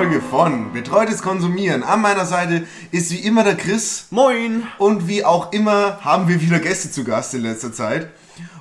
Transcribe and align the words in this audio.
Folge 0.00 0.22
von 0.22 0.72
Betreutes 0.72 1.20
Konsumieren. 1.20 1.82
An 1.82 2.00
meiner 2.00 2.24
Seite 2.24 2.66
ist 2.90 3.10
wie 3.10 3.18
immer 3.18 3.44
der 3.44 3.54
Chris. 3.54 4.06
Moin! 4.08 4.66
Und 4.78 5.08
wie 5.08 5.26
auch 5.26 5.52
immer 5.52 6.02
haben 6.02 6.26
wir 6.26 6.40
wieder 6.40 6.58
Gäste 6.58 6.90
zu 6.90 7.04
Gast 7.04 7.34
in 7.34 7.42
letzter 7.42 7.70
Zeit. 7.70 8.08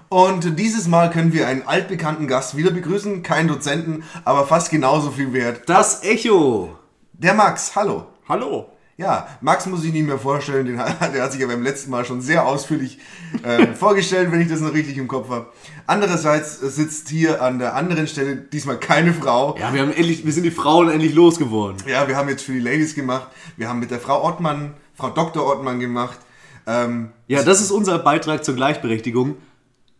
Und 0.10 0.60
dieses 0.60 0.90
Mal 0.90 1.10
können 1.12 1.32
wir 1.32 1.48
einen 1.48 1.66
altbekannten 1.66 2.28
Gast 2.28 2.58
wieder 2.58 2.72
begrüßen. 2.72 3.24
Kein 3.24 3.48
Dozenten, 3.48 4.04
aber 4.26 4.48
fast 4.48 4.70
genauso 4.70 5.12
viel 5.12 5.32
wert. 5.32 5.62
Das 5.68 6.04
Echo! 6.04 6.78
Der 7.14 7.34
Max, 7.34 7.74
hallo. 7.74 8.08
Hallo. 8.28 8.74
Ja, 9.00 9.30
Max 9.40 9.66
muss 9.66 9.86
ich 9.86 9.94
nicht 9.94 10.06
mehr 10.06 10.20
vorstellen, 10.20 10.66
den 10.66 10.78
hat, 10.78 11.14
der 11.16 11.24
hat 11.24 11.32
sich 11.32 11.40
ja 11.40 11.48
beim 11.48 11.64
letzten 11.64 11.90
Mal 11.90 12.04
schon 12.04 12.20
sehr 12.20 12.46
ausführlich 12.46 13.00
äh, 13.44 13.68
vorgestellt, 13.74 14.30
wenn 14.30 14.42
ich 14.42 14.50
das 14.50 14.60
noch 14.60 14.74
richtig 14.74 14.98
im 14.98 15.08
Kopf 15.08 15.30
habe. 15.30 15.48
Andererseits 15.88 16.60
sitzt 16.60 17.08
hier 17.08 17.42
an 17.42 17.60
der 17.60 17.76
anderen 17.76 18.08
Stelle 18.08 18.36
diesmal 18.36 18.78
keine 18.78 19.14
Frau. 19.14 19.58
Ja, 19.58 19.74
wir, 19.74 19.84
haben 19.84 19.94
endlich, 19.94 20.26
wir 20.26 20.34
sind 20.34 20.44
die 20.44 20.52
Frauen 20.52 20.90
endlich 20.90 21.14
losgeworden. 21.14 21.78
Ja, 21.88 22.10
wir 22.10 22.18
haben 22.18 22.28
jetzt 22.28 22.44
für 22.44 22.52
die 22.52 22.60
Ladies 22.60 22.94
gemacht. 22.94 23.30
Wir 23.56 23.70
haben 23.70 23.80
mit 23.80 23.90
der 23.90 24.02
Frau 24.02 24.22
Ottmann, 24.22 24.74
Frau 24.96 25.10
Dr. 25.12 25.48
Ottmann 25.48 25.80
gemacht. 25.80 26.20
Ähm, 26.68 27.12
Ja, 27.28 27.42
das 27.44 27.62
ist 27.62 27.72
unser 27.72 28.00
Beitrag 28.00 28.44
zur 28.44 28.56
Gleichberechtigung. 28.56 29.38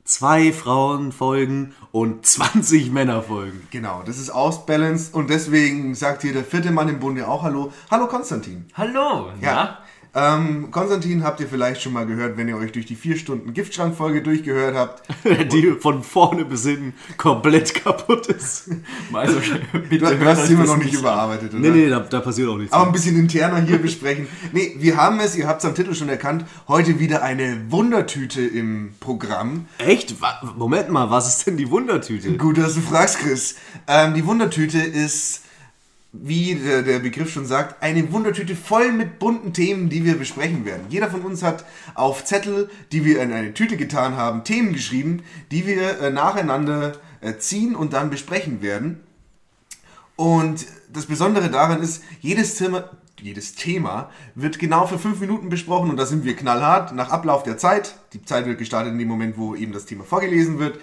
Zwei 0.10 0.52
Frauen 0.52 1.12
folgen 1.12 1.76
und 1.92 2.26
20 2.26 2.92
Männer 2.92 3.22
folgen. 3.22 3.68
genau, 3.70 4.02
das 4.04 4.18
ist 4.18 4.32
ausbalanced 4.32 5.14
und 5.14 5.30
deswegen 5.30 5.94
sagt 5.94 6.24
hier 6.24 6.34
der 6.34 6.44
vierte 6.44 6.72
Mann 6.72 6.90
im 6.90 7.00
Bunde 7.00 7.28
auch 7.28 7.44
Hallo. 7.44 7.72
Hallo 7.92 8.08
Konstantin. 8.08 8.66
Hallo, 8.74 9.28
Ja. 9.40 9.78
Ähm, 10.16 10.72
Konstantin 10.72 11.24
habt 11.24 11.40
ihr 11.40 11.48
vielleicht 11.48 11.84
schon 11.84 11.94
mal 11.94 12.06
gehört, 12.08 12.36
wenn 12.36 12.48
ihr 12.48 12.58
euch 12.58 12.72
durch 12.72 12.88
die 12.88 12.96
vier 12.96 13.16
Stunden 13.16 13.54
Giftschrankfolge 13.54 14.24
durchgehört 14.24 14.76
habt. 14.76 15.04
Die 15.54 15.74
von 15.80 16.02
vorne 16.04 16.46
bis 16.46 16.64
hinten 16.66 16.94
komplett 17.18 17.76
kaputt 17.76 18.26
ist. 18.28 18.70
Also, 19.14 19.40
bitte 19.90 20.16
Du, 20.18 20.26
hast 20.26 20.48
sie 20.48 20.54
immer 20.54 20.66
noch 20.66 20.78
nicht 20.78 20.94
überarbeitet, 20.94 21.52
oder? 21.54 21.60
Nee, 21.60 21.70
nee, 21.70 21.90
da, 21.90 22.00
da 22.00 22.20
passiert 22.22 22.48
auch 22.50 22.58
nichts. 22.58 22.74
Aber 22.74 22.88
ein 22.88 22.92
bisschen 22.92 23.18
interner 23.20 23.62
hier 23.62 23.78
besprechen. 23.78 24.28
Nee, 24.52 24.76
wir 24.80 24.98
haben 24.98 25.20
es, 25.20 25.36
ihr 25.36 25.48
habt 25.48 25.60
es 25.64 25.66
am 25.70 25.76
Titel 25.76 25.94
schon 25.94 26.10
erkannt, 26.10 26.46
heute 26.68 27.00
wieder 27.00 27.22
eine 27.22 27.60
Wundertüte 27.70 28.42
im 28.42 28.94
Programm. 29.00 29.66
Echt? 29.78 30.22
Wa- 30.22 30.54
Moment 30.58 30.90
mal, 30.90 31.10
was 31.12 31.28
ist 31.38 31.46
denn 31.48 31.58
die 31.58 31.70
Wundertüte? 31.70 32.36
Gut, 32.38 32.58
dass 32.58 32.74
du 32.76 32.82
fragst, 32.82 33.20
Chris. 33.20 33.56
Ähm, 33.88 34.14
die 34.16 34.26
Wundertüte 34.26 34.80
ist, 34.80 35.44
wie 36.12 36.56
der, 36.56 36.82
der 36.82 37.00
Begriff 37.00 37.32
schon 37.32 37.46
sagt, 37.46 37.84
eine 37.84 38.12
Wundertüte 38.12 38.56
voll 38.56 38.92
mit 38.92 39.20
bunten 39.20 39.54
Themen, 39.54 39.90
die 39.90 40.06
wir 40.06 40.18
besprechen 40.18 40.66
werden. 40.66 40.86
Jeder 40.90 41.10
von 41.10 41.22
uns 41.22 41.44
hat 41.44 41.66
auf 41.94 42.26
Zettel, 42.26 42.70
die 42.92 43.06
wir 43.06 43.22
in 43.22 43.32
eine 43.32 43.54
Tüte 43.54 43.78
getan 43.78 44.18
haben, 44.18 44.44
Themen 44.44 44.74
geschrieben, 44.74 45.22
die 45.52 45.68
wir 45.68 46.00
äh, 46.00 46.10
nacheinander 46.10 46.94
äh, 47.22 47.38
ziehen 47.38 47.76
und 47.76 47.94
dann 47.94 48.10
besprechen 48.10 48.62
werden. 48.62 49.02
Und 50.16 50.66
das 50.92 51.06
Besondere 51.06 51.50
daran 51.50 51.82
ist, 51.82 52.04
jedes 52.22 52.56
Thema, 52.56 52.90
jedes 53.22 53.54
Thema 53.54 54.10
wird 54.34 54.58
genau 54.58 54.88
für 54.88 54.98
fünf 54.98 55.20
Minuten 55.20 55.50
besprochen 55.50 55.90
und 55.92 55.98
da 55.98 56.06
sind 56.06 56.26
wir 56.26 56.36
knallhart 56.36 56.94
nach 56.94 57.10
Ablauf 57.10 57.44
der 57.44 57.58
Zeit. 57.58 57.96
Die 58.14 58.24
Zeit 58.26 58.46
wird 58.46 58.58
gestartet 58.58 58.94
in 58.94 59.00
dem 59.00 59.08
Moment, 59.08 59.38
wo 59.38 59.56
eben 59.56 59.74
das 59.74 59.86
Thema 59.86 60.04
vorgelesen 60.04 60.58
wird. 60.58 60.80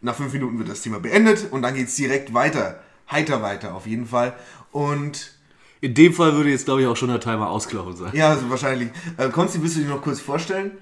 Nach 0.00 0.14
fünf 0.14 0.32
Minuten 0.32 0.58
wird 0.58 0.68
das 0.68 0.82
Thema 0.82 1.00
beendet 1.00 1.48
und 1.50 1.62
dann 1.62 1.74
geht 1.74 1.88
es 1.88 1.96
direkt 1.96 2.34
weiter. 2.34 2.80
Heiter 3.10 3.42
weiter 3.42 3.74
auf 3.74 3.86
jeden 3.86 4.06
Fall. 4.06 4.34
Und 4.72 5.32
In 5.80 5.94
dem 5.94 6.12
Fall 6.12 6.34
würde 6.34 6.50
jetzt, 6.50 6.64
glaube 6.64 6.82
ich, 6.82 6.86
auch 6.86 6.96
schon 6.96 7.08
der 7.08 7.20
Timer 7.20 7.48
ausgelaufen 7.50 7.96
sein. 7.96 8.10
ja, 8.14 8.30
also 8.30 8.50
wahrscheinlich. 8.50 8.90
Äh, 9.16 9.28
Konsti, 9.28 9.62
willst 9.62 9.76
du 9.76 9.80
dich 9.80 9.88
noch 9.88 10.02
kurz 10.02 10.20
vorstellen? 10.20 10.72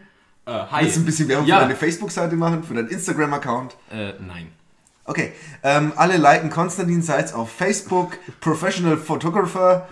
Äh, 0.47 0.53
hi. 0.71 0.85
Willst 0.85 0.97
du 0.97 1.01
ein 1.01 1.07
bisschen 1.07 1.29
Werbung 1.29 1.47
ja. 1.47 1.57
für 1.57 1.63
deine 1.63 1.77
Facebook-Seite 1.77 2.37
machen, 2.37 2.63
für 2.63 2.75
deinen 2.75 2.89
Instagram-Account? 2.89 3.77
Äh, 3.91 4.13
nein. 4.27 4.49
Okay, 5.09 5.33
ähm, 5.63 5.93
alle 5.95 6.17
liken 6.17 6.51
Konstantin 6.51 7.01
Seitz 7.01 7.33
auf 7.33 7.53
Facebook, 7.53 8.19
Professional 8.41 8.97
Photographer. 8.97 9.87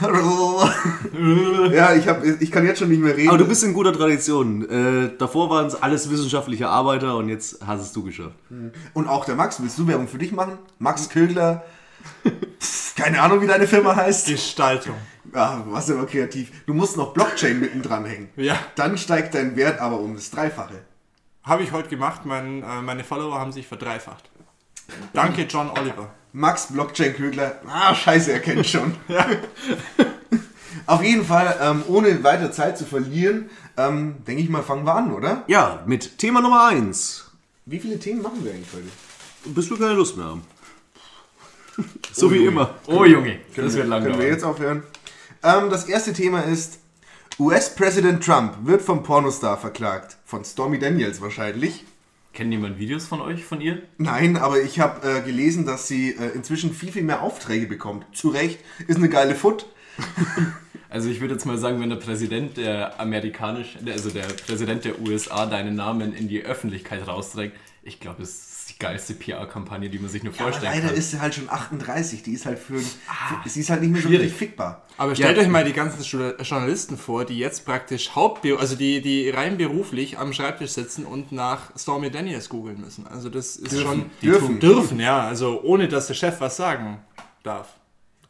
ja, 1.72 1.94
ich, 1.94 2.06
hab, 2.06 2.24
ich 2.24 2.52
kann 2.52 2.64
jetzt 2.64 2.78
schon 2.78 2.88
nicht 2.88 3.02
mehr 3.02 3.16
reden. 3.16 3.28
Aber 3.28 3.38
du 3.38 3.46
bist 3.46 3.64
in 3.64 3.74
guter 3.74 3.92
Tradition. 3.92 4.68
Äh, 4.68 5.10
davor 5.18 5.50
waren 5.50 5.66
es 5.66 5.82
alles 5.82 6.08
wissenschaftliche 6.10 6.68
Arbeiter 6.68 7.16
und 7.16 7.28
jetzt 7.28 7.58
hast 7.66 7.82
es 7.82 7.92
du 7.92 8.04
geschafft. 8.04 8.36
Und 8.94 9.08
auch 9.08 9.24
der 9.24 9.34
Max, 9.34 9.60
willst 9.60 9.76
du 9.78 9.88
Werbung 9.88 10.06
für 10.06 10.18
dich 10.18 10.30
machen? 10.30 10.58
Max 10.78 11.08
Kögler. 11.08 11.64
Keine 12.96 13.22
Ahnung, 13.22 13.40
wie 13.40 13.46
deine 13.46 13.66
Firma 13.66 13.96
heißt. 13.96 14.26
Gestaltung. 14.26 14.94
Ja, 15.34 15.62
du 15.64 15.72
warst 15.72 15.90
aber 15.90 16.06
kreativ. 16.06 16.50
Du 16.66 16.74
musst 16.74 16.96
noch 16.96 17.14
Blockchain 17.14 17.58
mitten 17.58 17.82
dran 17.82 18.04
hängen. 18.04 18.28
Ja. 18.36 18.58
Dann 18.74 18.98
steigt 18.98 19.34
dein 19.34 19.56
Wert 19.56 19.80
aber 19.80 19.98
um 20.00 20.14
das 20.14 20.30
Dreifache. 20.30 20.82
Habe 21.42 21.62
ich 21.62 21.72
heute 21.72 21.88
gemacht. 21.88 22.22
Mein, 22.24 22.62
äh, 22.62 22.82
meine 22.82 23.04
Follower 23.04 23.38
haben 23.38 23.52
sich 23.52 23.66
verdreifacht. 23.66 24.30
Danke, 25.12 25.42
John 25.42 25.70
Oliver. 25.70 26.10
Max 26.32 26.68
Blockchain 26.72 27.14
Kögler. 27.14 27.60
Ah, 27.66 27.94
scheiße, 27.94 28.32
er 28.32 28.40
kennt 28.40 28.66
schon. 28.66 28.94
Auf 30.86 31.02
jeden 31.02 31.24
Fall, 31.24 31.56
ähm, 31.60 31.84
ohne 31.88 32.24
weiter 32.24 32.50
Zeit 32.50 32.76
zu 32.76 32.84
verlieren, 32.84 33.50
ähm, 33.76 34.16
denke 34.26 34.42
ich 34.42 34.48
mal, 34.48 34.62
fangen 34.62 34.84
wir 34.84 34.94
an, 34.94 35.12
oder? 35.12 35.44
Ja, 35.46 35.82
mit 35.86 36.18
Thema 36.18 36.40
Nummer 36.40 36.66
1. 36.66 37.30
Wie 37.66 37.78
viele 37.78 37.98
Themen 37.98 38.22
machen 38.22 38.44
wir 38.44 38.52
eigentlich 38.52 38.72
heute? 38.74 38.88
Bis 39.54 39.70
wir 39.70 39.78
keine 39.78 39.92
Lust 39.92 40.16
mehr 40.16 40.26
haben. 40.26 40.42
So 42.12 42.30
wie 42.30 42.44
immer. 42.44 42.74
Oh 42.86 43.04
Junge, 43.04 43.38
das 43.56 43.74
wird 43.74 43.88
lang 43.88 44.02
Können 44.02 44.14
wir 44.14 44.24
dauern. 44.24 44.32
jetzt 44.32 44.44
aufhören? 44.44 44.82
Ähm, 45.42 45.70
das 45.70 45.84
erste 45.84 46.12
Thema 46.12 46.40
ist, 46.42 46.78
US-Präsident 47.38 48.22
Trump 48.24 48.58
wird 48.64 48.82
vom 48.82 49.02
Pornostar 49.02 49.56
verklagt. 49.58 50.18
Von 50.24 50.44
Stormy 50.44 50.78
Daniels 50.78 51.20
wahrscheinlich. 51.20 51.84
Kennt 52.34 52.52
jemand 52.52 52.78
Videos 52.78 53.06
von 53.06 53.20
euch, 53.20 53.44
von 53.44 53.60
ihr? 53.60 53.82
Nein, 53.98 54.36
aber 54.36 54.60
ich 54.60 54.80
habe 54.80 55.06
äh, 55.06 55.22
gelesen, 55.22 55.66
dass 55.66 55.88
sie 55.88 56.10
äh, 56.10 56.28
inzwischen 56.34 56.72
viel, 56.72 56.92
viel 56.92 57.02
mehr 57.02 57.22
Aufträge 57.22 57.66
bekommt. 57.66 58.06
Zu 58.14 58.28
Recht, 58.28 58.58
ist 58.86 58.96
eine 58.96 59.08
geile 59.08 59.34
Foot. 59.34 59.66
Also 60.88 61.08
ich 61.08 61.22
würde 61.22 61.32
jetzt 61.32 61.46
mal 61.46 61.56
sagen, 61.56 61.80
wenn 61.80 61.88
der 61.88 61.96
Präsident 61.96 62.58
der 62.58 63.00
amerikanisch, 63.00 63.78
also 63.86 64.10
der 64.10 64.24
Präsident 64.24 64.84
der 64.84 65.00
USA 65.00 65.46
deinen 65.46 65.74
Namen 65.74 66.12
in 66.12 66.28
die 66.28 66.42
Öffentlichkeit 66.42 67.08
rausträgt, 67.08 67.56
ich 67.82 67.98
glaube, 67.98 68.18
die 68.20 68.26
geilste 68.82 69.14
PR-Kampagne, 69.14 69.88
die 69.88 69.98
man 69.98 70.10
sich 70.10 70.22
nur 70.22 70.32
Ja, 70.34 70.40
aber 70.40 70.50
vorstellen 70.52 70.74
leider 70.74 70.88
kann. 70.88 70.96
ist 70.96 71.10
sie 71.12 71.20
halt 71.20 71.34
schon 71.34 71.48
38. 71.48 72.22
Die 72.22 72.32
ist 72.32 72.44
halt 72.46 72.58
für, 72.58 72.78
für 72.78 73.48
sie 73.48 73.60
ist 73.60 73.70
halt 73.70 73.80
nicht 73.80 73.90
mehr 73.92 74.02
so 74.02 74.08
richtig 74.08 74.32
fickbar. 74.34 74.82
Aber 74.98 75.14
stellt 75.14 75.36
Ja. 75.36 75.42
euch 75.42 75.48
mal 75.48 75.64
die 75.64 75.72
ganzen 75.72 76.02
Journal- 76.02 76.36
Journalisten 76.42 76.98
vor, 76.98 77.24
die 77.24 77.38
jetzt 77.38 77.64
praktisch 77.64 78.10
Hauptberuf, 78.14 78.60
also 78.60 78.76
die, 78.76 79.00
die 79.00 79.30
rein 79.30 79.56
beruflich 79.56 80.18
am 80.18 80.32
Schreibtisch 80.32 80.72
sitzen 80.72 81.06
und 81.06 81.32
nach 81.32 81.70
Stormy 81.78 82.10
Daniels 82.10 82.48
googeln 82.48 82.80
müssen. 82.80 83.06
Also 83.06 83.30
das 83.30 83.56
ist 83.56 83.80
schon 83.80 84.10
Dürfen. 84.22 84.60
dürfen, 84.60 85.00
ja. 85.00 85.20
Also 85.26 85.62
ohne 85.62 85.88
dass 85.88 86.08
der 86.08 86.14
Chef 86.14 86.40
was 86.40 86.56
sagen 86.56 86.98
darf. 87.42 87.68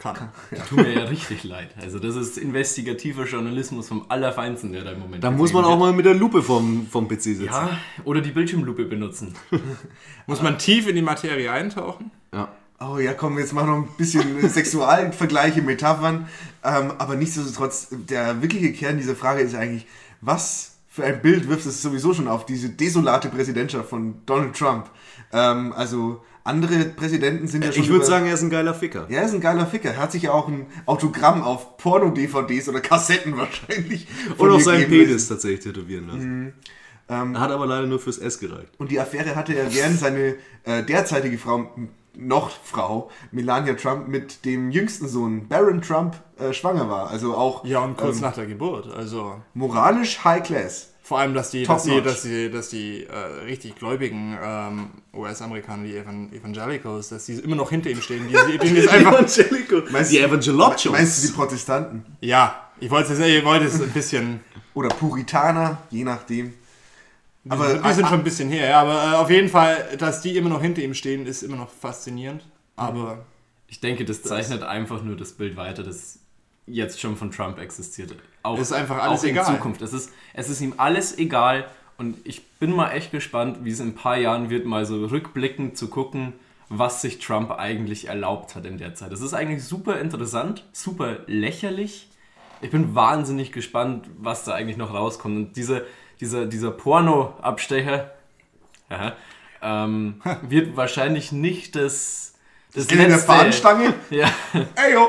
Kann. 0.02 0.30
Tut 0.68 0.78
mir 0.78 0.92
ja 0.92 1.04
richtig 1.04 1.44
leid. 1.44 1.74
Also 1.80 1.98
das 1.98 2.16
ist 2.16 2.36
investigativer 2.36 3.24
Journalismus 3.24 3.88
vom 3.88 4.06
Allerfeinsten, 4.08 4.72
der 4.72 4.82
da 4.82 4.92
im 4.92 4.98
Moment 4.98 5.22
Da 5.22 5.30
muss 5.30 5.52
man 5.52 5.64
auch 5.64 5.78
mal 5.78 5.92
mit 5.92 6.06
der 6.06 6.14
Lupe 6.14 6.42
vom, 6.42 6.86
vom 6.88 7.06
PC 7.06 7.22
sitzen. 7.22 7.44
Ja, 7.44 7.78
oder 8.04 8.20
die 8.20 8.30
Bildschirmlupe 8.30 8.84
benutzen. 8.84 9.34
Muss 10.26 10.42
man 10.42 10.58
tief 10.58 10.88
in 10.88 10.96
die 10.96 11.02
Materie 11.02 11.50
eintauchen? 11.50 12.10
Ja. 12.32 12.48
Oh 12.80 12.98
ja, 12.98 13.14
komm, 13.14 13.38
jetzt 13.38 13.52
machen 13.52 13.68
wir 13.68 13.76
noch 13.76 13.88
ein 13.88 13.96
bisschen 13.96 14.48
Sexualvergleiche, 14.48 15.62
Metaphern. 15.62 16.26
Ähm, 16.64 16.92
aber 16.98 17.14
nichtsdestotrotz, 17.14 17.88
der 17.90 18.42
wirkliche 18.42 18.72
Kern 18.72 18.98
dieser 18.98 19.14
Frage 19.14 19.42
ist 19.42 19.54
eigentlich, 19.54 19.86
was 20.20 20.78
für 20.88 21.04
ein 21.04 21.22
Bild 21.22 21.48
wirft 21.48 21.64
es 21.66 21.80
sowieso 21.80 22.12
schon 22.12 22.28
auf 22.28 22.44
diese 22.44 22.70
desolate 22.70 23.28
Präsidentschaft 23.28 23.88
von 23.88 24.26
Donald 24.26 24.56
Trump? 24.56 24.90
Ähm, 25.32 25.72
also 25.72 26.22
andere 26.44 26.84
Präsidenten 26.86 27.46
sind 27.46 27.64
ja 27.64 27.72
schon... 27.72 27.82
Ich 27.82 27.88
würde 27.88 28.04
sagen, 28.04 28.26
er 28.26 28.34
ist 28.34 28.42
ein 28.42 28.50
geiler 28.50 28.74
Ficker. 28.74 29.06
Ja, 29.08 29.18
er 29.18 29.26
ist 29.26 29.34
ein 29.34 29.40
geiler 29.40 29.66
Ficker. 29.66 29.90
Er 29.90 30.02
hat 30.02 30.12
sich 30.12 30.24
ja 30.24 30.32
auch 30.32 30.48
ein 30.48 30.66
Autogramm 30.86 31.42
auf 31.42 31.76
Porno-DVDs 31.76 32.68
oder 32.68 32.80
Kassetten 32.80 33.36
wahrscheinlich. 33.36 34.08
Und 34.38 34.50
auf 34.50 34.56
mir 34.56 34.62
seinen 34.62 34.88
Penis 34.88 35.28
tatsächlich 35.28 35.60
tätowieren 35.60 36.08
lassen. 36.08 36.54
Ähm, 37.08 37.38
Hat 37.38 37.50
aber 37.50 37.66
leider 37.66 37.86
nur 37.86 37.98
fürs 37.98 38.18
S 38.18 38.38
gereicht. 38.38 38.72
Und 38.78 38.90
die 38.90 38.98
Affäre 38.98 39.36
hatte 39.36 39.54
er, 39.54 39.74
während 39.74 39.98
seine 39.98 40.36
äh, 40.64 40.82
derzeitige 40.82 41.36
Frau, 41.36 41.70
noch 42.16 42.50
Frau, 42.50 43.10
Melania 43.30 43.74
Trump, 43.74 44.08
mit 44.08 44.44
dem 44.44 44.70
jüngsten 44.70 45.08
Sohn, 45.08 45.48
Baron 45.48 45.82
Trump, 45.82 46.16
äh, 46.38 46.52
schwanger 46.52 46.88
war. 46.88 47.10
Also 47.10 47.34
auch 47.34 47.64
Ja, 47.64 47.80
und 47.80 47.96
kurz 47.96 48.16
ähm, 48.16 48.22
nach 48.22 48.34
der 48.34 48.46
Geburt. 48.46 48.92
Also 48.92 49.40
moralisch 49.54 50.24
High 50.24 50.42
Class. 50.42 50.91
Vor 51.02 51.18
allem, 51.18 51.34
dass 51.34 51.50
die, 51.50 51.64
Top 51.64 51.76
dass 51.76 51.84
die, 51.84 52.00
dass 52.00 52.22
die, 52.22 52.50
dass 52.50 52.68
die 52.68 53.04
äh, 53.04 53.44
richtig 53.44 53.74
gläubigen 53.74 54.38
ähm, 54.42 54.90
US-Amerikaner, 55.12 55.84
die 55.84 55.96
Evan 55.96 56.32
Evangelicals, 56.32 57.08
dass 57.08 57.26
die 57.26 57.34
immer 57.34 57.56
noch 57.56 57.70
hinter 57.70 57.90
ihm 57.90 58.00
stehen. 58.00 58.28
Die, 58.28 58.58
die, 58.58 58.78
ist 58.78 58.88
einfach, 58.92 59.14
Evangelico. 59.14 59.82
Meinst 59.90 60.12
die 60.12 60.16
du-. 60.18 60.22
Meinst 60.92 61.24
du 61.24 61.26
die 61.26 61.32
Protestanten? 61.32 62.04
ja, 62.20 62.70
ich 62.78 62.90
wollte 62.90 63.12
es 63.12 63.18
ich 63.18 63.44
wollte 63.44 63.66
es 63.66 63.80
ein 63.80 63.90
bisschen. 63.90 64.40
Oder 64.74 64.88
Puritaner, 64.88 65.82
je 65.90 66.02
nachdem. 66.04 66.54
Aber 67.48 67.66
Aber 67.66 67.88
die 67.88 67.94
sind 67.94 68.08
schon 68.08 68.20
ein 68.20 68.24
bisschen 68.24 68.48
her, 68.48 68.70
ja, 68.70 68.80
aber 68.80 68.94
äh, 68.94 69.16
auf 69.16 69.28
jeden 69.28 69.48
Fall, 69.48 69.96
dass 69.98 70.22
die 70.22 70.36
immer 70.36 70.48
noch 70.48 70.62
hinter 70.62 70.80
ihm 70.80 70.94
stehen, 70.94 71.26
ist 71.26 71.42
immer 71.42 71.56
noch 71.56 71.70
faszinierend. 71.70 72.46
Aber 72.76 73.26
Ich 73.68 73.80
denke, 73.80 74.04
das 74.04 74.22
zeichnet 74.22 74.62
einfach 74.62 75.02
nur 75.02 75.16
das 75.16 75.32
Bild 75.32 75.56
weiter, 75.56 75.82
das 75.82 76.20
jetzt 76.66 77.00
schon 77.00 77.16
von 77.16 77.30
Trump 77.30 77.58
existiert. 77.58 78.14
Auch, 78.42 78.58
ist 78.58 78.72
einfach 78.72 79.02
alles 79.02 79.20
auch 79.20 79.24
in 79.24 79.30
egal. 79.30 79.46
Zukunft. 79.46 79.82
Es 79.82 79.92
ist, 79.92 80.12
es 80.34 80.48
ist 80.48 80.60
ihm 80.60 80.74
alles 80.76 81.18
egal 81.18 81.66
und 81.98 82.16
ich 82.24 82.44
bin 82.58 82.74
mal 82.74 82.90
echt 82.90 83.12
gespannt, 83.12 83.58
wie 83.62 83.70
es 83.70 83.80
in 83.80 83.88
ein 83.88 83.94
paar 83.94 84.16
Jahren 84.16 84.50
wird, 84.50 84.66
mal 84.66 84.84
so 84.86 85.04
rückblickend 85.06 85.76
zu 85.76 85.88
gucken, 85.88 86.32
was 86.68 87.02
sich 87.02 87.18
Trump 87.18 87.50
eigentlich 87.50 88.08
erlaubt 88.08 88.54
hat 88.54 88.64
in 88.64 88.78
der 88.78 88.94
Zeit. 88.94 89.12
Das 89.12 89.20
ist 89.20 89.34
eigentlich 89.34 89.62
super 89.62 90.00
interessant, 90.00 90.64
super 90.72 91.18
lächerlich. 91.26 92.08
Ich 92.62 92.70
bin 92.70 92.94
wahnsinnig 92.94 93.52
gespannt, 93.52 94.08
was 94.18 94.44
da 94.44 94.54
eigentlich 94.54 94.76
noch 94.76 94.94
rauskommt. 94.94 95.36
Und 95.36 95.56
diese, 95.56 95.84
dieser, 96.20 96.46
dieser 96.46 96.70
Porno-Abstecher 96.70 98.12
ähm, 99.62 100.22
wird 100.48 100.76
wahrscheinlich 100.76 101.32
nicht 101.32 101.76
das, 101.76 102.31
das 102.74 102.86
In 102.86 102.98
der 102.98 103.18
Fahnenstange? 103.18 103.94
Ja, 104.10 104.32
Ey, 104.52 104.94
yo. 104.94 105.08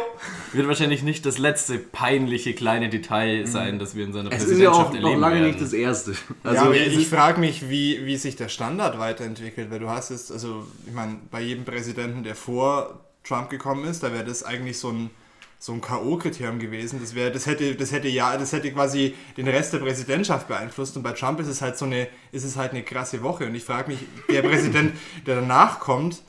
wird 0.53 0.67
wahrscheinlich 0.67 1.01
nicht 1.03 1.25
das 1.25 1.37
letzte 1.37 1.77
peinliche 1.79 2.53
kleine 2.53 2.89
Detail 2.89 3.45
sein, 3.47 3.79
das 3.79 3.95
wir 3.95 4.05
in 4.05 4.13
seiner 4.13 4.31
Es 4.31 4.43
ist 4.43 4.59
ja 4.59 4.69
auch 4.71 4.89
Präsidentschaft 4.91 4.93
noch 4.93 5.09
erleben 5.09 5.21
lange 5.21 5.35
werden. 5.35 5.47
nicht 5.47 5.61
das 5.61 5.73
erste. 5.73 6.11
Ja, 6.11 6.17
Also, 6.43 6.61
aber 6.65 6.77
es 6.77 6.93
ich 6.93 7.07
frage 7.07 7.39
mich, 7.39 7.69
wie, 7.69 8.05
wie 8.05 8.17
sich 8.17 8.35
der 8.35 8.49
Standard 8.49 8.99
weiterentwickelt, 8.99 9.71
weil 9.71 9.79
du 9.79 9.89
hast 9.89 10.11
jetzt, 10.11 10.31
also 10.31 10.67
ich 10.85 10.93
meine, 10.93 11.17
bei 11.31 11.41
jedem 11.41 11.65
Präsidenten, 11.65 12.23
der 12.23 12.35
vor 12.35 12.99
Trump 13.23 13.49
gekommen 13.49 13.85
ist, 13.85 14.03
da 14.03 14.11
wäre 14.11 14.25
das 14.25 14.43
eigentlich 14.43 14.77
so 14.77 14.89
ein, 14.89 15.09
so 15.57 15.71
ein 15.71 15.79
K.O.-Kriterium 15.79 16.57
gewesen. 16.57 16.99
Das 17.01 17.15
wäre, 17.15 17.31
das 17.31 17.45
hätte, 17.45 17.75
das 17.75 17.93
hätte 17.93 18.09
ja, 18.09 18.35
das 18.37 18.51
hätte 18.51 18.69
quasi 18.73 19.15
den 19.37 19.47
Rest 19.47 19.71
der 19.71 19.77
Präsidentschaft 19.77 20.49
beeinflusst. 20.49 20.97
Und 20.97 21.03
bei 21.03 21.13
Trump 21.13 21.39
ist 21.39 21.47
es 21.47 21.61
halt 21.61 21.77
so 21.77 21.85
eine, 21.85 22.09
ist 22.33 22.43
es 22.43 22.57
halt 22.57 22.71
eine 22.71 22.83
krasse 22.83 23.23
Woche. 23.23 23.45
Und 23.45 23.55
ich 23.55 23.63
frage 23.63 23.89
mich, 23.91 23.99
der 24.29 24.41
Präsident, 24.41 24.91
der 25.25 25.35
danach 25.35 25.79
kommt, 25.79 26.21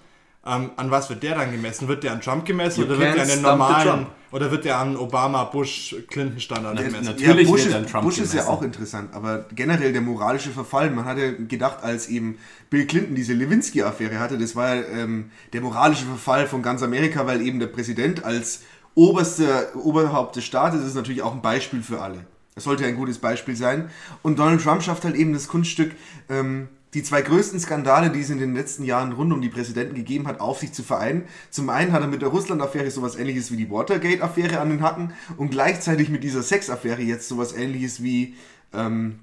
ähm, 0.46 0.70
an 0.76 0.90
was 0.90 1.08
wird 1.08 1.22
der 1.22 1.36
dann 1.36 1.52
gemessen? 1.52 1.88
Wird 1.88 2.04
der 2.04 2.12
an 2.12 2.20
Trump 2.20 2.44
gemessen 2.44 2.80
You 2.80 2.86
oder 2.86 2.98
wird 2.98 3.14
der 3.14 3.22
an 3.22 3.28
den 3.28 3.42
normalen 3.42 4.06
oder 4.30 4.50
wird 4.50 4.64
der 4.64 4.78
an 4.78 4.96
Obama, 4.96 5.44
Bush, 5.44 5.94
Clinton 6.08 6.40
Standard 6.40 6.76
gemessen? 6.76 7.04
natürlich 7.04 7.26
ja, 7.26 7.50
Bush, 7.52 7.64
wird 7.64 7.66
ist, 7.66 7.74
dann 7.74 7.86
Trump 7.86 8.04
Bush 8.04 8.18
ist 8.18 8.34
ja 8.34 8.40
gemessen. 8.40 8.58
auch 8.58 8.62
interessant, 8.62 9.14
aber 9.14 9.46
generell 9.54 9.92
der 9.92 10.02
moralische 10.02 10.50
Verfall. 10.50 10.90
Man 10.90 11.04
hatte 11.04 11.36
gedacht, 11.46 11.78
als 11.82 12.08
eben 12.08 12.38
Bill 12.68 12.86
Clinton 12.86 13.14
diese 13.14 13.32
Lewinsky-Affäre 13.32 14.18
hatte, 14.18 14.36
das 14.36 14.54
war 14.56 14.74
ja, 14.74 14.82
ähm, 14.82 15.30
der 15.52 15.60
moralische 15.60 16.04
Verfall 16.04 16.46
von 16.46 16.62
ganz 16.62 16.82
Amerika, 16.82 17.26
weil 17.26 17.40
eben 17.40 17.58
der 17.60 17.68
Präsident 17.68 18.24
als 18.24 18.62
oberster 18.94 19.74
Oberhaupt 19.76 20.36
des 20.36 20.44
Staates 20.44 20.84
ist 20.84 20.94
natürlich 20.94 21.22
auch 21.22 21.32
ein 21.32 21.42
Beispiel 21.42 21.82
für 21.82 22.00
alle. 22.00 22.26
Das 22.54 22.64
sollte 22.64 22.84
ein 22.84 22.96
gutes 22.96 23.18
Beispiel 23.18 23.56
sein. 23.56 23.90
Und 24.22 24.38
Donald 24.38 24.62
Trump 24.62 24.82
schafft 24.82 25.04
halt 25.04 25.16
eben 25.16 25.32
das 25.32 25.48
Kunststück, 25.48 25.92
ähm, 26.28 26.68
die 26.94 27.02
zwei 27.02 27.22
größten 27.22 27.58
Skandale, 27.58 28.10
die 28.10 28.20
es 28.20 28.30
in 28.30 28.38
den 28.38 28.54
letzten 28.54 28.84
Jahren 28.84 29.12
rund 29.12 29.32
um 29.32 29.42
die 29.42 29.48
Präsidenten 29.48 29.96
gegeben 29.96 30.28
hat, 30.28 30.40
auf 30.40 30.60
sich 30.60 30.72
zu 30.72 30.84
vereinen. 30.84 31.24
Zum 31.50 31.68
einen 31.68 31.92
hat 31.92 32.02
er 32.02 32.06
mit 32.06 32.22
der 32.22 32.28
Russland-Affäre 32.28 32.90
sowas 32.90 33.16
ähnliches 33.16 33.50
wie 33.50 33.56
die 33.56 33.70
Watergate-Affäre 33.70 34.60
an 34.60 34.70
den 34.70 34.82
Hacken 34.82 35.12
und 35.36 35.50
gleichzeitig 35.50 36.08
mit 36.08 36.22
dieser 36.22 36.42
Sex-Affäre 36.42 37.02
jetzt 37.02 37.28
sowas 37.28 37.52
ähnliches 37.52 38.00
wie 38.02 38.36
ähm, 38.72 39.18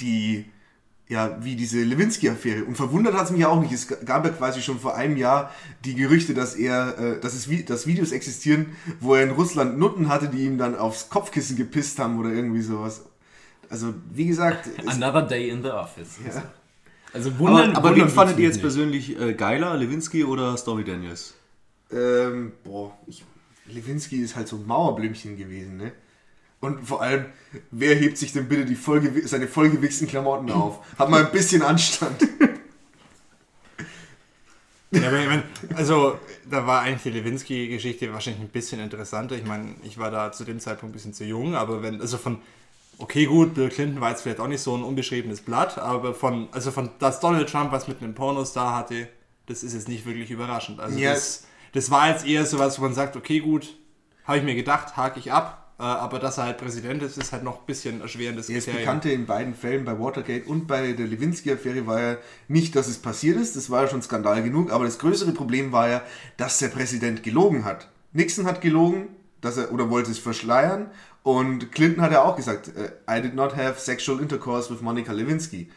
die, 0.00 0.44
ja, 1.08 1.38
wie 1.42 1.56
diese 1.56 1.82
Lewinsky-Affäre. 1.82 2.64
Und 2.64 2.76
verwundert 2.76 3.14
hat 3.14 3.24
es 3.24 3.30
mich 3.32 3.40
ja 3.40 3.48
auch 3.48 3.60
nicht. 3.60 3.72
Es 3.72 3.88
gab 4.04 4.24
ja 4.24 4.30
quasi 4.30 4.62
schon 4.62 4.78
vor 4.78 4.94
einem 4.94 5.16
Jahr 5.16 5.50
die 5.84 5.96
Gerüchte, 5.96 6.34
dass 6.34 6.54
er, 6.54 6.98
äh, 6.98 7.20
dass 7.20 7.34
es 7.34 7.48
dass 7.66 7.88
Videos 7.88 8.12
existieren, 8.12 8.76
wo 9.00 9.16
er 9.16 9.24
in 9.24 9.30
Russland 9.30 9.76
Nutten 9.76 10.08
hatte, 10.08 10.28
die 10.28 10.44
ihm 10.44 10.56
dann 10.56 10.76
aufs 10.76 11.08
Kopfkissen 11.08 11.56
gepisst 11.56 11.98
haben 11.98 12.20
oder 12.20 12.30
irgendwie 12.30 12.62
sowas. 12.62 13.06
Also, 13.68 13.92
wie 14.12 14.26
gesagt, 14.26 14.68
es, 14.78 14.86
Another 14.86 15.22
day 15.22 15.48
in 15.48 15.62
the 15.62 15.70
office. 15.70 16.18
Ja. 16.24 16.42
Also 17.12 17.30
aber, 17.30 17.38
wundern, 17.38 17.76
aber 17.76 17.90
wen 17.90 18.00
wundern 18.00 18.08
fandet 18.08 18.38
ihr 18.38 18.44
jetzt 18.44 18.54
nicht. 18.54 18.62
persönlich 18.62 19.20
äh, 19.20 19.34
geiler, 19.34 19.76
Lewinsky 19.76 20.24
oder 20.24 20.56
Stormy 20.56 20.84
Daniels? 20.84 21.34
ähm, 21.92 22.52
boah, 22.64 22.96
ich, 23.06 23.24
Lewinsky 23.66 24.22
ist 24.22 24.36
halt 24.36 24.48
so 24.48 24.56
ein 24.56 24.66
Mauerblümchen 24.66 25.36
gewesen, 25.36 25.76
ne? 25.76 25.92
Und 26.60 26.86
vor 26.86 27.02
allem, 27.02 27.26
wer 27.72 27.94
hebt 27.96 28.16
sich 28.16 28.32
denn 28.32 28.48
bitte 28.48 28.64
die 28.64 28.76
vollgewi 28.76 29.22
seine 29.26 29.48
vollgewichsten 29.48 30.06
Klamotten 30.06 30.50
auf? 30.50 30.84
Hat 30.98 31.10
mal 31.10 31.26
ein 31.26 31.32
bisschen 31.32 31.62
Anstand. 31.62 32.22
Ja, 34.92 35.08
aber 35.08 35.20
ich 35.20 35.26
mein, 35.26 35.42
also 35.74 36.18
da 36.48 36.66
war 36.66 36.82
eigentlich 36.82 37.02
die 37.02 37.18
Lewinsky-Geschichte 37.18 38.12
wahrscheinlich 38.12 38.42
ein 38.42 38.50
bisschen 38.50 38.78
interessanter. 38.78 39.34
Ich 39.36 39.44
meine, 39.44 39.74
ich 39.82 39.98
war 39.98 40.10
da 40.10 40.30
zu 40.30 40.44
dem 40.44 40.60
Zeitpunkt 40.60 40.92
ein 40.92 40.94
bisschen 40.94 41.14
zu 41.14 41.24
jung, 41.24 41.54
aber 41.54 41.82
wenn, 41.82 42.00
also 42.00 42.18
von, 42.18 42.42
okay 43.02 43.26
gut, 43.26 43.54
Bill 43.54 43.68
Clinton 43.68 44.00
war 44.00 44.10
jetzt 44.10 44.22
vielleicht 44.22 44.40
auch 44.40 44.46
nicht 44.46 44.60
so 44.62 44.76
ein 44.76 44.82
unbeschriebenes 44.84 45.40
Blatt, 45.40 45.76
aber 45.78 46.14
von, 46.14 46.48
also 46.52 46.70
von, 46.70 46.90
dass 47.00 47.18
Donald 47.20 47.48
Trump 47.50 47.72
was 47.72 47.88
mit 47.88 48.00
einem 48.00 48.14
Pornostar 48.14 48.76
hatte, 48.76 49.08
das 49.46 49.62
ist 49.64 49.74
jetzt 49.74 49.88
nicht 49.88 50.06
wirklich 50.06 50.30
überraschend. 50.30 50.78
Also 50.80 50.98
Ja. 50.98 51.12
das, 51.12 51.44
das 51.72 51.90
war 51.90 52.08
jetzt 52.10 52.26
eher 52.26 52.46
so 52.46 52.58
was, 52.58 52.78
wo 52.78 52.84
man 52.84 52.94
sagt, 52.94 53.16
okay 53.16 53.40
gut, 53.40 53.76
habe 54.24 54.38
ich 54.38 54.44
mir 54.44 54.54
gedacht, 54.54 54.96
hake 54.96 55.18
ich 55.18 55.32
ab, 55.32 55.72
äh, 55.80 55.82
aber 55.82 56.20
dass 56.20 56.38
er 56.38 56.44
halt 56.44 56.58
Präsident 56.58 57.02
ist, 57.02 57.18
ist 57.18 57.32
halt 57.32 57.42
noch 57.42 57.60
ein 57.60 57.66
bisschen 57.66 58.00
erschwerendes 58.00 58.46
Das 58.46 58.54
Kriterium. 58.54 58.82
Bekannte 58.82 59.10
in 59.10 59.26
beiden 59.26 59.54
Fällen, 59.54 59.84
bei 59.84 59.98
Watergate 59.98 60.44
und 60.46 60.68
bei 60.68 60.92
der 60.92 61.06
Lewinsky-Affäre, 61.06 61.86
war 61.88 62.00
ja 62.00 62.16
nicht, 62.46 62.76
dass 62.76 62.86
es 62.86 62.98
passiert 62.98 63.36
ist, 63.36 63.56
das 63.56 63.68
war 63.68 63.82
ja 63.82 63.88
schon 63.88 64.02
Skandal 64.02 64.44
genug, 64.44 64.70
aber 64.70 64.84
das 64.84 64.98
größere 65.00 65.32
Problem 65.32 65.72
war 65.72 65.88
ja, 65.88 66.02
dass 66.36 66.60
der 66.60 66.68
Präsident 66.68 67.24
gelogen 67.24 67.64
hat. 67.64 67.88
Nixon 68.12 68.46
hat 68.46 68.60
gelogen, 68.60 69.08
dass 69.40 69.56
er, 69.56 69.72
oder 69.72 69.90
wollte 69.90 70.12
es 70.12 70.20
verschleiern, 70.20 70.90
und 71.22 71.72
Clinton 71.72 72.02
hat 72.02 72.12
ja 72.12 72.22
auch 72.22 72.36
gesagt, 72.36 72.68
äh, 72.76 72.92
I 73.18 73.22
did 73.22 73.34
not 73.34 73.56
have 73.56 73.78
sexual 73.80 74.20
intercourse 74.20 74.72
with 74.72 74.80
Monica 74.80 75.12
Lewinsky. 75.12 75.70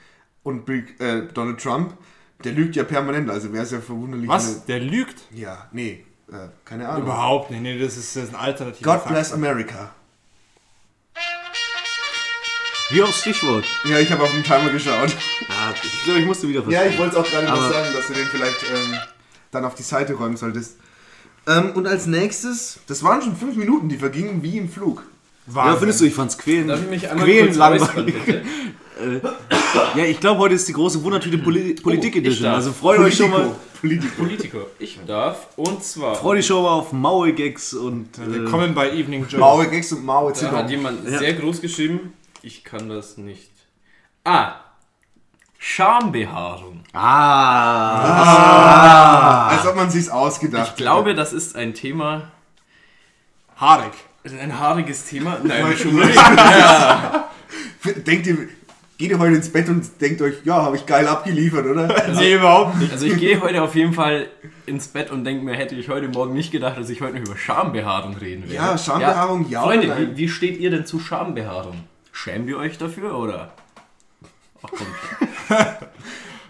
Und 0.44 0.68
äh, 0.70 1.24
Donald 1.34 1.60
Trump, 1.62 1.98
der 2.44 2.52
lügt 2.54 2.76
ja 2.76 2.84
permanent, 2.84 3.30
also 3.30 3.52
wäre 3.54 3.64
es 3.64 3.72
ja 3.72 3.80
verwunderlich. 3.82 4.28
Was? 4.28 4.66
Der 4.66 4.80
lügt? 4.80 5.22
Ja, 5.32 5.68
nee, 5.72 6.04
äh, 6.32 6.50
keine 6.66 6.88
Ahnung. 6.90 7.04
Überhaupt 7.04 7.52
nicht. 7.52 7.62
Nee, 7.62 7.80
das 7.80 7.98
ist, 7.98 8.16
das 8.16 8.26
ist 8.26 8.30
ein 8.30 8.40
alternativer 8.40 8.94
God 8.94 9.08
bless 9.08 9.30
Fakt. 9.30 9.42
America. 9.44 9.94
Wie 12.92 13.02
aufs 13.02 13.22
Stichwort. 13.22 13.66
Ja, 13.86 13.98
ich 14.00 14.12
habe 14.12 14.22
auf 14.22 14.32
den 14.32 14.44
Timer 14.44 14.70
geschaut. 14.70 15.16
Ah, 15.50 15.74
ich 15.82 16.04
glaube, 16.04 16.20
ich 16.20 16.26
musste 16.28 16.48
wieder 16.48 16.60
Ja, 16.62 16.82
verstehen. 16.82 16.92
ich 16.94 17.00
wollte 17.00 17.16
es 17.16 17.22
auch 17.26 17.30
gerade 17.32 17.48
noch 17.48 17.72
sagen, 17.72 17.88
dass 17.96 18.08
du 18.08 18.14
den 18.14 18.28
vielleicht 18.28 18.64
ähm, 18.72 18.96
dann 19.50 19.66
auf 19.66 19.74
die 19.74 19.82
Seite 19.84 20.14
räumen 20.14 20.38
solltest. 20.38 20.78
Ähm, 21.48 21.72
und 21.72 21.88
als 21.88 22.06
nächstes, 22.06 22.80
das 22.86 23.02
waren 23.02 23.24
schon 23.24 23.36
fünf 23.36 23.56
Minuten, 23.56 23.90
die 23.90 23.98
vergingen 23.98 24.44
wie 24.44 24.58
im 24.60 24.70
Flug. 24.70 25.04
Ja, 25.54 25.76
findest 25.76 26.02
du, 26.02 26.06
ich 26.06 26.14
fand's 26.14 26.38
quälen, 26.38 26.68
Darf 26.68 26.82
ich 26.82 26.90
mich 26.90 27.10
einmal 27.10 27.26
quälen 27.26 27.46
kurz 27.48 27.58
langweilig. 27.58 28.16
bitte? 28.26 28.42
Ja, 29.96 30.06
ich 30.06 30.20
glaube, 30.20 30.40
heute 30.40 30.56
ist 30.56 30.68
die 30.68 30.74
große 30.74 31.04
Wundertüte 31.04 31.38
Poli 31.38 31.76
Politik 31.76 32.14
Oh, 32.16 32.20
Edition. 32.20 32.48
Also 32.50 32.72
freut 32.72 33.00
euch 33.00 33.16
schon 33.16 33.30
mal, 33.30 33.52
Politico. 33.80 34.16
Politiker. 34.24 34.60
Ich 34.80 34.98
darf. 35.06 35.50
Und 35.58 35.84
zwar. 35.84 36.16
freut 36.16 36.40
euch 36.40 36.46
schon 36.48 36.64
mal 36.64 36.70
auf 36.72 36.92
Maui-Gags 36.94 37.74
und 37.74 38.18
äh, 38.18 38.26
Willkommen 38.26 38.74
bei 38.74 38.92
Evening 38.92 39.28
Joe. 39.30 39.40
Maue 39.40 39.68
Gags 39.68 39.92
und 39.92 40.04
Maue 40.06 40.34
Da 40.34 40.52
hat 40.52 40.70
jemand 40.70 41.08
Ja. 41.08 41.20
sehr 41.20 41.34
groß 41.34 41.62
geschrieben. 41.62 42.14
Ich 42.42 42.64
kann 42.64 42.90
das 42.90 43.18
nicht. 43.18 43.52
Ah. 44.24 44.54
Schambehaarung. 45.60 46.84
ah, 48.06 49.50
Als 49.50 49.66
ob 49.68 49.76
man 49.76 49.90
sich's 49.92 50.10
ausgedacht 50.10 50.70
Ich 50.72 50.76
glaube, 50.78 51.14
das 51.16 51.34
ist 51.34 51.56
ein 51.56 51.74
Thema. 51.74 52.32
Haarig. 54.26 54.42
Ein 54.42 54.60
haariges 54.60 55.06
Thema. 55.06 55.38
Nein, 55.44 55.78
schon 55.78 56.02
Denkt 58.08 58.26
ihr, 58.28 58.38
geht 58.98 59.12
ihr 59.12 59.20
heute 59.20 59.36
ins 59.36 59.50
Bett 59.50 59.70
und 59.70 60.02
denkt 60.02 60.22
euch, 60.22 60.36
ja, 60.44 60.64
habe 60.64 60.76
ich 60.76 60.86
geil 60.88 61.08
abgeliefert, 61.08 61.66
oder? 61.68 61.88
nee, 62.16 62.34
überhaupt 62.34 62.80
nicht. 62.80 62.92
Also 62.92 63.06
ich 63.06 63.18
gehe 63.18 63.40
heute 63.40 63.62
auf 63.62 63.76
jeden 63.76 63.94
Fall 63.94 64.28
ins 64.66 64.88
Bett 64.88 65.12
und 65.12 65.24
denke 65.24 65.46
mir, 65.46 65.54
hätte 65.54 65.76
ich 65.76 65.90
heute 65.90 66.08
Morgen 66.08 66.34
nicht 66.34 66.52
gedacht, 66.52 66.78
dass 66.78 66.90
ich 66.90 67.02
heute 67.02 67.20
noch 67.20 67.28
über 67.28 67.38
Schambehaarung 67.38 68.16
reden 68.16 68.44
werde. 68.44 68.56
Ja, 68.56 68.78
Schambehaarung, 68.78 69.48
ja 69.50 69.64
oder 69.64 69.74
Freunde, 69.76 69.98
wie, 70.16 70.18
wie 70.18 70.30
steht 70.30 70.58
ihr 70.60 70.72
denn 70.72 70.86
zu 70.86 71.00
Schambehaarung? 71.00 71.84
Schämt 72.12 72.50
ihr 72.50 72.58
euch 72.58 72.80
dafür 72.80 73.16
oder? 73.18 73.54
Ach 74.64 74.70
komm. 74.72 75.58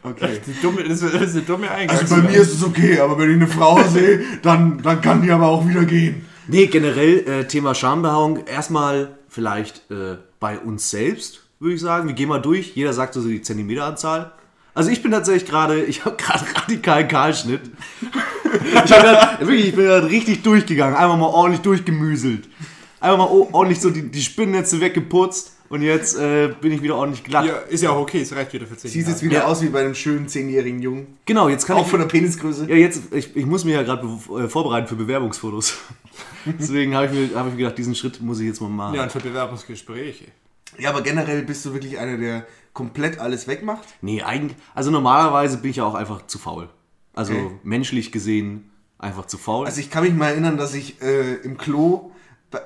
Okay. 0.07 0.39
Dumme, 0.61 0.83
das 0.83 1.01
ist 1.01 1.15
das 1.15 1.21
ist 1.23 1.35
eine 1.35 1.45
dumme 1.45 1.71
Eingang. 1.71 1.97
Also 1.97 2.15
bei 2.15 2.21
mir 2.21 2.39
ist 2.39 2.53
es 2.53 2.63
okay, 2.63 2.99
aber 2.99 3.17
wenn 3.17 3.31
ich 3.31 3.37
eine 3.37 3.47
Frau 3.47 3.81
sehe, 3.81 4.23
dann, 4.43 4.79
dann 4.83 5.01
kann 5.01 5.23
die 5.23 5.31
aber 5.31 5.47
auch 5.47 5.67
wieder 5.67 5.83
gehen. 5.83 6.27
Nee, 6.47 6.67
generell 6.67 7.27
äh, 7.27 7.47
Thema 7.47 7.73
Schambehaarung. 7.73 8.45
Erstmal 8.45 9.17
vielleicht 9.27 9.89
äh, 9.89 10.17
bei 10.39 10.59
uns 10.59 10.89
selbst, 10.89 11.41
würde 11.59 11.75
ich 11.75 11.81
sagen. 11.81 12.07
Wir 12.07 12.15
gehen 12.15 12.29
mal 12.29 12.41
durch. 12.41 12.75
Jeder 12.75 12.93
sagt 12.93 13.13
so 13.15 13.27
die 13.27 13.41
Zentimeteranzahl. 13.41 14.31
Also 14.73 14.91
ich 14.91 15.01
bin 15.01 15.11
tatsächlich 15.11 15.49
gerade, 15.49 15.83
ich 15.83 16.05
habe 16.05 16.15
gerade 16.17 16.45
radikal 16.55 17.07
Kahlschnitt. 17.07 17.61
ich, 18.01 18.91
grad, 18.91 19.39
wirklich, 19.39 19.67
ich 19.69 19.75
bin 19.75 19.85
gerade 19.85 20.09
richtig 20.09 20.43
durchgegangen. 20.43 20.95
Einfach 20.95 21.17
mal 21.17 21.27
ordentlich 21.27 21.61
durchgemüselt. 21.61 22.47
Einfach 22.99 23.17
mal 23.17 23.47
ordentlich 23.51 23.79
so 23.79 23.89
die, 23.89 24.11
die 24.11 24.21
Spinnennetze 24.21 24.81
weggeputzt. 24.81 25.54
Und 25.69 25.81
jetzt 25.81 26.15
äh, 26.17 26.53
bin 26.61 26.71
ich 26.71 26.81
wieder 26.83 26.95
ordentlich 26.95 27.23
glatt. 27.23 27.45
Ja, 27.45 27.53
ist 27.57 27.81
ja 27.81 27.89
auch 27.89 27.99
okay, 28.01 28.21
es 28.21 28.35
reicht 28.35 28.53
wieder 28.53 28.67
für 28.67 28.77
10 28.77 28.91
Sieht 28.91 29.07
jetzt 29.07 29.23
wieder 29.23 29.37
Ja. 29.39 29.45
aus 29.45 29.61
wie 29.61 29.69
bei 29.69 29.79
einem 29.81 29.95
schönen 29.95 30.27
zehnjährigen 30.27 30.81
Jungen. 30.81 31.17
Genau, 31.25 31.49
jetzt 31.49 31.65
kann 31.65 31.77
Auch 31.77 31.85
ich... 31.85 31.89
von 31.89 31.99
der 31.99 32.07
Penisgröße. 32.07 32.67
Ja, 32.69 32.75
jetzt, 32.75 33.13
ich, 33.13 33.35
ich 33.35 33.45
muss 33.45 33.65
mich 33.65 33.73
ja 33.73 33.81
gerade 33.83 34.07
äh, 34.37 34.47
vorbereiten 34.47 34.87
für 34.87 34.95
Bewerbungsfotos. 34.95 35.77
Deswegen 36.45 36.93
habe 36.95 37.07
ich, 37.07 37.11
mir- 37.11 37.35
hab 37.39 37.47
ich 37.47 37.53
mir 37.53 37.57
gedacht, 37.59 37.77
diesen 37.77 37.95
Schritt 37.95 38.21
muss 38.21 38.39
ich 38.39 38.45
jetzt 38.47 38.61
mal 38.61 38.69
machen. 38.69 38.95
Ja, 38.95 39.03
und 39.03 39.11
für 39.11 39.19
Bewerbungsgespräche. 39.19 40.25
Ja, 40.77 40.89
aber 40.91 41.01
generell 41.01 41.41
bist 41.43 41.65
du 41.65 41.73
wirklich 41.73 41.97
einer, 41.97 42.17
der 42.17 42.45
komplett 42.73 43.19
alles 43.19 43.47
wegmacht. 43.47 43.87
Nee, 44.01 44.21
eigentlich, 44.21 44.57
also 44.75 44.91
normalerweise 44.91 45.57
bin 45.57 45.71
ich 45.71 45.77
ja 45.77 45.85
auch 45.85 45.95
einfach 45.95 46.27
zu 46.27 46.37
faul. 46.37 46.69
Also 47.13 47.33
Okay. 47.33 47.51
menschlich 47.63 48.11
gesehen 48.11 48.69
einfach 48.99 49.25
zu 49.25 49.37
faul. 49.37 49.65
Also 49.65 49.79
ich 49.79 49.89
kann 49.89 50.03
mich 50.03 50.13
mal 50.13 50.29
erinnern, 50.29 50.57
dass 50.57 50.73
ich 50.75 51.01
äh, 51.01 51.35
im 51.35 51.57
Klo 51.57 52.11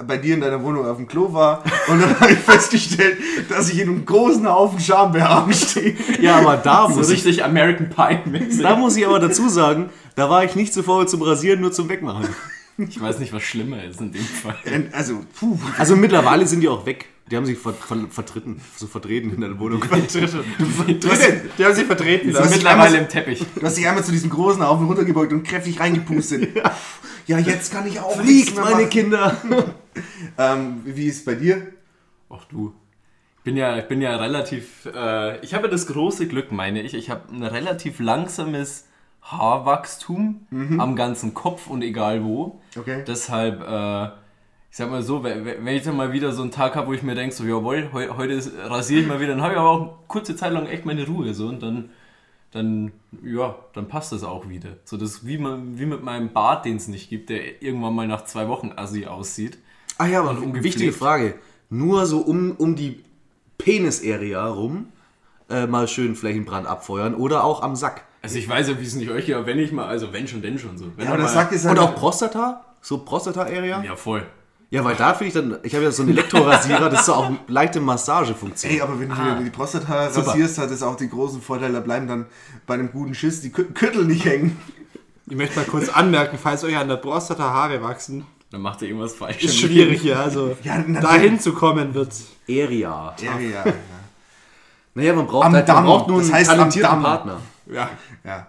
bei, 0.05 0.17
dir 0.17 0.33
in 0.35 0.41
deiner 0.41 0.61
Wohnung 0.63 0.85
auf 0.85 0.97
dem 0.97 1.07
Klo 1.07 1.31
war 1.33 1.63
und 1.87 2.01
dann 2.01 2.19
habe 2.19 2.31
ich 2.31 2.39
festgestellt, 2.39 3.17
dass 3.49 3.69
ich 3.69 3.79
in 3.79 3.89
einem 3.89 4.05
großen 4.05 4.47
Haufen 4.47 4.79
Schambehaarung 4.79 5.51
stehe. 5.53 5.95
Ja, 6.21 6.37
aber 6.37 6.57
da 6.57 6.87
So 6.89 6.97
muss 6.97 7.09
ich, 7.09 7.17
richtig 7.25 7.43
American 7.43 7.89
Pie-mäßig. 7.89 8.61
da 8.61 8.75
muss 8.75 8.95
ich 8.97 9.05
aber 9.05 9.19
dazu 9.19 9.49
sagen, 9.49 9.89
da 10.15 10.29
war 10.29 10.43
ich 10.43 10.55
nicht 10.55 10.73
zu 10.73 10.83
faul 10.83 11.07
zum 11.07 11.21
Rasieren, 11.21 11.61
nur 11.61 11.71
zum 11.71 11.89
Wegmachen. 11.89 12.27
Ich 12.77 13.01
weiß 13.01 13.19
nicht, 13.19 13.33
was 13.33 13.43
schlimmer 13.43 13.83
ist 13.83 13.99
in 13.99 14.13
dem 14.13 14.23
Fall. 14.23 14.55
Also, 14.93 15.19
puh. 15.37 15.57
Also 15.77 15.97
mittlerweile 15.97 16.47
sind 16.47 16.61
die 16.61 16.69
auch 16.69 16.85
weg. 16.85 17.07
Die 17.29 17.35
haben 17.35 17.45
sich 17.45 17.59
ver 17.59 17.73
ver 17.73 17.97
vertreten, 18.09 18.59
so 18.77 18.87
vertreten 18.87 19.31
in 19.33 19.41
der 19.41 19.59
Wohnung. 19.59 19.83
Du 19.91 21.11
hast, 21.11 21.21
die 21.59 21.65
haben 21.65 21.75
sich 21.75 21.85
vertreten 21.85 22.31
Das 22.33 22.45
ist 22.47 22.51
Mittlerweile 22.55 22.83
einmal- 22.85 22.95
im 23.01 23.07
Teppich. 23.09 23.45
Du 23.53 23.61
hast 23.65 23.77
dich 23.77 23.85
einmal 23.87 24.03
zu 24.03 24.11
diesem 24.13 24.29
großen 24.29 24.65
Haufen 24.65 24.87
runtergebeugt 24.87 25.31
und 25.33 25.43
kräftig 25.43 25.79
reingepustet. 25.79 26.49
Ja, 27.27 27.37
jetzt 27.37 27.71
kann 27.71 27.85
ich 27.85 27.99
auch 27.99 28.15
nichts 28.23 28.49
Fliegt, 28.49 28.55
meine 28.55 28.71
machen. 28.77 28.89
Kinder! 28.89 29.37
Ähm, 30.37 30.81
wie 30.85 31.07
ist 31.07 31.19
es 31.19 31.25
bei 31.25 31.35
dir? 31.35 31.67
Ach 32.29 32.45
du. 32.45 32.73
Ich 33.37 33.43
bin 33.43 33.57
ja, 33.57 33.77
ich 33.77 33.87
bin 33.87 34.01
ja 34.01 34.15
relativ. 34.17 34.85
Äh, 34.85 35.39
ich 35.39 35.53
habe 35.53 35.69
das 35.69 35.87
große 35.87 36.27
Glück, 36.27 36.51
meine 36.51 36.81
ich. 36.81 36.93
Ich 36.93 37.09
habe 37.09 37.31
ein 37.31 37.43
relativ 37.43 37.99
langsames 37.99 38.85
Haarwachstum 39.21 40.47
am 40.79 40.95
ganzen 40.95 41.33
Kopf 41.33 41.67
und 41.67 41.81
egal 41.81 42.23
wo. 42.23 42.61
Okay. 42.77 43.03
Deshalb, 43.07 43.61
äh, 43.61 44.05
ich 44.71 44.77
sag 44.77 44.89
mal 44.89 45.01
so, 45.01 45.23
wenn 45.23 45.67
ich 45.67 45.83
dann 45.83 45.95
mal 45.97 46.13
wieder 46.13 46.31
so 46.31 46.41
einen 46.41 46.51
Tag 46.51 46.75
habe, 46.75 46.87
wo 46.87 46.93
ich 46.93 47.03
mir 47.03 47.15
denke, 47.15 47.35
so, 47.35 47.43
jawohl, 47.43 47.89
heu, 47.91 48.09
heute 48.15 48.41
rasiere 48.69 49.01
ich 49.01 49.07
mal 49.07 49.19
wieder, 49.19 49.33
dann 49.33 49.41
habe 49.41 49.53
ich 49.53 49.59
aber 49.59 49.69
auch 49.69 49.81
eine 49.81 49.91
kurze 50.07 50.35
Zeit 50.35 50.53
lang 50.53 50.67
echt 50.67 50.85
meine 50.85 51.05
Ruhe. 51.05 51.33
So, 51.33 51.47
und 51.47 51.61
dann, 51.61 51.89
dann, 52.51 52.91
ja, 53.23 53.55
dann 53.73 53.87
passt 53.87 54.11
das 54.11 54.23
auch 54.23 54.47
wieder. 54.49 54.77
So, 54.83 54.97
das 54.97 55.25
wie, 55.25 55.37
man, 55.37 55.79
wie 55.79 55.85
mit 55.85 56.03
meinem 56.03 56.31
Bart, 56.33 56.65
den 56.65 56.77
es 56.77 56.87
nicht 56.87 57.09
gibt, 57.09 57.29
der 57.29 57.61
irgendwann 57.61 57.95
mal 57.95 58.07
nach 58.07 58.25
zwei 58.25 58.47
Wochen 58.47 58.71
assi 58.75 59.05
aussieht. 59.05 59.57
Ah 59.99 60.07
ja, 60.07 60.21
aber 60.21 60.35
wichtige 60.63 60.91
Frage. 60.93 61.35
Nur 61.69 62.07
so 62.07 62.19
um, 62.21 62.53
um 62.57 62.75
die 62.75 63.03
Penis-Area 63.59 64.47
rum 64.47 64.87
äh, 65.49 65.67
mal 65.67 65.87
schön 65.87 66.15
Flächenbrand 66.15 66.65
abfeuern 66.67 67.13
oder 67.13 67.43
auch 67.43 67.61
am 67.61 67.75
Sack. 67.75 68.03
Also 68.21 68.37
ich 68.37 68.49
weiß 68.49 68.69
ja, 68.69 68.79
wie 68.79 68.85
es 68.85 68.95
nicht 68.95 69.09
euch 69.11 69.25
geht, 69.27 69.35
aber 69.35 69.45
wenn 69.45 69.59
ich 69.59 69.71
mal, 69.71 69.85
also 69.85 70.11
wenn 70.11 70.27
schon, 70.27 70.41
denn 70.41 70.57
schon 70.57 70.77
so. 70.77 70.85
Wenn 70.95 71.05
Ja, 71.05 71.11
aber 71.11 71.19
er 71.19 71.23
das 71.25 71.35
mal- 71.35 71.41
sagt 71.41 71.53
es 71.53 71.65
halt. 71.65 71.77
Und 71.77 71.83
auch 71.85 71.95
Prostata? 71.95 72.65
So 72.81 72.99
Prostata-Area? 72.99 73.83
Ja, 73.83 73.95
voll. 73.95 74.25
Ja, 74.71 74.83
weil 74.83 74.95
da 74.95 75.13
finde 75.13 75.27
ich 75.27 75.33
dann, 75.33 75.57
ich 75.63 75.73
habe 75.73 75.83
ja 75.85 75.91
so 75.91 76.03
einen 76.03 76.11
Elektrorasierer, 76.11 76.89
das 76.89 76.99
ist 77.01 77.05
so 77.07 77.13
auch 77.15 77.25
eine 77.25 77.39
leichte 77.47 77.79
Massagefunktion. 77.79 78.71
Ey, 78.73 78.81
aber 78.81 78.99
wenn 78.99 79.09
du 79.09 79.15
dir 79.15 79.41
die 79.43 79.49
Prostata 79.49 80.11
Super. 80.11 80.27
rasierst, 80.27 80.59
hat 80.59 80.69
es 80.71 80.83
auch 80.83 80.95
den 80.95 81.09
großen 81.09 81.41
Vorteil, 81.41 81.73
da 81.73 81.79
bleiben 81.79 82.07
dann 82.07 82.25
bei 82.67 82.75
einem 82.75 82.91
guten 82.91 83.15
Schiss 83.15 83.41
die 83.41 83.49
Kü- 83.49 83.73
Gürtel 83.73 84.05
nicht 84.05 84.25
hängen. 84.25 84.57
Ich 85.27 85.35
möchte 85.35 85.55
mal 85.59 85.65
kurz 85.65 85.89
anmerken, 85.89 86.37
falls 86.41 86.63
euch 86.63 86.77
an 86.77 86.87
der 86.87 86.97
Prostata 86.97 87.43
Haare 87.51 87.81
wachsen, 87.81 88.25
Dann 88.51 88.61
macht 88.61 88.81
er 88.81 88.87
irgendwas 88.87 89.13
falsch. 89.13 89.43
ist 89.43 89.57
schwierig, 89.59 90.03
ja. 90.03 90.21
Also 90.23 90.55
Ja, 90.63 90.79
dahin 90.81 91.39
zu 91.39 91.53
kommen 91.53 91.93
wird. 91.93 92.13
Area. 92.49 93.15
Ja, 93.21 93.39
ja, 93.39 93.65
ja. 93.65 93.73
Naja, 94.95 95.13
man 95.13 95.27
braucht, 95.27 95.45
Am 95.45 95.53
halt, 95.53 95.67
man 95.67 95.83
braucht 95.85 96.07
nur 96.07 96.17
Das 96.19 96.27
einen 96.27 96.35
heißt 96.35 96.49
am 96.49 96.57
talentierten. 96.57 97.01
Partner. 97.03 97.39
Ja. 97.71 97.89
Ja. 98.23 98.47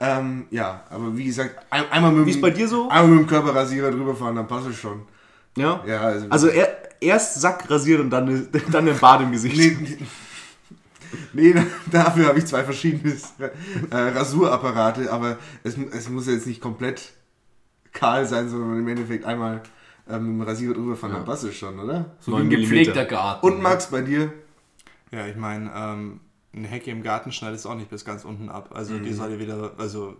Ähm, 0.00 0.46
ja, 0.50 0.82
aber 0.90 1.16
wie 1.16 1.24
gesagt, 1.24 1.64
ein, 1.70 1.84
einmal 1.92 2.10
mit, 2.12 2.26
Wie 2.26 2.30
ist 2.30 2.36
dem- 2.36 2.42
bei 2.42 2.50
dir 2.50 2.66
so? 2.66 2.88
einmal 2.88 3.08
mit 3.08 3.20
dem 3.20 3.26
Körperrasierer 3.28 3.90
drüber 3.92 4.16
fahren, 4.16 4.34
dann 4.36 4.48
passt 4.48 4.66
es 4.66 4.76
schon. 4.76 5.02
Ja? 5.56 5.80
Ja, 5.86 6.00
also, 6.00 6.26
Also 6.30 6.46
er, 6.48 6.68
erst 7.00 7.40
Sack 7.40 7.70
rasiert 7.70 8.00
und 8.00 8.10
dann, 8.10 8.48
dann 8.72 8.86
den 8.86 8.98
Bart 8.98 9.20
im 9.22 9.30
Gesicht. 9.30 9.54
nee, 9.56 9.76
nee, 11.34 11.52
nee, 11.54 11.62
dafür 11.90 12.26
habe 12.28 12.38
ich 12.38 12.46
zwei 12.46 12.64
verschiedene 12.64 13.14
äh, 13.90 13.96
Rasurapparate, 13.96 15.12
aber 15.12 15.36
es, 15.62 15.76
es 15.92 16.08
muss 16.08 16.26
jetzt 16.26 16.46
nicht 16.46 16.60
komplett 16.60 17.12
kahl 17.92 18.26
sein, 18.26 18.48
sondern 18.48 18.78
im 18.78 18.88
Endeffekt 18.88 19.24
einmal 19.24 19.62
ähm, 20.08 20.38
mit 20.38 20.46
dem 20.46 20.48
Rasierer 20.48 20.74
drüber 20.74 20.96
fahren, 20.96 21.12
dann 21.12 21.24
passt 21.24 21.44
es 21.44 21.56
schon, 21.56 21.78
oder? 21.78 22.16
So 22.20 22.32
wie 22.32 22.36
ein 22.36 22.48
Neun 22.48 22.50
gepflegter. 22.50 23.04
Garten. 23.04 23.46
Und 23.46 23.62
Max, 23.62 23.86
bei 23.88 24.02
dir? 24.02 24.32
Ja, 25.10 25.26
ich 25.26 25.36
meine, 25.36 25.70
ähm, 25.74 26.20
eine 26.54 26.68
Hecke 26.68 26.90
im 26.90 27.02
Garten 27.02 27.32
schneidet 27.32 27.58
es 27.58 27.66
auch 27.66 27.74
nicht 27.74 27.90
bis 27.90 28.04
ganz 28.04 28.24
unten 28.24 28.48
ab. 28.48 28.70
Also 28.74 28.98
die 28.98 29.12
soll 29.12 29.32
ja 29.32 29.38
wieder, 29.38 29.72
also 29.78 30.16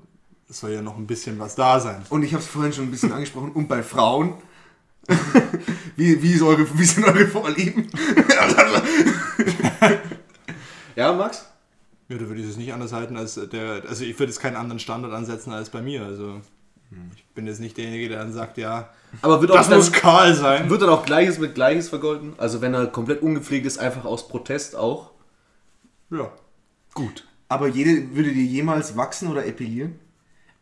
es 0.49 0.61
soll 0.61 0.71
ja 0.71 0.83
noch 0.83 0.97
ein 0.97 1.07
bisschen 1.07 1.39
was 1.39 1.55
da 1.55 1.81
sein. 1.81 2.03
Und 2.11 2.23
ich 2.23 2.33
habe 2.33 2.43
es 2.43 2.49
vorhin 2.49 2.73
schon 2.73 2.85
ein 2.85 2.91
bisschen 2.91 3.13
angesprochen. 3.13 3.53
Und 3.53 3.69
bei 3.69 3.83
Frauen? 3.83 4.35
wie, 5.97 6.23
wie, 6.23 6.33
ist 6.33 6.43
eure, 6.43 6.67
wie 6.79 6.85
sind 6.85 7.05
eure 7.05 7.27
Vorlieben? 7.27 7.91
Ja, 10.95 11.13
Max? 11.15 11.47
Ja, 12.09 12.19
da 12.19 12.29
würde 12.29 12.43
ich 12.43 12.49
es 12.49 12.57
nicht 12.57 12.73
anders 12.73 12.93
halten 12.93 13.17
als 13.17 13.35
der, 13.35 13.83
also 13.89 14.05
ich 14.05 14.19
würde 14.19 14.31
jetzt 14.31 14.41
keinen 14.41 14.57
anderen 14.57 14.79
Standard 14.79 15.13
ansetzen 15.13 15.53
als 15.53 15.71
bei 15.71 15.81
mir. 15.81 16.05
Also 16.05 16.43
ich 17.17 17.25
bin 17.35 17.47
jetzt 17.47 17.61
nicht 17.61 17.77
derjenige, 17.77 18.09
der 18.11 18.19
dann 18.19 18.33
sagt, 18.33 18.59
ja, 18.59 18.91
Aber 19.23 19.41
wird, 19.41 19.51
das 19.51 19.67
auch 19.67 19.71
dann, 19.71 19.79
muss 19.79 19.93
kahl 19.93 20.35
sein. 20.35 20.69
wird 20.71 20.83
dann 20.83 20.89
auch 20.91 21.05
Gleiches 21.05 21.39
mit 21.39 21.55
Gleiches 21.55 21.89
vergolten? 21.89 22.35
Also 22.39 22.61
wenn 22.61 22.75
er 22.75 22.87
komplett 22.87 23.23
ungepflegt 23.23 23.67
ist, 23.67 23.79
einfach 23.79 24.05
aus 24.05 24.29
Protest 24.29 24.77
auch? 24.77 25.11
Ja. 26.11 26.31
Gut. 26.95 27.25
Aber 27.49 27.69
jede 27.69 28.15
würde 28.15 28.33
dir 28.33 28.45
jemals 28.45 28.97
wachsen 28.97 29.29
oder 29.29 29.47
epilieren? 29.47 29.99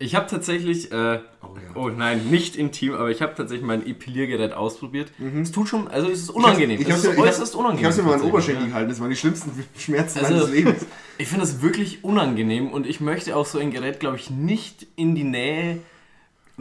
Ich 0.02 0.14
habe 0.14 0.26
tatsächlich, 0.28 0.90
äh, 0.92 1.20
Oh 1.42 1.48
oh, 1.74 1.88
ja. 1.90 1.94
nein, 1.94 2.30
nicht 2.30 2.56
intim, 2.56 2.94
aber 2.94 3.10
ich 3.10 3.20
habe 3.20 3.34
tatsächlich 3.34 3.66
mein 3.66 3.86
Epiliergerät 3.86 4.54
ausprobiert. 4.54 5.12
Es 5.42 5.52
tut 5.52 5.68
schon, 5.68 5.88
also 5.88 6.08
es 6.08 6.20
ist 6.22 6.30
unangenehm. 6.30 6.76
Mhm. 6.76 6.82
Ich 6.82 6.88
es 6.88 6.94
hab's, 6.94 7.04
ist 7.04 7.12
ich 7.12 7.18
hab's, 7.18 7.28
äußerst 7.28 7.54
unangenehm. 7.54 7.80
Ich 7.80 7.84
habe 7.84 7.92
es 7.92 7.96
mir 7.98 8.04
mal 8.08 8.14
in 8.14 8.20
den 8.22 8.28
Oberschenkel 8.30 8.62
ja. 8.62 8.68
gehalten. 8.68 8.88
Das 8.88 9.00
waren 9.00 9.10
die 9.10 9.16
schlimmsten 9.16 9.50
Schmerzen 9.78 10.20
Also- 10.20 10.32
meines 10.34 10.50
Lebens. 10.50 10.86
Ich 11.18 11.28
finde 11.28 11.42
das 11.44 11.60
wirklich 11.60 12.02
unangenehm 12.02 12.70
und 12.72 12.86
ich 12.86 13.00
möchte 13.02 13.36
auch 13.36 13.44
so 13.44 13.58
ein 13.58 13.70
Gerät, 13.70 14.00
glaube 14.00 14.16
ich, 14.16 14.30
nicht 14.30 14.86
in 14.96 15.14
die 15.14 15.24
Nähe 15.24 15.80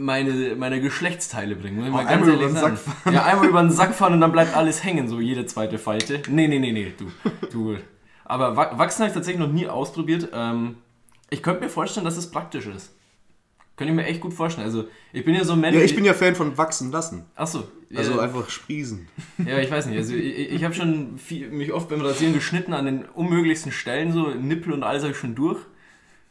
meine, 0.04 0.54
meiner 0.56 0.80
Geschlechtsteile 0.80 1.56
bringen. 1.56 1.76
Muss 1.76 1.86
ich 1.86 1.92
mal 1.92 2.04
Oh, 2.04 2.08
ganz 2.08 2.22
einmal 2.22 2.34
über 2.36 2.46
den. 2.46 2.56
Sack 2.56 2.78
fahren. 2.78 3.14
Ja, 3.14 3.24
einmal 3.24 3.48
über 3.48 3.62
den 3.62 3.70
Sack 3.70 3.94
fahren 3.94 4.14
und 4.14 4.20
dann 4.20 4.32
bleibt 4.32 4.56
alles 4.56 4.82
hängen, 4.84 5.08
so 5.08 5.20
jede 5.20 5.46
zweite 5.46 5.78
Falte. 5.78 6.22
Nee, 6.28 6.48
nee, 6.48 6.58
nee, 6.58 6.72
nee, 6.72 6.92
du. 6.98 7.06
du. 7.52 7.76
Aber 8.24 8.56
Wa- 8.56 8.78
Wachsen 8.78 9.00
habe 9.00 9.08
ich 9.08 9.14
tatsächlich 9.14 9.40
noch 9.44 9.52
nie 9.52 9.66
ausprobiert. 9.66 10.28
Ähm, 10.32 10.76
ich 11.30 11.42
könnte 11.42 11.62
mir 11.62 11.68
vorstellen, 11.70 12.04
dass 12.04 12.16
es 12.16 12.30
praktisch 12.30 12.66
ist. 12.66 12.94
Könnte 13.76 13.92
ich 13.92 13.96
mir 13.96 14.04
echt 14.06 14.20
gut 14.20 14.34
vorstellen. 14.34 14.66
Also, 14.66 14.88
ich 15.12 15.24
bin 15.24 15.34
ja 15.34 15.42
so 15.44 15.54
ein 15.54 15.60
Mensch. 15.60 15.76
Ja, 15.76 15.82
ich 15.82 15.94
bin 15.94 16.04
ja 16.04 16.12
Fan 16.12 16.34
von 16.34 16.58
wachsen 16.58 16.90
lassen. 16.92 17.24
Achso. 17.34 17.64
Also 17.94 18.12
ja, 18.16 18.20
einfach 18.20 18.48
sprießen. 18.50 19.08
ja, 19.46 19.58
ich 19.58 19.70
weiß 19.70 19.86
nicht. 19.86 19.96
Also 19.96 20.14
ich, 20.14 20.52
ich 20.52 20.64
habe 20.64 20.74
schon 20.74 21.18
viel, 21.18 21.48
mich 21.50 21.72
oft 21.72 21.88
beim 21.88 22.02
Rasieren 22.02 22.34
geschnitten 22.34 22.72
an 22.74 22.84
den 22.84 23.04
unmöglichsten 23.06 23.72
Stellen, 23.72 24.12
so 24.12 24.28
Nippel 24.28 24.72
und 24.74 24.82
alles 24.84 25.02
habe 25.02 25.12
ich 25.12 25.18
schon 25.18 25.34
durch. 25.34 25.58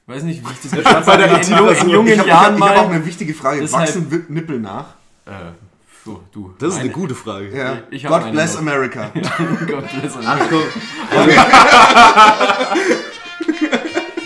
Weiß 0.09 0.23
nicht, 0.23 0.41
wie 0.43 0.51
ich 0.51 0.59
das 0.63 0.71
geschafft 0.71 1.05
Bei 1.05 1.17
der 1.17 1.29
habe. 1.31 1.71
In, 1.71 1.81
in 1.85 1.89
jungen 1.89 2.07
Ich 2.11 2.17
habe 2.17 2.27
Jahren 2.29 2.53
hab, 2.53 2.59
mal. 2.59 2.71
ich 2.71 2.77
hab 2.79 2.85
auch 2.87 2.89
eine 2.89 3.05
wichtige 3.05 3.33
Frage. 3.35 3.61
Deshalb- 3.61 3.87
Wachsen 3.87 4.25
Nippel 4.29 4.59
nach? 4.59 4.85
äh, 5.27 5.31
so, 6.03 6.23
du. 6.31 6.51
Das 6.57 6.69
ist 6.69 6.75
eine 6.79 6.85
Meine- 6.85 6.93
gute 6.99 7.13
Frage. 7.13 7.55
Ja. 7.55 7.77
Ich 7.91 8.05
hab 8.05 8.11
God 8.13 8.23
eine 8.23 8.31
bless 8.31 8.53
noch. 8.53 8.61
America. 8.61 9.11
Gott 9.13 9.85
bless 10.01 10.15
uns. 10.15 10.25
Ach 10.25 10.39
komm. 10.49 10.63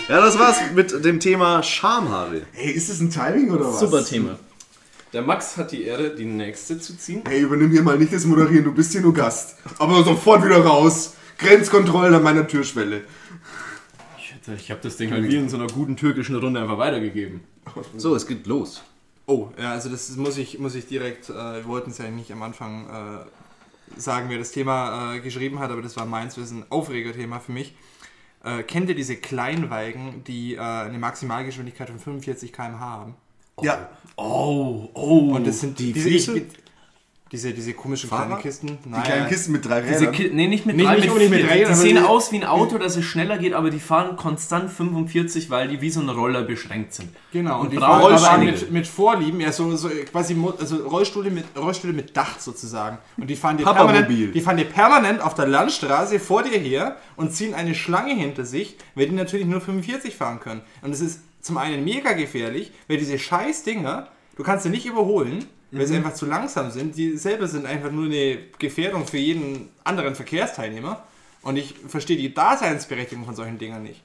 ja, 0.08 0.20
das 0.20 0.38
war's 0.38 0.56
mit 0.74 1.04
dem 1.04 1.20
Thema 1.20 1.62
Schamhaare. 1.62 2.42
Hey, 2.52 2.70
ist 2.72 2.88
das 2.88 3.00
ein 3.00 3.10
Timing 3.10 3.50
oder 3.50 3.66
was? 3.66 3.80
Super 3.80 4.02
Thema. 4.04 4.38
Der 5.12 5.20
Max 5.20 5.56
hat 5.58 5.70
die 5.72 5.84
Ehre, 5.84 6.10
die 6.14 6.24
nächste 6.24 6.80
zu 6.80 6.96
ziehen. 6.96 7.22
Hey, 7.28 7.40
übernimm 7.42 7.70
hier 7.70 7.82
mal 7.82 7.98
nicht 7.98 8.12
das 8.12 8.24
Moderieren, 8.24 8.64
du 8.64 8.72
bist 8.72 8.92
hier 8.92 9.00
nur 9.02 9.12
Gast. 9.14 9.56
Aber 9.78 10.02
sofort 10.02 10.44
wieder 10.44 10.64
raus. 10.64 11.14
Grenzkontrolle 11.38 12.16
an 12.16 12.22
meiner 12.22 12.46
Türschwelle. 12.46 13.02
Ich, 14.46 14.52
ich 14.64 14.70
habe 14.70 14.80
das 14.82 14.96
Ding 14.96 15.10
halt 15.10 15.28
wie 15.28 15.36
in 15.36 15.48
so 15.48 15.56
einer 15.56 15.66
guten 15.66 15.96
türkischen 15.96 16.36
Runde 16.36 16.60
einfach 16.60 16.78
weitergegeben. 16.78 17.40
So, 17.96 18.14
es 18.14 18.26
geht 18.26 18.46
los. 18.46 18.82
Oh, 19.26 19.48
ja, 19.58 19.72
also 19.72 19.88
das 19.88 20.10
ist- 20.10 20.18
muss 20.18 20.36
ich, 20.36 20.58
muss 20.58 20.74
ich 20.74 20.86
direkt, 20.86 21.30
äh, 21.30 21.32
wir 21.34 21.66
wollten 21.66 21.90
es 21.90 21.98
ja 21.98 22.10
nicht 22.10 22.30
am 22.30 22.42
Anfang 22.42 22.88
äh, 22.88 23.98
sagen, 24.00 24.26
wer 24.28 24.38
das 24.38 24.52
Thema 24.52 25.14
äh, 25.14 25.20
geschrieben 25.20 25.60
hat, 25.60 25.70
aber 25.70 25.80
das 25.82 25.96
war 25.96 26.04
meins, 26.04 26.34
das 26.34 26.44
ist 26.46 26.50
ein 26.52 26.64
Aufregerthema 26.70 27.40
für 27.40 27.52
mich. 27.52 27.74
Äh, 28.44 28.62
kennt 28.64 28.90
ihr 28.90 28.94
diese 28.94 29.16
Kleinweigen, 29.16 30.22
die 30.24 30.54
äh, 30.56 30.58
eine 30.60 30.98
Maximalgeschwindigkeit 30.98 31.88
von 31.88 31.98
45 31.98 32.52
km/h 32.52 32.78
haben? 32.80 33.14
Ja, 33.62 33.88
Oh, 34.16 34.88
oh. 34.94 35.34
Und 35.34 35.46
das 35.46 35.60
sind 35.60 35.78
die 35.78 35.92
diese, 35.92 36.08
Füße? 36.10 36.38
ich- 36.38 36.44
diese, 37.34 37.52
diese 37.52 37.74
komischen 37.74 38.08
Fahrrad? 38.08 38.26
kleinen 38.28 38.42
Kisten. 38.42 38.78
die 38.84 39.00
kleinen 39.02 39.26
Kisten 39.28 39.52
mit 39.52 39.66
drei 39.66 39.80
Diese 39.82 40.00
Rädern. 40.00 40.12
Ki 40.12 40.30
nee, 40.32 40.46
nicht 40.46 40.66
mit 40.66 40.76
Nicht- 40.76 40.86
drei, 40.86 40.96
nicht 40.96 41.12
mit 41.12 41.30
mit 41.30 41.50
drei, 41.50 41.64
Die 41.64 41.74
sehen 41.74 41.98
aus 41.98 42.30
wie 42.30 42.36
ein 42.36 42.44
Auto, 42.44 42.78
dass 42.78 42.96
es 42.96 43.04
schneller 43.04 43.38
geht, 43.38 43.52
aber 43.54 43.70
die 43.70 43.80
fahren 43.80 44.16
konstant 44.16 44.70
45, 44.70 45.50
weil 45.50 45.66
die 45.68 45.80
wie 45.80 45.90
so 45.90 46.00
ein 46.00 46.08
Roller 46.08 46.42
beschränkt 46.42 46.94
sind. 46.94 47.10
Genau, 47.32 47.56
und, 47.56 47.66
Und 47.66 47.72
die 47.72 47.76
brauchen 47.78 48.16
fahren 48.18 48.40
aber 48.40 48.44
mit, 48.44 48.70
mit 48.70 48.86
Vorlieben, 48.86 49.40
ja, 49.40 49.50
so, 49.50 49.74
so 49.76 49.88
quasi 50.10 50.36
also 50.58 50.76
Rollstühle 50.86 51.30
mit, 51.30 51.44
Rollstühle 51.56 51.92
mit 51.92 52.16
Dach 52.16 52.38
sozusagen. 52.38 52.98
Und 53.16 53.28
die 53.28 53.34
fahren, 53.36 53.56
dir 53.56 53.64
permanent, 53.64 54.08
die 54.08 54.40
fahren 54.40 54.56
dir 54.56 54.66
permanent 54.66 55.20
auf 55.20 55.34
der 55.34 55.48
Landstraße 55.48 56.20
vor 56.20 56.44
dir 56.44 56.58
her 56.58 56.96
und 57.16 57.32
ziehen 57.34 57.52
eine 57.54 57.74
Schlange 57.74 58.14
hinter 58.14 58.44
sich, 58.44 58.76
weil 58.94 59.08
die 59.08 59.14
natürlich 59.14 59.46
nur 59.46 59.60
45 59.60 60.14
fahren 60.14 60.38
können. 60.38 60.60
Und 60.82 60.92
es 60.92 61.00
ist 61.00 61.20
zum 61.40 61.58
einen 61.58 61.84
mega 61.84 62.12
gefährlich, 62.12 62.72
weil 62.86 62.96
diese 62.98 63.18
scheiß 63.18 63.64
Dinger, 63.64 64.06
du 64.36 64.44
kannst 64.44 64.62
sie 64.62 64.70
nicht 64.70 64.86
überholen, 64.86 65.44
weil 65.78 65.86
sie 65.86 65.96
einfach 65.96 66.14
zu 66.14 66.26
langsam 66.26 66.70
sind. 66.70 66.96
Die 66.96 67.16
selber 67.16 67.46
sind 67.48 67.66
einfach 67.66 67.90
nur 67.90 68.06
eine 68.06 68.38
Gefährdung 68.58 69.06
für 69.06 69.18
jeden 69.18 69.68
anderen 69.82 70.14
Verkehrsteilnehmer. 70.14 71.02
Und 71.42 71.56
ich 71.56 71.74
verstehe 71.88 72.16
die 72.16 72.32
Daseinsberechtigung 72.32 73.24
von 73.24 73.34
solchen 73.34 73.58
Dingern 73.58 73.82
nicht. 73.82 74.00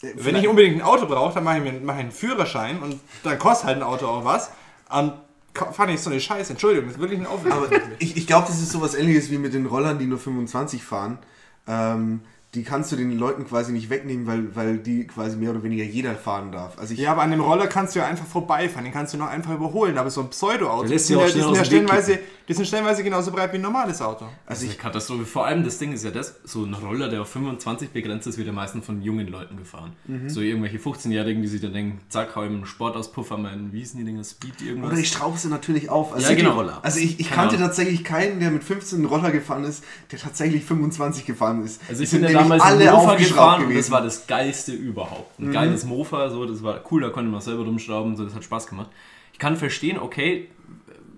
Wenn 0.00 0.36
ich 0.36 0.48
unbedingt 0.48 0.76
ein 0.76 0.82
Auto 0.82 1.06
brauche, 1.06 1.34
dann 1.34 1.44
mache 1.44 1.58
ich 1.58 1.64
mir 1.64 1.72
mache 1.80 1.98
ich 1.98 2.02
einen 2.04 2.12
Führerschein 2.12 2.82
und 2.82 3.00
dann 3.22 3.38
kostet 3.38 3.66
halt 3.66 3.76
ein 3.78 3.82
Auto 3.82 4.06
auch 4.06 4.24
was. 4.24 4.50
Und 4.90 5.14
fahr 5.54 5.86
nicht 5.86 6.02
so 6.02 6.10
eine 6.10 6.20
Scheiße. 6.20 6.52
Entschuldigung, 6.52 6.88
das 6.88 6.96
ist 6.96 7.00
wirklich 7.00 7.20
ein 7.20 7.26
Aufruf. 7.26 7.52
Aber 7.52 7.68
ich, 7.98 8.16
ich 8.16 8.26
glaube, 8.26 8.46
das 8.48 8.60
ist 8.60 8.70
sowas 8.70 8.94
ähnliches 8.94 9.30
wie 9.30 9.38
mit 9.38 9.54
den 9.54 9.66
Rollern, 9.66 9.98
die 9.98 10.06
nur 10.06 10.18
25 10.18 10.82
fahren. 10.82 11.18
Ähm, 11.66 12.20
die 12.54 12.62
kannst 12.62 12.92
du 12.92 12.96
den 12.96 13.18
Leuten 13.18 13.46
quasi 13.46 13.72
nicht 13.72 13.90
wegnehmen, 13.90 14.26
weil, 14.26 14.54
weil 14.54 14.78
die 14.78 15.06
quasi 15.06 15.36
mehr 15.36 15.50
oder 15.50 15.62
weniger 15.62 15.84
jeder 15.84 16.14
fahren 16.14 16.52
darf. 16.52 16.78
Also 16.78 16.94
ich, 16.94 17.00
Ja, 17.00 17.12
aber 17.12 17.22
an 17.22 17.30
dem 17.30 17.40
Roller 17.40 17.66
kannst 17.66 17.94
du 17.94 17.98
ja 18.00 18.06
einfach 18.06 18.26
vorbeifahren, 18.26 18.84
den 18.84 18.92
kannst 18.92 19.12
du 19.14 19.18
noch 19.18 19.28
einfach 19.28 19.52
überholen. 19.54 19.98
Aber 19.98 20.10
so 20.10 20.20
ein 20.22 20.30
Pseudo-Auto, 20.30 20.82
Der 20.88 20.92
die 20.92 20.98
sind, 20.98 21.18
ja, 21.18 21.22
auch 21.22 21.26
die, 21.26 21.32
schnell 21.32 21.44
sind 21.44 21.54
ja 21.56 21.64
stellenweise, 21.64 22.18
die 22.48 22.52
sind 22.54 22.66
stellenweise 22.66 23.02
genauso 23.02 23.32
breit 23.32 23.52
wie 23.52 23.56
ein 23.56 23.62
normales 23.62 24.00
Auto. 24.02 24.26
also 24.46 24.64
Eine 24.64 24.72
ich, 24.72 24.78
Katastrophe. 24.78 25.24
Vor 25.24 25.46
allem 25.46 25.64
das 25.64 25.78
Ding 25.78 25.92
ist 25.92 26.04
ja 26.04 26.10
das, 26.10 26.36
so 26.44 26.64
ein 26.64 26.74
Roller, 26.74 27.08
der 27.08 27.22
auf 27.22 27.28
25 27.28 27.90
begrenzt 27.90 28.26
ist, 28.26 28.36
wird 28.38 28.46
ja 28.46 28.52
meistens 28.52 28.84
von 28.86 29.02
jungen 29.02 29.28
Leuten 29.28 29.56
gefahren. 29.56 29.92
Mhm. 30.06 30.28
So 30.28 30.40
irgendwelche 30.40 30.78
15-Jährigen, 30.78 31.42
die 31.42 31.48
sich 31.48 31.60
dann 31.60 31.72
denken, 31.72 32.00
zack, 32.08 32.36
hau 32.36 32.42
ich 32.42 32.50
einen 32.50 32.66
Sportauspuffer, 32.66 33.36
mein, 33.38 33.72
wie 33.72 33.78
hießen 33.80 33.98
die 33.98 34.04
Dinger, 34.04 34.22
Speed 34.24 34.60
irgendwas. 34.62 34.92
oder 34.92 35.00
ich 35.00 35.08
schraube 35.08 35.38
sie 35.38 35.48
natürlich 35.48 35.90
auf. 35.90 36.12
Also 36.14 36.28
Ja, 36.28 36.34
genau. 36.36 36.52
Roller. 36.52 36.78
Also 36.82 37.00
ich, 37.00 37.18
ich 37.18 37.30
kannte 37.30 37.56
Ahnung. 37.56 37.68
tatsächlich 37.68 38.04
keinen, 38.04 38.40
der 38.40 38.50
mit 38.50 38.62
15 38.62 38.98
einen 38.98 39.06
Roller 39.06 39.30
gefahren 39.30 39.64
ist, 39.64 39.82
der 40.12 40.18
tatsächlich 40.18 40.64
25 40.64 41.24
gefahren 41.26 41.64
ist. 41.64 41.80
Also 41.88 42.02
ich 42.02 42.12
ja 42.12 42.18
nämlich 42.18 42.43
damals 42.44 42.62
alle 42.62 42.84
Mofa 42.84 42.96
aufgeschraubt 43.12 43.28
gefahren 43.28 43.62
und 43.62 43.68
gewesen. 43.70 43.78
das 43.82 43.90
war 43.90 44.02
das 44.02 44.26
geilste 44.26 44.72
überhaupt. 44.72 45.38
Ein 45.40 45.52
geiles 45.52 45.84
Mofa, 45.84 46.30
so, 46.30 46.44
das 46.46 46.62
war 46.62 46.80
cool, 46.90 47.02
da 47.02 47.10
konnte 47.10 47.30
man 47.30 47.40
selber 47.40 47.64
rumschrauben, 47.64 48.16
so, 48.16 48.24
das 48.24 48.34
hat 48.34 48.44
Spaß 48.44 48.66
gemacht. 48.66 48.90
Ich 49.32 49.38
kann 49.38 49.56
verstehen, 49.56 49.98
okay, 49.98 50.48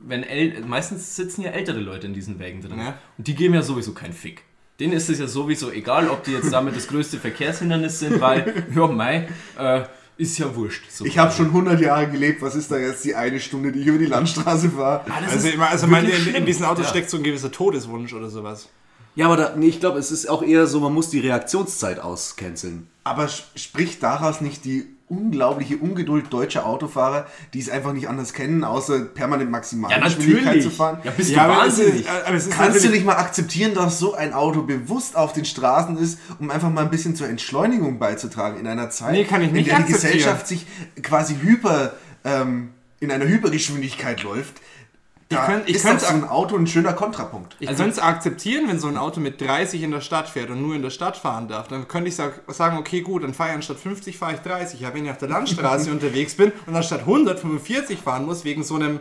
wenn 0.09 0.23
äl 0.23 0.61
meistens 0.66 1.16
sitzen 1.16 1.42
ja 1.42 1.50
ältere 1.50 1.80
Leute 1.80 2.06
in 2.06 2.14
diesen 2.14 2.38
Wägen 2.38 2.62
drin 2.62 2.78
Ja. 2.78 2.95
und 3.18 3.26
die 3.26 3.35
geben 3.35 3.54
ja 3.54 3.62
sowieso 3.62 3.92
keinen 3.92 4.12
Fick. 4.12 4.42
Denen 4.78 4.92
ist 4.92 5.09
es 5.09 5.18
ja 5.18 5.26
sowieso 5.26 5.71
egal, 5.71 6.09
ob 6.11 6.23
die 6.25 6.33
jetzt 6.33 6.52
damit 6.52 6.76
das 6.76 6.87
größte 6.87 7.18
Verkehrshindernis 7.18 7.99
sind, 7.99 8.21
weil, 8.21 8.66
ja, 8.75 8.87
mei, 8.87 9.28
äh, 9.59 9.83
ist 10.18 10.38
ja 10.38 10.54
wurscht. 10.54 10.90
So 10.90 11.04
Ich 11.04 11.18
habe 11.18 11.30
schon 11.33 11.47
100 11.47 11.78
Jahre 11.80 12.09
gelebt. 12.09 12.40
Was 12.40 12.54
ist 12.54 12.71
da 12.71 12.78
jetzt 12.78 13.04
die 13.04 13.14
eine 13.14 13.38
Stunde, 13.38 13.71
die 13.73 13.80
ich 13.80 13.87
über 13.87 13.99
die 13.99 14.06
Landstraße 14.06 14.71
fahre? 14.71 15.04
Ah, 15.11 15.21
Also, 15.30 15.49
also 15.61 15.90
wirklich 15.90 16.28
in, 16.28 16.35
in 16.37 16.47
diesen 16.47 16.64
Autos 16.64 16.85
Ja. 16.87 16.90
steckt 16.90 17.11
so 17.11 17.18
ein 17.18 17.23
gewisser 17.23 17.52
Todeswunsch 17.52 18.14
oder 18.14 18.30
sowas. 18.30 18.68
Ja, 19.17 19.27
aber 19.27 19.37
da, 19.37 19.55
nee, 19.57 19.67
ich 19.67 19.81
glaube, 19.81 19.99
es 19.99 20.11
ist 20.13 20.29
auch 20.29 20.43
eher 20.43 20.67
so, 20.67 20.79
man 20.79 20.93
muss 20.95 21.11
die 21.11 21.21
Reaktionszeit 21.21 21.99
auscanceln. 21.99 22.87
Aber 23.03 23.29
spricht 23.29 24.03
daraus 24.03 24.41
nicht 24.41 24.65
die 24.65 24.87
unglaubliche 25.09 25.77
Ungeduld 25.77 26.33
deutscher 26.33 26.67
Autofahrer, 26.67 27.27
die 27.55 27.61
es 27.61 27.71
einfach 27.71 27.93
nicht 27.93 28.09
anders 28.09 28.33
kennen, 28.33 28.65
außer 28.65 29.05
permanent 29.05 29.51
maximal 29.53 29.89
Ja, 29.91 30.01
Geschwindigkeit 30.01 30.45
natürlich. 30.47 30.65
zu 30.65 30.71
fahren? 30.71 30.99
Ja, 31.05 31.13
bist 31.13 31.31
Ja, 31.31 31.47
du 31.47 31.53
aber 31.55 31.67
es 31.67 31.79
ist, 31.79 31.85
wahnsinnig. 31.87 32.11
aber 32.11 32.37
es 32.37 32.47
ist 32.49 32.53
Kannst 32.53 32.85
du 32.85 32.89
nicht 32.91 33.05
mal 33.07 33.15
akzeptieren, 33.17 33.75
dass 33.75 33.99
so 34.01 34.15
ein 34.15 34.33
Auto 34.33 34.63
bewusst 34.63 35.15
auf 35.17 35.33
den 35.33 35.45
Straßen 35.45 35.97
ist, 35.97 36.19
um 36.41 36.51
einfach 36.51 36.71
mal 36.71 36.83
ein 36.83 36.91
bisschen 36.91 37.15
zur 37.15 37.29
Entschleunigung 37.29 37.99
beizutragen 38.01 38.59
in 38.59 38.67
einer 38.67 38.91
Zeit, 38.91 39.13
Nee, 39.13 39.25
kann 39.25 39.43
ich 39.43 39.53
nicht 39.53 39.69
in 39.69 39.77
der 39.77 39.85
die. 39.87 39.93
Gesellschaft 39.93 40.49
sich 40.49 40.67
quasi 41.03 41.37
hyper 41.41 41.93
ähm, 42.25 42.71
in 42.99 43.13
einer 43.13 43.27
Hypergeschwindigkeit 43.27 44.25
läuft? 44.25 44.55
Da 45.28 45.45
könnt- 45.47 45.68
ich 45.68 45.76
ist 45.76 45.85
könnte 45.85 46.04
doch 46.04 46.11
so 46.12 46.16
ein 46.16 46.25
Auto 46.28 46.56
ein 46.56 46.66
schöner 46.68 46.92
Kontrapunkt. 46.92 47.56
Ich 47.59 47.68
Also- 47.68 47.83
könnte 47.83 47.99
es 47.99 48.02
akzeptieren, 48.02 48.68
wenn 48.68 48.78
so 48.78 48.87
ein 48.87 48.97
Auto 48.97 49.18
mit 49.21 49.40
30 49.40 49.83
in 49.83 49.90
der 49.90 50.00
Stadt 50.00 50.28
fährt 50.28 50.50
und 50.50 50.62
nur 50.62 50.75
in 50.76 50.83
der 50.83 50.90
Stadt 50.90 51.16
fahren 51.16 51.49
darf. 51.49 51.66
Dann 51.66 51.88
könnte 51.88 52.09
ich 52.09 52.14
sag, 52.16 52.42
sagen, 52.49 52.78
okay, 52.78 53.00
gut, 53.00 53.25
dann 53.25 53.35
fahre 53.35 53.50
ich 53.50 53.56
anstatt 53.56 53.78
50 53.78 54.18
fahre 54.18 54.35
ich 54.35 54.40
30. 54.40 54.87
Aber 54.87 54.95
wenn 54.95 55.04
ich 55.04 55.11
auf 55.11 55.18
der 55.18 55.28
Landstraße 55.28 55.90
unterwegs 55.90 56.37
bin 56.37 56.52
und 56.66 56.76
anstatt 56.76 57.00
145 57.06 57.99
fahren 58.00 58.25
muss, 58.25 58.45
wegen 58.45 58.62
so 58.62 58.76
einem, 58.76 59.00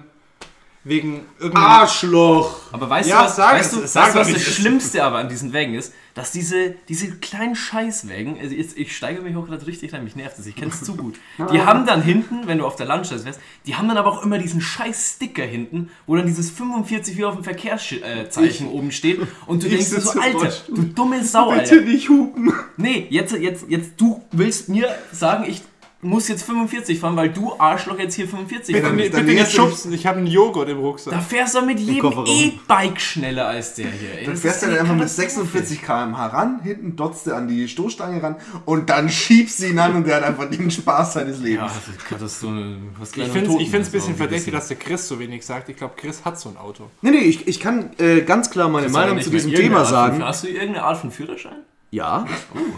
wegen 0.85 1.25
irgendeinem... 1.39 1.65
Arschloch! 1.67 2.57
Aber 2.71 2.89
weißt 2.89 3.09
Ja, 3.09 3.19
du, 3.21 3.25
was, 3.25 3.35
sag 3.35 3.53
weißt 3.55 3.73
es, 3.73 3.81
du, 3.81 3.87
sag 3.87 4.15
weißt 4.15 4.29
du, 4.29 4.33
was 4.35 4.43
das. 4.45 4.53
Schlimmste 4.55 5.03
aber 5.03 5.17
an 5.17 5.27
diesen 5.27 5.51
Wägen 5.51 5.73
ist? 5.73 5.91
Dass 6.13 6.31
diese, 6.31 6.75
diese 6.87 7.11
kleinen 7.11 7.55
Scheißwägen, 7.55 8.39
also 8.39 8.55
jetzt, 8.55 8.77
ich 8.77 8.95
steige 8.95 9.21
mich 9.21 9.35
auch 9.35 9.47
gerade 9.47 9.65
richtig 9.67 9.91
rein, 9.93 10.03
mich 10.05 10.15
nervt 10.15 10.37
das, 10.39 10.45
ich 10.45 10.55
kenne 10.55 10.71
es 10.71 10.81
zu 10.81 10.95
gut. 10.95 11.15
Die 11.51 11.61
haben 11.61 11.85
dann 11.85 12.01
hinten, 12.03 12.47
wenn 12.47 12.59
du 12.59 12.65
auf 12.65 12.77
der 12.77 12.85
Landstraße 12.85 13.25
wärst, 13.25 13.41
die 13.65 13.75
haben 13.75 13.87
dann 13.89 13.97
aber 13.97 14.11
auch 14.11 14.23
immer 14.23 14.37
diesen 14.37 14.61
scheiß 14.61 15.15
Sticker 15.15 15.43
hinten, 15.43 15.89
wo 16.07 16.15
dann 16.15 16.25
dieses 16.27 16.51
45 16.51 17.17
wie 17.17 17.25
auf 17.25 17.33
dem 17.35 17.43
Verkehrszeichen 17.43 18.67
oben 18.69 18.91
steht 18.91 19.19
und 19.47 19.63
du 19.63 19.67
ich 19.67 19.73
denkst 19.73 19.89
dir 19.89 19.99
so, 20.01 20.19
Alter, 20.19 20.53
du 20.69 20.83
dumme 20.83 21.21
Sau, 21.23 21.49
Alter. 21.49 21.81
nicht 21.81 22.07
hupen. 22.07 22.53
Nee, 22.77 23.07
jetzt, 23.09 23.33
jetzt, 23.33 23.65
jetzt, 23.67 23.91
du 23.97 24.23
willst 24.31 24.69
mir 24.69 24.87
sagen, 25.11 25.45
ich 25.49 25.63
muss 26.05 26.27
jetzt 26.27 26.43
45 26.43 26.99
fahren, 26.99 27.15
weil 27.15 27.29
du 27.29 27.53
Arschloch 27.59 27.99
jetzt 27.99 28.15
hier 28.15 28.27
45 28.27 28.73
Bitte, 28.75 28.85
fahren 28.87 28.95
nee, 28.95 29.03
musst. 29.03 29.13
dann 29.15 29.25
bitte 29.25 29.39
nicht 29.41 29.45
du 29.57 29.61
dich- 29.61 29.69
schubsen, 29.69 29.93
ich 29.93 30.05
habe 30.05 30.19
einen 30.19 30.27
Joghurt 30.27 30.69
im 30.69 30.77
Da 30.77 30.83
Rucksack. 30.83 31.23
fährst 31.23 31.55
du 31.55 31.61
mit 31.65 31.79
jedem. 31.79 32.25
E-Bike 32.25 32.99
schneller 33.01 33.47
als 33.47 33.73
der 33.75 33.87
hier. 33.91 34.19
ey. 34.19 34.25
Dann 34.25 34.37
fährst 34.37 34.61
du 34.61 34.65
dann 34.67 34.75
eine 34.75 34.81
einfach 34.81 34.93
mit 34.95 35.03
Katastrophe. 35.03 35.47
46 35.59 35.81
km/h 35.81 36.27
ran, 36.27 36.59
hinten 36.63 36.95
dotzt 36.95 37.27
du 37.27 37.33
an 37.35 37.47
die 37.47 37.67
Stoßstange 37.67 38.21
ran 38.23 38.35
und 38.65 38.89
dann 38.89 39.09
schiebst 39.09 39.61
du 39.61 39.67
ihn 39.67 39.79
an 39.79 39.95
und 39.95 40.07
der 40.07 40.17
hat 40.17 40.23
einfach 40.23 40.49
den 40.49 40.69
Spaß 40.71 41.13
seines 41.13 41.39
Ja, 41.39 41.43
Lebens. 41.45 41.71
das 41.85 41.95
ist 41.95 42.05
Katastrophe. 42.05 42.77
Was 42.99 43.09
Ich 43.17 43.27
finde 43.29 43.49
es 43.61 43.87
ein 43.87 43.91
bisschen 43.91 44.15
verdächtig, 44.15 44.53
dass 44.53 44.67
der 44.67 44.77
Chris 44.77 45.07
so 45.07 45.19
wenig 45.19 45.45
sagt. 45.45 45.69
Ich 45.69 45.77
glaube, 45.77 45.93
Chris 45.97 46.23
hat 46.23 46.39
so 46.39 46.49
ein 46.49 46.57
Auto. 46.57 46.89
Nee, 47.01 47.11
nee, 47.11 47.17
ich, 47.17 47.47
ich 47.47 47.59
kann 47.59 47.89
äh, 47.97 48.21
ganz 48.21 48.49
klar 48.49 48.69
meine 48.69 48.89
Meinung 48.89 49.19
zu 49.21 49.29
diesem 49.29 49.53
Thema 49.53 49.85
sagen. 49.85 50.23
Hast 50.23 50.43
du 50.43 50.47
irgendeine 50.47 50.83
Art 50.83 50.97
von 50.97 51.11
Führerschein? 51.11 51.57
Ja, 51.91 52.25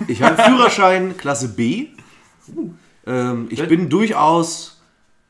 ich 0.07 0.21
habe 0.21 0.41
Führerschein 0.43 1.17
Klasse 1.17 1.49
B. 1.49 1.87
Ähm, 3.07 3.47
ich 3.49 3.65
bin 3.67 3.89
durchaus, 3.89 4.81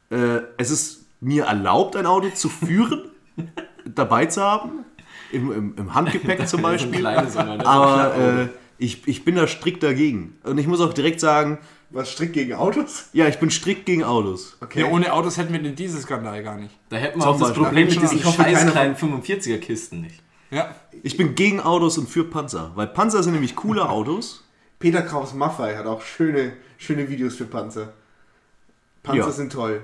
äh, 0.09 0.39
es 0.57 0.71
ist 0.71 1.05
mir 1.21 1.45
erlaubt, 1.45 1.95
ein 1.95 2.05
Auto 2.05 2.29
zu 2.29 2.49
führen, 2.49 3.09
dabei 3.85 4.25
zu 4.25 4.41
haben, 4.41 4.85
im, 5.31 5.51
im, 5.51 5.75
im 5.77 5.93
Handgepäck 5.93 6.47
zum 6.47 6.61
Beispiel. 6.69 6.99
kleines, 6.99 7.37
aber 7.37 8.15
äh, 8.15 8.47
ich, 8.79 9.07
ich 9.07 9.23
bin 9.25 9.35
da 9.35 9.47
strikt 9.47 9.83
dagegen. 9.83 10.35
Und 10.43 10.57
ich 10.57 10.67
muss 10.67 10.81
auch 10.81 10.93
direkt 10.93 11.19
sagen, 11.19 11.57
Was 11.89 12.11
strikt 12.11 12.33
gegen 12.33 12.53
Autos? 12.53 13.09
ja, 13.13 13.27
ich 13.27 13.37
bin 13.39 13.49
strikt 13.51 13.85
gegen 13.85 14.03
Autos. 14.03 14.57
Okay. 14.61 14.81
Ja, 14.81 14.87
ohne 14.87 15.11
Autos 15.13 15.37
hätten 15.37 15.53
wir 15.53 15.61
den 15.61 15.75
Dieselskandal 15.75 16.43
gar 16.43 16.57
nicht. 16.57 16.73
Da 16.89 16.97
hätten 16.97 17.19
wir 17.19 17.23
Zum 17.23 17.29
auch 17.33 17.39
das 17.39 17.47
Beispiel. 17.49 17.63
Problem 17.63 17.85
mit 17.85 17.93
Ich 17.95 17.99
diesen 18.01 18.23
hoffe, 18.23 18.43
scheiß 18.43 18.71
kleinen 18.71 18.95
45er 18.95 19.57
Kisten 19.59 20.01
nicht. 20.01 20.21
Ja. 20.51 20.73
Ich 21.03 21.17
bin 21.17 21.35
gegen 21.35 21.59
Autos 21.59 21.97
und 21.97 22.07
für 22.09 22.23
Panzer. 22.23 22.71
Weil 22.75 22.87
Panzer 22.87 23.21
sind 23.23 23.33
nämlich 23.33 23.55
coole 23.55 23.89
Autos. 23.89 24.46
Peter 24.79 25.01
Kraus 25.01 25.33
Maffei 25.33 25.75
hat 25.75 25.85
auch 25.85 26.01
schöne, 26.01 26.53
schöne 26.77 27.09
Videos 27.09 27.35
für 27.35 27.45
Panzer. 27.45 27.93
Panzer 29.03 29.25
Ja. 29.25 29.31
sind 29.31 29.51
toll. 29.51 29.81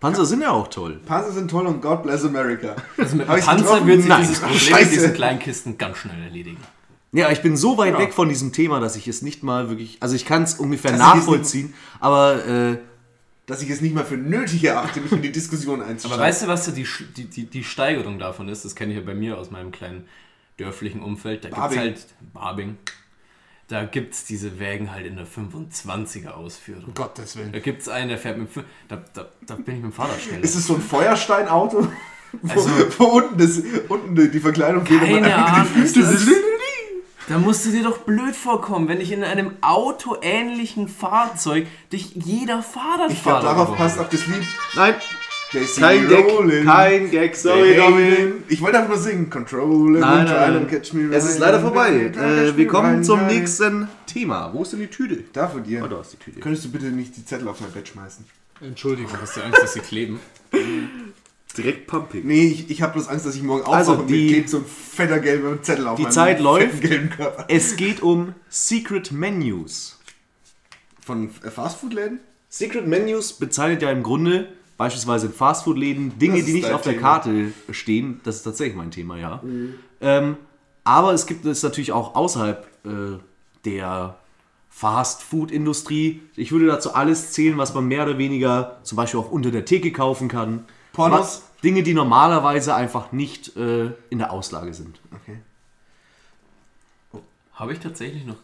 Panzer 0.00 0.24
sind 0.26 0.42
ja 0.42 0.50
auch 0.52 0.68
toll. 0.68 1.00
Panzer 1.06 1.32
sind 1.32 1.50
toll 1.50 1.66
und 1.66 1.80
God 1.82 2.04
bless 2.04 2.24
America. 2.24 2.76
Also 2.96 3.16
mit 3.16 3.26
Panzer 3.26 3.56
getroffen? 3.56 3.86
wird 3.86 4.00
sich 4.00 4.08
Nein. 4.08 4.20
dieses 4.22 4.38
Problem 4.40 4.58
Scheiße. 4.60 4.84
mit 4.84 4.92
diesen 4.92 5.14
kleinen 5.14 5.38
Kisten 5.40 5.76
ganz 5.78 5.98
schnell 5.98 6.22
erledigen. 6.22 6.58
Ja, 7.10 7.30
ich 7.30 7.40
bin 7.42 7.56
so 7.56 7.78
weit 7.78 7.94
Ja. 7.94 7.98
weg 8.00 8.12
von 8.12 8.28
diesem 8.28 8.52
Thema, 8.52 8.80
dass 8.80 8.94
ich 8.94 9.08
es 9.08 9.22
nicht 9.22 9.42
mal 9.42 9.68
wirklich. 9.70 9.96
Also 10.00 10.14
ich 10.14 10.24
kann 10.24 10.42
es 10.44 10.54
ungefähr 10.54 10.92
Dass 10.92 11.00
es 11.00 11.06
nicht- 11.06 11.16
nachvollziehen, 11.16 11.74
aber 12.00 12.46
äh, 12.46 12.78
Dass 13.46 13.62
ich 13.62 13.70
es 13.70 13.80
nicht 13.80 13.94
mal 13.94 14.04
für 14.04 14.18
nötig 14.18 14.62
erachte, 14.62 15.00
mich 15.00 15.10
in 15.10 15.22
die 15.22 15.32
Diskussion 15.32 15.80
einzusteigen. 15.80 16.12
Aber 16.12 16.22
weißt 16.28 16.42
du, 16.42 16.46
was 16.48 16.66
die, 16.74 16.84
die, 17.24 17.46
die, 17.46 17.64
Steigerung 17.64 18.18
davon 18.18 18.48
ist? 18.50 18.64
Das 18.66 18.74
kenne 18.76 18.92
ich 18.92 18.98
ja 18.98 19.04
bei 19.04 19.14
mir 19.14 19.38
aus 19.38 19.50
meinem 19.50 19.72
kleinen 19.72 20.06
dörflichen 20.58 21.02
Umfeld. 21.02 21.44
Da 21.44 21.48
gibt 21.48 21.56
es 21.58 21.60
Barbing. 21.62 21.78
halt 21.78 22.06
Barbing. 22.34 22.76
Da 23.68 23.84
gibt 23.84 24.14
es 24.14 24.24
diese 24.24 24.58
Wägen 24.58 24.92
halt 24.92 25.06
in 25.06 25.16
der 25.16 25.26
25er 25.26 26.30
Ausführung. 26.30 26.84
Um 26.86 26.94
Gottes 26.94 27.36
Willen. 27.36 27.52
Da 27.52 27.58
gibt 27.58 27.82
es 27.82 27.88
einen, 27.88 28.08
der 28.08 28.16
fährt 28.18 28.38
mit. 28.38 28.50
fün- 28.50 28.64
Da, 28.88 29.02
da, 29.12 29.26
da 29.46 29.54
bin 29.56 29.76
ich 29.76 29.82
mit 29.82 29.84
dem 29.84 29.92
Fahrrad 29.92 30.20
schneller. 30.20 30.42
ist 30.42 30.54
es 30.54 30.66
so 30.66 30.74
ein 30.76 30.80
Feuersteinauto? 30.82 31.86
Wo, 32.42 32.52
Also- 32.52 32.70
wo 32.98 33.04
unten, 33.04 33.38
das, 33.38 33.60
unten 33.88 34.14
die, 34.14 34.30
die 34.30 34.40
Verkleidung 34.40 34.84
geht 34.84 35.00
und 35.02 35.10
man 35.10 35.24
Füßen- 35.24 35.82
ist 35.82 35.96
das- 35.96 36.26
Da 37.28 37.36
musst 37.38 37.66
du 37.66 37.70
dir 37.70 37.82
doch 37.82 37.98
blöd 37.98 38.34
vorkommen, 38.34 38.88
wenn 38.88 39.02
ich 39.02 39.12
in 39.12 39.22
einem 39.22 39.52
autoähnlichen 39.60 40.88
Fahrzeug 40.88 41.66
dich 41.92 42.12
jeder 42.14 42.62
Fahrradfahrer. 42.62 43.10
Ich 43.12 43.22
glaube, 43.22 43.42
darauf 43.42 43.76
passt 43.76 43.98
auch 43.98 44.08
das 44.08 44.26
Lied. 44.26 44.46
nein, 44.76 44.94
Kein 45.50 46.08
Gag, 46.08 46.64
kein 46.66 47.10
Gag, 47.10 47.34
sorry 47.34 47.72
Hey, 47.72 47.76
Dominik. 47.76 48.34
Ich 48.48 48.60
wollte 48.60 48.78
einfach 48.78 48.90
nur 48.94 48.98
singen. 49.02 49.30
Controlling 49.30 50.00
Nein, 50.00 50.20
and 50.26 50.28
nein, 50.30 50.52
nein. 50.54 50.68
catch 50.68 50.92
me 50.92 51.14
Es 51.14 51.24
ist 51.24 51.38
leider 51.38 51.60
vorbei. 51.60 52.12
Äh, 52.14 52.54
wir 52.56 52.66
kommen 52.66 53.02
zum 53.02 53.26
nächsten 53.26 53.88
Thema. 54.06 54.52
Wo 54.52 54.62
ist 54.62 54.72
denn 54.72 54.80
die 54.80 54.88
Tüte? 54.88 55.24
Da 55.32 55.48
von 55.48 55.62
dir. 55.64 55.82
Oh, 55.84 55.88
da 55.88 56.02
ist 56.02 56.12
die 56.12 56.16
Tüte. 56.18 56.40
Könntest 56.40 56.66
du 56.66 56.70
bitte 56.70 56.86
nicht 56.86 57.16
die 57.16 57.24
Zettel 57.24 57.48
auf 57.48 57.60
mein 57.62 57.70
Bett 57.72 57.88
schmeißen? 57.88 58.26
Entschuldigung. 58.60 59.10
Hast 59.20 59.36
du 59.36 59.40
Angst, 59.42 59.62
dass 59.62 59.72
sie 59.72 59.80
kleben? 59.80 60.20
Direkt 61.56 61.86
pumping. 61.86 62.26
Nee, 62.26 62.48
ich, 62.48 62.70
ich 62.70 62.82
habe 62.82 62.92
bloß 62.92 63.08
Angst, 63.08 63.24
dass 63.24 63.34
ich 63.34 63.42
morgen 63.42 63.64
Also, 63.64 63.92
aufwache 63.92 64.02
und 64.02 64.10
die- 64.10 64.26
mir 64.26 64.32
klebt 64.32 64.50
so 64.50 64.58
ein 64.58 64.64
fetter 64.66 65.18
gelber 65.18 65.62
Zettel 65.62 65.88
auf 65.88 65.96
die 65.96 66.02
meinem 66.02 66.12
Zeit 66.12 66.40
läuft. 66.40 66.84
Es 67.48 67.76
geht 67.76 68.02
um 68.02 68.34
Secret 68.50 69.12
Menus. 69.12 69.98
Von 71.04 71.30
Fastfood-Läden? 71.30 72.20
Secret 72.50 72.86
Menus 72.86 73.32
bezeichnet 73.32 73.80
ja 73.82 73.90
im 73.90 74.02
Grunde 74.02 74.48
beispielsweise 74.78 75.26
in 75.26 75.32
Fastfood-Läden 75.34 76.18
Dinge, 76.18 76.42
die 76.42 76.54
nicht 76.54 76.70
auf 76.72 76.80
der 76.80 76.94
Thema. 76.94 77.06
Karte 77.06 77.52
stehen. 77.70 78.22
Das 78.24 78.36
ist 78.36 78.44
tatsächlich 78.44 78.76
mein 78.76 78.90
Thema, 78.90 79.18
ja. 79.18 79.42
Ähm, 80.00 80.36
aber 80.84 81.12
es 81.12 81.26
gibt 81.26 81.44
es 81.44 81.62
natürlich 81.62 81.92
auch 81.92 82.14
außerhalb 82.14 82.66
äh, 82.86 83.18
der 83.66 84.16
Fast-Food-Industrie. 84.70 86.22
Ich 86.36 86.52
würde 86.52 86.66
dazu 86.66 86.94
alles 86.94 87.32
zählen, 87.32 87.58
was 87.58 87.74
man 87.74 87.86
mehr 87.86 88.04
oder 88.04 88.16
weniger 88.16 88.78
zum 88.84 88.96
Beispiel 88.96 89.20
auch 89.20 89.30
unter 89.30 89.50
der 89.50 89.66
Theke 89.66 89.92
kaufen 89.92 90.28
kann. 90.28 90.64
Pornos? 90.94 91.20
Was- 91.20 91.42
Dinge, 91.64 91.82
die 91.82 91.92
normalerweise 91.92 92.72
einfach 92.72 93.10
nicht 93.10 93.56
äh, 93.56 93.90
in 94.10 94.18
der 94.18 94.32
Auslage 94.32 94.72
sind. 94.72 95.00
Okay. 95.12 95.40
Habe 97.52 97.72
ich 97.72 97.80
tatsächlich 97.80 98.24
noch 98.24 98.36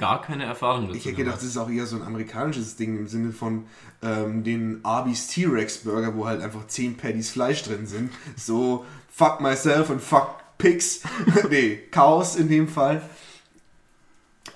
gar 0.00 0.20
keine 0.22 0.44
Erfahrung 0.44 0.86
dazu 0.86 0.96
Ich 0.98 1.04
hätte 1.04 1.16
gedacht, 1.16 1.36
das 1.36 1.44
ist 1.44 1.56
auch 1.56 1.70
eher 1.70 1.86
so 1.86 1.94
ein 1.96 2.02
amerikanisches 2.02 2.74
Ding 2.74 2.96
im 2.98 3.06
Sinne 3.06 3.30
von 3.32 3.66
ähm, 4.02 4.42
den 4.42 4.80
Arby's 4.84 5.28
T-Rex 5.28 5.78
Burger, 5.84 6.16
wo 6.16 6.26
halt 6.26 6.42
einfach 6.42 6.66
10 6.66 6.96
Patties 6.96 7.30
Fleisch 7.30 7.62
drin 7.62 7.86
sind. 7.86 8.10
So 8.36 8.84
fuck 9.08 9.40
myself 9.40 9.90
und 9.90 10.00
fuck 10.02 10.34
pigs. 10.58 11.02
nee, 11.50 11.76
Chaos 11.92 12.34
in 12.34 12.48
dem 12.48 12.66
Fall. 12.66 13.02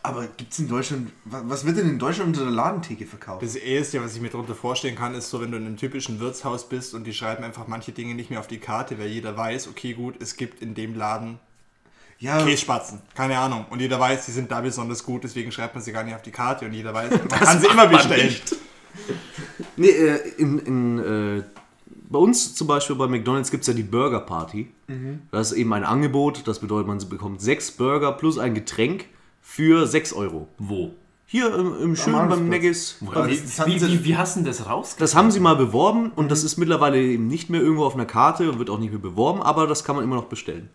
Aber 0.03 0.27
gibt's 0.27 0.59
in 0.59 0.69
Deutschland, 0.69 1.13
wa- 1.25 1.43
was 1.47 1.65
wird 1.65 1.77
denn 1.79 1.89
in 1.89 1.99
Deutschland 1.99 2.29
unter 2.29 2.45
der 2.45 2.53
Ladentheke 2.55 3.07
verkauft? 3.07 3.43
Das 3.43 3.55
Erste, 3.55 4.03
was 4.03 4.15
ich 4.15 4.21
mir 4.21 4.29
darunter 4.31 4.55
vorstellen 4.55 4.97
kann, 4.97 5.15
ist 5.15 5.31
so, 5.31 5.41
wenn 5.41 5.51
du 5.51 5.57
in 5.57 5.67
einem 5.67 5.77
typischen 5.77 6.21
Wirtshaus 6.21 6.69
bist 6.69 6.95
und 6.95 7.05
die 7.05 7.15
schreiben 7.15 7.45
einfach 7.45 7.69
manche 7.69 7.93
Dinge 7.93 8.15
nicht 8.15 8.29
mehr 8.31 8.41
auf 8.41 8.47
die 8.47 8.59
Karte, 8.59 8.99
weil 8.99 9.07
jeder 9.09 9.37
weiß, 9.37 9.69
okay, 9.69 9.95
gut, 9.95 10.21
es 10.21 10.37
gibt 10.37 10.61
in 10.63 10.75
dem 10.75 10.95
Laden 10.95 11.39
Ja, 12.19 12.45
Kässpatzen. 12.45 13.01
Keine 13.15 13.39
Ahnung. 13.39 13.67
Und 13.71 13.81
jeder 13.81 13.99
weiß, 14.01 14.27
die 14.27 14.33
sind 14.33 14.51
da 14.51 14.61
besonders 14.61 15.05
gut, 15.05 15.25
deswegen 15.25 15.53
schreibt 15.53 15.75
man 15.75 15.83
sie 15.83 15.93
gar 15.93 16.05
nicht 16.05 16.15
auf 16.15 16.23
die 16.23 16.31
Karte 16.31 16.65
und 16.67 16.73
jeder 16.73 16.95
weiß, 16.95 17.11
man 17.11 17.29
kann 17.29 17.61
sie 17.61 17.67
immer 17.67 17.87
bestellen. 17.87 18.35
Nee, 19.77 19.89
äh, 19.89 20.21
in, 20.39 20.59
in, 20.61 20.99
äh, 20.99 21.43
bei 22.09 22.19
uns 22.19 22.55
zum 22.55 22.67
Beispiel 22.67 22.97
bei 22.97 23.09
McDonalds 23.09 23.51
gibt 23.51 23.63
es 23.63 23.69
ja 23.69 23.75
die 23.75 23.83
Burger 23.83 24.21
Party. 24.21 24.71
Das 25.31 25.53
ist 25.53 25.59
eben 25.59 25.73
ein 25.73 25.85
Angebot, 25.85 26.47
das 26.47 26.61
bedeutet, 26.61 26.87
man 26.87 26.99
bekommt 27.09 27.41
sechs 27.41 27.73
Burger 27.73 28.13
plus 28.13 28.39
ein 28.39 28.55
Getränk 28.55 29.07
für 29.41 29.87
6 29.87 30.13
Euro. 30.13 30.49
Wo? 30.59 30.93
Hier 31.27 31.55
im, 31.55 31.81
im 31.81 31.97
schönen 31.97 32.29
beim 32.29 32.49
Neggis. 32.49 32.97
Wie, 33.01 33.07
wie, 33.07 33.81
wie, 33.81 34.05
wie 34.05 34.17
hast 34.17 34.37
du 34.37 34.41
denn 34.41 34.47
das 34.47 34.67
rausgekriegt? 34.67 35.01
Das 35.01 35.15
haben 35.15 35.31
sie 35.31 35.41
mal 35.41 35.57
beworben 35.57 36.13
und 36.15 36.31
das 36.31 36.45
ist 36.45 36.57
mittlerweile 36.59 37.01
eben 37.03 37.27
nicht 37.27 37.51
mehr 37.51 37.61
irgendwo 37.61 37.85
auf 37.85 37.95
einer 37.95 38.07
Karte 38.07 38.51
und 38.51 38.59
wird 38.59 38.71
auch 38.71 38.79
nicht 38.79 38.91
mehr 38.91 39.01
beworben, 39.01 39.43
aber 39.43 39.67
das 39.67 39.85
kann 39.85 39.97
man 39.97 40.05
immer 40.05 40.17
noch 40.17 40.27
bestellen. 40.27 40.71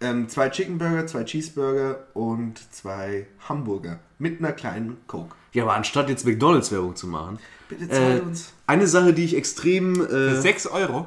Ähm, 0.00 0.28
zwei 0.28 0.48
Chicken 0.48 0.78
Burger, 0.78 1.06
zwei 1.06 1.24
Cheeseburger 1.24 1.98
und 2.14 2.60
zwei 2.72 3.26
Hamburger 3.48 3.98
mit 4.18 4.38
einer 4.38 4.52
kleinen 4.52 4.96
Coke. 5.06 5.34
Ja, 5.52 5.64
aber 5.64 5.74
anstatt 5.74 6.08
jetzt 6.08 6.24
McDonalds 6.24 6.70
Werbung 6.70 6.94
zu 6.94 7.06
machen, 7.08 7.38
Bitte 7.68 7.88
zahl 7.88 8.18
äh, 8.18 8.20
uns. 8.20 8.52
eine 8.68 8.86
Sache, 8.86 9.12
die 9.12 9.24
ich 9.24 9.36
extrem 9.36 9.96
Für 9.96 10.36
äh, 10.36 10.40
6 10.40 10.68
Euro? 10.68 11.06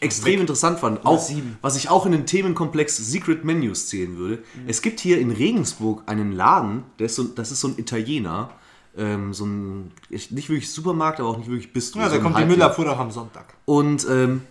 extrem 0.00 0.40
interessant 0.40 0.78
fand, 0.80 1.04
auch, 1.04 1.20
sieben. 1.20 1.58
was 1.60 1.76
ich 1.76 1.90
auch 1.90 2.06
in 2.06 2.12
den 2.12 2.24
Themenkomplex 2.26 2.96
Secret 2.96 3.44
Menus 3.44 3.86
zählen 3.88 4.16
würde. 4.16 4.42
Es 4.66 4.80
gibt 4.82 5.00
hier 5.00 5.18
in 5.18 5.30
Regensburg 5.30 6.02
einen 6.06 6.32
Laden, 6.32 6.84
der 6.98 7.06
ist 7.06 7.16
so, 7.16 7.24
das 7.24 7.50
ist 7.52 7.60
so 7.60 7.68
ein 7.68 7.78
Italiener, 7.78 8.50
ähm, 8.96 9.32
so 9.34 9.44
ein, 9.44 9.92
ich- 10.08 10.30
nicht 10.30 10.48
wirklich 10.48 10.70
Supermarkt, 10.72 11.20
aber 11.20 11.28
auch 11.28 11.38
nicht 11.38 11.48
wirklich 11.50 11.72
Bistro. 11.72 12.00
Ja, 12.00 12.08
so 12.08 12.16
da 12.16 12.22
kommt 12.22 12.36
die 12.36 12.40
Halbleiter. 12.40 12.56
Müllabfuhr 12.58 12.84
doch 12.86 12.98
am 12.98 13.10
Sonntag. 13.10 13.54
Und 13.66 14.06
ähm, 14.10 14.42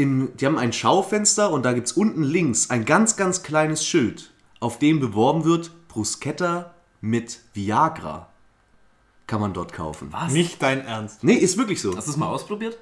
im, 0.00 0.30
die 0.36 0.46
haben 0.46 0.58
ein 0.58 0.72
Schaufenster 0.72 1.50
und 1.52 1.64
da 1.64 1.72
gibt 1.72 1.86
es 1.88 1.92
unten 1.92 2.22
links 2.22 2.70
ein 2.70 2.84
ganz, 2.84 3.16
ganz 3.16 3.42
kleines 3.42 3.84
Schild, 3.86 4.32
auf 4.60 4.78
dem 4.78 5.00
beworben 5.00 5.44
wird, 5.44 5.70
Bruschetta 5.88 6.74
mit 7.00 7.40
Viagra. 7.54 8.28
Kann 9.26 9.40
man 9.40 9.52
dort 9.52 9.72
kaufen. 9.72 10.08
Was? 10.10 10.32
Nicht 10.32 10.60
dein 10.62 10.80
Ernst. 10.84 11.22
Nee, 11.22 11.34
ist 11.34 11.56
wirklich 11.56 11.80
so. 11.80 11.96
Hast 11.96 12.06
du 12.08 12.10
es 12.12 12.16
mal 12.16 12.26
ausprobiert? 12.28 12.76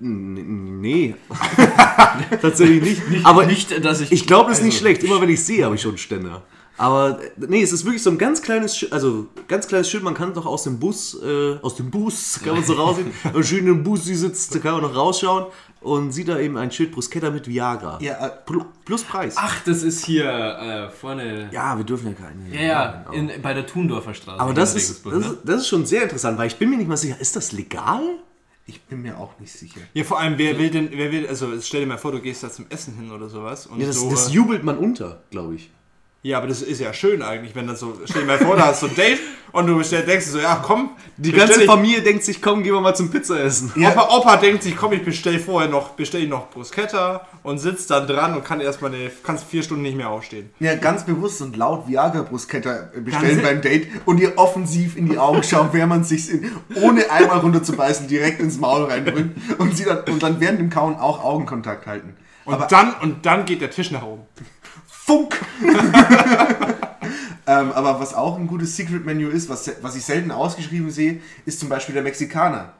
N- 0.00 0.80
Nee. 0.80 1.14
Tatsächlich 2.42 3.06
nicht. 3.08 3.24
Aber 3.26 3.46
nicht, 3.46 3.84
dass 3.84 4.00
ich. 4.00 4.10
ich 4.12 4.26
glaube, 4.26 4.50
das 4.50 4.58
ist 4.58 4.64
nicht 4.64 4.74
Also, 4.74 4.84
schlecht. 4.86 5.04
Immer 5.04 5.20
wenn 5.20 5.28
ich 5.30 5.44
sehe, 5.44 5.64
habe 5.64 5.74
ich 5.74 5.80
schon 5.82 5.92
einen 5.92 5.98
Ständer. 5.98 6.42
Aber 6.82 7.20
nee, 7.36 7.62
es 7.62 7.72
ist 7.72 7.84
wirklich 7.84 8.02
so 8.02 8.10
ein 8.10 8.18
ganz 8.18 8.42
kleines 8.42 8.76
Schild, 8.76 8.92
also 8.92 9.28
ganz 9.46 9.68
kleines 9.68 9.88
Schild, 9.88 10.02
man 10.02 10.14
kann 10.14 10.34
doch 10.34 10.46
aus 10.46 10.64
dem 10.64 10.80
Bus, 10.80 11.16
äh, 11.22 11.56
aus 11.62 11.76
dem 11.76 11.92
Bus 11.92 12.40
kann 12.42 12.56
man 12.56 12.64
so 12.64 12.72
raussehen, 12.72 13.12
und 13.32 13.46
schön 13.46 13.68
im 13.68 13.84
Bus 13.84 14.04
sie 14.04 14.16
sitzt, 14.16 14.52
da 14.52 14.58
kann 14.58 14.72
man 14.72 14.82
noch 14.82 14.96
rausschauen 14.96 15.46
und 15.80 16.10
sieht 16.10 16.26
da 16.26 16.40
eben 16.40 16.56
ein 16.56 16.72
Schild 16.72 16.90
Bruschetta 16.90 17.30
mit 17.30 17.46
Viagra. 17.46 17.98
Ja, 18.00 18.14
äh, 18.26 18.30
Pl- 18.44 18.66
Plus 18.84 19.04
Preis. 19.04 19.34
Ach, 19.38 19.62
das 19.64 19.84
ist 19.84 20.04
hier 20.04 20.24
äh, 20.28 20.90
vorne. 20.90 21.50
Ja, 21.52 21.76
wir 21.76 21.84
dürfen 21.84 22.08
ja 22.08 22.14
keine. 22.14 22.52
Ja, 22.52 22.62
ja, 22.62 23.12
in, 23.12 23.30
bei 23.40 23.54
der 23.54 23.64
Thundorfer 23.64 24.12
Straße. 24.12 24.40
Aber 24.40 24.52
das 24.52 24.74
ist, 24.74 25.06
das, 25.06 25.12
ne? 25.12 25.18
ist, 25.20 25.36
das 25.44 25.56
ist 25.60 25.68
schon 25.68 25.86
sehr 25.86 26.02
interessant, 26.02 26.36
weil 26.36 26.48
ich 26.48 26.56
bin 26.56 26.68
mir 26.68 26.78
nicht 26.78 26.88
mal 26.88 26.96
sicher, 26.96 27.20
ist 27.20 27.36
das 27.36 27.52
legal? 27.52 28.02
ich 28.64 28.80
bin 28.82 29.02
mir 29.02 29.18
auch 29.18 29.38
nicht 29.40 29.52
sicher. 29.52 29.80
Ja, 29.92 30.04
vor 30.04 30.20
allem, 30.20 30.38
wer 30.38 30.56
will 30.58 30.70
denn, 30.70 30.88
wer 30.92 31.10
will, 31.10 31.26
also 31.26 31.48
stell 31.60 31.80
dir 31.80 31.86
mal 31.86 31.98
vor, 31.98 32.12
du 32.12 32.20
gehst 32.20 32.42
da 32.42 32.50
zum 32.50 32.66
Essen 32.70 32.94
hin 32.94 33.10
oder 33.10 33.28
sowas. 33.28 33.66
Und 33.66 33.80
Ja, 33.80 33.86
das, 33.88 33.96
so, 33.96 34.08
das 34.10 34.32
jubelt 34.32 34.62
man 34.64 34.78
unter, 34.78 35.22
glaube 35.30 35.56
ich. 35.56 35.70
Ja, 36.22 36.38
aber 36.38 36.46
das 36.46 36.62
ist 36.62 36.80
ja 36.80 36.92
schön 36.92 37.20
eigentlich, 37.22 37.54
wenn 37.56 37.66
das 37.66 37.80
so, 37.80 37.98
stell 38.04 38.22
dir 38.22 38.26
mal 38.28 38.38
vor, 38.38 38.54
da 38.56 38.66
hast 38.66 38.82
du 38.82 38.86
ein 38.86 38.94
Date 38.94 39.18
und 39.50 39.66
du 39.66 39.76
bestell, 39.76 40.02
denkst 40.04 40.26
so, 40.26 40.38
ja 40.38 40.62
komm, 40.64 40.90
Die 41.16 41.32
ganze 41.32 41.60
ich- 41.62 41.66
Familie 41.66 42.00
denkt 42.00 42.22
sich, 42.24 42.40
komm, 42.40 42.62
gehen 42.62 42.72
wir 42.74 42.80
mal 42.80 42.94
zum 42.94 43.10
Pizza 43.10 43.38
essen. 43.42 43.72
Opa, 43.76 44.08
Opa 44.16 44.36
denkt 44.36 44.62
sich, 44.62 44.76
komm, 44.76 44.92
ich 44.92 45.04
bestell 45.04 45.38
vorher 45.40 45.68
noch, 45.68 45.90
bestell 45.90 46.26
noch 46.28 46.48
Bruschetta 46.50 47.26
und 47.42 47.58
sitzt 47.58 47.90
dann 47.90 48.06
dran 48.06 48.34
und 48.36 48.44
kann 48.44 48.60
erstmal 48.60 48.94
eine, 48.94 49.10
kannst 49.24 49.44
vier 49.44 49.62
Stunden 49.64 49.82
nicht 49.82 49.96
mehr 49.96 50.08
aufstehen. 50.10 50.50
Ja, 50.60 50.76
ganz 50.76 51.04
bewusst 51.04 51.42
und 51.42 51.56
laut 51.56 51.88
Viagra-Bruschetta 51.88 52.90
bestellen 53.04 53.38
Ganz- 53.38 53.42
beim 53.42 53.60
Date 53.60 53.88
und 54.06 54.20
ihr 54.20 54.38
offensiv 54.38 54.96
in 54.96 55.08
die 55.08 55.18
Augen 55.18 55.42
schauen, 55.42 55.70
während 55.72 55.88
man 55.90 56.04
sich 56.04 56.30
in, 56.30 56.50
ohne 56.76 57.10
einmal 57.10 57.38
runterzubeißen 57.40 58.06
direkt 58.06 58.40
ins 58.40 58.58
Maul 58.58 58.84
reindrückt 58.84 59.30
und, 59.58 59.76
sie 59.76 59.84
dann, 59.84 59.98
und 60.04 60.22
dann 60.22 60.40
während 60.40 60.60
dem 60.60 60.70
Kauen 60.70 60.94
auch 60.96 61.22
Augenkontakt 61.22 61.86
halten. 61.86 62.14
Und 62.44 62.54
Aber 62.54 62.66
dann, 62.66 62.94
und 63.02 63.26
dann 63.26 63.44
geht 63.44 63.60
der 63.60 63.70
Tisch 63.70 63.90
nach 63.90 64.02
oben. 64.02 64.22
Funk! 65.04 65.34
ähm, 67.46 67.72
aber 67.72 67.98
was 68.00 68.14
auch 68.14 68.38
ein 68.38 68.46
gutes 68.46 68.76
Secret-Menü 68.76 69.28
ist, 69.28 69.48
was, 69.48 69.70
was 69.82 69.96
ich 69.96 70.04
selten 70.04 70.30
ausgeschrieben 70.30 70.90
sehe, 70.90 71.20
ist 71.44 71.58
zum 71.60 71.68
Beispiel 71.68 71.94
der 71.94 72.02
Mexikaner. 72.04 72.72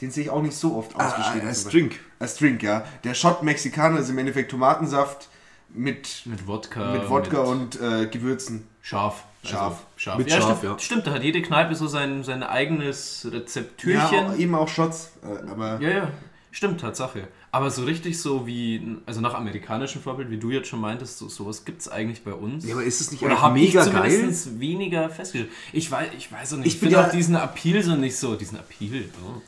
Den 0.00 0.10
sehe 0.10 0.24
ich 0.24 0.30
auch 0.30 0.42
nicht 0.42 0.56
so 0.56 0.76
oft 0.76 0.96
ausgeschrieben. 0.96 1.46
als 1.46 1.58
zum 1.62 1.64
Beispiel. 1.66 1.80
Drink. 1.88 2.00
Als 2.18 2.36
Drink, 2.36 2.62
ja. 2.62 2.84
Der 3.04 3.14
Shot 3.14 3.42
Mexikaner 3.44 4.00
ist 4.00 4.08
im 4.10 4.18
Endeffekt 4.18 4.50
Tomatensaft 4.50 5.28
mit, 5.68 6.22
Mit 6.24 6.46
Wodka. 6.46 6.92
mit 6.92 7.08
Wodka 7.08 7.38
mit 7.42 7.46
und 7.46 7.80
äh, 7.80 8.06
Gewürzen. 8.06 8.66
Scharf. 8.82 9.24
Scharf. 9.44 9.62
Also, 9.74 9.78
scharf. 9.96 10.18
Mit 10.18 10.30
ja, 10.30 10.40
scharf, 10.40 10.58
stimmt, 10.58 10.72
ja. 10.72 10.78
stimmt, 10.78 11.06
da 11.06 11.12
hat 11.12 11.22
jede 11.22 11.40
Kneipe 11.42 11.74
so 11.76 11.86
sein, 11.86 12.24
sein 12.24 12.42
eigenes 12.42 13.22
Ja, 13.22 13.30
Rezeptürchen. 13.30 14.26
auch, 14.26 14.36
eben 14.36 14.54
auch 14.56 14.68
Shots. 14.68 15.12
Äh, 15.22 15.48
aber 15.50 15.80
Ja, 15.80 15.88
ja, 15.90 16.08
stimmt, 16.50 16.80
Tatsache. 16.80 17.28
Aber 17.54 17.70
so 17.70 17.84
richtig 17.84 18.18
so 18.20 18.46
wie, 18.48 18.96
also 19.06 19.20
nach 19.20 19.34
amerikanischem 19.34 20.02
Vorbild, 20.02 20.28
wie 20.30 20.38
du 20.38 20.50
jetzt 20.50 20.66
schon 20.68 20.80
meintest, 20.80 21.18
so, 21.18 21.28
sowas 21.28 21.64
gibt 21.64 21.82
es 21.82 21.88
eigentlich 21.88 22.24
bei 22.24 22.32
uns. 22.32 22.64
Ja, 22.66 22.74
aber 22.74 22.82
ist 22.82 23.00
es 23.00 23.12
nicht 23.12 23.22
Oder 23.22 23.40
habe 23.40 23.58
ich 23.60 23.72
mega 23.74 23.84
geil? 23.86 24.10
zumindest 24.10 24.58
weniger 24.58 25.08
festgestellt. 25.08 25.52
Ich 25.72 25.88
weiß, 25.90 26.08
ich 26.18 26.32
weiß 26.32 26.54
auch 26.54 26.56
nicht. 26.58 26.66
Ich 26.66 26.74
Ich, 26.74 26.80
bin 26.80 26.88
finde 26.90 27.00
ja- 27.02 27.06
auch 27.06 27.12
diesen 27.12 27.36
Appeal 27.36 27.82
so 27.82 27.94
nicht 27.94 28.16
so, 28.16 28.34
diesen 28.34 28.58
Appeal, 28.58 29.04
oh, 29.24 29.40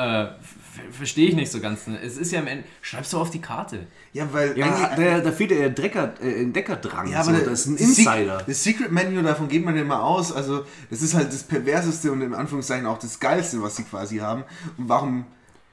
äh, 0.00 0.22
f- 0.26 0.34
verstehe 0.92 1.28
ich 1.28 1.34
nicht 1.34 1.50
so 1.50 1.58
ganz. 1.58 1.80
Es 1.88 2.16
ist 2.16 2.30
ja 2.30 2.38
am 2.38 2.46
Ende, 2.46 2.62
schreibst 2.80 3.12
du 3.12 3.18
auf 3.18 3.30
die 3.30 3.40
Karte. 3.40 3.88
Ja, 4.12 4.28
weil. 4.32 4.56
Ja, 4.56 4.94
da, 4.94 5.18
da 5.18 5.32
fehlt 5.32 5.50
ja 5.50 5.56
der 5.58 5.70
Drecker, 5.70 6.14
äh, 6.22 6.42
Entdeckerdrang. 6.42 7.10
ja, 7.10 7.24
so. 7.24 7.30
aber 7.30 7.40
der- 7.40 7.50
das 7.50 7.62
ist 7.62 7.66
ein 7.66 7.76
Insider. 7.76 8.44
Das 8.46 8.62
Secret 8.62 8.92
Menu, 8.92 9.20
davon 9.22 9.48
geht 9.48 9.64
man 9.64 9.74
ja 9.74 9.82
immer 9.82 10.04
aus. 10.04 10.30
Also, 10.30 10.64
das 10.90 11.02
ist 11.02 11.14
halt 11.14 11.32
das 11.32 11.42
perverseste 11.42 12.12
und 12.12 12.22
in 12.22 12.34
Anführungszeichen 12.34 12.86
auch 12.86 12.98
das 13.00 13.18
geilste, 13.18 13.60
was 13.62 13.74
sie 13.74 13.82
quasi 13.82 14.18
haben. 14.18 14.44
Und 14.76 14.88
warum 14.88 15.24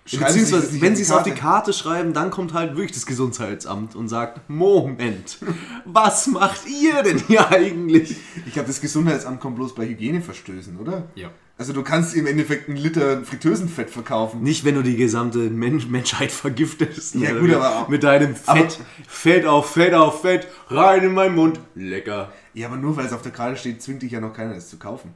sie 0.05 0.17
Beziehungsweise, 0.17 0.71
nicht 0.71 0.81
wenn 0.81 0.95
sie 0.95 1.01
es 1.01 1.11
auf 1.11 1.23
die 1.23 1.31
Karte 1.31 1.73
schreiben, 1.73 2.13
dann 2.13 2.29
kommt 2.29 2.53
halt 2.53 2.75
wirklich 2.75 2.91
das 2.91 3.05
Gesundheitsamt 3.07 3.95
und 3.95 4.07
sagt, 4.07 4.47
Moment, 4.49 5.39
was 5.85 6.27
macht 6.27 6.61
ihr 6.67 7.01
denn 7.03 7.17
hier 7.17 7.49
eigentlich? 7.51 8.15
Ich 8.45 8.53
glaube, 8.53 8.67
das 8.67 8.81
Gesundheitsamt 8.81 9.39
kommt 9.39 9.55
bloß 9.55 9.73
bei 9.75 9.87
Hygieneverstößen, 9.87 10.77
oder? 10.77 11.03
Ja. 11.15 11.31
Also, 11.57 11.71
du 11.71 11.83
kannst 11.83 12.13
im 12.15 12.27
Endeffekt 12.27 12.67
einen 12.67 12.77
Liter 12.77 13.23
Fritteusenfett 13.23 13.89
verkaufen. 13.89 14.43
Nicht, 14.43 14.65
wenn 14.65 14.75
du 14.75 14.81
die 14.83 14.97
gesamte 14.97 15.37
Men 15.49 15.81
Menschheit 15.89 16.31
vergiftest. 16.31 17.15
Ja, 17.15 17.31
gut, 17.31 17.53
aber 17.53 17.77
auch- 17.79 17.87
Mit 17.87 18.03
deinem 18.03 18.35
Fett, 18.35 18.77
Fett 19.07 19.45
auf 19.45 19.71
Fett 19.71 19.93
auf 19.93 20.21
Fett, 20.21 20.47
rein 20.67 21.01
in 21.03 21.13
meinen 21.13 21.33
Mund, 21.33 21.59
lecker. 21.73 22.31
Ja, 22.53 22.67
aber 22.67 22.75
nur 22.75 22.97
weil 22.97 23.05
es 23.05 23.13
auf 23.13 23.21
der 23.21 23.31
Karte 23.31 23.55
steht, 23.57 23.81
zwingt 23.81 24.01
dich 24.01 24.11
ja 24.11 24.19
noch 24.19 24.33
keiner, 24.33 24.53
es 24.55 24.69
zu 24.69 24.77
kaufen. 24.77 25.13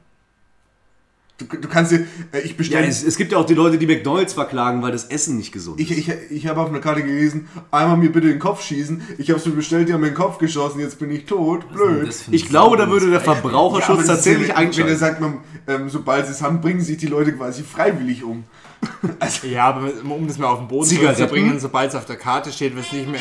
Du, 1.40 1.56
du 1.56 1.68
kannst 1.68 1.90
dir, 1.92 2.06
äh, 2.32 2.40
ich 2.40 2.50
Ja, 2.50 2.56
bestelle. 2.56 2.86
es, 2.86 3.02
es 3.02 3.16
gibt 3.16 3.32
ja 3.32 3.38
auch 3.38 3.46
die 3.46 3.54
Leute, 3.54 3.78
die 3.78 3.86
McDonalds 3.86 4.34
verklagen, 4.34 4.82
weil 4.82 4.92
das 4.92 5.04
Essen 5.04 5.38
nicht 5.38 5.52
gesund 5.52 5.80
ist. 5.80 5.90
Ich, 5.90 6.08
ich, 6.08 6.12
ich 6.30 6.46
habe 6.46 6.60
auf 6.60 6.68
einer 6.68 6.80
Karte 6.80 7.02
gelesen, 7.02 7.48
einmal 7.70 7.96
mir 7.96 8.12
bitte 8.12 8.28
den 8.28 8.38
Kopf 8.38 8.62
schießen. 8.62 9.00
Ich 9.18 9.30
habe 9.30 9.40
es 9.40 9.46
mir 9.46 9.52
bestellt, 9.52 9.88
die 9.88 9.94
haben 9.94 10.02
mir 10.02 10.10
den 10.10 10.14
Kopf 10.14 10.38
geschossen, 10.38 10.80
jetzt 10.80 10.98
bin 10.98 11.10
ich 11.10 11.24
tot. 11.24 11.70
Blöd. 11.72 12.14
Ich 12.30 12.46
glaube, 12.46 12.76
da 12.76 12.90
würde 12.90 13.10
der. 13.10 13.20
Verbraucherschutz 13.20 14.00
ist 14.02 14.06
tatsächlich 14.06 14.48
ja, 14.48 14.58
Wenn 14.58 14.88
er 14.88 14.96
sagt, 14.96 15.20
man, 15.20 15.38
ähm, 15.66 15.88
sobald 15.88 16.26
sie 16.26 16.32
es 16.32 16.42
haben, 16.42 16.60
bringen 16.60 16.80
sich 16.80 16.98
die 16.98 17.06
Leute 17.06 17.32
quasi 17.32 17.62
freiwillig 17.62 18.22
um. 18.22 18.44
Also, 19.18 19.46
Ja, 19.46 19.66
aber 19.68 19.90
um 20.08 20.26
das 20.26 20.38
mal 20.38 20.48
auf 20.48 20.58
den 20.58 20.68
Boden 20.68 20.86
Zigaretten? 20.88 21.22
zu 21.22 21.26
bringen, 21.26 21.60
sobald 21.60 21.90
es 21.90 21.94
auf 21.96 22.06
der 22.06 22.16
Karte 22.16 22.50
steht, 22.52 22.74
wird 22.74 22.86
es 22.86 22.92
nicht 22.92 23.08
mehr, 23.10 23.20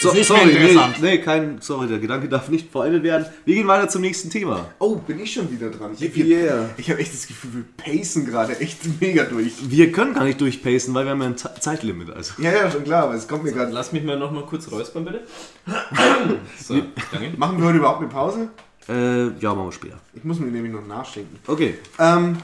So, 0.00 0.12
nicht 0.12 0.26
sorry, 0.26 0.46
mehr 0.46 0.54
nee, 0.54 0.68
interessant. 0.70 1.02
nee, 1.02 1.18
kein, 1.18 1.58
sorry, 1.60 1.88
der 1.88 1.98
Gedanke 1.98 2.28
darf 2.28 2.48
nicht 2.48 2.70
vollendet 2.70 3.02
werden. 3.02 3.26
Wir 3.44 3.54
gehen 3.56 3.66
weiter 3.66 3.88
zum 3.88 4.00
nächsten 4.02 4.30
Thema. 4.30 4.66
oh, 4.78 4.96
bin 4.96 5.18
ich 5.20 5.32
schon 5.32 5.50
wieder 5.50 5.70
dran. 5.70 5.92
Ich, 5.98 6.16
Yeah. 6.16 6.70
ich 6.76 6.90
habe 6.90 7.00
echt 7.00 7.12
das 7.12 7.26
Gefühl, 7.26 7.50
wir 7.54 7.64
pacen 7.76 8.26
gerade 8.26 8.58
echt 8.60 8.78
mega 9.00 9.24
durch. 9.24 9.52
Wir 9.70 9.92
können 9.92 10.14
gar 10.14 10.24
nicht 10.24 10.40
durchpacen, 10.40 10.94
weil 10.94 11.04
wir 11.04 11.10
haben 11.12 11.20
ja 11.22 11.28
ein 11.28 11.36
Ze- 11.38 11.54
Zeitlimit. 11.60 12.10
Also. 12.10 12.34
Ja, 12.42 12.52
ja, 12.52 12.70
schon 12.70 12.84
klar, 12.84 13.04
aber 13.04 13.14
es 13.14 13.26
kommt 13.28 13.44
mir 13.44 13.52
gerade. 13.52 13.72
Lass 13.72 13.92
mich 13.92 14.04
mal 14.04 14.18
noch 14.18 14.30
mal 14.32 14.44
kurz 14.44 14.70
räuspern, 14.70 15.04
bitte. 15.04 15.20
So, 16.58 16.74
danke. 17.12 17.32
Machen 17.36 17.58
wir 17.60 17.66
heute 17.68 17.78
überhaupt 17.78 18.00
eine 18.00 18.08
Pause? 18.08 18.48
Äh, 18.88 19.28
ja, 19.40 19.54
machen 19.54 19.66
wir 19.68 19.72
später. 19.72 19.98
Ich 20.14 20.24
muss 20.24 20.38
mir 20.38 20.46
nämlich 20.50 20.72
noch 20.72 20.86
nachschenken. 20.86 21.38
Okay. 21.46 21.74
Ähm, 21.98 22.38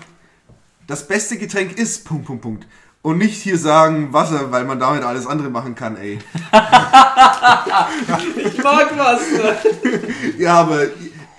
das 0.86 1.06
beste 1.06 1.36
Getränk 1.36 1.78
ist 1.78 2.04
Punkt, 2.04 2.26
Punkt, 2.26 2.42
Punkt. 2.42 2.66
Und 3.02 3.18
nicht 3.18 3.42
hier 3.42 3.58
sagen 3.58 4.12
Wasser, 4.14 4.50
weil 4.50 4.64
man 4.64 4.80
damit 4.80 5.04
alles 5.04 5.26
andere 5.26 5.50
machen 5.50 5.74
kann, 5.74 5.96
ey. 5.96 6.18
Ich 8.36 8.62
mag 8.62 8.96
was! 8.96 9.20
Ja, 10.38 10.54
aber 10.60 10.86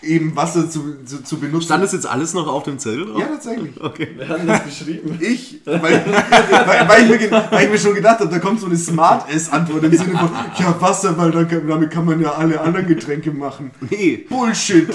eben 0.05 0.35
Wasser 0.35 0.69
zu, 0.69 1.03
zu, 1.03 1.23
zu 1.23 1.39
benutzen. 1.39 1.65
Stand 1.65 1.83
das 1.83 1.93
jetzt 1.93 2.05
alles 2.05 2.33
noch 2.33 2.47
auf 2.47 2.63
dem 2.63 2.77
Zettel 2.79 3.07
drauf? 3.07 3.19
ja, 3.19 3.27
tatsächlich. 3.27 3.81
Okay. 3.81 4.09
Wir 4.15 4.29
haben 4.29 4.47
das 4.47 4.63
geschrieben. 4.63 5.17
Ich, 5.19 5.61
weil, 5.65 5.81
weil, 5.81 6.87
weil, 6.87 7.11
ich 7.11 7.31
mir, 7.31 7.47
weil 7.49 7.65
ich 7.65 7.71
mir 7.71 7.79
schon 7.79 7.95
gedacht 7.95 8.19
habe, 8.19 8.29
da 8.29 8.39
kommt 8.39 8.59
so 8.59 8.67
eine 8.67 8.77
Smart-S-Antwort 8.77 9.83
im 9.83 9.97
Sinne 9.97 10.17
von, 10.17 10.29
ja, 10.57 10.75
Wasser, 10.79 11.17
weil 11.17 11.31
damit 11.31 11.91
kann 11.91 12.05
man 12.05 12.21
ja 12.21 12.33
alle 12.33 12.61
anderen 12.61 12.87
Getränke 12.87 13.31
machen. 13.31 13.71
Nee. 13.89 14.25
Bullshit. 14.29 14.89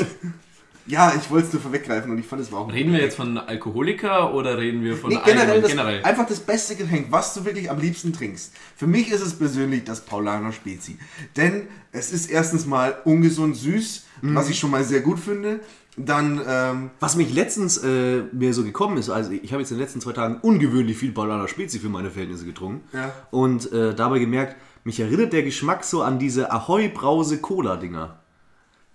Ja, 0.90 1.12
ich 1.16 1.30
wollte 1.30 1.46
es 1.46 1.52
nur 1.52 1.62
vorweggreifen 1.62 2.10
und 2.10 2.18
ich 2.18 2.26
fand, 2.26 2.42
es 2.42 2.50
war 2.50 2.60
auch. 2.60 2.72
Reden 2.72 2.92
wir 2.92 3.00
jetzt 3.00 3.16
von 3.16 3.38
Alkoholiker 3.38 4.34
oder 4.34 4.58
reden 4.58 4.82
wir 4.82 4.96
von 4.96 5.10
Nee, 5.10 5.18
generell, 5.24 5.40
allgemein- 5.42 5.62
das, 5.62 5.70
generell? 5.70 6.02
einfach 6.04 6.26
das 6.26 6.40
beste 6.40 6.74
Getränk, 6.76 7.06
was 7.10 7.34
du 7.34 7.44
wirklich 7.44 7.70
am 7.70 7.78
liebsten 7.80 8.12
trinkst. 8.12 8.52
Für 8.76 8.86
mich 8.86 9.10
ist 9.10 9.20
es 9.20 9.38
persönlich 9.38 9.84
das 9.84 10.00
Paulaner 10.04 10.52
Spezi. 10.52 10.98
Denn 11.36 11.68
es 11.92 12.12
ist 12.12 12.30
erstens 12.30 12.66
mal 12.66 12.96
ungesund 13.04 13.56
süß, 13.56 14.04
was 14.22 14.48
ich 14.50 14.58
schon 14.58 14.70
mal 14.70 14.84
sehr 14.84 15.00
gut 15.00 15.18
finde. 15.18 15.60
Dann, 15.96 16.40
ähm, 16.46 16.90
Was 17.00 17.16
mich 17.16 17.32
letztens 17.34 17.76
äh, 17.78 18.22
mir 18.32 18.54
so 18.54 18.62
gekommen 18.64 18.96
ist, 18.96 19.10
also 19.10 19.32
ich 19.32 19.52
habe 19.52 19.60
jetzt 19.62 19.70
in 19.72 19.76
den 19.76 19.82
letzten 19.82 20.00
zwei 20.00 20.12
Tagen 20.12 20.38
ungewöhnlich 20.40 20.96
viel 20.96 21.12
Paulaner 21.12 21.46
Spezi 21.48 21.78
für 21.78 21.88
meine 21.88 22.10
Verhältnisse 22.10 22.44
getrunken. 22.46 22.82
Ja. 22.96 23.12
Und 23.30 23.70
äh, 23.72 23.94
dabei 23.94 24.18
gemerkt, 24.18 24.56
mich 24.84 24.98
erinnert 25.00 25.32
der 25.32 25.42
Geschmack 25.42 25.84
so 25.84 26.02
an 26.02 26.18
diese 26.18 26.50
Ahoi-Brause-Cola-Dinger 26.52 28.18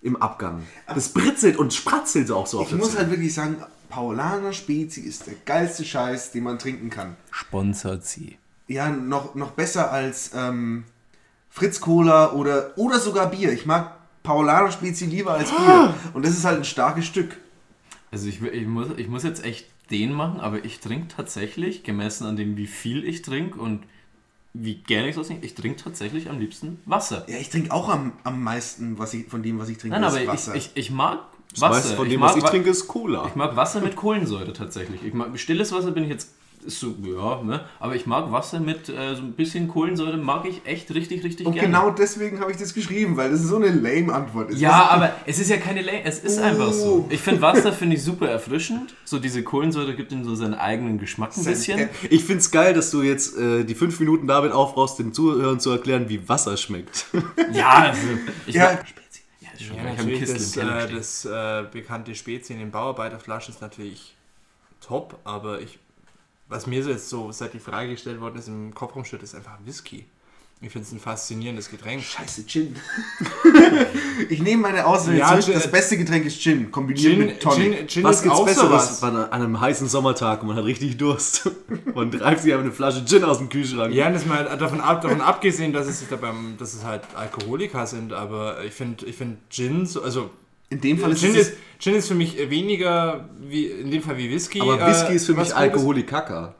im 0.06 0.22
Abgang. 0.22 0.64
Das 0.88 1.10
britzelt 1.10 1.58
und 1.58 1.74
spratzelt 1.74 2.32
auch 2.32 2.48
so 2.48 2.60
auf 2.60 2.72
ich 2.72 2.78
muss 2.78 2.90
Zunge. 2.90 3.00
halt 3.00 3.10
wirklich 3.10 3.34
sagen, 3.34 3.58
Paulaner 3.90 4.54
Spezi 4.54 5.02
ist 5.02 5.26
der 5.28 5.34
geilste 5.46 5.84
Scheiß, 5.84 6.32
den 6.32 6.44
man 6.44 6.60
trinken 6.60 6.90
kann. 6.90 7.16
Sponsert 7.32 8.06
sie. 8.06 8.38
Ja, 8.68 8.90
noch, 8.90 9.36
noch 9.36 9.52
besser 9.52 9.92
als 9.92 10.32
ähm, 10.36 10.86
Fritz 11.50 11.80
Cola 11.80 12.34
oder, 12.34 12.74
oder 12.78 13.00
sogar 13.00 13.32
Bier. 13.32 13.52
Ich 13.52 13.66
mag 13.66 13.94
Paulaner 14.24 14.72
Spezi 14.72 15.06
lieber 15.06 15.34
als 15.34 15.50
Bier. 15.50 15.94
Und 16.14 16.24
das 16.26 16.32
ist 16.32 16.46
halt 16.46 16.58
ein 16.58 16.66
starkes 16.66 17.06
Stück. 17.06 17.38
Also 18.12 18.28
ich, 18.28 18.42
ich, 18.42 18.68
muss, 18.68 18.88
ich 18.98 19.08
muss 19.08 19.24
jetzt 19.24 19.44
echt 19.44 19.68
den 19.92 20.14
machen, 20.14 20.40
aber 20.40 20.64
ich 20.66 20.80
trinke 20.80 21.08
tatsächlich, 21.16 21.84
gemessen 21.84 22.26
an 22.26 22.36
dem, 22.36 22.58
wie 22.58 22.68
viel 22.68 23.04
ich 23.04 23.22
trinke 23.22 23.60
und 23.60 23.84
wie 24.58 24.76
gerne 24.76 25.10
ich 25.10 25.16
das 25.16 25.28
trinke, 25.28 25.46
ich 25.46 25.54
trinke 25.54 25.82
tatsächlich 25.84 26.30
am 26.30 26.40
liebsten 26.40 26.80
Wasser. 26.86 27.26
Ja, 27.28 27.38
ich 27.38 27.50
trinke 27.50 27.72
auch 27.74 27.90
am, 27.90 28.14
am 28.24 28.42
meisten 28.44 28.98
was 28.98 29.14
ich, 29.14 29.28
von 29.28 29.44
dem, 29.44 29.60
was 29.60 29.70
ich 29.70 29.78
trinke, 29.78 30.00
Nein, 30.00 30.04
ist 30.08 30.14
aber 30.14 30.22
ich, 30.24 30.28
Wasser. 30.30 30.56
ich, 30.56 30.72
ich 30.76 30.92
mag 30.92 31.20
Das 31.52 31.62
Wasser. 31.62 31.74
meiste 31.74 31.96
von 31.96 32.06
ich 32.06 32.14
dem, 32.14 32.20
mag 32.22 32.30
was 32.32 32.38
ich 32.38 32.44
trinke, 32.44 32.70
ist 32.70 32.88
Cola. 32.88 33.26
Ich 33.28 33.36
mag 33.36 33.56
Wasser 33.56 33.82
mit 33.82 33.96
Kohlensäure 33.96 34.54
tatsächlich. 34.54 35.04
Ich 35.04 35.14
mag 35.14 35.38
stilles 35.40 35.72
Wasser 35.72 35.92
bin 35.92 36.04
ich 36.04 36.10
jetzt 36.10 36.34
ist 36.66 36.80
so 36.80 36.96
ja, 37.04 37.42
ne? 37.44 37.66
Aber 37.80 37.96
ich 37.96 38.06
mag 38.06 38.32
Wasser 38.32 38.60
mit 38.60 38.90
äh, 38.90 39.16
so 39.16 39.22
ein 39.22 39.34
bisschen 39.34 39.68
Kohlensäure 39.68 40.18
mag 40.18 40.46
ich 40.48 40.66
echt 40.66 40.94
richtig 40.94 41.24
richtig 41.24 41.46
und 41.48 41.54
gerne. 41.54 41.68
genau 41.68 41.92
deswegen 41.92 42.40
habe 42.40 42.52
ich 42.52 42.58
das 42.58 42.74
geschrieben, 42.74 43.18
weil 43.18 43.32
das 43.32 43.42
so 43.42 43.56
eine 43.58 43.70
lame 43.70 44.14
Antwort 44.14 44.52
ist. 44.52 44.60
Ja, 44.60 44.90
aber 44.90 45.14
es 45.26 45.40
ist 45.40 45.50
ja 45.50 45.58
keine 45.58 45.82
Lane, 45.82 46.04
es 46.04 46.20
ist 46.20 46.40
einfach 46.40 46.72
so. 46.72 47.06
Oh. 47.06 47.06
Ich 47.10 47.22
finde 47.22 47.42
Wasser 47.42 47.72
finde 47.74 47.96
ich 47.96 48.04
super 48.04 48.28
erfrischend. 48.30 48.94
So 49.04 49.20
diese 49.20 49.44
Kohlensäure 49.44 49.96
gibt 49.96 50.12
ihm 50.12 50.24
so 50.24 50.36
seinen 50.36 50.56
eigenen 50.56 51.00
Geschmack 51.00 51.36
ein 51.38 51.44
Sein- 51.44 51.54
bisschen. 51.54 51.80
äh, 51.80 51.88
Ich 52.10 52.24
find's 52.24 52.52
geil, 52.52 52.74
dass 52.74 52.92
du 52.92 53.02
jetzt 53.02 53.38
äh, 53.38 53.64
die 53.64 53.76
fünf 53.76 54.00
Minuten 54.00 54.28
damit 54.28 54.52
aufbrauchst, 54.52 55.00
den 55.00 55.14
Zuhörern 55.14 55.60
zu 55.60 55.72
erklären, 55.72 56.10
wie 56.10 56.28
Wasser 56.28 56.58
schmeckt. 56.58 57.06
Ja, 57.54 57.70
also, 57.90 58.02
ich 58.48 58.56
ja, 58.56 58.66
mag, 58.74 58.86
ja, 59.40 59.50
ist 59.54 59.64
schon, 59.64 59.76
Ja, 59.78 59.84
ich 60.08 60.20
das, 60.20 60.58
äh, 60.58 60.94
das 60.94 61.26
äh, 61.26 61.64
bekannte 61.72 62.16
Spezi 62.16 62.54
in 62.54 62.60
den 62.60 62.72
Bauarbeiterflaschen 62.72 63.54
ist 63.54 63.62
natürlich 63.62 64.16
top, 64.82 65.18
aber 65.24 65.62
ich, 65.62 65.80
was 66.48 66.68
mir 66.68 66.84
so 66.84 66.90
jetzt 66.90 67.10
so, 67.10 67.32
seit 67.32 67.54
die 67.54 67.60
Frage 67.60 67.92
gestellt 67.92 68.22
worden 68.22 68.38
ist, 68.38 68.48
im 68.48 68.74
Kopf 68.74 68.96
rumsteht, 68.96 69.24
ist 69.24 69.36
einfach 69.36 69.58
Whisky. 69.64 70.06
Ich 70.62 70.72
finde 70.72 70.88
es 70.88 70.94
ein 70.94 71.00
faszinierendes 71.00 71.70
Getränk. 71.70 72.02
Scheiße, 72.02 72.46
Gin. 72.46 72.76
ich 74.30 74.42
nehme 74.42 74.62
meine 74.62 74.86
Ausrede 74.86 75.18
Ja, 75.18 75.38
zurück. 75.40 75.56
Das 75.56 75.70
beste 75.70 75.98
Getränk 75.98 76.26
ist 76.26 76.42
Gin, 76.42 76.72
kombiniert 76.72 77.06
Gin, 77.06 77.20
mit 77.20 77.42
Tonic. 77.42 77.78
Gin, 77.78 77.88
Gin 77.88 78.04
Was 78.06 78.18
ist 78.18 78.24
gibt's 78.24 78.38
auch 78.40 78.46
Besseres 78.46 79.04
an 79.04 79.32
einem 79.32 79.60
heißen 79.60 79.88
Sommertag 79.90 80.42
und 80.42 80.48
man 80.48 80.58
hat 80.58 80.64
richtig 80.64 80.96
Durst? 80.96 81.52
Man 81.94 82.10
greift 82.10 82.44
sich 82.44 82.54
einfach 82.54 82.64
eine 82.64 82.74
Flasche 82.74 83.04
Gin 83.04 83.26
aus 83.26 83.40
dem 83.40 83.50
Kühlschrank. 83.50 83.94
Ja, 83.94 84.10
das 84.10 84.26
mal 84.26 84.46
davon, 84.58 84.80
ab, 84.80 85.02
davon 85.02 85.20
abgesehen, 85.20 85.74
dass 85.74 85.88
es, 85.88 86.08
da 86.08 86.16
beim, 86.16 86.56
dass 86.58 86.74
es 86.74 86.86
halt 86.86 87.02
Alkoholiker 87.16 87.86
sind, 87.86 88.14
aber 88.14 88.64
ich 88.64 88.74
finde 88.74 89.06
ich 89.06 89.18
find 89.18 89.38
Gin, 89.50 89.86
so, 89.86 90.04
also 90.04 90.30
In 90.76 90.82
dem 90.82 90.98
Fall 90.98 91.12
ist 91.12 91.22
Gin 91.22 91.32
es 91.32 91.48
ist, 91.50 91.54
Gin 91.80 91.96
ist 91.96 92.08
für 92.08 92.16
mich 92.16 92.38
weniger, 92.50 93.30
wie, 93.42 93.66
in 93.68 93.92
dem 93.92 94.02
Fall 94.02 94.18
wie 94.18 94.30
Whisky. 94.30 94.60
Aber 94.62 94.86
Whisky 94.88 95.14
äh, 95.14 95.16
ist 95.16 95.26
für 95.26 95.34
mich. 95.34 95.56
Alkoholikaka. 95.56 96.54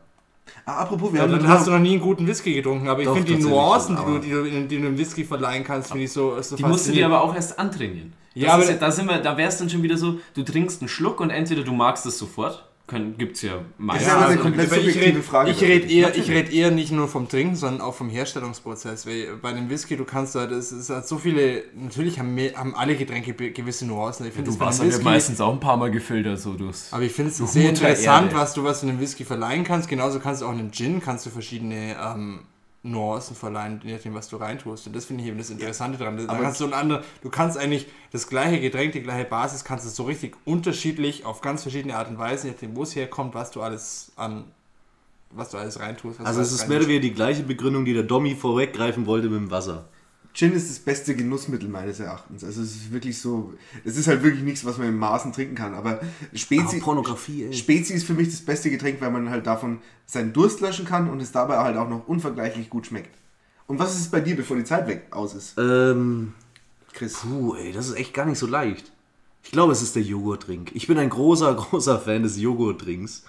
Ah, 0.66 0.78
apropos, 0.82 1.12
wir 1.12 1.20
Ja, 1.20 1.24
haben 1.28 1.32
dann 1.34 1.48
hast 1.48 1.68
du 1.68 1.72
noch 1.72 1.80
nie 1.80 1.92
einen 1.92 2.02
guten 2.02 2.26
Whisky 2.28 2.54
getrunken, 2.54 2.88
aber 2.88 3.02
ich 3.02 3.10
finde 3.10 3.36
die 3.36 3.44
Nuancen, 3.44 3.98
die 3.98 4.04
du, 4.04 4.20
die, 4.20 4.30
du, 4.30 4.68
die 4.68 4.78
du 4.80 4.88
einem 4.88 4.98
Whisky 4.98 5.24
verleihen 5.24 5.64
kannst, 5.64 5.90
finde 5.92 6.06
ich 6.06 6.12
so, 6.12 6.40
so 6.42 6.56
Die 6.56 6.64
musst 6.64 6.88
du 6.88 6.92
dir 6.92 7.06
aber 7.06 7.22
auch 7.22 7.36
erst 7.36 7.60
antrainieren. 7.60 8.14
Ja, 8.34 8.46
Das 8.46 8.54
aber- 8.54 8.64
ist 8.64 8.70
ja, 8.70 8.76
da 8.78 8.92
sind 8.92 9.08
wir, 9.10 9.18
da 9.20 9.38
wäre 9.38 9.50
es 9.50 9.58
dann 9.58 9.70
schon 9.70 9.84
wieder 9.84 9.98
so, 9.98 10.20
du 10.34 10.44
trinkst 10.44 10.82
einen 10.82 10.90
Schluck 10.90 11.20
und 11.20 11.30
entweder 11.30 11.64
du 11.64 11.72
magst 11.74 12.06
es 12.06 12.18
sofort, 12.18 12.68
können, 12.88 13.18
gibt's 13.18 13.42
ja 13.42 13.62
meistens. 13.78 14.08
ist 14.08 14.14
aber 14.14 14.28
eine 14.28 14.60
also, 14.60 14.76
ich 14.76 14.96
red- 14.96 15.18
Frage. 15.24 15.50
Ich 15.50 15.62
rede 15.62 15.88
eher, 15.92 16.16
ich 16.16 16.30
red 16.30 16.54
eher 16.54 16.70
nicht 16.72 16.92
nur 16.92 17.08
vom 17.08 17.28
Trinken, 17.28 17.56
sondern 17.56 17.82
auch 17.82 17.96
vom 17.96 18.10
Herstellungsprozess. 18.10 19.08
Weil 19.08 19.38
bei 19.42 19.50
einem 19.50 19.70
Whisky, 19.70 19.98
du 19.98 20.06
kannst 20.06 20.36
da, 20.36 20.46
das 20.46 20.72
ist 20.72 20.90
halt 20.90 21.08
so 21.08 21.18
viele, 21.18 21.64
natürlich 21.74 22.20
haben, 22.20 22.36
mehr, 22.36 22.54
haben 22.56 22.76
alle 22.76 22.96
Getränke 22.96 23.34
gewisse 23.34 23.86
Nuancen. 23.88 24.28
Ich 24.28 24.34
finde 24.34 24.52
das 24.52 24.58
Du 24.60 24.66
wird 24.84 24.90
Whisky, 24.94 25.04
meistens 25.04 25.42
auch 25.42 25.54
ein 25.54 25.60
paar 25.60 25.78
Mal 25.78 25.90
gefiltert, 25.90 26.40
so 26.40 26.54
durchs. 26.54 26.94
aber 26.94 27.04
ich 27.04 27.12
finde 27.12 27.32
es 27.32 27.38
sehr 27.38 27.70
interessant, 27.70 28.28
Erde. 28.28 28.36
was 28.36 28.54
du 28.54 28.64
was 28.64 28.82
du 28.82 28.88
einem 28.88 29.00
Whisky 29.00 29.26
verleihen 29.26 29.64
kannst. 29.64 29.90
Genauso 29.90 30.20
kannst 30.20 30.42
du 30.42 30.46
auch 30.46 30.52
einem 30.52 30.72
Gin, 30.72 31.02
kannst 31.02 31.26
du 31.26 31.32
verschiedene 31.32 31.96
ähm, 32.00 32.42
Nuancen 32.86 33.36
verleihen, 33.36 33.82
je 33.84 33.94
nachdem, 33.94 34.14
was 34.14 34.30
du 34.30 34.38
reintust. 34.38 34.88
Und 34.88 34.96
das 34.96 35.06
finde 35.06 35.24
ich 35.24 35.30
eben 35.30 35.38
das 35.38 35.50
Interessante 35.50 35.98
dran. 35.98 36.18
Da 36.18 36.32
aber- 36.32 36.44
kannst 36.44 36.62
du 36.62 36.66
ein 36.66 36.74
andere, 36.74 37.04
du 37.22 37.30
kannst 37.30 37.58
eigentlich 37.58 37.88
das 38.12 38.28
gleiche 38.28 38.62
Getränk, 38.62 38.94
die 38.94 39.02
gleiche 39.02 39.26
Basis, 39.26 39.64
kannst 39.64 39.86
du 39.86 39.90
so 39.90 40.04
richtig 40.04 40.36
unterschiedlich 40.46 41.26
auf 41.26 41.42
ganz 41.42 41.64
verschiedene 41.64 41.98
Art 41.98 42.10
und 42.10 42.20
Weise, 42.20 42.48
je 42.48 42.54
nachdem, 42.54 42.76
wo 42.76 42.84
es 42.84 42.96
herkommt, 42.96 43.34
was 43.34 43.50
du 43.52 43.62
alles 43.62 44.12
an, 44.16 44.46
was 45.32 45.50
du 45.50 45.58
alles 45.58 45.80
reintust. 45.80 46.20
Also 46.22 46.42
es 46.42 46.52
ist 46.52 46.68
mehr 46.68 46.78
oder 46.78 46.88
weniger 46.88 47.02
die 47.02 47.14
gleiche 47.14 47.44
Begründung, 47.44 47.86
die 47.86 47.94
der 47.94 48.04
Dommy 48.04 48.36
vorweggreifen 48.36 49.08
wollte 49.08 49.30
mit 49.30 49.40
dem 49.40 49.52
Wasser. 49.52 49.86
Gin 50.36 50.52
ist 50.52 50.70
das 50.70 50.80
beste 50.80 51.16
Genussmittel 51.16 51.70
meines 51.70 52.00
Erachtens. 52.02 52.44
Also 52.44 52.62
es 52.62 52.76
ist 52.76 52.92
wirklich 52.92 53.18
so, 53.18 53.54
es 53.86 53.96
ist 53.96 54.08
halt 54.08 54.22
wirklich 54.22 54.44
nichts, 54.44 54.66
was 54.66 54.78
man 54.78 54.90
in 54.90 54.98
Maßen 54.98 55.32
trinken 55.32 55.56
kann. 55.56 55.74
Aber 55.74 56.02
Spezi, 56.34 56.82
ey. 56.84 57.54
Spezi 57.54 57.94
ist 57.94 58.06
für 58.06 58.14
mich 58.14 58.30
das 58.30 58.42
beste 58.42 58.70
Getränk, 58.70 59.00
weil 59.00 59.12
man 59.12 59.30
halt 59.30 59.48
davon 59.48 59.80
seinen 60.06 60.34
Durst 60.34 60.60
löschen 60.60 60.86
kann 60.86 61.10
und 61.10 61.22
es 61.22 61.32
dabei 61.32 61.58
halt 61.60 61.78
auch 61.78 61.88
noch 61.90 62.08
unvergleichlich 62.10 62.70
gut 62.70 62.86
schmeckt. 62.88 63.16
Und 63.68 63.80
was 63.80 63.96
ist 63.96 64.02
es 64.02 64.08
bei 64.12 64.20
dir, 64.20 64.36
bevor 64.36 64.58
die 64.58 64.66
Zeit 64.66 64.88
weg 64.88 65.08
aus 65.12 65.34
ist, 65.36 65.56
Ähm, 65.58 66.34
Chris? 66.94 67.14
puh, 67.22 67.56
ey, 67.56 67.72
das 67.72 67.88
ist 67.88 67.96
echt 67.96 68.14
gar 68.14 68.26
nicht 68.26 68.38
so 68.38 68.46
leicht. 68.46 68.92
Ich 69.42 69.52
glaube, 69.52 69.72
es 69.72 69.82
ist 69.82 69.96
der 69.96 70.04
Joghurtdrink. 70.04 70.72
Ich 70.76 70.86
bin 70.88 70.98
ein 70.98 71.10
großer, 71.10 71.54
großer 71.56 71.98
Fan 72.00 72.24
des 72.24 72.38
Joghurtdrinks. 72.38 73.24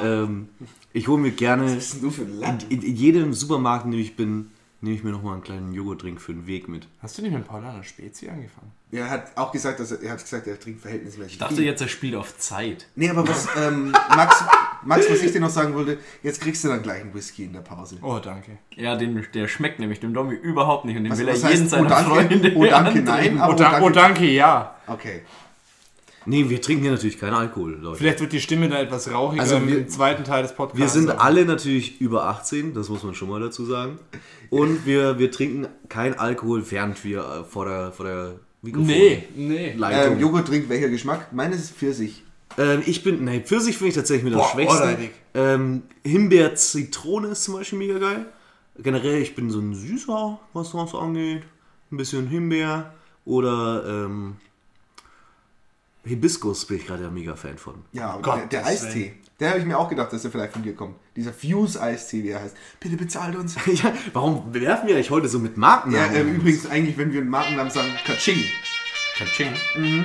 Ähm, 0.00 0.48
ich 0.92 1.08
hole 1.08 1.20
mir 1.20 1.32
gerne 1.32 1.64
Was 1.64 1.74
bist 1.74 1.94
denn 1.94 2.00
du 2.02 2.10
für 2.10 2.22
ein 2.22 2.28
in, 2.30 2.38
Land? 2.40 2.66
in, 2.68 2.82
in 2.82 2.94
jedem 2.94 3.32
Supermarkt, 3.34 3.84
in 3.86 3.90
dem 3.90 4.00
ich 4.00 4.14
bin, 4.14 4.50
nehme 4.86 4.96
ich 4.96 5.04
mir 5.04 5.10
nochmal 5.10 5.34
einen 5.34 5.42
kleinen 5.42 5.72
Joghurtdrink 5.74 6.20
für 6.20 6.32
den 6.32 6.46
Weg 6.46 6.68
mit. 6.68 6.86
Hast 7.02 7.18
du 7.18 7.22
nicht 7.22 7.32
mit 7.34 7.46
Paulaner 7.46 7.82
Spezi 7.82 8.28
angefangen? 8.28 8.72
Er 8.92 9.10
hat 9.10 9.36
auch 9.36 9.50
gesagt, 9.52 9.80
dass 9.80 9.90
er, 9.90 10.00
er 10.02 10.12
hat 10.12 10.20
gesagt, 10.22 10.46
er 10.46 10.58
trinkt 10.58 10.80
verhältnismäßig 10.80 11.32
Ich 11.34 11.38
dachte 11.38 11.56
viel. 11.56 11.64
jetzt, 11.64 11.80
er 11.82 11.88
spielt 11.88 12.14
auf 12.14 12.38
Zeit. 12.38 12.86
Nee, 12.94 13.10
aber 13.10 13.26
was, 13.28 13.48
ähm, 13.58 13.90
Max, 13.90 14.42
Max, 14.84 15.10
was 15.10 15.22
ich 15.22 15.32
dir 15.32 15.40
noch 15.40 15.50
sagen 15.50 15.74
wollte, 15.74 15.98
jetzt 16.22 16.40
kriegst 16.40 16.62
du 16.64 16.68
dann 16.68 16.82
gleich 16.82 17.00
einen 17.02 17.12
Whisky 17.12 17.44
in 17.44 17.52
der 17.52 17.60
Pause. 17.60 17.98
Oh, 18.00 18.18
danke. 18.22 18.52
Ja, 18.76 18.94
den, 18.96 19.26
der 19.34 19.48
schmeckt 19.48 19.80
nämlich 19.80 19.98
dem 20.00 20.14
Domi 20.14 20.34
überhaupt 20.36 20.84
nicht 20.84 20.96
und 20.96 21.02
den 21.04 21.12
Was- 21.12 21.18
will 21.18 21.28
er 21.28 21.34
was 21.34 21.42
jeden 21.42 21.62
heißt, 21.62 21.70
seiner 21.70 21.86
oh, 21.86 21.88
danke, 21.88 22.10
Freunde 22.10 22.52
oh, 22.56 22.64
danke, 22.64 23.00
nein, 23.02 23.38
aber 23.40 23.52
Oh, 23.52 23.56
da, 23.56 23.80
oh, 23.82 23.90
danke, 23.90 24.24
ja. 24.30 24.76
Okay. 24.86 25.22
Nee, 26.26 26.48
wir 26.48 26.60
trinken 26.60 26.82
hier 26.82 26.92
natürlich 26.92 27.18
keinen 27.18 27.34
Alkohol, 27.34 27.78
Leute. 27.80 27.98
Vielleicht 27.98 28.20
wird 28.20 28.32
die 28.32 28.40
Stimme 28.40 28.68
da 28.68 28.80
etwas 28.80 29.10
rauchiger 29.10 29.40
Also 29.42 29.56
im 29.56 29.68
wir- 29.68 29.86
zweiten 29.88 30.24
Teil 30.24 30.42
des 30.42 30.52
Podcasts. 30.54 30.78
Wir 30.78 30.88
sind 30.88 31.10
alle 31.10 31.44
natürlich 31.44 32.00
über 32.00 32.24
18, 32.26 32.74
das 32.74 32.88
muss 32.88 33.02
man 33.04 33.14
schon 33.14 33.28
mal 33.28 33.40
dazu 33.40 33.64
sagen. 33.64 33.98
Und 34.50 34.84
wir, 34.86 35.18
wir 35.18 35.30
trinken 35.30 35.68
kein 35.88 36.18
Alkohol, 36.18 36.64
während 36.70 37.02
wir 37.04 37.20
äh, 37.20 37.44
vor 37.44 37.64
der, 37.66 37.92
vor 37.92 38.06
der 38.06 38.32
Mikrofon 38.62 38.86
Nee, 38.88 39.24
nee. 39.36 39.72
Leitung. 39.76 40.14
Ähm, 40.14 40.20
Joghurttrink, 40.20 40.68
welcher 40.68 40.88
Geschmack? 40.88 41.32
Meines 41.32 41.60
ist 41.60 41.76
Pfirsich. 41.76 42.22
Ähm, 42.58 42.82
ich 42.86 43.02
bin, 43.04 43.24
nee, 43.24 43.40
Pfirsich 43.40 43.76
finde 43.76 43.90
ich 43.90 43.94
tatsächlich 43.94 44.24
mit 44.24 44.32
am 44.34 44.40
Boah, 44.40 44.48
schwächsten. 44.50 45.10
Ähm, 45.34 45.82
Himbeer-Zitrone 46.04 47.28
ist 47.28 47.44
zum 47.44 47.54
Beispiel 47.54 47.78
mega 47.78 47.98
geil. 47.98 48.26
Generell, 48.78 49.22
ich 49.22 49.34
bin 49.34 49.50
so 49.50 49.60
ein 49.60 49.74
Süßer, 49.74 50.38
was 50.52 50.72
das 50.72 50.94
angeht. 50.94 51.42
Ein 51.92 51.96
bisschen 51.96 52.26
Himbeer 52.26 52.92
oder 53.24 53.84
ähm, 53.86 54.36
Hibiskus 56.06 56.64
bin 56.66 56.78
ich 56.78 56.86
gerade 56.86 57.02
ja 57.02 57.10
mega 57.10 57.36
Fan 57.36 57.58
von. 57.58 57.82
Ja, 57.92 58.10
aber 58.10 58.22
Gott, 58.22 58.38
der, 58.52 58.60
der 58.60 58.66
Eistee. 58.66 59.14
Der 59.38 59.50
habe 59.50 59.58
ich 59.58 59.66
mir 59.66 59.78
auch 59.78 59.88
gedacht, 59.88 60.12
dass 60.12 60.22
der 60.22 60.30
vielleicht 60.30 60.54
von 60.54 60.62
dir 60.62 60.74
kommt. 60.74 60.96
Dieser 61.14 61.32
Fuse-Eistee, 61.32 62.22
wie 62.22 62.30
er 62.30 62.40
heißt. 62.40 62.56
Bitte 62.80 62.96
bezahlt 62.96 63.36
uns. 63.36 63.54
ja, 63.66 63.92
warum 64.14 64.54
werfen 64.54 64.88
wir 64.88 64.94
eigentlich 64.94 65.10
heute 65.10 65.28
so 65.28 65.38
mit 65.38 65.56
Markennamen? 65.58 66.14
Ja, 66.14 66.22
uns? 66.22 66.30
übrigens 66.30 66.66
eigentlich, 66.70 66.96
wenn 66.96 67.12
wir 67.12 67.20
einen 67.20 67.28
Markennamen 67.28 67.70
sagen, 67.70 67.88
Kaching. 68.06 68.42
Kaching. 69.18 69.52
Mhm. 69.76 70.04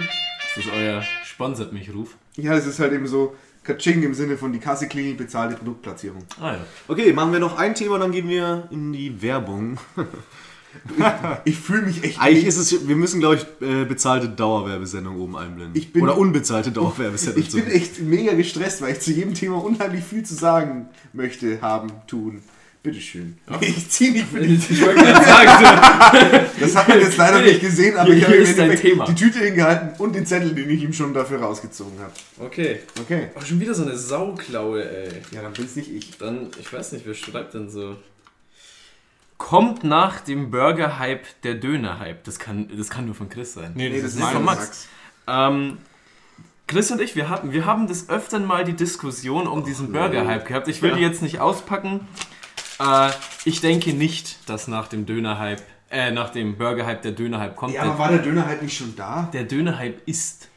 Das 0.55 0.65
ist 0.65 0.73
euer 0.73 1.01
Sponsert 1.23 1.71
mich 1.71 1.93
Ruf. 1.93 2.17
Ja, 2.35 2.53
das 2.53 2.65
ist 2.65 2.79
halt 2.79 2.91
eben 2.91 3.07
so 3.07 3.35
Kaching 3.63 4.03
im 4.03 4.13
Sinne 4.13 4.37
von 4.37 4.51
die 4.51 4.59
Kasse 4.59 4.87
klingelt, 4.87 5.17
bezahlte 5.17 5.55
Produktplatzierung. 5.55 6.25
Ah 6.41 6.53
ja. 6.53 6.59
Okay, 6.87 7.13
machen 7.13 7.31
wir 7.31 7.39
noch 7.39 7.57
ein 7.57 7.73
Thema, 7.73 7.99
dann 7.99 8.11
gehen 8.11 8.27
wir 8.27 8.67
in 8.71 8.91
die 8.91 9.21
Werbung. 9.21 9.77
Ich 11.45 11.57
fühle 11.57 11.83
mich 11.83 12.03
echt. 12.03 12.19
Eigentlich 12.21 12.45
ist 12.45 12.57
es, 12.57 12.87
wir 12.87 12.95
müssen, 12.95 13.19
glaube 13.19 13.35
ich, 13.35 13.67
äh, 13.67 13.85
bezahlte 13.85 14.29
Dauerwerbesendung 14.29 15.19
oben 15.19 15.35
einblenden. 15.35 15.71
Ich 15.75 15.91
bin- 15.93 16.03
Oder 16.03 16.17
unbezahlte 16.17 16.71
Dauerwerbesendung. 16.71 17.41
Ich 17.43 17.51
bin 17.51 17.67
echt 17.67 17.99
mega 18.01 18.33
gestresst, 18.33 18.81
weil 18.81 18.93
ich 18.93 18.99
zu 18.99 19.11
jedem 19.11 19.33
Thema 19.33 19.63
unheimlich 19.63 20.03
viel 20.03 20.23
zu 20.23 20.33
sagen 20.35 20.87
möchte, 21.13 21.61
haben, 21.61 21.91
tun. 22.07 22.41
Bitteschön. 22.83 23.37
Ich 23.61 23.89
ziehe 23.91 24.11
nicht 24.11 24.25
für 24.27 24.39
dich. 24.39 24.71
Ich 24.71 24.81
wollte 24.81 25.03
gerade 25.03 25.23
sagen, 25.23 26.45
Das 26.59 26.75
hat 26.75 26.87
man 26.87 26.99
jetzt 26.99 27.15
leider 27.15 27.41
nicht 27.41 27.61
gesehen, 27.61 27.95
aber 27.95 28.11
Hier- 28.11 28.39
ich 28.41 28.59
habe 28.59 28.75
Thema. 28.75 29.05
die 29.05 29.13
Tüte 29.13 29.37
hingehalten 29.39 29.89
und 29.99 30.15
den 30.15 30.25
Zettel, 30.25 30.55
den 30.55 30.67
ich 30.69 30.81
ihm 30.81 30.91
schon 30.93 31.13
dafür 31.13 31.41
rausgezogen 31.41 31.99
habe. 31.99 32.11
okay. 32.39 32.79
Okay. 32.99 33.27
Oh, 33.35 33.41
schon 33.45 33.59
wieder 33.59 33.75
so 33.75 33.83
eine 33.83 33.95
Sauklaue, 33.95 34.83
ey. 34.83 35.09
Ja, 35.31 35.43
dann 35.43 35.53
bin's 35.53 35.75
nicht 35.75 35.91
ich. 35.93 36.17
Dann, 36.17 36.47
ich 36.59 36.73
weiß 36.73 36.93
nicht, 36.93 37.05
wer 37.05 37.13
schreibt 37.13 37.53
denn 37.53 37.69
so? 37.69 37.97
Kommt 39.41 39.83
nach 39.83 40.19
dem 40.21 40.51
Burger-Hype 40.51 41.41
der 41.41 41.55
Döner-Hype. 41.55 42.23
Das 42.25 42.37
kann, 42.37 42.69
das 42.77 42.91
kann 42.91 43.05
nur 43.07 43.15
von 43.15 43.27
Chris 43.27 43.53
sein. 43.55 43.71
Nee, 43.73 43.89
Nee, 43.89 43.95
das, 44.01 44.13
das 44.13 44.23
ist 44.23 44.29
von 44.29 44.45
Max. 44.45 44.59
Max. 44.59 44.87
Ähm, 45.27 45.77
Chris 46.67 46.91
und 46.91 47.01
ich, 47.01 47.15
wir 47.15 47.27
haben, 47.27 47.51
wir 47.51 47.65
haben 47.65 47.87
des 47.87 48.07
Öfteren 48.07 48.45
mal 48.45 48.63
die 48.63 48.75
Diskussion 48.75 49.47
um 49.47 49.65
diesen 49.65 49.91
Burger-Hype 49.91 50.45
gehabt. 50.47 50.67
Ich 50.67 50.83
will 50.83 50.93
die 50.93 51.01
jetzt 51.01 51.23
nicht 51.23 51.39
auspacken. 51.39 52.07
Äh, 52.79 53.09
ich 53.43 53.61
denke 53.61 53.93
nicht, 53.93 54.47
dass 54.47 54.67
nach 54.67 54.87
dem 54.87 55.07
Döner-Hype, 55.07 55.63
äh, 55.89 56.11
nach 56.11 56.29
dem 56.29 56.55
Burger-Hype 56.57 57.01
der 57.01 57.11
Döner-Hype 57.13 57.55
kommt. 57.55 57.73
Ja, 57.73 57.81
aber 57.81 57.97
war 57.97 58.09
der 58.09 58.19
Döner 58.19 58.45
halt 58.45 58.61
nicht 58.61 58.77
schon 58.77 58.95
da? 58.95 59.27
der 59.33 59.43
Döner-Hype 59.45 60.07
ist. 60.07 60.49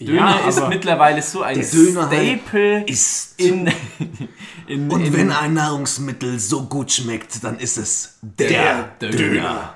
Ja, 0.00 0.06
Döner 0.12 0.48
ist 0.48 0.58
aber- 0.58 0.68
mittlerweile 0.68 1.22
so 1.22 1.42
ein 1.42 1.62
Staple 1.62 2.84
ist. 2.86 3.34
in, 3.40 3.66
in, 4.68 4.88
Und 4.90 5.04
in 5.06 5.12
wenn 5.12 5.32
ein 5.32 5.54
Nahrungsmittel 5.54 6.38
so 6.38 6.62
gut 6.66 6.92
schmeckt, 6.92 7.42
dann 7.42 7.58
ist 7.58 7.78
es 7.78 8.18
der, 8.22 8.48
Der 9.00 9.08
Döner. 9.10 9.12
Döner. 9.16 9.74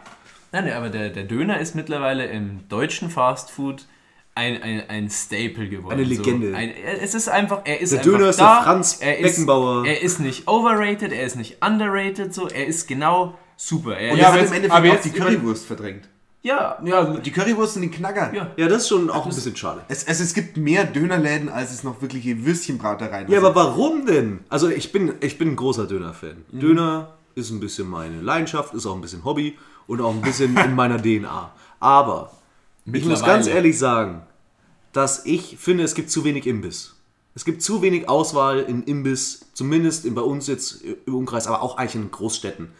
Nein, 0.53 0.73
aber 0.73 0.91
der, 0.91 1.11
der 1.11 1.25
Döner 1.25 1.59
ist 1.59 1.75
mittlerweile 1.75 2.27
im 2.27 2.69
deutschen 2.69 3.11
Fastfood 3.11 3.87
ein, 4.35 4.63
ein, 4.63 4.89
ein 4.89 5.11
Staple 5.11 5.69
geworden. 5.69 5.95
Eine 5.95 6.05
Legende. 6.05 6.51
So, 6.51 6.57
ein, 6.57 6.71
er- 6.71 7.03
es 7.03 7.15
ist 7.15 7.29
einfach, 7.29 7.63
er 7.65 7.81
ist 7.81 7.93
Der 7.93 8.01
einfach 8.01 8.13
Döner 8.13 8.29
ist 8.31 8.39
da, 8.41 8.55
der 8.57 8.63
Franz 8.65 8.99
er 9.01 9.19
ist, 9.19 9.23
Beckenbauer. 9.23 9.85
Er 9.87 10.03
ist 10.03 10.21
nicht 10.21 10.47
overrated, 10.47 11.13
er 11.13 11.25
ist 11.27 11.37
nicht 11.37 11.65
underrated, 11.67 12.33
so, 12.33 12.49
er 12.49 12.67
ist 12.67 12.87
genau 12.87 13.37
super. 13.57 13.97
Er 13.99 14.13
Und 14.13 14.19
ist, 14.19 14.23
er 14.23 14.29
aber 14.29 14.35
hat 14.37 14.41
jetzt- 14.43 14.51
im 14.51 14.57
Endeffekt 14.57 14.79
aber 14.87 14.93
auch 14.93 15.01
die 15.03 15.11
Currywurst 15.11 15.67
verdrängt. 15.67 16.09
Ja, 16.43 16.79
ja, 16.85 17.05
Die 17.19 17.31
Currywurst 17.31 17.77
und 17.77 17.83
den 17.83 17.91
Knacker. 17.93 18.35
Ja. 18.35 18.51
Ja, 18.57 18.69
das 18.69 18.83
ist 18.83 18.89
schon 18.89 19.11
auch 19.11 19.25
ein 19.25 19.29
bisschen 19.29 19.55
schade. 19.55 19.83
Es, 19.89 20.03
es, 20.03 20.19
es 20.19 20.35
gibt 20.35 20.57
mehr 20.57 20.85
Dönerläden, 20.85 21.49
als 21.49 21.73
es 21.73 21.85
noch 21.85 22.03
wirkliche 22.03 22.45
Würstchenbratereien 22.45 23.31
Ja, 23.31 23.39
aber 23.39 23.55
warum 23.55 24.07
denn? 24.07 24.41
Also 24.49 24.69
ich 24.69 24.91
bin, 24.91 25.15
ich 25.21 25.39
bin 25.39 25.51
ein 25.51 25.57
großer 25.57 25.87
Döner-Fan. 25.87 26.45
Döner 26.51 27.13
ist 27.37 27.51
ein 27.51 27.61
bisschen 27.61 27.89
meine 27.89 28.21
Leidenschaft, 28.21 28.75
ist 28.75 28.87
auch 28.87 28.95
ein 28.95 29.01
bisschen 29.01 29.25
Hobby 29.25 29.57
und 29.87 30.01
auch 30.01 30.13
ein 30.13 30.21
bisschen 30.21 30.57
in 30.57 30.75
meiner 30.75 31.01
DNA. 31.01 31.53
Aber 31.79 32.33
ich 32.93 33.05
muss 33.05 33.23
ganz 33.23 33.47
ehrlich 33.47 33.79
sagen, 33.79 34.23
dass 34.93 35.25
ich 35.25 35.57
finde, 35.59 35.85
es 35.85 35.95
gibt 35.95 36.11
zu 36.11 36.25
wenig 36.25 36.47
Imbiss. 36.47 36.97
Es 37.35 37.45
gibt 37.45 37.63
zu 37.63 37.81
wenig 37.83 38.09
Auswahl 38.09 38.61
in 38.61 38.83
Imbiss, 38.83 39.47
zumindest 39.55 40.05
in, 40.05 40.15
bei 40.15 40.23
uns 40.23 40.49
jetzt 40.49 40.83
im 40.83 41.15
Umkreis, 41.15 41.47
aber 41.47 41.63
auch 41.63 41.79
eigentlich 41.79 41.95
in 41.95 42.11
Großstädten. 42.11 42.73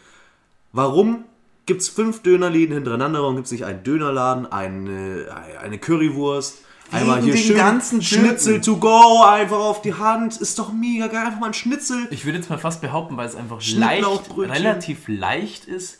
Warum 0.73 1.23
gibt 1.65 1.81
es 1.81 1.89
fünf 1.89 2.21
Dönerläden 2.21 2.75
hintereinander? 2.75 3.21
Warum 3.21 3.35
gibt 3.35 3.45
es 3.45 3.51
nicht 3.51 3.65
einen 3.65 3.83
Dönerladen, 3.83 4.51
eine, 4.51 5.27
eine 5.61 5.77
Currywurst? 5.77 6.59
Einmal 6.91 7.21
hier 7.21 7.33
den 7.33 7.41
schön 7.41 7.57
ganzen 7.57 8.01
Schnitzel 8.01 8.61
to 8.61 8.77
go, 8.77 9.23
einfach 9.23 9.57
auf 9.57 9.81
die 9.81 9.93
Hand. 9.93 10.37
Ist 10.37 10.59
doch 10.59 10.71
mega 10.71 11.07
geil. 11.07 11.25
Einfach 11.25 11.39
mal 11.39 11.47
ein 11.47 11.53
Schnitzel. 11.53 12.07
ich 12.11 12.25
würde 12.25 12.37
jetzt 12.37 12.49
mal 12.49 12.59
fast 12.59 12.81
behaupten, 12.81 13.17
weil 13.17 13.27
es 13.27 13.35
einfach 13.35 13.59
leicht, 13.75 14.37
relativ 14.37 15.07
leicht 15.07 15.65
ist, 15.65 15.99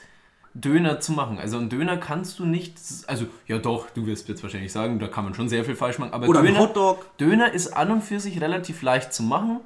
Döner 0.54 1.00
zu 1.00 1.14
machen. 1.14 1.40
Also 1.40 1.58
einen 1.58 1.70
Döner 1.70 1.98
kannst 1.98 2.38
du 2.38 2.46
nicht, 2.46 2.76
also 3.08 3.26
ja 3.48 3.58
doch, 3.58 3.90
du 3.90 4.06
wirst 4.06 4.30
jetzt 4.30 4.44
wahrscheinlich 4.44 4.72
sagen, 4.72 5.00
da 5.00 5.08
kann 5.08 5.24
man 5.24 5.34
schon 5.34 5.50
sehr 5.50 5.66
viel 5.66 5.76
falsch 5.76 5.98
machen, 5.98 6.14
aber 6.14 6.28
Oder 6.28 6.40
ein 6.40 6.46
Döner, 6.48 6.60
Hotdog. 6.60 7.18
Döner 7.18 7.52
ist 7.52 7.76
an 7.76 7.92
und 7.92 8.04
für 8.04 8.20
sich 8.20 8.40
relativ 8.40 8.82
leicht 8.84 9.14
zu 9.14 9.24
machen. 9.24 9.62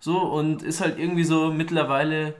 So 0.00 0.18
und 0.18 0.62
ist 0.62 0.80
halt 0.80 0.98
irgendwie 0.98 1.24
so 1.24 1.50
mittlerweile. 1.50 2.34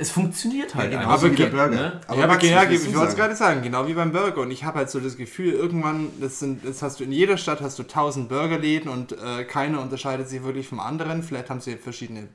Es 0.00 0.12
funktioniert 0.12 0.76
halt 0.76 0.92
genau, 0.92 1.02
einfach. 1.02 1.24
aber 1.24 1.32
wie 1.36 1.44
Burger. 1.44 1.66
ne? 1.68 2.00
ja, 2.06 2.12
aber 2.14 2.26
Max, 2.28 2.44
ja, 2.48 2.62
ich 2.70 2.94
wollte 2.94 3.08
es 3.10 3.16
gerade 3.16 3.34
sagen, 3.34 3.62
genau 3.62 3.88
wie 3.88 3.94
beim 3.94 4.12
Burger. 4.12 4.42
Und 4.42 4.52
ich 4.52 4.62
habe 4.62 4.78
halt 4.78 4.90
so 4.90 5.00
das 5.00 5.16
Gefühl, 5.16 5.52
irgendwann, 5.52 6.08
das 6.20 6.38
sind, 6.38 6.64
das 6.64 6.82
hast 6.82 7.00
du 7.00 7.04
in 7.04 7.10
jeder 7.10 7.36
Stadt 7.36 7.60
hast 7.60 7.80
du 7.80 7.82
tausend 7.82 8.28
Burgerläden 8.28 8.88
und 8.88 9.12
äh, 9.12 9.42
keiner 9.42 9.80
unterscheidet 9.80 10.28
sich 10.28 10.44
wirklich 10.44 10.68
vom 10.68 10.78
anderen. 10.78 11.24
Vielleicht 11.24 11.50
haben 11.50 11.60
sie 11.60 11.76
verschiedene 11.76 12.28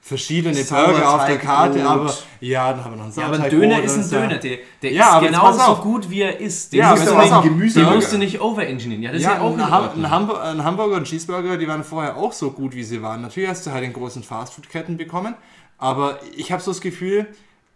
verschiedene 0.00 0.62
Burger 0.64 1.14
auf 1.14 1.24
der 1.24 1.38
Karte, 1.38 1.78
Sauerteigbrot. 1.80 2.10
aber 2.10 2.14
ja, 2.40 2.72
dann 2.72 2.84
haben 2.84 2.92
wir 2.92 2.96
noch 2.98 3.04
einen 3.04 3.14
Ja, 3.16 3.24
aber 3.26 3.40
ein 3.42 3.50
Döner 3.50 3.76
und 3.78 3.84
ist 3.84 3.96
ein. 3.96 4.10
Döner. 4.10 4.36
Der, 4.36 4.58
der 4.82 4.92
Ja, 4.92 5.10
aber 5.12 5.26
ist 5.26 5.32
genauso 5.32 5.76
gut, 5.76 6.10
wie 6.10 6.20
er 6.20 6.38
ist. 6.40 6.74
Den 6.74 6.80
Ja, 6.80 6.90
musst 6.90 7.08
aber 7.08 7.16
du 7.16 7.22
nicht, 7.22 7.32
auf. 7.32 7.42
den 7.82 7.94
musst 7.94 8.12
du 8.12 8.18
nicht 8.18 8.40
overengineeren. 8.42 9.02
Ja, 9.02 9.12
das 9.12 9.20
ist 9.22 9.26
ja 9.26 9.36
Ja, 9.36 9.40
auch 9.40 9.54
ein, 9.54 9.58
in 9.58 9.70
Ham 9.70 9.90
ein, 9.96 10.10
Hamburger, 10.10 10.42
ein 10.42 10.62
Hamburger 10.64 10.96
und 10.96 11.04
Cheeseburger, 11.04 11.56
die 11.56 11.66
waren 11.66 11.84
vorher 11.84 12.18
auch 12.18 12.32
so 12.34 12.50
gut, 12.50 12.74
wie 12.74 12.84
sie 12.84 13.00
waren. 13.00 13.22
Natürlich 13.22 13.48
hast 13.48 13.66
du 13.66 13.70
halt 13.72 13.82
den 13.82 13.94
großen 13.94 14.22
Fastfood-Ketten 14.22 14.98
bekommen, 14.98 15.34
aber 15.78 16.20
ich 16.36 16.52
habe 16.52 16.62
so 16.62 16.70
das 16.70 16.80
Gefühl, 16.80 17.26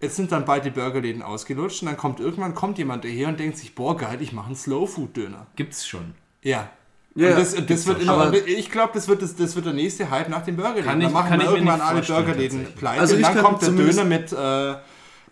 jetzt 0.01 0.17
sind 0.17 0.31
dann 0.33 0.45
bald 0.45 0.65
die 0.65 0.71
Burgerläden 0.71 1.23
ausgelutscht 1.23 1.83
und 1.83 1.87
dann 1.87 1.97
kommt 1.97 2.21
irgendwann 2.21 2.55
kommt 2.55 2.79
jemand 2.79 3.05
daher 3.05 3.29
und 3.29 3.39
denkt 3.41 3.57
sich, 3.59 3.75
boah 3.75 3.97
geil, 3.97 4.19
ich 4.21 4.33
mache 4.33 4.47
einen 4.47 4.57
Slow-Food-Döner. 4.57 5.47
Gibt's 5.57 5.87
schon. 5.87 6.15
Ja. 6.43 6.69
Ja, 7.15 7.31
und 7.31 7.39
das, 7.39 7.55
das 7.67 7.87
wird 7.87 8.03
immer, 8.03 8.33
ich 8.33 8.71
glaube, 8.71 8.93
das 8.95 9.09
wird, 9.09 9.23
das, 9.23 9.35
das 9.35 9.57
wird 9.57 9.67
der 9.67 9.73
nächste 9.73 10.09
Hype 10.09 10.29
nach 10.29 10.45
den 10.45 10.55
Burgerläden. 10.57 10.85
Kann 10.89 11.01
dann 11.01 11.09
ich- 11.09 11.15
machen 11.15 11.31
kann 11.31 11.39
wir 11.41 11.47
ich 11.47 11.51
mir 11.51 11.57
irgendwann 11.57 11.81
alle 11.81 12.03
Burgerläden 12.03 12.65
pleite. 12.77 13.01
Also 13.01 13.15
und 13.15 13.21
ich 13.23 13.27
dann 13.27 13.39
kommt 13.39 13.63
der 13.63 13.71
Döner 13.71 14.05
mit, 14.05 14.33
äh, 14.33 14.75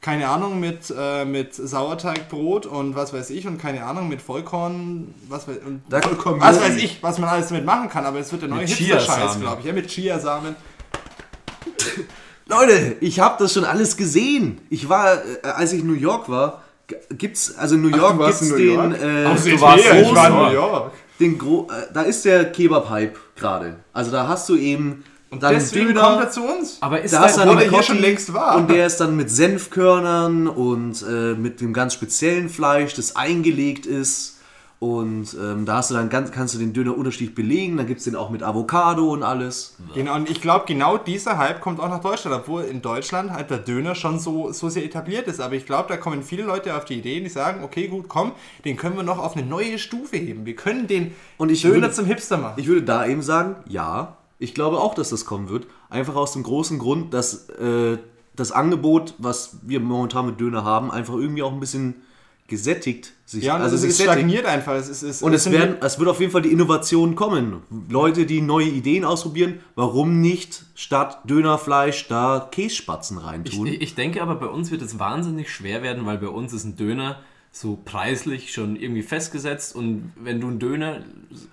keine 0.01 0.29
Ahnung, 0.29 0.59
mit, 0.59 0.93
äh, 0.97 1.25
mit 1.25 1.55
Sauerteigbrot 1.55 2.67
und 2.67 2.97
was 2.97 3.13
weiß 3.13 3.31
ich 3.31 3.47
und 3.47 3.59
keine 3.59 3.85
Ahnung, 3.85 4.09
mit 4.09 4.21
Vollkorn, 4.21 5.15
was 5.29 5.47
weiß, 5.47 5.59
und 5.65 5.83
Da- 5.89 6.01
Vollkommen 6.03 6.41
was 6.41 6.61
weiß 6.61 6.77
ich, 6.77 7.01
was 7.05 7.19
man 7.21 7.29
alles 7.29 7.49
damit 7.49 7.65
machen 7.65 7.89
kann, 7.89 8.05
aber 8.05 8.19
es 8.19 8.33
wird 8.33 8.43
der 8.43 8.49
neue 8.49 8.67
Hipster-Scheiß, 8.67 9.39
glaube 9.39 9.61
ich. 9.61 9.67
Ja, 9.67 9.73
mit 9.73 9.87
Chiasamen. 9.87 10.57
Leute, 12.49 12.97
ich 13.01 13.19
habe 13.19 13.37
das 13.43 13.53
schon 13.55 13.65
alles 13.65 13.97
gesehen. 13.97 14.59
Ich 14.71 14.89
war, 14.89 15.15
äh, 15.15 15.19
als 15.43 15.73
ich 15.73 15.81
in 15.81 15.89
New 15.89 15.95
York 15.95 16.29
war, 16.29 16.63
gibt's, 17.11 17.57
also 17.57 17.75
in 17.75 17.83
New 17.83 17.91
Ach, 17.93 17.97
York 17.99 18.13
du 18.15 18.19
warst 18.21 18.41
gibt's 18.41 18.43
in 18.43 18.67
New 18.67 18.77
den, 18.83 18.91
York? 18.93 19.03
äh, 19.03 19.51
du 19.51 19.61
warst 19.61 19.85
großen- 19.85 20.03
ich 20.03 20.15
war 20.15 20.29
in 20.29 20.35
New 20.37 20.53
York. 20.61 20.93
den 21.19 21.39
gro 21.39 21.67
äh, 21.71 21.93
da 21.93 22.03
ist 22.03 22.25
der 22.25 22.53
Kebab-Hype 22.53 23.17
gerade. 23.35 23.77
Also 23.93 24.13
da 24.13 24.29
hast 24.29 24.49
du 24.49 24.55
eben 24.57 25.03
Und 25.31 25.43
dann 25.43 25.55
deswegen 25.55 25.89
Döner, 25.89 26.01
kommt 26.03 26.21
er 26.21 26.31
zu 26.31 26.45
uns. 26.45 26.77
Aber 26.81 27.01
ist 27.03 27.13
da 27.15 27.21
hast 27.23 27.37
du 27.37 27.41
da, 27.41 27.47
dann 27.47 27.59
der 27.59 27.69
hier 27.71 27.83
schon 27.83 27.99
längst 28.01 28.33
war. 28.33 28.55
und 28.57 28.71
der 28.71 28.87
ist 28.87 28.99
dann 28.99 29.17
mit 29.17 29.29
Senfkörnern 29.29 30.47
und 30.47 31.03
äh, 31.03 31.35
mit 31.35 31.61
dem 31.61 31.73
ganz 31.73 31.95
speziellen 31.95 32.49
Fleisch, 32.49 32.95
das 32.95 33.17
eingelegt 33.17 33.87
ist. 33.87 34.36
Und 34.79 35.35
ähm, 35.43 35.65
da 35.65 35.77
hast 35.79 35.91
du 35.91 35.95
dann 35.95 36.11
ganz, 36.11 36.31
kannst 36.33 36.55
du 36.55 36.59
den 36.59 36.75
Döner 36.75 36.97
unterschiedlich 36.99 37.35
belegen. 37.35 37.79
Dann 37.79 37.87
gibt 37.87 37.99
es 38.01 38.05
den 38.05 38.15
auch 38.15 38.29
mit 38.29 38.43
Avocado 38.43 39.11
und 39.11 39.23
alles. 39.23 39.75
Genau, 39.95 40.15
und 40.17 40.29
ich 40.29 40.43
glaube, 40.43 40.67
genau 40.67 40.99
dieser 40.99 41.39
Hype 41.39 41.63
kommt 41.63 41.81
auch 41.81 41.89
nach 41.89 42.03
Deutschland, 42.03 42.37
obwohl 42.37 42.65
in 42.65 42.83
Deutschland 42.83 43.31
halt 43.33 43.49
der 43.49 43.57
Döner 43.59 43.95
schon 43.95 44.19
so, 44.19 44.53
so 44.53 44.69
sehr 44.69 44.85
etabliert 44.85 45.29
ist. 45.29 45.41
Aber 45.41 45.55
ich 45.55 45.65
glaube, 45.65 45.89
da 45.89 45.97
kommen 45.97 46.23
viele 46.23 46.43
Leute 46.43 46.77
auf 46.77 46.85
die 46.85 46.99
Idee, 46.99 47.21
die 47.21 47.31
sagen, 47.31 47.65
okay, 47.65 47.89
gut, 47.89 48.09
komm, 48.09 48.33
den 48.67 48.77
können 48.77 48.97
wir 48.97 49.03
noch 49.03 49.19
auf 49.19 49.35
eine 49.35 49.47
neue 49.47 49.79
Stufe 49.79 50.19
heben. 50.19 50.45
Wir 50.45 50.57
können 50.57 50.87
den 50.87 51.15
Und 51.39 51.51
ich 51.51 51.63
Döner 51.63 51.75
würde- 51.77 51.93
zum 51.93 52.05
Hipster 52.05 52.37
machen. 52.37 52.55
Ich 52.59 52.67
würde 52.67 52.83
da 52.83 53.07
eben 53.07 53.23
sagen, 53.23 53.57
ja, 53.67 54.19
ich 54.39 54.55
glaube 54.55 54.79
auch, 54.79 54.93
dass 54.95 55.09
das 55.09 55.25
kommen 55.25 55.49
wird. 55.49 55.67
Einfach 55.89 56.17
aus 56.17 56.35
dem 56.35 56.43
großen 56.43 56.79
Grund, 56.79 57.15
dass 57.15 57.49
äh, 57.49 57.97
das 58.35 58.53
Angebot, 58.53 59.15
was 59.17 59.57
wir 59.63 59.81
momentan 59.81 60.27
mit 60.27 60.39
Döner 60.39 60.65
haben, 60.65 60.91
einfach 60.91 61.15
irgendwie 61.15 61.43
auch 61.43 61.53
ein 61.55 61.61
bisschen 61.61 62.03
gesättigt 62.49 63.13
sich. 63.25 63.45
ja, 63.45 63.57
also 63.57 63.75
es, 63.75 63.83
sättigt. 63.83 64.03
stagniert 64.03 64.47
einfach. 64.47 64.75
Es, 64.75 64.89
ist- 64.89 65.03
es, 65.03 65.23
Und 65.23 65.35
es, 65.35 65.51
werden, 65.51 65.77
es 65.81 65.99
wird 65.99 66.09
auf 66.09 66.21
jeden 66.21 66.33
Fall 66.33 66.43
die 66.43 66.53
Innovation 66.53 67.15
kommen. 67.15 67.63
Leute, 67.89 68.27
die 68.27 68.41
neue 68.41 68.67
Ideen 68.69 69.05
ausprobieren, 69.05 69.61
warum 69.75 70.21
nicht 70.21 70.65
statt 70.75 71.21
Dönerfleisch 71.25 72.09
da 72.09 72.49
Kässpatzen 72.51 73.19
ich, 73.19 73.25
reintun? 73.25 73.67
ich 73.67 73.95
denke 73.95 74.23
aber, 74.23 74.37
bei 74.37 74.47
uns 74.47 74.71
wird 74.71 74.83
es 74.83 74.99
wahnsinnig 74.99 75.51
schwer 75.51 75.83
werden, 75.83 76.07
weil 76.07 76.19
bei 76.19 76.29
uns 76.29 76.53
ist 76.53 76.65
ein 76.65 76.77
Döner 76.77 77.21
so 77.59 77.79
preislich 77.83 78.53
schon 78.53 78.77
irgendwie 78.77 79.03
festgesetzt 79.03 79.75
und 79.75 80.13
wenn 80.21 80.43
du 80.43 80.49
einen 80.49 80.59
Döner. 80.59 80.99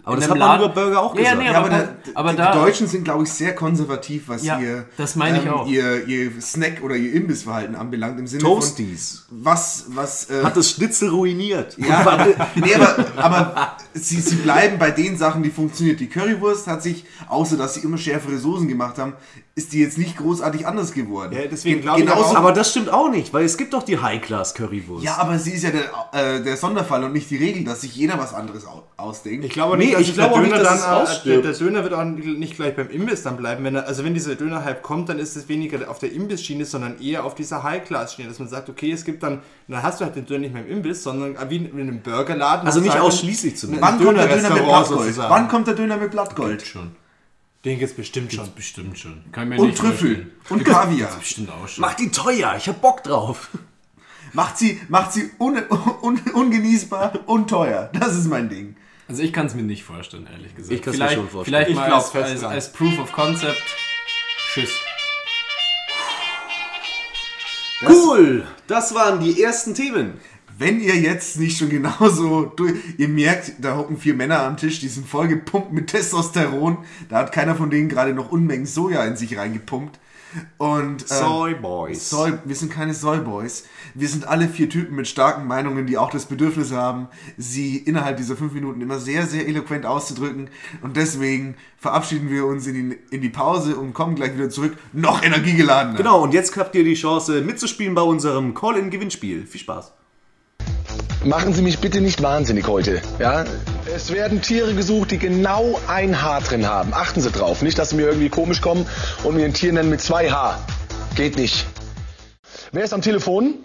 Aber 0.03 0.15
in 0.15 0.21
das 0.21 0.29
hat 0.29 0.37
man 0.37 0.59
über 0.59 0.67
Burger 0.69 1.01
auch 1.01 1.15
Ja, 1.15 1.21
gesagt. 1.21 1.37
nee, 1.39 1.45
Ja, 1.45 1.53
aber, 1.57 1.67
aber, 1.67 1.77
da, 1.77 1.89
aber 2.13 2.31
die, 2.31 2.37
da. 2.37 2.51
die 2.51 2.57
Deutschen 2.59 2.87
sind, 2.87 3.03
glaube 3.05 3.23
ich, 3.23 3.31
sehr 3.31 3.55
konservativ, 3.55 4.23
was 4.27 4.43
Ja, 4.43 4.59
ihr, 4.59 4.85
das 4.97 5.15
meine 5.15 5.41
ich 5.41 5.49
auch. 5.49 5.65
ihr, 5.67 6.05
ihr 6.07 6.41
Snack- 6.41 6.83
oder 6.83 6.95
ihr 6.97 7.13
Imbissverhalten 7.13 7.75
anbelangt. 7.75 8.19
Im 8.19 8.27
Sinne 8.27 8.43
Toasties. 8.43 9.25
von, 9.29 9.45
was, 9.45 9.85
was, 9.89 10.29
äh, 10.29 10.43
Hat 10.43 10.57
das 10.57 10.71
Schnitzel 10.71 11.07
ruiniert. 11.09 11.77
ja, 11.77 12.27
nee, 12.55 12.75
aber, 12.75 13.05
aber 13.15 13.77
sie, 13.93 14.19
sie 14.19 14.35
bleiben 14.35 14.77
bei 14.79 14.91
den 14.91 15.17
Sachen, 15.17 15.41
die 15.41 15.51
funktioniert. 15.51 16.01
Die 16.01 16.07
Currywurst 16.07 16.67
hat 16.67 16.83
sich, 16.83 17.05
außer 17.29 17.55
dass 17.55 17.75
sie 17.75 17.79
immer 17.81 17.97
schärfere 17.97 18.37
Soßen 18.37 18.67
gemacht 18.67 18.97
haben, 18.97 19.13
ist 19.55 19.71
die 19.71 19.79
jetzt 19.79 19.97
nicht 19.97 20.17
großartig 20.17 20.65
anders 20.67 20.93
geworden. 20.93 21.31
Ja, 21.33 21.41
deswegen 21.49 21.75
Gen- 21.75 21.81
glaube 21.83 21.99
ich 22.01 22.05
genauso, 22.07 22.29
aber 22.31 22.39
Aber 22.39 22.51
das 22.53 22.71
stimmt 22.71 22.89
auch 22.91 23.09
nicht, 23.09 23.33
weil 23.33 23.45
es 23.45 23.55
gibt 23.57 23.73
doch 23.73 23.83
die 23.83 23.99
High-Class-Currywurst. 23.99 25.03
Ja, 25.05 25.17
aber 25.17 25.37
sie 25.39 25.51
ist 25.51 25.63
ja 25.63 25.69
der 25.69 25.92
äh, 26.11 26.41
der 26.41 26.57
Sonderfall 26.57 27.03
und 27.03 27.13
nicht 27.13 27.29
die 27.29 27.37
Regel, 27.37 27.63
dass 27.63 27.81
sich 27.81 27.95
jeder 27.95 28.17
was 28.17 28.33
anderes 28.33 28.65
au 28.65 28.83
ausdenkt. 28.97 29.45
Ich 29.45 29.51
glaube 29.51 29.77
Nee, 29.77 29.85
nicht, 29.85 29.95
dass 29.95 30.01
ich 30.01 30.09
es 30.09 30.15
glaube 30.15 30.39
nicht, 30.39 30.51
Döner 30.51 30.63
dass 30.63 30.81
dann, 30.85 31.05
äh, 31.05 31.23
der, 31.25 31.41
der 31.41 31.53
Döner 31.53 31.83
wird 31.83 31.93
auch 31.93 32.03
nicht 32.03 32.55
gleich 32.55 32.75
beim 32.75 32.89
Imbiss 32.89 33.23
dann 33.23 33.37
bleiben. 33.37 33.63
Wenn 33.63 33.75
er, 33.75 33.87
also 33.87 34.03
wenn 34.03 34.13
dieser 34.13 34.35
Döner-Hype 34.35 34.81
kommt, 34.81 35.09
dann 35.09 35.19
ist 35.19 35.35
es 35.35 35.47
weniger 35.49 35.89
auf 35.89 35.99
der 35.99 36.11
Imbiss-Schiene, 36.11 36.65
sondern 36.65 36.99
eher 37.01 37.25
auf 37.25 37.35
dieser 37.35 37.63
High-Class-Schiene, 37.63 38.29
dass 38.29 38.39
man 38.39 38.47
sagt, 38.47 38.69
okay, 38.69 38.91
es 38.91 39.03
gibt 39.05 39.23
dann, 39.23 39.41
dann 39.67 39.83
hast 39.83 39.99
du 39.99 40.05
halt 40.05 40.15
den 40.15 40.25
Döner 40.25 40.39
nicht 40.41 40.53
mehr 40.53 40.65
im 40.65 40.71
Imbiss, 40.71 41.03
sondern 41.03 41.35
wie 41.49 41.57
in, 41.57 41.65
in 41.65 41.79
einem 41.81 42.01
Burgerladen. 42.01 42.65
Also 42.67 42.79
nicht 42.79 42.97
ausschließlich 42.97 43.57
zu 43.57 43.69
Wann 43.81 43.99
kommt 44.03 44.17
der 44.17 44.27
Döner 44.27 44.49
mit 44.51 44.63
Blattgold? 44.65 45.17
Wann 45.17 45.47
kommt 45.47 45.67
der 45.67 45.75
Döner 45.75 45.97
mit 45.97 46.11
Blattgold? 46.11 46.61
Schon. 46.65 46.95
Den 47.65 47.79
gibt's 47.79 47.95
bestimmt 47.95 48.33
schon. 48.33 48.53
Bestimmt 48.55 48.99
schon. 48.99 49.23
Kann 49.31 49.43
ich 49.43 49.49
mir 49.57 49.61
Und 49.61 49.67
nicht 49.69 49.79
Trüffel. 49.79 50.31
vorstellen. 50.43 50.59
Und 50.59 50.65
Kaviar. 50.65 51.09
Bestimmt 51.17 51.49
auch 51.49 51.67
schon. 51.67 51.81
Mach 51.81 51.93
die 51.93 52.11
teuer, 52.11 52.55
ich 52.57 52.67
hab 52.67 52.81
Bock 52.81 53.03
drauf. 53.03 53.49
Macht 54.33 54.57
sie, 54.57 54.81
macht 54.89 55.13
sie 55.13 55.29
un, 55.37 55.61
un, 56.01 56.19
ungenießbar 56.33 57.19
und 57.27 57.49
teuer. 57.49 57.91
Das 57.93 58.15
ist 58.15 58.27
mein 58.27 58.49
Ding. 58.49 58.75
Also 59.07 59.21
ich 59.21 59.31
kann 59.31 59.45
es 59.45 59.53
mir 59.53 59.61
nicht 59.61 59.83
vorstellen, 59.83 60.27
ehrlich 60.31 60.55
gesagt. 60.55 60.73
Ich 60.73 60.81
kann's 60.81 60.97
mir 60.97 61.05
vielleicht, 61.05 61.19
schon 61.19 61.29
vorstellen. 61.29 61.65
Vielleicht 61.65 61.69
Ich 61.69 61.75
mal 61.75 61.85
glaub 61.85 61.99
als, 61.99 62.09
fest 62.09 62.31
als, 62.31 62.43
als 62.43 62.73
Proof 62.73 62.99
of 62.99 63.11
Concept. 63.11 63.61
Tschüss. 64.53 64.71
Cool, 67.87 68.47
das 68.67 68.95
waren 68.95 69.19
die 69.19 69.43
ersten 69.43 69.75
Themen. 69.75 70.13
Wenn 70.57 70.79
ihr 70.79 70.95
jetzt 70.95 71.37
nicht 71.37 71.57
schon 71.57 71.69
genauso 71.69 72.45
durch, 72.45 72.75
ihr 72.97 73.09
merkt, 73.09 73.53
da 73.59 73.75
hocken 73.75 73.97
vier 73.97 74.13
Männer 74.13 74.39
am 74.41 74.57
Tisch, 74.57 74.79
die 74.79 74.87
sind 74.87 75.07
vollgepumpt 75.07 75.73
mit 75.73 75.87
Testosteron. 75.87 76.77
Da 77.09 77.17
hat 77.17 77.31
keiner 77.31 77.55
von 77.55 77.69
denen 77.69 77.89
gerade 77.89 78.13
noch 78.13 78.31
Unmengen 78.31 78.65
Soja 78.65 79.03
in 79.05 79.15
sich 79.15 79.37
reingepumpt. 79.37 79.99
Und 80.57 81.01
ähm, 81.01 81.07
Soy 81.07 81.55
Boys. 81.55 82.09
Soy, 82.09 82.33
wir 82.43 82.55
sind 82.55 82.71
keine 82.71 82.93
Soyboys. 82.93 83.65
Wir 83.93 84.07
sind 84.07 84.27
alle 84.27 84.47
vier 84.47 84.69
Typen 84.69 84.95
mit 84.95 85.07
starken 85.07 85.47
Meinungen, 85.47 85.85
die 85.85 85.97
auch 85.97 86.09
das 86.09 86.25
Bedürfnis 86.25 86.71
haben, 86.71 87.07
sie 87.37 87.77
innerhalb 87.77 88.17
dieser 88.17 88.35
fünf 88.35 88.53
Minuten 88.53 88.81
immer 88.81 88.99
sehr, 88.99 89.27
sehr 89.27 89.47
eloquent 89.47 89.85
auszudrücken. 89.85 90.49
Und 90.81 90.97
deswegen 90.97 91.55
verabschieden 91.77 92.29
wir 92.29 92.45
uns 92.45 92.65
in 92.67 92.91
die, 92.91 92.97
in 93.15 93.21
die 93.21 93.29
Pause 93.29 93.75
und 93.75 93.93
kommen 93.93 94.15
gleich 94.15 94.33
wieder 94.33 94.49
zurück. 94.49 94.77
Noch 94.93 95.23
energiegeladener. 95.23 95.97
Genau, 95.97 96.21
und 96.23 96.33
jetzt 96.33 96.55
habt 96.57 96.75
ihr 96.75 96.83
die 96.83 96.95
Chance 96.95 97.41
mitzuspielen 97.41 97.93
bei 97.95 98.01
unserem 98.01 98.53
Call-in-Gewinnspiel. 98.53 99.45
Viel 99.45 99.61
Spaß. 99.61 99.91
Machen 101.25 101.53
Sie 101.53 101.61
mich 101.61 101.79
bitte 101.79 102.01
nicht 102.01 102.21
wahnsinnig 102.21 102.67
heute. 102.67 103.01
Ja? 103.17 103.45
Es 103.95 104.11
werden 104.11 104.41
Tiere 104.41 104.73
gesucht, 104.73 105.11
die 105.11 105.19
genau 105.19 105.79
ein 105.87 106.23
Haar 106.23 106.41
drin 106.41 106.67
haben. 106.67 106.95
Achten 106.95 107.21
Sie 107.21 107.29
drauf. 107.29 107.61
Nicht, 107.61 107.77
dass 107.77 107.91
Sie 107.91 107.95
mir 107.95 108.07
irgendwie 108.07 108.29
komisch 108.29 108.59
kommen 108.59 108.87
und 109.23 109.35
mir 109.35 109.45
ein 109.45 109.53
Tier 109.53 109.71
nennen 109.71 109.91
mit 109.91 110.01
zwei 110.01 110.31
Haar. 110.31 110.59
Geht 111.15 111.37
nicht. 111.37 111.67
Wer 112.71 112.85
ist 112.85 112.93
am 112.93 113.03
Telefon? 113.03 113.63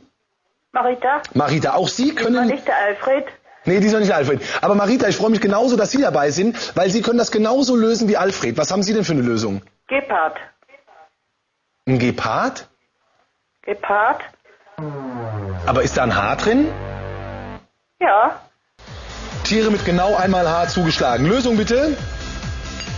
Marita, 0.72 1.22
Marita, 1.32 1.72
auch 1.72 1.88
Sie 1.88 2.14
können. 2.14 2.46
nicht 2.46 2.66
der 2.68 2.76
Alfred. 2.76 3.24
Nee, 3.64 3.80
die 3.80 3.86
ist 3.86 3.94
noch 3.94 4.00
nicht 4.00 4.12
Alfred. 4.12 4.42
Aber 4.60 4.74
Marita, 4.74 5.08
ich 5.08 5.16
freue 5.16 5.30
mich 5.30 5.40
genauso, 5.40 5.76
dass 5.76 5.90
Sie 5.92 6.02
dabei 6.02 6.30
sind, 6.30 6.76
weil 6.76 6.90
Sie 6.90 7.00
können 7.00 7.18
das 7.18 7.30
genauso 7.30 7.74
lösen 7.74 8.06
wie 8.08 8.18
Alfred. 8.18 8.58
Was 8.58 8.70
haben 8.70 8.82
Sie 8.82 8.92
denn 8.92 9.04
für 9.04 9.12
eine 9.12 9.22
Lösung? 9.22 9.62
Gepard. 9.86 10.36
Ein 11.86 11.98
Gepard? 11.98 12.68
Gepard? 13.62 14.20
Aber 15.64 15.82
ist 15.82 15.96
da 15.96 16.02
ein 16.02 16.14
Haar 16.14 16.36
drin? 16.36 16.68
Ja. 17.98 18.42
Tiere 19.48 19.70
mit 19.70 19.82
genau 19.86 20.14
einmal 20.14 20.46
Haar 20.46 20.68
zugeschlagen. 20.68 21.24
Lösung 21.24 21.56
bitte? 21.56 21.96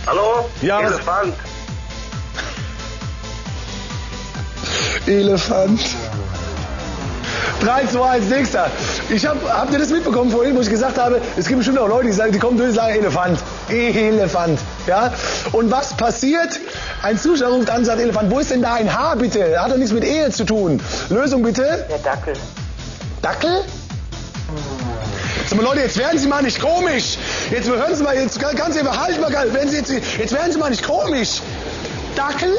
Hallo? 0.05 0.49
Ja, 0.61 0.81
Elefant. 0.81 1.33
Elefant. 5.07 5.79
3, 7.61 7.87
2, 7.87 8.09
1, 8.09 8.29
nächster. 8.29 8.69
Ich 9.09 9.25
hab, 9.25 9.37
habt 9.49 9.71
ihr 9.71 9.79
das 9.79 9.91
mitbekommen 9.91 10.29
vorhin, 10.29 10.53
wo 10.57 10.59
ich 10.59 10.69
gesagt 10.69 10.97
habe, 10.97 11.21
es 11.37 11.47
gibt 11.47 11.59
bestimmt 11.59 11.79
auch 11.79 11.87
Leute, 11.87 12.07
die 12.07 12.11
sagen, 12.11 12.33
die 12.33 12.39
kommen 12.39 12.57
durch 12.57 12.71
und 12.71 12.75
sagen 12.75 12.95
Elefant. 12.95 13.39
Elefant. 13.69 14.59
Ja? 14.87 15.13
Und 15.53 15.71
was 15.71 15.95
passiert? 15.95 16.59
Ein 17.01 17.17
Zuschauer 17.17 17.53
ruft 17.53 17.69
an 17.69 17.77
und 17.77 17.85
sagt 17.85 18.01
Elefant. 18.01 18.29
Wo 18.29 18.39
ist 18.39 18.51
denn 18.51 18.61
da 18.61 18.73
ein 18.73 18.93
Haar 18.93 19.15
bitte? 19.15 19.57
Hat 19.57 19.71
doch 19.71 19.77
nichts 19.77 19.93
mit 19.93 20.03
Ehe 20.03 20.29
zu 20.31 20.43
tun. 20.43 20.81
Lösung 21.07 21.43
bitte? 21.43 21.85
Der 21.89 21.99
Dackel. 21.99 22.33
Dackel? 23.21 23.63
Sag 23.63 24.90
mal 25.55 25.63
Leute, 25.63 25.81
jetzt 25.81 25.97
werden 25.97 26.19
Sie 26.19 26.27
mal 26.27 26.41
nicht 26.41 26.61
komisch. 26.61 27.17
Jetzt 27.49 27.67
hören 27.69 27.95
Sie 27.95 28.03
mal, 28.03 28.15
jetzt 28.15 28.39
ganz 28.39 28.77
einfach, 28.77 28.99
halt 28.99 29.19
mal, 29.19 29.31
werden 29.31 29.69
Sie 29.69 29.77
jetzt, 29.77 29.91
jetzt 29.91 30.33
werden 30.33 30.51
Sie 30.51 30.57
mal 30.57 30.69
nicht 30.69 30.83
komisch. 30.83 31.41
Dackel? 32.15 32.55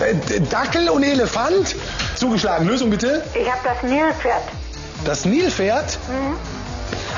Äh, 0.00 0.40
Dackel 0.50 0.88
und 0.88 1.02
Elefant? 1.02 1.74
Zugeschlagen. 2.16 2.66
Lösung 2.66 2.90
bitte? 2.90 3.22
Ich 3.34 3.50
habe 3.50 3.60
das 3.64 3.82
Nilpferd. 3.82 4.42
Das 5.04 5.24
Nilpferd? 5.24 5.98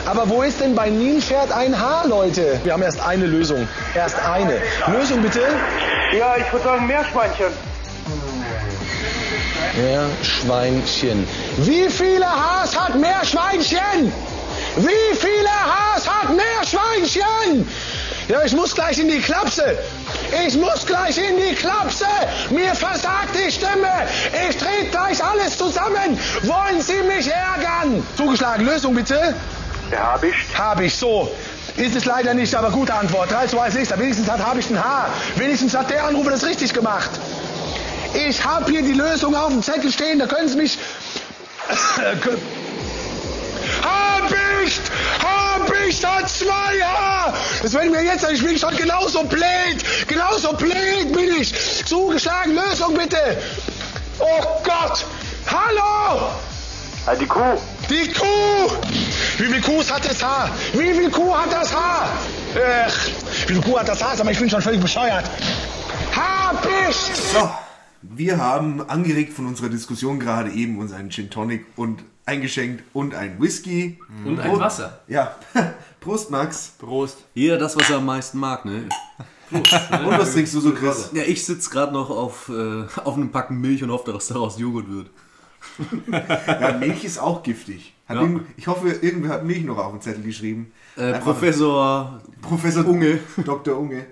Aber 0.07 0.29
wo 0.29 0.43
ist 0.43 0.61
denn 0.61 0.75
bei 0.75 0.91
Nilpferd 0.91 1.53
ein 1.53 1.79
Haar, 1.79 2.07
Leute? 2.07 2.61
Wir 2.63 2.73
haben 2.73 2.83
erst 2.83 3.01
eine 3.01 3.27
Lösung. 3.27 3.67
Erst 3.95 4.17
eine. 4.27 4.61
Lösung 4.89 5.23
bitte? 5.23 5.41
Ja, 6.19 6.37
ich 6.37 6.53
würde 6.53 6.65
sagen 6.65 6.87
Meerschweinchen. 6.87 7.47
Meerschweinchen. 9.77 11.27
Wie 11.59 11.89
viele 11.89 12.27
Haars 12.27 12.79
hat 12.79 12.95
Meerschweinchen? 12.97 14.13
Wie 14.77 15.17
viele 15.17 15.49
Haars 15.49 16.09
hat 16.09 16.31
Meerschweinchen? 16.31 17.69
Ja, 18.29 18.43
ich 18.45 18.53
muss 18.55 18.75
gleich 18.75 18.99
in 18.99 19.09
die 19.09 19.21
Klapse. 19.21 19.77
Ich 20.47 20.57
muss 20.57 20.87
gleich 20.87 21.19
in 21.19 21.37
die 21.37 21.55
Klapse. 21.55 22.07
Mir 22.51 22.75
versagt 22.75 23.35
die 23.35 23.53
Stimme. 23.53 23.91
Ich 24.49 24.57
trete 24.57 24.87
gleich 24.91 25.23
alles 25.23 25.59
zusammen. 25.59 26.19
Wollen 26.43 26.81
Sie 26.81 27.03
mich 27.03 27.31
ärgern? 27.31 28.07
Zugeschlagen. 28.17 28.65
Lösung 28.65 28.95
bitte. 28.95 29.35
Der 29.91 30.13
Habicht. 30.13 30.59
Hab 30.59 30.81
ich 30.81 30.95
so. 30.95 31.31
Ist 31.77 31.97
es 31.97 32.05
leider 32.05 32.35
nicht, 32.35 32.55
aber 32.55 32.71
gute 32.71 32.95
Antwort. 32.95 33.31
3 33.31 33.47
zu 33.49 33.61
1 33.61 33.75
nächster. 33.75 33.99
Wenigstens 33.99 34.31
hat 34.31 34.43
Hab 34.43 34.57
ich 34.57 34.71
ein 34.71 34.83
Haar. 34.83 35.09
Wenigstens 35.37 35.77
hat 35.77 35.91
der 35.91 36.05
Anrufer 36.05 36.31
das 36.31 36.47
richtig 36.47 36.73
gemacht. 36.73 37.11
Ich 38.15 38.45
habe 38.45 38.71
hier 38.71 38.83
die 38.83 38.93
Lösung 38.93 39.35
auf 39.35 39.49
dem 39.49 39.63
Zettel 39.63 39.93
stehen, 39.93 40.19
da 40.19 40.27
können 40.27 40.49
Sie 40.49 40.57
mich. 40.57 40.79
Habicht! 43.83 44.81
Habicht 45.23 46.07
hat 46.07 46.29
zwei 46.29 46.81
Haar! 46.83 47.35
Das 47.63 47.73
werden 47.73 47.93
wir 47.93 48.03
jetzt, 48.03 48.27
ich 48.31 48.43
bin 48.43 48.59
schon 48.59 48.77
genauso 48.77 49.25
blöd! 49.25 50.07
Genauso 50.07 50.53
blöd 50.53 51.13
bin 51.13 51.41
ich! 51.41 51.85
Zugeschlagen, 51.85 52.55
Lösung 52.55 52.95
bitte! 52.95 53.37
Oh 54.19 54.43
Gott! 54.63 55.05
Hallo! 55.47 56.31
Ah, 57.07 57.15
die 57.15 57.27
Kuh. 57.27 57.59
Die 57.91 58.13
Kuh! 58.13 58.71
Wie 59.39 59.45
viel 59.45 59.61
Kuh 59.61 59.83
hat 59.91 60.09
das 60.09 60.23
Haar? 60.23 60.51
Wie 60.73 60.95
viel 60.95 61.11
Kuh 61.11 61.35
hat 61.37 61.53
das 61.53 61.73
Haar? 61.75 62.09
Ach, 62.87 63.07
wie 63.47 63.55
viel 63.55 63.63
Kuh 63.63 63.79
hat 63.79 63.89
das 63.89 64.03
Haar? 64.03 64.23
Mal, 64.25 64.31
ich 64.31 64.39
bin 64.39 64.49
schon 64.49 64.63
völlig 64.63 64.81
bescheuert. 64.81 65.25
Habicht! 66.15 67.17
So, 67.33 67.51
wir 68.17 68.39
haben 68.39 68.81
angeregt 68.89 69.33
von 69.33 69.47
unserer 69.47 69.69
Diskussion 69.69 70.19
gerade 70.21 70.51
eben 70.51 70.79
uns 70.79 70.93
einen 70.93 71.11
Gin 71.11 71.31
Tonic 71.31 71.67
und 71.77 72.03
eingeschenkt 72.27 72.83
und 72.93 73.15
ein 73.15 73.41
Whisky. 73.41 73.99
Und 74.25 74.41
ein 74.41 74.59
Wasser. 74.59 75.01
Ja, 75.09 75.35
Prost 76.01 76.31
Max. 76.31 76.73
Prost. 76.79 77.19
Jeder 77.35 77.59
das, 77.59 77.77
was 77.77 77.91
er 77.91 77.99
am 77.99 78.07
meisten 78.07 78.39
mag, 78.39 78.65
ne? 78.65 78.89
Und 79.51 79.71
was 79.73 80.33
trinkst 80.33 80.55
du 80.55 80.61
so, 80.61 80.73
Chris? 80.73 81.11
Ja, 81.13 81.23
ich 81.23 81.45
sitze 81.45 81.69
gerade 81.71 81.93
noch 81.93 82.11
auf, 82.11 82.49
äh, 82.49 82.85
auf 83.05 83.15
einem 83.15 83.31
Packen 83.31 83.61
Milch 83.61 83.83
und 83.83 83.91
hoffe, 83.91 84.13
dass 84.13 84.29
daraus 84.29 84.59
Joghurt 84.59 84.89
wird. 84.91 85.11
Ja, 86.47 86.77
Milch 86.79 87.05
ist 87.05 87.19
auch 87.19 87.43
giftig. 87.43 87.95
Hat 88.07 88.17
Ja. 88.17 88.23
irgend- 88.23 88.43
ich 88.57 88.67
hoffe, 88.67 88.89
irgendwer 88.91 89.31
hat 89.31 89.45
Milch 89.45 89.65
noch 89.65 89.79
auf 89.79 89.93
den 89.93 90.01
Zettel 90.03 90.23
geschrieben. 90.23 90.73
Äh, 90.97 91.19
Professor 91.21 92.21
Professor 92.43 92.87
Unge 92.87 93.19
Dr. 93.45 93.79
Unge. 93.79 94.05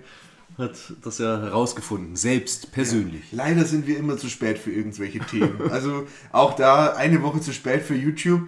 Hat 0.59 0.73
das 1.03 1.19
ja 1.19 1.41
herausgefunden, 1.41 2.17
selbst 2.17 2.73
persönlich. 2.73 3.23
Leider 3.33 3.65
sind 3.65 3.87
wir 3.87 3.99
immer 3.99 4.17
zu 4.17 4.29
spät 4.29 4.59
für 4.59 4.71
irgendwelche 4.71 5.19
Themen. 5.21 5.59
Also 5.71 6.07
auch 6.33 6.55
da 6.55 6.95
eine 6.95 7.23
Woche 7.23 7.41
zu 7.41 7.53
spät 7.53 7.83
für 7.83 7.95
YouTube. 7.95 8.43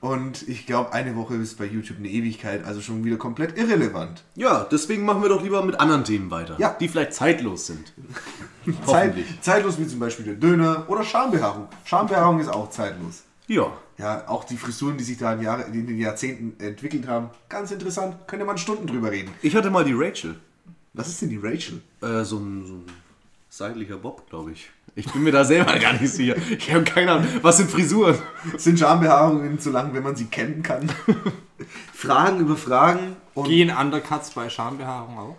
Und 0.00 0.46
ich 0.48 0.66
glaube, 0.66 0.92
eine 0.92 1.16
Woche 1.16 1.34
ist 1.36 1.56
bei 1.56 1.64
YouTube 1.64 1.96
eine 1.98 2.08
Ewigkeit, 2.10 2.62
also 2.66 2.82
schon 2.82 3.04
wieder 3.04 3.16
komplett 3.16 3.56
irrelevant. 3.56 4.22
Ja, 4.34 4.66
deswegen 4.70 5.06
machen 5.06 5.22
wir 5.22 5.30
doch 5.30 5.42
lieber 5.42 5.64
mit 5.64 5.80
anderen 5.80 6.04
Themen 6.04 6.30
weiter, 6.30 6.56
Ja. 6.58 6.76
die 6.78 6.88
vielleicht 6.88 7.14
zeitlos 7.14 7.68
sind. 7.68 7.94
Zeit, 8.86 9.14
zeitlos 9.40 9.78
wie 9.78 9.86
zum 9.86 10.00
Beispiel 10.00 10.26
der 10.26 10.34
Döner 10.34 10.84
oder 10.88 11.04
Schambehaarung. 11.04 11.68
Schambehaarung 11.84 12.38
ist 12.40 12.48
auch 12.48 12.68
zeitlos. 12.68 13.22
Ja. 13.46 13.72
Ja, 13.96 14.28
auch 14.28 14.44
die 14.44 14.56
Frisuren, 14.56 14.98
die 14.98 15.04
sich 15.04 15.16
da 15.18 15.32
in, 15.34 15.40
Jahre, 15.42 15.62
in 15.72 15.86
den 15.86 15.96
Jahrzehnten 15.98 16.62
entwickelt 16.62 17.06
haben, 17.06 17.30
ganz 17.48 17.70
interessant. 17.70 18.16
Könnte 18.26 18.44
man 18.44 18.58
Stunden 18.58 18.86
drüber 18.86 19.10
reden. 19.10 19.30
Ich 19.40 19.54
hatte 19.56 19.70
mal 19.70 19.84
die 19.84 19.94
Rachel. 19.94 20.34
Was 20.94 21.08
ist 21.08 21.22
denn 21.22 21.30
die 21.30 21.40
Rachel? 21.42 21.82
Äh, 22.00 22.22
so, 22.22 22.38
ein, 22.38 22.64
so 22.64 22.74
ein 22.74 22.84
seitlicher 23.50 23.96
Bob, 23.96 24.28
glaube 24.30 24.52
ich. 24.52 24.70
Ich 24.94 25.12
bin 25.12 25.24
mir 25.24 25.32
da 25.32 25.44
selber 25.44 25.76
gar 25.78 25.92
nicht 25.94 26.08
sicher. 26.08 26.36
Ich 26.50 26.72
habe 26.72 26.84
keine 26.84 27.12
Ahnung. 27.12 27.28
Was 27.42 27.56
sind 27.56 27.68
Frisuren? 27.68 28.16
Sind 28.56 28.78
Schambehaarungen 28.78 29.58
zu 29.58 29.70
lang, 29.70 29.92
wenn 29.92 30.04
man 30.04 30.14
sie 30.14 30.26
kennen 30.26 30.62
kann? 30.62 30.88
Fragen 31.92 32.38
über 32.38 32.56
Fragen 32.56 33.16
und 33.34 33.48
Gehen 33.48 33.76
Undercuts 33.76 34.30
bei 34.30 34.48
Schambehaarung 34.48 35.18
auch? 35.18 35.36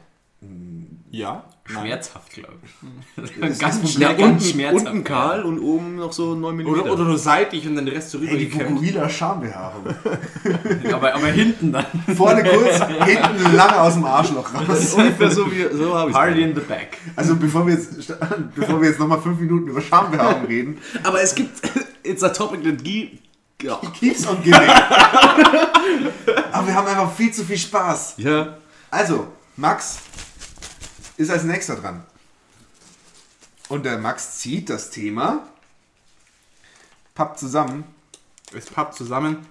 Ja. 1.17 1.43
Schmerzhaft, 1.65 2.29
glaube 2.31 2.53
ich. 2.63 3.31
Das 3.41 3.57
ganz 3.57 3.77
ist 3.83 3.93
schnell, 3.93 4.09
Ja, 4.09 4.13
ganz 4.13 4.43
unten, 4.43 4.43
schmerzhaft. 4.53 4.85
unten 4.87 5.03
kahl 5.03 5.43
und 5.43 5.59
oben 5.59 5.95
noch 5.95 6.11
so 6.11 6.35
9 6.35 6.57
mm. 6.57 6.67
Oder, 6.67 6.91
oder 6.91 7.03
nur 7.05 7.17
seitlich 7.17 7.65
und 7.67 7.75
dann 7.75 7.85
den 7.85 7.95
Rest 7.95 8.11
zurück. 8.11 8.27
Ey, 8.29 8.37
die 8.37 8.49
Fukuhila 8.51 9.09
Schambehaarung. 9.09 9.85
Aber, 10.93 11.15
aber 11.15 11.27
hinten 11.27 11.71
dann. 11.71 11.85
Vorne 12.15 12.43
kurz, 12.43 12.83
hinten 13.05 13.55
lang 13.55 13.71
aus 13.73 13.93
dem 13.95 14.05
Arschloch 14.05 14.53
raus. 14.53 14.93
ungefähr 14.93 15.31
so, 15.31 15.49
wie, 15.51 15.65
so 15.75 15.95
habe 15.97 16.09
ich 16.11 16.15
Party 16.15 16.41
in 16.43 16.53
the 16.53 16.61
back. 16.61 16.97
Also 17.15 17.35
bevor 17.35 17.65
wir 17.65 17.73
jetzt, 17.73 18.13
bevor 18.55 18.81
wir 18.81 18.89
jetzt 18.89 18.99
nochmal 18.99 19.21
fünf 19.21 19.39
Minuten 19.39 19.67
über 19.69 19.81
Schambehaarung 19.81 20.45
reden, 20.45 20.77
Aber 21.03 21.21
es 21.21 21.33
gibt, 21.33 21.61
it's 22.03 22.23
a 22.23 22.29
topic 22.29 22.63
that 22.63 22.83
gi- 22.83 23.19
ja. 23.63 23.79
keeps 23.99 24.27
on 24.27 24.41
giving. 24.43 24.69
Aber 26.51 26.67
wir 26.67 26.75
haben 26.75 26.87
einfach 26.87 27.11
viel 27.13 27.31
zu 27.31 27.43
viel 27.43 27.57
Spaß. 27.57 28.15
ja. 28.17 28.57
Also, 28.91 29.27
Max 29.57 29.97
ist 31.17 31.29
als 31.29 31.43
nächster 31.43 31.75
dran. 31.75 32.03
Und 33.69 33.85
der 33.85 33.97
Max 33.97 34.37
zieht 34.39 34.69
das 34.69 34.91
Thema, 34.91 35.47
pappt 37.15 37.39
zusammen. 37.39 37.83
Es 38.53 38.67
pappt 38.67 38.95
zusammen. 38.95 39.45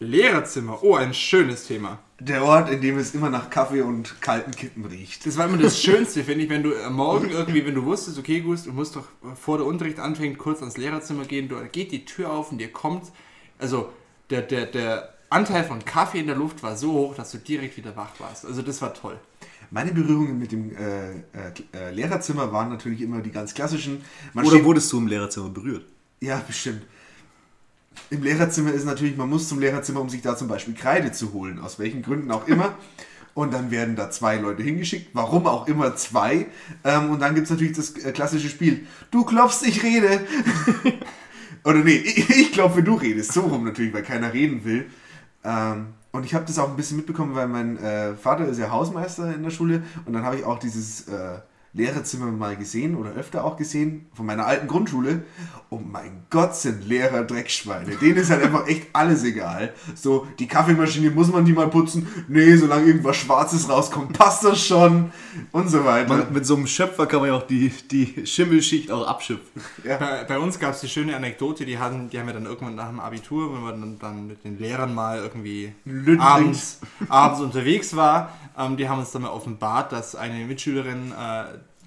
Lehrerzimmer. 0.00 0.82
Oh, 0.82 0.96
ein 0.96 1.14
schönes 1.14 1.66
Thema. 1.66 2.00
Der 2.18 2.44
Ort, 2.44 2.70
in 2.70 2.80
dem 2.80 2.98
es 2.98 3.14
immer 3.14 3.30
nach 3.30 3.50
Kaffee 3.50 3.82
und 3.82 4.20
kalten 4.20 4.50
Kippen 4.52 4.84
riecht. 4.84 5.24
Das 5.26 5.36
war 5.36 5.46
immer 5.46 5.58
das 5.58 5.80
Schönste, 5.80 6.24
finde 6.24 6.44
ich, 6.44 6.50
wenn 6.50 6.62
du 6.62 6.74
am 6.84 6.94
Morgen 6.94 7.30
irgendwie, 7.30 7.64
wenn 7.64 7.74
du 7.74 7.84
wusstest, 7.84 8.18
okay, 8.18 8.40
Gust, 8.40 8.66
du 8.66 8.72
musst 8.72 8.96
doch 8.96 9.06
vor 9.40 9.58
der 9.58 9.66
Unterricht 9.66 10.00
anfängt, 10.00 10.38
kurz 10.38 10.60
ans 10.60 10.76
Lehrerzimmer 10.76 11.24
gehen, 11.24 11.48
du 11.48 11.56
geht 11.66 11.92
die 11.92 12.04
Tür 12.04 12.32
auf 12.32 12.50
und 12.50 12.58
dir 12.58 12.72
kommt, 12.72 13.12
also 13.58 13.92
der, 14.30 14.42
der, 14.42 14.66
der 14.66 15.14
Anteil 15.30 15.64
von 15.64 15.84
Kaffee 15.84 16.20
in 16.20 16.26
der 16.26 16.36
Luft 16.36 16.62
war 16.62 16.76
so 16.76 16.92
hoch, 16.92 17.14
dass 17.14 17.30
du 17.30 17.38
direkt 17.38 17.76
wieder 17.76 17.96
wach 17.96 18.18
warst. 18.18 18.44
Also 18.44 18.62
das 18.62 18.82
war 18.82 18.94
toll. 18.94 19.18
Meine 19.72 19.90
Berührungen 19.92 20.38
mit 20.38 20.52
dem 20.52 20.70
äh, 20.76 21.10
äh, 21.10 21.16
äh, 21.72 21.90
Lehrerzimmer 21.92 22.52
waren 22.52 22.68
natürlich 22.68 23.00
immer 23.00 23.22
die 23.22 23.30
ganz 23.32 23.54
klassischen. 23.54 24.04
Man 24.34 24.44
Oder 24.44 24.56
steht- 24.56 24.64
wurdest 24.66 24.92
du 24.92 24.98
im 24.98 25.06
Lehrerzimmer 25.06 25.48
berührt? 25.48 25.86
Ja, 26.20 26.42
bestimmt. 26.46 26.82
Im 28.10 28.22
Lehrerzimmer 28.22 28.70
ist 28.72 28.84
natürlich, 28.84 29.16
man 29.16 29.30
muss 29.30 29.48
zum 29.48 29.60
Lehrerzimmer, 29.60 30.00
um 30.02 30.10
sich 30.10 30.20
da 30.20 30.36
zum 30.36 30.46
Beispiel 30.48 30.74
Kreide 30.74 31.10
zu 31.12 31.32
holen, 31.32 31.58
aus 31.58 31.78
welchen 31.78 32.02
Gründen 32.02 32.30
auch 32.30 32.46
immer. 32.46 32.76
Und 33.34 33.54
dann 33.54 33.70
werden 33.70 33.96
da 33.96 34.10
zwei 34.10 34.36
Leute 34.36 34.62
hingeschickt, 34.62 35.08
warum 35.14 35.46
auch 35.46 35.66
immer 35.66 35.96
zwei. 35.96 36.48
Ähm, 36.84 37.08
und 37.12 37.20
dann 37.20 37.34
gibt 37.34 37.46
es 37.46 37.50
natürlich 37.50 37.74
das 37.74 37.92
äh, 37.96 38.12
klassische 38.12 38.50
Spiel. 38.50 38.86
Du 39.10 39.24
klopfst, 39.24 39.62
ich 39.66 39.82
rede. 39.82 40.20
Oder 41.64 41.78
nee, 41.78 41.96
ich, 42.04 42.28
ich 42.28 42.52
klopfe, 42.52 42.82
du 42.82 42.92
redest. 42.96 43.32
So 43.32 43.40
rum 43.40 43.64
natürlich, 43.64 43.94
weil 43.94 44.02
keiner 44.02 44.34
reden 44.34 44.62
will. 44.66 44.84
Ähm, 45.44 45.86
und 46.12 46.26
ich 46.26 46.34
habe 46.34 46.44
das 46.44 46.58
auch 46.58 46.68
ein 46.68 46.76
bisschen 46.76 46.98
mitbekommen, 46.98 47.34
weil 47.34 47.48
mein 47.48 47.78
äh, 47.78 48.14
Vater 48.14 48.46
ist 48.46 48.58
ja 48.58 48.70
Hausmeister 48.70 49.34
in 49.34 49.42
der 49.42 49.50
Schule. 49.50 49.82
Und 50.04 50.12
dann 50.12 50.24
habe 50.24 50.36
ich 50.36 50.44
auch 50.44 50.58
dieses 50.58 51.08
äh, 51.08 51.38
Lehrerzimmer 51.74 52.26
mal 52.26 52.56
gesehen 52.56 52.96
oder 52.96 53.12
öfter 53.12 53.44
auch 53.44 53.56
gesehen 53.56 54.06
von 54.12 54.26
meiner 54.26 54.46
alten 54.46 54.68
Grundschule. 54.68 55.22
Und 55.70 55.90
mein 55.90 56.24
Gott, 56.28 56.54
sind 56.54 56.86
Lehrer 56.86 57.24
Dreckschweine. 57.24 57.96
Denen 57.96 58.16
ist 58.16 58.30
halt 58.30 58.42
einfach 58.42 58.66
echt 58.66 58.88
alles 58.92 59.24
egal. 59.24 59.72
So, 59.94 60.26
die 60.38 60.46
Kaffeemaschine, 60.46 61.10
muss 61.10 61.32
man 61.32 61.46
die 61.46 61.54
mal 61.54 61.70
putzen? 61.70 62.06
Nee, 62.28 62.56
solange 62.56 62.88
irgendwas 62.88 63.16
Schwarzes 63.16 63.70
rauskommt, 63.70 64.12
passt 64.18 64.44
das 64.44 64.62
schon. 64.62 65.12
Und 65.50 65.70
so 65.70 65.82
weiter. 65.86 66.14
Man, 66.14 66.32
mit 66.34 66.44
so 66.44 66.56
einem 66.56 66.66
Schöpfer 66.66 67.06
kann 67.06 67.20
man 67.20 67.30
ja 67.30 67.36
auch 67.36 67.46
die, 67.46 67.72
die 67.90 68.26
Schimmelschicht 68.26 68.90
auch 68.90 69.06
abschöpfen. 69.06 69.62
Bei, 69.82 70.24
bei 70.24 70.38
uns 70.38 70.58
gab 70.58 70.74
es 70.74 70.82
die 70.82 70.88
schöne 70.88 71.16
Anekdote, 71.16 71.64
die, 71.64 71.78
hatten, 71.78 72.10
die 72.10 72.18
haben 72.18 72.26
wir 72.26 72.34
dann 72.34 72.44
irgendwann 72.44 72.74
nach 72.74 72.88
dem 72.88 73.00
Abitur, 73.00 73.54
wenn 73.54 73.62
man 73.62 73.80
dann, 73.80 73.98
dann 73.98 74.26
mit 74.26 74.44
den 74.44 74.58
Lehrern 74.58 74.94
mal 74.94 75.20
irgendwie 75.20 75.72
abends, 76.18 76.80
abends 77.08 77.40
unterwegs 77.40 77.96
war, 77.96 78.36
ähm, 78.58 78.76
die 78.76 78.88
haben 78.88 79.00
uns 79.00 79.10
dann 79.12 79.22
mal 79.22 79.30
offenbart, 79.30 79.92
dass 79.92 80.14
eine 80.14 80.44
Mitschülerin, 80.44 81.12
äh, 81.12 81.44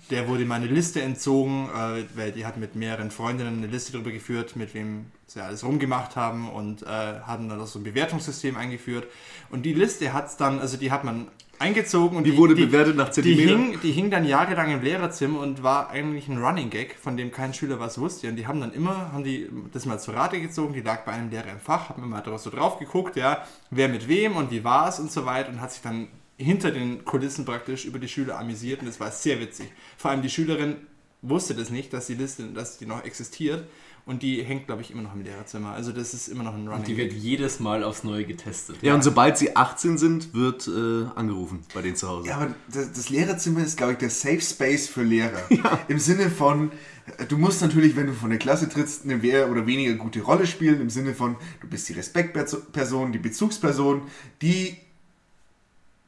der 0.09 0.27
wurde 0.27 0.45
meine 0.45 0.67
Liste 0.67 1.01
entzogen, 1.01 1.69
äh, 1.69 2.03
weil 2.15 2.31
die 2.31 2.45
hat 2.45 2.57
mit 2.57 2.75
mehreren 2.75 3.11
Freundinnen 3.11 3.57
eine 3.57 3.67
Liste 3.67 3.91
darüber 3.93 4.11
geführt, 4.11 4.55
mit 4.55 4.73
wem 4.73 5.07
sie 5.27 5.41
alles 5.41 5.63
rumgemacht 5.63 6.15
haben 6.15 6.49
und 6.49 6.83
äh, 6.83 6.85
hatten 6.85 7.49
dann 7.49 7.59
auch 7.59 7.67
so 7.67 7.79
ein 7.79 7.83
Bewertungssystem 7.83 8.55
eingeführt. 8.55 9.07
Und 9.49 9.63
die 9.63 9.73
Liste 9.73 10.13
hat 10.13 10.27
es 10.27 10.37
dann, 10.37 10.59
also 10.59 10.77
die 10.77 10.91
hat 10.91 11.03
man 11.03 11.27
eingezogen 11.59 12.17
und 12.17 12.25
Die 12.25 12.37
wurde 12.37 12.55
bewertet 12.55 12.95
nach 12.95 13.09
die 13.09 13.21
Zentimeter? 13.23 13.57
hing, 13.57 13.79
die 13.81 13.91
hing 13.91 14.11
dann 14.11 14.25
jahrelang 14.25 14.71
im 14.71 14.81
Lehrerzimmer 14.81 15.39
und 15.39 15.63
war 15.63 15.89
eigentlich 15.89 16.27
ein 16.27 16.37
Running 16.37 16.69
Gag, 16.69 16.95
von 17.01 17.17
dem 17.17 17.31
kein 17.31 17.53
Schüler 17.53 17.79
was 17.79 17.97
wusste. 17.99 18.27
Und 18.29 18.35
die 18.35 18.47
haben 18.47 18.59
dann 18.59 18.73
immer, 18.73 19.11
haben 19.11 19.23
die 19.23 19.49
das 19.71 19.85
mal 19.85 19.99
zur 19.99 20.15
Rate 20.15 20.39
gezogen, 20.39 20.73
die 20.73 20.81
lag 20.81 21.05
bei 21.05 21.13
einem 21.13 21.29
Lehrer 21.29 21.51
im 21.51 21.59
Fach, 21.59 21.89
haben 21.89 22.03
immer 22.03 22.21
drauf 22.21 22.41
so 22.41 22.49
drauf 22.49 22.79
geguckt, 22.79 23.15
ja, 23.15 23.43
wer 23.71 23.87
mit 23.87 24.07
wem 24.07 24.35
und 24.35 24.51
wie 24.51 24.63
war 24.63 24.89
es 24.89 24.99
und 24.99 25.11
so 25.11 25.25
weiter 25.25 25.49
und 25.49 25.61
hat 25.61 25.71
sich 25.71 25.81
dann 25.81 26.07
hinter 26.37 26.71
den 26.71 27.05
Kulissen 27.05 27.45
praktisch 27.45 27.85
über 27.85 27.99
die 27.99 28.07
Schüler 28.07 28.39
amüsiert 28.39 28.81
und 28.81 28.87
das 28.87 28.99
war 28.99 29.11
sehr 29.11 29.39
witzig. 29.39 29.71
Vor 29.97 30.11
allem 30.11 30.21
die 30.21 30.29
Schülerin 30.29 30.77
wusste 31.21 31.55
das 31.55 31.69
nicht, 31.69 31.93
dass 31.93 32.07
die 32.07 32.15
Liste, 32.15 32.43
dass 32.47 32.77
die 32.77 32.85
noch 32.85 33.03
existiert 33.03 33.67
und 34.05 34.21
die 34.21 34.43
hängt, 34.43 34.67
glaube 34.67 34.81
ich, 34.81 34.91
immer 34.91 35.01
noch 35.01 35.15
im 35.15 35.23
Lehrerzimmer. 35.23 35.71
Also 35.71 35.91
das 35.91 36.13
ist 36.13 36.27
immer 36.27 36.43
noch 36.43 36.53
ein 36.53 36.67
Running 36.67 36.85
Die 36.85 36.97
wird 36.97 37.11
jedes 37.11 37.59
Mal 37.59 37.83
aufs 37.83 38.03
Neue 38.03 38.25
getestet. 38.25 38.77
Ja, 38.81 38.93
und 38.93 39.03
sobald 39.03 39.37
sie 39.37 39.55
18 39.55 39.97
sind, 39.97 40.33
wird 40.33 40.67
äh, 40.67 41.07
angerufen 41.15 41.61
bei 41.73 41.81
denen 41.81 41.95
zu 41.95 42.07
Hause. 42.07 42.29
Ja, 42.29 42.37
aber 42.37 42.53
das, 42.71 42.91
das 42.91 43.09
Lehrerzimmer 43.09 43.63
ist, 43.63 43.77
glaube 43.77 43.93
ich, 43.93 43.97
der 43.97 44.11
Safe 44.11 44.41
Space 44.41 44.87
für 44.87 45.03
Lehrer. 45.03 45.41
Im 45.87 45.97
Sinne 45.97 46.29
von, 46.29 46.71
äh, 47.17 47.25
du 47.25 47.37
musst 47.37 47.61
natürlich, 47.61 47.95
wenn 47.95 48.07
du 48.07 48.13
von 48.13 48.29
der 48.29 48.37
Klasse 48.37 48.69
trittst, 48.69 49.05
eine 49.05 49.17
mehr 49.17 49.49
oder 49.49 49.65
weniger 49.65 49.93
gute 49.95 50.21
Rolle 50.21 50.45
spielen. 50.45 50.79
Im 50.81 50.91
Sinne 50.91 51.15
von, 51.15 51.37
du 51.61 51.67
bist 51.67 51.89
die 51.89 51.93
Respektperson, 51.93 53.11
die 53.11 53.19
Bezugsperson, 53.19 54.03
die 54.41 54.77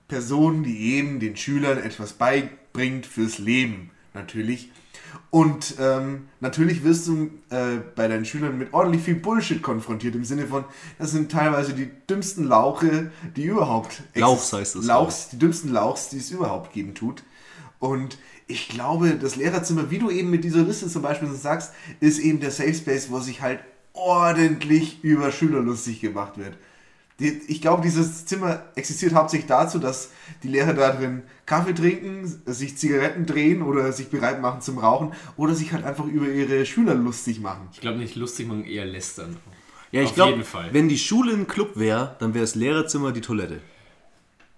Person, 0.07 0.63
die 0.63 0.93
eben 0.95 1.19
den 1.19 1.35
Schülern 1.35 1.77
etwas 1.77 2.13
beibringt 2.13 3.05
fürs 3.05 3.37
Leben, 3.37 3.91
natürlich. 4.13 4.71
Und 5.29 5.75
ähm, 5.79 6.27
natürlich 6.39 6.83
wirst 6.83 7.07
du 7.07 7.29
äh, 7.49 7.77
bei 7.95 8.07
deinen 8.07 8.25
Schülern 8.25 8.57
mit 8.57 8.73
ordentlich 8.73 9.03
viel 9.03 9.15
Bullshit 9.15 9.61
konfrontiert, 9.61 10.15
im 10.15 10.25
Sinne 10.25 10.47
von, 10.47 10.65
das 10.97 11.11
sind 11.11 11.31
teilweise 11.31 11.73
die 11.73 11.89
dümmsten 12.09 12.45
Lauche, 12.45 13.11
die 13.35 13.45
überhaupt 13.45 14.03
Lauchs 14.15 14.53
heißt 14.53 14.75
das, 14.75 14.85
Lauchs, 14.85 15.29
die 15.29 15.39
dümmsten 15.39 15.71
Lauchs, 15.71 16.09
die 16.09 16.17
es 16.17 16.31
überhaupt 16.31 16.73
geben 16.73 16.93
tut. 16.93 17.23
Und 17.79 18.17
ich 18.47 18.69
glaube, 18.69 19.15
das 19.15 19.35
Lehrerzimmer, 19.35 19.91
wie 19.91 19.99
du 19.99 20.09
eben 20.09 20.29
mit 20.29 20.43
dieser 20.43 20.63
Liste 20.63 20.87
zum 20.87 21.01
Beispiel 21.01 21.29
sagst, 21.29 21.73
ist 21.99 22.19
eben 22.19 22.39
der 22.39 22.51
Safe 22.51 22.73
Space, 22.73 23.09
wo 23.11 23.19
sich 23.19 23.41
halt 23.41 23.59
ordentlich 23.93 25.03
über 25.03 25.31
Schüler 25.31 25.59
lustig 25.59 26.01
gemacht 26.01 26.37
wird. 26.37 26.57
Die, 27.19 27.41
ich 27.47 27.61
glaube, 27.61 27.81
dieses 27.81 28.25
Zimmer 28.25 28.63
existiert 28.75 29.13
hauptsächlich 29.13 29.47
dazu, 29.47 29.79
dass 29.79 30.11
die 30.43 30.49
Lehrer 30.49 30.73
da 30.73 30.91
drin 30.91 31.23
Kaffee 31.47 31.73
trinken, 31.73 32.27
sich 32.45 32.77
Zigaretten 32.77 33.25
drehen 33.25 33.63
oder 33.63 33.91
sich 33.91 34.09
bereit 34.09 34.39
machen 34.39 34.61
zum 34.61 34.77
Rauchen 34.77 35.13
oder 35.35 35.55
sich 35.55 35.73
halt 35.73 35.83
einfach 35.83 36.05
über 36.05 36.27
ihre 36.27 36.65
Schüler 36.65 36.93
lustig 36.93 37.39
machen. 37.39 37.69
Ich 37.73 37.81
glaube 37.81 37.97
nicht 37.97 38.15
lustig, 38.15 38.47
man 38.47 38.63
eher 38.65 38.85
lästern. 38.85 39.37
Ja, 39.91 40.01
ich 40.01 40.09
Auf 40.09 40.15
glaube, 40.15 40.31
jeden 40.31 40.43
Fall. 40.43 40.73
wenn 40.73 40.89
die 40.89 40.97
Schule 40.97 41.33
ein 41.33 41.47
Club 41.47 41.71
wäre, 41.75 42.15
dann 42.19 42.33
wäre 42.33 42.43
das 42.43 42.55
Lehrerzimmer 42.55 43.11
die 43.11 43.21
Toilette. 43.21 43.61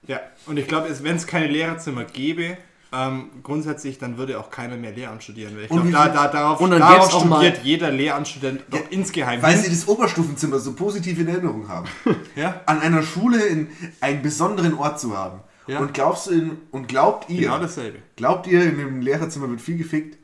Ja, 0.07 0.19
und 0.47 0.57
ich 0.57 0.67
glaube, 0.67 0.89
wenn 1.03 1.15
es 1.15 1.27
keine 1.27 1.47
Lehrerzimmer 1.47 2.03
gäbe, 2.03 2.57
ähm, 2.91 3.29
grundsätzlich, 3.43 3.99
dann 3.99 4.17
würde 4.17 4.39
auch 4.39 4.49
keiner 4.49 4.75
mehr 4.75 4.91
Lehramt 4.91 5.23
studieren. 5.23 5.55
Weil 5.55 5.63
ich 5.63 5.69
glaube, 5.69 5.91
da, 5.91 6.09
da, 6.09 6.27
darauf, 6.27 6.59
und 6.59 6.71
dann 6.71 6.79
darauf 6.79 7.11
studiert 7.11 7.63
jeder 7.63 7.91
Lehramtsstudent 7.91 8.63
doch 8.71 8.89
insgeheim. 8.89 9.41
Weil 9.41 9.53
hin. 9.53 9.63
sie 9.63 9.69
das 9.69 9.87
Oberstufenzimmer 9.87 10.57
so 10.57 10.73
positiv 10.73 11.19
in 11.19 11.27
Erinnerung 11.27 11.67
haben. 11.67 11.87
ja, 12.35 12.61
An 12.65 12.81
einer 12.81 13.03
Schule 13.03 13.43
in 13.45 13.69
einen 14.01 14.23
besonderen 14.23 14.73
Ort 14.73 14.99
zu 14.99 15.15
haben. 15.15 15.41
Ja. 15.67 15.79
Und 15.79 15.93
glaubst 15.93 16.27
du 16.27 16.31
in, 16.31 16.57
und 16.71 16.87
glaubt 16.87 17.29
ihr, 17.29 17.41
genau 17.41 17.59
dasselbe. 17.59 17.99
glaubt 18.15 18.47
ihr, 18.47 18.63
in 18.63 18.79
einem 18.79 19.01
Lehrerzimmer 19.01 19.49
wird 19.49 19.61
viel 19.61 19.77
gefickt? 19.77 20.17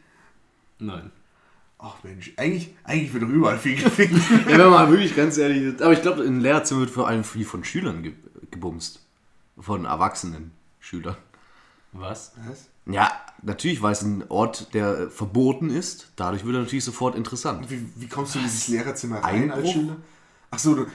Nein. 0.79 1.11
Ach 1.77 1.97
Mensch, 2.01 2.33
eigentlich, 2.37 2.73
eigentlich 2.83 3.13
wird 3.13 3.23
doch 3.23 3.29
überall 3.29 3.59
viel 3.59 3.75
gefickt. 3.75 4.15
Ja, 4.31 4.47
wenn 4.47 4.57
man 4.57 4.71
mal 4.71 4.89
wirklich 4.89 5.15
ganz 5.15 5.37
ehrlich 5.37 5.61
ist. 5.61 5.83
Aber 5.83 5.93
ich 5.93 6.01
glaube, 6.01 6.23
in 6.23 6.39
Lehrerzimmer 6.39 6.79
wird 6.79 6.89
vor 6.89 7.07
allem 7.07 7.23
viel 7.23 7.45
von 7.45 7.63
Schülern 7.63 8.01
ge 8.01 8.13
gebumst. 8.49 9.01
Von 9.59 9.85
erwachsenen 9.85 10.51
Schülern. 10.79 11.15
Was? 11.97 12.33
Ja, 12.85 13.11
natürlich, 13.41 13.81
weil 13.81 13.93
es 13.93 14.01
ein 14.01 14.23
Ort, 14.29 14.73
der 14.73 14.97
äh, 14.99 15.09
verboten 15.09 15.69
ist. 15.69 16.11
Dadurch 16.15 16.45
wird 16.45 16.55
er 16.55 16.61
natürlich 16.61 16.83
sofort 16.85 17.15
interessant. 17.15 17.69
Wie, 17.69 17.85
wie 17.95 18.07
kommst 18.07 18.35
du 18.35 18.39
in 18.39 18.45
dieses 18.45 18.67
Lehrerzimmer 18.67 19.23
rein 19.23 19.49
als 19.49 19.59
Einbruch? 19.59 19.73
Schüler? 19.73 19.95
Ach 20.51 20.59
so, 20.59 20.75
du, 20.75 20.85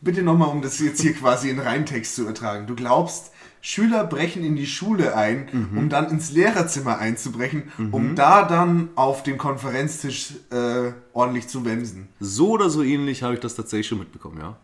bitte 0.00 0.22
nochmal, 0.22 0.48
um 0.48 0.62
das 0.62 0.78
jetzt 0.78 1.00
hier 1.00 1.14
quasi 1.14 1.50
in 1.50 1.58
Reintext 1.58 2.14
zu 2.14 2.26
ertragen. 2.26 2.66
Du 2.66 2.74
glaubst, 2.76 3.32
Schüler 3.60 4.04
brechen 4.04 4.44
in 4.44 4.54
die 4.54 4.66
Schule 4.66 5.16
ein, 5.16 5.48
Mhm. 5.52 5.78
um 5.78 5.88
dann 5.88 6.08
ins 6.10 6.30
Lehrerzimmer 6.30 6.98
einzubrechen, 6.98 7.72
um 7.90 8.14
da 8.14 8.44
dann 8.44 8.90
auf 8.94 9.24
dem 9.24 9.36
Konferenztisch 9.38 10.34
äh, 10.50 10.92
ordentlich 11.12 11.48
zu 11.48 11.64
wemsen. 11.64 12.08
So 12.20 12.50
oder 12.50 12.70
so 12.70 12.82
ähnlich 12.82 13.22
habe 13.24 13.34
ich 13.34 13.40
das 13.40 13.56
tatsächlich 13.56 13.88
schon 13.88 13.98
mitbekommen, 13.98 14.38
ja. 14.38 14.56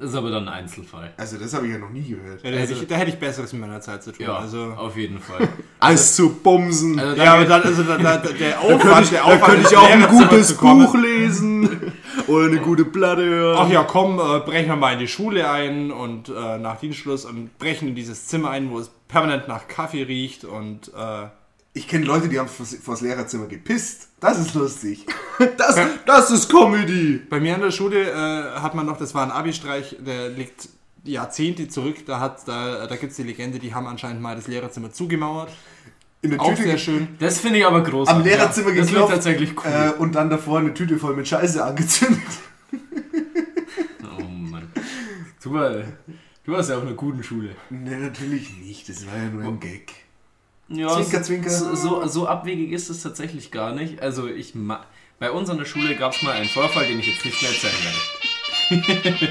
Das 0.00 0.12
ist 0.12 0.16
aber 0.16 0.30
dann 0.30 0.48
ein 0.48 0.60
Einzelfall. 0.60 1.12
Also 1.18 1.36
das 1.36 1.52
habe 1.52 1.66
ich 1.66 1.74
ja 1.74 1.78
noch 1.78 1.90
nie 1.90 2.08
gehört. 2.08 2.42
Ja, 2.42 2.50
da, 2.50 2.56
hätte 2.56 2.72
ich, 2.72 2.86
da 2.86 2.94
hätte 2.94 3.10
ich 3.10 3.18
Besseres 3.18 3.52
mit 3.52 3.60
meiner 3.60 3.82
Zeit 3.82 4.02
zu 4.02 4.12
tun. 4.12 4.24
Ja, 4.24 4.38
also, 4.38 4.72
auf 4.72 4.96
jeden 4.96 5.20
Fall. 5.20 5.46
Alles 5.78 6.16
zu 6.16 6.36
bumsen. 6.36 6.98
Also 6.98 7.22
ja, 7.22 7.34
aber 7.34 7.44
dann, 7.44 7.62
also 7.62 7.82
da, 7.82 7.98
da, 7.98 8.16
der 8.16 8.52
da 8.52 8.58
Aufwand, 8.60 8.80
könnte 8.80 9.02
ich, 9.02 9.10
der 9.10 9.18
da 9.18 9.24
Aufwand, 9.26 9.44
könnte 9.44 9.68
ich 9.70 9.76
auch 9.76 9.90
ein 9.90 10.08
gutes. 10.08 10.56
Buch 10.56 10.94
lesen. 10.94 11.92
Oder 12.28 12.46
eine 12.46 12.60
gute 12.60 12.86
Platte 12.86 13.26
hören. 13.26 13.58
Ach 13.60 13.68
ja, 13.70 13.82
komm, 13.82 14.18
äh, 14.18 14.40
brechen 14.40 14.68
wir 14.68 14.76
mal 14.76 14.94
in 14.94 15.00
die 15.00 15.08
Schule 15.08 15.50
ein 15.50 15.90
und 15.90 16.30
äh, 16.30 16.56
nach 16.56 16.80
Dienstschluss 16.80 17.26
und 17.26 17.58
brechen 17.58 17.88
in 17.88 17.94
dieses 17.94 18.26
Zimmer 18.26 18.48
ein, 18.50 18.70
wo 18.70 18.78
es 18.78 18.90
permanent 19.06 19.48
nach 19.48 19.68
Kaffee 19.68 20.04
riecht 20.04 20.46
und 20.46 20.92
äh, 20.96 21.26
Ich 21.74 21.88
kenne 21.88 22.06
Leute, 22.06 22.30
die 22.30 22.38
haben 22.38 22.48
vors, 22.48 22.74
vors 22.82 23.02
Lehrerzimmer 23.02 23.48
gepisst. 23.48 24.08
Das 24.20 24.38
ist 24.38 24.54
lustig. 24.54 25.06
Das, 25.56 25.74
das 26.04 26.30
ist 26.30 26.50
Comedy. 26.50 27.18
Bei 27.30 27.40
mir 27.40 27.54
an 27.54 27.62
der 27.62 27.70
Schule 27.70 28.10
äh, 28.10 28.60
hat 28.60 28.74
man 28.74 28.84
noch, 28.84 28.98
das 28.98 29.14
war 29.14 29.22
ein 29.22 29.30
Abi-Streich, 29.30 29.96
der 30.00 30.28
liegt 30.28 30.68
Jahrzehnte 31.02 31.66
zurück. 31.68 32.04
Da, 32.04 32.20
hat- 32.20 32.46
da, 32.46 32.86
da 32.86 32.96
gibt 32.96 33.12
es 33.12 33.16
die 33.16 33.22
Legende, 33.22 33.58
die 33.58 33.72
haben 33.74 33.86
anscheinend 33.86 34.20
mal 34.20 34.36
das 34.36 34.48
Lehrerzimmer 34.48 34.92
zugemauert. 34.92 35.50
In 36.20 36.32
der 36.32 36.40
Auch 36.42 36.50
Tüte 36.50 36.64
sehr 36.64 36.76
schön. 36.76 37.08
Das 37.20 37.40
finde 37.40 37.60
ich 37.60 37.64
aber 37.66 37.82
großartig. 37.82 38.20
am 38.22 38.28
Lehrerzimmer 38.28 38.68
ja, 38.68 38.74
Das 38.74 38.76
wird 38.76 38.88
geklopft 38.90 39.14
tatsächlich 39.14 39.56
cool. 39.64 39.72
äh, 39.72 39.98
und 39.98 40.14
dann 40.14 40.28
davor 40.28 40.58
eine 40.58 40.74
Tüte 40.74 40.98
voll 40.98 41.16
mit 41.16 41.26
Scheiße 41.26 41.64
angezündet. 41.64 42.20
oh 44.18 44.22
Mann. 44.22 44.70
Du, 45.42 45.52
war, 45.54 45.70
du 46.44 46.52
warst 46.52 46.68
ja 46.68 46.76
auf 46.76 46.82
einer 46.82 46.92
guten 46.92 47.22
Schule. 47.22 47.56
Ne, 47.70 47.96
natürlich 47.96 48.58
nicht. 48.58 48.86
Das 48.90 49.06
war 49.06 49.16
ja 49.16 49.30
nur 49.30 49.44
ein 49.44 49.58
Gag. 49.60 49.90
Ja, 50.70 50.88
Zwinker, 50.94 51.18
so, 51.18 51.24
zwinker. 51.24 51.50
So, 51.50 51.74
so, 51.74 52.06
so 52.06 52.26
abwegig 52.28 52.72
ist 52.72 52.88
es 52.90 53.02
tatsächlich 53.02 53.50
gar 53.50 53.74
nicht. 53.74 54.00
Also 54.00 54.28
ich 54.28 54.54
ma 54.54 54.84
bei 55.18 55.30
uns 55.30 55.50
an 55.50 55.58
der 55.58 55.64
Schule 55.66 55.96
gab 55.96 56.14
es 56.14 56.22
mal 56.22 56.32
einen 56.32 56.48
Vorfall, 56.48 56.86
den 56.86 56.98
ich 57.00 57.06
jetzt 57.08 57.24
nicht 57.24 57.42
mehr 57.42 57.50
erzählen 57.50 57.74
werde. 57.84 59.28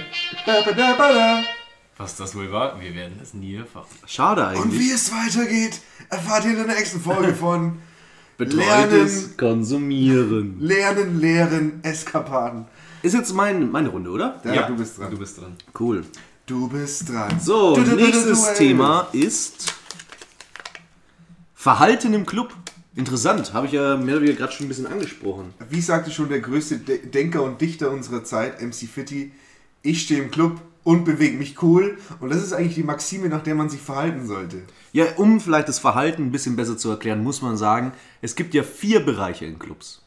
Was 1.98 2.16
das 2.16 2.36
wohl 2.36 2.52
war, 2.52 2.80
wir 2.80 2.94
werden 2.94 3.20
es 3.22 3.34
nie 3.34 3.56
erfahren. 3.56 3.86
Schade 4.06 4.42
Und 4.42 4.48
eigentlich. 4.66 4.80
wie 4.80 4.92
es 4.92 5.12
weitergeht, 5.12 5.82
erfahrt 6.10 6.46
ihr 6.46 6.52
in 6.52 6.58
der 6.58 6.68
nächsten 6.68 7.02
Folge 7.02 7.34
von 7.34 7.80
Betreutes 8.38 9.36
Konsumieren. 9.36 10.58
Lernen, 10.62 11.20
Lehren, 11.20 11.84
Eskapaden. 11.84 12.66
Ist 13.02 13.16
jetzt 13.16 13.34
mein, 13.34 13.70
meine 13.72 13.90
Runde, 13.90 14.10
oder? 14.12 14.42
Ja, 14.46 14.68
du 14.68 14.76
bist 14.78 14.98
dran. 14.98 15.12
Du 15.12 15.18
bist 15.18 15.38
dran. 15.40 15.56
Cool. 15.78 16.06
Du 16.46 16.68
bist 16.70 17.10
dran. 17.10 17.38
So, 17.40 17.76
Du, 17.76 17.82
du, 17.84 17.90
du, 17.92 17.98
du, 17.98 18.04
nächstes 18.06 18.48
du. 18.48 18.54
Thema 18.58 19.08
ist 19.12 19.74
Verhalten 21.60 22.14
im 22.14 22.26
Club. 22.26 22.54
Interessant, 22.96 23.52
habe 23.52 23.66
ich 23.66 23.74
ja 23.74 23.98
mehr 23.98 24.16
oder 24.16 24.22
weniger 24.22 24.38
gerade 24.38 24.54
schon 24.54 24.68
ein 24.68 24.70
bisschen 24.70 24.88
angesprochen. 24.88 25.54
Wie 25.70 25.82
sagte 25.82 26.10
schon 26.10 26.30
der 26.30 26.40
größte 26.40 26.78
De 26.78 27.06
Denker 27.06 27.44
und 27.44 27.60
Dichter 27.60 27.92
unserer 27.92 28.24
Zeit, 28.24 28.62
MC 28.62 28.88
Fitti, 28.88 29.34
ich 29.82 30.04
stehe 30.04 30.24
im 30.24 30.32
Club 30.32 30.62
und 30.86 31.04
bewege 31.04 31.38
mich 31.38 31.62
cool. 31.62 31.98
Und 32.22 32.30
das 32.30 32.42
ist 32.42 32.54
eigentlich 32.54 32.76
die 32.76 32.84
Maxime, 32.84 33.28
nach 33.28 33.44
der 33.44 33.56
man 33.56 33.68
sich 33.68 33.82
verhalten 33.82 34.26
sollte. 34.26 34.62
Ja, 34.94 35.04
um 35.18 35.42
vielleicht 35.42 35.68
das 35.68 35.80
Verhalten 35.80 36.28
ein 36.28 36.32
bisschen 36.32 36.56
besser 36.56 36.78
zu 36.78 36.92
erklären, 36.92 37.22
muss 37.22 37.42
man 37.42 37.58
sagen, 37.58 37.92
es 38.22 38.38
gibt 38.38 38.54
ja 38.54 38.64
vier 38.64 39.02
Bereiche 39.02 39.44
in 39.46 39.60
Clubs. 39.60 40.02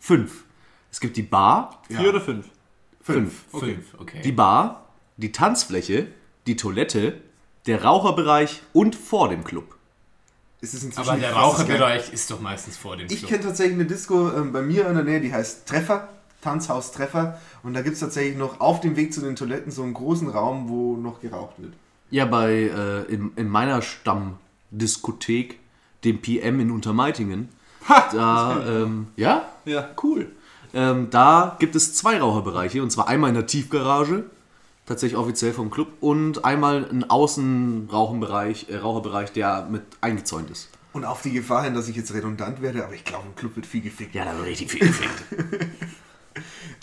Fünf. 0.00 0.46
Es 0.90 0.98
gibt 0.98 1.16
die 1.16 1.22
Bar. 1.22 1.80
Vier 1.86 2.08
oder 2.08 2.20
fünf? 2.20 2.46
Fünf. 3.02 3.44
Fünf, 3.52 3.94
okay. 3.98 4.20
Die 4.24 4.32
Bar, 4.32 4.88
die 5.16 5.30
Tanzfläche, 5.30 6.08
die 6.48 6.56
Toilette, 6.56 7.20
der 7.68 7.84
Raucherbereich 7.84 8.62
und 8.72 8.96
vor 8.96 9.28
dem 9.28 9.44
Club. 9.44 9.77
Es 10.60 10.74
ist 10.74 10.82
inzwischen 10.82 11.08
aber 11.08 11.18
der? 11.18 11.32
Raucherbereich 11.32 12.12
ist 12.12 12.30
doch 12.30 12.40
meistens 12.40 12.76
vor 12.76 12.96
dem 12.96 13.06
Ich 13.10 13.26
kenne 13.26 13.44
tatsächlich 13.44 13.74
eine 13.74 13.84
Disco 13.86 14.30
ähm, 14.32 14.52
bei 14.52 14.62
mir 14.62 14.88
in 14.88 14.94
der 14.94 15.04
Nähe, 15.04 15.20
die 15.20 15.32
heißt 15.32 15.66
Treffer, 15.66 16.08
Tanzhaus 16.42 16.90
Treffer. 16.92 17.40
Und 17.62 17.74
da 17.74 17.82
gibt 17.82 17.94
es 17.94 18.00
tatsächlich 18.00 18.36
noch 18.36 18.60
auf 18.60 18.80
dem 18.80 18.96
Weg 18.96 19.14
zu 19.14 19.20
den 19.20 19.36
Toiletten 19.36 19.70
so 19.70 19.82
einen 19.82 19.94
großen 19.94 20.28
Raum, 20.28 20.68
wo 20.68 20.96
noch 20.96 21.20
geraucht 21.20 21.54
wird. 21.58 21.74
Ja, 22.10 22.24
bei 22.24 22.52
äh, 22.52 23.02
in, 23.12 23.32
in 23.36 23.48
meiner 23.48 23.82
Stammdiskothek, 23.82 25.58
dem 26.04 26.20
PM 26.22 26.60
in 26.60 26.70
Untermeitingen, 26.70 27.48
da, 28.12 28.64
ähm, 28.66 29.08
ja, 29.16 29.48
Ja. 29.64 29.88
cool. 30.02 30.30
Ähm, 30.74 31.08
da 31.10 31.56
gibt 31.58 31.74
es 31.76 31.94
zwei 31.94 32.18
Raucherbereiche, 32.18 32.82
und 32.82 32.90
zwar 32.90 33.08
einmal 33.08 33.30
in 33.30 33.34
der 33.34 33.46
Tiefgarage, 33.46 34.24
tatsächlich 34.88 35.18
offiziell 35.18 35.52
vom 35.52 35.70
Club, 35.70 35.88
und 36.00 36.44
einmal 36.44 36.88
ein 36.90 37.08
Außenrauchenbereich, 37.08 38.68
äh, 38.70 38.78
Raucherbereich, 38.78 39.32
der 39.32 39.68
mit 39.70 39.82
eingezäunt 40.00 40.50
ist. 40.50 40.70
Und 40.92 41.04
auf 41.04 41.22
die 41.22 41.32
Gefahr 41.32 41.64
hin, 41.64 41.74
dass 41.74 41.88
ich 41.88 41.96
jetzt 41.96 42.12
redundant 42.14 42.62
werde, 42.62 42.84
aber 42.84 42.94
ich 42.94 43.04
glaube, 43.04 43.26
im 43.28 43.36
Club 43.36 43.54
wird 43.56 43.66
viel 43.66 43.82
gefickt. 43.82 44.14
Ja, 44.14 44.24
da 44.24 44.36
wird 44.36 44.46
richtig 44.46 44.70
viel 44.70 44.80
gefickt. 44.80 45.24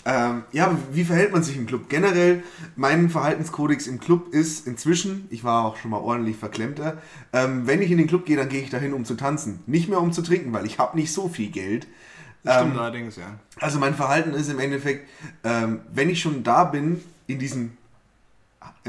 Ähm, 0.07 0.43
ja, 0.51 0.67
aber 0.67 0.77
wie 0.91 1.03
verhält 1.03 1.31
man 1.31 1.41
sich 1.41 1.57
im 1.57 1.65
Club? 1.65 1.89
Generell, 1.89 2.43
mein 2.75 3.09
Verhaltenskodex 3.09 3.87
im 3.87 3.99
Club 3.99 4.33
ist 4.33 4.67
inzwischen, 4.67 5.27
ich 5.31 5.43
war 5.43 5.65
auch 5.65 5.77
schon 5.77 5.89
mal 5.89 5.97
ordentlich 5.97 6.37
verklemmter, 6.37 7.01
ähm, 7.33 7.65
wenn 7.65 7.81
ich 7.81 7.89
in 7.89 7.97
den 7.97 8.05
Club 8.05 8.25
gehe, 8.25 8.37
dann 8.37 8.47
gehe 8.47 8.61
ich 8.61 8.69
dahin, 8.69 8.93
um 8.93 9.03
zu 9.03 9.15
tanzen. 9.15 9.61
Nicht 9.65 9.89
mehr 9.89 9.99
um 9.99 10.13
zu 10.13 10.21
trinken, 10.21 10.53
weil 10.53 10.67
ich 10.67 10.77
habe 10.77 10.95
nicht 10.95 11.11
so 11.11 11.27
viel 11.27 11.49
Geld. 11.49 11.87
Stimmt 12.47 12.77
allerdings, 12.77 13.15
ja. 13.15 13.39
Also 13.59 13.79
mein 13.79 13.95
Verhalten 13.95 14.35
ist 14.35 14.51
im 14.51 14.59
Endeffekt, 14.59 15.09
ähm, 15.43 15.79
wenn 15.91 16.11
ich 16.11 16.21
schon 16.21 16.43
da 16.43 16.65
bin, 16.65 17.03
in 17.25 17.39
diesen, 17.39 17.69
äh, 17.71 17.75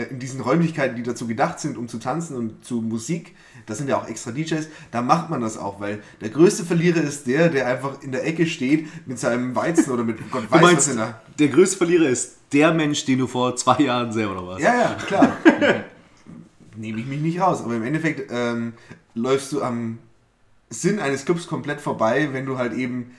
in 0.03 0.18
diesen 0.18 0.40
Räumlichkeiten, 0.40 0.94
die 0.94 1.03
dazu 1.03 1.26
gedacht 1.26 1.59
sind, 1.59 1.78
um 1.78 1.88
zu 1.88 1.99
tanzen 1.99 2.36
und 2.36 2.64
zu 2.64 2.82
Musik, 2.82 3.34
das 3.64 3.78
sind 3.78 3.88
ja 3.88 3.97
auch 3.97 4.07
extra 4.07 4.30
DJs, 4.30 4.68
da 4.90 5.01
macht 5.01 5.30
man 5.30 5.40
das 5.40 5.57
auch, 5.57 5.80
weil 5.80 6.03
der 6.20 6.28
größte 6.28 6.64
Verlierer 6.64 7.01
ist 7.01 7.26
der, 7.26 7.49
der 7.49 7.66
einfach 7.66 8.03
in 8.03 8.12
der 8.12 8.26
Ecke 8.26 8.47
steht 8.47 8.88
mit 9.07 9.18
seinem 9.18 9.57
Weizen 9.57 9.90
oder 9.90 10.05
mit 10.05 10.18
Gott 10.30 10.44
Du 10.44 10.51
weiß 10.51 10.62
was 10.62 10.62
meinst, 10.62 10.88
in 10.90 10.97
der... 10.99 11.20
der 11.38 11.49
größte 11.49 11.78
Verlierer 11.78 12.09
ist 12.09 12.36
der 12.53 12.74
Mensch, 12.74 13.05
den 13.07 13.18
du 13.18 13.26
vor 13.26 13.57
zwei 13.57 13.78
Jahren 13.82 14.12
selber 14.12 14.47
warst. 14.47 14.62
Ja, 14.62 14.74
ja, 14.74 14.94
klar. 14.94 15.36
Nehme 16.76 17.01
ich 17.01 17.07
mich 17.07 17.20
nicht 17.20 17.40
raus, 17.40 17.62
aber 17.62 17.74
im 17.74 17.82
Endeffekt 17.82 18.30
ähm, 18.30 18.74
läufst 19.14 19.51
du 19.53 19.62
am 19.62 19.99
Sinn 20.68 20.99
eines 20.99 21.24
Clubs 21.24 21.47
komplett 21.47 21.80
vorbei, 21.80 22.28
wenn 22.32 22.44
du 22.44 22.59
halt 22.59 22.74
eben 22.74 23.12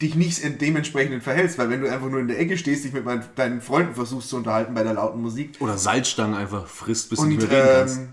dich 0.00 0.14
nicht 0.14 0.42
dementsprechend 0.60 1.22
verhältst, 1.22 1.58
weil 1.58 1.68
wenn 1.70 1.82
du 1.82 1.92
einfach 1.92 2.08
nur 2.08 2.20
in 2.20 2.28
der 2.28 2.38
Ecke 2.38 2.56
stehst, 2.56 2.84
dich 2.84 2.92
mit 2.92 3.04
meinen, 3.04 3.22
deinen 3.36 3.60
Freunden 3.60 3.94
versuchst 3.94 4.30
zu 4.30 4.36
unterhalten 4.36 4.74
bei 4.74 4.82
der 4.82 4.94
lauten 4.94 5.20
Musik 5.20 5.52
Oder 5.60 5.76
Salzstangen 5.76 6.34
einfach 6.34 6.66
frisst, 6.66 7.10
bis 7.10 7.18
du 7.18 7.24
und, 7.24 7.28
nicht 7.30 7.42
mehr 7.42 7.50
reden 7.50 7.78
kannst. 7.78 7.98
ähm, 7.98 8.08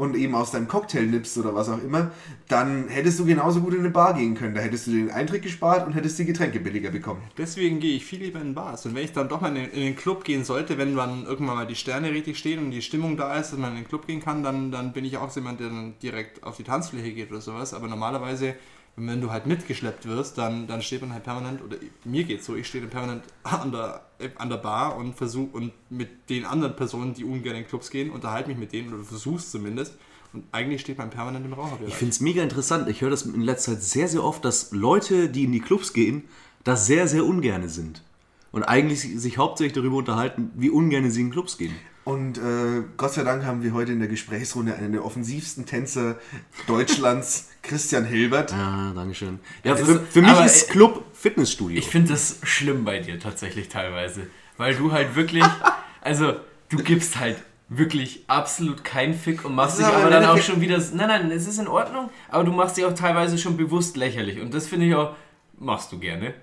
und 0.00 0.16
eben 0.16 0.34
aus 0.34 0.50
deinem 0.50 0.66
Cocktail 0.66 1.02
nippst 1.02 1.36
oder 1.36 1.54
was 1.54 1.68
auch 1.68 1.82
immer, 1.82 2.10
dann 2.48 2.88
hättest 2.88 3.18
du 3.18 3.26
genauso 3.26 3.60
gut 3.60 3.74
in 3.74 3.80
eine 3.80 3.90
Bar 3.90 4.14
gehen 4.14 4.34
können. 4.34 4.54
Da 4.54 4.62
hättest 4.62 4.86
du 4.86 4.92
den 4.92 5.10
Eintritt 5.10 5.42
gespart 5.42 5.86
und 5.86 5.92
hättest 5.92 6.18
die 6.18 6.24
Getränke 6.24 6.58
billiger 6.58 6.90
bekommen. 6.90 7.20
Deswegen 7.36 7.80
gehe 7.80 7.96
ich 7.96 8.06
viel 8.06 8.20
lieber 8.20 8.40
in 8.40 8.54
Bars. 8.54 8.86
Und 8.86 8.94
wenn 8.94 9.04
ich 9.04 9.12
dann 9.12 9.28
doch 9.28 9.42
mal 9.42 9.54
in 9.54 9.70
den, 9.70 9.96
Club 9.96 10.24
gehen 10.24 10.44
sollte, 10.44 10.78
wenn 10.78 10.96
dann 10.96 11.26
irgendwann 11.26 11.56
mal 11.56 11.66
die 11.66 11.74
Sterne 11.74 12.12
richtig 12.12 12.38
stehen 12.38 12.60
und 12.60 12.70
die 12.70 12.80
Stimmung 12.80 13.18
da 13.18 13.36
ist, 13.36 13.52
dass 13.52 13.58
man 13.58 13.72
in 13.72 13.82
den 13.82 13.88
Club 13.88 14.06
gehen 14.06 14.20
kann, 14.20 14.42
dann, 14.42 14.72
dann 14.72 14.94
bin 14.94 15.04
ich 15.04 15.18
auch 15.18 15.28
so 15.28 15.40
jemand, 15.40 15.60
der 15.60 15.68
dann 15.68 15.94
direkt 16.02 16.42
auf 16.44 16.56
die 16.56 16.64
Tanzfläche 16.64 17.12
geht 17.12 17.30
oder 17.30 17.42
sowas. 17.42 17.74
Aber 17.74 17.86
normalerweise, 17.86 18.54
wenn 18.96 19.20
du 19.20 19.30
halt 19.30 19.46
mitgeschleppt 19.46 20.06
wirst, 20.06 20.36
dann, 20.38 20.66
dann 20.66 20.82
steht 20.82 21.00
man 21.00 21.12
halt 21.12 21.24
permanent, 21.24 21.62
oder 21.62 21.76
mir 22.04 22.24
geht's 22.24 22.46
so, 22.46 22.54
ich 22.54 22.66
stehe 22.66 22.82
dann 22.82 22.90
permanent 22.90 23.24
an 23.42 23.72
der, 23.72 24.04
an 24.36 24.50
der 24.50 24.56
Bar 24.56 24.96
und 24.96 25.14
versuche 25.16 25.56
und 25.56 25.72
mit 25.88 26.28
den 26.28 26.44
anderen 26.44 26.76
Personen, 26.76 27.14
die 27.14 27.24
ungern 27.24 27.56
in 27.56 27.66
Clubs 27.66 27.90
gehen, 27.90 28.10
unterhalte 28.10 28.48
mich 28.48 28.58
mit 28.58 28.72
denen 28.72 28.92
oder 28.92 29.04
versuch's 29.04 29.50
zumindest. 29.50 29.94
Und 30.32 30.44
eigentlich 30.52 30.80
steht 30.80 30.98
man 30.98 31.10
permanent 31.10 31.44
im 31.44 31.52
Raucherbereich. 31.52 31.88
Ich 31.88 31.96
finde 31.96 32.12
es 32.12 32.20
mega 32.20 32.42
interessant. 32.42 32.88
Ich 32.88 33.00
höre 33.00 33.10
das 33.10 33.22
in 33.22 33.40
letzter 33.40 33.72
Zeit 33.72 33.82
sehr, 33.82 34.08
sehr 34.08 34.22
oft, 34.22 34.44
dass 34.44 34.70
Leute, 34.70 35.28
die 35.28 35.44
in 35.44 35.50
die 35.50 35.60
Clubs 35.60 35.92
gehen, 35.92 36.24
das 36.62 36.86
sehr, 36.86 37.08
sehr 37.08 37.24
ungerne 37.24 37.68
sind. 37.68 38.04
Und 38.52 38.62
eigentlich 38.64 39.00
sich 39.00 39.38
hauptsächlich 39.38 39.72
darüber 39.72 39.96
unterhalten, 39.96 40.50
wie 40.54 40.70
ungerne 40.70 41.10
sie 41.10 41.20
in 41.22 41.30
Clubs 41.30 41.58
gehen. 41.58 41.74
Und 42.04 42.38
äh, 42.38 42.82
Gott 42.96 43.12
sei 43.12 43.24
Dank 43.24 43.44
haben 43.44 43.62
wir 43.62 43.72
heute 43.74 43.92
in 43.92 43.98
der 44.00 44.08
Gesprächsrunde 44.08 44.74
einen 44.74 44.92
der 44.92 45.04
offensivsten 45.04 45.66
Tänzer 45.66 46.16
Deutschlands, 46.66 47.48
Christian 47.62 48.04
Hilbert. 48.04 48.52
Ja, 48.52 48.92
Dankeschön. 48.94 49.38
Ja, 49.64 49.76
für, 49.76 49.92
ist- 49.92 50.12
für 50.12 50.22
mich 50.22 50.40
ist 50.44 50.70
Club 50.70 51.04
Fitnessstudio. 51.12 51.78
Ich 51.78 51.88
finde 51.88 52.12
das 52.12 52.38
schlimm 52.42 52.84
bei 52.84 52.98
dir 53.00 53.18
tatsächlich 53.20 53.68
teilweise. 53.68 54.26
Weil 54.56 54.74
du 54.74 54.92
halt 54.92 55.14
wirklich, 55.14 55.44
also 56.00 56.34
du 56.70 56.78
gibst 56.78 57.18
halt 57.20 57.36
wirklich 57.68 58.24
absolut 58.26 58.82
keinen 58.82 59.14
Fick 59.14 59.44
und 59.44 59.54
machst 59.54 59.78
dich 59.78 59.86
aber 59.86 60.10
dann 60.10 60.24
auch 60.24 60.38
schon 60.38 60.60
wieder, 60.60 60.78
nein, 60.78 61.08
nein, 61.08 61.30
es 61.30 61.46
ist 61.46 61.58
in 61.58 61.68
Ordnung, 61.68 62.10
aber 62.28 62.42
du 62.44 62.50
machst 62.50 62.76
dich 62.76 62.84
auch 62.84 62.94
teilweise 62.94 63.38
schon 63.38 63.56
bewusst 63.56 63.96
lächerlich 63.96 64.40
und 64.40 64.52
das 64.52 64.66
finde 64.66 64.86
ich 64.86 64.94
auch, 64.96 65.14
machst 65.58 65.92
du 65.92 65.98
gerne. 65.98 66.34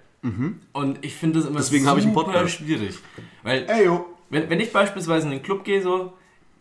Und 0.74 1.05
ich 1.05 1.16
finde 1.16 1.39
das 1.39 1.47
immer 1.49 1.58
Deswegen 1.60 1.86
habe 1.88 1.99
ich 1.99 2.05
einen 2.05 2.14
super 2.14 2.26
Podcast. 2.32 2.55
schwierig. 2.55 2.97
Weil 3.43 3.66
Ey, 3.70 3.86
yo. 3.86 4.05
Wenn, 4.30 4.49
wenn 4.49 4.59
ich 4.59 4.71
beispielsweise 4.73 5.25
in 5.28 5.32
den 5.32 5.43
Club 5.43 5.63
gehe, 5.63 5.82
so, 5.82 6.13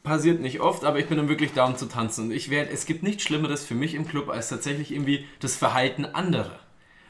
passiert 0.03 0.41
nicht 0.41 0.61
oft, 0.61 0.85
aber 0.85 0.99
ich 0.99 1.07
bin 1.07 1.17
dann 1.19 1.29
wirklich 1.29 1.53
da, 1.53 1.67
um 1.67 1.77
zu 1.77 1.87
tanzen. 1.87 2.27
Und 2.27 2.31
ich 2.31 2.49
werde, 2.49 2.71
es 2.71 2.87
gibt 2.87 3.03
nichts 3.03 3.25
Schlimmeres 3.25 3.65
für 3.65 3.75
mich 3.75 3.95
im 3.95 4.07
Club, 4.07 4.29
als 4.29 4.49
tatsächlich 4.49 4.93
irgendwie 4.93 5.27
das 5.41 5.57
Verhalten 5.57 6.05
anderer. 6.05 6.61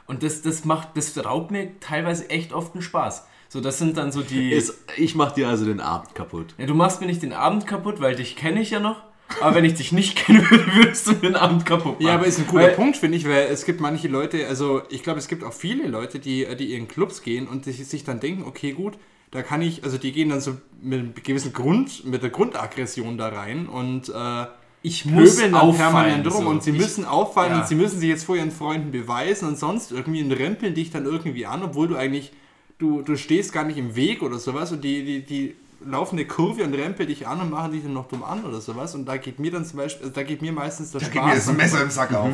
Und 0.07 0.23
das, 0.23 0.43
das 0.43 0.65
macht, 0.65 0.97
das 0.97 1.17
raubt 1.25 1.51
mir 1.51 1.79
teilweise 1.81 2.31
echt 2.31 2.53
oft 2.53 2.75
einen 2.75 2.83
Spaß. 2.83 3.27
So, 3.49 3.61
das 3.61 3.79
sind 3.79 3.97
dann 3.97 4.13
so 4.13 4.23
die. 4.23 4.51
Ist, 4.51 4.85
ich 4.97 5.15
mache 5.15 5.35
dir 5.35 5.49
also 5.49 5.65
den 5.65 5.81
Abend 5.81 6.15
kaputt. 6.15 6.55
ja, 6.59 6.67
du 6.67 6.75
machst 6.75 7.01
mir 7.01 7.07
nicht 7.07 7.23
den 7.23 7.33
Abend 7.33 7.67
kaputt, 7.67 8.01
weil 8.01 8.17
dich 8.17 8.35
kenne 8.37 8.61
ich 8.61 8.71
ja 8.71 8.81
noch. 8.81 9.03
Aber 9.41 9.57
wenn 9.57 9.65
ich 9.65 9.75
dich 9.75 9.91
nicht 9.93 10.29
würde, 10.29 10.67
würdest 10.77 11.07
du 11.09 11.13
mir 11.13 11.21
den 11.21 11.37
Abend 11.37 11.67
kaputt 11.67 11.95
machen. 11.95 12.07
Ja, 12.07 12.15
aber 12.15 12.27
ist 12.27 12.39
ein 12.39 12.47
cooler 12.47 12.69
Weil- 12.69 12.75
Punkt, 12.75 12.97
finde 12.97 13.19
ich, 13.19 13.27
weil 13.27 13.47
es 13.51 13.65
gibt 13.65 13.81
manche 13.81 14.09
Leute, 14.09 14.47
also 14.47 14.83
ich 14.89 15.03
glaube, 15.03 15.19
es 15.19 15.27
gibt 15.29 15.43
auch 15.45 15.53
viele 15.53 15.87
Leute, 15.89 16.19
die, 16.19 16.47
die 16.57 16.75
in 16.75 16.87
Clubs 16.89 17.23
gehen 17.23 17.47
und 17.49 17.65
sich, 17.65 17.85
sich 17.87 18.05
dann 18.05 18.21
denken, 18.21 18.45
okay, 18.45 18.73
gut, 18.73 18.95
da 19.37 19.43
kann 19.43 19.63
ich, 19.63 19.85
also 19.85 19.99
die 19.99 20.13
gehen 20.13 20.31
dann 20.31 20.41
so 20.41 20.57
mit 20.83 20.99
einem 20.99 21.13
gewissen 21.15 21.53
Grund, 21.53 22.05
mit 22.05 22.23
der 22.23 22.31
Grundaggression 22.31 23.19
da 23.19 23.29
rein 23.29 23.67
und 23.69 24.09
äh, 24.09 24.47
Ich 24.83 25.05
muss 25.05 25.37
pöbeln 25.37 25.53
dann 25.53 25.61
auffallen. 25.61 25.93
permanent 25.93 26.27
rum 26.35 26.45
so. 26.45 26.51
und 26.51 26.63
sie 26.63 26.71
Ich- 26.71 26.79
müssen 26.79 27.05
auffallen 27.05 27.53
ja. 27.53 27.61
und 27.61 27.69
sie 27.69 27.75
müssen 27.75 28.01
sich 28.01 28.09
jetzt 28.09 28.25
vor 28.25 28.37
ihren 28.37 28.51
Freunden 28.51 28.91
beweisen 28.91 29.47
und 29.49 29.59
sonst 29.59 29.93
irgendwie 29.93 30.23
und 30.23 30.33
rempeln 30.33 30.75
dich 30.75 30.91
dann 30.91 31.05
irgendwie 31.05 31.47
an, 31.47 31.63
obwohl 31.63 31.89
du 31.89 31.97
eigentlich, 31.97 32.33
du, 32.79 33.03
du 33.03 33.17
stehst 33.17 33.53
gar 33.53 33.65
nicht 33.65 33.79
im 33.79 33.95
Weg 33.97 34.23
oder 34.23 34.39
sowas 34.39 34.73
und 34.73 34.83
die, 34.83 35.05
die, 35.05 35.23
die 35.25 35.55
laufen 35.85 36.17
eine 36.17 36.27
Kurve 36.27 36.65
und 36.65 36.73
rempeln 36.75 37.09
dich 37.09 37.27
an 37.27 37.41
und 37.41 37.51
machen 37.51 37.73
dich 37.73 37.83
dann 37.83 37.93
noch 37.93 38.09
dumm 38.09 38.25
an 38.25 38.45
oder 38.45 38.61
sowas 38.63 38.95
und 38.95 39.07
da 39.07 39.19
geht 39.19 39.39
mir 39.39 39.51
dann 39.51 39.65
zum 39.67 39.77
Beispiel, 39.79 40.07
also 40.07 40.15
da 40.15 40.23
geht 40.23 40.41
mir 40.41 40.53
meistens 40.53 40.91
der 40.93 41.01
Da 41.03 41.09
geht 41.09 41.23
mir 41.23 41.35
das 41.35 41.45
Spaß. 41.45 41.57
Messer 41.57 41.83
im 41.83 41.91
Sack 41.91 42.15
auf. 42.15 42.33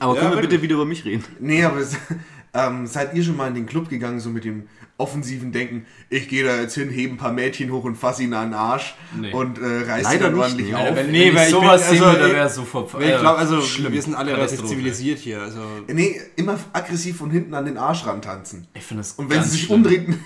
Aber 0.00 0.14
Ja, 0.14 0.20
können 0.20 0.30
wir 0.32 0.36
wirklich. 0.36 0.40
bitte 0.50 0.62
wieder 0.62 0.74
über 0.76 0.86
mich 0.86 1.04
reden? 1.04 1.24
Nee, 1.40 1.62
aber 1.64 1.78
es, 1.80 1.94
ähm, 2.54 2.86
seid 2.86 3.14
ihr 3.14 3.22
schon 3.22 3.36
mal 3.36 3.48
in 3.48 3.54
den 3.54 3.66
Club 3.66 3.88
gegangen, 3.88 4.18
so 4.20 4.30
mit 4.30 4.44
dem 4.44 4.68
offensiven 4.96 5.50
Denken, 5.50 5.86
ich 6.08 6.28
gehe 6.28 6.44
da 6.44 6.60
jetzt 6.60 6.74
hin, 6.74 6.88
hebe 6.88 7.14
ein 7.14 7.16
paar 7.16 7.32
Mädchen 7.32 7.72
hoch 7.72 7.82
und 7.84 7.96
fasse 7.96 8.22
ihnen 8.22 8.34
an 8.34 8.50
den 8.50 8.54
Arsch 8.54 8.94
Nee. 9.18 9.32
und 9.32 9.58
äh, 9.58 9.64
reiß 9.90 9.98
sie 10.06 10.12
Leider 10.14 10.24
dann 10.30 10.34
nicht, 10.34 10.42
ordentlich 10.42 10.68
nee. 10.68 10.74
auf. 10.74 10.94
Wenn, 10.96 11.10
Nee, 11.10 11.26
wenn 11.28 11.34
weil 11.36 11.44
ich 11.46 11.50
sowas 11.50 11.88
bin- 11.88 11.98
sehen 11.98 12.04
also, 12.04 12.16
würde, 12.18 12.28
ich- 12.28 12.34
wäre 12.34 12.46
es 12.46 12.54
sofort. 12.54 12.90
Ich 13.02 13.18
glaube, 13.20 13.38
also 13.38 13.60
schlimm. 13.60 13.92
wir 13.92 14.02
sind 14.02 14.14
alle 14.14 14.32
relativ 14.36 14.64
zivilisiert 14.64 15.18
hier. 15.18 15.40
Also 15.42 15.60
Nee, 15.88 16.20
immer 16.36 16.58
aggressiv 16.72 17.16
von 17.16 17.30
hinten 17.30 17.54
an 17.54 17.64
den 17.64 17.76
Arsch 17.76 18.06
rantanzen. 18.06 18.68
Ich 18.74 18.84
finde 18.84 19.00
das 19.02 19.12
Und 19.12 19.30
wenn 19.30 19.36
ganz 19.38 19.50
sie 19.50 19.56
sich 19.56 19.66
schlimm. 19.66 19.78
umdrehen, 19.78 20.20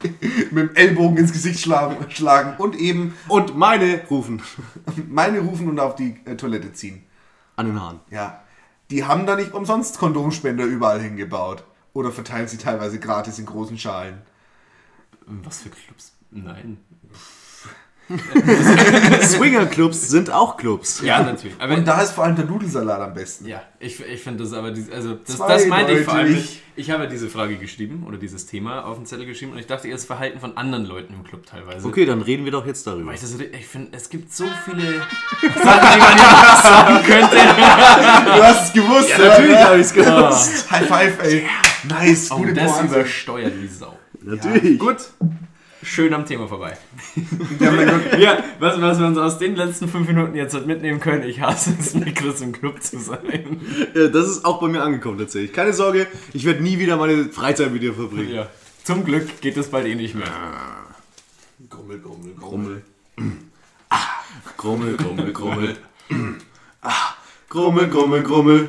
mit 0.50 0.56
dem 0.70 0.74
Ellbogen 0.74 1.18
ins 1.18 1.32
Gesicht 1.32 1.60
schlagen, 1.60 1.96
schlagen 2.10 2.54
und 2.56 2.74
eben 2.76 3.14
Und 3.28 3.56
meine 3.58 4.00
rufen 4.08 4.40
meine 5.10 5.40
rufen 5.40 5.68
und 5.68 5.78
auf 5.78 5.94
die 5.96 6.16
äh, 6.24 6.36
Toilette 6.36 6.72
ziehen. 6.72 7.02
an 7.56 7.66
den 7.66 7.80
Haaren. 7.80 8.00
Ja. 8.10 8.40
Die 8.90 9.04
haben 9.04 9.26
da 9.26 9.36
nicht 9.36 9.52
umsonst 9.52 9.98
Kondomspender 9.98 10.64
überall 10.64 11.00
hingebaut. 11.00 11.64
Oder 11.94 12.12
verteilen 12.12 12.48
sie 12.48 12.58
teilweise 12.58 13.00
gratis 13.00 13.38
in 13.38 13.46
großen 13.46 13.78
Schalen. 13.78 14.20
Was 15.26 15.62
für 15.62 15.70
Clubs? 15.70 16.12
Nein. 16.30 16.78
Swingerclubs 19.22 20.08
sind 20.08 20.30
auch 20.30 20.56
Clubs. 20.56 21.00
Ja, 21.02 21.22
natürlich. 21.22 21.56
Aber 21.58 21.74
Und 21.74 21.86
da 21.86 22.02
ist 22.02 22.12
vor 22.12 22.24
allem 22.24 22.36
der 22.36 22.44
Nudelsalat 22.44 23.00
am 23.00 23.14
besten. 23.14 23.46
Ja, 23.46 23.62
ich, 23.78 24.00
ich 24.04 24.20
finde 24.22 24.44
das 24.44 24.52
aber, 24.52 24.68
also 24.92 25.14
das, 25.14 25.38
das 25.38 25.66
meinte 25.66 25.92
ich 25.92 26.04
vor 26.04 26.14
allem. 26.14 26.32
nicht. 26.34 26.60
Ich 26.76 26.90
habe 26.90 27.06
diese 27.06 27.28
Frage 27.28 27.56
geschrieben 27.56 28.04
oder 28.06 28.18
dieses 28.18 28.46
Thema 28.46 28.84
auf 28.84 28.96
den 28.96 29.06
Zettel 29.06 29.26
geschrieben 29.26 29.52
und 29.52 29.58
ich 29.58 29.66
dachte 29.68 29.86
eher 29.86 29.94
das 29.94 30.04
Verhalten 30.04 30.40
von 30.40 30.56
anderen 30.56 30.84
Leuten 30.86 31.14
im 31.14 31.22
Club 31.22 31.46
teilweise. 31.46 31.86
Okay, 31.86 32.04
dann 32.04 32.20
reden 32.20 32.44
wir 32.44 32.50
doch 32.52 32.66
jetzt 32.66 32.84
darüber. 32.86 33.06
Weil 33.08 33.14
ich, 33.14 33.20
das, 33.20 33.32
ich 33.38 33.66
finde, 33.66 33.96
es 33.96 34.08
gibt 34.10 34.34
so 34.34 34.44
viele 34.64 34.82
Sachen, 35.40 35.88
die 35.94 35.98
man 36.00 36.14
hier 36.14 36.62
sagen 36.62 37.04
könnte. 37.04 37.36
Du 37.36 38.42
hast 38.42 38.66
es 38.68 38.72
gewusst, 38.72 39.08
ja, 39.10 39.18
Natürlich 39.18 39.56
habe 39.58 39.76
ich 39.76 39.82
es 39.82 39.92
gewusst. 39.94 40.66
Oh, 40.66 40.70
High 40.72 40.88
five, 40.88 41.22
ey. 41.22 41.46
Nice, 41.88 42.30
Oh, 42.32 42.36
gute 42.38 42.54
das 42.54 42.72
Pointe. 42.72 42.94
übersteuert 42.94 43.52
wie 43.62 43.68
Sau. 43.68 43.96
Natürlich. 44.22 44.78
Gut, 44.78 44.96
schön 45.84 46.12
am 46.14 46.26
Thema 46.26 46.48
vorbei. 46.48 46.76
Ja, 47.60 47.70
mein 47.70 47.88
Gott. 47.88 48.18
Ja, 48.18 48.42
was, 48.58 48.80
was 48.80 48.98
wir 48.98 49.06
uns 49.06 49.18
aus 49.18 49.38
den 49.38 49.56
letzten 49.56 49.88
fünf 49.88 50.08
Minuten 50.08 50.34
jetzt 50.34 50.54
halt 50.54 50.66
mitnehmen 50.66 51.00
können, 51.00 51.22
ich 51.22 51.40
hasse 51.40 51.74
es, 51.78 51.94
mit 51.94 52.14
Chris 52.14 52.40
im 52.40 52.52
Club 52.52 52.82
zu 52.82 52.98
sein. 52.98 53.60
Ja, 53.94 54.08
das 54.08 54.28
ist 54.28 54.44
auch 54.44 54.60
bei 54.60 54.68
mir 54.68 54.82
angekommen 54.82 55.18
tatsächlich. 55.18 55.52
Keine 55.52 55.72
Sorge, 55.72 56.06
ich 56.32 56.44
werde 56.44 56.62
nie 56.62 56.78
wieder 56.78 56.96
meine 56.96 57.26
Freizeit 57.26 57.72
mit 57.72 57.82
dir 57.82 57.94
verbringen. 57.94 58.34
Ja. 58.34 58.48
Zum 58.82 59.04
Glück 59.04 59.40
geht 59.40 59.56
es 59.56 59.68
bald 59.68 59.86
eh 59.86 59.94
nicht 59.94 60.14
mehr. 60.14 60.26
Grummel, 61.70 62.00
grummel, 62.00 62.34
grummel. 62.34 62.82
Grummel, 64.56 64.96
grummel, 64.96 65.32
grummel. 65.32 65.76
Ah, 66.82 67.14
grummel, 67.48 67.88
grummel, 67.88 68.22
grummel. 68.22 68.68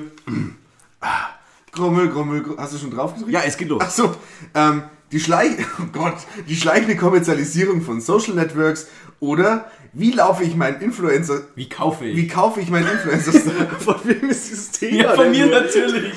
Grummel, 1.71 2.09
grummel, 2.09 2.41
grummel. 2.41 2.57
Hast 2.57 2.73
du 2.73 2.77
schon 2.77 2.91
drauf 2.91 3.13
gedrückt? 3.13 3.33
Ja, 3.33 3.41
es 3.41 3.57
geht 3.57 3.67
los. 3.67 3.81
Achso, 3.81 4.15
ähm, 4.53 4.83
die 5.15 5.21
Schleich... 5.21 5.51
Oh 5.79 5.87
Gott. 5.91 6.17
Die 6.47 6.55
schleichende 6.55 6.95
Kommerzialisierung 6.95 7.81
von 7.81 8.01
Social 8.01 8.33
Networks 8.33 8.87
oder 9.19 9.71
wie 9.93 10.11
laufe 10.11 10.43
ich 10.43 10.55
meinen 10.55 10.81
Influencer... 10.81 11.41
Wie 11.55 11.69
kaufe 11.69 12.05
ich? 12.05 12.17
Wie 12.17 12.27
kaufe 12.27 12.59
ich 12.59 12.69
meinen 12.69 12.87
Influencer... 12.87 13.31
Von 13.79 13.95
wem 14.03 14.29
ist 14.29 14.49
dieses 14.49 14.71
Thema? 14.71 15.03
ja, 15.03 15.15
von 15.15 15.31
mir 15.31 15.45
natürlich. 15.45 16.15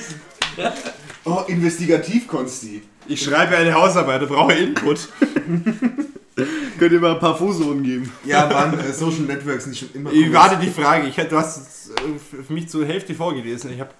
oh, 1.25 1.43
Investigativ-Konsti. 1.47 2.83
ich 3.07 3.23
schreibe 3.23 3.57
eine 3.57 3.73
Hausarbeit, 3.73 4.27
brauche 4.29 4.55
Input. 4.55 5.09
Könnt 6.79 6.93
ihr 6.93 7.01
mal 7.01 7.15
ein 7.15 7.21
paar 7.21 7.37
Fußnoten 7.37 7.83
geben? 7.85 8.13
Ja, 8.25 8.53
waren 8.53 8.79
äh, 8.81 8.93
Social 8.93 9.21
Networks 9.21 9.67
nicht 9.67 9.79
schon 9.79 9.91
immer... 9.95 10.13
Ich 10.13 10.33
warte 10.33 10.57
die 10.57 10.71
Frage. 10.71 11.07
Ich, 11.07 11.15
du 11.15 11.37
hast 11.37 11.59
es 11.59 11.91
äh, 11.91 12.45
für 12.45 12.53
mich 12.53 12.69
zur 12.69 12.85
Hälfte 12.85 13.15
vorgelesen. 13.15 13.73
Ich 13.73 13.81
habe 13.81 13.91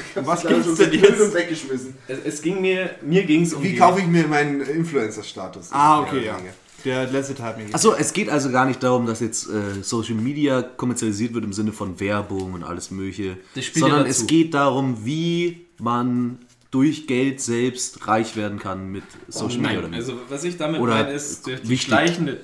was 0.16 0.42
gibt's 0.46 0.74
denn 0.76 0.90
und 0.90 0.94
jetzt? 1.00 1.34
weggeschmissen. 1.34 1.94
Es, 2.08 2.18
es 2.24 2.42
ging 2.42 2.60
mir, 2.60 2.94
mir 3.02 3.24
ging 3.24 3.42
es 3.42 3.52
um 3.54 3.62
Wie 3.62 3.70
die- 3.70 3.76
kaufe 3.76 4.00
ich 4.00 4.06
mir 4.06 4.26
meinen 4.26 4.60
Influencer-Status? 4.60 5.68
Ah, 5.72 6.00
okay, 6.00 6.26
ja. 6.26 6.38
Der 6.84 7.06
letzte 7.08 7.34
Teil 7.36 7.56
mir 7.58 7.72
Achso, 7.72 7.94
es 7.94 8.12
geht 8.12 8.28
also 8.28 8.50
gar 8.50 8.66
nicht 8.66 8.82
darum, 8.82 9.06
dass 9.06 9.20
jetzt 9.20 9.48
äh, 9.48 9.82
Social 9.82 10.14
Media 10.16 10.62
kommerzialisiert 10.62 11.32
wird 11.32 11.44
im 11.44 11.52
Sinne 11.52 11.70
von 11.72 12.00
Werbung 12.00 12.54
und 12.54 12.64
alles 12.64 12.90
Mögliche, 12.90 13.36
ja 13.54 13.62
sondern 13.74 14.00
dazu. 14.00 14.10
es 14.10 14.26
geht 14.26 14.52
darum, 14.54 15.04
wie 15.04 15.66
man 15.78 16.40
durch 16.72 17.06
Geld 17.06 17.40
selbst 17.40 18.08
reich 18.08 18.34
werden 18.34 18.58
kann 18.58 18.90
mit 18.90 19.04
Social 19.28 19.58
Media. 19.58 19.82
Nein, 19.82 19.94
also 19.94 20.18
was 20.28 20.42
ich 20.42 20.56
damit 20.56 20.80
Oder 20.80 20.94
meine, 21.04 21.12
ist 21.12 21.46
durch 21.46 21.60
die 21.62 21.68
wichtig. 21.68 21.86
schleichende 21.86 22.40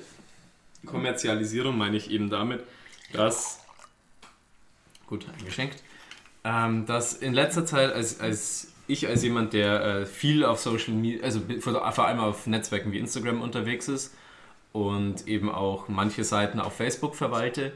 Kommerzialisierung 0.87 1.77
meine 1.77 1.97
ich 1.97 2.11
eben 2.11 2.31
damit, 2.31 2.63
dass 3.13 3.59
gut 5.07 5.27
eingeschenkt, 5.39 5.83
ähm, 6.49 6.87
dass 6.87 7.13
in 7.13 7.35
letzter 7.35 7.67
Zeit 7.67 7.93
als, 7.93 8.21
als 8.21 8.73
ich 8.87 9.07
als 9.07 9.23
jemand, 9.23 9.53
der 9.53 9.85
äh, 9.85 10.07
viel 10.07 10.45
auf 10.45 10.59
Social 10.61 10.95
Media, 10.95 11.23
also 11.23 11.41
vor, 11.61 12.07
allem 12.07 12.21
auf 12.21 12.47
Netzwerken 12.47 12.91
wie 12.91 12.99
Instagram 12.99 13.43
unterwegs 13.43 13.87
ist 13.89 14.15
und 14.73 15.29
eben 15.29 15.51
auch 15.51 15.89
manche 15.89 16.25
Seiten 16.25 16.59
auf 16.59 16.75
Facebook 16.75 17.17
verwalte, 17.17 17.73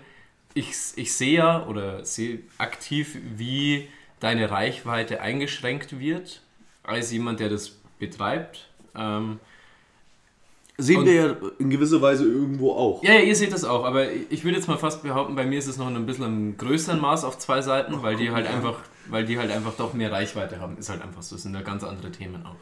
ich, 0.54 0.72
ich 0.96 1.12
sehe 1.12 1.38
ja 1.38 1.66
oder 1.66 2.04
sehe 2.04 2.40
aktiv, 2.56 3.18
wie 3.36 3.88
deine 4.20 4.50
Reichweite 4.50 5.20
eingeschränkt 5.20 5.98
wird, 5.98 6.40
als 6.82 7.12
jemand, 7.12 7.40
der 7.40 7.50
das 7.50 7.76
betreibt. 7.98 8.68
Ähm, 8.96 9.38
Sehen 10.78 11.00
Und- 11.00 11.06
wir 11.06 11.14
ja 11.14 11.36
in 11.58 11.68
gewisser 11.70 12.00
Weise 12.00 12.24
irgendwo 12.24 12.72
auch. 12.72 13.02
ja, 13.04 13.12
ja, 13.14 13.20
ihr 13.20 13.36
seht 13.36 13.52
das 13.52 13.62
auch, 13.64 13.84
aber 13.84 14.10
ich 14.10 14.42
würde 14.42 14.56
jetzt 14.56 14.68
mal 14.68 14.78
fast 14.78 15.02
behaupten, 15.02 15.34
bei 15.36 15.44
mir 15.44 15.58
ist 15.58 15.66
es 15.66 15.76
noch 15.76 15.88
in 15.88 15.96
ein 15.96 16.06
bisschen 16.06 16.24
im 16.24 16.56
größeren 16.56 16.98
Maß 17.00 17.24
auf 17.24 17.38
zwei 17.38 17.60
Seiten, 17.60 18.02
weil 18.02 18.16
die 18.16 18.30
halt 18.30 18.46
einfach, 18.46 18.78
weil 19.08 19.24
die 19.24 19.38
halt 19.38 19.50
einfach 19.50 19.74
doch 19.76 19.92
mehr 19.92 20.10
Reichweite 20.10 20.60
haben. 20.60 20.78
Ist 20.78 20.88
halt 20.88 21.02
einfach 21.02 21.22
so, 21.22 21.34
das 21.36 21.42
sind 21.42 21.54
ja 21.54 21.60
ganz 21.62 21.84
andere 21.84 22.10
Themen 22.10 22.44
auch. 22.46 22.56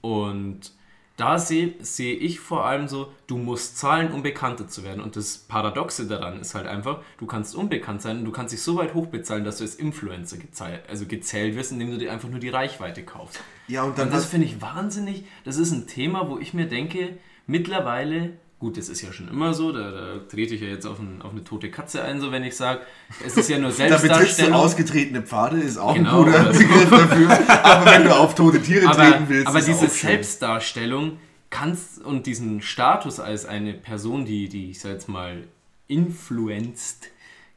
Und 0.00 0.72
da 1.16 1.38
sehe 1.38 1.74
sehe 1.80 2.14
ich 2.14 2.40
vor 2.40 2.66
allem 2.66 2.88
so, 2.88 3.10
du 3.26 3.38
musst 3.38 3.78
zahlen, 3.78 4.12
um 4.12 4.22
bekannter 4.22 4.68
zu 4.68 4.84
werden. 4.84 5.02
Und 5.02 5.16
das 5.16 5.38
Paradoxe 5.38 6.06
daran 6.06 6.40
ist 6.40 6.54
halt 6.54 6.66
einfach, 6.66 7.00
du 7.18 7.26
kannst 7.26 7.54
unbekannt 7.54 8.02
sein 8.02 8.18
und 8.18 8.24
du 8.26 8.32
kannst 8.32 8.52
dich 8.52 8.60
so 8.60 8.76
weit 8.76 8.92
hochbezahlen, 8.92 9.44
dass 9.44 9.58
du 9.58 9.64
als 9.64 9.76
Influencer 9.76 10.36
gezählt, 10.36 10.82
also 10.88 11.06
gezählt 11.06 11.56
wirst, 11.56 11.72
indem 11.72 11.90
du 11.92 11.98
dir 11.98 12.12
einfach 12.12 12.28
nur 12.28 12.38
die 12.40 12.50
Reichweite 12.50 13.02
kaufst. 13.02 13.40
Ja, 13.68 13.82
und 13.84 13.98
dann 13.98 14.08
Und 14.08 14.14
das 14.14 14.26
finde 14.26 14.46
ich 14.46 14.60
wahnsinnig. 14.62 15.24
Das 15.44 15.56
ist 15.56 15.72
ein 15.72 15.86
Thema, 15.86 16.28
wo 16.28 16.38
ich 16.38 16.54
mir 16.54 16.66
denke, 16.66 17.18
mittlerweile, 17.46 18.34
gut, 18.58 18.76
das 18.76 18.88
ist 18.88 19.02
ja 19.02 19.12
schon 19.12 19.28
immer 19.28 19.54
so, 19.54 19.72
da, 19.72 19.90
da 19.90 20.18
trete 20.28 20.54
ich 20.54 20.60
ja 20.60 20.68
jetzt 20.68 20.86
auf, 20.86 20.98
ein, 20.98 21.20
auf 21.22 21.32
eine 21.32 21.42
tote 21.44 21.70
Katze 21.70 22.02
ein, 22.02 22.20
so 22.20 22.30
wenn 22.32 22.44
ich 22.44 22.54
sage, 22.56 22.80
es 23.24 23.36
ist 23.36 23.48
ja 23.50 23.58
nur 23.58 23.70
Da 23.76 23.84
betrittst 23.84 24.02
du 24.02 24.06
Selbstdarstellung. 24.08 24.54
ausgetretene 24.54 25.22
Pfade, 25.22 25.56
ist 25.58 25.78
auch 25.78 25.94
Genau, 25.94 26.20
ein 26.22 26.26
guter 26.26 26.44
das- 26.44 26.58
Begriff 26.58 26.90
dafür. 26.90 27.64
Aber 27.64 27.90
wenn 27.90 28.04
du 28.04 28.14
auf 28.16 28.34
tote 28.34 28.62
Tiere 28.62 28.86
aber 28.88 28.96
treten 29.10 29.24
willst, 29.28 29.46
aber 29.48 29.58
ist 29.58 29.68
diese. 29.68 29.88
Selbstdarstellung 29.88 31.18
kannst 31.50 32.02
und 32.04 32.26
diesen 32.26 32.60
Status 32.62 33.20
als 33.20 33.46
eine 33.46 33.72
Person, 33.72 34.24
die, 34.24 34.48
die 34.48 34.70
ich 34.70 34.80
sag 34.80 34.92
jetzt 34.92 35.08
mal, 35.08 35.44
influenzt, 35.88 37.08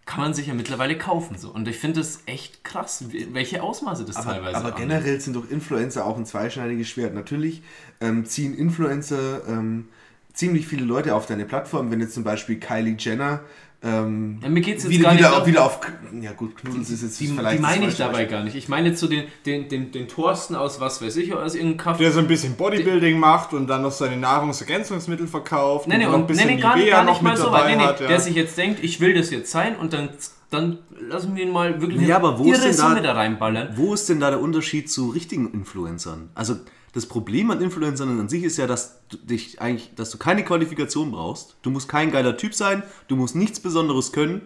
kann 0.09 0.21
man 0.21 0.33
sich 0.33 0.47
ja 0.47 0.55
mittlerweile 0.55 0.97
kaufen. 0.97 1.37
So. 1.37 1.51
Und 1.51 1.67
ich 1.67 1.77
finde 1.77 1.99
das 1.99 2.23
echt 2.25 2.63
krass, 2.63 3.05
welche 3.31 3.61
Ausmaße 3.61 4.05
das 4.05 4.15
Aber, 4.15 4.31
teilweise 4.31 4.57
aber 4.57 4.75
annimmt. 4.75 4.89
generell 4.89 5.21
sind 5.21 5.35
doch 5.35 5.47
Influencer 5.47 6.03
auch 6.03 6.17
ein 6.17 6.25
zweischneidiges 6.25 6.89
Schwert. 6.89 7.13
Natürlich 7.13 7.61
ähm, 8.01 8.25
ziehen 8.25 8.57
Influencer 8.57 9.47
ähm, 9.47 9.87
ziemlich 10.33 10.67
viele 10.67 10.83
Leute 10.83 11.13
auf 11.13 11.27
deine 11.27 11.45
Plattform. 11.45 11.91
Wenn 11.91 12.01
jetzt 12.01 12.15
zum 12.15 12.23
Beispiel 12.23 12.59
Kylie 12.59 12.95
Jenner 12.97 13.41
ähm, 13.81 14.39
Ja, 14.43 14.49
mir 14.49 14.61
geht's 14.61 14.83
jetzt 14.83 14.91
wieder, 14.91 15.03
gar 15.05 15.11
nicht 15.13 15.19
wieder, 15.21 15.37
auf, 15.37 15.47
wieder 15.47 15.65
auf... 15.65 15.79
Ja 16.21 16.33
gut, 16.33 16.57
Knuddels 16.57 16.89
ist 16.89 17.01
jetzt 17.01 17.19
Die, 17.19 17.27
vielleicht... 17.27 17.59
die 17.59 17.61
meine 17.61 17.87
ich 17.87 17.95
dabei 17.97 18.25
gar 18.25 18.43
nicht. 18.43 18.55
Ich 18.55 18.67
meine 18.67 18.89
jetzt 18.89 18.99
so 18.99 19.07
den, 19.07 19.23
den, 19.45 19.69
den, 19.69 19.91
den 19.91 20.07
Thorsten 20.07 20.55
aus 20.55 20.79
was 20.81 21.01
weiß 21.01 21.15
ich, 21.17 21.33
aus 21.33 21.55
irgendeinem 21.55 21.77
Kaffee. 21.77 22.03
Der 22.03 22.11
so 22.11 22.19
ein 22.19 22.27
bisschen 22.27 22.55
Bodybuilding 22.55 23.17
macht 23.17 23.53
und 23.53 23.67
dann 23.67 23.81
noch 23.83 23.91
seine 23.91 24.17
Nahrungsergänzungsmittel 24.17 25.27
verkauft. 25.27 25.87
Nee, 25.87 25.97
nee, 25.97 26.05
ein 26.05 26.13
und, 26.13 26.29
nee, 26.29 26.45
nee, 26.45 26.57
gar, 26.57 26.75
Nivea 26.75 26.97
gar 26.97 27.03
noch 27.05 27.13
nicht 27.13 27.21
mal 27.21 27.29
mit 27.31 27.37
so 27.39 27.51
weit. 27.51 27.61
dabei 27.61 27.69
Nee, 27.71 27.75
nee, 27.77 27.83
hat, 27.83 28.01
ja. 28.01 28.07
Der 28.07 28.19
sich 28.19 28.35
jetzt 28.35 28.57
denkt, 28.57 28.83
ich 28.83 28.99
will 28.99 29.13
das 29.13 29.29
jetzt 29.31 29.51
sein 29.51 29.75
und 29.77 29.93
dann, 29.93 30.09
dann 30.49 30.79
lassen 30.99 31.35
wir 31.35 31.43
ihn 31.43 31.51
mal 31.51 31.79
wirklich 31.81 32.05
Ja, 32.07 32.17
aber 32.17 32.37
wo 32.39 32.51
ist 32.51 32.65
irre 32.65 32.75
denn 32.75 32.77
da- 32.77 32.99
da 33.01 33.13
reinballern. 33.13 33.69
Wo 33.75 33.93
ist 33.93 34.09
denn 34.09 34.19
da 34.19 34.29
der 34.29 34.41
Unterschied 34.41 34.91
zu 34.91 35.09
richtigen 35.09 35.51
Influencern? 35.53 36.29
Also 36.35 36.55
das 36.93 37.05
Problem 37.05 37.51
an 37.51 37.61
Influencern 37.61 38.19
an 38.19 38.29
sich 38.29 38.43
ist 38.43 38.57
ja, 38.57 38.67
dass 38.67 39.01
du 39.09 39.17
dich 39.17 39.61
eigentlich, 39.61 39.93
dass 39.95 40.09
du 40.09 40.17
keine 40.17 40.43
Qualifikation 40.43 41.11
brauchst. 41.11 41.57
Du 41.61 41.69
musst 41.69 41.87
kein 41.87 42.11
geiler 42.11 42.37
Typ 42.37 42.53
sein, 42.53 42.83
du 43.07 43.15
musst 43.15 43.35
nichts 43.35 43.59
Besonderes 43.59 44.11
können 44.11 44.41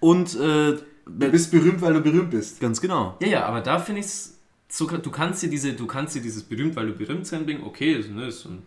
und 0.00 0.34
äh, 0.38 0.76
Du 1.10 1.30
bist 1.30 1.50
berühmt, 1.50 1.80
weil 1.80 1.94
du 1.94 2.02
berühmt 2.02 2.30
bist. 2.30 2.60
ganz 2.60 2.82
genau. 2.82 3.16
Ja, 3.20 3.28
ja, 3.28 3.46
aber 3.46 3.62
da 3.62 3.78
finde 3.78 4.00
ich 4.00 4.06
es 4.06 4.38
so, 4.68 4.86
du 4.86 5.10
kannst 5.10 5.42
dir 5.42 5.48
diese, 5.48 5.72
du 5.72 5.86
kannst 5.86 6.14
dir 6.14 6.20
dieses 6.20 6.42
berühmt, 6.42 6.76
weil 6.76 6.88
du 6.88 6.92
berühmt 6.92 7.26
sein 7.26 7.46
bringen, 7.46 7.62
okay, 7.64 7.96
das, 7.96 8.08
ne, 8.08 8.26
ist 8.26 8.40
so 8.40 8.50
ein 8.50 8.62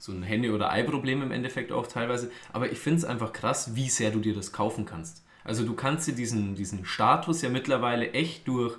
so 0.00 0.12
ein 0.12 0.22
Henne- 0.22 0.52
oder 0.52 0.70
Ei-Problem 0.70 1.22
im 1.22 1.30
Endeffekt 1.30 1.72
auch 1.72 1.86
teilweise. 1.86 2.30
Aber 2.54 2.72
ich 2.72 2.78
finde 2.78 2.98
es 3.00 3.04
einfach 3.04 3.32
krass, 3.34 3.76
wie 3.76 3.90
sehr 3.90 4.10
du 4.10 4.18
dir 4.18 4.34
das 4.34 4.50
kaufen 4.50 4.86
kannst. 4.86 5.22
Also 5.44 5.64
du 5.64 5.74
kannst 5.74 6.08
dir 6.08 6.14
diesen, 6.14 6.54
diesen 6.54 6.86
Status 6.86 7.42
ja 7.42 7.50
mittlerweile 7.50 8.12
echt 8.12 8.48
durch 8.48 8.78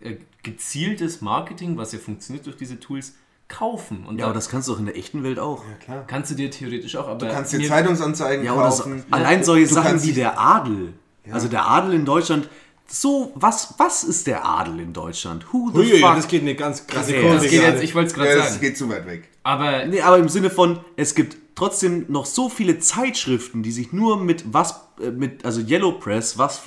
äh, 0.00 0.16
gezieltes 0.44 1.20
Marketing, 1.22 1.76
was 1.76 1.92
ja 1.92 1.98
funktioniert 1.98 2.46
durch 2.46 2.56
diese 2.56 2.78
Tools, 2.78 3.16
kaufen. 3.50 4.04
Und 4.06 4.18
Ja, 4.18 4.24
aber 4.26 4.34
das 4.34 4.48
kannst 4.48 4.68
du 4.68 4.72
auch 4.74 4.78
in 4.78 4.86
der 4.86 4.96
echten 4.96 5.22
Welt 5.22 5.38
auch. 5.38 5.62
klar. 5.84 6.04
kannst 6.06 6.30
du 6.30 6.34
dir 6.34 6.50
theoretisch 6.50 6.96
auch. 6.96 7.06
Aber 7.08 7.18
Du 7.26 7.30
kannst 7.30 7.52
dir 7.52 7.66
Zeitungsanzeigen 7.68 8.44
Ja, 8.46 8.54
oder 8.54 8.70
so, 8.70 8.84
kaufen. 8.84 9.04
allein 9.10 9.44
solche 9.44 9.66
Du 9.68 9.74
Sachen 9.74 10.02
wie 10.02 10.12
der 10.12 10.40
Adel. 10.40 10.94
Also 11.30 11.48
der 11.48 11.68
Adel 11.68 11.92
in 11.94 12.04
Deutschland. 12.06 12.48
So, 12.92 13.30
was, 13.36 13.74
was 13.78 14.02
ist 14.02 14.26
der 14.26 14.44
Adel 14.44 14.80
in 14.80 14.92
Deutschland? 14.92 15.46
Who 15.52 15.70
the 15.72 15.78
Ui, 15.78 16.00
fuck? 16.00 16.16
das 16.16 16.26
geht 16.26 16.42
eine 16.42 16.56
ganz 16.56 16.86
krasse 16.88 17.14
Ja, 17.14 17.20
Kurve 17.20 17.34
Das 17.36 17.44
geht 17.50 17.62
jetzt, 17.62 17.82
ich 17.84 17.94
wollte 17.94 18.08
es 18.08 18.14
gerade 18.14 18.30
Ja, 18.30 18.36
das 18.38 18.48
sagen. 18.48 18.60
geht 18.62 18.76
zu 18.78 18.88
weit 18.88 19.06
weg. 19.06 19.28
Aber 19.44 19.84
Nee, 19.86 20.00
aber 20.00 20.18
im 20.18 20.28
Sinne 20.28 20.50
von, 20.50 20.80
es 20.96 21.14
gibt 21.14 21.36
trotzdem 21.54 22.06
noch 22.08 22.26
so 22.26 22.48
viele 22.48 22.80
Zeitschriften, 22.80 23.62
die 23.62 23.70
sich 23.70 23.92
nur 23.92 24.16
mit 24.16 24.44
was, 24.52 24.80
äh, 25.00 25.10
mit, 25.12 25.44
also 25.44 25.60
Yellow 25.60 25.92
Press, 25.92 26.36
was 26.36 26.62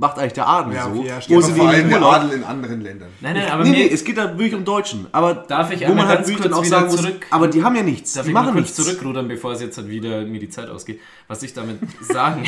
macht 0.00 0.18
eigentlich 0.18 0.32
der 0.32 0.48
Adel 0.48 0.74
Ja, 0.74 0.84
so? 0.92 1.02
ja, 1.04 1.18
wo 1.28 1.40
die 1.40 1.52
vor 1.52 1.64
in 1.64 1.68
allem 1.68 1.88
der 1.90 2.02
Adel 2.02 2.30
in 2.32 2.44
anderen 2.44 2.80
Ländern. 2.80 3.08
nein, 3.20 3.34
nein, 3.36 3.50
aber 3.50 3.62
nee, 3.64 3.70
nee, 3.70 3.90
es 3.92 4.02
geht 4.02 4.16
da 4.18 4.30
wirklich 4.36 4.54
um 4.54 4.64
Deutschen. 4.64 5.06
Aber 5.12 5.34
Darf 5.34 5.70
ich 5.70 5.80
wo 5.80 5.84
einmal 5.84 6.06
man 6.06 6.08
halt 6.08 6.26
wirklich 6.26 6.40
dann 6.42 6.54
auch 6.54 6.64
wieder 6.64 6.78
sagen 6.80 6.90
muss, 6.90 6.96
zurück- 7.02 7.26
aber 7.30 7.46
die 7.48 7.62
haben 7.62 7.76
ja 7.76 7.82
nichts. 7.82 8.14
Darf 8.14 8.24
die 8.24 8.30
ich 8.30 8.34
mal 8.34 8.42
machen 8.42 8.54
kurz 8.54 8.76
nichts. 8.76 8.76
zurückrudern, 8.84 9.28
bevor 9.28 9.52
es 9.52 9.60
jetzt 9.60 9.76
halt 9.78 9.88
wieder 9.88 10.22
mir 10.24 10.40
die 10.40 10.48
Zeit 10.48 10.68
ausgeht? 10.68 11.00
Was 11.28 11.42
ich 11.42 11.52
damit 11.52 11.78
sagen. 12.00 12.44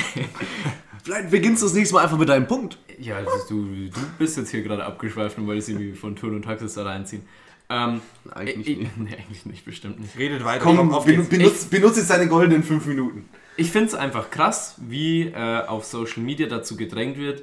Vielleicht 1.04 1.30
beginnst 1.30 1.62
du 1.62 1.66
das 1.66 1.74
nächste 1.74 1.94
Mal 1.96 2.04
einfach 2.04 2.18
mit 2.18 2.28
deinem 2.28 2.46
Punkt. 2.46 2.78
ja, 2.98 3.16
also 3.16 3.30
du, 3.48 3.64
du 3.64 4.00
bist 4.18 4.36
jetzt 4.36 4.50
hier 4.50 4.62
gerade 4.62 4.84
abgeschweift 4.84 5.36
und 5.38 5.46
wolltest 5.46 5.68
irgendwie 5.68 5.92
von 5.92 6.14
Turn 6.16 6.34
und 6.36 6.42
Taxis 6.44 6.74
da 6.74 6.84
reinziehen. 6.84 7.22
Ähm, 7.74 8.00
Eigentlich 8.34 8.68
ich, 8.68 8.78
nicht. 8.78 8.96
Nee, 8.98 9.16
eigentlich 9.16 9.46
nicht, 9.46 9.64
bestimmt 9.64 9.98
nicht. 10.00 10.18
Redet 10.18 10.44
weiter. 10.44 10.62
Komm, 10.62 10.92
auf 10.92 11.04
ben, 11.06 11.16
geht's. 11.16 11.28
benutze 11.30 11.66
benutz 11.68 11.96
jetzt 11.96 12.10
deine 12.10 12.28
goldenen 12.28 12.62
fünf 12.62 12.84
Minuten. 12.86 13.28
Ich 13.56 13.70
finde 13.70 13.88
es 13.88 13.94
einfach 13.94 14.30
krass, 14.30 14.74
wie 14.78 15.22
äh, 15.28 15.66
auf 15.66 15.84
Social 15.84 16.22
Media 16.22 16.46
dazu 16.48 16.76
gedrängt 16.76 17.16
wird, 17.18 17.42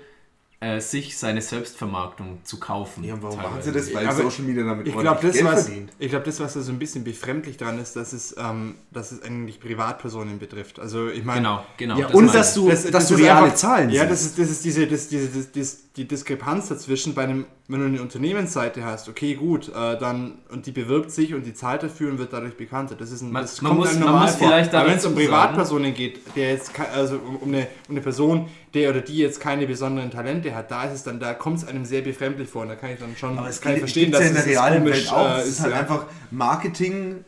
äh, 0.59 0.81
sich 0.81 1.17
seine 1.17 1.41
Selbstvermarktung 1.41 2.39
zu 2.43 2.59
kaufen. 2.59 3.03
Ja, 3.03 3.13
und 3.13 3.23
warum 3.23 3.37
machen 3.37 3.59
teilweise. 3.61 3.71
sie 3.83 3.91
das? 3.91 3.93
Weil 3.93 4.07
Aber 4.07 4.23
Social 4.23 4.43
Media 4.45 4.63
damit 4.65 4.87
Ich 4.87 4.93
glaube, 4.93 5.09
ordentlich 5.09 5.31
das, 5.33 5.41
Geld 5.41 5.53
was, 5.55 5.65
verdient. 5.67 5.91
ich 5.99 6.09
glaub, 6.09 6.23
das, 6.25 6.39
was 6.41 6.53
da 6.53 6.61
so 6.61 6.71
ein 6.71 6.79
bisschen 6.79 7.03
befremdlich 7.03 7.57
dran 7.57 7.79
ist, 7.79 7.95
dass 7.95 8.11
es, 8.13 8.35
ähm, 8.37 8.75
dass 8.91 9.11
es 9.13 9.21
eigentlich 9.23 9.59
Privatpersonen 9.59 10.37
betrifft. 10.39 10.79
Also 10.79 11.07
ich 11.09 11.23
meine, 11.23 11.39
Genau, 11.41 11.65
genau. 11.77 11.97
Ja, 11.99 12.07
das 12.07 12.15
und 12.15 12.33
dass 12.35 12.53
du, 12.55 12.69
das, 12.69 12.83
dass 12.83 12.91
das 12.91 13.07
du 13.07 13.15
reale 13.15 13.45
einfach- 13.45 13.55
Zahlen 13.55 13.89
Ja, 13.89 14.05
das 14.05 14.21
ist, 14.23 14.37
das 14.37 14.49
ist 14.49 14.65
diese, 14.65 14.85
das, 14.87 15.07
diese, 15.07 15.27
das, 15.29 15.51
das, 15.51 15.77
die 15.99 16.07
Diskrepanz 16.07 16.69
dazwischen 16.69 17.13
bei 17.13 17.23
einem, 17.23 17.45
wenn 17.67 17.81
du 17.81 17.85
eine 17.87 18.01
Unternehmensseite 18.01 18.85
hast, 18.85 19.09
okay, 19.09 19.35
gut, 19.35 19.67
äh, 19.67 19.97
dann 19.99 20.39
und 20.49 20.65
die 20.65 20.71
bewirbt 20.71 21.11
sich 21.11 21.33
und 21.33 21.45
die 21.45 21.53
zahlt 21.53 21.83
dafür 21.83 22.09
und 22.09 22.17
wird 22.19 22.31
dadurch 22.31 22.55
bekannter. 22.55 22.95
Das 22.95 23.11
ist 23.11 23.21
ein, 23.21 23.31
Man- 23.33 23.41
das 23.43 23.61
man 23.61 23.75
muss- 23.75 23.89
einem 23.89 23.99
man 23.99 24.07
normal 24.07 24.25
muss 24.27 24.35
vor. 24.37 24.47
vielleicht 24.47 24.73
Aber 24.73 24.89
wenn 24.89 24.97
es 24.97 25.05
um 25.05 25.13
Privatpersonen 25.13 25.93
geht, 25.93 26.21
der 26.37 26.51
jetzt 26.53 26.71
also 26.95 27.15
um, 27.17 27.35
um, 27.35 27.47
eine, 27.49 27.67
um 27.89 27.95
eine 27.95 28.01
Person, 28.01 28.47
der 28.73 28.89
oder 28.91 29.01
die 29.01 29.17
jetzt 29.17 29.41
keine 29.41 29.67
besonderen 29.67 30.09
Talente 30.09 30.55
hat, 30.55 30.71
da 30.71 30.85
ist 30.85 30.93
es 30.93 31.03
dann, 31.03 31.19
da 31.19 31.33
kommt 31.33 31.57
es 31.57 31.67
einem 31.67 31.83
sehr 31.83 32.01
befremdlich 32.01 32.47
vor 32.47 32.61
und 32.61 32.69
da 32.69 32.75
kann 32.75 32.91
ich 32.91 32.99
dann 32.99 33.15
schon 33.17 33.37
Aber 33.37 33.49
es 33.49 33.59
kann 33.59 33.73
ich 33.73 33.75
geht, 33.75 33.81
verstehen, 33.81 34.05
gibt's 34.11 34.19
ja 34.21 34.27
in 34.27 34.33
der 34.35 34.43
es 34.43 34.49
realen 34.49 34.83
komisch, 34.83 34.95
Welt 34.97 35.11
auch. 35.11 35.37
äh, 35.37 35.41
es 35.41 35.47
ist 35.49 35.59
halt 35.59 35.73
ja. 35.73 35.79
einfach 35.81 36.05
Marketing, 36.31 37.25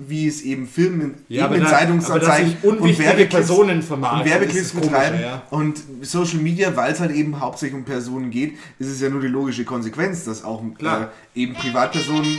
wie 0.00 0.28
es 0.28 0.42
eben 0.42 0.68
Filmen, 0.68 1.14
Ja, 1.28 1.46
aber 1.46 1.56
eben 1.56 1.64
in 1.64 1.70
da- 1.70 1.76
Zeitungsanzeigen 1.78 2.56
unwichtige 2.62 3.08
Werbeclips- 3.10 3.50
und 3.50 4.24
Werbeclips 4.24 4.70
betreiben. 4.70 5.20
ja. 5.20 5.42
Und 5.50 5.80
Social 6.02 6.38
Media, 6.38 6.74
weil 6.76 6.92
es 6.92 7.00
halt 7.00 7.10
eben 7.10 7.40
hauptsächlich 7.40 7.76
um 7.76 7.84
Personen 7.84 8.30
geht, 8.30 8.54
ist 8.78 8.88
es 8.88 9.00
ja 9.00 9.08
nur 9.08 9.20
die 9.20 9.26
logische 9.26 9.64
Konsequenz, 9.64 10.24
dass 10.24 10.44
auch 10.44 10.62
Klar. 10.78 11.10
Äh, 11.34 11.40
eben 11.42 11.54
Privatpersonen. 11.54 12.38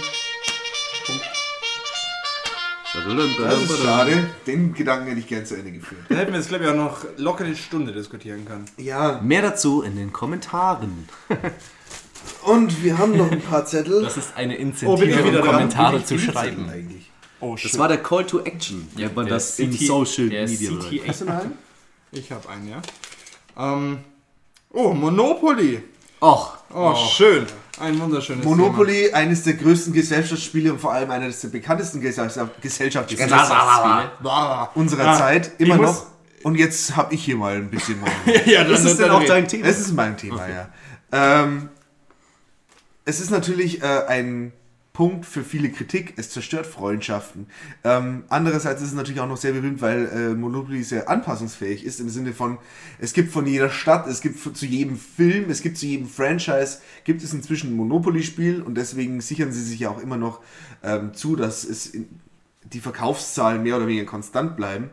Das 3.40 3.62
ist 3.62 3.84
schade. 3.84 4.26
Den 4.48 4.74
Gedanken 4.74 5.08
hätte 5.08 5.20
ich 5.20 5.28
gern 5.28 5.46
zu 5.46 5.56
Ende 5.56 5.72
geführt. 5.72 6.02
Da 6.10 6.16
hätten 6.16 6.32
wir 6.32 6.40
jetzt, 6.40 6.50
glaube 6.50 6.64
ich, 6.66 6.70
auch 6.72 6.76
noch 6.76 7.06
locker 7.18 7.46
eine 7.46 7.56
Stunde 7.56 7.92
diskutieren 7.94 8.46
können. 8.46 8.66
Ja, 8.78 9.20
Mehr 9.24 9.42
dazu 9.44 9.84
in 9.84 9.96
den 9.96 10.12
Kommentaren. 10.12 11.08
und 12.46 12.84
wir 12.84 12.98
haben 12.98 13.16
noch 13.16 13.32
ein 13.32 13.42
paar 13.42 13.66
Zettel. 13.66 14.02
Das 14.02 14.18
ist 14.18 14.36
eine 14.36 14.56
Oh, 14.56 14.62
Incentive, 14.62 15.24
wieder 15.24 15.42
um? 15.44 15.48
Kommentare 15.50 16.04
zu 16.04 16.18
schreiben. 16.18 16.68
Eigentlich. 16.70 17.09
Oh, 17.42 17.56
Das 17.62 17.78
war 17.78 17.88
der 17.88 17.98
Call 18.04 18.26
to 18.26 18.42
Action, 18.42 18.88
nennt 18.96 19.16
man 19.16 19.26
der 19.26 19.36
das 19.36 19.60
im 19.60 19.72
CT 19.72 19.86
Social 19.88 20.30
der 20.30 20.48
Media. 20.48 20.72
Hast 21.08 21.22
du 21.22 21.28
einen? 21.28 21.58
Ich 22.12 22.32
habe 22.32 22.50
einen, 22.50 22.68
ja. 22.70 22.82
Ähm, 23.58 24.00
oh, 24.72 24.94
Monopoly. 24.94 25.82
Och, 26.22 26.58
Oh, 26.74 26.94
schön. 26.96 27.46
Ein 27.80 28.00
wunderschönes 28.00 28.44
Monopoly, 28.46 29.12
eines 29.14 29.44
der 29.44 29.54
größten 29.54 29.94
Gesellschaftsspiele 29.94 30.74
und 30.74 30.80
vor 30.80 30.92
allem 30.92 31.10
eines 31.10 31.40
der 31.42 31.48
bekanntesten 31.48 32.02
Gesellschaft 32.02 32.62
Gesellschaftsspiele 32.62 33.28
Thema. 33.28 34.70
unserer 34.76 35.08
Ah, 35.08 35.18
Zeit. 35.18 35.52
Immer 35.60 35.78
muss- 35.78 35.86
noch. 35.88 36.06
Und 36.44 36.56
jetzt 36.56 36.96
habe 36.96 37.16
ich 37.16 37.24
hier 37.26 37.36
mal 37.38 37.56
ein 37.56 37.70
bisschen 37.70 37.98
ja, 38.46 38.62
ist 38.64 38.84
es 38.86 38.98
denn 38.98 39.10
auch 39.10 39.24
dein 39.24 39.48
Thema? 39.48 39.66
Es 39.66 39.80
ist 39.80 39.94
mein 39.94 40.16
Thema, 40.18 40.48
ja. 40.48 40.70
Ähm, 41.12 41.70
es 43.06 43.20
ist 43.20 43.30
natürlich 43.32 43.82
äh, 43.82 43.86
ein 44.08 44.52
Punkt 45.00 45.26
für 45.26 45.46
viele 45.46 45.70
Kritik. 45.70 46.16
Es 46.18 46.30
zerstört 46.30 46.68
Freundschaften. 46.68 47.48
Ähm, 47.86 48.26
andererseits 48.28 48.82
ist 48.82 48.90
es 48.90 48.94
natürlich 48.94 49.22
auch 49.22 49.30
noch 49.30 49.38
sehr 49.38 49.54
berühmt, 49.54 49.82
weil 49.82 50.08
äh, 50.08 50.36
Monopoly 50.36 50.84
sehr 50.84 51.08
anpassungsfähig 51.08 51.86
ist 51.86 52.02
im 52.02 52.10
Sinne 52.10 52.34
von, 52.34 52.58
es 53.00 53.14
gibt 53.14 53.32
von 53.32 53.48
jeder 53.48 53.70
Stadt, 53.70 54.08
es 54.08 54.20
gibt 54.20 54.38
zu 54.38 54.66
jedem 54.66 54.98
Film, 54.98 55.50
es 55.50 55.62
gibt 55.62 55.78
zu 55.78 55.86
jedem 55.86 56.10
Franchise, 56.10 56.80
gibt 57.06 57.24
es 57.24 57.34
inzwischen 57.34 57.72
ein 57.72 57.78
Monopoly-Spiel 57.78 58.62
und 58.62 58.76
deswegen 58.76 59.22
sichern 59.22 59.54
sie 59.54 59.64
sich 59.64 59.80
ja 59.80 59.90
auch 59.90 60.02
immer 60.02 60.18
noch 60.18 60.42
ähm, 60.84 61.14
zu, 61.14 61.38
dass 61.38 61.64
es 61.64 61.86
in, 61.86 62.10
die 62.74 62.82
Verkaufszahlen 62.82 63.64
mehr 63.64 63.78
oder 63.78 63.88
weniger 63.88 64.06
konstant 64.06 64.58
bleiben. 64.58 64.90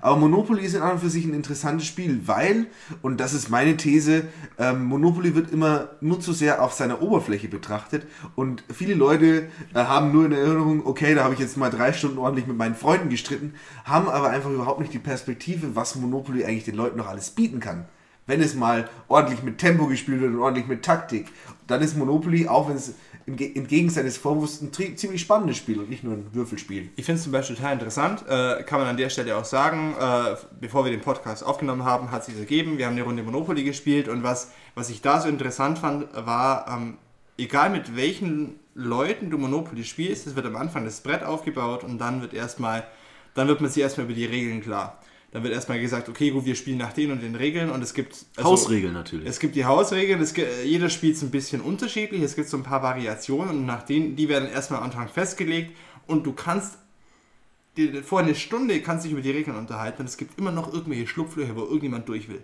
Aber 0.00 0.16
Monopoly 0.16 0.64
ist 0.64 0.74
in 0.74 0.82
an 0.82 0.92
und 0.92 0.98
für 1.00 1.10
sich 1.10 1.24
ein 1.24 1.34
interessantes 1.34 1.86
Spiel, 1.86 2.22
weil, 2.26 2.66
und 3.02 3.18
das 3.18 3.34
ist 3.34 3.50
meine 3.50 3.76
These, 3.76 4.24
ähm, 4.58 4.84
Monopoly 4.84 5.34
wird 5.34 5.50
immer 5.50 5.90
nur 6.00 6.20
zu 6.20 6.32
sehr 6.32 6.62
auf 6.62 6.72
seiner 6.72 7.02
Oberfläche 7.02 7.48
betrachtet 7.48 8.06
und 8.36 8.64
viele 8.72 8.94
Leute 8.94 9.48
äh, 9.74 9.78
haben 9.78 10.12
nur 10.12 10.26
in 10.26 10.32
Erinnerung, 10.32 10.86
okay, 10.86 11.14
da 11.14 11.24
habe 11.24 11.34
ich 11.34 11.40
jetzt 11.40 11.56
mal 11.56 11.70
drei 11.70 11.92
Stunden 11.92 12.18
ordentlich 12.18 12.46
mit 12.46 12.56
meinen 12.56 12.74
Freunden 12.74 13.08
gestritten, 13.08 13.54
haben 13.84 14.08
aber 14.08 14.30
einfach 14.30 14.50
überhaupt 14.50 14.80
nicht 14.80 14.92
die 14.92 14.98
Perspektive, 14.98 15.74
was 15.74 15.96
Monopoly 15.96 16.44
eigentlich 16.44 16.64
den 16.64 16.76
Leuten 16.76 16.98
noch 16.98 17.08
alles 17.08 17.30
bieten 17.30 17.60
kann. 17.60 17.86
Wenn 18.28 18.40
es 18.40 18.54
mal 18.54 18.88
ordentlich 19.08 19.42
mit 19.42 19.58
Tempo 19.58 19.86
gespielt 19.86 20.20
wird 20.20 20.34
und 20.34 20.38
ordentlich 20.38 20.68
mit 20.68 20.84
Taktik, 20.84 21.26
dann 21.66 21.82
ist 21.82 21.96
Monopoly, 21.96 22.46
auch 22.46 22.68
wenn 22.68 22.76
es 22.76 22.94
entgegen 23.26 23.90
seines 23.90 24.16
Vorwurfs 24.16 24.60
ein 24.62 24.72
ziemlich 24.72 25.20
spannendes 25.20 25.56
Spiel 25.56 25.78
und 25.80 25.90
nicht 25.90 26.04
nur 26.04 26.14
ein 26.14 26.26
Würfelspiel. 26.32 26.90
Ich 26.96 27.04
finde 27.04 27.18
es 27.18 27.24
zum 27.24 27.32
Beispiel 27.32 27.56
total 27.56 27.74
interessant, 27.74 28.24
äh, 28.28 28.62
kann 28.62 28.80
man 28.80 28.88
an 28.88 28.96
der 28.96 29.10
Stelle 29.10 29.36
auch 29.36 29.44
sagen, 29.44 29.94
äh, 29.98 30.36
bevor 30.60 30.84
wir 30.84 30.90
den 30.90 31.00
Podcast 31.00 31.44
aufgenommen 31.44 31.84
haben, 31.84 32.10
hat 32.10 32.24
sich 32.24 32.38
ergeben, 32.38 32.78
wir 32.78 32.86
haben 32.86 32.92
eine 32.92 33.02
Runde 33.02 33.22
Monopoly 33.22 33.64
gespielt 33.64 34.08
und 34.08 34.22
was, 34.22 34.52
was 34.74 34.90
ich 34.90 35.02
da 35.02 35.20
so 35.20 35.28
interessant 35.28 35.78
fand, 35.78 36.06
war, 36.14 36.66
ähm, 36.68 36.98
egal 37.36 37.70
mit 37.70 37.96
welchen 37.96 38.60
Leuten 38.74 39.30
du 39.30 39.38
Monopoly 39.38 39.84
spielst, 39.84 40.26
es 40.26 40.36
wird 40.36 40.46
am 40.46 40.56
Anfang 40.56 40.84
das 40.84 41.00
Brett 41.00 41.22
aufgebaut 41.22 41.82
und 41.82 41.98
dann 41.98 42.20
wird 42.20 42.32
erstmal, 42.32 42.86
dann 43.34 43.48
wird 43.48 43.60
man 43.60 43.70
sich 43.70 43.82
erstmal 43.82 44.06
über 44.06 44.14
die 44.14 44.26
Regeln 44.26 44.62
klar. 44.62 44.98
Dann 45.30 45.42
wird 45.42 45.52
erstmal 45.52 45.78
gesagt, 45.78 46.08
okay, 46.08 46.30
gut, 46.30 46.46
wir 46.46 46.54
spielen 46.54 46.78
nach 46.78 46.94
den 46.94 47.12
und 47.12 47.22
den 47.22 47.34
Regeln 47.34 47.70
und 47.70 47.82
es 47.82 47.92
gibt 47.92 48.24
also- 48.36 48.50
Hausregeln 48.50 48.94
natürlich. 48.94 49.28
es 49.28 49.38
gibt 49.38 49.56
die 49.56 49.66
Hausregeln, 49.66 50.20
es 50.22 50.32
gibt, 50.32 50.48
jeder 50.64 50.88
spielt 50.88 51.16
es 51.16 51.22
ein 51.22 51.30
bisschen 51.30 51.60
unterschiedlich, 51.60 52.22
es 52.22 52.34
gibt 52.34 52.48
so 52.48 52.56
ein 52.56 52.62
paar 52.62 52.82
Variationen 52.82 53.50
und 53.50 53.66
nach 53.66 53.82
denen, 53.82 54.16
die 54.16 54.28
werden 54.28 54.48
erstmal 54.48 54.80
am 54.80 54.86
Anfang 54.86 55.08
festgelegt 55.08 55.76
und 56.06 56.24
du 56.24 56.32
kannst 56.32 56.78
vor 58.02 58.20
eine 58.20 58.34
Stunde 58.34 58.80
kannst 58.80 59.04
dich 59.04 59.12
über 59.12 59.20
die 59.20 59.30
Regeln 59.30 59.56
unterhalten 59.56 60.02
und 60.02 60.08
es 60.08 60.16
gibt 60.16 60.38
immer 60.38 60.50
noch 60.50 60.72
irgendwelche 60.72 61.06
Schlupflöcher, 61.06 61.54
wo 61.54 61.60
irgendjemand 61.60 62.08
durch 62.08 62.28
will. 62.28 62.42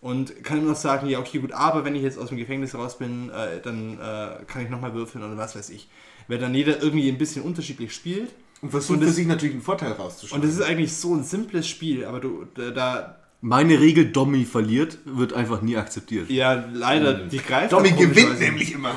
Und 0.00 0.44
kann 0.44 0.58
immer 0.58 0.70
noch 0.70 0.76
sagen, 0.76 1.08
ja, 1.08 1.18
okay, 1.18 1.38
gut, 1.40 1.52
aber 1.52 1.84
wenn 1.84 1.94
ich 1.94 2.02
jetzt 2.02 2.18
aus 2.18 2.28
dem 2.28 2.38
Gefängnis 2.38 2.74
raus 2.74 2.96
bin, 2.96 3.30
äh, 3.30 3.60
dann 3.60 3.98
äh, 3.98 4.44
kann 4.46 4.62
ich 4.62 4.70
nochmal 4.70 4.94
würfeln 4.94 5.24
oder 5.24 5.36
was 5.36 5.56
weiß 5.56 5.70
ich. 5.70 5.88
Wenn 6.28 6.40
dann 6.40 6.54
jeder 6.54 6.80
irgendwie 6.80 7.08
ein 7.08 7.18
bisschen 7.18 7.42
unterschiedlich 7.42 7.92
spielt 7.94 8.30
Und 8.62 8.70
versucht 8.70 9.00
für 9.00 9.06
das- 9.06 9.14
sich 9.16 9.26
natürlich 9.26 9.54
einen 9.54 9.62
Vorteil 9.62 9.92
rauszuschlagen. 9.92 10.42
und 10.42 10.48
das 10.48 10.58
ist 10.58 10.64
eigentlich 10.64 10.94
so 10.96 11.14
ein 11.14 11.24
simples 11.24 11.68
Spiel, 11.68 12.04
aber 12.04 12.20
du, 12.20 12.46
da, 12.54 13.16
Meine 13.42 13.78
Regel, 13.80 14.06
Dommy 14.06 14.44
verliert, 14.44 14.98
wird 15.04 15.32
einfach 15.34 15.60
nie 15.62 15.76
akzeptiert. 15.76 16.30
ja, 16.30 16.64
leider, 16.72 17.14
die 17.14 17.38
greift 17.38 17.70
Tommy 17.70 17.90
da 17.90 17.96
gewinnt 17.96 18.40
nämlich 18.40 18.72
immer. 18.72 18.94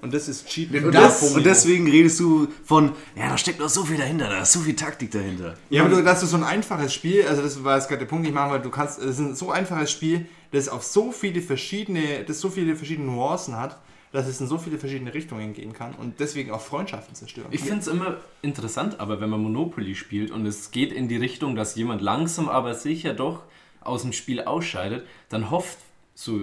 Und 0.00 0.12
das 0.12 0.28
ist 0.28 0.46
Cheaten. 0.48 0.84
Und 0.84 0.94
das, 0.94 1.22
und 1.34 1.46
deswegen 1.46 1.88
redest 1.90 2.20
du 2.20 2.46
von, 2.64 2.92
ja, 3.16 3.30
da 3.30 3.38
steckt 3.38 3.58
noch 3.58 3.70
so 3.70 3.84
viel 3.84 3.96
dahinter, 3.96 4.28
da 4.28 4.42
ist 4.42 4.52
so 4.52 4.60
viel 4.60 4.76
Taktik 4.76 5.10
dahinter. 5.10 5.54
Ja, 5.70 5.82
aber 5.84 5.96
du, 5.96 6.02
das 6.02 6.22
ist 6.22 6.30
so 6.30 6.36
ein 6.36 6.44
einfaches 6.44 6.92
Spiel, 6.92 7.26
also 7.26 7.40
das 7.40 7.64
war 7.64 7.76
jetzt 7.78 7.88
gerade 7.88 8.00
der 8.00 8.06
Punkt, 8.06 8.24
den 8.26 8.30
ich 8.30 8.34
machen 8.34 8.50
wollte, 8.50 8.64
du 8.64 8.70
kannst, 8.70 8.98
es 8.98 9.12
ist 9.12 9.18
ein 9.20 9.34
so 9.34 9.50
einfaches 9.50 9.90
Spiel, 9.90 10.26
das 10.52 10.68
auf 10.68 10.84
so 10.84 11.10
viele 11.10 11.40
verschiedene, 11.40 12.22
das 12.26 12.38
so 12.38 12.50
viele 12.50 12.76
verschiedene 12.76 13.10
Nuancen 13.10 13.56
hat, 13.56 13.80
dass 14.14 14.28
es 14.28 14.40
in 14.40 14.46
so 14.46 14.58
viele 14.58 14.78
verschiedene 14.78 15.12
Richtungen 15.12 15.54
gehen 15.54 15.72
kann 15.72 15.92
und 15.94 16.20
deswegen 16.20 16.52
auch 16.52 16.60
Freundschaften 16.60 17.16
zerstören. 17.16 17.48
Ich 17.50 17.62
finde 17.62 17.80
es 17.80 17.88
immer 17.88 18.18
interessant, 18.42 19.00
aber 19.00 19.20
wenn 19.20 19.28
man 19.28 19.42
Monopoly 19.42 19.96
spielt 19.96 20.30
und 20.30 20.46
es 20.46 20.70
geht 20.70 20.92
in 20.92 21.08
die 21.08 21.16
Richtung, 21.16 21.56
dass 21.56 21.74
jemand 21.74 22.00
langsam 22.00 22.48
aber 22.48 22.74
sicher 22.74 23.12
doch 23.12 23.42
aus 23.80 24.02
dem 24.02 24.12
Spiel 24.12 24.40
ausscheidet, 24.40 25.04
dann 25.30 25.50
hofft, 25.50 25.78
so 26.14 26.40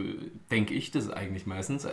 denke 0.50 0.74
ich 0.74 0.92
das 0.92 1.10
eigentlich 1.10 1.46
meistens, 1.46 1.88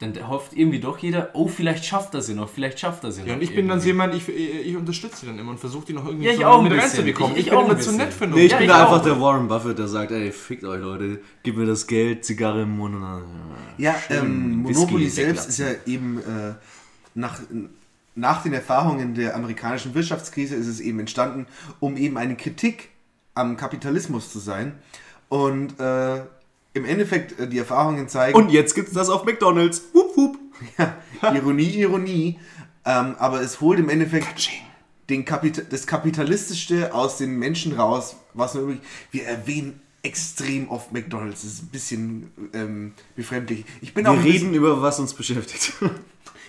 dann 0.00 0.28
hofft 0.28 0.54
irgendwie 0.54 0.80
doch 0.80 0.98
jeder, 0.98 1.30
oh, 1.34 1.46
vielleicht 1.46 1.84
schafft 1.84 2.14
er 2.14 2.20
sie 2.22 2.34
noch, 2.34 2.48
vielleicht 2.48 2.80
schafft 2.80 3.04
er 3.04 3.12
sie 3.12 3.20
noch. 3.20 3.28
Ja, 3.28 3.34
und 3.34 3.42
ich 3.42 3.54
bin 3.54 3.68
dann 3.68 3.78
irgendwie. 3.78 3.86
jemand, 3.88 4.14
ich, 4.14 4.28
ich 4.28 4.76
unterstütze 4.76 5.20
die 5.20 5.26
dann 5.26 5.38
immer 5.38 5.52
und 5.52 5.58
versuche 5.60 5.86
die 5.86 5.92
noch 5.92 6.04
irgendwie 6.06 6.26
Ja, 6.26 6.32
ich 6.32 6.38
so 6.38 6.44
auch 6.46 6.62
mit 6.62 6.72
reinzubekommen. 6.72 7.32
Ich- 7.36 7.42
Ich, 7.42 7.46
ich 7.46 7.52
bin 7.52 7.64
immer 7.64 7.78
zu 7.78 7.92
nett 7.92 8.12
für 8.12 8.26
Nee, 8.26 8.46
ich 8.46 8.52
Ja, 8.52 8.58
bin 8.58 8.66
ich 8.66 8.72
da 8.72 8.82
einfach 8.82 8.98
auch. 9.00 9.04
der 9.04 9.20
Warren 9.20 9.46
Buffett, 9.46 9.78
der 9.78 9.86
sagt, 9.88 10.10
ey, 10.10 10.32
fickt 10.32 10.64
euch 10.64 10.80
Leute, 10.80 11.20
gib 11.44 11.56
mir 11.56 11.66
das 11.66 11.86
Geld, 11.86 12.24
Zigarre 12.24 12.62
im 12.62 12.76
Mund 12.76 12.96
und 12.96 13.02
dann... 13.02 13.22
Ja, 13.78 13.94
ähm, 14.10 14.62
Monopoly 14.62 15.08
selbst 15.08 15.48
ist 15.48 15.58
ja 15.58 15.68
eben 15.86 16.18
äh, 16.18 16.54
nach, 17.14 17.40
nach 18.16 18.42
den 18.42 18.52
Erfahrungen 18.52 19.14
der 19.14 19.36
amerikanischen 19.36 19.94
Wirtschaftskrise 19.94 20.56
ist 20.56 20.66
es 20.66 20.80
eben 20.80 20.98
entstanden, 21.00 21.46
um 21.80 21.96
eben 21.96 22.16
eine 22.18 22.36
Kritik 22.36 22.88
am 23.34 23.56
Kapitalismus 23.56 24.32
zu 24.32 24.40
sein. 24.40 24.72
Und 25.28 25.78
äh, 25.80 26.22
im 26.74 26.84
Endeffekt 26.84 27.38
äh, 27.38 27.48
die 27.48 27.58
Erfahrungen 27.58 28.08
zeigen, 28.08 28.36
Und 28.36 28.50
jetzt 28.50 28.74
gibt's 28.74 28.92
das 28.92 29.08
auf 29.08 29.24
McDonalds. 29.24 29.82
Wup, 29.92 30.16
wup. 30.16 30.38
ja, 30.78 31.34
Ironie, 31.34 31.70
Ironie, 31.80 32.38
ähm, 32.84 33.14
aber 33.18 33.40
es 33.40 33.60
holt 33.60 33.78
im 33.78 33.88
Endeffekt 33.88 34.50
den 35.08 35.24
Kapita 35.24 35.62
das 35.68 35.86
Kapitalistischste 35.86 36.94
aus 36.94 37.18
den 37.18 37.38
Menschen 37.38 37.72
raus, 37.74 38.16
was 38.34 38.54
nur 38.54 38.64
übrig. 38.64 38.80
Wir 39.10 39.26
erwähnen 39.26 39.80
extrem 40.02 40.68
oft 40.68 40.92
McDonalds, 40.92 41.42
das 41.42 41.52
ist 41.54 41.62
ein 41.62 41.68
bisschen 41.68 42.30
ähm, 42.52 42.92
befremdlich. 43.16 43.64
Ich 43.80 43.94
bin, 43.94 44.06
auch 44.06 44.12
Wir 44.14 44.22
bisschen, 44.22 44.48
reden 44.48 44.54
über 44.54 44.82
was 44.82 45.00
uns 45.00 45.14
beschäftigt. 45.14 45.72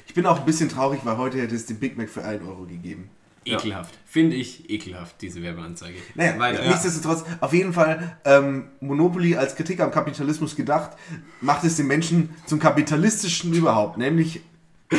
ich 0.07 0.13
bin 0.13 0.25
auch 0.25 0.39
ein 0.39 0.45
bisschen 0.45 0.69
traurig, 0.69 1.01
weil 1.03 1.17
heute 1.17 1.39
hätte 1.39 1.55
es 1.55 1.65
den 1.65 1.79
Big 1.79 1.97
Mac 1.97 2.09
für 2.09 2.23
1 2.23 2.43
Euro 2.43 2.65
gegeben. 2.65 3.09
Ekelhaft. 3.45 3.93
Finde 4.05 4.35
ich 4.35 4.69
ekelhaft, 4.69 5.21
diese 5.21 5.41
Werbeanzeige. 5.41 5.97
Naja, 6.15 6.39
Weiter. 6.39 6.67
nichtsdestotrotz, 6.67 7.23
auf 7.41 7.53
jeden 7.53 7.73
Fall, 7.73 8.17
ähm, 8.25 8.69
Monopoly 8.79 9.35
als 9.35 9.55
Kritik 9.55 9.79
am 9.81 9.91
Kapitalismus 9.91 10.55
gedacht, 10.55 10.91
macht 11.41 11.63
es 11.63 11.75
den 11.75 11.87
Menschen 11.87 12.29
zum 12.45 12.59
kapitalistischen 12.59 13.53
überhaupt, 13.53 13.97
nämlich 13.97 14.41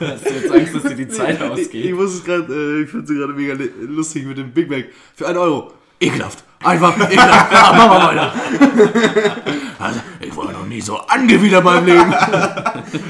Hast 0.00 0.28
du 0.28 0.34
jetzt 0.34 0.50
Angst, 0.50 0.74
dass 0.74 0.82
dir 0.82 0.96
die 0.96 1.08
Zeit 1.08 1.36
Ich, 1.36 1.40
ich 1.40 1.50
ausgeht? 1.50 1.94
muss 1.94 2.14
es 2.14 2.24
gerade, 2.24 2.52
äh, 2.52 2.82
ich 2.82 2.90
finde 2.90 3.12
es 3.12 3.18
gerade 3.18 3.32
mega 3.34 3.54
lustig 3.80 4.26
mit 4.26 4.36
dem 4.38 4.52
Big 4.52 4.68
Mac. 4.68 4.86
Für 5.14 5.28
1 5.28 5.38
Euro. 5.38 5.72
Ekelhaft. 6.00 6.42
Einfach 6.62 6.96
ekelhaft. 7.10 7.52
Ja, 7.52 7.72
machen 7.72 7.90
wir 7.90 8.08
weiter. 8.08 8.32
Also, 9.78 10.00
ich 10.20 10.36
war 10.36 10.52
noch 10.52 10.66
nie 10.66 10.80
so 10.80 10.96
angewidert 10.96 11.64
meinem 11.64 11.86
Leben. 11.86 12.14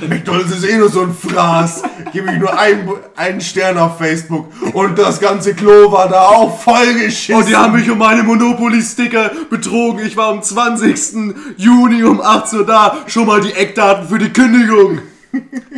McDonalds 0.09 0.51
ist 0.53 0.65
eh 0.65 0.79
nur 0.79 0.89
so 0.89 1.03
ein 1.03 1.15
Fraß. 1.15 1.83
Gebe 2.13 2.33
ich 2.33 2.39
nur 2.39 2.59
einen, 2.59 2.89
einen 3.17 3.41
Stern 3.41 3.79
auf 3.79 3.99
Facebook 3.99 4.47
und 4.73 4.99
das 4.99 5.21
ganze 5.21 5.55
Klo 5.55 5.93
war 5.93 6.09
da 6.09 6.23
auch 6.23 6.61
voll 6.61 6.95
geschissen. 6.95 7.37
Und 7.37 7.49
die 7.49 7.57
haben 7.57 7.75
mich 7.75 7.91
um 7.91 7.99
meine 7.99 8.23
Monopoly-Sticker 8.23 9.31
betrogen. 9.51 10.05
Ich 10.05 10.17
war 10.17 10.29
am 10.29 10.43
20. 10.43 11.35
Juni 11.57 12.03
um 12.05 12.21
18 12.21 12.61
Uhr 12.61 12.67
da. 12.67 12.97
Schon 13.07 13.27
mal 13.27 13.41
die 13.41 13.53
Eckdaten 13.53 14.09
für 14.09 14.19
die 14.19 14.31
Kündigung. 14.31 15.01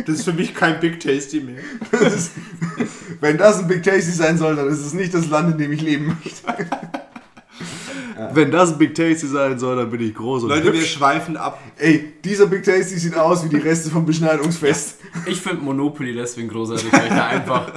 Das 0.05 0.15
ist 0.15 0.25
für 0.25 0.33
mich 0.33 0.53
kein 0.53 0.79
Big 0.79 0.99
Tasty 0.99 1.39
mehr. 1.39 1.61
Das 1.91 2.13
ist, 2.13 2.31
wenn 3.21 3.37
das 3.37 3.59
ein 3.59 3.67
Big 3.67 3.83
Tasty 3.83 4.11
sein 4.11 4.37
soll, 4.37 4.55
dann 4.55 4.67
ist 4.67 4.79
es 4.79 4.93
nicht 4.93 5.13
das 5.13 5.29
Land, 5.29 5.53
in 5.53 5.57
dem 5.57 5.71
ich 5.71 5.81
leben 5.81 6.17
möchte. 6.23 6.67
Wenn 8.33 8.51
das 8.51 8.73
ein 8.73 8.77
Big 8.77 8.95
Tasty 8.95 9.27
sein 9.27 9.59
soll, 9.59 9.75
dann 9.75 9.89
bin 9.89 10.01
ich 10.01 10.13
groß 10.13 10.43
und 10.43 10.49
Leute, 10.49 10.65
wir 10.65 10.79
hübsch. 10.79 10.93
schweifen 10.93 11.37
ab. 11.37 11.59
Ey, 11.77 12.13
dieser 12.23 12.47
Big 12.47 12.63
Tasty 12.63 12.97
sieht 12.97 13.15
aus 13.15 13.43
wie 13.43 13.49
die 13.49 13.57
Reste 13.57 13.89
vom 13.89 14.05
Beschneidungsfest. 14.05 14.99
Ich 15.25 15.41
finde 15.41 15.63
Monopoly 15.63 16.13
deswegen 16.13 16.47
großartig, 16.47 16.91
weil 16.91 17.03
ich 17.03 17.09
da 17.09 17.27
einfach 17.27 17.71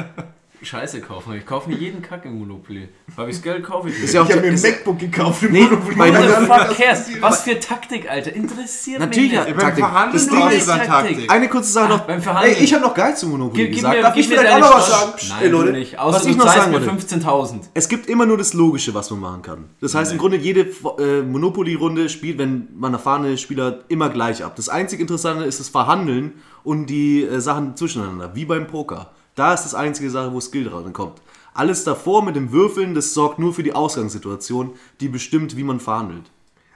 Scheiße 0.61 1.01
kaufen. 1.01 1.35
Ich 1.37 1.47
kaufe 1.47 1.71
mir 1.71 1.77
jeden 1.77 2.03
Kack 2.03 2.25
im 2.25 2.39
Monopoly. 2.39 2.89
Habe 3.17 3.31
ich 3.31 3.37
das 3.37 3.43
Geld, 3.45 3.63
kaufe 3.65 3.89
ich 3.91 4.13
ja 4.13 4.23
auch 4.23 4.29
Ich 4.29 4.33
habe 4.35 4.43
mir 4.45 4.53
ein 4.53 4.61
MacBook 4.61 4.99
gekauft 4.99 5.43
im 5.45 5.53
Nee, 5.53 5.63
Monopoly. 5.63 6.13
fuck 6.47 6.77
cares? 6.77 7.05
Was 7.21 7.43
für 7.43 7.61
Taktik, 7.61 8.11
Alter. 8.11 8.33
Interessiert 8.35 8.99
Natürlich, 8.99 9.31
mich 9.31 9.39
ja. 9.39 9.45
nicht. 9.45 9.55
Beim 9.57 9.65
Taktik. 9.67 9.85
Verhandeln 9.85 10.13
Das 10.13 10.29
Ding 10.29 10.59
ist 10.59 10.67
Taktik. 10.69 11.31
Eine 11.31 11.49
kurze 11.49 11.71
Sache 11.73 11.89
noch. 11.91 12.01
beim 12.01 12.21
Verhandeln. 12.21 12.57
Ey, 12.57 12.65
ich 12.65 12.75
habe 12.75 12.83
noch 12.85 12.95
geil 12.95 13.17
zu 13.17 13.29
Monopoly 13.29 13.57
Gib, 13.57 13.67
gib 13.69 13.77
gesagt. 13.77 13.97
mir, 13.97 14.03
Darf 14.03 14.15
gib 14.15 14.21
ich 14.23 14.29
vielleicht 14.29 14.53
auch 14.53 14.59
noch 14.59 14.75
was 14.77 14.89
sagen? 14.91 15.13
Nein, 15.29 15.39
ey, 15.43 15.49
Leute, 15.49 15.73
nicht. 15.73 15.99
Außer 15.99 16.17
was 16.17 16.27
ich 16.27 16.37
noch 16.37 16.47
sagen 16.53 16.73
wollte. 16.73 16.91
15.000. 16.91 17.61
Es 17.75 17.89
gibt 17.89 18.09
immer 18.09 18.27
nur 18.27 18.37
das 18.37 18.53
Logische, 18.55 18.93
was 18.95 19.11
man 19.11 19.21
machen 19.21 19.43
kann. 19.43 19.65
Das 19.81 19.95
heißt, 19.95 20.11
im 20.13 20.19
Grunde 20.19 20.39
jede 20.39 20.63
äh, 20.99 21.23
Monopoly-Runde 21.23 22.09
spielt, 22.09 22.39
wenn 22.39 22.69
man 22.77 22.93
erfahrene 22.93 23.39
Spieler, 23.39 23.81
immer 23.89 24.11
gleich 24.11 24.43
ab. 24.45 24.57
Das 24.57 24.69
einzig 24.69 24.99
Interessante 25.01 25.45
ist 25.45 25.61
das 25.61 25.69
Verhandeln 25.69 26.33
und 26.65 26.87
die 26.87 27.23
äh, 27.23 27.41
Sachen 27.41 27.77
zwischeneinander, 27.77 28.35
wie 28.35 28.45
beim 28.45 28.67
Poker. 28.67 29.13
Da 29.39 29.55
ist 29.55 29.63
das 29.63 29.77
einzige 29.77 30.11
Sache, 30.11 30.33
wo 30.33 30.41
Skill 30.41 30.65
dran 30.65 30.93
kommt. 30.93 31.23
Alles 31.55 31.85
davor 31.85 32.25
mit 32.25 32.35
dem 32.35 32.51
Würfeln, 32.51 32.97
das 32.97 33.15
sorgt 33.15 33.39
nur 33.39 33.55
für 33.55 33.63
die 33.63 33.73
Ausgangssituation, 33.73 34.75
die 34.99 35.07
bestimmt, 35.07 35.57
wie 35.57 35.63
man 35.63 35.79
verhandelt. 35.79 36.25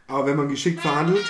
Aber 0.06 0.26
wenn 0.26 0.36
man 0.36 0.48
geschickt 0.48 0.80
verhandelt, 0.80 1.24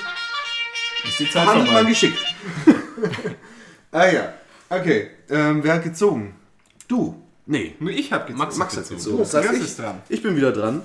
Ist 1.05 1.21
die 1.21 1.31
Zeit 1.31 1.45
verhandelt 1.45 1.73
man 1.73 1.87
geschickt. 1.87 2.19
ah 3.93 4.07
ja, 4.07 4.35
okay. 4.69 5.09
Ähm, 5.31 5.65
wer 5.65 5.75
hat 5.75 5.85
gezogen? 5.85 6.35
Du. 6.87 7.23
Nee, 7.47 7.77
Nur 7.81 7.93
ich 7.93 8.13
hab 8.13 8.27
gezogen. 8.27 8.39
Max, 8.39 8.57
Max 8.59 8.77
hat 8.77 8.89
gezogen. 8.91 9.17
gezogen. 9.17 9.19
Das 9.19 9.35
heißt, 9.35 9.55
ich, 9.55 9.63
ist 9.65 9.79
dran. 9.79 10.03
ich 10.11 10.23
bin 10.23 10.37
wieder 10.37 10.53
dran. 10.53 10.83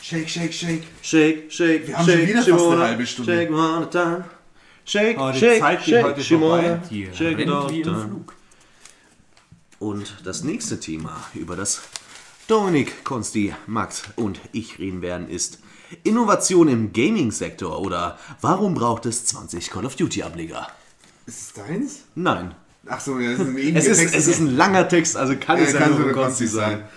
Shake, 0.00 0.28
shake, 0.28 0.54
shake. 0.54 0.82
Shake, 1.02 1.52
shake, 1.52 1.88
Wir 1.88 1.98
haben 1.98 2.04
schon 2.04 2.14
shake, 2.14 2.28
wieder 2.28 2.36
fast 2.38 2.46
Shimona, 2.46 2.74
eine 2.76 2.84
halbe 2.84 3.06
Stunde. 3.06 3.32
Shake 3.32 3.50
one 3.50 3.90
time. 3.90 4.24
Shake, 4.84 5.18
Oh, 5.18 5.30
die 5.32 5.38
shake, 5.40 5.60
Zeit 5.60 5.78
geht 5.84 5.94
shake, 5.94 6.04
heute 6.04 6.22
Shimona, 6.22 6.62
vorbei. 6.62 6.80
Die 6.88 7.08
shake 7.12 7.32
it 7.32 7.38
rennt 7.38 7.50
all 7.50 7.68
wie 7.70 7.80
im 7.80 7.84
time. 7.84 8.24
Und 9.82 10.14
das 10.24 10.44
nächste 10.44 10.78
Thema, 10.78 11.16
über 11.34 11.56
das 11.56 11.82
Dominik, 12.46 13.02
Konsti, 13.04 13.52
Max 13.66 14.04
und 14.14 14.40
ich 14.52 14.78
reden 14.78 15.02
werden, 15.02 15.28
ist 15.28 15.58
Innovation 16.04 16.68
im 16.68 16.92
Gaming-Sektor 16.92 17.80
oder 17.80 18.16
warum 18.40 18.74
braucht 18.74 19.06
es 19.06 19.24
20 19.24 19.70
Call 19.70 19.84
of 19.84 19.96
Duty-Ableger? 19.96 20.68
Ist 21.26 21.40
es 21.40 21.52
deins? 21.54 22.02
Nein. 22.14 22.54
Ach 22.86 23.00
so, 23.00 23.18
ja, 23.18 23.32
das 23.32 23.40
ist 23.40 23.46
ein 23.48 23.58
ewiger 23.58 23.78
Es 23.80 23.86
ist, 23.88 23.98
Text. 23.98 24.14
es 24.14 24.26
ist 24.28 24.38
ein 24.38 24.56
langer 24.56 24.88
Text, 24.88 25.16
also 25.16 25.34
kann 25.36 25.58
ja, 25.58 25.64
es 25.64 25.72
ja 25.72 25.88
nur 25.88 26.12
Konsti 26.12 26.46
sein. 26.46 26.70
sein. 26.78 26.88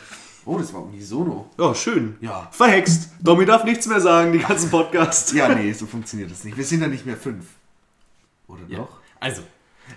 Oh, 0.46 0.60
das 0.60 0.72
war 0.72 0.84
unisono. 0.84 1.50
Ja, 1.58 1.74
schön. 1.74 2.18
Ja. 2.22 2.48
Verhext. 2.52 3.10
Domi 3.20 3.48
darf 3.48 3.64
nichts 3.64 3.88
mehr 3.88 4.00
sagen, 4.00 4.32
die 4.32 4.38
ganzen 4.40 4.70
Podcast. 4.70 5.34
Ja, 5.34 5.50
nee, 5.56 5.74
so 5.74 5.88
funktioniert 5.88 6.30
das 6.30 6.44
nicht. 6.44 6.56
Wir 6.56 6.64
sind 6.64 6.82
ja 6.82 6.88
nicht 6.88 7.08
mehr 7.08 7.18
fünf. 7.18 7.46
Oder 8.48 8.62
Ja. 8.68 8.78
doch? 8.78 8.90
Also, 9.20 9.42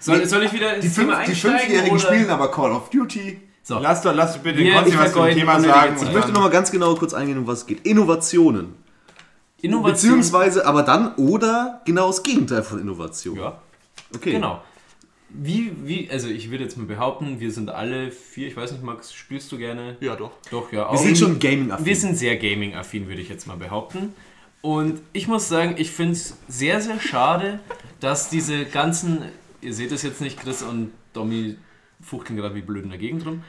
soll, 0.00 0.24
soll 0.26 0.42
ich 0.44 0.52
wieder 0.52 0.74
ins 0.74 0.84
Die, 0.84 0.90
fünf, 0.90 1.12
die? 1.26 1.34
Fünfjährigen 1.34 1.90
oder? 1.96 1.98
spielen 2.00 2.30
aber 2.30 2.50
Call 2.50 2.72
of 2.72 2.90
Duty. 2.90 3.40
So. 3.62 3.78
Lass 3.78 4.00
doch, 4.02 4.14
lass 4.14 4.38
bitte 4.38 4.58
den 4.58 4.66
Wir- 4.66 4.74
Konzi 4.74 4.90
ich 4.90 4.98
was 4.98 5.12
zum 5.12 5.26
Thema 5.26 5.60
sagen. 5.60 5.96
Ich 6.02 6.12
möchte 6.12 6.32
nochmal 6.32 6.50
ganz 6.50 6.70
genau 6.70 6.94
kurz 6.94 7.12
eingehen, 7.14 7.38
um 7.38 7.46
was 7.46 7.60
es 7.60 7.66
geht. 7.66 7.86
Innovationen. 7.86 8.74
Innovation. 9.60 9.92
Beziehungsweise 9.92 10.66
aber 10.66 10.82
dann 10.82 11.14
oder 11.16 11.82
genau 11.84 12.06
das 12.06 12.22
Gegenteil 12.22 12.62
von 12.62 12.80
Innovation. 12.80 13.36
Ja, 13.36 13.58
Okay. 14.14 14.32
genau. 14.32 14.62
Wie, 15.30 15.72
wie, 15.84 16.08
also 16.10 16.28
ich 16.28 16.50
würde 16.50 16.64
jetzt 16.64 16.78
mal 16.78 16.86
behaupten, 16.86 17.38
wir 17.40 17.50
sind 17.52 17.68
alle 17.68 18.10
vier, 18.10 18.48
ich 18.48 18.56
weiß 18.56 18.72
nicht, 18.72 18.82
Max, 18.82 19.12
spielst 19.12 19.52
du 19.52 19.58
gerne? 19.58 19.98
Ja, 20.00 20.16
doch. 20.16 20.30
Doch, 20.50 20.72
ja. 20.72 20.78
Wir 20.78 20.88
auch. 20.90 20.96
sind 20.96 21.18
schon 21.18 21.38
gaming-affin. 21.38 21.84
Wir 21.84 21.96
sind 21.96 22.16
sehr 22.16 22.36
gaming-affin, 22.38 23.08
würde 23.08 23.20
ich 23.20 23.28
jetzt 23.28 23.46
mal 23.46 23.58
behaupten. 23.58 24.14
Und 24.62 25.02
ich 25.12 25.28
muss 25.28 25.48
sagen, 25.48 25.74
ich 25.76 25.90
finde 25.90 26.12
es 26.14 26.34
sehr, 26.48 26.80
sehr 26.80 26.98
schade, 26.98 27.60
dass 28.00 28.30
diese 28.30 28.64
ganzen, 28.64 29.22
ihr 29.60 29.74
seht 29.74 29.92
es 29.92 30.02
jetzt 30.02 30.20
nicht, 30.20 30.38
Chris 30.38 30.62
und 30.62 30.92
Domi 31.12 31.56
fuchteln 32.00 32.36
gerade 32.36 32.54
wie 32.54 32.62
blöd 32.62 32.84
in 32.84 32.90
der 32.90 32.98
Gegend 32.98 33.26
rum. 33.26 33.42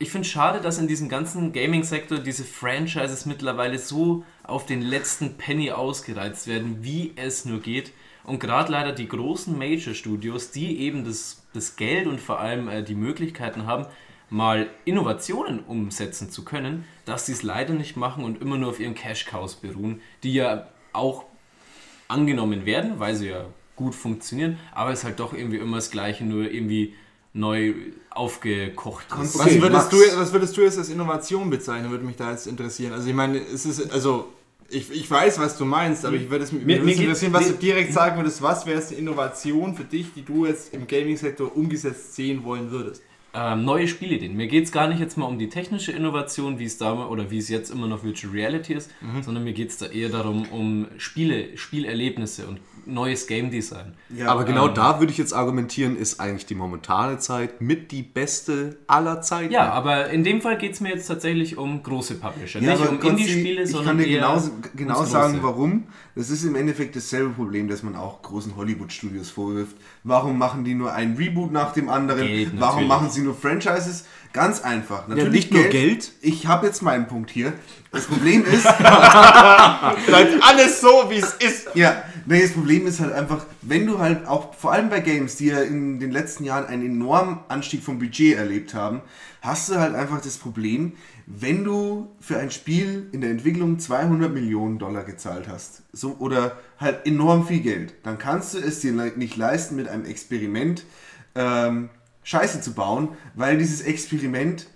Ich 0.00 0.12
finde 0.12 0.26
es 0.26 0.32
schade, 0.32 0.60
dass 0.60 0.78
in 0.78 0.86
diesem 0.86 1.08
ganzen 1.08 1.52
Gaming-Sektor 1.52 2.18
diese 2.18 2.44
Franchises 2.44 3.26
mittlerweile 3.26 3.78
so 3.78 4.24
auf 4.44 4.64
den 4.64 4.80
letzten 4.80 5.36
Penny 5.36 5.72
ausgereizt 5.72 6.46
werden, 6.46 6.84
wie 6.84 7.12
es 7.16 7.44
nur 7.44 7.60
geht. 7.60 7.92
Und 8.22 8.38
gerade 8.38 8.70
leider 8.70 8.92
die 8.92 9.08
großen 9.08 9.58
Major-Studios, 9.58 10.52
die 10.52 10.78
eben 10.80 11.04
das, 11.04 11.42
das 11.52 11.74
Geld 11.74 12.06
und 12.06 12.20
vor 12.20 12.38
allem 12.38 12.68
äh, 12.68 12.84
die 12.84 12.94
Möglichkeiten 12.94 13.66
haben, 13.66 13.86
mal 14.30 14.68
Innovationen 14.84 15.60
umsetzen 15.60 16.30
zu 16.30 16.44
können, 16.44 16.84
dass 17.04 17.26
sie 17.26 17.32
es 17.32 17.42
leider 17.42 17.74
nicht 17.74 17.96
machen 17.96 18.24
und 18.24 18.40
immer 18.40 18.58
nur 18.58 18.70
auf 18.70 18.80
ihren 18.80 18.94
Cash-Cows 18.94 19.56
beruhen, 19.56 20.00
die 20.22 20.34
ja 20.34 20.68
auch 20.92 21.24
angenommen 22.06 22.66
werden, 22.66 23.00
weil 23.00 23.16
sie 23.16 23.28
ja 23.28 23.46
gut 23.78 23.94
funktionieren, 23.94 24.58
aber 24.74 24.92
es 24.92 24.98
ist 25.00 25.04
halt 25.06 25.18
doch 25.20 25.32
irgendwie 25.32 25.56
immer 25.56 25.76
das 25.76 25.90
Gleiche, 25.90 26.24
nur 26.24 26.50
irgendwie 26.50 26.94
neu 27.32 27.72
aufgekocht. 28.10 29.06
ist. 29.22 29.38
Was, 29.38 29.46
Okay, 29.46 29.62
würdest 29.62 29.92
Max. 29.92 30.10
du, 30.10 30.18
was 30.18 30.32
würdest 30.32 30.56
du 30.56 30.62
jetzt 30.62 30.78
als 30.78 30.88
Innovation 30.88 31.48
bezeichnen, 31.50 31.90
würde 31.90 32.04
mich 32.04 32.16
da 32.16 32.30
jetzt 32.32 32.46
interessieren. 32.46 32.92
Also 32.92 33.08
ich 33.08 33.14
meine, 33.14 33.38
es 33.38 33.64
ist, 33.64 33.90
also 33.92 34.28
ich, 34.68 34.90
ich 34.90 35.10
weiß, 35.10 35.38
was 35.38 35.56
du 35.56 35.64
meinst, 35.64 36.04
aber 36.04 36.16
ich 36.16 36.28
würde 36.30 36.44
es 36.44 36.52
mich 36.52 36.64
Mir- 36.64 36.82
mir, 36.82 36.94
interessieren, 36.94 37.32
was 37.32 37.46
mir- 37.46 37.52
du 37.54 37.58
direkt 37.58 37.92
sagen 37.92 38.16
würdest, 38.18 38.42
was 38.42 38.66
wäre 38.66 38.78
es 38.78 38.88
eine 38.90 38.98
Innovation 38.98 39.74
für 39.74 39.84
dich, 39.84 40.12
die 40.14 40.22
du 40.24 40.46
jetzt 40.46 40.74
im 40.74 40.86
Gaming-Sektor 40.86 41.56
umgesetzt 41.56 42.14
sehen 42.14 42.44
wollen 42.44 42.70
würdest? 42.70 43.02
ähm, 43.34 43.64
neue 43.66 43.86
Spielideen. 43.86 44.34
Mir 44.36 44.46
geht 44.48 44.64
es 44.64 44.72
gar 44.72 44.88
nicht 44.88 45.00
jetzt 45.00 45.18
mal 45.18 45.26
um 45.26 45.38
die 45.38 45.50
technische 45.50 45.92
Innovation, 45.92 46.58
wie 46.58 46.64
es 46.64 46.78
da 46.78 47.06
oder 47.08 47.30
wie 47.30 47.36
es 47.38 47.50
jetzt 47.50 47.70
immer 47.70 47.86
noch 47.86 48.02
Virtual 48.02 48.32
Reality 48.32 48.72
ist, 48.72 48.90
Mhm. 49.02 49.22
sondern 49.22 49.44
mir 49.44 49.52
geht 49.52 49.68
es 49.68 49.76
da 49.76 49.86
eher 49.86 50.08
darum, 50.08 50.48
um 50.50 50.86
Spiele, 50.96 51.56
Spielerlebnisse 51.56 52.46
und 52.46 52.58
neues 52.88 53.26
Game 53.26 53.50
Design. 53.50 53.94
Aber 54.26 54.44
genau 54.44 54.68
da 54.68 54.98
würde 54.98 55.12
ich 55.12 55.18
jetzt 55.18 55.32
argumentieren, 55.32 55.96
ist 55.96 56.20
eigentlich 56.20 56.46
die 56.46 56.54
momentane 56.54 57.18
Zeit 57.18 57.60
mit 57.60 57.92
die 57.92 58.02
beste 58.02 58.76
aller 58.86 59.20
Zeiten. 59.20 59.52
Ja, 59.52 59.70
aber 59.70 60.10
in 60.10 60.24
dem 60.24 60.40
Fall 60.40 60.58
geht 60.58 60.72
es 60.72 60.80
mir 60.80 60.90
jetzt 60.90 61.06
tatsächlich 61.06 61.56
um 61.56 61.82
große 61.82 62.16
Publisher. 62.16 62.60
Ja, 62.60 62.72
nicht 62.72 62.88
um 62.88 63.00
Indie-Spiele, 63.00 63.62
ich 63.62 63.70
sondern 63.70 63.98
kann 63.98 64.06
dir 64.06 64.18
genau, 64.18 64.42
genau 64.74 65.04
sagen, 65.04 65.38
warum. 65.42 65.84
Das 66.14 66.30
ist 66.30 66.42
im 66.44 66.56
Endeffekt 66.56 66.96
dasselbe 66.96 67.30
Problem, 67.30 67.68
das 67.68 67.82
man 67.82 67.94
auch 67.94 68.22
großen 68.22 68.56
Hollywood-Studios 68.56 69.30
vorwirft. 69.30 69.76
Warum 70.02 70.38
machen 70.38 70.64
die 70.64 70.74
nur 70.74 70.92
einen 70.92 71.16
Reboot 71.16 71.52
nach 71.52 71.72
dem 71.72 71.88
anderen? 71.88 72.26
Geld, 72.26 72.52
Warum 72.54 72.60
natürlich. 72.60 72.88
machen 72.88 73.10
sie 73.10 73.20
nur 73.20 73.34
Franchises? 73.36 74.04
Ganz 74.32 74.60
einfach. 74.60 75.08
Natürlich 75.08 75.50
nicht 75.50 75.52
nur 75.52 75.64
Geld. 75.64 76.12
Ich 76.20 76.46
habe 76.46 76.66
jetzt 76.66 76.82
meinen 76.82 77.06
Punkt 77.06 77.30
hier. 77.30 77.52
Das 77.92 78.04
Problem 78.04 78.44
ist, 78.44 78.64
Bleibt 80.06 80.42
alles 80.42 80.80
so, 80.80 81.06
wie 81.08 81.16
es 81.18 81.34
ist. 81.34 81.68
ja, 81.74 82.02
nee, 82.28 82.42
das 82.42 82.52
Problem 82.52 82.86
ist 82.86 83.00
halt 83.00 83.12
einfach, 83.12 83.46
wenn 83.62 83.86
du 83.86 83.98
halt 83.98 84.26
auch, 84.26 84.54
vor 84.54 84.72
allem 84.72 84.90
bei 84.90 85.00
Games, 85.00 85.36
die 85.36 85.46
ja 85.46 85.60
in 85.60 85.98
den 85.98 86.10
letzten 86.10 86.44
Jahren 86.44 86.66
einen 86.66 86.84
enormen 86.84 87.40
Anstieg 87.48 87.82
vom 87.82 87.98
Budget 87.98 88.36
erlebt 88.36 88.74
haben, 88.74 89.00
hast 89.40 89.70
du 89.70 89.76
halt 89.76 89.94
einfach 89.94 90.20
das 90.20 90.36
Problem, 90.36 90.92
wenn 91.26 91.64
du 91.64 92.08
für 92.20 92.38
ein 92.38 92.50
Spiel 92.50 93.08
in 93.12 93.20
der 93.20 93.30
Entwicklung 93.30 93.78
200 93.78 94.32
Millionen 94.32 94.78
Dollar 94.78 95.04
gezahlt 95.04 95.48
hast, 95.48 95.82
so, 95.92 96.16
oder 96.18 96.58
halt 96.78 97.06
enorm 97.06 97.46
viel 97.46 97.60
Geld, 97.60 97.94
dann 98.02 98.18
kannst 98.18 98.54
du 98.54 98.58
es 98.58 98.80
dir 98.80 98.92
nicht 98.92 99.36
leisten, 99.36 99.76
mit 99.76 99.88
einem 99.88 100.04
Experiment 100.04 100.84
ähm, 101.34 101.88
Scheiße 102.24 102.60
zu 102.60 102.74
bauen, 102.74 103.10
weil 103.34 103.56
dieses 103.56 103.80
Experiment 103.80 104.68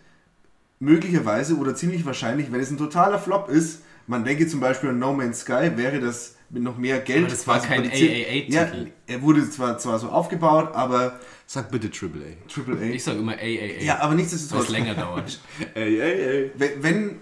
möglicherweise 0.80 1.56
oder 1.56 1.74
ziemlich 1.74 2.06
wahrscheinlich, 2.06 2.50
wenn 2.50 2.60
es 2.60 2.70
ein 2.70 2.78
totaler 2.78 3.18
Flop 3.18 3.48
ist, 3.48 3.82
man 4.06 4.24
denke 4.24 4.48
zum 4.48 4.60
Beispiel 4.60 4.90
an 4.90 4.98
No 4.98 5.12
Man's 5.12 5.40
Sky, 5.40 5.72
wäre 5.76 6.00
das 6.00 6.34
mit 6.52 6.62
noch 6.62 6.78
mehr 6.78 7.00
Geld. 7.00 7.24
Aber 7.24 7.28
das 7.28 7.46
war 7.46 7.60
kein. 7.60 7.84
AAA-Titel. 7.84 8.52
Ja, 8.52 8.70
er 9.06 9.22
wurde 9.22 9.48
zwar, 9.50 9.78
zwar 9.78 9.98
so 9.98 10.08
aufgebaut, 10.08 10.70
aber 10.74 11.18
Sag 11.52 11.70
bitte 11.70 11.88
AAA. 11.88 12.36
AAA. 12.48 12.94
Ich 12.94 13.04
sage 13.04 13.18
immer 13.18 13.32
AAA, 13.32 13.82
ja, 13.82 13.98
aber 13.98 14.10
weil 14.10 14.16
nichtsdestotrotz. 14.16 14.68
es 14.68 14.70
länger 14.70 14.94
dauert. 14.94 15.38
Ey. 15.74 16.50
Wenn, 16.56 17.18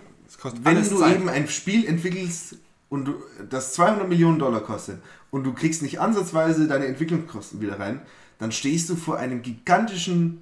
wenn, 0.62 0.82
du 0.84 0.98
Zeit. 0.98 1.16
eben 1.16 1.28
ein 1.28 1.48
Spiel 1.48 1.84
entwickelst 1.84 2.56
und 2.88 3.06
du, 3.06 3.14
das 3.48 3.74
200 3.74 4.08
Millionen 4.08 4.38
Dollar 4.38 4.60
kostet 4.60 5.00
und 5.32 5.42
du 5.42 5.52
kriegst 5.52 5.82
nicht 5.82 6.00
ansatzweise 6.00 6.68
deine 6.68 6.86
Entwicklungskosten 6.86 7.60
wieder 7.60 7.80
rein, 7.80 8.02
dann 8.38 8.52
stehst 8.52 8.88
du 8.88 8.94
vor 8.94 9.18
einem 9.18 9.42
gigantischen 9.42 10.40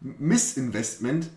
Missinvestment, 0.00 1.30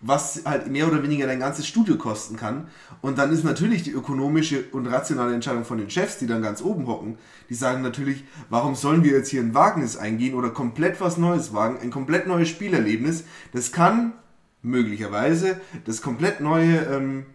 was 0.00 0.42
halt 0.46 0.68
mehr 0.70 0.88
oder 0.88 1.02
weniger 1.02 1.26
dein 1.26 1.40
ganzes 1.40 1.66
Studio 1.66 1.96
kosten 1.96 2.36
kann. 2.36 2.68
Und 3.02 3.18
dann 3.18 3.32
ist 3.32 3.44
natürlich 3.44 3.82
die 3.82 3.90
ökonomische 3.90 4.64
und 4.72 4.86
rationale 4.86 5.34
Entscheidung 5.34 5.64
von 5.64 5.78
den 5.78 5.90
Chefs, 5.90 6.18
die 6.18 6.26
dann 6.26 6.42
ganz 6.42 6.62
oben 6.62 6.86
hocken, 6.86 7.18
die 7.50 7.54
sagen 7.54 7.82
natürlich, 7.82 8.24
warum 8.48 8.74
sollen 8.74 9.04
wir 9.04 9.12
jetzt 9.12 9.28
hier 9.28 9.42
ein 9.42 9.54
Wagnis 9.54 9.96
eingehen 9.96 10.34
oder 10.34 10.50
komplett 10.50 11.00
was 11.00 11.18
Neues 11.18 11.52
wagen, 11.52 11.78
ein 11.82 11.90
komplett 11.90 12.26
neues 12.26 12.48
Spielerlebnis. 12.48 13.24
Das 13.52 13.72
kann 13.72 14.12
möglicherweise 14.62 15.60
das 15.84 16.00
komplett 16.00 16.40
neue 16.40 16.78
ähm, 16.78 17.26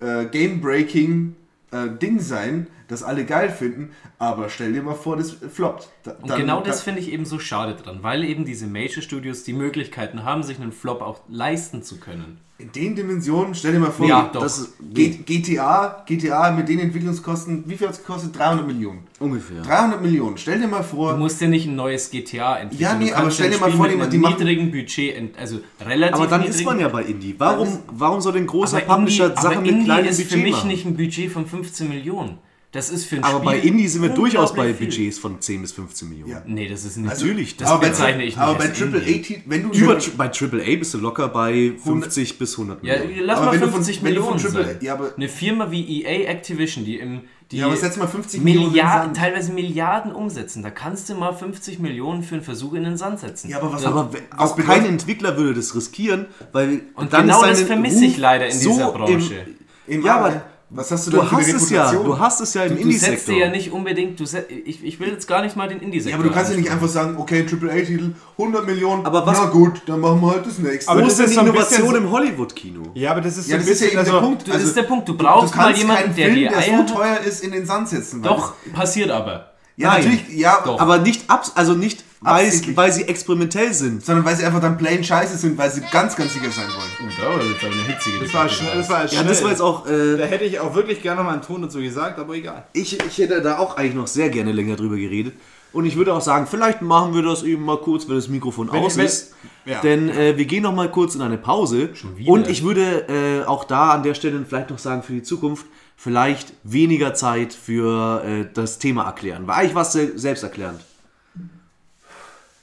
äh, 0.00 0.24
Game-Breaking 0.26 1.36
äh, 1.74 1.98
Ding 1.98 2.20
sein, 2.20 2.68
das 2.88 3.02
alle 3.02 3.24
geil 3.24 3.50
finden, 3.50 3.90
aber 4.18 4.48
stell 4.48 4.72
dir 4.72 4.82
mal 4.82 4.94
vor, 4.94 5.16
das 5.16 5.32
floppt. 5.32 5.88
Da- 6.04 6.12
Und 6.12 6.30
dann- 6.30 6.38
genau 6.40 6.60
das 6.60 6.78
da- 6.78 6.84
finde 6.84 7.00
ich 7.00 7.10
eben 7.12 7.24
so 7.24 7.38
schade 7.38 7.74
dran, 7.74 8.02
weil 8.02 8.24
eben 8.24 8.44
diese 8.44 8.66
Major 8.66 9.02
Studios 9.02 9.42
die 9.44 9.52
Möglichkeiten 9.54 10.22
haben, 10.24 10.42
sich 10.42 10.60
einen 10.60 10.72
Flop 10.72 11.02
auch 11.02 11.20
leisten 11.28 11.82
zu 11.82 11.98
können. 11.98 12.38
In 12.56 12.70
den 12.70 12.94
Dimensionen, 12.94 13.52
stell 13.52 13.72
dir 13.72 13.80
mal 13.80 13.90
vor, 13.90 14.06
Ja, 14.06 14.30
doch. 14.32 14.40
Das 14.42 14.74
geht 14.80 15.26
GTA, 15.26 16.04
GTA 16.06 16.52
mit 16.52 16.68
den 16.68 16.78
Entwicklungskosten, 16.78 17.64
wie 17.66 17.76
viel 17.76 17.88
hat 17.88 17.94
es 17.94 18.00
gekostet? 18.00 18.38
300 18.38 18.64
Millionen. 18.64 19.00
ungefähr. 19.18 19.60
300 19.62 20.00
Millionen. 20.00 20.38
Stell 20.38 20.60
dir 20.60 20.68
mal 20.68 20.78
Du 20.78 20.84
vor, 20.84 21.16
musst 21.16 21.40
ja 21.40 21.48
nicht 21.48 21.66
ein 21.66 21.74
neues 21.74 22.10
GTA 22.12 22.58
entwickeln. 22.58 22.80
Ja, 22.80 22.94
nee, 22.94 23.08
Du 23.10 23.16
aber 23.16 23.30
stell 23.32 23.50
dir 23.50 23.58
mal 23.58 23.72
vor, 23.72 23.86
mit 23.88 23.96
die- 23.96 24.00
einem 24.02 24.10
die 24.10 24.18
machen- 24.18 24.34
niedrigen 24.38 24.70
Budget, 24.70 25.16
ent- 25.16 25.36
also 25.36 25.58
relativ 25.84 26.14
Aber 26.14 26.26
dann 26.28 26.40
niedrigen, 26.42 26.60
ist 26.60 26.64
man 26.64 26.78
ja 26.78 26.88
bei 26.88 27.02
Indie. 27.02 27.34
Warum, 27.38 27.78
warum 27.90 28.20
soll 28.20 28.34
denn 28.34 28.46
großer 28.46 28.76
aber 28.86 28.98
Publisher 28.98 29.24
Indie, 29.26 29.36
Sachen 29.42 29.46
aber 29.52 29.60
mit 29.60 29.70
Indie 29.72 29.84
kleinem 29.86 30.06
ist 30.06 30.16
Budget 30.18 30.32
für 30.32 30.38
mich 30.38 30.52
machen? 30.52 30.68
nicht 30.68 30.84
ein 30.86 30.96
Budget 30.96 31.32
von 31.32 31.46
15 31.46 31.88
Millionen. 31.88 32.38
Das 32.74 32.90
ist 32.90 33.06
für 33.06 33.16
ein 33.16 33.24
aber 33.24 33.38
Spiel 33.38 33.50
bei 33.52 33.58
Indie 33.60 33.86
sind 33.88 34.02
wir 34.02 34.08
durchaus 34.10 34.52
bei 34.52 34.74
viel. 34.74 34.86
Budgets 34.88 35.18
von 35.18 35.40
10 35.40 35.62
bis 35.62 35.72
15 35.72 36.08
Millionen. 36.08 36.32
Ja. 36.32 36.42
Nee, 36.44 36.68
das 36.68 36.84
ist 36.84 36.96
nicht. 36.96 37.08
Natürlich, 37.08 37.56
das 37.56 37.70
aber 37.70 37.80
bei, 37.82 37.88
bezeichne 37.90 38.22
ich 38.24 38.34
nicht 38.34 38.38
aber 38.38 38.58
bei 38.58 38.66
Triple. 38.68 39.00
A, 39.00 39.40
wenn 39.46 39.62
du 39.62 39.68
Über, 39.70 39.98
bei 40.16 40.26
AAA 40.30 40.76
bist 40.78 40.92
du 40.92 40.98
locker 40.98 41.28
bei 41.28 41.72
50 41.82 42.36
bis 42.38 42.52
100 42.58 42.82
Ja, 42.84 42.98
Millionen. 42.98 43.26
lass 43.26 43.36
Aber 43.38 43.46
mal 43.46 43.52
wenn 43.52 43.60
du 43.60 43.66
von- 43.68 43.74
50 43.76 44.02
wenn 44.04 44.14
du 44.16 44.22
von 44.22 44.34
Millionen 44.34 44.54
Triple- 44.56 44.84
ja, 44.84 44.92
aber- 44.94 45.12
Eine 45.16 45.28
Firma 45.28 45.70
wie 45.70 46.02
EA 46.02 46.28
Activision, 46.30 46.84
die 46.84 46.98
im 46.98 47.20
die 47.50 47.58
Ja, 47.58 47.66
aber 47.66 47.76
setz 47.76 47.96
mal 47.98 48.08
50 48.08 48.40
Millionen 48.42 48.66
in 48.68 48.70
den 48.70 48.72
Milliarden, 48.72 49.04
Sand. 49.14 49.16
teilweise 49.18 49.52
Milliarden 49.52 50.12
umsetzen. 50.12 50.62
Da 50.62 50.70
kannst 50.70 51.08
du 51.10 51.14
mal 51.14 51.32
50 51.32 51.78
Millionen 51.78 52.22
für 52.22 52.34
einen 52.36 52.42
Versuch 52.44 52.72
in 52.72 52.84
den 52.84 52.96
Sand 52.96 53.20
setzen. 53.20 53.50
Ja, 53.50 53.58
aber 53.60 53.72
was, 53.74 53.84
aber 53.84 54.10
was 54.12 54.20
auch 54.50 54.56
bedeutet- 54.56 54.82
kein 54.82 54.86
Entwickler 54.86 55.36
würde 55.36 55.54
das 55.54 55.74
riskieren, 55.76 56.26
weil 56.52 56.80
Und 56.96 57.12
dann 57.12 57.26
genau 57.26 57.42
ist 57.44 57.60
das 57.60 57.62
vermisse 57.68 58.04
ich 58.06 58.16
leider 58.16 58.46
in 58.46 58.58
so 58.58 58.70
dieser 58.70 58.90
Branche. 58.92 59.46
Im, 59.86 60.00
Im 60.00 60.04
ja, 60.06 60.16
aber 60.16 60.42
was 60.76 60.90
hast 60.90 61.06
du 61.06 61.10
du 61.12 61.16
denn 61.18 61.26
für 61.28 61.36
eine 61.36 61.44
hast 61.46 61.54
es 61.54 61.70
ja, 61.70 61.92
du 61.92 62.18
hast 62.18 62.40
es 62.40 62.54
ja 62.54 62.62
im 62.64 62.68
Du 62.70 62.74
setzt 62.76 62.84
Indie-Sektor. 62.84 63.34
dir 63.34 63.40
ja 63.46 63.50
nicht 63.50 63.72
unbedingt, 63.72 64.18
du 64.18 64.26
set, 64.26 64.50
ich, 64.50 64.84
ich 64.84 64.98
will 65.00 65.08
jetzt 65.08 65.26
gar 65.28 65.42
nicht 65.42 65.56
mal 65.56 65.68
den 65.68 65.80
Indie-Sektor 65.80 66.10
ja, 66.10 66.16
aber 66.18 66.28
du 66.28 66.34
kannst 66.34 66.50
ja 66.50 66.56
nicht 66.56 66.70
einfach 66.70 66.88
sagen, 66.88 67.16
okay, 67.18 67.44
Triple 67.46 67.70
A-Titel, 67.72 68.10
100 68.38 68.66
Millionen, 68.66 69.06
Aber 69.06 69.24
was- 69.24 69.38
na 69.38 69.46
gut, 69.46 69.82
dann 69.86 70.00
machen 70.00 70.20
wir 70.20 70.30
halt 70.32 70.46
das 70.46 70.58
nächste. 70.58 70.90
Aber 70.90 71.00
Wo 71.00 71.04
das 71.04 71.12
ist 71.12 71.18
denn 71.18 71.24
ist 71.26 71.30
die 71.30 71.34
so 71.36 71.40
ein 71.40 71.46
Innovation 71.46 71.94
im 71.96 72.10
Hollywood-Kino? 72.10 72.82
Ja, 72.94 73.12
aber 73.12 73.20
das 73.20 73.36
ist 73.38 73.46
so 73.46 73.50
ja, 73.52 73.56
ein 73.58 73.60
das 73.60 73.70
ist 73.70 73.80
ja 73.80 73.86
bisschen, 73.86 73.92
eben 73.92 73.98
also, 73.98 74.12
der 74.12 74.20
Punkt. 74.20 74.48
Das 74.48 74.62
ist 74.62 74.76
der 74.76 74.82
Punkt, 74.82 75.08
du 75.08 75.16
brauchst 75.16 75.54
mal 75.56 75.64
kannst 75.66 75.80
jemanden, 75.80 76.14
der 76.16 76.26
Film, 76.26 76.34
die 76.36 76.48
der 76.48 76.62
so 76.86 76.94
teuer 76.94 77.18
ist, 77.20 77.44
in 77.44 77.52
den 77.52 77.64
Sand 77.66 77.88
setzen. 77.88 78.22
Doch, 78.22 78.54
passiert 78.72 79.10
aber. 79.10 79.50
Ja, 79.76 79.88
Nein. 79.88 80.04
natürlich, 80.04 80.28
ja, 80.38 80.62
Doch. 80.64 80.78
Aber 80.80 80.98
nicht 80.98 81.28
abs 81.28 81.52
also 81.56 81.72
nicht 81.74 82.03
weil, 82.24 82.46
Absichtlich. 82.46 82.76
weil 82.76 82.92
sie 82.92 83.02
experimentell 83.08 83.72
sind. 83.74 84.04
sondern 84.04 84.24
weil 84.24 84.34
sie 84.36 84.44
einfach 84.44 84.60
dann 84.60 84.76
plain 84.78 85.04
scheiße 85.04 85.36
sind, 85.36 85.56
weil 85.58 85.70
sie 85.70 85.82
ganz, 85.92 86.16
ganz 86.16 86.32
sicher 86.32 86.50
sein 86.50 86.66
wollen. 86.68 86.90
Oh, 87.02 87.20
da 87.20 87.28
war 87.28 87.44
jetzt 87.44 87.62
aber 87.64 87.72
eine 87.72 87.82
hitzige 87.82 88.18
das 88.20 88.34
war 88.34 88.48
schnell. 88.48 88.76
Das 88.76 88.88
war 88.90 89.02
Ja, 89.02 89.08
schnell. 89.08 89.24
das 89.24 89.42
war 89.42 89.50
jetzt 89.50 89.60
auch. 89.62 89.84
da 89.86 89.90
Äh, 89.92 90.26
hätte 90.26 90.44
ich 90.44 90.58
auch 90.60 90.74
wirklich 90.74 91.02
gerne 91.02 91.22
mal 91.22 91.32
einen 91.34 91.42
Ton 91.42 91.62
dazu 91.62 91.78
gesagt, 91.80 92.18
aber 92.18 92.34
egal. 92.34 92.64
ich, 92.72 92.98
ich 93.04 93.18
hätte 93.18 93.40
da 93.42 93.58
auch 93.58 93.76
eigentlich 93.76 93.94
noch 93.94 94.06
sehr 94.06 94.30
gerne 94.30 94.52
länger 94.52 94.76
drüber 94.76 94.96
geredet. 94.96 95.34
Und 95.72 95.86
ich 95.86 95.96
würde 95.96 96.14
auch 96.14 96.20
sagen, 96.20 96.46
vielleicht 96.46 96.82
machen 96.82 97.14
wir 97.14 97.22
das 97.22 97.42
eben 97.42 97.64
mal 97.64 97.78
kurz, 97.78 98.08
wenn 98.08 98.14
das 98.14 98.28
Mikrofon 98.28 98.70
Wenn- 98.72 98.84
aus 98.84 98.96
ist. 98.96 99.34
ja. 99.64 99.80
Denn 99.80 100.08
äh, 100.08 100.36
wir 100.38 100.44
gehen 100.44 100.62
noch 100.62 100.72
mal 100.74 100.88
kurz 100.88 101.16
in 101.16 101.20
eine 101.22 101.36
Pause. 101.36 101.90
Und 102.26 102.48
ich 102.48 102.62
würde 102.62 103.08
äh, 103.08 103.44
auch 103.44 103.64
da 103.64 103.90
an 103.90 104.04
der 104.04 104.14
Stelle 104.14 104.44
vielleicht 104.48 104.70
noch 104.70 104.78
sagen, 104.78 105.02
für 105.02 105.12
die 105.14 105.22
Zukunft 105.24 105.66
vielleicht 105.96 106.52
weniger 106.62 107.14
Zeit 107.14 107.52
für 107.54 108.22
äh, 108.24 108.46
das 108.54 108.78
Thema 108.78 109.04
erklären. 109.04 109.46
Weil 109.48 109.56
eigentlich 109.62 109.74
war 109.74 109.82
es 109.82 109.92
se- 109.92 110.16
selbsterklärend. 110.16 110.80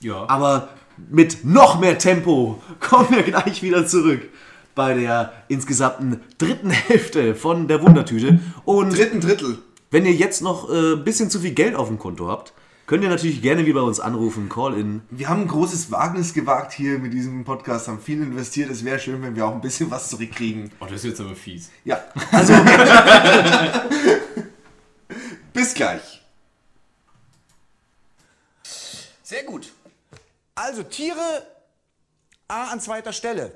Ja. 0.01 0.27
Aber 0.29 0.69
mit 1.09 1.45
noch 1.45 1.79
mehr 1.79 1.97
Tempo 1.97 2.61
kommen 2.79 3.09
wir 3.11 3.23
gleich 3.23 3.63
wieder 3.63 3.85
zurück 3.85 4.21
bei 4.75 4.93
der 4.93 5.33
insgesamten 5.47 6.21
dritten 6.37 6.69
Hälfte 6.69 7.35
von 7.35 7.67
der 7.67 7.81
Wundertüte. 7.81 8.39
Und 8.65 8.97
Dritten 8.97 9.19
Drittel. 9.21 9.59
wenn 9.89 10.05
ihr 10.05 10.13
jetzt 10.13 10.41
noch 10.41 10.69
ein 10.69 10.93
äh, 10.93 10.95
bisschen 10.97 11.29
zu 11.29 11.39
viel 11.39 11.51
Geld 11.51 11.75
auf 11.75 11.87
dem 11.87 11.99
Konto 11.99 12.27
habt, 12.29 12.53
könnt 12.87 13.03
ihr 13.03 13.09
natürlich 13.09 13.41
gerne 13.41 13.65
wie 13.65 13.73
bei 13.73 13.81
uns 13.81 13.99
anrufen, 13.99 14.49
Call-in. 14.49 15.01
Wir 15.09 15.29
haben 15.29 15.41
ein 15.41 15.47
großes 15.47 15.91
Wagnis 15.91 16.33
gewagt 16.33 16.73
hier 16.73 16.99
mit 16.99 17.13
diesem 17.13 17.43
Podcast, 17.43 17.87
haben 17.87 17.99
viel 17.99 18.21
investiert. 18.21 18.69
Es 18.69 18.83
wäre 18.83 18.99
schön, 18.99 19.21
wenn 19.21 19.35
wir 19.35 19.45
auch 19.45 19.53
ein 19.53 19.61
bisschen 19.61 19.91
was 19.91 20.09
zurückkriegen. 20.09 20.71
Oh, 20.79 20.85
das 20.85 21.03
ist 21.03 21.05
jetzt 21.05 21.21
aber 21.21 21.35
fies. 21.35 21.69
Ja, 21.85 21.99
also. 22.31 22.53
Bis 25.53 25.73
gleich. 25.73 26.21
Sehr 29.23 29.43
gut. 29.43 29.70
Also 30.63 30.83
Tiere 30.83 31.47
A 32.47 32.65
an 32.65 32.79
zweiter 32.79 33.13
Stelle. 33.13 33.51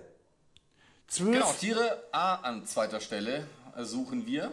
Zwölf. 1.08 1.34
Genau, 1.34 1.54
Tiere 1.54 2.04
A 2.12 2.38
an 2.38 2.66
zweiter 2.66 3.00
Stelle 3.00 3.46
äh, 3.78 3.84
suchen 3.84 4.26
wir. 4.26 4.52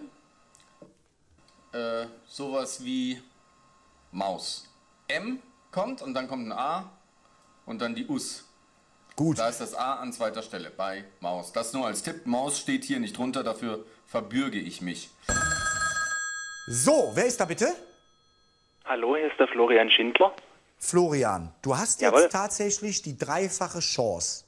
Äh, 1.73 2.05
sowas 2.27 2.85
wie 2.85 3.23
Maus. 4.11 4.69
M 5.09 5.41
kommt 5.71 6.03
und 6.03 6.13
dann 6.13 6.29
kommt 6.29 6.47
ein 6.47 6.53
A 6.53 6.93
und 7.65 7.81
dann 7.81 7.95
die 7.95 8.07
Us. 8.07 8.45
Gut. 9.17 9.39
Da 9.39 9.49
ist 9.49 9.63
das 9.63 9.75
A 9.75 9.95
an 9.95 10.13
zweiter 10.13 10.43
Stelle 10.43 10.69
bei 10.69 11.05
Maus. 11.21 11.53
Das 11.55 11.73
nur 11.73 11.87
als 11.87 12.03
Tipp. 12.03 12.27
Maus 12.27 12.59
steht 12.59 12.85
hier 12.85 13.01
nicht 13.01 13.17
drunter, 13.17 13.43
dafür 13.43 13.87
verbürge 14.07 14.59
ich 14.59 14.83
mich. 14.83 15.09
So, 16.67 17.13
wer 17.15 17.25
ist 17.25 17.41
da 17.41 17.47
bitte? 17.47 17.73
Hallo, 18.85 19.17
hier 19.17 19.31
ist 19.31 19.39
der 19.39 19.49
Florian 19.49 19.91
Schindler. 19.91 20.35
Florian, 20.85 21.53
du 21.63 21.77
hast 21.77 22.01
jetzt 22.01 22.13
Jawohl. 22.13 22.29
tatsächlich 22.29 23.03
die 23.03 23.17
dreifache 23.17 23.79
Chance. 23.79 24.45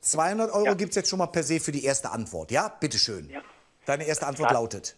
200 0.00 0.52
Euro 0.52 0.66
Ja. 0.66 0.74
gibt 0.74 0.90
es 0.90 0.96
jetzt 0.96 1.10
schon 1.10 1.18
mal 1.18 1.26
per 1.26 1.42
se 1.42 1.58
für 1.58 1.72
die 1.72 1.84
erste 1.84 2.10
Antwort, 2.10 2.52
ja? 2.52 2.68
Bitteschön. 2.68 3.28
Ja. 3.28 3.40
Deine 3.84 4.04
erste 4.04 4.28
Antwort 4.28 4.50
Sa- 4.50 4.54
lautet. 4.54 4.94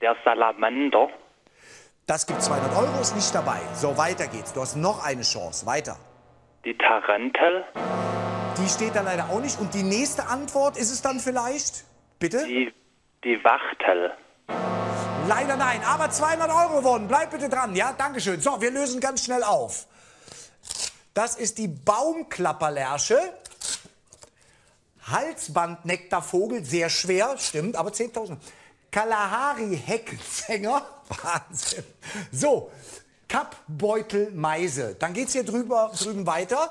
Der 0.00 0.14
Salamander. 0.24 1.08
Das 2.06 2.24
gibt 2.24 2.40
200 2.40 2.76
Euro, 2.76 3.00
ist 3.00 3.16
nicht 3.16 3.34
dabei. 3.34 3.60
So, 3.74 3.96
weiter 3.96 4.28
geht's. 4.28 4.52
Du 4.52 4.60
hast 4.60 4.76
noch 4.76 5.04
eine 5.04 5.22
Chance. 5.22 5.66
Weiter. 5.66 5.98
Die 6.64 6.78
Tarantel. 6.78 7.64
Die 8.56 8.62
Die 8.62 8.68
steht 8.68 8.94
da 8.94 9.00
leider 9.00 9.28
auch 9.30 9.40
nicht. 9.40 9.58
Und 9.58 9.74
die 9.74 9.82
nächste 9.82 10.26
Antwort 10.28 10.76
ist 10.76 10.92
es 10.92 11.02
dann 11.02 11.18
vielleicht? 11.18 11.84
Bitte? 12.20 12.46
Die, 12.46 12.72
die 13.24 13.42
Wachtel. 13.42 14.12
Leider 15.26 15.56
nein, 15.56 15.82
aber 15.84 16.10
200 16.10 16.50
Euro 16.50 16.84
wurden. 16.84 17.08
Bleib 17.08 17.30
bitte 17.30 17.48
dran, 17.48 17.74
ja? 17.74 17.94
Dankeschön. 17.94 18.42
So, 18.42 18.60
wir 18.60 18.70
lösen 18.70 19.00
ganz 19.00 19.24
schnell 19.24 19.42
auf. 19.42 19.86
Das 21.14 21.36
ist 21.36 21.56
die 21.56 21.68
Baumklapperlärsche. 21.68 23.18
Halsbandnektarvogel, 25.06 26.64
sehr 26.64 26.90
schwer, 26.90 27.36
stimmt, 27.38 27.76
aber 27.76 27.90
10.000. 27.90 28.36
Kalahari-Heckenzänger, 28.90 30.82
Wahnsinn. 31.22 31.84
So, 32.30 32.70
Kappbeutelmeise. 33.28 34.94
Dann 34.96 35.14
geht's 35.14 35.32
hier 35.32 35.44
drüber, 35.44 35.90
drüben 35.98 36.26
weiter. 36.26 36.70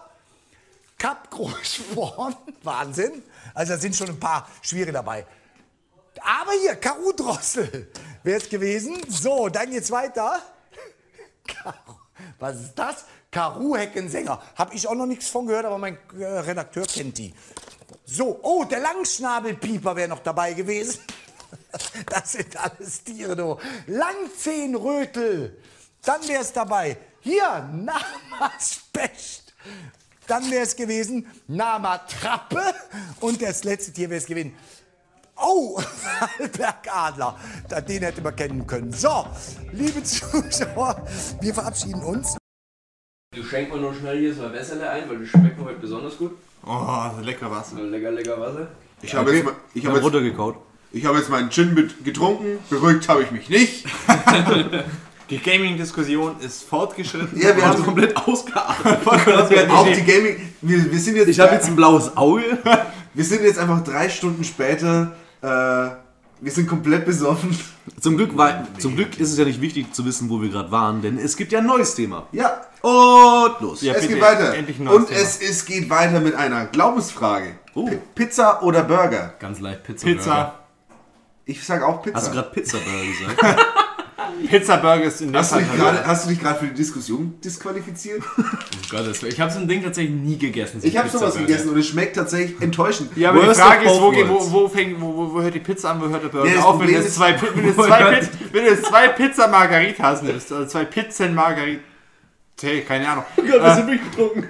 Kappgroßsporn, 0.99 2.35
Wahnsinn. 2.63 3.23
Also 3.53 3.73
da 3.73 3.79
sind 3.79 3.95
schon 3.95 4.09
ein 4.09 4.19
paar 4.19 4.47
schwierige 4.61 4.91
dabei. 4.91 5.25
Aber 6.21 6.51
hier, 6.61 6.75
Karu-Drossel 6.75 7.91
wäre 8.23 8.37
es 8.39 8.49
gewesen. 8.49 8.97
So, 9.09 9.49
dann 9.49 9.69
geht's 9.71 9.91
weiter. 9.91 10.41
Karu- 11.47 11.95
Was 12.39 12.59
ist 12.61 12.73
das? 12.75 13.05
Karu-Heckensänger. 13.31 14.41
Habe 14.55 14.75
ich 14.75 14.87
auch 14.87 14.95
noch 14.95 15.05
nichts 15.07 15.27
von 15.29 15.47
gehört, 15.47 15.65
aber 15.65 15.77
mein 15.77 15.97
äh, 16.17 16.23
Redakteur 16.25 16.85
kennt 16.85 17.17
die. 17.17 17.33
So, 18.05 18.39
oh, 18.43 18.63
der 18.65 18.79
Langschnabelpieper 18.79 19.95
wäre 19.95 20.07
noch 20.07 20.19
dabei 20.19 20.53
gewesen. 20.53 20.99
Das 22.07 22.33
sind 22.33 22.55
alles 22.57 23.03
Tiere, 23.03 23.35
du. 23.35 23.57
Langzehnrötel. 23.87 25.57
Dann 26.03 26.27
wäre 26.27 26.41
es 26.43 26.51
dabei. 26.53 26.97
Hier, 27.21 27.67
Namaspecht. 27.71 29.53
Dann 30.27 30.49
wäre 30.51 30.63
es 30.63 30.75
gewesen 30.75 31.25
Namatrappe. 31.47 32.73
Und 33.21 33.41
das 33.41 33.63
letzte 33.63 33.91
Tier 33.93 34.09
wäre 34.09 34.19
es 34.19 34.27
gewesen. 34.27 34.55
Oh, 35.45 35.77
Bergadler. 36.57 37.37
Da- 37.67 37.81
Den 37.81 38.01
hätte 38.03 38.21
man 38.21 38.35
kennen 38.35 38.65
können. 38.65 38.91
So, 38.93 39.27
liebe 39.73 40.01
Zuschauer, 40.03 41.05
wir 41.41 41.53
verabschieden 41.53 42.01
uns. 42.01 42.37
Du 43.35 43.43
schenkst 43.43 43.73
mir 43.73 43.79
nur 43.81 43.93
schnell 43.93 44.19
hier 44.19 44.33
so 44.33 44.45
ein 44.45 44.53
Wässerle 44.53 44.89
ein, 44.89 45.09
weil 45.09 45.17
die 45.17 45.27
schmecken 45.27 45.65
heute 45.65 45.79
besonders 45.79 46.17
gut. 46.17 46.31
Oh, 46.65 47.09
lecker 47.21 47.51
Wasser. 47.51 47.81
Lecker, 47.81 48.11
lecker 48.11 48.39
Wasser. 48.39 48.67
Ich 49.01 49.13
habe 49.13 49.33
jetzt, 49.33 49.43
mal- 49.45 49.55
ich 49.73 49.85
habe 49.85 49.99
runtergekaut. 49.99 50.55
ich 50.93 51.03
habe 51.05 51.17
jetzt 51.17 51.29
meinen 51.29 51.49
Gin 51.51 51.73
mit 51.73 52.05
getrunken. 52.05 52.59
Beruhigt 52.69 53.09
habe 53.09 53.23
ich 53.23 53.31
mich 53.31 53.49
nicht. 53.49 53.85
Die 55.29 55.39
Gaming-Diskussion 55.39 56.35
ist 56.41 56.63
fortgeschritten. 56.63 57.39
Ja, 57.41 57.55
wir 57.55 57.65
haben 57.65 57.83
komplett 57.83 58.15
ausgeatmet. 58.15 59.07
auch 59.71 59.87
die 59.87 60.03
Gaming. 60.03 60.53
Wir, 60.61 60.91
wir 60.91 60.99
sind 60.99 61.15
jetzt. 61.15 61.29
Ich 61.29 61.39
habe 61.39 61.55
jetzt 61.55 61.65
ein 61.67 61.75
blaues 61.75 62.15
Auge. 62.15 62.43
wir 63.13 63.23
sind 63.25 63.41
jetzt 63.41 63.57
einfach 63.57 63.83
drei 63.83 64.09
Stunden 64.09 64.43
später. 64.43 65.15
Äh, 65.43 65.47
wir 66.41 66.51
sind 66.51 66.67
komplett 66.67 67.05
besoffen. 67.05 67.57
Zum 68.01 68.17
Glück, 68.17 68.35
war, 68.37 68.65
zum 68.79 68.95
Glück 68.95 69.19
ist 69.19 69.31
es 69.31 69.37
ja 69.37 69.45
nicht 69.45 69.61
wichtig 69.61 69.93
zu 69.93 70.05
wissen, 70.05 70.29
wo 70.29 70.41
wir 70.41 70.49
gerade 70.49 70.71
waren, 70.71 71.01
denn 71.01 71.17
es 71.17 71.35
gibt 71.37 71.51
ja 71.51 71.59
ein 71.59 71.65
neues 71.65 71.95
Thema. 71.95 72.27
Ja, 72.31 72.61
Und 72.81 73.59
los. 73.61 73.81
Ja, 73.81 73.93
es 73.93 74.01
bitte, 74.01 74.13
geht 74.15 74.23
weiter. 74.23 74.53
endlich 74.53 74.79
ein 74.79 74.85
neues 74.85 74.97
Und 74.97 75.07
Thema. 75.07 75.19
es, 75.21 75.41
es 75.41 75.65
geht 75.65 75.89
weiter 75.89 76.19
mit 76.19 76.35
einer 76.35 76.65
Glaubensfrage. 76.65 77.55
Oh. 77.75 77.85
Pi- 77.87 77.99
Pizza 78.15 78.61
oder 78.63 78.83
Burger? 78.83 79.33
Ganz 79.39 79.59
leicht 79.59 79.83
Pizza. 79.83 80.05
Pizza. 80.05 80.59
Ich 81.45 81.63
sag 81.65 81.81
auch 81.83 82.01
Pizza. 82.01 82.17
Hast 82.17 82.27
du 82.27 82.31
gerade 82.33 82.49
Pizza-Burger 82.51 83.35
gesagt? 83.37 83.65
Pizza 84.49 84.77
Burger 84.77 85.03
ist 85.03 85.21
in 85.21 85.31
der 85.31 85.41
hast, 85.41 85.53
du 85.53 85.57
dich 85.59 85.67
Fall 85.67 85.77
gerade, 85.77 86.05
hast 86.07 86.25
du 86.25 86.29
dich 86.29 86.39
gerade 86.39 86.59
für 86.59 86.65
die 86.67 86.73
Diskussion 86.73 87.33
disqualifiziert? 87.43 88.21
Gottes 88.89 89.21
Willen. 89.21 89.33
Ich 89.33 89.39
habe 89.39 89.51
so 89.51 89.59
ein 89.59 89.67
Ding 89.67 89.83
tatsächlich 89.83 90.15
nie 90.15 90.37
gegessen. 90.37 90.81
so 90.81 90.87
Ich 90.87 90.97
habe 90.97 91.09
sowas 91.09 91.35
gegessen 91.37 91.69
und 91.69 91.77
es 91.77 91.87
schmeckt 91.87 92.15
tatsächlich 92.15 92.61
enttäuschend. 92.61 93.15
Ja, 93.17 93.29
aber 93.29 93.41
die 93.41 93.47
Worst 93.47 93.61
Frage 93.61 93.85
of 93.87 94.13
ist, 94.17 94.29
wo, 94.29 94.29
wo, 94.39 94.51
wo, 94.51 94.67
fängt, 94.69 94.99
wo, 95.01 95.41
hört 95.41 95.53
die 95.55 95.59
Pizza 95.59 95.91
an, 95.91 96.01
wo 96.01 96.07
hört 96.09 96.23
der 96.23 96.29
Burger 96.29 96.49
Ja, 96.49 96.61
auf? 96.63 96.79
Wenn 96.79 96.87
du 96.87 96.93
Problem 96.93 96.95
jetzt 96.95 97.07
ist- 97.07 97.15
zwei, 97.15 97.35
wenn 97.55 97.65
du 97.65 97.73
zwei, 97.83 98.27
wenn 98.51 98.65
du 98.65 98.81
zwei 98.81 99.07
Pizza 99.09 99.47
Margaritas 99.47 100.21
nimmst, 100.21 100.51
oder 100.51 100.67
zwei 100.67 100.85
Pizzen 100.85 101.33
Margarita, 101.35 101.81
keine 102.87 103.09
Ahnung, 103.09 103.23
wir 103.35 103.75
sind 103.75 103.87
betrunken. 103.87 104.49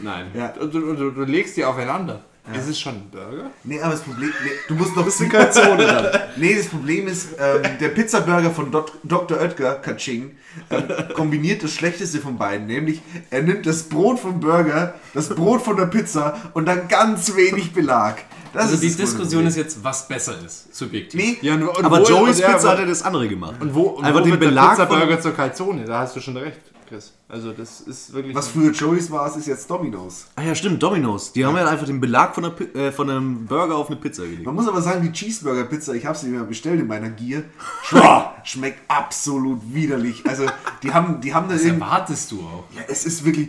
Nein. 0.00 0.26
Ja. 0.34 0.52
und 0.60 0.72
du, 0.72 0.94
du, 0.94 1.10
du 1.10 1.24
legst 1.24 1.56
die 1.56 1.64
aufeinander. 1.64 2.24
Ist 2.58 2.68
es 2.68 2.80
schon 2.80 2.94
ein 2.94 3.08
Burger? 3.10 3.50
Nee, 3.62 3.80
aber 3.80 3.92
das 3.92 4.00
Problem, 4.02 4.32
nee, 4.42 4.50
du 4.66 4.74
musst 4.74 4.96
noch 4.96 5.08
Zone 5.08 5.86
dann. 5.86 6.06
Nee, 6.36 6.56
das 6.56 6.66
Problem 6.66 7.06
ist, 7.06 7.28
ähm, 7.38 7.62
der 7.80 7.88
Pizzaburger 7.90 8.50
von 8.50 8.70
Dot, 8.72 8.92
Dr. 9.04 9.38
Oetker, 9.40 9.74
Kaching, 9.76 10.36
ähm, 10.70 10.82
kombiniert 11.14 11.62
das 11.62 11.72
Schlechteste 11.72 12.18
von 12.18 12.36
beiden. 12.36 12.66
Nämlich, 12.66 13.00
er 13.30 13.42
nimmt 13.42 13.64
das 13.64 13.84
Brot 13.84 14.18
vom 14.18 14.40
Burger, 14.40 14.94
das 15.14 15.28
Brot 15.28 15.62
von 15.62 15.76
der 15.76 15.86
Pizza 15.86 16.36
und 16.54 16.66
dann 16.66 16.88
ganz 16.88 17.36
wenig 17.36 17.72
Belag. 17.72 18.24
Das 18.52 18.64
Also 18.64 18.76
die 18.78 18.88
das 18.88 18.96
Diskussion 18.96 19.28
Problem. 19.44 19.46
ist 19.46 19.56
jetzt, 19.56 19.84
was 19.84 20.08
besser 20.08 20.34
ist, 20.44 20.74
subjektiv. 20.74 21.20
Nee, 21.20 21.38
Ja, 21.42 21.54
und, 21.54 21.62
und 21.68 21.84
Aber 21.84 22.02
Joey's 22.02 22.40
ja, 22.40 22.50
Pizza 22.52 22.70
hat 22.72 22.80
ja 22.80 22.86
das 22.86 23.02
andere 23.02 23.28
gemacht. 23.28 23.54
Und 23.60 23.72
wo, 23.74 23.82
und 23.82 24.04
Einfach 24.04 24.18
wo 24.20 24.24
den 24.24 24.30
wird 24.32 24.40
Belag 24.40 24.76
der 24.76 24.86
von- 24.88 24.96
Pizzaburger 24.96 25.20
zur 25.22 25.32
Calzone? 25.36 25.84
Da 25.84 26.00
hast 26.00 26.16
du 26.16 26.20
schon 26.20 26.36
recht, 26.36 26.60
Chris. 26.92 27.12
Also 27.26 27.52
das 27.52 27.80
ist 27.80 28.12
wirklich... 28.12 28.34
was 28.34 28.48
früher 28.48 28.70
Joey's 28.70 29.10
war, 29.10 29.34
ist 29.34 29.46
jetzt 29.46 29.70
Domino's. 29.70 30.26
Ah 30.36 30.42
ja, 30.42 30.54
stimmt, 30.54 30.82
Domino's. 30.82 31.32
Die 31.32 31.44
haben 31.46 31.56
ja 31.56 31.66
einfach 31.66 31.86
den 31.86 32.00
Belag 32.00 32.34
von, 32.34 32.44
der, 32.44 32.50
Pi- 32.50 32.78
äh, 32.78 32.92
von 32.92 33.08
einem 33.08 33.46
Burger 33.46 33.76
auf 33.76 33.86
eine 33.86 33.96
Pizza 33.96 34.24
gelegt. 34.24 34.44
Man 34.44 34.54
muss 34.54 34.68
aber 34.68 34.82
sagen, 34.82 35.02
die 35.02 35.10
Cheeseburger-Pizza, 35.10 35.94
ich 35.94 36.04
habe 36.04 36.18
sie 36.18 36.28
mir 36.28 36.44
bestellt 36.44 36.80
in 36.80 36.86
meiner 36.86 37.08
Gier, 37.08 37.44
schmeckt, 37.82 38.46
schmeckt 38.46 38.90
absolut 38.90 39.60
widerlich. 39.72 40.22
Also, 40.28 40.44
die 40.82 40.92
haben, 40.92 41.22
die 41.22 41.32
haben 41.32 41.48
da 41.48 41.54
Was 41.54 41.62
irgendwie... 41.64 41.82
erwartest 41.82 42.30
du 42.30 42.40
auch? 42.40 42.64
Ja, 42.76 42.82
es 42.88 43.06
ist 43.06 43.24
wirklich. 43.24 43.48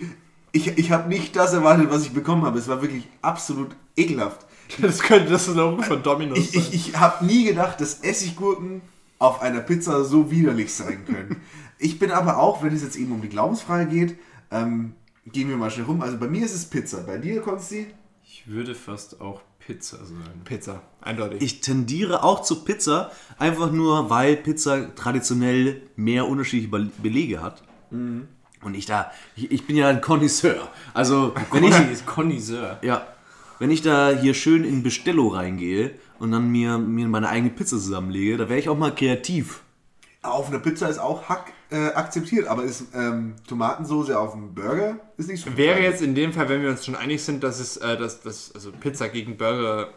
Ich, 0.54 0.78
ich 0.78 0.92
habe 0.92 1.10
nicht 1.10 1.36
das 1.36 1.52
erwartet, 1.52 1.88
was 1.90 2.04
ich 2.04 2.14
bekommen 2.14 2.46
habe. 2.46 2.60
Es 2.60 2.70
war 2.70 2.82
wirklich 2.82 3.08
absolut 3.22 3.72
ekelhaft. 3.98 4.46
das 4.82 5.00
könnte 5.02 5.32
das 5.32 5.48
Logo 5.48 5.82
von 5.82 6.02
Domino's 6.02 6.38
Ich, 6.38 6.56
ich, 6.56 6.74
ich 6.76 6.98
habe 6.98 7.26
nie 7.26 7.44
gedacht, 7.44 7.82
dass 7.82 7.96
Essiggurken 7.96 8.82
auf 9.20 9.42
einer 9.42 9.60
Pizza 9.62 10.04
so 10.04 10.30
widerlich 10.32 10.74
sein 10.74 11.04
können. 11.06 11.42
Ich 11.80 12.00
bin 12.00 12.12
aber 12.12 12.38
auch, 12.38 12.64
wenn 12.64 12.74
es 12.74 12.84
jetzt 12.84 12.96
eben 12.96 13.12
um 13.12 13.22
die 13.22 13.30
Glaubensfrage 13.30 13.88
geht, 13.90 14.18
ähm, 14.52 14.96
gehen 15.26 15.50
wir 15.50 15.58
mal 15.58 15.72
schnell 15.72 15.86
rum. 15.86 16.02
Also 16.02 16.18
bei 16.18 16.28
mir 16.28 16.46
ist 16.46 16.54
es 16.54 16.66
Pizza. 16.66 17.02
Bei 17.02 17.18
dir, 17.18 17.42
Konsti? 17.42 17.88
Ich 18.24 18.48
würde 18.48 18.76
fast 18.76 19.22
auch 19.22 19.42
Pizza 19.60 19.98
sagen. 19.98 20.42
Pizza, 20.44 20.82
eindeutig. 21.02 21.42
Ich 21.42 21.62
tendiere 21.62 22.24
auch 22.24 22.42
zu 22.42 22.64
Pizza, 22.64 23.12
einfach 23.38 23.72
nur, 23.72 24.10
weil 24.10 24.36
Pizza 24.36 24.94
traditionell 24.96 25.82
mehr 25.96 26.28
unterschiedliche 26.28 26.70
Be- 26.70 26.92
Belege 27.02 27.42
hat. 27.42 27.64
Und 27.92 28.28
ich 28.74 28.86
da, 28.86 29.12
ich, 29.36 29.52
ich 29.52 29.68
bin 29.68 29.76
ja 29.78 29.88
ein 29.88 30.02
Connoisseur. 30.02 30.68
Also, 30.94 31.34
wenn 31.52 31.64
ich, 31.64 31.92
ist 31.92 32.06
Connoisseur. 32.06 32.80
ja, 32.82 33.08
wenn 33.60 33.72
ich 33.72 33.82
da 33.82 34.12
hier 34.12 34.34
schön 34.34 34.66
in 34.66 34.84
Bestello 34.84 35.30
reingehe 35.30 35.92
und 36.20 36.32
dann 36.32 36.52
mir, 36.52 36.78
mir 36.78 37.08
meine 37.08 37.30
eigene 37.30 37.52
Pizza 37.52 37.78
zusammenlege, 37.78 38.36
da 38.36 38.50
wäre 38.50 38.60
ich 38.60 38.68
auch 38.68 38.78
mal 38.78 38.94
kreativ. 38.94 39.62
Auf 40.24 40.50
einer 40.50 40.60
Pizza 40.60 40.90
ist 40.90 40.98
auch 41.00 41.30
Hack 41.30 41.53
äh, 41.74 41.94
akzeptiert, 41.94 42.48
aber 42.48 42.64
ist 42.64 42.86
ähm, 42.94 43.36
Tomatensoße 43.48 44.18
auf 44.18 44.34
einem 44.34 44.54
Burger 44.54 44.98
ist 45.18 45.28
nicht 45.28 45.44
so. 45.44 45.58
Wäre 45.58 45.82
jetzt 45.82 46.02
in 46.02 46.14
dem 46.14 46.32
Fall, 46.32 46.48
wenn 46.48 46.62
wir 46.62 46.70
uns 46.70 46.86
schon 46.86 46.96
einig 46.96 47.24
sind, 47.24 47.44
dass 47.44 47.60
es, 47.60 47.78
äh, 47.78 47.98
dass, 47.98 48.22
dass 48.22 48.54
also 48.54 48.72
Pizza 48.72 49.10
gegen 49.10 49.38
Burger 49.38 49.90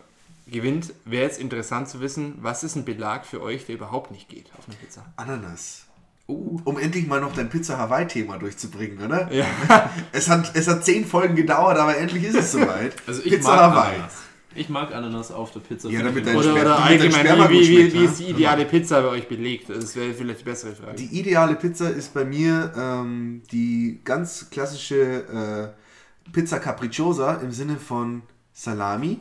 gewinnt, 0.46 0.94
wäre 1.04 1.24
jetzt 1.24 1.38
interessant 1.38 1.88
zu 1.88 2.00
wissen, 2.00 2.38
was 2.40 2.64
ist 2.64 2.76
ein 2.76 2.84
Belag 2.84 3.26
für 3.26 3.42
euch, 3.42 3.66
der 3.66 3.74
überhaupt 3.74 4.10
nicht 4.10 4.28
geht 4.28 4.50
auf 4.58 4.66
eine 4.66 4.76
Pizza? 4.76 5.04
Ananas. 5.16 5.82
Um 6.26 6.76
endlich 6.78 7.06
mal 7.06 7.20
noch 7.20 7.34
dein 7.34 7.48
Pizza 7.48 7.78
Hawaii-Thema 7.78 8.38
durchzubringen, 8.38 9.04
oder? 9.04 9.30
Ja. 9.32 9.46
Es 10.12 10.28
hat, 10.28 10.56
es 10.56 10.66
hat 10.66 10.84
zehn 10.84 11.04
Folgen 11.04 11.36
gedauert, 11.36 11.78
aber 11.78 11.96
endlich 11.96 12.24
ist 12.24 12.36
es 12.36 12.52
soweit. 12.52 12.94
Also 13.06 13.22
ich 13.22 13.32
Pizza 13.32 13.54
mag 13.54 13.60
Hawaii. 13.60 13.94
Ananas. 13.96 14.14
Ich 14.56 14.68
mag 14.68 14.94
Ananas 14.94 15.30
auf 15.30 15.52
der 15.52 15.60
Pizza. 15.60 15.88
Ja, 15.88 16.02
damit 16.02 16.26
dein 16.26 16.34
in 16.34 16.40
Oder, 16.40 16.50
Sperma- 16.50 16.60
oder 16.60 16.84
allgemein, 16.84 17.50
wie, 17.50 17.60
wie, 17.60 17.92
wie 17.92 17.98
ne? 17.98 18.04
ist 18.04 18.18
die 18.18 18.30
ideale 18.30 18.64
Pizza 18.64 19.02
bei 19.02 19.08
euch 19.08 19.28
belegt? 19.28 19.68
Das 19.68 19.94
wäre 19.96 20.14
vielleicht 20.14 20.40
die 20.40 20.44
bessere 20.44 20.74
Frage. 20.74 20.96
Die 20.96 21.18
ideale 21.18 21.54
Pizza 21.54 21.90
ist 21.90 22.14
bei 22.14 22.24
mir 22.24 22.72
ähm, 22.76 23.42
die 23.52 24.00
ganz 24.04 24.50
klassische 24.50 25.74
äh, 25.74 26.30
Pizza 26.32 26.58
Capricciosa 26.58 27.34
im 27.36 27.52
Sinne 27.52 27.76
von 27.76 28.22
Salami, 28.52 29.20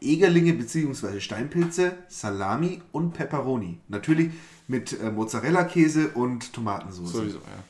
Egerlinge 0.00 0.54
bzw. 0.54 1.20
Steinpilze, 1.20 1.92
Salami 2.08 2.80
und 2.92 3.12
Pepperoni. 3.12 3.78
Natürlich 3.88 4.30
mit 4.66 4.98
äh, 5.00 5.10
Mozzarella-Käse 5.10 6.08
und 6.14 6.52
Tomatensauce. 6.52 7.12
Sowieso, 7.12 7.38
ja. 7.38 7.64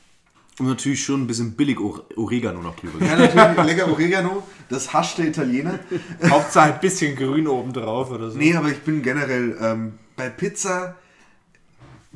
Und 0.59 0.66
natürlich 0.68 1.02
schon 1.05 1.22
ein 1.22 1.26
bisschen 1.26 1.52
billig 1.56 1.78
Ore- 1.81 2.05
Oregano 2.16 2.62
noch 2.62 2.76
drüber. 2.76 3.05
Ja, 3.05 3.16
natürlich 3.16 3.64
lecker 3.66 3.90
Oregano, 3.90 4.43
das 4.68 4.93
hascht 4.93 5.18
der 5.18 5.26
Italiener. 5.26 5.81
Hauptsache 6.31 6.74
ein 6.74 6.81
bisschen 6.81 7.16
grün 7.16 7.48
oben 7.48 7.72
drauf 7.72 8.10
oder 8.10 8.31
so. 8.31 8.39
Nee, 8.39 8.55
aber 8.55 8.68
ich 8.70 8.78
bin 8.82 9.02
generell 9.02 9.56
ähm, 9.60 9.94
bei 10.16 10.28
Pizza. 10.31 10.94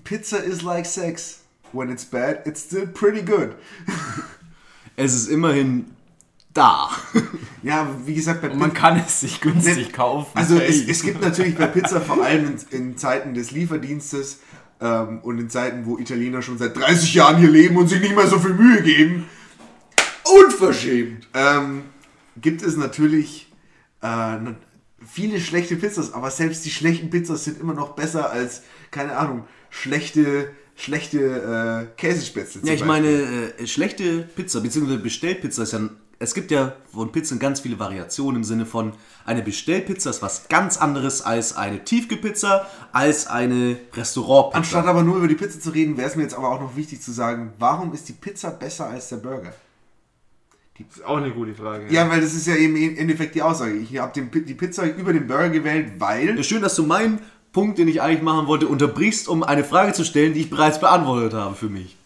Pizza 0.05 0.39
is 0.39 0.63
like 0.63 0.87
sex. 0.87 1.41
When 1.73 1.91
it's 1.91 2.05
bad, 2.05 2.47
it's 2.47 2.63
still 2.65 2.87
pretty 2.87 3.23
good. 3.23 3.51
Es 5.01 5.15
ist 5.15 5.29
immerhin 5.29 5.87
da. 6.55 6.91
Ja, 7.65 7.89
wie 8.07 8.15
gesagt, 8.15 8.41
bei 8.43 8.51
Und 8.51 8.59
man 8.61 8.73
kann 8.73 8.97
es 9.05 9.21
sich 9.21 9.41
günstig 9.41 9.93
kaufen. 9.93 10.31
Also 10.35 10.59
es, 10.61 10.87
es 10.89 11.03
gibt 11.03 11.21
natürlich 11.21 11.57
bei 11.57 11.67
Pizza 11.67 12.01
vor 12.01 12.23
allem 12.25 12.57
in, 12.71 12.79
in 12.79 12.97
Zeiten 12.97 13.35
des 13.35 13.51
Lieferdienstes 13.51 14.39
ähm, 14.81 15.21
und 15.23 15.39
in 15.39 15.51
Zeiten, 15.51 15.87
wo 15.87 15.99
Italiener 15.99 16.43
schon 16.43 16.59
seit 16.59 16.77
30 16.77 17.15
Jahren 17.15 17.37
hier 17.39 17.51
leben 17.51 17.77
und 17.77 17.89
sich 17.89 18.01
nicht 18.01 18.15
mehr 18.15 18.27
so 18.27 18.39
viel 18.39 18.55
Mühe 18.55 18.83
geben. 18.83 19.27
Unverschämt. 20.45 21.27
Ähm, 21.35 21.83
gibt 22.41 22.63
es 22.63 22.77
natürlich 22.77 23.51
äh, 24.03 24.37
viele 25.07 25.41
schlechte 25.41 25.77
Pizzas, 25.77 26.13
aber 26.13 26.31
selbst 26.31 26.65
die 26.65 26.71
schlechten 26.71 27.11
Pizzas 27.11 27.45
sind 27.45 27.61
immer 27.61 27.75
noch 27.75 27.95
besser 27.95 28.31
als, 28.31 28.63
keine 28.91 29.17
Ahnung, 29.17 29.45
schlechte, 29.71 30.51
schlechte 30.77 31.89
äh, 31.91 32.01
Käsespätzle. 32.01 32.61
Ja, 32.65 32.75
ich 32.75 32.85
meine, 32.85 33.53
äh, 33.59 33.67
schlechte 33.67 34.29
Pizza, 34.37 34.61
beziehungsweise 34.61 34.99
Bestellpizza 34.99 35.63
ist 35.63 35.73
ja. 35.73 35.79
ein- 35.81 35.91
Es 36.21 36.35
gibt 36.35 36.51
ja 36.51 36.73
von 36.93 37.13
Pizzen 37.13 37.39
ganz 37.39 37.61
viele 37.61 37.79
Variationen 37.79 38.39
im 38.39 38.45
Sinne 38.45 38.67
von, 38.67 38.93
eine 39.25 39.41
Bestellpizza 39.43 40.11
ist 40.11 40.21
was 40.21 40.49
ganz 40.49 40.77
anderes 40.77 41.23
als 41.23 41.57
eine 41.57 41.85
Tiefkühlpizza, 41.85 42.67
als 42.93 43.29
eine 43.29 43.77
Restaurantpizza. 43.95 44.59
Anstatt 44.59 44.87
aber 44.87 45.05
nur 45.05 45.19
über 45.19 45.29
die 45.29 45.37
Pizza 45.37 45.61
zu 45.61 45.71
reden, 45.71 45.97
wäre 45.97 46.09
es 46.09 46.17
mir 46.17 46.23
jetzt 46.23 46.35
aber 46.35 46.51
auch 46.51 46.61
noch 46.61 46.75
wichtig 46.75 47.01
zu 47.03 47.13
sagen, 47.13 47.53
warum 47.59 47.93
ist 47.95 48.09
die 48.09 48.15
Pizza 48.15 48.51
besser 48.51 48.89
als 48.89 49.11
der 49.11 49.19
Burger? 49.19 49.53
Das 50.77 50.97
ist 50.97 51.05
auch 51.05 51.17
eine 51.19 51.31
gute 51.31 51.55
Frage. 51.55 51.87
Ja, 51.93 52.09
weil 52.09 52.21
das 52.21 52.35
ist 52.35 52.47
ja 52.47 52.55
eben 52.57 52.77
im 52.77 52.97
Endeffekt 52.97 53.35
die 53.35 53.43
Aussage. 53.43 53.75
Ich 53.75 53.99
habe 53.99 54.21
die 54.21 54.55
Pizza 54.55 54.87
über 54.87 55.13
den 55.13 55.27
Burger 55.27 55.51
gewählt, 55.51 55.93
weil 55.99 56.37
Ja, 56.37 56.43
schön, 56.43 56.63
dass 56.63 56.75
du 56.75 56.85
meinen 56.85 57.21
Punkt, 57.53 57.79
den 57.79 57.89
ich 57.89 58.03
eigentlich 58.03 58.23
machen 58.23 58.47
wollte, 58.47 58.69
unterbrichst, 58.69 59.29
um 59.29 59.43
eine 59.43 59.65
Frage 59.65 59.93
zu 59.93 60.05
stellen, 60.05 60.35
die 60.35 60.41
ich 60.41 60.51
bereits 60.51 60.81
beantwortet 60.81 61.35
habe 61.35 61.55
für 61.55 61.69
mich. 61.69 61.97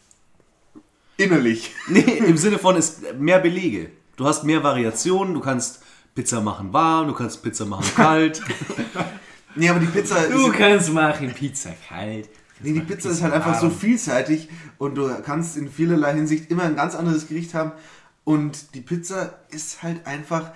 innerlich. 1.16 1.74
Nee, 1.88 2.00
im 2.00 2.36
Sinne 2.36 2.58
von 2.58 2.76
ist 2.76 3.14
mehr 3.18 3.38
Belege. 3.38 3.90
Du 4.22 4.28
hast 4.28 4.44
mehr 4.44 4.62
Variationen, 4.62 5.34
du 5.34 5.40
kannst 5.40 5.80
Pizza 6.14 6.40
machen 6.40 6.72
warm, 6.72 7.08
du 7.08 7.12
kannst 7.12 7.42
Pizza 7.42 7.64
machen 7.64 7.84
kalt. 7.96 8.40
Nee, 9.56 9.68
aber 9.68 9.80
die 9.80 9.86
Pizza 9.86 10.28
Du 10.28 10.46
ist, 10.46 10.52
kannst 10.52 10.92
machen 10.92 11.32
Pizza 11.34 11.70
kalt. 11.88 12.28
nee, 12.60 12.72
die 12.72 12.80
Pizza 12.82 13.10
ist 13.10 13.20
halt 13.20 13.32
einfach 13.34 13.60
so 13.60 13.68
vielseitig 13.68 14.48
und 14.78 14.94
du 14.94 15.10
kannst 15.24 15.56
in 15.56 15.68
vielerlei 15.68 16.14
Hinsicht 16.14 16.52
immer 16.52 16.62
ein 16.62 16.76
ganz 16.76 16.94
anderes 16.94 17.26
Gericht 17.26 17.52
haben. 17.54 17.72
Und 18.22 18.76
die 18.76 18.80
Pizza 18.80 19.40
ist 19.50 19.82
halt 19.82 20.06
einfach. 20.06 20.52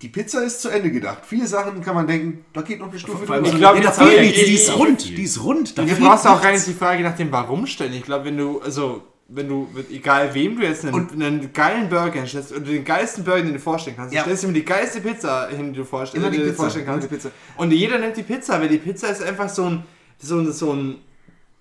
Die 0.00 0.08
Pizza 0.08 0.44
ist 0.44 0.62
zu 0.62 0.68
Ende 0.68 0.92
gedacht. 0.92 1.22
Viele 1.26 1.48
Sachen 1.48 1.80
kann 1.80 1.96
man 1.96 2.06
denken, 2.06 2.44
da 2.52 2.62
geht 2.62 2.78
noch 2.78 2.90
eine 2.90 2.98
Stufe 3.00 3.26
drüber. 3.26 3.42
Ich 3.44 3.56
glaube, 3.56 3.80
Ja, 3.82 4.20
nichts, 4.20 4.44
die 4.44 4.54
ist 4.54 4.76
rund, 4.76 5.04
die 5.04 5.22
ist 5.24 5.42
rund. 5.42 5.76
Da 5.76 5.82
Du 5.82 5.96
brauchst 5.96 6.28
auch 6.28 6.40
gar 6.40 6.52
nicht 6.52 6.68
die 6.68 6.74
Frage 6.74 7.02
nach 7.02 7.16
dem 7.16 7.32
Warum 7.32 7.66
stellen. 7.66 7.92
Ich 7.94 8.04
glaube, 8.04 8.26
wenn 8.26 8.36
du, 8.38 8.60
also, 8.60 9.02
wenn 9.30 9.46
du, 9.46 9.68
mit, 9.74 9.90
egal 9.90 10.32
wem 10.34 10.56
du 10.58 10.62
jetzt 10.64 10.84
einen, 10.84 10.94
Und- 10.94 11.12
einen 11.12 11.52
geilen 11.52 11.88
Burger 11.90 12.12
hinstellst 12.20 12.50
und 12.52 12.66
den 12.66 12.82
geilsten 12.84 13.24
Burger, 13.24 13.38
den 13.40 13.46
du 13.48 13.52
dir 13.54 13.58
vorstellen 13.60 13.96
kannst, 13.96 14.14
Ja. 14.14 14.20
du 14.22 14.24
stellst 14.28 14.44
ihm 14.44 14.54
die 14.54 14.64
geilste 14.64 15.00
Pizza 15.02 15.48
hin, 15.48 15.72
die 15.72 15.78
du 15.80 15.84
vorstell, 15.84 16.20
Immer 16.20 16.30
die 16.30 16.38
die 16.38 16.44
Pizza, 16.44 16.56
vorstellen 16.56 16.86
kannst. 16.86 17.06
immer 17.06 17.10
die 17.18 17.22
Pizza. 17.28 17.30
Und 17.58 17.70
jeder 17.72 17.98
nimmt 17.98 18.16
die 18.16 18.22
Pizza, 18.22 18.58
weil 18.60 18.68
die 18.68 18.78
Pizza 18.78 19.08
ist 19.08 19.22
einfach 19.22 19.48
so 19.50 19.64
ein, 19.66 19.82
so 20.18 20.38
ein, 20.38 20.50
so 20.52 20.72
ein, 20.72 20.94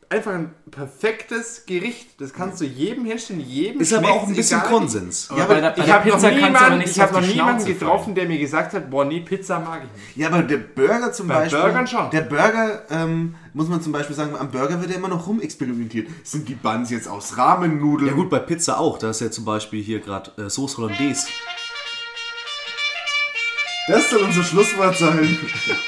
einfach 0.09 0.31
ein 0.31 0.51
perfektes 0.71 1.65
Gericht. 1.65 2.21
Das 2.21 2.33
kannst 2.33 2.61
du 2.61 2.65
jedem 2.65 3.03
hinstellen, 3.03 3.41
jedem 3.41 3.81
Ist 3.81 3.93
aber 3.93 4.09
auch 4.11 4.25
ein 4.27 4.33
bisschen 4.33 4.59
egal. 4.59 4.71
Konsens. 4.71 5.29
Aber 5.29 5.43
bei 5.45 5.59
der, 5.59 5.71
bei 5.71 5.83
Ich 5.83 5.91
habe 5.91 6.07
noch, 6.09 6.15
aber 6.23 6.31
niemanden, 6.31 6.77
nicht 6.77 6.95
ich 6.95 7.01
hab 7.01 7.11
noch 7.11 7.19
niemanden 7.21 7.65
getroffen, 7.65 8.15
der 8.15 8.25
mir 8.27 8.37
gesagt 8.39 8.73
hat, 8.73 8.89
boah, 8.89 9.03
nee, 9.03 9.19
Pizza 9.19 9.59
mag 9.59 9.81
ich 9.83 9.91
nicht. 10.07 10.17
Ja, 10.17 10.29
aber 10.29 10.43
der 10.43 10.57
Burger 10.57 11.11
zum 11.11 11.27
Bei 11.27 11.41
Beispiel. 11.41 11.59
Burgern 11.59 11.85
schon. 11.87 12.09
Der 12.11 12.21
Burger, 12.21 12.83
ähm, 12.89 13.35
muss 13.57 13.67
man 13.67 13.81
zum 13.81 13.91
Beispiel 13.91 14.15
sagen, 14.15 14.35
am 14.37 14.51
Burger 14.51 14.79
wird 14.79 14.91
ja 14.91 14.97
immer 14.97 15.07
noch 15.07 15.25
rumexperimentiert. 15.27 16.07
Sind 16.23 16.47
die 16.47 16.53
Buns 16.53 16.91
jetzt 16.91 17.07
aus 17.07 17.37
Rahmennudeln? 17.37 18.07
Ja 18.07 18.13
gut, 18.13 18.29
bei 18.29 18.37
Pizza 18.39 18.79
auch. 18.79 18.99
Da 18.99 19.09
ist 19.09 19.19
ja 19.19 19.31
zum 19.31 19.45
Beispiel 19.45 19.81
hier 19.81 19.99
gerade 19.99 20.31
äh, 20.37 20.49
Sauce 20.49 20.77
Hollandaise. 20.77 21.27
Das 23.87 24.09
soll 24.09 24.19
unser 24.21 24.43
Schlusswort 24.43 24.97
sein. 24.97 25.37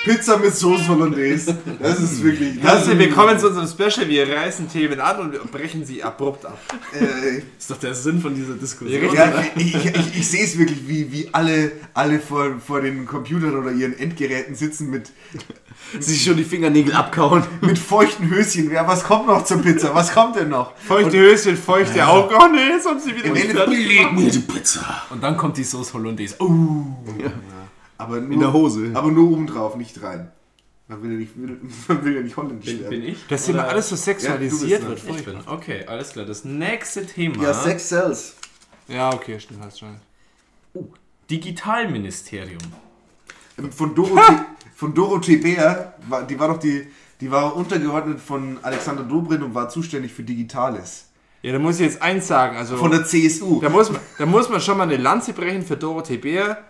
Pizza 0.05 0.37
mit 0.37 0.55
Soße 0.55 0.87
Hollandaise. 0.87 1.57
Das 1.81 1.99
ist 1.99 2.23
wirklich. 2.23 2.57
Das 2.61 2.71
Herzlich 2.77 2.97
willkommen 2.97 3.37
zu 3.37 3.47
unserem 3.49 3.67
Special. 3.67 4.07
Wir 4.07 4.25
reißen 4.25 4.69
Themen 4.69 5.01
an 5.01 5.19
und 5.19 5.51
brechen 5.51 5.85
sie 5.85 6.01
abrupt 6.01 6.45
ab. 6.45 6.57
Äh, 6.93 7.39
ist 7.57 7.69
doch 7.69 7.77
der 7.77 7.93
Sinn 7.93 8.21
von 8.21 8.33
dieser 8.33 8.53
Diskussion. 8.53 9.13
ja, 9.13 9.43
ich 9.53 9.75
ich, 9.75 9.85
ich, 9.85 10.17
ich 10.17 10.27
sehe 10.29 10.45
es 10.45 10.57
wirklich, 10.57 10.87
wie, 10.87 11.11
wie 11.11 11.29
alle, 11.33 11.73
alle 11.93 12.21
vor, 12.21 12.61
vor 12.65 12.79
den 12.79 13.05
Computern 13.05 13.57
oder 13.57 13.71
ihren 13.73 13.99
Endgeräten 13.99 14.55
sitzen 14.55 14.89
mit, 14.89 15.11
Sich 15.99 16.23
schon 16.23 16.37
die 16.37 16.45
Fingernägel 16.45 16.93
abkauen. 16.93 17.43
mit 17.59 17.77
feuchten 17.77 18.29
Höschen. 18.29 18.71
Ja, 18.71 18.87
was 18.87 19.03
kommt 19.03 19.27
noch 19.27 19.43
zur 19.43 19.61
Pizza? 19.61 19.93
Was 19.93 20.13
kommt 20.13 20.37
denn 20.37 20.47
noch? 20.47 20.73
Feuchte 20.77 21.17
Höschen, 21.17 21.57
feuchte 21.57 22.07
Augen. 22.07 22.33
Oh 22.33 22.47
nee, 22.47 22.75
jetzt 22.75 22.87
haben 22.87 22.99
sie 22.99 23.13
wieder 23.13 23.67
Leg 23.67 24.13
mir 24.13 24.31
die 24.31 24.39
Pizza. 24.39 25.03
Und 25.09 25.21
dann 25.21 25.35
kommt 25.35 25.57
die 25.57 25.65
Sauce 25.65 25.93
Hollandaise. 25.93 26.35
Oh, 26.39 26.85
Aber 27.99 28.19
nur, 28.19 28.31
In 28.31 28.39
der 28.39 28.53
Hose. 28.53 28.91
Aber 28.95 29.11
nur 29.11 29.29
oben 29.31 29.45
drauf, 29.45 29.75
nicht 29.75 30.01
rein. 30.01 30.31
Man 30.87 31.03
will 31.03 31.11
ja 31.11 31.17
nicht, 31.19 31.31
will, 31.35 31.59
man 31.87 32.03
will 32.03 32.15
ja 32.15 32.21
nicht 32.21 32.35
holländisch 32.35 32.65
bin, 32.65 32.79
werden. 32.79 32.89
bin 32.89 33.03
ich? 33.03 33.27
Dass 33.27 33.47
immer 33.47 33.65
alles 33.67 33.89
so 33.89 33.95
sexualisiert 33.95 34.81
Ja, 34.81 34.87
wird. 34.89 35.03
Ich 35.07 35.25
bin. 35.25 35.37
Okay, 35.45 35.85
alles 35.85 36.09
klar. 36.13 36.25
Das 36.25 36.43
nächste 36.45 37.05
Thema. 37.05 37.43
Ja, 37.43 37.53
Sex 37.53 37.89
sells. 37.89 38.35
Ja, 38.87 39.13
okay, 39.13 39.39
stimmt, 39.39 39.63
hast 39.63 39.79
schon. 39.79 39.97
Digitalministerium. 41.29 42.57
Von 43.71 43.93
Dorothee, 43.93 44.41
von 44.73 44.93
Dorothee 44.95 45.35
Bär, 45.37 45.93
die 46.29 46.39
war 46.39 46.47
doch 46.47 46.57
die, 46.57 46.87
die 47.19 47.29
war 47.29 47.55
untergeordnet 47.55 48.19
von 48.19 48.57
Alexander 48.63 49.03
Dobrindt 49.03 49.43
und 49.43 49.53
war 49.53 49.69
zuständig 49.69 50.13
für 50.13 50.23
Digitales. 50.23 51.05
Ja, 51.41 51.51
da 51.53 51.59
muss 51.59 51.75
ich 51.79 51.85
jetzt 51.85 52.01
eins 52.01 52.27
sagen. 52.27 52.57
Also, 52.57 52.77
Von 52.77 52.91
der 52.91 53.05
CSU. 53.05 53.61
da, 53.61 53.69
muss 53.69 53.91
man, 53.91 54.01
da 54.17 54.25
muss 54.25 54.49
man 54.49 54.59
schon 54.59 54.77
mal 54.77 54.83
eine 54.83 54.97
Lanze 54.97 55.33
brechen 55.33 55.61
für 55.65 55.77
Dorothee 55.77 56.17
Bär. 56.17 56.63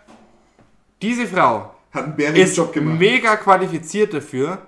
Diese 1.02 1.28
Frau 1.28 1.74
Hat 1.92 2.04
einen 2.04 2.16
bärigen 2.16 2.44
ist 2.44 2.58
Job 2.58 2.74
gemacht. 2.74 3.00
mega 3.00 3.36
qualifiziert 3.38 4.14
dafür, 4.14 4.60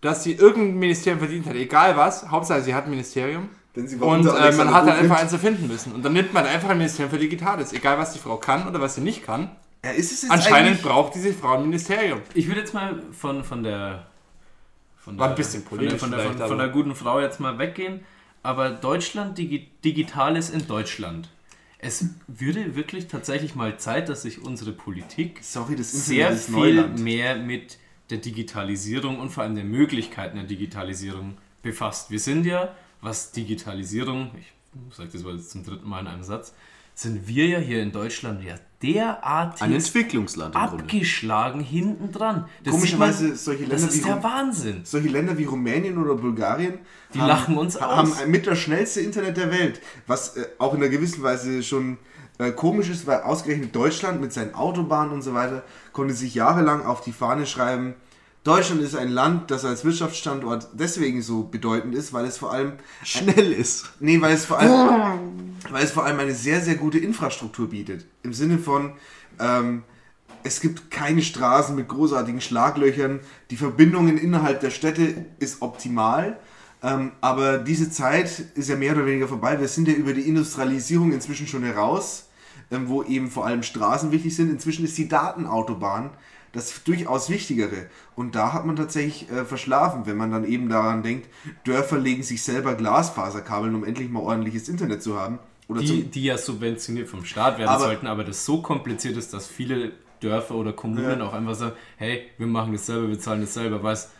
dass 0.00 0.24
sie 0.24 0.32
irgendein 0.32 0.78
Ministerium 0.78 1.18
verdient 1.18 1.46
hat. 1.46 1.54
Egal 1.54 1.96
was. 1.96 2.30
Hauptsache, 2.30 2.62
sie 2.62 2.74
hat 2.74 2.84
ein 2.84 2.90
Ministerium. 2.90 3.48
Denn 3.76 3.86
sie 3.86 4.00
war 4.00 4.08
Und 4.08 4.26
äh, 4.26 4.52
man 4.52 4.72
hat 4.72 4.86
dann 4.86 4.96
einfach 4.96 5.20
eins 5.20 5.32
erfinden 5.32 5.68
müssen. 5.68 5.92
Und 5.92 6.04
dann 6.04 6.12
nimmt 6.12 6.32
man 6.32 6.44
einfach 6.46 6.70
ein 6.70 6.78
Ministerium 6.78 7.10
für 7.10 7.18
Digitales. 7.18 7.72
Egal, 7.72 7.98
was 7.98 8.12
die 8.12 8.18
Frau 8.18 8.36
kann 8.36 8.66
oder 8.66 8.80
was 8.80 8.96
sie 8.96 9.00
nicht 9.00 9.24
kann. 9.24 9.50
Ja, 9.84 9.92
ist 9.92 10.12
es 10.12 10.22
jetzt 10.22 10.30
Anscheinend 10.30 10.82
braucht 10.82 11.14
diese 11.14 11.32
Frau 11.32 11.54
ein 11.54 11.62
Ministerium. 11.62 12.20
Ich 12.34 12.48
würde 12.48 12.60
jetzt 12.60 12.74
mal 12.74 13.00
von, 13.12 13.44
von 13.44 13.62
der. 13.62 14.06
Von 14.98 15.18
War 15.18 15.28
der, 15.28 15.34
ein 15.34 15.36
bisschen 15.36 15.62
von 15.64 15.78
der, 15.78 15.98
von, 15.98 16.10
der, 16.10 16.20
von, 16.20 16.38
von 16.38 16.58
der 16.58 16.68
guten 16.68 16.94
Frau 16.94 17.20
jetzt 17.20 17.40
mal 17.40 17.58
weggehen. 17.58 18.04
Aber 18.42 18.70
Deutschland, 18.70 19.38
Digi 19.38 19.68
Digitales 19.84 20.50
in 20.50 20.66
Deutschland. 20.66 21.28
Es 21.82 22.04
würde 22.26 22.76
wirklich 22.76 23.08
tatsächlich 23.08 23.54
mal 23.54 23.78
Zeit, 23.78 24.08
dass 24.08 24.22
sich 24.22 24.42
unsere 24.42 24.72
Politik 24.72 25.38
Sorry, 25.42 25.76
sehr 25.82 26.36
viel 26.36 26.54
Neuland. 26.54 26.98
mehr 27.00 27.36
mit 27.36 27.78
der 28.10 28.18
Digitalisierung 28.18 29.18
und 29.18 29.30
vor 29.30 29.44
allem 29.44 29.54
den 29.54 29.70
Möglichkeiten 29.70 30.36
der 30.36 30.44
Digitalisierung 30.44 31.38
befasst. 31.62 32.10
Wir 32.10 32.20
sind 32.20 32.44
ja, 32.44 32.74
was 33.00 33.32
Digitalisierung, 33.32 34.30
ich 34.36 34.96
sage 34.96 35.10
das 35.12 35.22
mal 35.22 35.40
zum 35.40 35.64
dritten 35.64 35.88
Mal 35.88 36.00
in 36.00 36.06
einem 36.08 36.22
Satz, 36.22 36.54
sind 36.94 37.26
wir 37.26 37.46
ja 37.46 37.58
hier 37.58 37.82
in 37.82 37.92
Deutschland 37.92 38.44
ja 38.44 38.56
derartig 38.82 39.62
Ein 39.62 39.74
Entwicklungsland 39.74 40.56
abgeschlagen 40.56 41.60
hinten 41.60 42.12
dran. 42.12 42.46
Komischerweise 42.68 43.36
solche 43.36 43.64
Das 43.66 43.82
Länder 43.82 43.94
ist 43.94 44.04
wie 44.04 44.08
der 44.08 44.22
Wahnsinn. 44.22 44.80
Solche 44.84 45.08
Länder 45.08 45.36
wie 45.38 45.44
Rumänien 45.44 45.98
oder 45.98 46.14
Bulgarien 46.14 46.78
Die 47.12 47.18
lachen 47.18 47.58
uns 47.58 47.76
aus. 47.76 47.82
haben 47.82 48.30
mit 48.30 48.46
das 48.46 48.58
schnellste 48.58 49.00
Internet 49.00 49.36
der 49.36 49.50
Welt. 49.50 49.80
Was 50.06 50.36
äh, 50.36 50.46
auch 50.58 50.74
in 50.74 50.80
einer 50.80 50.90
gewissen 50.90 51.22
Weise 51.22 51.62
schon 51.62 51.98
äh, 52.38 52.52
komisch 52.52 52.88
ist, 52.88 53.06
weil 53.06 53.20
ausgerechnet 53.20 53.74
Deutschland 53.76 54.20
mit 54.20 54.32
seinen 54.32 54.54
Autobahnen 54.54 55.12
und 55.12 55.22
so 55.22 55.34
weiter 55.34 55.62
konnte 55.92 56.14
sich 56.14 56.34
jahrelang 56.34 56.84
auf 56.86 57.02
die 57.02 57.12
Fahne 57.12 57.46
schreiben, 57.46 57.94
Deutschland 58.42 58.80
ist 58.80 58.96
ein 58.96 59.10
Land, 59.10 59.50
das 59.50 59.66
als 59.66 59.84
Wirtschaftsstandort 59.84 60.68
deswegen 60.72 61.20
so 61.20 61.42
bedeutend 61.42 61.94
ist, 61.94 62.14
weil 62.14 62.24
es 62.24 62.38
vor 62.38 62.52
allem 62.52 62.72
Schnell 63.04 63.52
ist. 63.52 63.90
Nee, 64.00 64.18
weil 64.22 64.32
es 64.32 64.46
vor 64.46 64.58
allem, 64.58 65.56
weil 65.70 65.84
es 65.84 65.92
vor 65.92 66.06
allem 66.06 66.18
eine 66.18 66.34
sehr, 66.34 66.62
sehr 66.62 66.76
gute 66.76 66.98
Infrastruktur 66.98 67.68
bietet. 67.68 68.06
Im 68.22 68.32
Sinne 68.32 68.58
von, 68.58 68.94
ähm, 69.38 69.82
es 70.42 70.60
gibt 70.60 70.90
keine 70.90 71.20
Straßen 71.20 71.76
mit 71.76 71.88
großartigen 71.88 72.40
Schlaglöchern. 72.40 73.20
Die 73.50 73.56
Verbindungen 73.56 74.16
innerhalb 74.16 74.60
der 74.60 74.70
Städte 74.70 75.26
ist 75.38 75.60
optimal. 75.60 76.38
Ähm, 76.82 77.12
aber 77.20 77.58
diese 77.58 77.90
Zeit 77.90 78.42
ist 78.54 78.70
ja 78.70 78.76
mehr 78.76 78.94
oder 78.94 79.04
weniger 79.04 79.28
vorbei. 79.28 79.60
Wir 79.60 79.68
sind 79.68 79.86
ja 79.86 79.92
über 79.92 80.14
die 80.14 80.26
Industrialisierung 80.26 81.12
inzwischen 81.12 81.46
schon 81.46 81.62
heraus, 81.62 82.30
ähm, 82.70 82.88
wo 82.88 83.02
eben 83.02 83.30
vor 83.30 83.44
allem 83.44 83.62
Straßen 83.62 84.12
wichtig 84.12 84.34
sind. 84.34 84.50
Inzwischen 84.50 84.86
ist 84.86 84.96
die 84.96 85.08
Datenautobahn 85.08 86.08
das 86.52 86.82
durchaus 86.84 87.30
Wichtigere. 87.30 87.86
Und 88.16 88.34
da 88.34 88.52
hat 88.52 88.66
man 88.66 88.76
tatsächlich 88.76 89.30
äh, 89.30 89.44
verschlafen, 89.44 90.02
wenn 90.06 90.16
man 90.16 90.30
dann 90.32 90.44
eben 90.44 90.68
daran 90.68 91.02
denkt, 91.02 91.28
Dörfer 91.64 91.98
legen 91.98 92.22
sich 92.22 92.42
selber 92.42 92.74
Glasfaserkabeln, 92.74 93.74
um 93.74 93.84
endlich 93.84 94.10
mal 94.10 94.20
ordentliches 94.20 94.68
Internet 94.68 95.02
zu 95.02 95.18
haben. 95.18 95.38
Oder 95.68 95.80
Die, 95.82 96.02
die 96.02 96.24
ja 96.24 96.36
subventioniert 96.36 97.08
vom 97.08 97.24
Staat 97.24 97.58
werden 97.58 97.68
Aber- 97.68 97.84
sollten, 97.84 98.06
aber 98.08 98.24
das 98.24 98.44
so 98.44 98.60
kompliziert 98.62 99.16
ist, 99.16 99.32
dass 99.32 99.46
viele 99.46 99.92
Dörfer 100.20 100.56
oder 100.56 100.72
Kommunen 100.72 101.20
Ja. 101.20 101.26
auch 101.26 101.32
einfach 101.32 101.54
sagen, 101.54 101.72
hey, 101.96 102.22
wir 102.38 102.46
machen 102.48 102.72
das 102.72 102.86
selber, 102.86 103.08
wir 103.08 103.18
zahlen 103.20 103.40
das 103.42 103.54
selber, 103.54 103.82
was, 103.82 104.10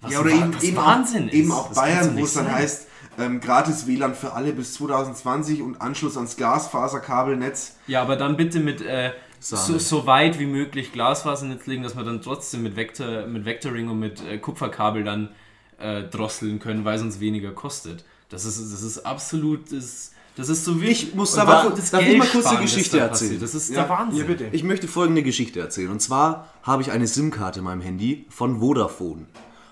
was, 0.00 0.12
ja, 0.12 0.20
oder 0.20 0.30
eben, 0.30 0.54
was 0.54 0.62
eben, 0.62 0.76
Wahnsinn 0.76 1.24
auch, 1.24 1.28
ist. 1.28 1.34
eben 1.34 1.52
auch 1.52 1.68
Das 1.68 1.76
Bayern, 1.76 2.16
wo 2.16 2.24
es 2.24 2.32
dann 2.34 2.44
sein. 2.46 2.54
heißt, 2.54 2.86
ähm, 3.18 3.40
gratis 3.40 3.86
WLAN 3.88 4.14
für 4.14 4.32
alle 4.34 4.52
bis 4.52 4.74
2020 4.74 5.60
und 5.62 5.80
Anschluss 5.82 6.16
ans 6.16 6.36
Glasfaserkabelnetz. 6.36 7.76
Ja, 7.86 8.02
aber 8.02 8.16
dann 8.16 8.36
bitte 8.36 8.60
mit 8.60 8.80
äh, 8.80 9.10
so, 9.40 9.78
so 9.78 10.06
weit 10.06 10.38
wie 10.38 10.46
möglich 10.46 10.92
Glasfasernetz 10.92 11.66
legen, 11.66 11.82
dass 11.82 11.96
wir 11.96 12.04
dann 12.04 12.20
trotzdem 12.22 12.62
mit, 12.62 12.76
Vector, 12.76 13.26
mit 13.26 13.44
Vectoring 13.44 13.88
und 13.88 13.98
mit 13.98 14.22
äh, 14.26 14.38
Kupferkabel 14.38 15.02
dann 15.02 15.30
äh, 15.78 16.02
drosseln 16.04 16.58
können, 16.60 16.84
weil 16.84 16.96
es 16.96 17.02
uns 17.02 17.20
weniger 17.20 17.52
kostet. 17.52 18.04
Das 18.28 18.44
ist, 18.44 18.60
das 18.60 18.82
ist 18.82 18.98
absolut 19.06 19.72
das 19.72 20.12
Das 20.36 20.48
ist 20.48 20.64
so 20.64 20.80
wie 20.80 20.86
Ich 20.88 21.14
muss 21.14 21.32
da- 21.34 21.68
das 21.70 21.90
darf 21.90 22.02
ich 22.06 22.16
mal 22.18 22.28
kurz 22.28 22.46
eine 22.46 22.60
Geschichte 22.60 22.98
da 22.98 23.04
erzählen? 23.06 23.40
Das 23.40 23.54
ist 23.54 23.70
Ja. 23.70 23.80
der 23.82 23.88
Wahnsinn. 23.88 24.20
Ja, 24.20 24.26
bitte. 24.26 24.48
Ich 24.52 24.62
möchte 24.62 24.86
folgende 24.88 25.22
Geschichte 25.22 25.58
erzählen. 25.58 25.90
Und 25.90 26.00
zwar 26.00 26.48
habe 26.62 26.82
ich 26.82 26.92
eine 26.92 27.06
SIM-Karte 27.06 27.60
in 27.60 27.64
meinem 27.64 27.80
Handy 27.80 28.26
von 28.28 28.60
Vodafone. 28.60 29.26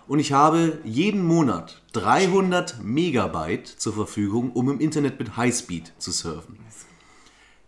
Und 0.08 0.18
ich 0.18 0.32
habe 0.32 0.78
jeden 0.84 1.22
Monat 1.22 1.82
300 1.92 2.82
Megabyte 2.82 3.68
zur 3.68 3.92
Verfügung, 3.92 4.52
um 4.52 4.70
im 4.70 4.80
Internet 4.80 5.18
mit 5.18 5.36
Highspeed 5.36 5.92
zu 5.98 6.10
surfen. 6.10 6.58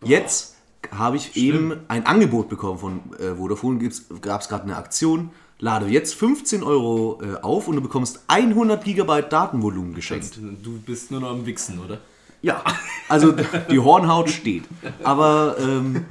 Jetzt 0.03 0.57
habe 0.93 1.17
ich 1.17 1.37
eben 1.37 1.75
ein 1.89 2.07
Angebot 2.07 2.49
bekommen 2.49 2.79
von 2.79 3.01
äh, 3.19 3.35
Vodafone. 3.35 3.91
Gab 4.21 4.41
es 4.41 4.49
gerade 4.49 4.65
eine 4.65 4.77
Aktion. 4.77 5.31
Lade 5.59 5.87
jetzt 5.87 6.15
15 6.15 6.63
Euro 6.63 7.21
äh, 7.23 7.37
auf 7.43 7.69
und 7.69 7.77
du 7.77 7.83
bekommst 7.83 8.21
100 8.29 8.83
Gigabyte 8.83 9.31
Datenvolumen 9.31 9.95
geschenkt. 9.95 10.39
Du 10.63 10.81
bist 10.81 11.11
nur 11.11 11.21
noch 11.21 11.31
am 11.31 11.45
Wichsen, 11.45 11.79
oder? 11.79 11.99
Ja, 12.43 12.65
also 13.09 13.33
die 13.71 13.79
Hornhaut 13.79 14.31
steht. 14.31 14.65
Aber 15.03 15.57
ähm, 15.61 16.07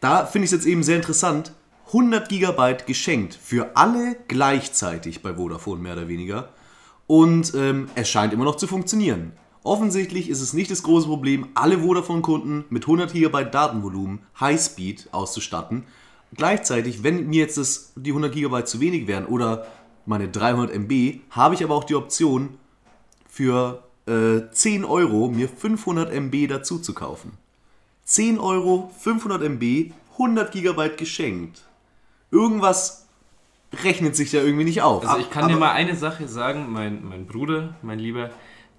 da 0.00 0.26
finde 0.26 0.46
ich 0.46 0.52
es 0.52 0.58
jetzt 0.58 0.66
eben 0.66 0.82
sehr 0.82 0.96
interessant. 0.96 1.52
100 1.88 2.28
Gigabyte 2.28 2.86
geschenkt 2.86 3.38
für 3.40 3.76
alle 3.76 4.16
gleichzeitig 4.26 5.22
bei 5.22 5.34
Vodafone 5.34 5.80
mehr 5.80 5.92
oder 5.92 6.08
weniger. 6.08 6.48
Und 7.06 7.54
ähm, 7.54 7.88
es 7.94 8.08
scheint 8.08 8.32
immer 8.32 8.44
noch 8.44 8.56
zu 8.56 8.66
funktionieren. 8.66 9.32
Offensichtlich 9.66 10.30
ist 10.30 10.40
es 10.40 10.52
nicht 10.52 10.70
das 10.70 10.84
große 10.84 11.08
Problem, 11.08 11.48
alle 11.54 11.80
Vodafone-Kunden 11.80 12.66
mit 12.70 12.84
100 12.84 13.12
Gigabyte 13.12 13.52
Datenvolumen 13.52 14.20
Highspeed 14.38 15.08
auszustatten. 15.10 15.82
Gleichzeitig, 16.36 17.02
wenn 17.02 17.26
mir 17.26 17.40
jetzt 17.40 17.58
das, 17.58 17.92
die 17.96 18.10
100 18.10 18.32
Gigabyte 18.32 18.68
zu 18.68 18.78
wenig 18.78 19.08
wären 19.08 19.26
oder 19.26 19.66
meine 20.06 20.28
300 20.28 20.72
MB, 20.72 21.18
habe 21.30 21.56
ich 21.56 21.64
aber 21.64 21.74
auch 21.74 21.82
die 21.82 21.96
Option, 21.96 22.50
für 23.28 23.82
äh, 24.06 24.48
10 24.52 24.84
Euro 24.84 25.28
mir 25.28 25.48
500 25.48 26.12
MB 26.12 26.46
dazu 26.48 26.78
zu 26.78 26.94
kaufen. 26.94 27.32
10 28.04 28.38
Euro, 28.38 28.92
500 29.00 29.42
MB, 29.42 29.90
100 30.12 30.52
Gigabyte 30.52 30.96
geschenkt. 30.96 31.64
Irgendwas 32.30 33.06
rechnet 33.82 34.14
sich 34.14 34.30
da 34.30 34.38
irgendwie 34.38 34.64
nicht 34.64 34.82
auf. 34.82 35.04
Also 35.04 35.18
ich 35.18 35.30
kann 35.30 35.48
dir 35.48 35.56
mal 35.56 35.72
eine 35.72 35.96
Sache 35.96 36.28
sagen, 36.28 36.66
mein, 36.70 37.04
mein 37.04 37.26
Bruder, 37.26 37.74
mein 37.82 37.98
Lieber, 37.98 38.30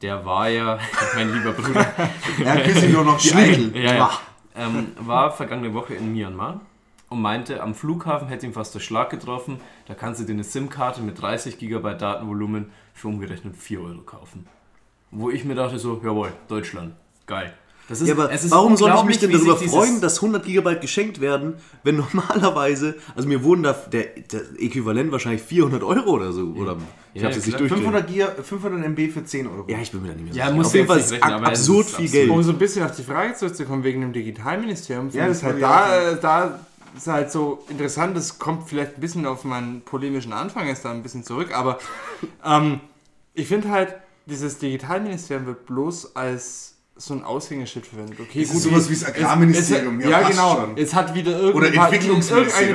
der 0.02 0.26
war 0.26 0.50
ja, 0.50 0.80
mein 1.16 1.34
lieber 1.34 1.54
Bruder, 1.54 1.86
Er 2.44 2.64
küsst 2.64 2.90
nur 2.90 3.04
noch 3.04 3.20
die 3.20 3.34
Eichel. 3.34 3.76
ja, 3.76 3.96
ja, 3.96 4.12
ähm, 4.56 4.92
war 5.00 5.32
vergangene 5.32 5.74
Woche 5.74 5.96
in 5.96 6.14
Myanmar 6.14 6.62
und 7.10 7.22
meinte, 7.22 7.62
am 7.62 7.74
Flughafen 7.74 8.28
hätte 8.28 8.46
ihm 8.46 8.54
fast 8.54 8.76
der 8.76 8.80
Schlag 8.80 9.10
getroffen, 9.10 9.60
da 9.88 9.94
kannst 9.94 10.20
du 10.22 10.26
dir 10.26 10.34
eine 10.34 10.44
SIM-Karte 10.44 11.02
mit 11.02 11.22
30 11.22 11.58
GB 11.58 11.96
Datenvolumen 11.96 12.72
für 12.94 13.08
umgerechnet 13.08 13.56
4 13.56 13.82
Euro 13.82 14.02
kaufen. 14.02 14.48
Wo 15.12 15.30
ich 15.30 15.46
mir 15.46 15.56
dachte 15.56 15.80
so, 15.80 16.02
jawohl, 16.04 16.34
Deutschland, 16.48 16.96
geil. 17.26 17.54
Das 17.90 18.02
ist, 18.02 18.08
Ja, 18.08 18.16
aber 18.16 18.32
es 18.32 18.44
ist 18.44 18.52
warum 18.52 18.76
soll 18.76 18.94
ich 18.96 19.04
mich 19.04 19.20
denn 19.20 19.32
darüber 19.32 19.56
freuen, 19.56 20.02
dass 20.02 20.18
100 20.18 20.44
Gigabyte 20.44 20.82
geschenkt 20.82 21.22
werden, 21.22 21.56
wenn 21.84 21.96
normalerweise, 21.98 22.96
also 23.16 23.28
mir 23.28 23.44
wurden 23.44 23.64
da 23.64 23.74
der, 23.74 24.06
der 24.32 24.42
Äquivalent 24.60 25.12
wahrscheinlich 25.12 25.42
400 25.42 25.84
Euro 25.84 26.10
oder 26.12 26.34
so, 26.34 26.48
oder 26.58 26.78
ich 27.14 27.22
Ja, 27.22 27.30
jetzt 27.30 27.46
nicht 27.46 27.60
durch. 27.60 27.72
500, 27.72 28.06
Giga, 28.08 28.28
500 28.44 28.86
MB 28.90 29.12
für 29.12 29.24
10 29.24 29.48
Euro. 29.48 29.66
Ja, 29.70 29.78
ich 29.80 29.92
bin 29.92 30.02
mir 30.02 30.10
da 30.10 30.14
nicht 30.16 30.26
mehr 30.26 30.34
Ja, 30.34 30.46
sicher. 30.48 30.56
muss 30.58 30.68
Auf 30.68 30.76
jeden 30.76 30.88
Fall 30.88 31.00
ist 31.00 31.12
rechnen, 31.14 31.46
absurd 31.46 31.88
ist 31.88 31.96
viel. 31.96 32.10
Geld. 32.10 32.30
Um 32.30 32.44
so 32.44 32.52
ein 32.52 32.58
bisschen 32.58 32.84
auf 32.86 32.96
die 32.96 33.04
Frage 33.04 33.34
zurückzukommen 33.36 33.84
wegen 33.84 34.02
dem 34.02 34.12
Digitalministerium, 34.14 35.10
Ja, 35.14 35.28
das 35.28 35.40
ich 35.40 35.44
halt 35.46 35.62
da, 35.62 36.14
da 36.22 36.60
ist 36.96 37.08
halt 37.08 37.32
so 37.32 37.64
interessant, 37.70 38.18
das 38.18 38.38
kommt 38.40 38.68
vielleicht 38.68 38.96
ein 38.96 39.02
bisschen 39.02 39.26
auf 39.26 39.44
meinen 39.44 39.82
polemischen 39.82 40.34
Anfang 40.34 40.68
jetzt 40.68 40.84
da 40.84 40.92
ein 40.92 41.04
bisschen 41.04 41.24
zurück, 41.24 41.56
aber 41.56 41.80
ähm, 42.44 42.82
ich 43.34 43.48
finde 43.48 43.70
halt, 43.70 43.96
dieses 44.26 44.58
Digitalministerium 44.58 45.46
wird 45.46 45.66
bloß 45.68 46.16
als 46.16 46.77
so 46.98 47.14
ein 47.14 47.24
Aushängeschild 47.24 47.86
verwendet. 47.86 48.20
Okay, 48.20 48.42
Es 48.42 48.54
ist 48.54 48.64
sowas 48.64 48.90
wie 48.90 48.94
das 48.94 49.06
Agrarministerium, 49.06 50.00
Es, 50.00 50.06
ja, 50.06 50.12
ja, 50.12 50.18
passt 50.20 50.32
genau. 50.32 50.56
schon. 50.56 50.78
Jetzt 50.78 50.96
hat 50.96 51.16
wieder 51.16 51.40
irgendeine, 51.40 51.76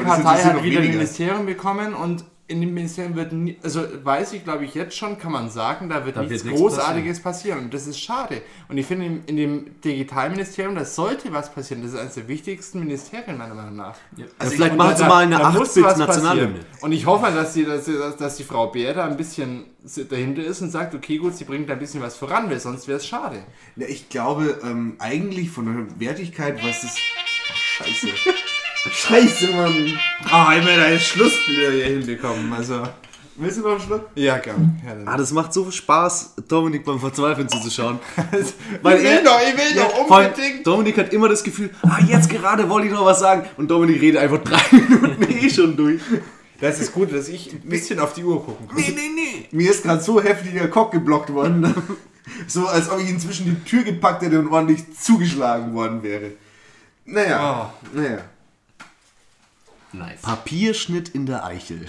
Partei 0.03 0.43
hat 0.43 0.62
wieder 0.62 0.81
ein. 0.81 0.90
Ministerium 0.90 1.47
bekommen 1.47 1.94
und 1.94 2.24
in 2.48 2.60
dem 2.60 2.74
Ministerium 2.74 3.14
wird, 3.14 3.32
nie, 3.32 3.56
also 3.62 3.82
weiß 4.05 4.35
ich 4.35 4.44
glaube 4.44 4.64
ich 4.66 4.74
jetzt 4.74 4.94
schon, 4.97 5.16
kann 5.16 5.32
man 5.32 5.48
sagen, 5.48 5.89
da 5.89 6.05
wird 6.05 6.16
Da 6.16 6.20
nichts 6.23 6.44
wird 6.44 6.55
nichts 6.55 6.60
Großartiges 6.60 7.20
passieren. 7.20 7.60
und 7.60 7.73
das 7.73 7.86
ist 7.86 7.98
schade. 8.01 8.43
Und 8.69 8.77
ich 8.77 8.85
finde 8.85 9.06
in, 9.06 9.24
in 9.24 9.36
dem 9.36 9.81
Digitalministerium, 9.81 10.74
da 10.74 10.85
sollte 10.85 11.32
was 11.32 11.51
passieren. 11.55 11.82
Das 11.82 11.93
ist 11.93 11.98
eines 11.98 12.14
der 12.14 12.28
wichtigsten 12.28 12.81
Ministerien 12.81 13.39
meiner 13.39 13.55
Meinung 13.55 13.77
nach. 13.77 13.97
Ja, 14.16 14.27
Also 14.39 14.55
vielleicht 14.55 14.73
ich- 14.73 14.78
machen 14.78 14.97
sie 14.97 15.05
mal 15.05 15.23
eine 15.24 15.39
da 15.39 15.51
muss 15.51 15.70
8-Bit 15.70 15.85
was 15.85 15.97
Nationalhymne. 15.98 16.59
passieren. 16.59 16.77
Und 16.82 16.93
ich 16.93 17.06
hoffe, 17.06 17.32
dass 17.32 17.52
die, 17.55 17.64
dass, 17.64 17.85
die- 17.86 17.93
dass, 17.97 18.16
dass 18.16 18.36
die 18.36 18.44
Frau 18.44 18.66
Bär 18.66 18.93
da 18.93 19.06
ein 19.06 19.16
bisschen 19.16 19.64
dahinter 20.10 20.43
ist 20.44 20.60
und 20.60 20.70
sagt, 20.70 20.94
okay 20.94 21.16
gut, 21.19 21.35
sie 21.36 21.44
bringt 21.44 21.69
da 21.70 21.73
ein 21.74 21.78
bisschen 21.78 22.02
was 22.02 22.16
voran, 22.16 22.51
weil 22.51 22.60
sonst 22.60 22.86
wäre 22.86 22.98
es 22.98 23.06
schade. 23.06 23.44
Ja, 23.77 23.86
ich 23.86 24.09
glaube, 24.10 24.59
ähm, 24.62 24.97
eigentlich 24.98 25.51
von 25.51 25.64
der 25.89 26.01
Wertigkeit, 26.01 26.62
was 26.62 26.85
ist. 26.85 26.98
Scheiße. 27.55 28.09
Scheiße, 28.90 29.48
Mann. 29.52 29.98
Ah, 30.30 30.54
ich 30.59 30.66
werde 30.66 30.82
einen 30.84 30.98
Schlussbilder 31.00 31.72
hier 31.72 31.84
hinbekommen. 31.86 32.52
Also, 32.52 32.82
Willst 33.36 33.59
du 33.59 33.62
noch 33.62 33.70
einen 33.72 33.80
Schluck? 33.80 34.09
ja, 34.14 34.36
gern. 34.38 34.78
Ah, 35.06 35.16
das 35.16 35.32
macht 35.32 35.52
so 35.54 35.64
viel 35.64 35.72
Spaß, 35.72 36.34
Dominik 36.48 36.84
beim 36.84 37.00
Verzweifeln 37.00 37.48
zuzuschauen. 37.48 37.98
Weil 38.82 38.96
ich 38.98 39.02
will 39.04 39.10
er- 39.10 39.22
doch, 39.24 39.38
ich 39.40 39.56
will 39.56 39.76
Ja, 39.76 39.84
doch 39.84 39.98
unbedingt. 40.10 40.66
Dominik 40.66 40.98
hat 40.98 41.12
immer 41.12 41.28
das 41.28 41.42
Gefühl, 41.42 41.70
ah, 41.82 41.98
jetzt 42.06 42.28
gerade 42.28 42.68
wollte 42.68 42.88
ich 42.88 42.92
noch 42.92 43.06
was 43.06 43.20
sagen. 43.20 43.48
Und 43.56 43.70
Dominik 43.70 44.00
redet 44.02 44.20
einfach 44.20 44.38
drei 44.38 44.60
Minuten 44.76 45.22
eh 45.30 45.48
schon 45.48 45.76
durch. 45.76 46.00
Das 46.60 46.78
ist 46.78 46.92
gut, 46.92 47.12
dass 47.12 47.28
ich 47.28 47.52
ein 47.52 47.60
bisschen 47.68 47.98
auf 47.98 48.12
die 48.12 48.22
Uhr 48.22 48.44
gucken 48.44 48.68
kann. 48.68 48.76
Nee, 48.76 48.92
nee, 48.94 49.10
nee. 49.14 49.48
Mir 49.50 49.70
ist 49.70 49.82
gerade 49.82 50.02
so 50.02 50.20
heftiger 50.22 50.68
Cock 50.68 50.92
geblockt 50.92 51.32
worden. 51.32 51.74
so 52.46 52.66
als 52.66 52.90
ob 52.90 53.00
ich 53.00 53.09
inzwischen 53.09 53.46
die 53.46 53.68
Tür 53.68 53.82
gepackt 53.82 54.22
hätte 54.22 54.38
und 54.38 54.48
ordentlich 54.52 54.84
zugeschlagen 54.96 55.72
worden 55.74 56.02
wäre. 56.02 56.32
Naja. 57.04 57.72
Naja. 57.92 58.18
Nice. 59.93 60.23
Papierschnitt 60.23 61.10
in 61.10 61.27
der 61.27 61.44
Eichel. 61.44 61.86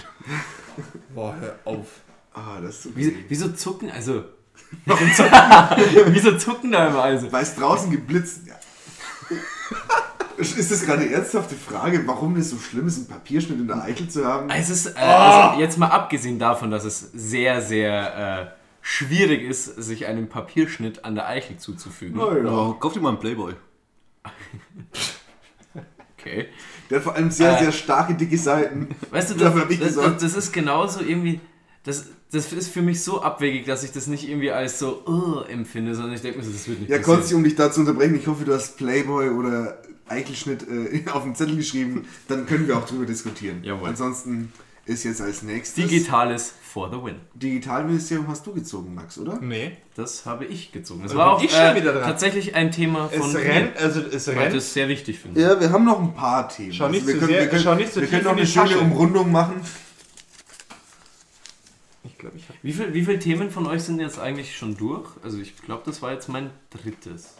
Boah, 1.14 1.34
hör 1.40 1.58
auf. 1.64 1.86
Ah, 2.34 2.60
das 2.60 2.76
ist 2.76 2.82
so 2.84 2.90
Wieso, 2.94 3.12
wieso 3.28 3.52
zucken, 3.52 3.90
also... 3.90 4.24
wieso 4.86 6.36
zucken 6.36 6.72
da 6.72 6.88
immer 6.88 7.02
also? 7.02 7.30
Weil 7.32 7.42
es 7.42 7.54
draußen 7.54 7.90
geblitzt. 7.90 8.46
Ja. 8.46 8.54
Ist 10.36 10.70
das 10.70 10.84
gerade 10.84 11.02
eine 11.02 11.10
ernsthafte 11.12 11.54
Frage, 11.54 12.06
warum 12.06 12.36
es 12.36 12.50
so 12.50 12.58
schlimm 12.58 12.88
ist, 12.88 12.98
einen 12.98 13.06
Papierschnitt 13.06 13.58
in 13.60 13.68
der 13.68 13.82
Eichel 13.82 14.08
zu 14.08 14.24
haben? 14.26 14.50
Es 14.50 14.68
ist, 14.68 14.86
äh, 14.86 14.98
also 14.98 15.60
jetzt 15.60 15.78
mal 15.78 15.88
abgesehen 15.88 16.38
davon, 16.38 16.70
dass 16.70 16.84
es 16.84 17.00
sehr, 17.12 17.62
sehr 17.62 18.50
äh, 18.50 18.64
schwierig 18.80 19.42
ist, 19.42 19.64
sich 19.64 20.06
einen 20.06 20.28
Papierschnitt 20.28 21.04
an 21.04 21.14
der 21.14 21.28
Eichel 21.28 21.56
zuzufügen. 21.56 22.20
Oh, 22.20 22.74
kauf 22.74 22.92
dir 22.92 23.00
mal 23.00 23.10
einen 23.10 23.18
Playboy. 23.18 23.54
Okay. 26.18 26.48
Der 26.90 26.98
hat 26.98 27.04
vor 27.04 27.14
allem 27.14 27.30
sehr, 27.30 27.56
Äh, 27.56 27.64
sehr 27.64 27.72
starke, 27.72 28.14
dicke 28.14 28.38
Seiten. 28.38 28.88
Weißt 29.10 29.30
du, 29.30 29.34
das, 29.34 29.54
das, 29.80 29.94
das, 29.94 30.16
das 30.18 30.34
ist 30.36 30.52
genauso 30.52 31.00
irgendwie. 31.00 31.40
Das, 31.84 32.06
das 32.32 32.52
ist 32.52 32.68
für 32.72 32.82
mich 32.82 33.02
so 33.02 33.22
abwegig, 33.22 33.66
dass 33.66 33.84
ich 33.84 33.92
das 33.92 34.06
nicht 34.06 34.28
irgendwie 34.28 34.50
als 34.50 34.78
so 34.78 35.02
uh, 35.06 35.40
empfinde, 35.48 35.94
sondern 35.94 36.14
ich 36.14 36.22
denke 36.22 36.38
mir 36.38 36.44
so, 36.44 36.50
das 36.50 36.66
wird 36.66 36.80
nicht 36.80 36.90
Ja, 36.90 36.96
passieren. 36.98 37.18
Konsti, 37.18 37.34
um 37.34 37.44
dich 37.44 37.54
da 37.56 37.70
zu 37.70 37.80
unterbrechen, 37.80 38.16
ich 38.16 38.26
hoffe, 38.26 38.44
du 38.44 38.54
hast 38.54 38.76
Playboy 38.78 39.28
oder 39.28 39.78
Eichelschnitt 40.08 40.66
äh, 40.68 41.02
auf 41.12 41.24
den 41.24 41.34
Zettel 41.34 41.56
geschrieben, 41.56 42.06
dann 42.28 42.46
können 42.46 42.66
wir 42.66 42.78
auch 42.78 42.86
drüber 42.86 43.04
diskutieren. 43.06 43.62
Jawohl. 43.62 43.88
Ansonsten 43.88 44.52
ist 44.86 45.04
jetzt 45.04 45.20
als 45.20 45.42
nächstes... 45.42 45.86
Digitales 45.86 46.54
for 46.74 46.90
the 46.90 46.96
win. 47.00 47.14
Digitalministerium 47.34 48.26
hast 48.26 48.44
du 48.48 48.52
gezogen, 48.52 48.94
Max, 48.96 49.16
oder? 49.16 49.38
Nee. 49.40 49.76
Das 49.94 50.26
habe 50.26 50.44
ich 50.44 50.72
gezogen. 50.72 51.02
Das 51.04 51.12
Also 51.12 51.18
war 51.20 51.34
auch 51.34 51.42
ich 51.42 51.52
schon 51.52 51.60
äh, 51.60 51.76
wieder 51.76 51.92
dran. 51.92 52.02
tatsächlich 52.02 52.56
ein 52.56 52.72
Thema 52.72 53.08
von 53.08 53.28
Es 53.28 53.32
mir, 53.32 53.38
rennt, 53.44 53.76
also 53.76 54.00
es 54.00 54.26
weil 54.26 54.34
ich 54.34 54.40
rennt. 54.40 54.54
das 54.56 54.74
sehr 54.74 54.88
wichtig 54.88 55.20
finde. 55.20 55.40
Ja, 55.40 55.60
wir 55.60 55.70
haben 55.70 55.84
noch 55.84 56.00
ein 56.00 56.14
paar 56.14 56.48
Themen. 56.48 56.70
Also 56.72 56.78
Schau 56.84 56.88
nicht 56.90 57.06
wir 57.06 57.14
zu 57.14 57.20
können, 57.20 57.30
sehr- 57.32 57.40
wir 57.42 57.48
können, 57.48 57.62
schau 57.62 57.74
nicht 57.76 57.92
zu 57.92 58.00
wir 58.00 58.08
tief 58.08 58.10
können 58.10 58.24
noch 58.24 58.32
in 58.32 58.38
eine 58.38 58.46
schöne 58.48 58.66
Tasche. 58.70 58.78
Umrundung 58.80 59.30
machen. 59.30 59.60
Ich 62.02 62.18
glaube, 62.18 62.36
ich 62.36 62.48
habe. 62.48 62.58
Wie, 62.62 62.72
viel, 62.72 62.92
wie 62.92 63.04
viele 63.04 63.18
Themen 63.20 63.50
von 63.50 63.66
euch 63.66 63.82
sind 63.84 64.00
jetzt 64.00 64.18
eigentlich 64.18 64.56
schon 64.56 64.76
durch? 64.76 65.08
Also 65.22 65.38
ich 65.38 65.56
glaube, 65.56 65.82
das 65.86 66.02
war 66.02 66.12
jetzt 66.12 66.28
mein 66.28 66.50
drittes. 66.70 67.34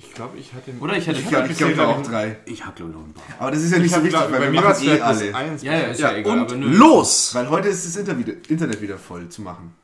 Ich 0.00 0.14
glaube, 0.14 0.38
ich 0.38 0.52
hatte. 0.54 0.70
Oder 0.80 0.96
ich 0.96 1.08
hatte 1.08 1.18
Ich 1.18 1.28
glaube, 1.28 1.48
ich 1.50 1.58
glaub, 1.58 1.78
auch 1.78 1.98
noch- 1.98 2.06
drei. 2.08 2.36
Ich 2.44 2.64
hab 2.64 2.76
glaube 2.76 2.92
ich 2.92 2.96
noch 2.96 3.04
ein 3.04 3.12
paar. 3.12 3.24
Aber 3.40 3.50
das 3.50 3.62
ist 3.62 3.72
ja 3.72 3.78
nicht 3.78 3.86
Ich 3.86 3.92
so 3.92 3.96
wichtig, 3.98 4.10
glaub, 4.18 4.30
weil 4.30 4.38
bei 4.38 4.44
wir 4.46 4.50
mir 4.52 4.62
war 4.64 4.70
es 4.72 4.78
machen 4.84 4.96
eh 4.96 5.00
alle. 5.00 5.34
eins. 5.34 5.62
Ja, 5.62 5.72
ja, 5.72 5.78
ist 5.88 6.00
ja, 6.00 6.14
egal. 6.16 6.40
Und 6.46 6.62
los! 6.62 7.34
Weil 7.34 7.48
heute 7.50 7.68
ist 7.68 7.84
das 7.84 7.96
Internet 7.96 8.26
wieder, 8.26 8.38
Internet 8.48 8.80
wieder 8.80 8.96
voll 8.96 9.28
zu 9.28 9.42
machen. 9.42 9.74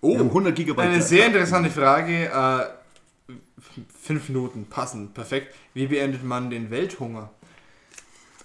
Oh, 0.00 0.12
Wir 0.12 0.20
haben 0.20 0.28
100 0.28 0.54
Gigabyte. 0.54 0.86
eine 0.86 1.02
sehr 1.02 1.26
interessante 1.26 1.68
Frage. 1.70 2.26
Äh, 2.26 3.32
fünf 4.00 4.28
Minuten, 4.28 4.66
passend, 4.70 5.14
perfekt. 5.14 5.54
Wie 5.74 5.86
beendet 5.86 6.22
man 6.24 6.48
den 6.50 6.70
Welthunger? 6.70 7.30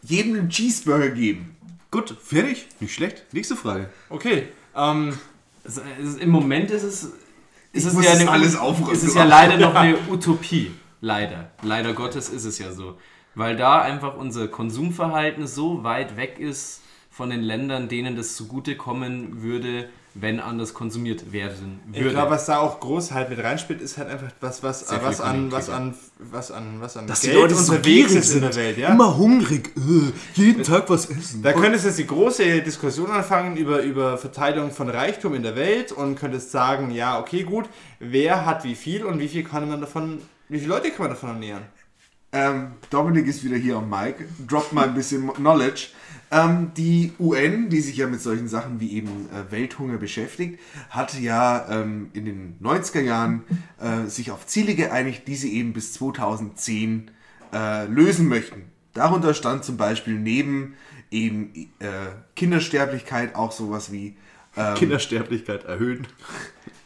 Jedem 0.03 0.35
einen 0.35 0.49
Cheeseburger 0.49 1.09
geben. 1.09 1.55
Gut, 1.91 2.15
fertig? 2.21 2.67
Nicht 2.79 2.93
schlecht. 2.93 3.25
Nächste 3.31 3.55
Frage. 3.55 3.89
Okay, 4.09 4.47
ähm, 4.75 5.17
Es, 5.63 5.77
es, 6.03 6.15
Im 6.17 6.29
Moment 6.29 6.69
ist 6.71 6.83
es, 6.83 7.03
ist 7.73 7.85
es 7.85 7.93
muss 7.93 8.05
ja 8.05 8.11
das 8.11 8.21
eine, 8.21 8.31
alles 8.31 8.55
aufräumen. 8.55 8.91
ist 8.93 9.03
es 9.03 9.13
ja 9.15 9.23
leider 9.23 9.57
noch 9.57 9.73
eine 9.75 9.97
Utopie. 10.09 10.71
Leider. 11.05 11.51
Leider 11.61 11.93
Gottes 11.93 12.29
ist 12.29 12.45
es 12.45 12.57
ja 12.57 12.71
so. 12.71 12.97
Weil 13.35 13.55
da 13.55 13.79
einfach 13.79 14.17
unser 14.17 14.47
Konsumverhalten 14.47 15.45
so 15.45 15.83
weit 15.83 16.17
weg 16.17 16.39
ist 16.39 16.81
von 17.11 17.29
den 17.29 17.43
Ländern, 17.43 17.89
denen 17.89 18.15
das 18.15 18.35
zugutekommen 18.35 19.43
würde, 19.43 19.87
wenn 20.15 20.39
anders 20.39 20.73
konsumiert 20.73 21.31
werden 21.31 21.79
Ich 21.91 21.99
würde. 21.99 22.11
glaube, 22.11 22.31
was 22.31 22.47
da 22.47 22.57
auch 22.57 22.79
groß 22.79 23.11
halt 23.11 23.29
mit 23.29 23.37
reinspielt, 23.43 23.81
ist 23.81 23.97
halt 23.97 24.09
einfach 24.09 24.29
was, 24.39 24.63
was, 24.63 24.91
äh, 24.91 24.97
was 25.03 25.21
an, 25.21 25.51
was 25.51 25.69
an, 25.69 25.93
was 26.17 26.51
an, 26.51 26.77
was 26.79 26.97
an 26.97 27.05
Dass 27.05 27.19
die 27.19 27.27
Geld 27.27 27.41
Leute 27.41 27.55
so 27.55 27.73
unterwegs 27.73 28.09
gierig 28.09 28.23
ist 28.23 28.33
in 28.33 28.41
der. 28.41 28.55
Welt, 28.55 28.77
ja. 28.77 28.89
Immer 28.89 29.15
hungrig. 29.15 29.73
Äh, 29.77 30.11
jeden 30.33 30.63
Tag 30.63 30.89
was 30.89 31.05
essen. 31.05 31.43
Da 31.43 31.53
könntest 31.53 31.83
du 31.83 31.89
jetzt 31.89 31.99
die 31.99 32.07
große 32.07 32.61
Diskussion 32.61 33.11
anfangen 33.11 33.57
über, 33.57 33.81
über 33.81 34.17
Verteilung 34.17 34.71
von 34.71 34.89
Reichtum 34.89 35.35
in 35.35 35.43
der 35.43 35.55
Welt 35.55 35.91
und 35.91 36.15
könntest 36.15 36.51
sagen, 36.51 36.89
ja, 36.89 37.19
okay, 37.19 37.43
gut, 37.43 37.65
wer 37.99 38.45
hat 38.45 38.63
wie 38.63 38.75
viel 38.75 39.05
und 39.05 39.19
wie 39.19 39.27
viel 39.27 39.43
kann 39.43 39.67
man 39.69 39.81
davon, 39.81 40.21
wie 40.49 40.59
viele 40.59 40.69
Leute 40.69 40.89
kann 40.91 40.99
man 41.01 41.09
davon 41.09 41.29
ernähren? 41.29 41.63
Ähm, 42.31 42.73
Dominik 42.89 43.27
ist 43.27 43.43
wieder 43.43 43.55
hier 43.55 43.77
am 43.77 43.89
Mic. 43.89 44.15
Droppt 44.47 44.73
mal 44.73 44.89
ein 44.89 44.93
bisschen 44.93 45.27
Knowledge. 45.33 45.87
Ähm, 46.31 46.71
die 46.75 47.13
UN, 47.19 47.69
die 47.69 47.79
sich 47.79 47.97
ja 47.97 48.07
mit 48.07 48.19
solchen 48.19 48.47
Sachen 48.47 48.79
wie 48.79 48.93
eben 48.93 49.29
äh, 49.29 49.51
Welthunger 49.51 49.97
beschäftigt, 49.97 50.59
hat 50.89 51.17
ja 51.19 51.65
ähm, 51.69 52.09
in 52.13 52.25
den 52.25 52.59
90er 52.61 53.01
Jahren 53.01 53.43
äh, 53.79 54.09
sich 54.09 54.31
auf 54.31 54.45
Ziele 54.45 54.75
geeinigt, 54.75 55.27
die 55.27 55.35
sie 55.35 55.53
eben 55.53 55.71
bis 55.71 55.93
2010 55.93 57.11
äh, 57.53 57.85
lösen 57.85 58.27
möchten. 58.27 58.63
Darunter 58.93 59.33
stand 59.33 59.63
zum 59.63 59.77
Beispiel 59.77 60.15
neben 60.15 60.73
eben 61.11 61.53
äh, 61.79 61.87
Kindersterblichkeit 62.35 63.35
auch 63.35 63.51
sowas 63.51 63.91
wie 63.91 64.17
ähm, 64.57 64.75
Kindersterblichkeit 64.75 65.63
erhöhen. 65.65 66.07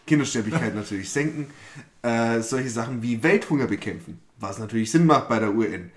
Kindersterblichkeit 0.10 0.76
natürlich 0.76 1.12
senken, 1.12 1.48
äh, 2.02 2.42
solche 2.42 2.70
Sachen 2.70 3.02
wie 3.04 3.22
Welthunger 3.22 3.68
bekämpfen, 3.68 4.20
was 4.40 4.58
natürlich 4.58 4.92
Sinn 4.92 5.06
macht 5.06 5.30
bei 5.30 5.40
der 5.40 5.54
UN. 5.54 5.92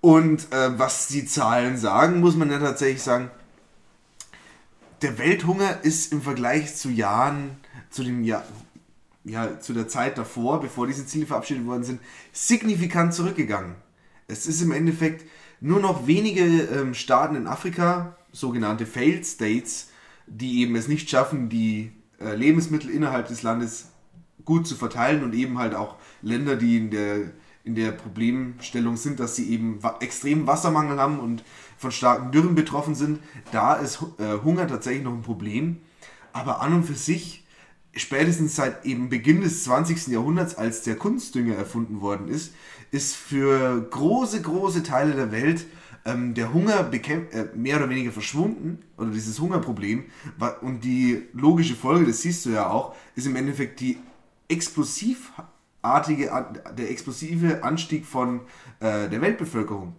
Und 0.00 0.52
äh, 0.52 0.78
was 0.78 1.08
die 1.08 1.26
Zahlen 1.26 1.76
sagen, 1.76 2.20
muss 2.20 2.34
man 2.34 2.50
ja 2.50 2.58
tatsächlich 2.58 3.02
sagen, 3.02 3.30
der 5.02 5.18
Welthunger 5.18 5.80
ist 5.82 6.12
im 6.12 6.22
Vergleich 6.22 6.74
zu 6.74 6.88
Jahren, 6.88 7.58
zu 7.90 8.02
den 8.02 8.24
Jahr, 8.24 8.44
ja, 9.24 9.60
zu 9.60 9.74
der 9.74 9.86
Zeit 9.86 10.16
davor, 10.16 10.60
bevor 10.60 10.86
diese 10.86 11.06
Ziele 11.06 11.26
verabschiedet 11.26 11.66
worden 11.66 11.84
sind, 11.84 12.00
signifikant 12.32 13.12
zurückgegangen. 13.12 13.74
Es 14.26 14.46
ist 14.46 14.62
im 14.62 14.72
Endeffekt 14.72 15.24
nur 15.60 15.80
noch 15.80 16.06
wenige 16.06 16.42
ähm, 16.42 16.94
Staaten 16.94 17.36
in 17.36 17.46
Afrika, 17.46 18.16
sogenannte 18.32 18.86
Failed 18.86 19.26
States, 19.26 19.90
die 20.26 20.62
eben 20.62 20.76
es 20.76 20.88
nicht 20.88 21.10
schaffen, 21.10 21.48
die 21.48 21.92
äh, 22.20 22.34
Lebensmittel 22.34 22.90
innerhalb 22.90 23.28
des 23.28 23.42
Landes 23.42 23.88
gut 24.44 24.66
zu 24.66 24.76
verteilen 24.76 25.22
und 25.22 25.34
eben 25.34 25.58
halt 25.58 25.74
auch 25.74 25.96
Länder, 26.22 26.56
die 26.56 26.78
in 26.78 26.90
der, 26.90 27.32
in 27.64 27.74
der 27.74 27.92
Problemstellung 27.92 28.96
sind, 28.96 29.20
dass 29.20 29.36
sie 29.36 29.50
eben 29.50 29.82
wa 29.82 29.96
extremen 30.00 30.46
Wassermangel 30.46 30.98
haben 30.98 31.20
und 31.20 31.44
von 31.76 31.92
starken 31.92 32.32
Dürren 32.32 32.54
betroffen 32.54 32.94
sind, 32.94 33.20
da 33.52 33.74
ist 33.74 34.02
äh, 34.18 34.38
Hunger 34.42 34.66
tatsächlich 34.66 35.04
noch 35.04 35.12
ein 35.12 35.22
Problem. 35.22 35.78
Aber 36.32 36.60
an 36.60 36.72
und 36.72 36.84
für 36.84 36.94
sich, 36.94 37.44
spätestens 37.94 38.56
seit 38.56 38.84
eben 38.84 39.08
Beginn 39.08 39.42
des 39.42 39.64
20. 39.64 40.08
Jahrhunderts, 40.08 40.54
als 40.54 40.82
der 40.82 40.96
Kunstdünger 40.96 41.54
erfunden 41.54 42.00
worden 42.00 42.28
ist, 42.28 42.54
ist 42.90 43.16
für 43.16 43.82
große, 43.90 44.40
große 44.40 44.82
Teile 44.82 45.14
der 45.14 45.30
Welt 45.30 45.66
ähm, 46.04 46.34
der 46.34 46.52
Hunger 46.52 46.82
bekämp 46.82 47.34
äh, 47.34 47.48
mehr 47.54 47.76
oder 47.76 47.88
weniger 47.88 48.12
verschwunden, 48.12 48.78
oder 48.96 49.10
dieses 49.10 49.38
Hungerproblem. 49.40 50.04
Wa- 50.38 50.56
Und 50.60 50.84
die 50.84 51.22
logische 51.32 51.74
Folge, 51.74 52.06
das 52.06 52.22
siehst 52.22 52.46
du 52.46 52.50
ja 52.50 52.68
auch, 52.68 52.94
ist 53.14 53.26
im 53.26 53.36
Endeffekt 53.36 53.80
die 53.80 53.98
explosivartige, 54.48 56.30
der 56.76 56.90
explosive 56.90 57.62
Anstieg 57.62 58.06
von 58.06 58.40
äh, 58.80 59.08
der 59.08 59.20
Weltbevölkerung. 59.20 59.94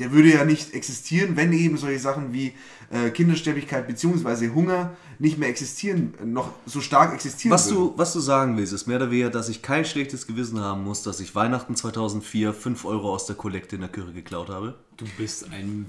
Der 0.00 0.10
würde 0.10 0.32
ja 0.32 0.44
nicht 0.44 0.74
existieren, 0.74 1.36
wenn 1.36 1.52
eben 1.52 1.76
solche 1.76 2.00
Sachen 2.00 2.32
wie 2.32 2.52
äh, 2.90 3.10
Kindersterblichkeit 3.10 3.86
bzw. 3.86 4.50
Hunger 4.50 4.96
nicht 5.20 5.38
mehr 5.38 5.48
existieren, 5.48 6.14
noch 6.24 6.50
so 6.66 6.80
stark 6.80 7.14
existieren 7.14 7.52
Was 7.52 7.70
würden. 7.70 7.92
du, 7.92 7.98
was 7.98 8.12
du 8.12 8.20
sagen 8.20 8.56
willst, 8.56 8.72
ist 8.72 8.86
mehr 8.86 8.96
oder 8.96 9.10
weniger, 9.10 9.30
dass 9.30 9.48
ich 9.48 9.62
kein 9.62 9.84
schlechtes 9.84 10.26
Gewissen 10.26 10.60
haben 10.60 10.82
muss, 10.82 11.02
dass 11.02 11.20
ich 11.20 11.34
Weihnachten 11.34 11.76
2004 11.76 12.52
5 12.52 12.84
Euro 12.84 13.14
aus 13.14 13.26
der 13.26 13.36
Kollekte 13.36 13.76
in 13.76 13.82
der 13.82 13.90
Kirche 13.90 14.12
geklaut 14.12 14.48
habe. 14.48 14.74
Du 14.96 15.04
bist 15.16 15.46
ein. 15.52 15.86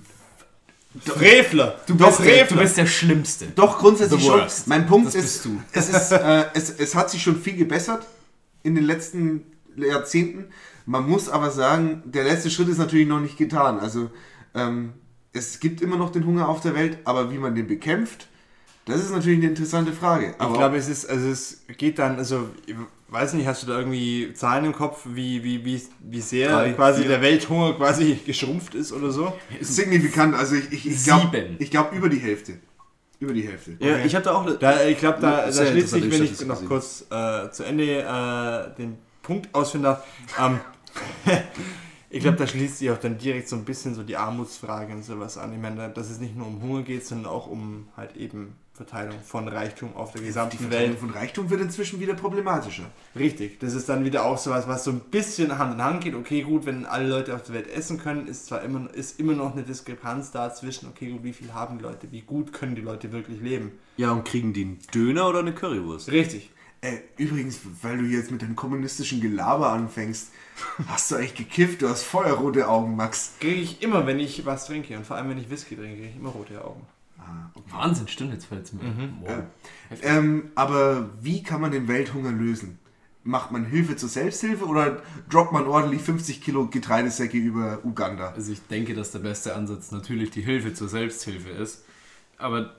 Frevler! 1.02 1.82
Du 1.88 1.96
bist, 1.96 2.20
der, 2.20 2.46
Du 2.46 2.56
bist 2.56 2.78
der 2.78 2.86
Schlimmste. 2.86 3.48
Doch, 3.56 3.80
grundsätzlich 3.80 4.24
schon. 4.24 4.42
Mein 4.68 4.88
Punkt 4.88 5.08
Das 5.08 5.16
ist, 5.16 5.44
bist 5.44 5.46
du. 5.46 5.62
Es, 5.74 5.90
ist 5.90 6.12
äh, 6.12 6.46
es, 6.54 6.70
es 6.70 6.96
hat 6.96 7.10
sich 7.10 7.22
schon 7.22 7.42
viel 7.42 7.58
gebessert 7.58 8.06
in 8.64 8.76
den 8.76 8.86
letzten 8.86 9.42
Jahrzehnten. 9.76 10.46
Man 10.86 11.10
muss 11.10 11.30
aber 11.30 11.52
sagen, 11.52 12.04
der 12.06 12.24
letzte 12.24 12.50
Schritt 12.50 12.70
ist 12.70 12.78
natürlich 12.78 13.08
noch 13.08 13.20
nicht 13.20 13.38
getan. 13.38 13.80
Also 13.80 14.12
ähm, 14.54 14.94
es 15.34 15.60
gibt 15.60 15.82
immer 15.82 15.98
noch 15.98 16.12
den 16.12 16.26
Hunger 16.26 16.48
auf 16.48 16.62
der 16.62 16.76
Welt, 16.76 17.00
aber 17.06 17.32
wie 17.32 17.38
man 17.38 17.56
den 17.56 17.68
bekämpft, 17.68 18.28
das 18.86 19.02
ist 19.02 19.12
natürlich 19.12 19.40
eine 19.40 19.48
interessante 19.48 19.94
Frage. 19.94 20.36
Aber 20.38 20.52
Ich 20.52 20.58
glaube, 20.60 20.78
es 20.78 20.88
ist, 20.88 21.10
also 21.10 21.28
es 21.28 21.64
geht 21.78 21.98
dann, 21.98 22.18
also 22.18 22.50
ich 22.68 22.76
weiß 23.08 23.34
nicht, 23.34 23.48
hast 23.48 23.64
du 23.64 23.68
da 23.68 23.80
irgendwie 23.80 24.32
Zahlen 24.34 24.66
im 24.66 24.74
Kopf, 24.74 25.02
wie, 25.06 25.44
wie, 25.44 25.66
wie, 25.66 25.82
wie 26.02 26.22
sehr 26.22 26.50
Drei, 26.52 26.74
quasi 26.74 27.02
vier. 27.02 27.10
der 27.10 27.22
Welthunger 27.22 27.74
quasi 27.74 28.20
geschrumpft 28.26 28.76
ist 28.76 28.94
oder 28.94 29.12
so? 29.12 29.34
signifikant, 29.60 30.36
also 30.36 30.56
ich, 30.56 30.72
ich, 30.72 30.86
ich 30.88 31.04
glaube 31.04 31.56
glaub 31.72 31.94
über 31.94 32.10
die 32.10 32.20
Hälfte. 32.20 32.60
Über 33.20 33.34
die 33.34 33.48
Hälfte. 33.48 33.78
Ja, 33.80 33.98
ich 33.98 34.14
hatte 34.16 34.36
auch. 34.36 34.46
Da, 34.58 34.84
ich 34.84 35.00
glaube, 35.00 35.20
da, 35.22 35.46
da 35.46 35.66
schließt 35.66 35.90
sich, 35.90 36.12
wenn 36.12 36.24
ich 36.24 36.32
noch 36.42 36.56
gesehen. 36.56 36.68
kurz 36.68 37.06
äh, 37.10 37.50
zu 37.50 37.64
Ende 37.64 38.02
äh, 38.02 38.76
den 38.78 38.98
Punkt 39.24 39.54
ausführen 39.56 39.84
darf, 39.84 40.06
ähm, 40.40 40.60
ich 42.10 42.22
glaube, 42.22 42.38
da 42.38 42.48
schließt 42.48 42.80
sich 42.80 42.92
auch 42.92 42.98
dann 42.98 43.18
direkt 43.18 43.50
so 43.50 43.56
ein 43.56 43.66
bisschen 43.66 43.96
so 43.96 44.04
die 44.04 44.18
Armutsfrage 44.18 44.94
und 44.94 45.04
sowas 45.04 45.38
an. 45.38 45.54
Ich 45.54 45.60
meine, 45.60 45.90
dass 45.90 46.10
es 46.10 46.20
nicht 46.20 46.36
nur 46.36 46.48
um 46.48 46.62
Hunger 46.62 46.84
geht, 46.84 47.06
sondern 47.06 47.32
auch 47.32 47.48
um 47.48 47.88
halt 47.98 48.16
eben 48.16 48.56
Verteilung 48.76 49.16
von 49.24 49.48
Reichtum 49.48 49.96
auf 49.96 50.12
der 50.12 50.20
Die 50.20 50.28
gesamten 50.28 50.58
Verteilung 50.58 50.90
Welt. 50.90 51.00
von 51.00 51.10
Reichtum 51.12 51.50
wird 51.50 51.62
inzwischen 51.62 52.02
wieder 52.02 52.14
problematischer. 52.14 52.84
Richtig, 53.18 53.58
das 53.62 53.74
ist 53.74 53.88
dann 53.88 54.04
wieder 54.04 54.26
auch 54.26 54.38
sowas, 54.38 54.68
was 54.68 54.84
so 54.84 54.92
ein 54.92 55.00
bisschen 55.00 55.58
Hand 55.58 55.76
in 55.76 55.82
Hand 55.84 56.04
geht. 56.04 56.14
Okay, 56.14 56.42
gut, 56.42 56.66
wenn 56.66 56.86
alle 56.86 57.08
Leute 57.08 57.34
auf 57.36 57.44
der 57.44 57.56
Welt 57.56 57.70
essen 57.70 57.98
können, 58.00 58.28
ist 58.28 58.48
zwar 58.48 58.64
immer, 58.64 58.94
ist 58.94 59.18
immer 59.18 59.32
noch 59.32 59.54
eine 59.54 59.64
Diskrepanz 59.64 60.32
da 60.32 60.54
zwischen, 60.54 60.90
okay, 60.90 61.10
gut, 61.12 61.24
wie 61.24 61.32
viel 61.32 61.54
haben 61.54 61.78
die 61.78 61.84
Leute, 61.86 62.12
wie 62.12 62.22
gut 62.22 62.52
können 62.52 62.76
die 62.76 62.82
Leute 62.82 63.14
wirklich 63.14 63.40
leben. 63.40 63.72
Ja, 63.96 64.12
und 64.12 64.26
kriegen 64.26 64.52
die 64.52 64.64
einen 64.64 64.80
Döner 64.94 65.30
oder 65.30 65.40
eine 65.40 65.54
Currywurst? 65.54 66.12
Richtig. 66.12 66.52
Äh, 66.86 67.00
übrigens, 67.18 67.62
weil 67.82 67.98
du 67.98 68.04
jetzt 68.04 68.30
mit 68.30 68.44
deinem 68.44 68.56
kommunistischen 68.56 69.20
Gelaber 69.20 69.72
anfängst, 69.72 70.32
hast 70.88 71.12
du 71.12 71.16
eigentlich 71.16 71.36
gekifft, 71.36 71.82
du 71.82 71.90
hast 71.90 72.04
feuerrote 72.04 72.68
Augen, 72.68 72.96
Max. 72.96 73.34
Kriege 73.40 73.62
ich 73.62 73.82
immer, 73.82 74.06
wenn 74.06 74.20
ich 74.20 74.46
was 74.46 74.68
trinke 74.68 74.96
und 74.96 75.06
vor 75.06 75.16
allem, 75.16 75.30
wenn 75.30 75.40
ich 75.40 75.50
Whisky 75.50 75.76
trinke, 75.76 75.96
kriege 75.96 76.10
ich 76.10 76.16
immer 76.16 76.30
rote 76.30 76.64
Augen. 76.64 76.82
Wahnsinn, 77.72 78.08
stimmt, 78.08 78.34
jetzt 78.34 78.46
fällt 78.46 78.66
es 78.66 78.74
mir. 78.74 78.84
Wow. 79.22 79.44
Ähm, 80.04 80.52
aber 80.54 81.10
wie 81.22 81.42
kann 81.42 81.60
man 81.60 81.72
den 81.72 81.88
Welthunger 81.88 82.32
lösen? 82.32 82.78
Macht 83.24 83.52
man 83.52 83.66
Hilfe 83.66 83.96
zur 83.96 84.10
Selbsthilfe 84.10 84.66
oder 84.66 85.02
droppt 85.32 85.52
man 85.52 85.66
ordentlich 85.66 86.04
50 86.04 86.42
Kilo 86.42 86.68
Getreidesäcke 86.68 87.38
über 87.38 87.80
Uganda? 87.84 88.30
Also 88.30 88.52
ich 88.52 88.62
denke, 88.68 88.94
dass 88.94 89.12
der 89.12 89.20
beste 89.20 89.56
Ansatz 89.56 89.92
natürlich 89.92 90.30
die 90.30 90.44
Hilfe 90.44 90.76
zur 90.76 90.88
Selbsthilfe 90.88 91.50
ist. 91.50 91.84
Aber 92.38 92.76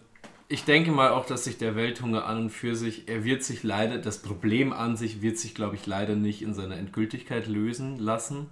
ich 0.49 0.65
denke 0.65 0.93
mal 0.93 1.11
auch, 1.11 1.27
dass 1.27 1.45
sich 1.45 1.59
der 1.59 1.75
Welthunger 1.77 2.27
an 2.27 2.39
und 2.45 2.51
für 2.51 2.77
sich, 2.77 3.09
er 3.09 3.25
wird 3.25 3.43
sich 3.43 3.63
leider, 3.63 3.99
das 3.99 4.19
Problem 4.23 4.73
an 4.73 4.97
sich 4.97 5.23
wird 5.23 5.39
sich, 5.39 5.55
glaube 5.55 5.75
ich, 5.77 5.87
leider 5.87 6.15
nicht 6.15 6.43
in 6.43 6.55
seiner 6.55 6.77
Endgültigkeit 6.77 7.49
lösen 7.49 7.99
lassen. 7.99 8.47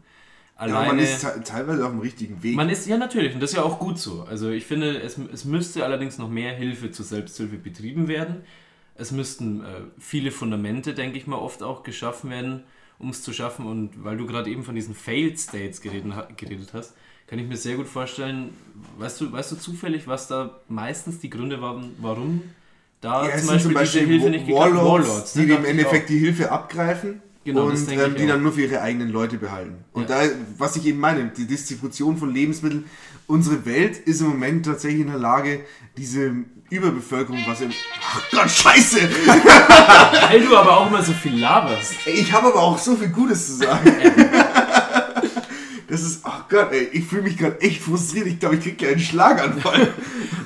Ja, 0.57 0.61
Alleine, 0.63 0.87
man 0.89 0.99
ist 1.01 1.21
te- 1.21 1.43
teilweise 1.45 1.85
auf 1.85 1.91
dem 1.93 2.01
richtigen 2.01 2.43
Weg. 2.43 2.55
man 2.57 2.69
ist, 2.69 2.87
ja 2.87 2.97
natürlich, 2.97 3.35
und 3.35 3.41
das 3.41 3.51
ist 3.51 3.57
ja 3.57 3.63
auch 3.63 3.79
gut 3.79 3.99
so. 3.99 4.23
Also 4.23 4.51
ich 4.51 4.65
finde, 4.67 5.01
es, 5.01 5.19
es 5.19 5.45
müsste 5.45 5.85
allerdings 5.85 6.19
noch 6.19 6.29
mehr 6.29 6.55
Hilfe 6.55 6.91
zur 6.93 7.05
Selbsthilfe 7.05 7.57
betrieben 7.57 8.07
werden. 8.09 8.43
Es 8.97 9.11
müssten 9.11 9.65
äh, 9.65 9.81
viele 9.99 10.31
Fundamente, 10.31 10.95
denke 10.95 11.19
ich 11.19 11.27
mal, 11.27 11.37
oft 11.39 11.65
auch 11.65 11.83
geschaffen 11.83 12.31
werden, 12.31 12.63
um 13.01 13.11
es 13.11 13.23
zu 13.23 13.33
schaffen. 13.33 13.67
Und 13.67 14.05
weil 14.05 14.17
du 14.17 14.27
gerade 14.27 14.49
eben 14.51 14.63
von 14.63 14.77
diesen 14.77 14.95
Failed 14.95 15.39
States 15.41 15.81
geredet, 15.81 16.13
geredet 16.37 16.71
hast, 16.73 16.95
kann 17.27 17.39
ich 17.39 17.47
mir 17.49 17.57
sehr 17.57 17.77
gut 17.77 17.87
vorstellen, 17.89 18.51
weißt 18.99 19.21
du, 19.21 19.33
weißt 19.33 19.53
du 19.53 19.57
zufällig, 19.57 20.07
was 20.07 20.29
da 20.29 20.61
meistens 20.69 21.19
die 21.21 21.31
Gründe 21.31 21.61
waren, 21.61 21.93
warum 22.01 22.43
da 23.01 23.29
ja, 23.29 23.37
zum, 23.37 23.49
Beispiel 23.49 23.75
diese 23.79 24.01
Hilfe 24.01 24.31
nicht 24.31 24.49
Warlords, 24.49 25.35
ne, 25.35 25.43
die 25.43 25.49
im 25.49 25.57
dachte 25.57 25.65
ich 25.65 25.71
Endeffekt 25.71 26.09
die 26.09 26.19
Hilfe 26.19 26.51
abgreifen 26.51 27.21
Genau, 27.45 27.67
und 27.67 27.93
ähm, 27.93 28.15
die 28.17 28.25
auch. 28.25 28.29
dann 28.29 28.43
nur 28.43 28.53
für 28.53 28.63
ihre 28.63 28.81
eigenen 28.81 29.11
Leute 29.11 29.37
behalten. 29.37 29.85
Und 29.93 30.09
Ja. 30.09 30.25
da, 30.25 30.31
was 30.57 30.77
ich 30.77 30.87
eben 30.87 30.99
meine, 30.99 31.27
die 31.27 31.47
Distribution 31.47 32.17
von 32.17 32.33
Lebensmitteln, 32.33 32.87
unsere 33.27 33.67
Welt 33.67 33.99
ist 33.99 34.23
im 34.23 34.29
Moment 34.29 34.65
tatsächlich 34.65 35.03
in 35.03 35.09
der 35.09 35.19
Lage, 35.19 35.61
diese 35.99 36.33
Überbevölkerung, 36.71 37.39
was 37.47 37.61
im... 37.61 37.71
Ach 38.03 38.23
Gott, 38.31 38.51
scheiße! 38.51 38.97
Weil 40.31 40.41
du 40.41 40.57
aber 40.57 40.79
auch 40.79 40.89
immer 40.89 41.03
so 41.03 41.13
viel 41.13 41.39
laberst. 41.39 41.93
Ich 42.07 42.33
habe 42.33 42.47
aber 42.47 42.63
auch 42.63 42.79
so 42.79 42.97
viel 42.97 43.09
Gutes 43.09 43.47
zu 43.47 43.53
sagen. 43.57 43.93
Das 45.89 46.03
ist, 46.03 46.21
ach 46.25 46.49
Gott, 46.49 46.69
ey, 46.73 46.89
ich 46.93 47.05
fühle 47.05 47.23
mich 47.23 47.37
gerade 47.37 47.61
echt 47.61 47.83
frustriert. 47.83 48.27
Ich 48.27 48.39
glaube, 48.39 48.57
ich 48.57 48.63
kriege 48.63 48.85
ja 48.87 48.93
einen 48.93 49.01
Schlaganfall. 49.01 49.89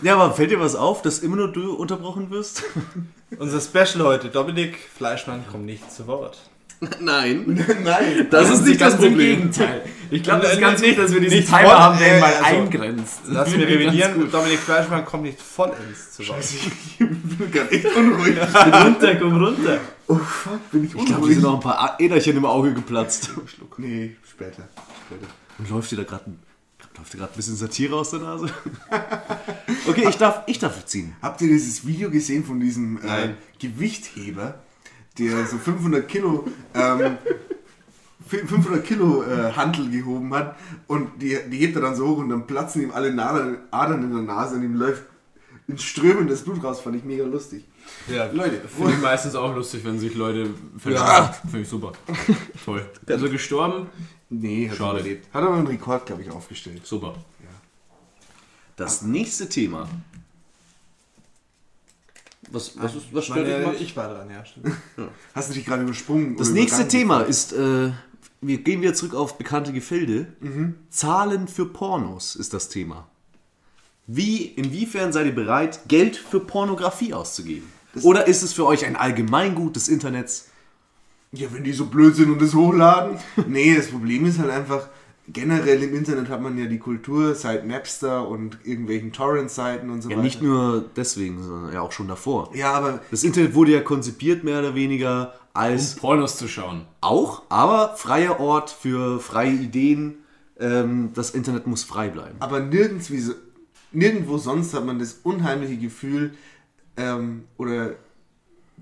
Ja, 0.03 0.15
aber 0.15 0.33
fällt 0.33 0.53
dir 0.53 0.61
was 0.61 0.77
auf, 0.77 1.03
dass 1.03 1.19
immer 1.19 1.35
nur 1.35 1.49
du 1.53 1.73
unterbrochen 1.75 2.31
wirst? 2.31 2.63
Unser 3.39 3.61
Special 3.61 4.05
heute, 4.07 4.29
Dominik 4.29 4.79
Fleischmann 4.97 5.45
kommt 5.51 5.67
nicht 5.67 5.91
zu 5.93 6.07
Wort. 6.07 6.39
Nein. 7.01 7.65
Nein. 7.83 8.29
Das 8.31 8.49
ist 8.49 8.65
nicht 8.65 8.81
das 8.81 8.93
Ganz 8.93 9.03
im 9.03 9.11
Problem. 9.11 9.37
Gegenteil. 9.39 9.83
Ich 10.13 10.23
glaube, 10.23 10.43
das 10.43 10.53
ist 10.53 10.61
ganz 10.61 10.81
gut, 10.81 10.97
dass 10.99 11.13
wir 11.13 11.21
diesen 11.21 11.39
nicht 11.39 11.49
Timer 11.49 11.69
voll, 11.71 11.77
haben, 11.79 11.99
der 11.99 12.17
äh, 12.17 12.21
mal 12.21 12.33
also- 12.33 12.45
eingrenzt. 12.61 13.21
Lass 13.27 13.51
mich 13.51 13.67
revidieren, 13.67 14.31
Dominik 14.31 14.61
Fleischmann 14.61 15.05
kommt 15.05 15.25
nicht 15.25 15.43
vollends 15.43 16.13
zu 16.13 16.29
Wort. 16.29 16.39
Ich 16.45 16.99
bin 16.99 17.51
gerade 17.51 17.71
echt 17.73 17.87
unruhig. 17.97 18.37
Komm 18.53 18.73
runter, 18.73 19.17
komm 19.17 19.45
runter. 19.45 19.81
Oh 20.07 20.15
fuck, 20.15 20.71
bin 20.71 20.85
ich 20.85 20.91
Ich 20.95 21.05
glaube, 21.05 21.11
unruhig. 21.15 21.29
dir 21.31 21.35
sind 21.35 21.43
noch 21.43 21.55
ein 21.55 21.61
paar 21.61 21.97
Äderchen 21.99 22.37
im 22.37 22.45
Auge 22.47 22.73
geplatzt. 22.73 23.31
Nee, 23.79 24.17
später. 24.31 24.69
Später. 25.09 25.27
Und 25.59 25.71
läuft 25.71 25.91
dir 25.91 25.97
da 25.97 26.05
gerade 26.05 26.25
ein, 26.27 26.39
läuft 26.97 27.15
dir 27.15 27.19
grad 27.19 27.33
ein 27.33 27.37
bisschen 27.37 27.57
Satire 27.57 27.97
aus 27.97 28.11
der 28.11 28.21
Nase? 28.21 28.47
okay, 29.89 30.07
ich 30.09 30.17
darf, 30.17 30.43
ich 30.47 30.59
darf 30.59 30.85
ziehen. 30.85 31.17
Habt 31.23 31.41
ihr 31.41 31.49
dieses 31.49 31.87
Video 31.87 32.11
gesehen 32.11 32.45
von 32.45 32.61
diesem 32.61 32.99
äh, 32.99 33.35
Gewichtheber, 33.59 34.61
der 35.19 35.47
so 35.47 35.59
500 35.59 36.07
Kilo, 36.07 36.47
ähm, 36.75 37.19
500 38.27 38.85
Kilo 38.85 39.25
äh, 39.25 39.53
Hantel 39.53 39.91
gehoben 39.91 40.33
hat 40.35 40.57
und 40.87 41.21
die, 41.21 41.39
die 41.51 41.59
hebt 41.59 41.77
er 41.77 41.83
dann 41.83 41.97
so 41.97 42.09
hoch 42.09 42.19
und 42.19 42.29
dann 42.29 42.47
platzen 42.47 42.83
ihm 42.83 42.91
alle 42.91 43.11
Adern, 43.11 43.59
Adern 43.71 44.03
in 44.03 44.13
der 44.13 44.23
Nase 44.23 44.57
und 44.57 44.63
ihm 44.63 44.75
läuft 44.75 45.05
in 45.67 45.79
strömendes 45.79 46.43
Blut 46.43 46.63
raus, 46.65 46.81
fand 46.81 46.97
ich 46.97 47.05
mega 47.05 47.25
lustig. 47.25 47.65
Ja, 48.07 48.31
Leute, 48.33 48.61
Finde 48.69 48.93
ich 48.93 49.01
meistens 49.01 49.35
auch 49.35 49.55
lustig, 49.55 49.85
wenn 49.85 49.99
sich 49.99 50.15
Leute 50.15 50.51
verletzen. 50.79 51.05
Ja. 51.05 51.33
Finde 51.43 51.61
ich 51.61 51.69
super. 51.69 51.93
Toll. 52.65 52.87
Also 53.07 53.31
gestorben? 53.31 53.87
Nee, 54.31 54.69
hat 54.69 54.77
Schade. 54.77 55.01
überlebt. 55.01 55.35
Hat 55.35 55.43
aber 55.43 55.57
einen 55.57 55.67
Rekord, 55.67 56.07
glaube 56.07 56.23
ich, 56.23 56.31
aufgestellt. 56.31 56.87
Super. 56.87 57.15
Das 58.77 59.03
nächste 59.03 59.49
Thema. 59.49 59.89
Was, 62.51 62.81
was, 62.81 62.95
ist, 62.95 63.07
was 63.13 63.25
stört 63.25 63.47
dich, 63.47 63.53
Meine, 63.53 63.67
Max? 63.67 63.81
ich 63.81 63.97
war 63.97 64.09
dran, 64.09 64.31
ja, 64.31 64.45
stimmt. 64.45 64.73
Hast 65.35 65.51
du 65.51 65.55
dich 65.55 65.67
gerade 65.67 65.83
übersprungen? 65.83 66.37
Das 66.37 66.49
oder 66.49 66.61
nächste 66.61 66.83
übergangen? 66.83 66.91
Thema 66.91 67.21
ist, 67.23 67.53
äh, 67.53 67.91
wir 68.41 68.59
gehen 68.59 68.81
wieder 68.81 68.95
zurück 68.95 69.15
auf 69.15 69.37
bekannte 69.37 69.73
Gefilde. 69.73 70.33
Zahlen 70.91 71.49
für 71.49 71.67
Pornos 71.67 72.37
ist 72.37 72.55
das 72.55 72.69
Thema. 72.69 73.09
Wie, 74.07 74.47
inwiefern 74.47 75.13
seid 75.13 75.27
ihr 75.27 75.35
bereit, 75.35 75.81
Geld 75.89 76.17
für 76.17 76.41
Pornografie 76.41 77.13
auszugeben? 77.13 77.71
Oder 78.03 78.27
ist 78.27 78.43
es 78.43 78.53
für 78.53 78.65
euch 78.65 78.87
ein 78.87 78.97
Allgemeingut 78.97 79.77
des 79.77 79.89
Internets? 79.89 80.49
Ja, 81.33 81.49
wenn 81.53 81.65
die 81.65 81.73
so 81.73 81.87
blöd 81.87 82.17
sind 82.17 82.31
und 82.31 82.41
das 82.41 82.55
hochladen. 82.55 83.19
nee, 83.49 83.75
das 83.77 83.89
Problem 83.89 84.25
ist 84.25 84.39
halt 84.39 84.51
einfach, 84.51 84.89
generell 85.31 85.83
im 85.83 85.95
Internet 85.95 86.29
hat 86.31 86.41
man 86.41 86.57
ja 86.57 86.65
die 86.67 86.79
Kultur 86.79 87.35
seit 87.35 87.67
Napster 87.67 88.27
und 88.27 88.59
irgendwelchen 88.65 89.13
Torrent-Seiten 89.13 89.91
und 89.91 90.01
so 90.03 90.09
Ja, 90.09 90.17
weiter. 90.17 90.25
nicht 90.25 90.41
nur 90.43 90.85
deswegen, 90.97 91.43
sondern 91.43 91.73
ja 91.75 91.83
auch 91.83 91.93
schon 91.93 92.09
davor. 92.09 92.51
Ja, 92.55 92.73
aber 92.73 93.01
Das 93.11 93.25
Internet 93.25 93.55
wurde 93.55 93.73
ja 93.73 93.81
konzipiert 93.83 94.43
mehr 94.43 94.61
oder 94.61 94.75
weniger 94.75 95.35
als 95.53 95.97
Pornos 95.97 96.37
zu 96.39 96.49
schauen. 96.49 96.87
auch, 97.03 97.43
aber 97.51 97.97
freier 97.97 98.41
Ort 98.41 98.71
für 98.71 99.21
freie 99.21 99.53
Ideen. 99.53 100.15
Ähm, 100.61 101.11
das 101.15 101.31
Internet 101.33 101.67
muss 101.67 101.85
frei 101.85 102.09
bleiben. 102.09 102.37
aber 102.41 102.61
nirgends 102.61 103.11
wie 103.11 103.19
so, 103.21 103.33
nirgendwo 103.93 104.39
sonst 104.39 104.73
hat 104.75 104.85
man 104.85 104.99
das 104.99 105.21
unheimliche 105.25 105.77
Gefühl 105.77 106.33
ähm, 106.97 107.45
oder 107.59 107.93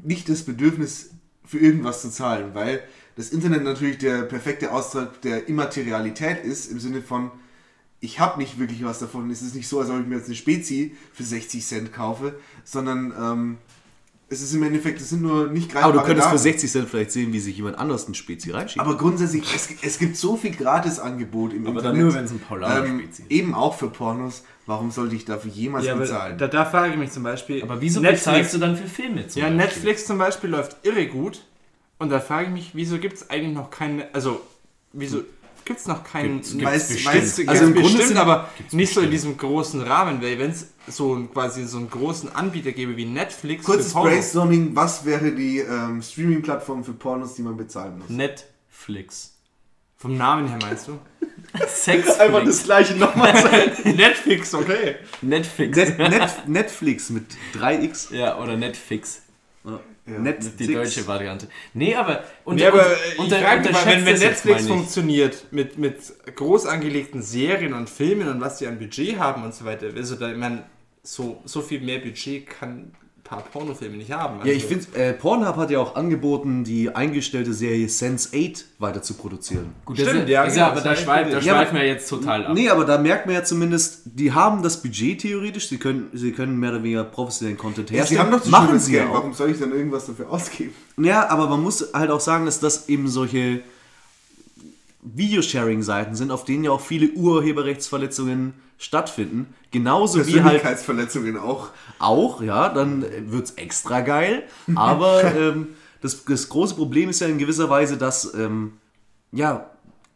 nicht 0.02 0.28
das 0.28 0.42
Bedürfnis 0.42 1.10
für 1.46 1.58
irgendwas 1.58 2.02
zu 2.02 2.10
zahlen, 2.10 2.50
weil 2.54 2.82
das 3.16 3.30
Internet 3.30 3.64
natürlich 3.64 3.98
der 3.98 4.22
perfekte 4.22 4.72
Ausdruck 4.72 5.20
der 5.22 5.48
Immaterialität 5.48 6.44
ist, 6.44 6.70
im 6.70 6.80
Sinne 6.80 7.00
von, 7.00 7.30
ich 8.00 8.20
habe 8.20 8.38
nicht 8.38 8.58
wirklich 8.58 8.84
was 8.84 8.98
davon. 8.98 9.30
Es 9.30 9.40
ist 9.42 9.54
nicht 9.54 9.68
so, 9.68 9.80
als 9.80 9.88
ob 9.88 10.00
ich 10.00 10.06
mir 10.06 10.16
jetzt 10.16 10.26
eine 10.26 10.34
Spezi 10.34 10.94
für 11.12 11.22
60 11.22 11.64
Cent 11.64 11.92
kaufe, 11.92 12.38
sondern 12.64 13.12
ähm, 13.18 13.58
es 14.28 14.42
ist 14.42 14.52
im 14.54 14.62
Endeffekt, 14.64 15.00
es 15.00 15.10
sind 15.10 15.22
nur 15.22 15.48
nicht 15.48 15.70
greifbare 15.70 15.92
Aber 15.92 16.00
du 16.00 16.06
könntest 16.06 16.28
für 16.28 16.34
Daten. 16.34 16.42
60 16.42 16.70
Cent 16.70 16.88
vielleicht 16.88 17.12
sehen, 17.12 17.32
wie 17.32 17.38
sich 17.40 17.56
jemand 17.56 17.78
anders 17.78 18.08
ein 18.08 18.14
Spezi 18.14 18.50
reinschiebt. 18.50 18.84
Aber 18.84 18.96
grundsätzlich, 18.96 19.44
es, 19.54 19.68
es 19.82 19.98
gibt 19.98 20.16
so 20.16 20.36
viel 20.36 20.54
Gratisangebot 20.54 21.52
im 21.52 21.66
Aber 21.66 21.78
Internet. 21.78 21.84
dann 21.84 22.04
nur, 22.04 22.14
wenn 22.14 22.24
es 22.24 22.32
ein 22.32 22.40
Paulaner 22.40 22.86
ähm, 22.86 23.00
ist. 23.08 23.22
Eben 23.30 23.54
auch 23.54 23.78
für 23.78 23.88
Pornos. 23.88 24.42
Warum 24.66 24.90
sollte 24.90 25.14
ich 25.14 25.24
dafür 25.24 25.50
jemals 25.50 25.86
Ja, 25.86 25.94
bezahlen? 25.94 26.36
da, 26.38 26.48
da 26.48 26.64
frage 26.64 26.92
ich 26.92 26.98
mich 26.98 27.12
zum 27.12 27.22
Beispiel. 27.22 27.62
Aber 27.62 27.80
wieso 27.80 28.00
Netflix, 28.00 28.24
bezahlst 28.24 28.54
du 28.54 28.58
dann 28.58 28.76
für 28.76 28.88
Filme 28.88 29.26
zum 29.28 29.40
Ja, 29.40 29.48
Beispiel? 29.48 29.64
Netflix 29.64 30.06
zum 30.06 30.18
Beispiel 30.18 30.50
läuft 30.50 30.76
irre 30.84 31.06
gut. 31.06 31.42
Und 31.98 32.10
da 32.10 32.20
frage 32.20 32.46
ich 32.46 32.52
mich, 32.52 32.70
wieso 32.74 32.98
gibt 32.98 33.14
es 33.14 33.30
eigentlich 33.30 33.54
noch 33.54 33.70
keine. 33.70 34.12
Also, 34.12 34.40
wieso 34.92 35.22
gibt 35.64 35.78
es 35.80 35.86
noch 35.86 36.02
keinen. 36.04 36.42
Gibt's- 36.42 36.54
Weiß- 36.54 36.88
gibt's 36.88 37.06
weiß- 37.06 37.20
bestimmt. 37.20 37.48
also 37.48 37.62
im 37.62 37.68
im 37.68 37.74
Grunde 37.74 37.88
bestimmt, 37.88 38.08
sind- 38.08 38.16
aber 38.18 38.48
nicht 38.72 38.92
so 38.92 39.00
in 39.00 39.10
diesem 39.10 39.36
großen 39.36 39.80
Rahmen, 39.82 40.20
weil 40.20 40.38
wenn 40.38 40.50
es 40.50 40.68
so 40.88 41.14
ein- 41.14 41.32
quasi 41.32 41.64
so 41.64 41.78
einen 41.78 41.88
großen 41.88 42.34
Anbieter 42.34 42.72
gäbe 42.72 42.96
wie 42.96 43.06
Netflix 43.06 43.64
Kurzes 43.64 43.92
für 43.92 43.98
Pornos- 44.00 44.10
Brainstorming, 44.10 44.76
was 44.76 45.04
wäre 45.04 45.32
die 45.32 45.58
ähm, 45.60 46.02
Streaming-Plattform 46.02 46.84
für 46.84 46.92
Pornos, 46.92 47.34
die 47.34 47.42
man 47.42 47.56
bezahlen 47.56 47.98
muss? 48.00 48.08
Netflix. 48.10 49.35
Vom 49.98 50.16
Namen 50.16 50.48
her 50.48 50.58
meinst 50.60 50.88
du? 50.88 50.98
Sexflix. 51.68 52.64
gleiche 52.64 52.94
nochmal 52.96 53.34
sagen. 53.42 53.96
Netflix, 53.96 54.54
okay. 54.54 54.96
Netflix. 55.22 55.76
Net, 55.76 55.98
Net, 55.98 56.30
Netflix 56.48 57.10
mit 57.10 57.24
3x. 57.58 58.14
Ja, 58.14 58.38
oder 58.38 58.56
Netflix. 58.56 59.22
Netflix. 60.04 60.56
Die 60.56 60.72
deutsche 60.72 61.06
Variante. 61.06 61.48
Nee, 61.74 61.94
aber... 61.96 62.22
Unter, 62.44 62.62
Nee, 62.62 62.68
aber 62.68 62.86
unter- 62.86 63.12
ich 63.12 63.18
unter- 63.18 63.40
mal, 63.72 63.86
wenn, 63.86 64.06
wenn 64.06 64.12
das 64.14 64.22
jetzt 64.22 64.44
Netflix 64.44 64.68
funktioniert 64.68 65.46
mit, 65.50 65.78
mit 65.78 65.96
groß 66.36 66.66
angelegten 66.66 67.22
Serien 67.22 67.72
und 67.72 67.90
Filmen 67.90 68.28
und 68.28 68.40
was 68.40 68.58
die 68.58 68.66
an 68.68 68.78
Budget 68.78 69.18
haben 69.18 69.42
und 69.42 69.52
so 69.54 69.64
weiter, 69.64 69.88
also 69.96 70.14
da, 70.14 70.30
ich 70.30 70.36
meine, 70.36 70.62
so, 71.02 71.40
so 71.44 71.60
viel 71.60 71.80
mehr 71.80 71.98
Budget 71.98 72.46
kann 72.48 72.92
paar 73.28 73.42
Pornofilme 73.42 73.96
nicht 73.96 74.12
haben. 74.12 74.36
Also, 74.38 74.48
Ja, 74.48 74.54
ich 74.56 74.64
finde, 74.64 74.86
äh, 74.94 75.12
Pornhub 75.12 75.56
hat 75.56 75.70
ja 75.70 75.78
auch 75.80 75.96
angeboten, 75.96 76.64
die 76.64 76.94
eingestellte 76.94 77.52
Serie 77.52 77.88
Sense 77.88 78.28
8 78.34 78.64
weiter 78.78 79.02
zu 79.02 79.14
produzieren. 79.14 79.72
Gut, 79.84 79.98
Stimmt, 79.98 80.22
das, 80.22 80.28
ja, 80.30 80.44
das, 80.44 80.54
genau, 80.54 80.66
aber 80.66 80.80
da, 80.80 80.90
hab 80.90 80.96
ich 80.96 81.00
schweif, 81.04 81.16
da 81.24 81.28
gelesen. 81.30 81.46
Ja, 81.48 81.54
schweifen 81.54 81.74
wir 81.76 81.86
jetzt 81.86 82.08
total 82.08 82.46
ab. 82.46 82.54
Nee, 82.54 82.68
aber 82.68 82.84
da 82.84 82.98
merkt 82.98 83.26
man 83.26 83.34
ja 83.34 83.44
zumindest, 83.44 84.02
die 84.04 84.32
haben 84.32 84.62
das 84.62 84.80
Budget 84.82 85.20
theoretisch, 85.22 85.68
sie 85.68 85.78
können, 85.78 86.08
sie 86.12 86.32
können 86.32 86.58
mehr 86.58 86.70
oder 86.70 86.82
weniger 86.82 87.04
professionellen 87.04 87.58
Content 87.58 87.90
Ja, 87.90 87.96
herstellen. 87.98 88.20
sie 88.20 88.24
haben 88.24 88.30
doch 88.42 88.46
machen 88.46 88.74
das 88.74 88.86
sie 88.86 88.92
Geld. 88.92 89.04
ja 89.04 89.10
auch. 89.10 89.14
Warum 89.14 89.34
soll 89.34 89.50
ich 89.50 89.58
dann 89.58 89.72
irgendwas 89.72 90.06
dafür 90.06 90.30
ausgeben? 90.30 90.72
Ja, 90.98 91.28
aber 91.28 91.48
man 91.48 91.62
muss 91.62 91.92
halt 91.92 92.10
auch 92.10 92.20
sagen, 92.20 92.46
dass 92.46 92.60
das 92.60 92.88
eben 92.88 93.08
solche 93.08 93.60
Videosharing-Seiten 95.14 96.14
sind, 96.14 96.30
auf 96.30 96.44
denen 96.44 96.64
ja 96.64 96.70
auch 96.72 96.80
viele 96.80 97.08
Urheberrechtsverletzungen 97.10 98.54
stattfinden. 98.78 99.54
Genauso 99.70 100.18
wie 100.18 100.32
halt 100.34 100.62
Persönlichkeitsverletzungen 100.62 101.36
auch. 101.38 101.68
auch, 101.98 102.42
ja, 102.42 102.68
dann 102.68 103.04
wird's 103.30 103.52
extra 103.52 104.00
geil. 104.00 104.42
Aber 104.74 105.22
ähm, 105.36 105.68
das, 106.02 106.24
das 106.24 106.48
große 106.48 106.74
Problem 106.74 107.08
ist 107.08 107.20
ja 107.20 107.26
in 107.26 107.38
gewisser 107.38 107.70
Weise, 107.70 107.96
dass, 107.96 108.34
ähm, 108.34 108.74
ja, 109.32 109.70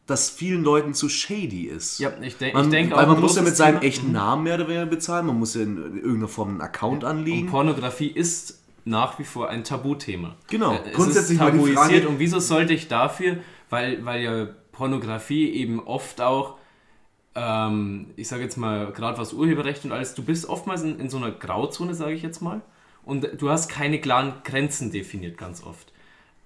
dass 0.06 0.28
vielen 0.28 0.64
Leuten 0.64 0.92
zu 0.92 1.08
shady 1.08 1.62
ist. 1.66 2.00
Ja, 2.00 2.10
ich, 2.20 2.36
denk, 2.36 2.54
Man, 2.54 2.64
ich 2.64 2.70
denke 2.70 2.96
weil 2.96 3.04
auch 3.04 3.08
man 3.08 3.16
ein 3.16 3.22
muss 3.22 3.36
ja 3.36 3.42
mit 3.42 3.56
seinem 3.56 3.80
Thema- 3.80 3.84
echten 3.88 4.12
Namen 4.12 4.42
mehr 4.42 4.56
oder 4.56 4.66
weniger 4.68 4.86
bezahlen, 4.86 5.26
man 5.26 5.38
muss 5.38 5.54
ja 5.54 5.62
in 5.62 5.76
irgendeiner 5.96 6.28
Form 6.28 6.48
einen 6.50 6.60
Account 6.60 7.04
anlegen. 7.04 7.42
Und 7.46 7.50
Pornografie 7.52 8.08
ist 8.08 8.58
nach 8.84 9.18
wie 9.18 9.24
vor 9.24 9.48
ein 9.50 9.62
Tabuthema. 9.62 10.34
Genau. 10.48 10.72
Äh, 10.72 10.78
Es 10.88 10.94
Grundsätzlich 10.96 11.38
ist 11.38 11.40
mal 11.44 11.52
die 11.52 11.58
tabuisiert 11.58 11.78
Frage- 12.02 12.08
und 12.08 12.18
wieso 12.18 12.40
sollte 12.40 12.72
ich 12.74 12.88
dafür, 12.88 13.36
weil, 13.68 14.04
weil 14.04 14.22
ja 14.22 14.48
Pornografie 14.72 15.50
eben 15.50 15.80
oft 15.80 16.20
auch, 16.20 16.58
ähm, 17.34 18.12
ich 18.16 18.28
sage 18.28 18.42
jetzt 18.42 18.56
mal, 18.56 18.92
gerade 18.92 19.18
was 19.18 19.32
Urheberrecht 19.32 19.84
und 19.84 19.92
alles, 19.92 20.14
du 20.14 20.24
bist 20.24 20.48
oftmals 20.48 20.82
in, 20.82 20.98
in 20.98 21.08
so 21.08 21.16
einer 21.16 21.30
Grauzone, 21.30 21.94
sage 21.94 22.14
ich 22.14 22.22
jetzt 22.22 22.40
mal, 22.40 22.60
und 23.04 23.26
du 23.40 23.50
hast 23.50 23.68
keine 23.68 24.00
klaren 24.00 24.34
Grenzen 24.44 24.90
definiert 24.90 25.38
ganz 25.38 25.64
oft. 25.64 25.92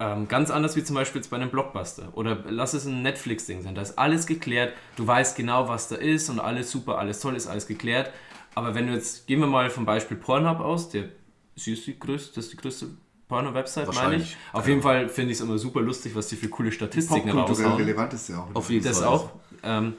Ähm, 0.00 0.26
ganz 0.26 0.50
anders 0.50 0.74
wie 0.74 0.82
zum 0.82 0.96
Beispiel 0.96 1.20
jetzt 1.20 1.30
bei 1.30 1.36
einem 1.36 1.50
Blockbuster 1.50 2.08
oder 2.14 2.44
lass 2.48 2.74
es 2.74 2.84
ein 2.84 3.02
Netflix-Ding 3.02 3.62
sein. 3.62 3.74
Da 3.76 3.82
ist 3.82 3.96
alles 3.96 4.26
geklärt, 4.26 4.74
du 4.96 5.06
weißt 5.06 5.36
genau, 5.36 5.68
was 5.68 5.88
da 5.88 5.96
ist 5.96 6.28
und 6.30 6.40
alles 6.40 6.70
super, 6.70 6.98
alles 6.98 7.20
toll, 7.20 7.36
ist 7.36 7.46
alles 7.46 7.66
geklärt. 7.66 8.10
Aber 8.56 8.74
wenn 8.74 8.88
du 8.88 8.92
jetzt, 8.92 9.26
gehen 9.26 9.40
wir 9.40 9.46
mal 9.46 9.70
vom 9.70 9.84
Beispiel 9.84 10.16
Pornhub 10.16 10.60
aus, 10.60 10.88
der 10.88 11.10
ist 11.54 11.66
die 11.66 11.98
größte, 11.98 12.34
das 12.34 12.46
ist 12.46 12.52
die 12.52 12.56
größte 12.56 12.88
Porno-Website, 13.28 13.92
meine 13.94 14.16
ich. 14.16 14.36
Auf 14.52 14.68
jeden 14.68 14.82
Fall 14.82 15.08
finde 15.08 15.32
ich 15.32 15.38
es 15.38 15.44
immer 15.44 15.58
super 15.58 15.80
lustig, 15.80 16.14
was 16.14 16.28
die 16.28 16.36
für 16.36 16.48
coole 16.48 16.70
Statistiken 16.72 17.30
raushauen. 17.30 17.74
relevant 17.76 18.12
ist 18.12 18.28
ja 18.28 18.38
auch. 18.40 18.54
Auf 18.54 18.70
jeden 18.70 18.84
Das 18.84 18.98
Fall. 18.98 19.08
auch. 19.08 19.30
Ähm, 19.62 19.94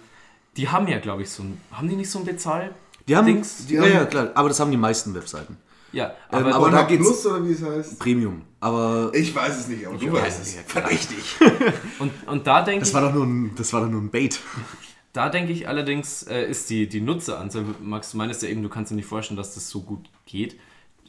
die 0.57 0.69
haben 0.69 0.87
ja, 0.87 0.99
glaube 0.99 1.23
ich, 1.23 1.29
so 1.29 1.43
ein, 1.43 1.59
haben 1.71 1.89
die 1.89 1.95
nicht 1.95 2.09
so 2.09 2.19
ein 2.19 2.25
Bezahl? 2.25 2.73
Die 3.07 3.15
haben, 3.15 3.25
Dings? 3.25 3.65
die, 3.67 3.75
ja, 3.75 3.85
ja, 3.85 4.05
klar, 4.05 4.29
aber 4.35 4.47
das 4.49 4.59
haben 4.59 4.71
die 4.71 4.77
meisten 4.77 5.13
Webseiten. 5.13 5.57
Ja, 5.91 6.07
Ähm, 6.07 6.39
aber, 6.39 6.45
aber 6.47 6.55
Aber 6.67 6.71
da 6.71 6.83
geht's- 6.83 7.03
Plus 7.05 7.25
oder 7.25 7.45
wie 7.47 7.51
es 7.53 7.63
heißt? 7.63 7.99
Premium. 7.99 8.41
Aber 8.59 9.11
Ich 9.13 9.33
weiß 9.33 9.59
es 9.59 9.67
nicht, 9.69 9.85
aber 9.87 9.97
du 9.97 10.11
weißt 10.11 10.41
es. 10.41 10.55
Verdächtig. 10.67 11.35
und, 11.99 12.11
und 12.27 12.45
da 12.47 12.61
denke 12.63 12.81
Das 12.81 12.89
ich, 12.89 12.93
war 12.95 13.01
doch 13.01 13.13
nur 13.13 13.25
ein, 13.25 13.53
das 13.55 13.71
war 13.73 13.81
doch 13.81 13.89
nur 13.89 14.01
ein 14.01 14.09
Bait. 14.09 14.39
da 15.13 15.29
denke 15.29 15.53
ich 15.53 15.67
allerdings, 15.69 16.23
äh, 16.23 16.45
ist 16.49 16.69
die, 16.69 16.89
die 16.89 16.99
Nutzeranzahl, 16.99 17.63
Max, 17.81 18.11
du 18.11 18.17
meinst 18.17 18.43
ja 18.43 18.49
eben, 18.49 18.61
du 18.63 18.69
kannst 18.69 18.91
dir 18.91 18.95
nicht 18.95 19.05
vorstellen, 19.07 19.37
dass 19.37 19.53
das 19.53 19.69
so 19.69 19.81
gut 19.81 20.09
geht. 20.25 20.59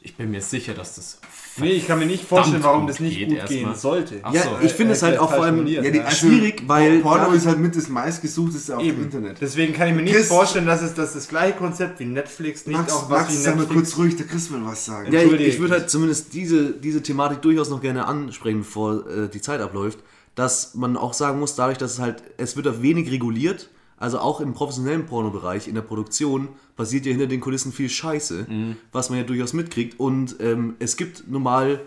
Ich 0.07 0.15
bin 0.15 0.31
mir 0.31 0.39
sicher, 0.41 0.73
dass 0.73 0.95
das 0.95 1.19
Nee, 1.57 1.71
ich 1.71 1.85
kann 1.87 1.99
mir 1.99 2.05
nicht 2.05 2.23
vorstellen, 2.23 2.63
warum 2.63 2.87
das 2.87 2.99
nicht 2.99 3.17
geht 3.17 3.27
gut 3.29 3.37
erstmal. 3.39 3.59
gehen 3.63 3.75
sollte. 3.75 4.19
Ach 4.23 4.31
Ja, 4.33 4.43
so. 4.43 4.49
ich 4.61 4.71
finde 4.71 4.93
es 4.93 5.01
halt 5.03 5.17
auch 5.19 5.33
vor 5.33 5.43
allem 5.43 5.67
Ja, 5.67 5.81
Ja, 5.83 6.03
also, 6.05 6.27
schwierig, 6.27 6.63
weil 6.67 6.99
Porno 6.99 7.31
ist 7.31 7.45
halt 7.45 7.59
mit 7.59 7.75
das 7.75 7.89
meistgesuchteste 7.89 8.77
auf 8.77 8.83
dem. 8.83 9.01
Internet. 9.03 9.37
Deswegen 9.41 9.73
kann 9.73 9.89
ich 9.89 9.95
mir 9.95 10.03
nicht 10.03 10.15
Chris- 10.15 10.27
vorstellen, 10.29 10.65
dass 10.65 10.81
es 10.81 10.93
dass 10.93 11.13
das 11.13 11.27
gleiche 11.27 11.57
Konzept 11.57 11.99
wie 11.99 12.05
Netflix 12.05 12.65
nicht 12.67 12.77
Max, 12.77 12.93
auch 12.93 13.09
was 13.09 13.21
Max 13.21 13.33
wie 13.33 13.37
sei 13.37 13.49
mal 13.55 13.61
Netflix. 13.63 13.89
kurz 13.91 13.97
ruhig, 13.97 14.15
der 14.15 14.27
Chris 14.27 14.49
will 14.51 14.61
was 14.63 14.85
sagen. 14.85 15.11
Ja, 15.11 15.21
ich, 15.21 15.31
ich 15.33 15.59
würde 15.59 15.73
halt 15.73 15.89
zumindest 15.89 16.33
diese, 16.33 16.71
diese 16.71 17.01
Thematik 17.03 17.41
durchaus 17.41 17.69
noch 17.69 17.81
gerne 17.81 18.05
ansprechen, 18.05 18.59
bevor 18.59 19.05
äh, 19.09 19.27
die 19.27 19.41
Zeit 19.41 19.59
abläuft. 19.59 19.99
dass 20.35 20.75
man 20.75 20.95
auch 20.95 21.13
sagen 21.13 21.39
muss, 21.39 21.55
dadurch, 21.55 21.79
dass 21.79 21.93
es 21.93 21.99
halt, 21.99 22.21
es 22.37 22.55
wird 22.55 22.67
auf 22.67 22.81
wenig 22.83 23.11
reguliert, 23.11 23.69
also 23.97 24.19
auch 24.19 24.39
im 24.41 24.53
professionellen 24.53 25.07
Pornobereich, 25.07 25.67
in 25.67 25.73
der 25.73 25.81
Produktion, 25.81 26.49
passiert 26.77 27.05
ja 27.05 27.11
hinter 27.11 27.27
den 27.27 27.41
Kulissen 27.41 27.73
viel 27.73 27.89
Scheiße, 27.89 28.45
was 28.91 29.09
man 29.09 29.19
ja 29.19 29.25
durchaus 29.25 29.53
mitkriegt. 29.53 29.99
Und 29.99 30.37
ähm, 30.39 30.75
es 30.79 30.95
gibt 30.95 31.29
normal, 31.29 31.81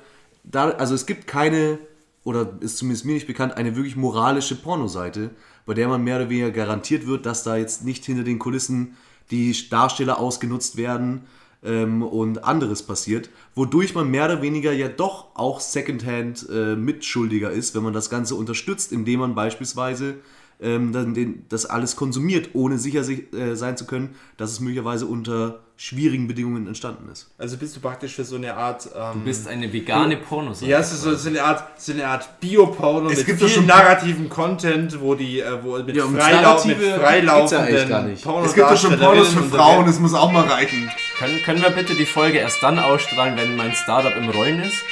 da, 0.44 0.70
also 0.70 0.94
es 0.94 1.06
gibt 1.06 1.26
keine, 1.26 1.78
oder 2.24 2.58
ist 2.60 2.76
zumindest 2.76 3.06
mir 3.06 3.14
nicht 3.14 3.26
bekannt, 3.26 3.56
eine 3.56 3.76
wirklich 3.76 3.96
moralische 3.96 4.56
Pornoseite, 4.56 5.30
bei 5.64 5.74
der 5.74 5.88
man 5.88 6.02
mehr 6.02 6.16
oder 6.16 6.28
weniger 6.28 6.50
garantiert 6.50 7.06
wird, 7.06 7.24
dass 7.24 7.44
da 7.44 7.56
jetzt 7.56 7.84
nicht 7.84 8.04
hinter 8.04 8.24
den 8.24 8.38
Kulissen 8.38 8.96
die 9.30 9.54
Darsteller 9.70 10.18
ausgenutzt 10.18 10.76
werden 10.76 11.22
ähm, 11.62 12.02
und 12.02 12.42
anderes 12.44 12.82
passiert, 12.82 13.30
wodurch 13.54 13.94
man 13.94 14.10
mehr 14.10 14.24
oder 14.24 14.42
weniger 14.42 14.72
ja 14.72 14.88
doch 14.88 15.28
auch 15.34 15.60
Secondhand 15.60 16.48
äh, 16.50 16.74
mitschuldiger 16.74 17.50
ist, 17.50 17.74
wenn 17.74 17.84
man 17.84 17.92
das 17.92 18.10
Ganze 18.10 18.34
unterstützt, 18.34 18.92
indem 18.92 19.20
man 19.20 19.34
beispielsweise 19.34 20.16
ähm, 20.62 20.92
dann 20.92 21.14
den, 21.14 21.44
das 21.48 21.66
alles 21.66 21.96
konsumiert, 21.96 22.50
ohne 22.54 22.78
sicher 22.78 23.02
sich, 23.04 23.32
äh, 23.32 23.54
sein 23.56 23.76
zu 23.76 23.86
können, 23.86 24.14
dass 24.36 24.50
es 24.52 24.60
möglicherweise 24.60 25.06
unter 25.06 25.60
schwierigen 25.76 26.28
Bedingungen 26.28 26.66
entstanden 26.66 27.08
ist. 27.10 27.30
Also 27.38 27.56
bist 27.56 27.74
du 27.74 27.80
praktisch 27.80 28.14
für 28.14 28.24
so 28.24 28.36
eine 28.36 28.54
Art. 28.54 28.86
Ähm, 28.94 29.20
Du 29.20 29.20
bist 29.20 29.48
eine 29.48 29.72
vegane 29.72 30.18
Pornoseite. 30.18 30.70
Ja, 30.70 30.78
es 30.80 30.92
ist 30.92 31.00
so, 31.02 31.14
so 31.14 31.30
eine 31.30 31.42
Art, 31.42 31.80
so 31.80 31.92
eine 31.92 32.06
Art 32.06 32.38
Bio-Porno 32.40 33.08
Es 33.08 33.16
mit 33.18 33.26
gibt 33.28 33.38
viel 33.38 33.48
doch 33.48 33.54
schon- 33.54 33.66
narrativen 33.66 34.28
Content, 34.28 35.00
wo 35.00 35.14
die, 35.14 35.40
äh, 35.40 35.64
wo 35.64 35.78
mit, 35.82 35.96
Ja, 35.96 36.04
Freilau 36.04 36.10
mit 36.12 36.18
Narrative 36.42 36.74
geht's 36.74 36.86
ja 36.90 36.98
freilaufenden 36.98 37.66
eigentlich 37.66 37.88
gar 37.88 38.02
nicht. 38.02 38.26
Es 38.44 38.54
gibt 38.54 38.70
doch 38.70 38.76
schon 38.76 38.98
Pornos 38.98 39.28
für 39.32 39.42
Frauen, 39.44 39.86
das 39.86 39.98
muss 39.98 40.12
auch 40.12 40.30
mal 40.30 40.44
reichen. 40.44 40.90
Können, 41.18 41.42
können 41.42 41.62
wir 41.62 41.70
bitte 41.70 41.94
die 41.94 42.04
Folge 42.06 42.36
erst 42.38 42.62
dann 42.62 42.78
ausstrahlen, 42.78 43.38
wenn 43.38 43.56
mein 43.56 43.72
Startup 43.72 44.14
im 44.14 44.28
Rollen 44.28 44.60
ist? 44.60 44.82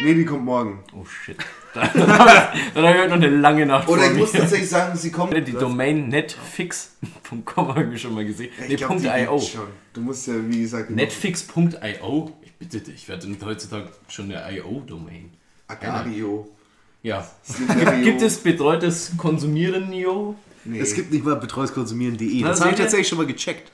Nee, 0.00 0.14
die 0.14 0.24
kommt 0.24 0.44
morgen. 0.44 0.84
Oh 0.94 1.04
shit. 1.04 1.38
Dann, 1.76 1.90
dann 1.94 2.18
habe 2.18 2.98
ich 2.98 3.04
ich 3.04 3.08
noch 3.08 3.16
eine 3.16 3.28
lange 3.28 3.66
Nacht 3.66 3.88
Oder 3.88 4.02
vor 4.02 4.12
ich 4.12 4.18
muss 4.18 4.32
tatsächlich 4.32 4.68
sagen, 4.68 4.96
sie 4.96 5.10
kommt. 5.10 5.34
Die 5.46 5.52
Domain 5.52 6.08
netfix.com 6.08 7.68
habe 7.68 7.94
ich 7.94 8.00
schon 8.00 8.14
mal 8.14 8.24
gesehen. 8.24 8.50
Ich 8.62 8.68
Nee, 8.68 8.76
glaub, 8.76 8.98
die 8.98 9.06
.io. 9.06 9.42
Du 9.92 10.00
musst 10.00 10.26
ja, 10.26 10.34
wie 10.48 10.62
gesagt, 10.62 10.90
Netflix.io. 10.90 12.32
Ich 12.42 12.52
bitte 12.54 12.80
dich, 12.80 12.94
ich 12.94 13.08
werde 13.08 13.28
heutzutage 13.44 13.90
schon 14.08 14.32
eine 14.32 14.56
IO-Domain. 14.56 15.30
Agario. 15.68 16.48
Ja. 17.02 17.26
Sligario. 17.44 18.04
Gibt 18.04 18.22
es 18.22 18.38
betreutes 18.38 19.12
Konsumieren, 19.16 19.90
Nio? 19.90 20.34
Nee. 20.64 20.80
Es 20.80 20.94
gibt 20.94 21.12
nicht 21.12 21.24
mal 21.24 21.36
betreuungskonsumieren.de. 21.36 22.40
Na, 22.40 22.48
Das 22.48 22.60
habe 22.60 22.70
ich 22.70 22.76
tatsächlich 22.76 23.08
schon 23.08 23.18
mal 23.18 23.26
gecheckt. 23.26 23.70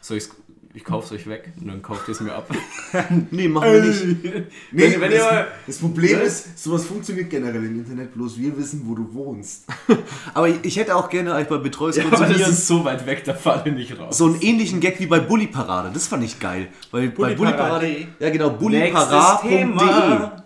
Soll 0.00 0.18
ich's, 0.18 0.30
ich 0.76 0.84
kauf's 0.84 1.10
euch 1.10 1.26
weg 1.26 1.52
und 1.60 1.68
dann 1.68 1.80
kauft 1.82 2.06
ihr 2.06 2.12
es 2.12 2.20
mir 2.20 2.34
ab. 2.34 2.48
Nee, 3.30 3.48
machen 3.48 3.72
wir 3.72 3.82
nicht. 3.82 4.04
Nee, 4.24 4.42
Wenn- 4.72 5.00
wenn 5.00 5.10
ihr 5.12 5.18
das, 5.18 5.30
mal- 5.32 5.46
das 5.66 5.78
Problem 5.78 6.20
ist, 6.20 6.58
sowas 6.62 6.84
funktioniert 6.84 7.30
generell 7.30 7.64
im 7.64 7.78
Internet, 7.78 8.12
bloß 8.14 8.38
wir 8.38 8.56
wissen, 8.58 8.82
wo 8.84 8.94
du 8.94 9.12
wohnst. 9.14 9.64
Aber 10.34 10.48
ich 10.48 10.76
hätte 10.76 10.94
auch 10.94 11.08
gerne 11.08 11.34
eigentlich 11.34 11.48
bei 11.48 11.58
betreues 11.58 11.96
Ja, 11.96 12.04
aber 12.06 12.26
das 12.26 12.48
ist 12.48 12.66
so 12.66 12.84
weit 12.84 13.06
weg, 13.06 13.24
da 13.24 13.34
falle 13.34 13.62
ich 13.66 13.72
nicht 13.74 13.98
raus. 13.98 14.18
so 14.18 14.26
einen 14.26 14.40
ähnlichen 14.42 14.80
Gag 14.80 15.00
wie 15.00 15.06
bei 15.06 15.18
Bully 15.20 15.46
Parade. 15.46 15.90
Das 15.92 16.06
fand 16.06 16.22
ich 16.24 16.38
geil. 16.38 16.68
Weil 16.90 17.08
bei 17.08 17.34
Bully 17.34 17.52
Parade. 17.52 17.56
Parade. 17.56 18.06
Ja, 18.20 18.30
genau, 18.30 18.50
bullyparade.de. 18.50 19.48
Thema. 19.58 20.42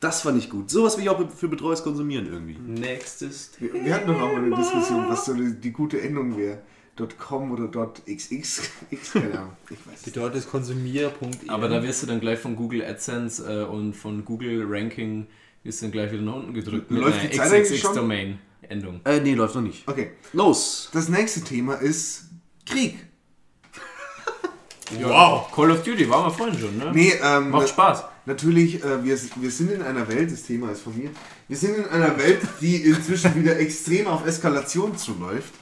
Das 0.00 0.20
fand 0.22 0.38
ich 0.38 0.50
gut. 0.50 0.70
Sowas 0.70 0.96
will 0.96 1.04
ich 1.04 1.10
auch 1.10 1.20
für 1.30 1.48
betreues 1.48 1.82
Konsumieren 1.82 2.26
irgendwie. 2.26 2.58
Nächstes 2.58 3.52
Wir, 3.58 3.72
wir 3.72 3.94
hatten 3.94 4.06
doch 4.08 4.20
auch 4.20 4.32
mal 4.32 4.44
eine 4.44 4.54
Diskussion, 4.56 5.04
was 5.08 5.24
so 5.24 5.34
die, 5.34 5.54
die 5.60 5.70
gute 5.72 6.00
Endung 6.00 6.36
wäre. 6.36 6.58
.com 6.96 7.52
oder 7.52 7.68
.xx, 8.06 8.70
Ahnung, 9.14 9.56
ich 9.68 9.78
weiß 9.86 10.06
nicht. 10.06 10.16
Dort 10.16 10.34
ist 10.34 10.48
konsumier.de. 10.48 11.48
Aber 11.48 11.68
da 11.68 11.82
wirst 11.82 12.02
du 12.02 12.06
dann 12.06 12.20
gleich 12.20 12.38
von 12.38 12.56
Google 12.56 12.84
AdSense 12.84 13.62
äh, 13.62 13.64
und 13.64 13.94
von 13.94 14.24
Google 14.24 14.64
Ranking 14.68 15.26
wirst 15.64 15.80
du 15.80 15.86
dann 15.86 15.92
gleich 15.92 16.12
wieder 16.12 16.22
nach 16.22 16.36
unten 16.36 16.54
gedrückt 16.54 16.90
mit 16.90 17.00
Läuft 17.00 17.18
einer? 17.20 17.60
XXX-Domain-Endung. 17.60 19.00
Äh, 19.04 19.20
nee, 19.20 19.34
läuft 19.34 19.54
noch 19.56 19.62
nicht. 19.62 19.88
Okay, 19.88 20.12
Los! 20.32 20.90
das 20.92 21.08
nächste 21.08 21.42
Thema 21.42 21.74
ist 21.74 22.26
Krieg. 22.66 22.96
Wow! 25.00 25.50
Call 25.50 25.70
of 25.70 25.82
Duty, 25.82 26.08
waren 26.10 26.26
wir 26.26 26.30
vorhin 26.30 26.58
schon, 26.58 26.76
ne? 26.76 26.92
Nee, 26.94 27.14
ähm, 27.22 27.50
Macht 27.50 27.70
Spaß. 27.70 28.04
Natürlich, 28.26 28.84
äh, 28.84 29.02
wir, 29.02 29.18
wir 29.36 29.50
sind 29.50 29.72
in 29.72 29.82
einer 29.82 30.06
Welt, 30.08 30.30
das 30.30 30.42
Thema 30.44 30.70
ist 30.70 30.82
von 30.82 30.96
mir, 30.96 31.10
wir 31.48 31.56
sind 31.56 31.76
in 31.76 31.86
einer 31.86 32.16
Welt, 32.18 32.40
die 32.60 32.76
inzwischen 32.76 33.34
wieder 33.34 33.58
extrem 33.58 34.06
auf 34.06 34.26
Eskalation 34.26 34.96
zuläuft. 34.96 35.52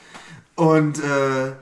Und 0.55 1.03
äh, 1.03 1.53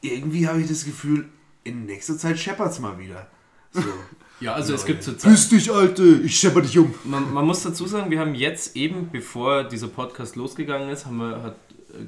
irgendwie 0.00 0.48
habe 0.48 0.60
ich 0.60 0.68
das 0.68 0.84
Gefühl, 0.84 1.28
in 1.64 1.86
nächster 1.86 2.16
Zeit 2.16 2.38
scheppert's 2.38 2.78
mal 2.78 2.98
wieder. 2.98 3.28
So. 3.72 3.82
Ja, 4.40 4.54
also 4.54 4.72
es 4.72 4.86
gibt 4.86 5.02
zurzeit. 5.02 5.32
Küss 5.32 5.50
dich, 5.50 5.70
Alte! 5.70 6.02
Ich 6.24 6.40
schepper 6.40 6.62
dich 6.62 6.78
um! 6.78 6.94
Man, 7.04 7.30
man 7.34 7.44
muss 7.44 7.62
dazu 7.62 7.86
sagen, 7.86 8.10
wir 8.10 8.20
haben 8.20 8.34
jetzt 8.34 8.74
eben, 8.74 9.10
bevor 9.12 9.64
dieser 9.64 9.88
Podcast 9.88 10.34
losgegangen 10.34 10.88
ist, 10.88 11.04
haben 11.04 11.18
wir, 11.18 11.42
hat, 11.42 11.56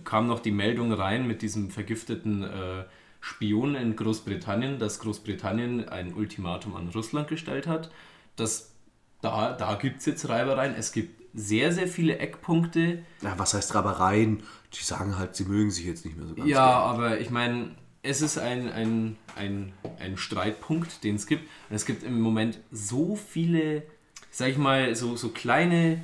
kam 0.04 0.28
noch 0.28 0.40
die 0.40 0.50
Meldung 0.50 0.94
rein 0.94 1.26
mit 1.26 1.42
diesem 1.42 1.68
vergifteten 1.68 2.42
äh, 2.42 2.84
Spion 3.20 3.74
in 3.74 3.96
Großbritannien, 3.96 4.78
dass 4.78 4.98
Großbritannien 5.00 5.90
ein 5.90 6.14
Ultimatum 6.14 6.74
an 6.74 6.88
Russland 6.88 7.28
gestellt 7.28 7.66
hat. 7.66 7.90
Das, 8.36 8.72
da 9.20 9.52
da 9.52 9.74
gibt 9.74 10.00
es 10.00 10.06
jetzt 10.06 10.26
Reibereien. 10.26 10.74
Es 10.74 10.92
gibt 10.92 11.21
sehr, 11.34 11.72
sehr 11.72 11.88
viele 11.88 12.18
Eckpunkte. 12.18 13.02
Ja, 13.22 13.34
was 13.38 13.54
heißt 13.54 13.74
Rabereien? 13.74 14.42
Die 14.72 14.84
sagen 14.84 15.18
halt, 15.18 15.36
sie 15.36 15.44
mögen 15.44 15.70
sich 15.70 15.84
jetzt 15.84 16.04
nicht 16.04 16.16
mehr 16.16 16.26
so 16.26 16.34
ganz. 16.34 16.48
Ja, 16.48 16.64
aber 16.64 17.20
ich 17.20 17.30
meine, 17.30 17.70
es 18.02 18.22
ist 18.22 18.38
ein, 18.38 18.70
ein, 18.70 19.16
ein, 19.36 19.72
ein 20.00 20.16
Streitpunkt, 20.16 21.04
den 21.04 21.16
es 21.16 21.26
gibt. 21.26 21.42
Und 21.70 21.76
es 21.76 21.86
gibt 21.86 22.02
im 22.02 22.20
Moment 22.20 22.58
so 22.70 23.16
viele, 23.16 23.82
sag 24.30 24.48
ich 24.48 24.58
mal, 24.58 24.94
so, 24.94 25.16
so 25.16 25.28
kleine 25.28 26.02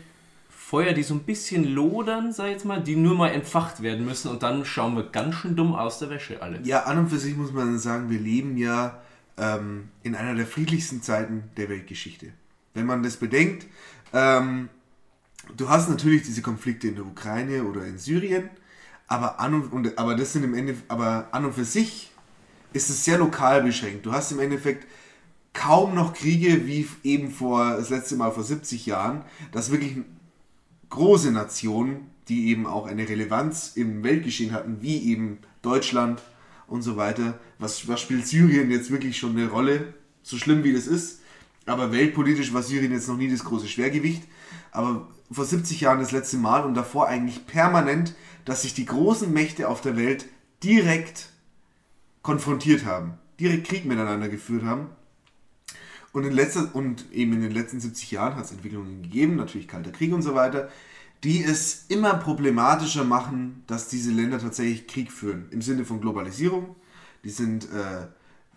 Feuer, 0.49 0.93
die 0.93 1.03
so 1.03 1.15
ein 1.15 1.21
bisschen 1.21 1.65
lodern, 1.65 2.33
sag 2.33 2.47
ich 2.47 2.53
jetzt 2.53 2.67
mal, 2.67 2.83
die 2.83 2.95
nur 2.95 3.15
mal 3.15 3.31
entfacht 3.31 3.81
werden 3.83 4.05
müssen 4.05 4.31
und 4.31 4.43
dann 4.43 4.67
schauen 4.67 4.97
wir 4.97 5.05
ganz 5.05 5.37
schön 5.37 5.57
dumm 5.57 5.75
aus 5.75 5.99
der 5.99 6.11
Wäsche 6.11 6.43
alle. 6.43 6.61
Ja, 6.63 6.83
an 6.83 6.99
und 6.99 7.09
für 7.09 7.19
sich 7.19 7.35
muss 7.37 7.53
man 7.53 7.79
sagen, 7.79 8.11
wir 8.11 8.21
leben 8.21 8.59
ja 8.59 9.01
ähm, 9.39 9.89
in 10.03 10.15
einer 10.15 10.35
der 10.35 10.47
friedlichsten 10.47 11.01
Zeiten 11.01 11.45
der 11.57 11.71
Weltgeschichte. 11.71 12.33
Wenn 12.75 12.85
man 12.85 13.03
das 13.03 13.17
bedenkt, 13.17 13.67
ähm, 14.13 14.69
du 15.57 15.69
hast 15.69 15.89
natürlich 15.89 16.23
diese 16.23 16.43
Konflikte 16.43 16.89
in 16.89 16.95
der 16.97 17.07
Ukraine 17.07 17.65
oder 17.65 17.85
in 17.85 17.99
Syrien, 17.99 18.51
aber 19.07 19.41
an 19.41 19.55
und, 19.55 19.73
und 19.73 19.99
aber 19.99 20.15
das 20.15 20.33
sind 20.33 20.45
im 20.45 20.55
Ende, 20.55 20.77
aber 20.89 21.29
an 21.33 21.45
und 21.45 21.55
für 21.55 21.65
sich 21.65 22.11
ist 22.73 22.91
es 22.91 23.05
sehr 23.05 23.19
lokal 23.19 23.63
beschränkt. 23.63 24.05
Du 24.05 24.13
hast 24.13 24.31
im 24.33 24.41
Endeffekt 24.41 24.87
kaum 25.55 25.95
noch 25.95 26.15
Kriege 26.15 26.67
wie 26.67 26.87
eben 27.03 27.31
vor 27.31 27.77
das 27.77 27.91
letzte 27.91 28.17
Mal 28.17 28.31
vor 28.31 28.45
70 28.45 28.87
Jahren, 28.87 29.23
dass 29.53 29.71
wirklich 29.71 29.97
große 30.91 31.33
Nationen, 31.33 32.11
die 32.29 32.49
eben 32.49 32.67
auch 32.67 32.87
eine 32.87 33.09
Relevanz 33.09 33.73
im 33.75 34.03
Weltgeschehen 34.03 34.53
hatten, 34.53 34.83
wie 34.83 35.11
eben 35.11 35.39
Deutschland 35.63 36.23
und 36.67 36.83
so 36.83 36.97
weiter. 36.97 37.39
Was, 37.59 37.89
was 37.89 38.01
spielt 38.01 38.27
Syrien 38.27 38.71
jetzt 38.71 38.91
wirklich 38.91 39.19
schon 39.19 39.37
eine 39.37 39.49
Rolle? 39.49 39.95
So 40.23 40.37
schlimm 40.37 40.63
wie 40.65 40.73
das 40.73 40.87
ist. 40.87 41.21
Aber 41.67 41.93
weltpolitisch 41.93 42.53
war 42.53 42.63
Syrien 42.63 42.93
jetzt 42.93 43.09
noch 43.09 43.17
nie 43.17 43.31
das 43.31 43.45
große 43.45 43.69
Schwergewicht. 43.69 44.23
Aber 44.71 45.09
vor 45.31 45.45
70 45.45 45.81
Jahren 45.81 46.01
das 46.01 46.13
letzte 46.13 46.37
Mal 46.37 46.65
und 46.65 46.75
davor 46.75 47.09
eigentlich 47.09 47.47
permanent, 47.47 48.15
dass 48.45 48.63
sich 48.63 48.75
die 48.75 48.87
großen 48.87 49.33
Mächte 49.33 49.69
auf 49.69 49.81
der 49.81 49.97
Welt 49.97 50.27
direkt 50.63 51.31
konfrontiert 52.23 52.85
haben, 52.85 53.15
direkt 53.39 53.69
Krieg 53.69 53.85
miteinander 53.85 54.29
geführt 54.29 54.65
haben. 54.65 54.89
Und, 56.13 56.25
in 56.25 56.33
letzter, 56.33 56.75
und 56.75 57.13
eben 57.13 57.35
in 57.35 57.43
den 57.43 57.53
letzten 57.53 57.81
70 57.81 58.11
Jahren 58.11 58.37
hat 58.37 58.47
es 58.47 58.53
Entwicklungen 58.53 59.03
gegeben, 59.03 59.37
natürlich 59.37 59.69
Kalter 59.69 59.93
Krieg 59.93 60.13
und 60.13 60.23
so 60.23 60.35
weiter, 60.35 60.69
die 61.25 61.45
es 61.45 61.85
immer 61.89 62.15
problematischer 62.15 63.05
machen, 63.05 63.63
dass 63.67 63.89
diese 63.89 64.11
Länder 64.11 64.39
tatsächlich 64.39 64.87
Krieg 64.87 65.13
führen. 65.13 65.49
Im 65.51 65.63
Sinne 65.63 65.85
von 65.85 66.01
Globalisierung. 66.01 66.77
Die 67.25 67.31
sind 67.31 67.65
äh, 67.65 68.07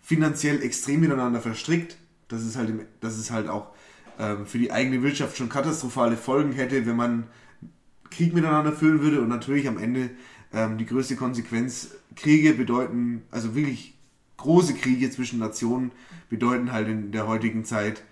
finanziell 0.00 0.62
extrem 0.62 1.00
miteinander 1.00 1.40
verstrickt. 1.40 1.98
Das 2.28 2.42
ist 2.42 2.56
halt, 2.56 2.70
im, 2.70 2.86
das 3.00 3.18
ist 3.18 3.30
halt 3.30 3.48
auch 3.48 3.68
ähm, 4.18 4.46
für 4.46 4.58
die 4.58 4.72
eigene 4.72 5.02
Wirtschaft 5.02 5.36
schon 5.36 5.48
katastrophale 5.48 6.16
Folgen 6.16 6.52
hätte, 6.52 6.86
wenn 6.86 6.96
man 6.96 7.24
Krieg 8.10 8.34
miteinander 8.34 8.72
führen 8.72 9.00
würde. 9.00 9.20
Und 9.20 9.28
natürlich 9.28 9.68
am 9.68 9.78
Ende 9.78 10.10
ähm, 10.52 10.78
die 10.78 10.86
größte 10.86 11.16
Konsequenz, 11.16 11.90
Kriege 12.14 12.54
bedeuten, 12.54 13.22
also 13.30 13.54
wirklich 13.54 13.94
große 14.36 14.74
Kriege 14.74 15.10
zwischen 15.10 15.38
Nationen 15.38 15.92
bedeuten 16.28 16.72
halt 16.72 16.88
in 16.88 17.12
der 17.12 17.26
heutigen 17.26 17.64
Zeit, 17.64 18.02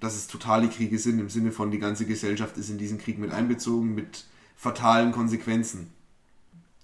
dass 0.00 0.14
es 0.14 0.26
totale 0.26 0.68
Kriege 0.68 0.98
sind, 0.98 1.18
im 1.18 1.30
Sinne 1.30 1.52
von 1.52 1.70
die 1.70 1.78
ganze 1.78 2.06
Gesellschaft 2.06 2.56
ist 2.56 2.70
in 2.70 2.78
diesen 2.78 2.98
Krieg 2.98 3.18
mit 3.18 3.32
einbezogen, 3.32 3.94
mit 3.94 4.24
fatalen 4.56 5.12
Konsequenzen. 5.12 5.90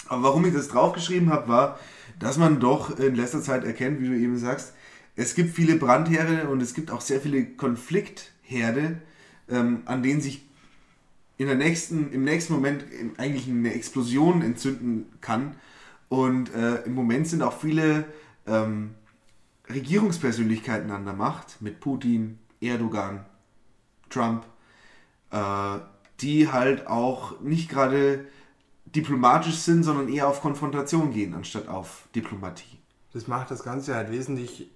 Aber 0.09 0.25
warum 0.25 0.45
ich 0.45 0.53
das 0.53 0.69
draufgeschrieben 0.69 1.31
habe, 1.31 1.49
war, 1.49 1.79
dass 2.19 2.39
man 2.39 2.61
doch 2.61 2.99
in 2.99 3.15
letzter 3.15 3.43
Zeit 3.43 3.65
erkennt, 3.65 4.01
wie 4.01 4.09
du 4.09 4.17
eben 4.17 4.39
sagst, 4.39 4.75
es 5.15 5.35
gibt 5.35 5.55
viele 5.55 5.77
Brandherde 5.77 6.49
und 6.49 6.63
es 6.63 6.75
gibt 6.75 6.91
auch 6.91 7.01
sehr 7.01 7.21
viele 7.21 7.45
Konfliktherde, 8.53 9.01
ähm, 9.49 9.83
an 9.87 10.03
denen 10.03 10.21
sich 10.21 10.43
in 11.39 11.47
der 11.47 11.57
nächsten, 11.57 12.13
im 12.13 12.25
nächsten 12.25 12.53
Moment 12.53 12.85
eigentlich 13.17 13.49
eine 13.49 13.75
Explosion 13.75 14.43
entzünden 14.43 15.07
kann. 15.21 15.57
Und 16.09 16.55
äh, 16.55 16.83
im 16.83 16.95
Moment 16.95 17.27
sind 17.27 17.43
auch 17.43 17.59
viele 17.59 18.05
ähm, 18.47 18.95
Regierungspersönlichkeiten 19.69 20.91
an 20.91 21.05
der 21.05 21.15
Macht, 21.15 21.61
mit 21.63 21.81
Putin, 21.81 22.39
Erdogan, 22.61 23.25
Trump, 24.11 24.45
äh, 25.31 25.79
die 26.21 26.53
halt 26.53 26.87
auch 26.87 27.41
nicht 27.41 27.71
gerade 27.71 28.27
diplomatisch 28.85 29.57
sind, 29.57 29.83
sondern 29.85 30.09
eher 30.09 30.29
auf 30.29 30.43
Konfrontation 30.43 31.13
gehen, 31.13 31.35
anstatt 31.35 31.67
auf 31.67 32.09
Diplomatie. 32.15 32.79
Das 33.15 33.27
macht 33.27 33.51
das 33.51 33.65
Ganze 33.65 33.95
halt 33.95 34.11
wesentlich. 34.11 34.71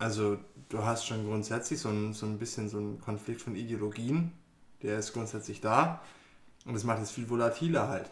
Also, 0.00 0.38
du 0.70 0.82
hast 0.84 1.06
schon 1.06 1.24
grundsätzlich 1.26 1.78
so 1.78 1.88
ein, 1.90 2.12
so 2.14 2.26
ein 2.26 2.38
bisschen 2.38 2.68
so 2.68 2.78
einen 2.78 3.00
Konflikt 3.00 3.40
von 3.42 3.54
Ideologien. 3.54 4.32
Der 4.82 4.98
ist 4.98 5.12
grundsätzlich 5.12 5.60
da. 5.60 6.00
Und 6.64 6.74
das 6.74 6.84
macht 6.84 7.02
es 7.02 7.10
viel 7.10 7.28
volatiler 7.28 7.88
halt. 7.88 8.10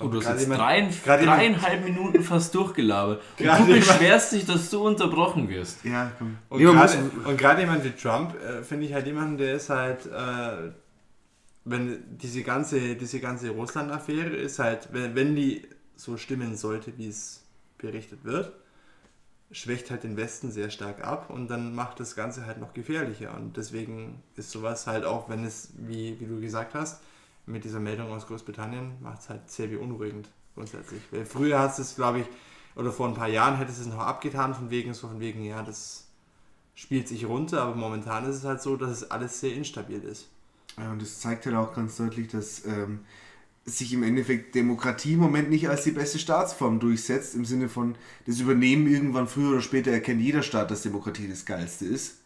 Oh, 0.00 0.06
du 0.08 0.18
hast 0.20 0.28
jetzt 0.28 0.40
jemand- 0.42 0.60
dreien, 0.60 0.90
dreieinhalb 1.04 1.84
Minuten 1.84 2.22
fast 2.22 2.54
durchgelabert. 2.54 3.22
Und 3.38 3.68
du 3.68 3.74
beschwerst 3.74 4.32
dich, 4.32 4.44
dass 4.46 4.70
du 4.70 4.86
unterbrochen 4.86 5.48
wirst. 5.48 5.84
Ja, 5.84 6.10
komm. 6.18 6.38
Und 6.48 6.60
Nee, 6.60 6.66
und 6.66 7.36
gerade 7.38 7.60
jemand 7.60 7.84
wie 7.84 7.90
Trump 7.90 8.34
äh, 8.42 8.62
finde 8.62 8.86
ich 8.86 8.94
halt 8.94 9.06
jemanden, 9.06 9.36
der 9.38 9.54
ist 9.54 9.68
halt, 9.68 10.06
äh, 10.06 10.72
wenn 11.64 12.02
diese 12.18 12.42
ganze, 12.42 12.96
diese 12.96 13.20
ganze 13.20 13.50
Russland-Affäre 13.50 14.34
ist 14.34 14.58
halt, 14.58 14.88
wenn, 14.92 15.14
wenn 15.14 15.36
die 15.36 15.62
so 15.96 16.16
stimmen 16.16 16.56
sollte, 16.56 16.92
wie 16.96 17.08
es 17.08 17.44
berichtet 17.78 18.24
wird, 18.24 18.52
schwächt 19.52 19.90
halt 19.90 20.02
den 20.02 20.16
Westen 20.16 20.50
sehr 20.50 20.70
stark 20.70 21.04
ab 21.04 21.30
und 21.30 21.48
dann 21.48 21.74
macht 21.74 22.00
das 22.00 22.16
Ganze 22.16 22.46
halt 22.46 22.58
noch 22.58 22.72
gefährlicher. 22.72 23.34
Und 23.36 23.56
deswegen 23.56 24.22
ist 24.34 24.50
sowas 24.50 24.86
halt 24.86 25.04
auch, 25.04 25.28
wenn 25.28 25.44
es, 25.44 25.72
wie, 25.76 26.18
wie 26.18 26.26
du 26.26 26.40
gesagt 26.40 26.74
hast, 26.74 27.02
mit 27.46 27.64
dieser 27.64 27.80
Meldung 27.80 28.10
aus 28.10 28.26
Großbritannien, 28.26 28.94
macht 29.02 29.20
es 29.20 29.28
halt 29.28 29.50
sehr 29.50 29.66
beunruhigend 29.66 30.28
grundsätzlich. 30.54 31.02
Weil 31.10 31.26
früher 31.26 31.58
hast 31.58 31.78
es, 31.78 31.94
glaube 31.94 32.20
ich, 32.20 32.26
oder 32.74 32.92
vor 32.92 33.08
ein 33.08 33.14
paar 33.14 33.28
Jahren 33.28 33.56
hättest 33.56 33.78
du 33.78 33.82
es 33.82 33.88
noch 33.88 34.00
abgetan, 34.00 34.54
von 34.54 34.70
wegen, 34.70 34.94
so 34.94 35.08
von 35.08 35.20
wegen, 35.20 35.44
ja, 35.44 35.62
das 35.62 36.06
spielt 36.74 37.08
sich 37.08 37.26
runter, 37.26 37.62
aber 37.62 37.74
momentan 37.74 38.28
ist 38.28 38.36
es 38.36 38.44
halt 38.44 38.62
so, 38.62 38.76
dass 38.76 38.90
es 38.90 39.10
alles 39.10 39.40
sehr 39.40 39.54
instabil 39.54 40.02
ist. 40.02 40.28
Ja, 40.78 40.90
und 40.90 41.02
das 41.02 41.20
zeigt 41.20 41.44
halt 41.44 41.56
auch 41.56 41.74
ganz 41.74 41.96
deutlich, 41.96 42.28
dass 42.28 42.64
ähm, 42.64 43.00
sich 43.64 43.92
im 43.92 44.02
Endeffekt 44.02 44.54
Demokratie 44.54 45.12
im 45.12 45.20
Moment 45.20 45.48
nicht 45.50 45.68
als 45.68 45.84
die 45.84 45.92
beste 45.92 46.18
Staatsform 46.18 46.80
durchsetzt, 46.80 47.34
im 47.36 47.44
Sinne 47.44 47.68
von, 47.68 47.94
das 48.26 48.40
Übernehmen 48.40 48.86
irgendwann 48.88 49.28
früher 49.28 49.50
oder 49.52 49.60
später 49.60 49.90
erkennt 49.92 50.20
jeder 50.20 50.42
Staat, 50.42 50.70
dass 50.70 50.82
Demokratie 50.82 51.28
das 51.28 51.44
Geilste 51.44 51.84
ist. 51.86 52.16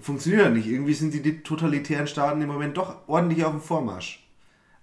Funktioniert 0.00 0.42
ja 0.42 0.50
nicht. 0.50 0.66
Irgendwie 0.66 0.94
sind 0.94 1.12
die, 1.14 1.42
totalitären 1.42 2.06
Staaten 2.08 2.40
im 2.42 2.48
Moment 2.48 2.76
doch 2.76 2.96
ordentlich 3.06 3.44
auf 3.44 3.52
dem 3.52 3.60
Vormarsch. 3.60 4.18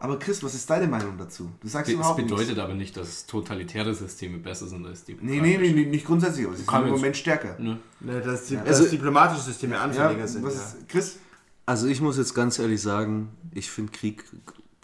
Aber 0.01 0.17
Chris, 0.17 0.41
was 0.43 0.53
ist 0.55 0.69
deine 0.69 0.87
Meinung 0.87 1.17
dazu? 1.17 1.51
Du 1.59 1.67
sagst 1.67 1.89
Das 1.89 1.95
überhaupt 1.95 2.15
bedeutet 2.21 2.47
nichts. 2.49 2.61
aber 2.61 2.73
nicht, 2.73 2.95
dass 2.95 3.25
totalitäre 3.25 3.93
Systeme 3.93 4.37
besser 4.37 4.67
sind 4.67 4.85
als 4.85 5.03
die. 5.03 5.17
Nee, 5.19 5.41
nee, 5.41 5.57
nee, 5.57 5.85
nicht 5.85 6.05
grundsätzlich, 6.05 6.45
aber 6.45 6.55
sie 6.55 6.63
sind 6.63 6.73
im 6.73 6.89
Moment 6.91 7.17
stärker. 7.17 7.59
Ne? 7.59 7.79
Ne, 7.99 8.21
dass, 8.21 8.45
die, 8.45 8.55
Also- 8.55 8.83
dass 8.83 8.91
diplomatische 8.91 9.41
Systeme 9.41 9.75
Ja, 9.75 9.81
anfälliger 9.81 10.25
sind. 10.25 10.43
was 10.43 10.55
Ja. 10.55 10.61
ist, 10.61 10.87
Chris? 10.87 11.17
Also 11.65 11.87
ich 11.87 11.99
muss 11.99 12.17
jetzt 12.17 12.33
ganz 12.33 12.57
ehrlich 12.59 12.81
sagen, 12.81 13.27
ich 13.53 13.69
finde 13.69 13.91
Krieg 13.91 14.23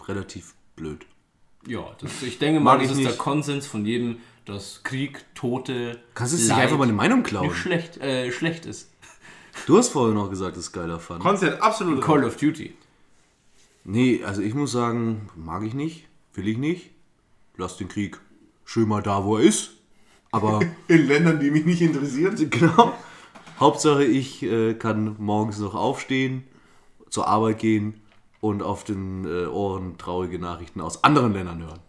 relativ 0.08 0.54
blöd. 0.76 1.06
Ja, 1.66 1.96
das, 2.00 2.22
ich 2.22 2.38
denke 2.38 2.60
mal, 2.60 2.74
Mag 2.76 2.82
das 2.82 2.92
ist 2.92 3.00
der 3.00 3.08
nicht. 3.08 3.18
Konsens 3.18 3.66
von 3.66 3.84
jedem, 3.84 4.18
dass 4.44 4.82
Krieg, 4.84 5.24
Tote. 5.34 6.00
Kannst 6.14 6.34
du 6.34 6.38
nicht 6.38 6.52
einfach 6.52 6.78
mal 6.78 6.84
eine 6.84 6.92
Meinung 6.92 7.22
klauen? 7.22 7.48
Nicht 7.48 7.58
schlecht, 7.58 7.96
äh, 7.98 8.30
schlecht 8.30 8.66
ist. 8.66 8.90
Du 9.66 9.76
hast 9.78 9.88
vorher 9.88 10.14
noch 10.14 10.30
gesagt, 10.30 10.56
das 10.56 10.64
ist 10.64 10.72
geiler 10.72 11.00
Fun. 11.00 11.18
Konzert, 11.18 11.60
absolut. 11.62 12.04
Call 12.04 12.24
of 12.24 12.36
Duty. 12.36 12.74
Nee, 13.84 14.22
also 14.24 14.42
ich 14.42 14.54
muss 14.54 14.72
sagen, 14.72 15.28
mag 15.34 15.64
ich 15.64 15.74
nicht, 15.74 16.06
will 16.34 16.46
ich 16.46 16.58
nicht. 16.58 16.90
Lass 17.56 17.76
den 17.76 17.88
Krieg 17.88 18.20
schön 18.64 18.88
mal 18.88 19.02
da, 19.02 19.24
wo 19.24 19.38
er 19.38 19.44
ist. 19.44 19.70
Aber 20.30 20.60
In 20.88 21.06
Ländern, 21.06 21.40
die 21.40 21.50
mich 21.50 21.64
nicht 21.64 21.80
interessieren. 21.80 22.36
genau. 22.50 22.92
Hauptsache, 23.58 24.04
ich 24.04 24.42
äh, 24.42 24.74
kann 24.74 25.16
morgens 25.18 25.58
noch 25.58 25.74
aufstehen, 25.74 26.44
zur 27.08 27.26
Arbeit 27.26 27.58
gehen 27.58 28.02
und 28.40 28.62
auf 28.62 28.84
den 28.84 29.24
äh, 29.24 29.46
Ohren 29.46 29.98
traurige 29.98 30.38
Nachrichten 30.38 30.80
aus 30.80 31.02
anderen 31.04 31.32
Ländern 31.32 31.62
hören. 31.62 31.80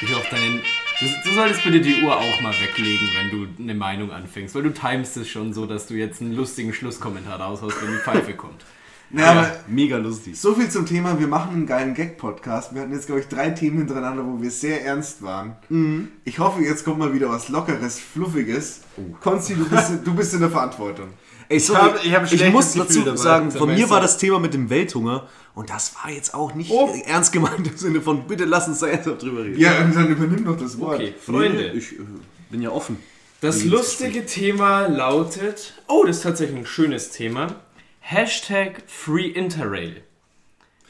Ich 0.00 0.14
auch 0.14 0.28
deinen. 0.30 0.60
Du, 1.00 1.06
du 1.28 1.34
solltest 1.34 1.64
bitte 1.64 1.80
die 1.80 2.02
Uhr 2.02 2.16
auch 2.16 2.40
mal 2.40 2.52
weglegen, 2.60 3.08
wenn 3.16 3.30
du 3.30 3.62
eine 3.62 3.74
Meinung 3.74 4.10
anfängst, 4.10 4.54
weil 4.54 4.64
du 4.64 4.72
timest 4.72 5.16
es 5.16 5.28
schon 5.28 5.52
so, 5.52 5.66
dass 5.66 5.86
du 5.86 5.94
jetzt 5.94 6.20
einen 6.20 6.34
lustigen 6.34 6.72
Schlusskommentar 6.72 7.40
raushaust, 7.40 7.80
wenn 7.82 7.92
die 7.92 7.98
Pfeife 7.98 8.34
kommt. 8.34 8.64
Ja, 9.10 9.30
aber 9.30 9.56
Mega 9.68 9.96
lustig. 9.96 10.38
so 10.38 10.54
viel 10.54 10.68
zum 10.68 10.84
Thema, 10.84 11.18
wir 11.18 11.28
machen 11.28 11.54
einen 11.54 11.66
geilen 11.66 11.94
Gag-Podcast. 11.94 12.74
Wir 12.74 12.82
hatten 12.82 12.92
jetzt, 12.92 13.06
glaube 13.06 13.22
ich, 13.22 13.28
drei 13.28 13.50
Themen 13.50 13.78
hintereinander, 13.78 14.24
wo 14.26 14.42
wir 14.42 14.50
sehr 14.50 14.84
ernst 14.84 15.22
waren. 15.22 15.56
Mhm. 15.70 16.08
Ich 16.24 16.38
hoffe, 16.38 16.60
jetzt 16.62 16.84
kommt 16.84 16.98
mal 16.98 17.14
wieder 17.14 17.30
was 17.30 17.48
Lockeres, 17.48 17.98
Fluffiges. 17.98 18.82
Oh. 18.98 19.14
Konsti, 19.20 19.54
du 19.54 19.68
bist, 19.68 19.92
du 20.04 20.14
bist 20.14 20.34
in 20.34 20.40
der 20.40 20.50
Verantwortung. 20.50 21.08
Ey, 21.50 21.58
sorry, 21.60 21.80
hab- 21.80 22.04
ich 22.04 22.14
hab 22.14 22.32
ich 22.32 22.50
muss 22.50 22.74
Gefühl 22.74 22.82
dazu 22.86 23.00
dabei, 23.02 23.16
sagen, 23.16 23.50
sag 23.50 23.58
von 23.58 23.74
mir 23.74 23.88
war 23.88 24.00
das 24.00 24.18
Thema 24.18 24.38
mit 24.38 24.52
dem 24.52 24.68
Welthunger 24.68 25.26
und 25.54 25.70
das 25.70 25.94
war 25.94 26.10
jetzt 26.10 26.34
auch 26.34 26.54
nicht 26.54 26.70
äh, 26.70 27.00
ernst 27.06 27.32
gemeint 27.32 27.66
im 27.66 27.76
Sinne 27.76 28.00
von, 28.02 28.26
bitte 28.26 28.44
lass 28.44 28.68
uns 28.68 28.80
da 28.80 28.88
ernsthaft 28.88 29.22
drüber 29.22 29.44
reden. 29.44 29.58
Ja, 29.58 29.78
und 29.82 29.94
dann 29.96 30.08
übernimm 30.08 30.44
doch 30.44 30.58
das 30.58 30.78
Wort. 30.78 30.96
Okay, 30.96 31.14
Freunde. 31.18 31.68
Ich 31.72 31.92
äh, 31.92 32.02
bin 32.50 32.60
ja 32.60 32.70
offen. 32.70 32.98
Das 33.40 33.64
lustige 33.64 34.26
Thema 34.26 34.88
lautet. 34.88 35.74
Oh, 35.86 36.04
das 36.04 36.16
ist 36.18 36.22
tatsächlich 36.24 36.58
ein 36.58 36.66
schönes 36.66 37.10
Thema. 37.10 37.54
Hashtag 38.00 38.82
Free 38.86 39.28
Interrail. 39.28 40.02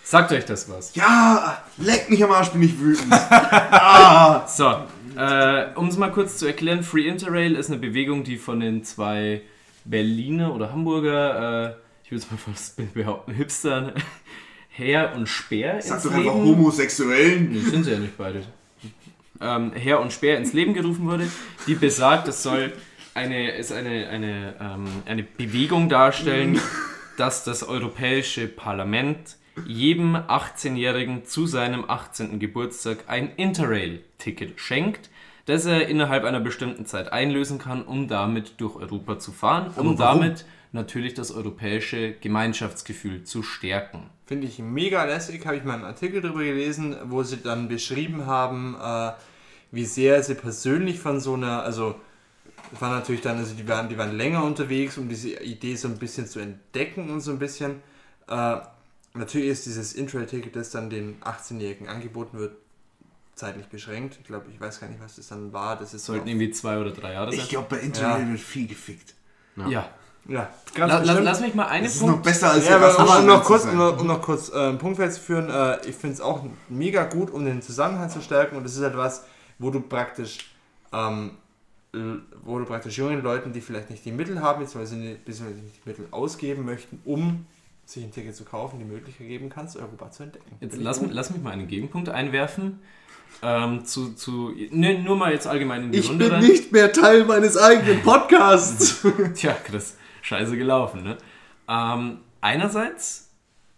Sagt 0.02 0.32
euch 0.32 0.46
das 0.46 0.70
was? 0.70 0.94
Ja, 0.94 1.62
leck 1.76 2.08
mich 2.08 2.24
am 2.24 2.32
Arsch, 2.32 2.48
bin 2.48 2.62
ich 2.62 2.80
wütend. 2.80 3.12
So, 4.48 4.74
äh, 5.16 5.66
um 5.74 5.88
es 5.88 5.96
mal 5.98 6.10
kurz 6.10 6.38
zu 6.38 6.46
erklären, 6.46 6.82
Free 6.82 7.06
Interrail 7.06 7.54
ist 7.54 7.68
eine 7.70 7.78
Bewegung, 7.78 8.24
die 8.24 8.38
von 8.38 8.60
den 8.60 8.82
zwei 8.84 9.42
Berliner 9.88 10.54
oder 10.54 10.72
Hamburger, 10.72 11.68
äh, 11.68 11.74
ich 12.04 12.10
würde 12.10 12.24
es 12.24 12.30
mal 12.30 12.36
fast 12.36 12.76
behaupten, 12.94 13.32
Hipstern, 13.32 13.92
Herr 14.68 15.14
und 15.14 15.28
Speer 15.28 15.80
Sag 15.82 15.96
ins 15.96 16.04
doch 16.04 16.12
einfach 16.12 16.34
Leben... 16.34 16.46
Homosexuellen. 16.46 17.52
Nee, 17.52 17.60
sind 17.60 17.84
sie 17.84 17.92
ja 17.92 17.98
nicht 17.98 18.16
beide. 18.16 18.42
Ähm, 19.40 19.72
Herr 19.72 20.00
und 20.00 20.12
Speer 20.12 20.36
ins 20.38 20.52
Leben 20.52 20.74
gerufen 20.74 21.06
wurde, 21.06 21.28
die 21.66 21.74
besagt, 21.74 22.28
es 22.28 22.42
soll 22.42 22.72
eine, 23.14 23.52
ist 23.52 23.72
eine, 23.72 24.08
eine, 24.08 24.54
ähm, 24.60 24.86
eine 25.06 25.22
Bewegung 25.22 25.88
darstellen, 25.88 26.60
dass 27.16 27.44
das 27.44 27.62
Europäische 27.66 28.46
Parlament 28.46 29.36
jedem 29.66 30.14
18-Jährigen 30.14 31.24
zu 31.24 31.46
seinem 31.46 31.84
18. 31.88 32.38
Geburtstag 32.38 33.04
ein 33.08 33.32
Interrail-Ticket 33.36 34.60
schenkt, 34.60 35.10
das 35.48 35.64
er 35.64 35.88
innerhalb 35.88 36.24
einer 36.24 36.40
bestimmten 36.40 36.84
Zeit 36.84 37.10
einlösen 37.10 37.58
kann, 37.58 37.82
um 37.82 38.06
damit 38.06 38.60
durch 38.60 38.76
Europa 38.76 39.18
zu 39.18 39.32
fahren, 39.32 39.72
um 39.76 39.96
damit 39.96 40.44
natürlich 40.72 41.14
das 41.14 41.32
europäische 41.32 42.12
Gemeinschaftsgefühl 42.12 43.24
zu 43.24 43.42
stärken. 43.42 44.10
Finde 44.26 44.46
ich 44.46 44.58
mega 44.58 45.02
lässig, 45.04 45.46
habe 45.46 45.56
ich 45.56 45.64
mal 45.64 45.76
einen 45.76 45.84
Artikel 45.84 46.20
darüber 46.20 46.44
gelesen, 46.44 46.96
wo 47.04 47.22
sie 47.22 47.38
dann 47.38 47.68
beschrieben 47.68 48.26
haben, 48.26 48.76
äh, 48.78 49.12
wie 49.70 49.86
sehr 49.86 50.22
sie 50.22 50.34
persönlich 50.34 50.98
von 51.00 51.18
so 51.18 51.32
einer, 51.32 51.62
also 51.62 51.94
das 52.70 52.82
war 52.82 52.90
natürlich 52.90 53.22
dann, 53.22 53.38
also 53.38 53.54
die 53.54 53.66
waren, 53.66 53.88
die 53.88 53.96
waren 53.96 54.14
länger 54.18 54.44
unterwegs, 54.44 54.98
um 54.98 55.08
diese 55.08 55.30
Idee 55.42 55.76
so 55.76 55.88
ein 55.88 55.96
bisschen 55.96 56.26
zu 56.26 56.40
entdecken 56.40 57.08
und 57.08 57.20
so 57.22 57.30
ein 57.30 57.38
bisschen. 57.38 57.76
Äh, 58.28 58.56
natürlich 59.14 59.48
ist 59.48 59.64
dieses 59.64 59.94
Intrail-Ticket, 59.94 60.54
das 60.54 60.72
dann 60.72 60.90
den 60.90 61.18
18-Jährigen 61.22 61.88
angeboten 61.88 62.36
wird, 62.36 62.52
zeitlich 63.38 63.66
beschränkt. 63.66 64.18
Ich 64.20 64.26
glaube, 64.26 64.46
ich 64.52 64.60
weiß 64.60 64.80
gar 64.80 64.88
nicht, 64.88 65.00
was 65.02 65.16
das 65.16 65.28
dann 65.28 65.52
war. 65.52 65.76
Das 65.76 65.94
ist 65.94 66.04
Sollten 66.04 66.28
irgendwie 66.28 66.50
zwei 66.50 66.78
oder 66.78 66.90
drei 66.90 67.12
Jahre 67.14 67.30
sein. 67.32 67.40
Ich 67.40 67.48
glaube, 67.48 67.66
bei 67.70 67.78
Internet 67.78 68.20
Ja. 68.26 68.28
wird 68.30 68.40
viel 68.40 68.66
gefickt. 68.66 69.14
ja. 69.56 69.88
ja, 70.28 70.50
ganz 70.74 71.06
La, 71.06 71.18
lass 71.20 71.40
mich 71.40 71.54
mal 71.54 71.66
einen 71.66 71.84
Das 71.84 71.94
ist 71.94 72.00
noch 72.02 72.08
Punkt. 72.08 72.24
besser 72.24 72.50
als 72.52 72.68
Ja, 72.68 72.76
aber 72.76 72.98
um, 72.98 73.20
um, 73.20 73.26
noch 73.26 73.44
kurz, 73.44 73.64
um, 73.64 73.76
noch- 73.76 73.98
um 74.00 74.06
noch 74.06 74.20
kurz 74.20 74.50
äh, 74.50 74.56
einen 74.68 74.78
Punkt 74.78 74.98
festzuführen, 74.98 75.48
äh, 75.48 75.78
ich 75.88 75.94
finde 75.96 76.14
es 76.16 76.20
auch 76.20 76.44
mega 76.68 77.04
gut, 77.04 77.30
um 77.30 77.44
den 77.46 77.62
Zusammenhang 77.62 78.10
zu 78.10 78.20
stärken 78.20 78.56
und 78.56 78.64
das 78.64 78.74
ist 78.74 78.82
etwas, 78.82 79.24
wo 79.58 79.70
du 79.70 79.80
praktisch, 79.80 80.50
ähm, 80.92 81.30
wo 82.44 82.58
du 82.58 82.66
praktisch 82.66 82.98
jungen 82.98 83.22
Leuten, 83.22 83.52
die 83.52 83.60
vielleicht 83.62 83.88
nicht 83.90 84.04
die 84.04 84.12
Mittel 84.12 84.40
haben, 84.42 84.60
beziehungsweise 84.60 84.96
nicht, 84.96 85.20
die 85.26 85.88
Mittel 85.88 86.06
ausgeben 86.10 86.64
möchten, 86.66 87.00
um 87.06 87.46
sich 87.86 88.04
ein 88.04 88.12
Ticket 88.12 88.36
zu 88.36 88.44
kaufen, 88.44 88.78
die 88.78 88.84
Möglichkeit 88.84 89.26
geben 89.28 89.48
kannst, 89.48 89.76
Europa 89.78 90.10
zu 90.10 90.24
entdecken. 90.24 90.56
Jetzt 90.60 90.76
lass, 90.76 91.00
lass 91.10 91.30
mich 91.30 91.42
mal 91.42 91.52
einen 91.52 91.68
Gegenpunkt 91.68 92.10
einwerfen. 92.10 92.80
Ähm, 93.40 93.84
zu, 93.84 94.14
zu, 94.14 94.52
ne, 94.70 94.98
nur 94.98 95.16
mal 95.16 95.32
jetzt 95.32 95.46
allgemein 95.46 95.84
in 95.84 95.92
die 95.92 95.98
Ich 95.98 96.08
Runde 96.08 96.24
bin 96.24 96.34
rein. 96.34 96.42
nicht 96.44 96.72
mehr 96.72 96.92
Teil 96.92 97.24
meines 97.24 97.56
eigenen 97.56 98.02
Podcasts. 98.02 99.06
Tja, 99.34 99.56
Chris, 99.64 99.96
scheiße 100.22 100.56
gelaufen, 100.56 101.04
ne? 101.04 101.18
Ähm, 101.68 102.18
einerseits 102.40 103.30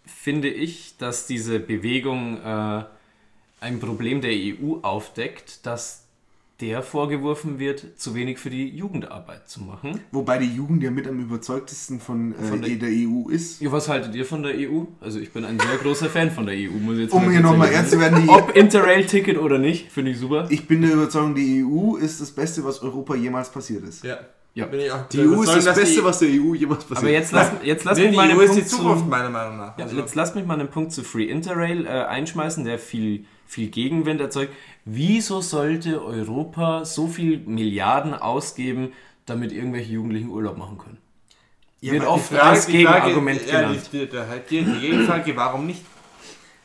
finde 0.06 0.48
ich, 0.48 0.96
dass 0.96 1.26
diese 1.26 1.60
Bewegung 1.60 2.38
äh, 2.42 2.84
ein 3.60 3.80
Problem 3.80 4.22
der 4.22 4.32
EU 4.32 4.78
aufdeckt, 4.82 5.66
dass 5.66 6.06
der 6.60 6.82
vorgeworfen 6.82 7.58
wird, 7.58 7.98
zu 7.98 8.14
wenig 8.14 8.38
für 8.38 8.50
die 8.50 8.68
Jugendarbeit 8.68 9.48
zu 9.48 9.62
machen. 9.62 10.00
Wobei 10.12 10.38
die 10.38 10.54
Jugend 10.54 10.82
ja 10.82 10.90
mit 10.90 11.06
am 11.08 11.18
überzeugtesten 11.20 12.00
von, 12.00 12.32
äh, 12.32 12.42
Von 12.44 12.62
der- 12.62 12.76
der, 12.76 12.88
EU 12.90 13.28
ist. 13.30 13.60
Ja, 13.60 13.72
was 13.72 13.88
haltet 13.88 14.14
ihr 14.14 14.24
von 14.26 14.42
der 14.42 14.54
EU? 14.56 14.82
Also 15.00 15.18
ich 15.18 15.32
bin 15.32 15.44
ein 15.44 15.58
sehr 15.58 15.76
großer 15.78 16.08
Fan 16.10 16.30
von 16.30 16.46
der 16.46 16.54
EU, 16.56 16.70
muss 16.80 16.96
ich 16.96 17.02
jetzt 17.02 17.12
Um 17.12 17.30
hier 17.30 17.40
nochmal 17.40 17.70
ernst 17.72 17.92
zu 17.92 18.00
werden, 18.00 18.22
die, 18.22 18.28
Ob 18.28 18.54
Interrail-Ticket 18.56 19.38
oder 19.38 19.58
nicht, 19.58 19.90
finde 19.90 20.10
ich 20.12 20.18
super. 20.18 20.46
ich 20.50 20.66
bin 20.66 20.82
der 20.82 20.92
Überzeugung, 20.92 21.34
die 21.34 21.64
EU 21.64 21.96
ist 21.96 22.20
das 22.20 22.30
Beste, 22.30 22.64
was 22.64 22.82
Europa 22.82 23.14
jemals 23.14 23.50
passiert 23.50 23.84
ist. 23.84 24.04
Ja. 24.04 24.18
Ja. 24.52 24.66
Bin 24.66 24.80
ich 24.80 24.90
auch 24.90 25.06
Die 25.08 25.18
EU 25.20 25.22
ist 25.22 25.28
überzeugt, 25.44 25.66
das 25.68 25.76
Beste, 25.78 25.94
die, 26.00 26.04
was 26.04 26.18
der 26.18 26.28
EU 26.28 26.54
jemals 26.54 26.82
passiert. 26.84 26.98
Aber 26.98 27.10
jetzt 27.12 27.30
lass, 27.30 27.52
jetzt 27.62 27.84
lass 27.84 27.96
Nee, 27.98 28.04
mich 28.06 28.10
die 28.10 28.16
mal 28.16 28.22
einen 28.30 28.40
ist 28.40 28.46
Punkt 28.48 28.62
die 28.64 28.66
Zukunft, 28.66 29.04
zu, 29.04 29.08
meiner 29.08 29.30
Meinung 29.30 29.56
nach. 29.58 29.78
ja, 29.78 29.84
Also- 29.84 29.96
jetzt 29.96 30.14
lass 30.16 30.34
mich 30.34 30.44
mal 30.44 30.58
einen 30.58 30.68
Punkt 30.68 30.90
zu 30.92 31.04
Free 31.04 31.24
Interrail 31.26 31.86
äh, 31.86 31.88
einschmeißen, 31.88 32.64
der 32.64 32.80
viel, 32.80 33.26
viel 33.46 33.68
Gegenwind 33.68 34.20
erzeugt. 34.20 34.52
Wieso 34.92 35.40
sollte 35.40 36.04
Europa 36.04 36.84
so 36.84 37.06
viel 37.06 37.38
Milliarden 37.38 38.12
ausgeben, 38.14 38.92
damit 39.26 39.52
irgendwelche 39.52 39.92
Jugendlichen 39.92 40.30
Urlaub 40.30 40.58
machen 40.58 40.78
können? 40.78 40.98
Wird 41.80 42.02
aber 42.02 42.14
oft 42.14 42.26
Frage- 42.28 42.42
als 42.42 42.66
die 42.66 42.84
Frage- 42.84 43.00
Gegenargument 43.02 43.46
ja, 43.46 43.60
genannt. 43.60 43.88
Die, 43.92 43.98
die, 44.08 44.08
die, 44.50 44.64
die, 44.64 44.80
Gegenfrage, 44.80 45.36
warum 45.36 45.66
nicht? 45.66 45.82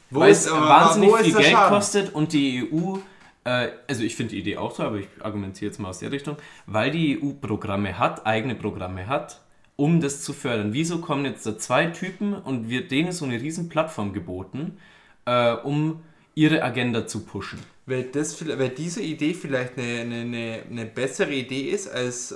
Wo 0.10 0.22
Weil 0.22 0.32
es 0.32 0.48
aber- 0.48 0.68
wahnsinnig 0.68 1.10
wo 1.12 1.16
viel 1.18 1.34
Geld 1.34 1.46
Schaden? 1.48 1.76
kostet 1.76 2.14
und 2.16 2.34
die 2.34 2.68
EU, 2.72 2.98
äh, 3.44 3.70
also 3.88 4.04
ich 4.04 4.16
finde 4.16 4.32
die 4.32 4.40
Idee 4.40 4.58
auch 4.58 4.76
toll, 4.76 4.88
aber 4.88 4.98
ich 4.98 5.08
argumentiere 5.22 5.70
jetzt 5.70 5.80
mal 5.80 5.90
aus 5.90 6.00
der 6.00 6.12
Richtung, 6.12 6.38
weil 6.66 6.90
die 6.92 7.22
EU 7.22 7.32
Programme 7.40 7.98
hat, 8.00 8.26
eigene 8.26 8.56
Programme 8.56 9.06
hat, 9.08 9.40
um 9.76 10.02
das 10.02 10.22
zu 10.24 10.34
fördern. 10.34 10.74
Wieso 10.74 10.98
kommen 11.00 11.26
jetzt 11.26 11.46
da 11.46 11.58
zwei 11.60 11.86
Typen 11.88 12.34
und 12.34 12.70
wird 12.70 12.90
denen 12.92 13.12
so 13.12 13.26
eine 13.26 13.40
riesen 13.40 13.70
Plattform 13.70 14.14
geboten, 14.14 14.78
äh, 15.26 15.54
um 15.54 16.02
ihre 16.34 16.64
Agenda 16.64 17.06
zu 17.08 17.24
pushen? 17.24 17.60
Weil, 17.88 18.04
das, 18.06 18.46
weil 18.48 18.70
diese 18.70 19.02
Idee 19.02 19.34
vielleicht 19.34 19.78
eine, 19.78 20.02
eine, 20.02 20.64
eine, 20.70 20.86
bessere 20.86 21.34
Idee 21.34 21.70
ist 21.70 21.88
als 21.88 22.32
äh, 22.32 22.36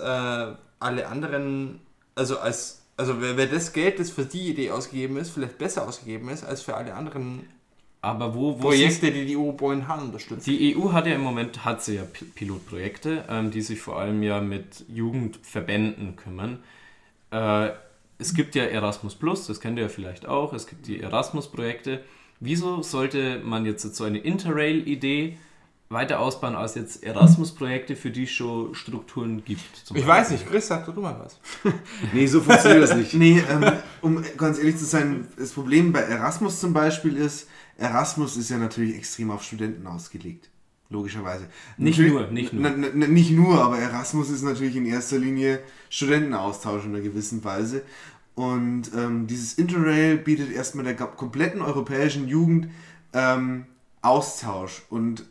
alle 0.80 1.08
anderen, 1.08 1.80
also 2.16 2.40
als 2.40 2.76
also 2.98 3.22
weil 3.22 3.38
weil 3.38 3.48
das 3.48 3.74
Geld, 3.74 4.00
das 4.00 4.12
für 4.12 4.26
die 4.26 4.50
Idee 4.50 4.72
ausgegeben 4.72 5.18
ist, 5.18 5.32
vielleicht 5.32 5.58
besser 5.58 5.88
ausgegeben 5.88 6.30
ist 6.30 6.44
als 6.44 6.62
für 6.62 6.76
alle 6.76 6.94
anderen 6.96 7.48
Aber 8.02 8.34
wo, 8.36 8.62
wo 8.62 8.68
Projekte, 8.70 9.12
die 9.12 9.26
die 9.26 9.36
EU 9.38 9.52
momentan 9.60 10.00
unterstützt. 10.02 10.48
Die 10.48 10.76
EU 10.76 10.94
hat 10.94 11.06
ja 11.06 11.16
im 11.16 11.22
Moment 11.22 11.66
hat 11.66 11.84
sie 11.84 11.96
ja 11.96 12.04
Pi- 12.04 12.26
Pilotprojekte, 12.26 13.26
ähm, 13.30 13.52
die 13.52 13.62
sich 13.62 13.80
vor 13.82 14.00
allem 14.00 14.24
ja 14.24 14.40
mit 14.42 14.86
Jugendverbänden 14.88 16.16
kümmern. 16.16 16.64
Äh, 17.32 17.72
es 18.20 18.34
gibt 18.34 18.56
ja 18.56 18.66
Erasmus 18.66 19.16
Plus, 19.16 19.48
das 19.48 19.60
kennt 19.62 19.78
ihr 19.78 19.84
ja 19.84 19.90
vielleicht 19.90 20.28
auch. 20.28 20.54
Es 20.54 20.68
gibt 20.68 20.88
die 20.88 21.02
Erasmus-Projekte. 21.02 22.04
Wieso 22.40 22.82
sollte 22.84 23.42
man 23.44 23.66
jetzt 23.66 23.96
so 23.96 24.04
eine 24.04 24.20
Interrail-Idee 24.20 25.38
weiter 25.90 26.20
ausbauen 26.20 26.56
als 26.56 26.76
jetzt 26.76 27.04
Erasmus-Projekte, 27.04 27.96
für 27.96 28.12
die 28.12 28.24
es 28.24 28.32
schon 28.32 28.76
Strukturen 28.76 29.44
gibt? 29.44 29.76
zum 29.84 29.98
Ich 29.98 30.06
Beispiel? 30.06 30.22
weiß 30.22 30.32
nicht, 30.32 30.48
Chris, 30.48 30.68
sag 30.68 30.86
doch 30.86 30.94
du 30.96 31.02
mal 31.02 31.20
was. 31.20 31.40
nee, 32.14 32.28
so 32.28 32.42
funktioniert 32.42 32.84
das 32.84 32.96
nicht. 32.96 33.14
Nee, 33.16 33.44
ähm, 33.50 33.66
um 34.02 34.24
ganz 34.38 34.58
ehrlich 34.60 34.78
zu 34.78 34.86
sein, 34.86 35.28
das 35.38 35.52
Problem 35.52 35.92
bei 35.92 36.00
Erasmus 36.02 36.60
zum 36.60 36.74
Beispiel 36.74 37.18
ist, 37.18 37.48
Erasmus 37.78 38.38
ist 38.38 38.50
ja 38.50 38.58
natürlich 38.58 38.96
extrem 38.96 39.32
auf 39.32 39.44
Studenten 39.44 39.86
ausgelegt. 39.88 40.50
Logischerweise. 40.92 41.48
Nicht 41.78 42.00
Natürlich- 42.00 42.14
nur, 42.14 42.28
nicht 42.32 42.54
nur. 42.54 42.64
Na, 42.64 42.74
na, 42.76 42.88
na, 42.94 43.08
nicht 43.08 43.32
nur, 43.32 43.62
aber 43.64 43.78
Erasmus 43.78 44.30
ist 44.32 44.42
natürlich 44.42 44.76
in 44.76 44.86
erster 44.88 45.20
Linie 45.20 45.60
Studentenaustausch 45.90 46.86
in 46.86 46.96
einer 46.96 47.04
gewissen 47.04 47.44
Weise. 47.44 47.84
Und 48.40 48.92
ähm, 48.96 49.28
dieses 49.28 49.56
Interrail 49.56 50.16
bietet 50.16 50.50
erstmal 50.50 50.86
der 50.86 50.96
kompletten 50.96 51.62
europäischen 51.62 52.26
Jugend 52.30 52.70
ähm, 53.12 53.66
Austausch. 54.02 54.84
Und 54.90 55.26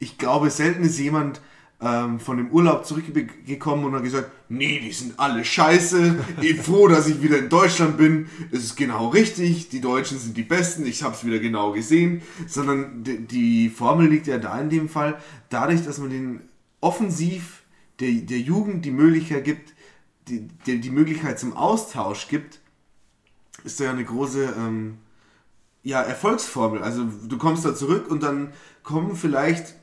ich 0.00 0.18
glaube, 0.18 0.50
selten 0.50 0.82
ist 0.82 0.98
jemand 0.98 1.40
ähm, 1.80 2.18
von 2.18 2.38
dem 2.38 2.50
Urlaub 2.50 2.86
zurückgekommen 2.86 3.84
und 3.84 3.94
hat 3.94 4.02
gesagt, 4.02 4.32
nee, 4.48 4.80
die 4.80 4.90
sind 4.90 5.20
alle 5.20 5.44
scheiße, 5.44 6.24
ich 6.40 6.56
bin 6.56 6.64
froh, 6.64 6.88
dass 6.88 7.06
ich 7.06 7.22
wieder 7.22 7.38
in 7.38 7.50
Deutschland 7.50 7.96
bin, 7.96 8.26
es 8.50 8.64
ist 8.64 8.76
genau 8.76 9.10
richtig, 9.10 9.68
die 9.68 9.80
Deutschen 9.80 10.18
sind 10.18 10.36
die 10.36 10.42
Besten, 10.42 10.84
ich 10.86 11.04
habe 11.04 11.14
es 11.14 11.24
wieder 11.24 11.38
genau 11.38 11.70
gesehen, 11.70 12.20
sondern 12.48 13.04
die, 13.04 13.28
die 13.28 13.68
Formel 13.68 14.08
liegt 14.08 14.26
ja 14.26 14.38
da 14.38 14.60
in 14.60 14.70
dem 14.70 14.88
Fall, 14.88 15.20
dadurch, 15.50 15.84
dass 15.84 15.98
man 15.98 16.10
den 16.10 16.40
offensiv 16.80 17.62
der, 18.00 18.10
der 18.10 18.40
Jugend 18.40 18.84
die 18.84 18.90
Möglichkeit 18.90 19.44
gibt, 19.44 19.72
die, 20.30 20.48
die, 20.66 20.80
die 20.80 20.90
Möglichkeit 20.90 21.38
zum 21.38 21.56
Austausch 21.56 22.28
gibt, 22.28 22.60
ist 23.64 23.80
da 23.80 23.84
ja 23.84 23.90
eine 23.90 24.04
große 24.04 24.54
ähm, 24.56 24.98
ja, 25.82 26.00
Erfolgsformel. 26.02 26.82
Also 26.82 27.04
du 27.04 27.38
kommst 27.38 27.64
da 27.64 27.74
zurück 27.74 28.10
und 28.10 28.22
dann 28.22 28.52
kommen 28.82 29.16
vielleicht 29.16 29.74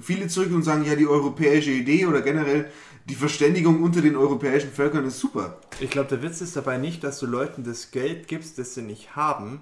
viele 0.00 0.28
zurück 0.28 0.52
und 0.52 0.62
sagen, 0.62 0.84
ja, 0.84 0.96
die 0.96 1.06
europäische 1.06 1.70
Idee 1.70 2.06
oder 2.06 2.22
generell 2.22 2.70
die 3.08 3.14
Verständigung 3.14 3.82
unter 3.82 4.02
den 4.02 4.16
europäischen 4.16 4.70
Völkern 4.70 5.04
ist 5.04 5.18
super. 5.18 5.58
Ich 5.80 5.90
glaube, 5.90 6.08
der 6.08 6.22
Witz 6.22 6.40
ist 6.40 6.56
dabei 6.56 6.78
nicht, 6.78 7.02
dass 7.02 7.18
du 7.18 7.26
Leuten 7.26 7.64
das 7.64 7.90
Geld 7.90 8.28
gibst, 8.28 8.58
das 8.58 8.74
sie 8.74 8.82
nicht 8.82 9.16
haben, 9.16 9.60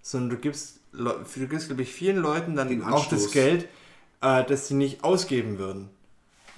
sondern 0.00 0.30
du 0.30 0.36
gibst, 0.36 0.80
du 0.92 1.46
gibst 1.48 1.66
glaube 1.66 1.82
ich, 1.82 1.92
vielen 1.92 2.16
Leuten 2.16 2.56
dann 2.56 2.82
auch 2.82 3.06
das. 3.06 3.30
Geld, 3.30 3.68
äh, 4.22 4.44
das 4.44 4.68
sie 4.68 4.74
nicht 4.74 5.04
ausgeben 5.04 5.58
würden. 5.58 5.90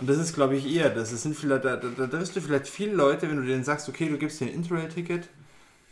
Und 0.00 0.08
das 0.08 0.16
ist, 0.16 0.34
glaube 0.34 0.56
ich, 0.56 0.74
eher 0.74 0.88
das. 0.88 1.10
Sind 1.10 1.36
vielleicht, 1.36 1.64
da, 1.64 1.76
da, 1.76 1.88
da 1.88 2.06
triffst 2.06 2.34
du 2.34 2.40
vielleicht 2.40 2.66
viele 2.68 2.94
Leute, 2.94 3.28
wenn 3.28 3.36
du 3.36 3.42
denen 3.44 3.64
sagst, 3.64 3.86
okay, 3.88 4.08
du 4.08 4.16
gibst 4.16 4.40
dir 4.40 4.46
ein 4.46 4.54
Interrail-Ticket, 4.54 5.28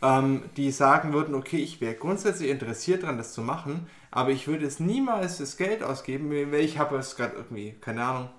ähm, 0.01 0.43
die 0.57 0.71
sagen 0.71 1.13
würden, 1.13 1.35
okay, 1.35 1.57
ich 1.57 1.79
wäre 1.79 1.93
grundsätzlich 1.93 2.49
interessiert 2.49 3.03
daran, 3.03 3.19
das 3.19 3.33
zu 3.33 3.41
machen, 3.41 3.85
aber 4.09 4.31
ich 4.31 4.47
würde 4.47 4.65
es 4.65 4.79
niemals 4.79 5.37
das 5.37 5.57
Geld 5.57 5.83
ausgeben, 5.83 6.31
weil 6.31 6.61
ich 6.61 6.79
habe 6.79 6.97
es 6.97 7.15
gerade 7.15 7.35
irgendwie, 7.35 7.75
keine 7.81 8.03
Ahnung, 8.03 8.29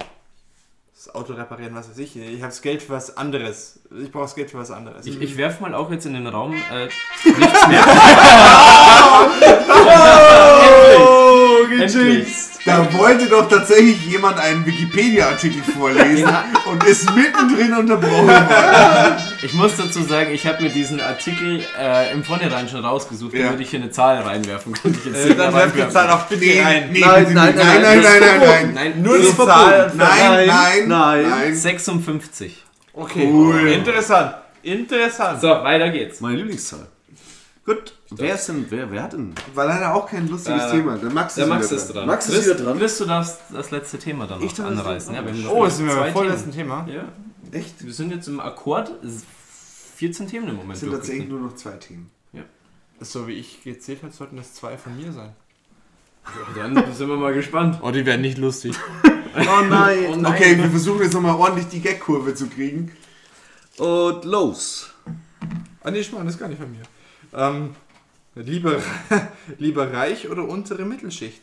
das 0.93 1.15
Auto 1.15 1.35
reparieren, 1.35 1.75
was 1.75 1.89
weiß 1.89 1.99
ich. 1.99 2.17
Ich 2.17 2.43
habe 2.43 2.51
das 2.51 2.63
Geld 2.63 2.83
für 2.83 2.93
was 2.93 3.17
anderes. 3.17 3.81
Ich 3.97 4.11
brauche 4.11 4.25
das 4.25 4.35
Geld 4.35 4.51
für 4.51 4.59
was 4.59 4.73
anderes. 4.73 5.07
Ich, 5.07 5.21
ich 5.21 5.37
werfe 5.37 5.63
mal 5.63 5.75
auch 5.75 5.91
jetzt 5.91 6.05
in 6.05 6.15
den 6.15 6.27
Raum 6.27 6.53
äh, 6.53 6.87
nichts 7.25 7.69
mehr. 7.69 7.85
Oh, 11.03 11.65
Endlich. 11.71 12.50
Da 12.67 12.93
wollte 12.93 13.27
doch 13.27 13.49
tatsächlich 13.49 14.05
jemand 14.07 14.39
einen 14.39 14.67
Wikipedia-Artikel 14.67 15.63
vorlesen 15.63 16.29
und 16.71 16.85
ist 16.85 17.09
mittendrin 17.15 17.73
unterbrochen 17.73 18.27
worden. 18.27 19.17
Ich 19.43 19.55
muss 19.55 19.77
dazu 19.77 20.03
sagen, 20.03 20.31
ich 20.33 20.47
habe 20.47 20.63
mir 20.63 20.69
diesen 20.69 21.01
Artikel 21.01 21.65
äh, 21.81 22.13
im 22.13 22.23
Vornherein 22.23 22.69
schon 22.69 22.85
rausgesucht, 22.85 23.33
Ja. 23.33 23.47
damit 23.47 23.61
ich 23.61 23.71
hier 23.71 23.81
eine 23.81 23.91
Zahl 23.91 24.19
reinwerfen 24.19 24.75
kann. 24.75 24.93
Ich 24.93 25.05
jetzt 25.05 25.31
Äh, 25.31 25.35
dann 25.35 25.55
werft 25.55 25.75
die 25.77 25.89
Zahl 25.89 26.11
auch 26.11 26.25
bitte 26.27 26.45
Nee, 26.45 26.61
rein. 26.63 26.91
nee, 26.93 27.01
Nein, 27.01 27.23
nein, 27.33 27.35
nein, 27.35 27.55
nein, 27.57 27.83
nein, 27.83 27.83
nein, 27.83 27.99
ist 28.01 28.47
nein, 28.47 28.75
nein. 28.75 29.03
Nur 29.03 29.19
die 29.19 29.35
Zahl. 29.37 29.93
Nein, 29.97 30.47
nein, 30.47 30.89
Nein. 30.89 31.29
nein. 31.31 31.55
56. 31.55 32.63
Okay, 32.93 33.27
Cool. 33.33 33.69
interessant. 33.69 34.35
Interessant. 34.63 35.41
So, 35.41 35.49
weiter 35.49 35.89
geht's. 35.89 36.21
Meine 36.21 36.37
Lieblingszahl. 36.37 36.87
Gut. 37.67 37.95
Wer 38.11 38.35
ist 38.35 38.47
denn, 38.49 38.67
wer, 38.71 38.91
wer 38.91 39.03
hat 39.03 39.13
denn? 39.13 39.35
War 39.55 39.67
leider 39.67 39.95
auch 39.95 40.09
kein 40.09 40.29
lustiges 40.29 40.63
Äh, 40.65 40.71
Thema. 40.73 40.97
Der 40.97 41.11
Max 41.11 41.35
Der 41.35 41.45
ist 41.45 41.51
Max 41.51 41.67
wieder 41.71 41.77
ist 41.81 41.87
dran. 41.89 41.95
dran. 41.97 42.07
Max 42.07 42.29
ist 42.29 42.45
wieder 42.47 42.55
dran. 42.55 42.79
Chris, 42.79 42.99
du 42.99 43.05
darfst 43.05 43.39
das 43.53 43.71
letzte 43.71 43.99
Thema 43.99 44.27
dann 44.27 44.41
noch 44.41 44.49
das 44.51 44.61
anreißen. 44.61 45.15
Ja, 45.15 45.23
Oh, 45.51 45.69
sind 45.69 45.87
wir 45.87 45.95
beim 45.95 46.13
vorletzten. 46.13 46.53
Thema. 46.53 46.87
Ja, 46.89 47.05
Echt? 47.53 47.85
wir 47.85 47.93
sind 47.93 48.11
jetzt 48.13 48.27
im 48.29 48.41
Akkord. 48.41 48.91
14 49.97 50.27
Themen 50.29 50.49
im 50.49 50.57
Moment. 50.57 50.75
Es 50.75 50.81
sind 50.81 50.91
tatsächlich 50.93 51.29
nur 51.29 51.41
noch 51.41 51.55
zwei 51.55 51.73
Themen. 51.73 52.11
So 53.03 53.27
wie 53.27 53.33
ich 53.33 53.63
gezählt 53.65 54.03
habe, 54.03 54.13
sollten 54.13 54.37
es 54.37 54.53
zwei 54.55 54.77
von 54.77 54.95
mir 54.95 55.11
sein. 55.13 55.33
Dann 56.55 56.75
sind 56.95 57.09
wir 57.09 57.17
mal 57.17 57.33
gespannt. 57.33 57.79
Oh, 57.83 57.91
die 57.91 58.05
werden 58.05 58.21
nicht 58.23 58.39
lustig. 58.39 58.77
Oh 59.37 59.65
nein. 59.65 60.27
Okay, 60.27 60.59
wir 60.59 60.69
versuchen 60.71 61.03
jetzt 61.03 61.15
nochmal 61.15 61.37
ordentlich 61.37 61.69
die 61.69 61.81
Gag-Kurve 61.81 62.35
zu 62.35 62.49
kriegen. 62.49 62.91
Und 63.79 64.25
los. 64.25 64.91
Ah, 65.85 65.91
nee, 65.93 66.03
Schmarrn, 66.03 66.25
das 66.27 66.35
ist 66.35 66.41
gar 66.41 66.49
nicht 66.49 66.61
von 66.61 66.69
mir. 66.71 66.83
Ähm, 67.35 67.75
lieber, 68.35 68.81
lieber 69.59 69.93
reich 69.93 70.29
oder 70.29 70.49
untere 70.49 70.85
Mittelschicht? 70.85 71.41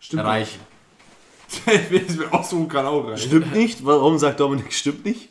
Stimmt. 0.00 0.24
Reich. 0.24 0.58
ich 1.66 1.90
will 1.90 2.04
es 2.08 2.16
mir 2.16 2.32
aussuchen, 2.32 2.68
kann 2.68 2.86
auch 2.86 3.08
reich. 3.08 3.22
Stimmt 3.22 3.54
nicht? 3.54 3.84
Warum 3.84 4.18
sagt 4.18 4.40
Dominik, 4.40 4.72
stimmt 4.72 5.04
nicht? 5.04 5.28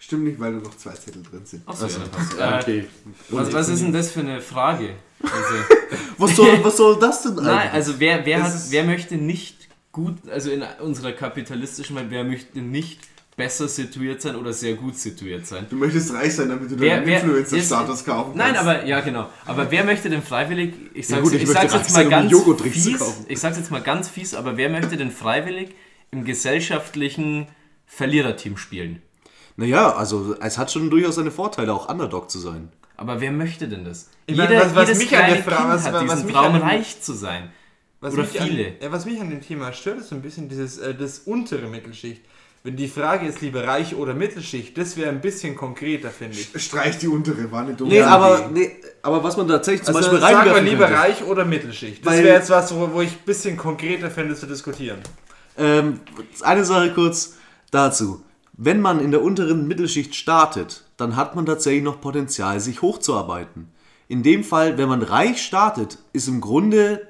Stimmt 0.00 0.24
nicht, 0.24 0.38
weil 0.38 0.54
da 0.54 0.58
noch 0.60 0.76
zwei 0.76 0.92
Zettel 0.92 1.22
drin 1.22 1.44
sind. 1.44 1.64
Ja, 1.66 1.74
dann 1.74 2.10
passt. 2.10 2.38
Ja, 2.38 2.58
okay. 2.60 2.86
was, 3.30 3.52
was 3.52 3.68
ist 3.68 3.82
denn 3.82 3.92
das 3.92 4.10
für 4.10 4.20
eine 4.20 4.40
Frage? 4.40 4.94
Also, 5.20 5.34
Was 6.18 6.36
soll, 6.36 6.64
was 6.64 6.76
soll 6.76 6.98
das 6.98 7.22
denn 7.22 7.34
nein, 7.34 7.46
eigentlich? 7.46 7.72
also 7.72 8.00
wer, 8.00 8.24
wer, 8.24 8.42
hat, 8.42 8.52
wer 8.70 8.84
möchte 8.84 9.16
nicht 9.16 9.68
gut, 9.90 10.16
also 10.30 10.50
in 10.50 10.62
unserer 10.80 11.12
kapitalistischen 11.12 11.96
Welt, 11.96 12.06
wer 12.10 12.24
möchte 12.24 12.60
nicht 12.60 13.00
besser 13.38 13.66
situiert 13.68 14.20
sein 14.20 14.36
oder 14.36 14.52
sehr 14.52 14.74
gut 14.74 14.96
situiert 14.98 15.46
sein? 15.46 15.64
Du 15.70 15.76
möchtest 15.76 16.12
reich 16.12 16.34
sein, 16.34 16.50
damit 16.50 16.70
du 16.70 16.78
Wer- 16.78 16.98
deinen 17.00 17.08
Influencer-Status 17.08 18.04
kaufen 18.04 18.36
kannst. 18.36 18.36
Nein, 18.36 18.56
aber 18.56 18.84
ja 18.84 19.00
genau. 19.00 19.30
Aber 19.46 19.70
wer 19.70 19.84
möchte 19.84 20.10
denn 20.10 20.22
freiwillig? 20.22 20.74
Ich 20.92 21.08
sag's, 21.08 21.22
gut, 21.22 21.32
ich 21.32 21.44
ich 21.44 21.48
sag's 21.48 21.72
jetzt 21.72 21.94
mal 21.94 22.04
um 22.04 22.10
ganz 22.10 22.30
zu 22.30 22.54
fies. 22.56 23.00
Ich 23.28 23.40
sag's 23.40 23.56
jetzt 23.56 23.70
mal 23.70 23.80
ganz 23.80 24.10
fies, 24.10 24.34
aber 24.34 24.58
wer 24.58 24.68
möchte 24.68 24.98
denn 24.98 25.10
freiwillig 25.10 25.70
im 26.10 26.24
gesellschaftlichen 26.24 27.46
Verliererteam 27.86 28.58
spielen? 28.58 29.00
Naja, 29.56 29.92
also 29.94 30.36
es 30.40 30.58
hat 30.58 30.70
schon 30.70 30.90
durchaus 30.90 31.14
seine 31.14 31.30
Vorteile, 31.30 31.72
auch 31.72 31.88
Underdog 31.88 32.30
zu 32.30 32.38
sein. 32.38 32.68
Aber 32.96 33.20
wer 33.20 33.32
möchte 33.32 33.68
denn 33.68 33.84
das? 33.84 34.10
Ich 34.26 34.36
meine, 34.36 34.56
was- 34.60 34.74
was 34.74 34.88
jedes 34.88 34.98
mich 35.04 35.16
an 35.16 35.26
der 35.30 35.40
kleine 35.40 35.42
Kind 35.42 35.68
was- 35.74 35.84
hat 35.84 35.94
was 35.94 36.02
diesen 36.02 36.26
mich 36.26 36.34
Traum, 36.34 36.46
an 36.46 36.52
dem- 36.60 36.62
reich 36.62 37.00
zu 37.00 37.12
sein. 37.14 37.50
Was 38.00 38.14
Oder 38.14 38.22
mich 38.22 38.32
viele. 38.40 38.66
An, 38.68 38.72
ja, 38.82 38.92
was 38.92 39.06
mich 39.06 39.20
an 39.20 39.30
dem 39.30 39.40
Thema 39.40 39.72
stört, 39.72 39.98
ist 39.98 40.08
so 40.10 40.14
ein 40.14 40.22
bisschen 40.22 40.48
dieses, 40.48 40.78
äh, 40.78 40.94
das 40.94 41.20
untere 41.20 41.66
Mittelschicht. 41.68 42.22
Wenn 42.64 42.76
die 42.76 42.88
Frage 42.88 43.26
ist, 43.26 43.40
lieber 43.40 43.66
reich 43.66 43.94
oder 43.94 44.14
Mittelschicht, 44.14 44.76
das 44.76 44.96
wäre 44.96 45.10
ein 45.10 45.20
bisschen 45.20 45.54
konkreter, 45.56 46.10
finde 46.10 46.36
ich. 46.38 46.50
Streich 46.62 46.98
die 46.98 47.08
untere, 47.08 47.50
war 47.50 47.62
eine 47.62 47.74
dumme 47.74 47.90
Nee, 47.90 47.98
Idee. 47.98 48.04
aber, 48.06 48.50
nee, 48.52 48.76
aber 49.02 49.22
was 49.24 49.36
man 49.36 49.48
tatsächlich 49.48 49.84
zum 49.84 49.96
Also 49.96 50.10
Beispiel 50.10 50.28
sagen 50.28 50.54
wir 50.54 50.60
lieber 50.62 50.86
könnte. 50.86 51.00
reich 51.00 51.24
oder 51.24 51.44
Mittelschicht. 51.44 52.04
Das 52.06 52.14
wäre 52.18 52.36
jetzt 52.38 52.50
was, 52.50 52.74
wo, 52.74 52.90
wo 52.92 53.00
ich 53.00 53.10
ein 53.12 53.24
bisschen 53.24 53.56
konkreter 53.56 54.10
fände 54.10 54.34
zu 54.34 54.46
diskutieren. 54.46 54.98
Ähm, 55.56 56.00
eine 56.42 56.64
Sache 56.64 56.92
kurz 56.94 57.34
dazu. 57.70 58.22
wenn 58.60 58.80
man 58.80 59.00
in 59.00 59.10
der 59.12 59.22
unteren 59.22 59.66
Mittelschicht 59.68 60.14
startet, 60.16 60.84
dann 60.96 61.14
hat 61.16 61.36
man 61.36 61.46
tatsächlich 61.46 61.82
noch 61.84 62.00
Potenzial, 62.00 62.58
sich 62.60 62.82
hochzuarbeiten. 62.82 63.68
In 64.08 64.22
dem 64.22 64.42
Fall, 64.42 64.78
wenn 64.78 64.88
man 64.88 65.02
reich 65.02 65.42
startet, 65.42 65.98
ist 66.12 66.28
im 66.28 66.40
Grunde, 66.40 67.07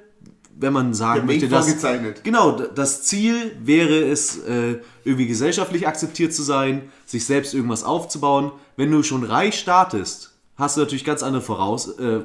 wenn 0.61 0.73
man 0.73 0.93
sagen 0.93 1.25
möchte, 1.25 1.47
dass 1.47 1.75
genau 2.23 2.51
das 2.51 3.03
Ziel 3.03 3.55
wäre 3.63 4.03
es, 4.03 4.37
äh, 4.39 4.79
irgendwie 5.05 5.27
gesellschaftlich 5.27 5.87
akzeptiert 5.87 6.33
zu 6.33 6.43
sein, 6.43 6.83
sich 7.05 7.25
selbst 7.25 7.53
irgendwas 7.53 7.83
aufzubauen. 7.83 8.51
Wenn 8.75 8.91
du 8.91 9.01
schon 9.01 9.23
reich 9.23 9.57
startest, 9.57 10.31
hast 10.57 10.75
du 10.75 10.81
natürlich 10.81 11.05
ganz 11.05 11.23
andere 11.23 11.41
Voraus, 11.41 11.87
äh, 11.97 12.03
äh, 12.17 12.23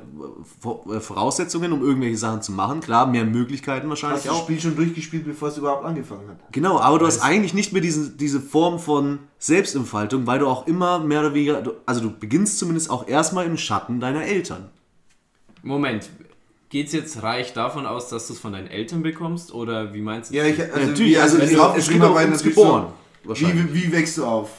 Voraussetzungen, 1.00 1.72
um 1.72 1.82
irgendwelche 1.82 2.16
Sachen 2.16 2.42
zu 2.42 2.50
machen. 2.50 2.80
Klar, 2.80 3.06
mehr 3.06 3.24
Möglichkeiten 3.24 3.84
Hast 3.88 4.02
wahrscheinlich 4.02 4.22
du 4.24 4.28
das 4.30 4.36
auch. 4.38 4.42
Spiel 4.42 4.60
schon 4.60 4.74
durchgespielt, 4.74 5.24
bevor 5.24 5.48
es 5.48 5.56
überhaupt 5.56 5.84
angefangen 5.84 6.28
hat? 6.28 6.38
Genau, 6.50 6.80
aber 6.80 6.98
du 6.98 7.06
hast 7.06 7.20
eigentlich 7.20 7.54
nicht 7.54 7.72
mehr 7.72 7.82
diese, 7.82 8.10
diese 8.10 8.40
Form 8.40 8.80
von 8.80 9.20
Selbstentfaltung, 9.38 10.26
weil 10.26 10.40
du 10.40 10.48
auch 10.48 10.66
immer 10.66 10.98
mehr 10.98 11.20
oder 11.20 11.34
weniger, 11.34 11.62
du- 11.62 11.74
also 11.86 12.00
du 12.00 12.10
beginnst 12.10 12.58
zumindest 12.58 12.90
auch 12.90 13.06
erstmal 13.06 13.46
im 13.46 13.56
Schatten 13.56 14.00
deiner 14.00 14.24
Eltern. 14.24 14.70
Moment, 15.62 16.10
geht's 16.68 16.92
jetzt 16.92 17.22
reich 17.22 17.52
davon 17.52 17.86
aus, 17.86 18.08
dass 18.08 18.26
du 18.26 18.32
es 18.32 18.38
von 18.38 18.52
deinen 18.52 18.68
Eltern 18.68 19.02
bekommst? 19.02 19.52
Oder 19.52 19.94
wie 19.94 20.00
meinst 20.00 20.30
du? 20.30 20.34
Ja, 20.36 20.44
ich, 20.44 20.60
also, 20.60 20.86
natürlich, 20.90 21.12
wie, 21.12 21.18
also 21.18 21.36
also 21.38 21.44
es- 21.44 21.48
die 21.50 21.54
es 21.54 21.60
auch 21.60 22.14
war 22.14 22.26
natürlich 22.26 22.42
geboren, 22.54 22.86
so, 23.26 23.34
wie, 23.40 23.74
wie 23.74 23.92
wächst 23.92 24.18
du 24.18 24.24
auf? 24.24 24.50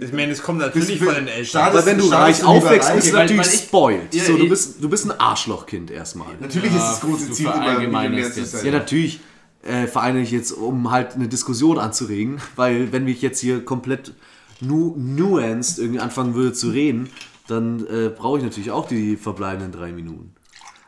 Ich 0.00 0.12
meine, 0.12 0.32
es 0.32 0.42
kommt 0.42 0.58
natürlich 0.58 0.98
von 0.98 1.14
den 1.14 1.28
Eltern. 1.28 1.44
Startest- 1.44 1.78
Aber 1.78 1.86
wenn 1.86 1.98
du 1.98 2.08
reich 2.08 2.42
aufwächst, 2.44 2.92
bist 2.94 3.08
du 3.12 3.16
natürlich 3.16 3.46
weil 3.46 3.54
ich- 3.54 3.60
spoiled. 3.60 4.14
Ja, 4.14 4.24
so, 4.24 4.36
du 4.36 4.48
bist, 4.48 4.82
du 4.82 4.88
bist 4.88 5.04
ein 5.04 5.12
Arschlochkind 5.20 5.90
erstmal. 5.90 6.34
Natürlich 6.40 6.70
ist 6.72 6.80
das 6.82 7.00
große 7.00 7.30
Ziel 7.30 7.46
immer 7.82 8.02
jetzt. 8.10 8.34
sein. 8.50 8.66
Ja, 8.66 8.72
natürlich 8.72 9.20
äh, 9.62 9.86
vereine 9.86 10.20
ich 10.20 10.30
jetzt, 10.32 10.52
um 10.52 10.90
halt 10.90 11.14
eine 11.14 11.28
Diskussion 11.28 11.78
anzuregen, 11.78 12.40
weil 12.56 12.92
wenn 12.92 13.06
ich 13.08 13.22
jetzt 13.22 13.40
hier 13.40 13.64
komplett 13.64 14.12
nu 14.60 14.94
nuanced 14.96 15.78
irgendwie 15.78 16.00
anfangen 16.00 16.34
würde 16.34 16.52
zu 16.52 16.68
reden, 16.70 17.08
dann 17.46 17.86
äh, 17.86 18.08
brauche 18.08 18.38
ich 18.38 18.44
natürlich 18.44 18.70
auch 18.72 18.88
die 18.88 19.16
verbleibenden 19.16 19.70
drei 19.72 19.92
Minuten. 19.92 20.32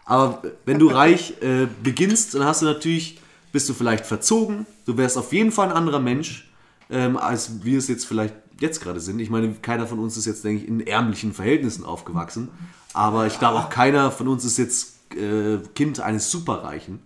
Aber 0.08 0.42
wenn 0.64 0.78
du 0.78 0.88
reich 0.88 1.34
äh, 1.42 1.66
beginnst, 1.82 2.34
dann 2.34 2.44
hast 2.46 2.62
du 2.62 2.66
natürlich, 2.66 3.20
bist 3.52 3.68
du 3.68 3.74
vielleicht 3.74 4.06
verzogen, 4.06 4.64
du 4.86 4.96
wärst 4.96 5.18
auf 5.18 5.34
jeden 5.34 5.52
Fall 5.52 5.68
ein 5.68 5.76
anderer 5.76 6.00
Mensch, 6.00 6.50
ähm, 6.88 7.18
als 7.18 7.62
wir 7.62 7.76
es 7.76 7.88
jetzt 7.88 8.06
vielleicht 8.06 8.34
jetzt 8.58 8.80
gerade 8.80 9.00
sind. 9.00 9.20
Ich 9.20 9.28
meine, 9.28 9.52
keiner 9.60 9.86
von 9.86 9.98
uns 9.98 10.16
ist 10.16 10.24
jetzt, 10.24 10.44
denke 10.44 10.62
ich, 10.62 10.68
in 10.68 10.80
ärmlichen 10.80 11.34
Verhältnissen 11.34 11.84
aufgewachsen. 11.84 12.48
Aber 12.94 13.26
ich 13.26 13.38
glaube 13.38 13.58
auch 13.58 13.68
keiner 13.68 14.10
von 14.10 14.28
uns 14.28 14.46
ist 14.46 14.56
jetzt 14.56 15.12
äh, 15.14 15.58
Kind 15.74 16.00
eines 16.00 16.30
Superreichen. 16.30 17.00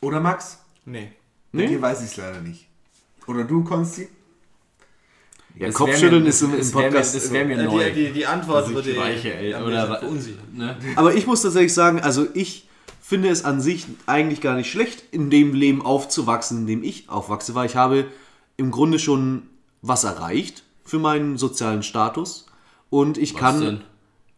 Oder 0.00 0.18
Max? 0.18 0.58
Nee. 0.84 1.12
Nee? 1.52 1.68
Hier 1.68 1.80
weiß 1.80 2.00
ich 2.00 2.10
es 2.10 2.16
leider 2.16 2.40
nicht. 2.40 2.66
Oder 3.28 3.44
du, 3.44 3.62
Konsti? 3.62 4.08
Ja, 5.60 5.66
Das 5.66 5.74
Kopfschütteln 5.74 6.22
mir- 6.22 6.28
ist 6.30 6.40
im, 6.42 6.52
im 6.52 6.58
das 6.58 6.72
wär 6.74 6.80
mir- 6.80 6.86
Podcast. 6.88 7.14
Das 7.14 7.32
wäre 7.32 7.44
mir 7.44 7.58
Äh, 7.58 7.64
neu. 7.64 7.90
Die, 7.92 8.04
die, 8.06 8.12
die 8.12 8.26
Antwort 8.26 8.68
ich 8.68 8.74
würde 8.74 8.96
Eltern 8.96 9.44
ja, 9.44 9.62
oder 9.62 10.00
ne? 10.54 10.76
Aber 10.96 11.14
ich 11.14 11.26
muss 11.26 11.42
tatsächlich 11.42 11.74
sagen, 11.74 12.00
also 12.00 12.26
ich 12.32 12.66
finde 13.02 13.28
es 13.28 13.44
an 13.44 13.60
sich 13.60 13.86
eigentlich 14.06 14.40
gar 14.40 14.56
nicht 14.56 14.70
schlecht, 14.70 15.02
in 15.10 15.28
dem 15.28 15.52
Leben 15.52 15.82
aufzuwachsen, 15.82 16.60
in 16.60 16.66
dem 16.66 16.82
ich 16.82 17.10
aufwachse, 17.10 17.54
weil 17.54 17.66
ich 17.66 17.76
habe 17.76 18.06
im 18.56 18.70
Grunde 18.70 18.98
schon 18.98 19.42
was 19.82 20.04
erreicht 20.04 20.62
für 20.84 20.98
meinen 20.98 21.36
sozialen 21.36 21.82
Status. 21.82 22.46
Und 22.88 23.18
ich 23.18 23.36
kann, 23.36 23.60
denn? 23.60 23.80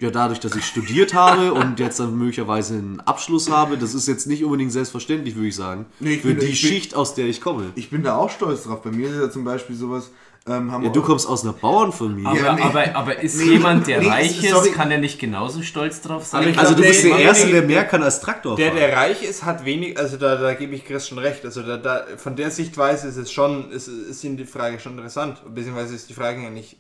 ja 0.01 0.11
dadurch, 0.11 0.41
dass 0.41 0.57
ich 0.57 0.65
studiert 0.65 1.15
habe 1.15 1.55
und 1.55 1.79
jetzt 1.79 2.01
dann 2.01 2.19
möglicherweise 2.19 2.75
einen 2.75 3.01
Abschluss 3.01 3.49
habe, 3.49 3.79
das 3.79 3.95
ist 3.95 4.09
jetzt 4.09 4.27
nicht 4.27 4.43
unbedingt 4.43 4.73
selbstverständlich, 4.73 5.37
würde 5.37 5.49
ich 5.49 5.55
sagen, 5.57 5.87
Nee, 6.01 6.15
ich 6.15 6.23
für 6.23 6.29
bin- 6.29 6.41
die 6.41 6.47
bin- 6.47 6.55
Schicht, 6.57 6.97
aus 6.97 7.15
der 7.15 7.27
ich 7.27 7.41
komme. 7.41 7.71
Ich 7.77 7.91
bin 7.91 8.03
da 8.03 8.17
auch 8.17 8.31
stolz 8.31 8.65
drauf. 8.65 8.83
Bei 8.83 8.91
mir 8.91 9.09
ist 9.09 9.17
ja 9.17 9.31
zum 9.31 9.45
Beispiel 9.45 9.77
sowas. 9.77 10.11
Ähm, 10.49 10.73
haben 10.73 10.83
Ja, 10.83 10.91
du 10.91 11.03
kommst 11.03 11.29
aus 11.29 11.45
einer 11.45 11.53
Bauernfamilie. 11.53 12.27
Aber, 12.29 12.37
Ja, 12.41 12.53
nee. 12.55 12.63
aber, 12.63 12.97
aber 12.97 13.21
ist 13.21 13.37
Nee, 13.37 13.45
jemand, 13.53 13.87
der 13.87 14.01
nee, 14.01 14.09
reich 14.09 14.41
sorry. 14.51 14.71
ist, 14.71 14.75
kann 14.75 14.89
der 14.89 14.99
nicht 14.99 15.21
genauso 15.21 15.63
stolz 15.63 16.01
drauf 16.01 16.25
sein? 16.27 16.49
Ich 16.49 16.59
also 16.59 16.75
du 16.75 16.83
bist 16.83 17.05
der- 17.05 17.11
der 17.17 17.21
Erste, 17.27 17.47
der- 17.49 17.63
mehr 17.63 17.85
kann 17.85 18.03
als 18.03 18.21
Traktor 18.21 18.57
Der, 18.57 18.69
fahren. 18.73 18.77
der 18.81 18.97
reich 18.97 19.23
ist, 19.23 19.45
hat 19.45 19.65
wenig, 19.65 19.97
also 19.99 20.17
da, 20.17 20.35
da 20.35 20.55
gebe 20.55 20.75
ich 20.75 20.85
Chris 20.85 21.07
schon 21.07 21.19
recht. 21.19 21.45
Also 21.45 21.63
da, 21.63 21.77
da, 21.77 22.05
von 22.17 22.35
der 22.35 22.51
Sichtweise 22.51 23.07
ist 23.07 23.19
es 23.19 23.31
schon, 23.31 23.71
ist, 23.71 23.87
ist 23.87 24.25
ihm 24.25 24.37
die 24.37 24.45
Frage 24.45 24.81
schon 24.81 24.93
interessant. 24.99 25.43
Beziehungsweise 25.55 25.95
ist 25.95 26.09
die 26.11 26.15
Frage 26.15 26.43
ja 26.43 26.51
nicht. 26.51 26.77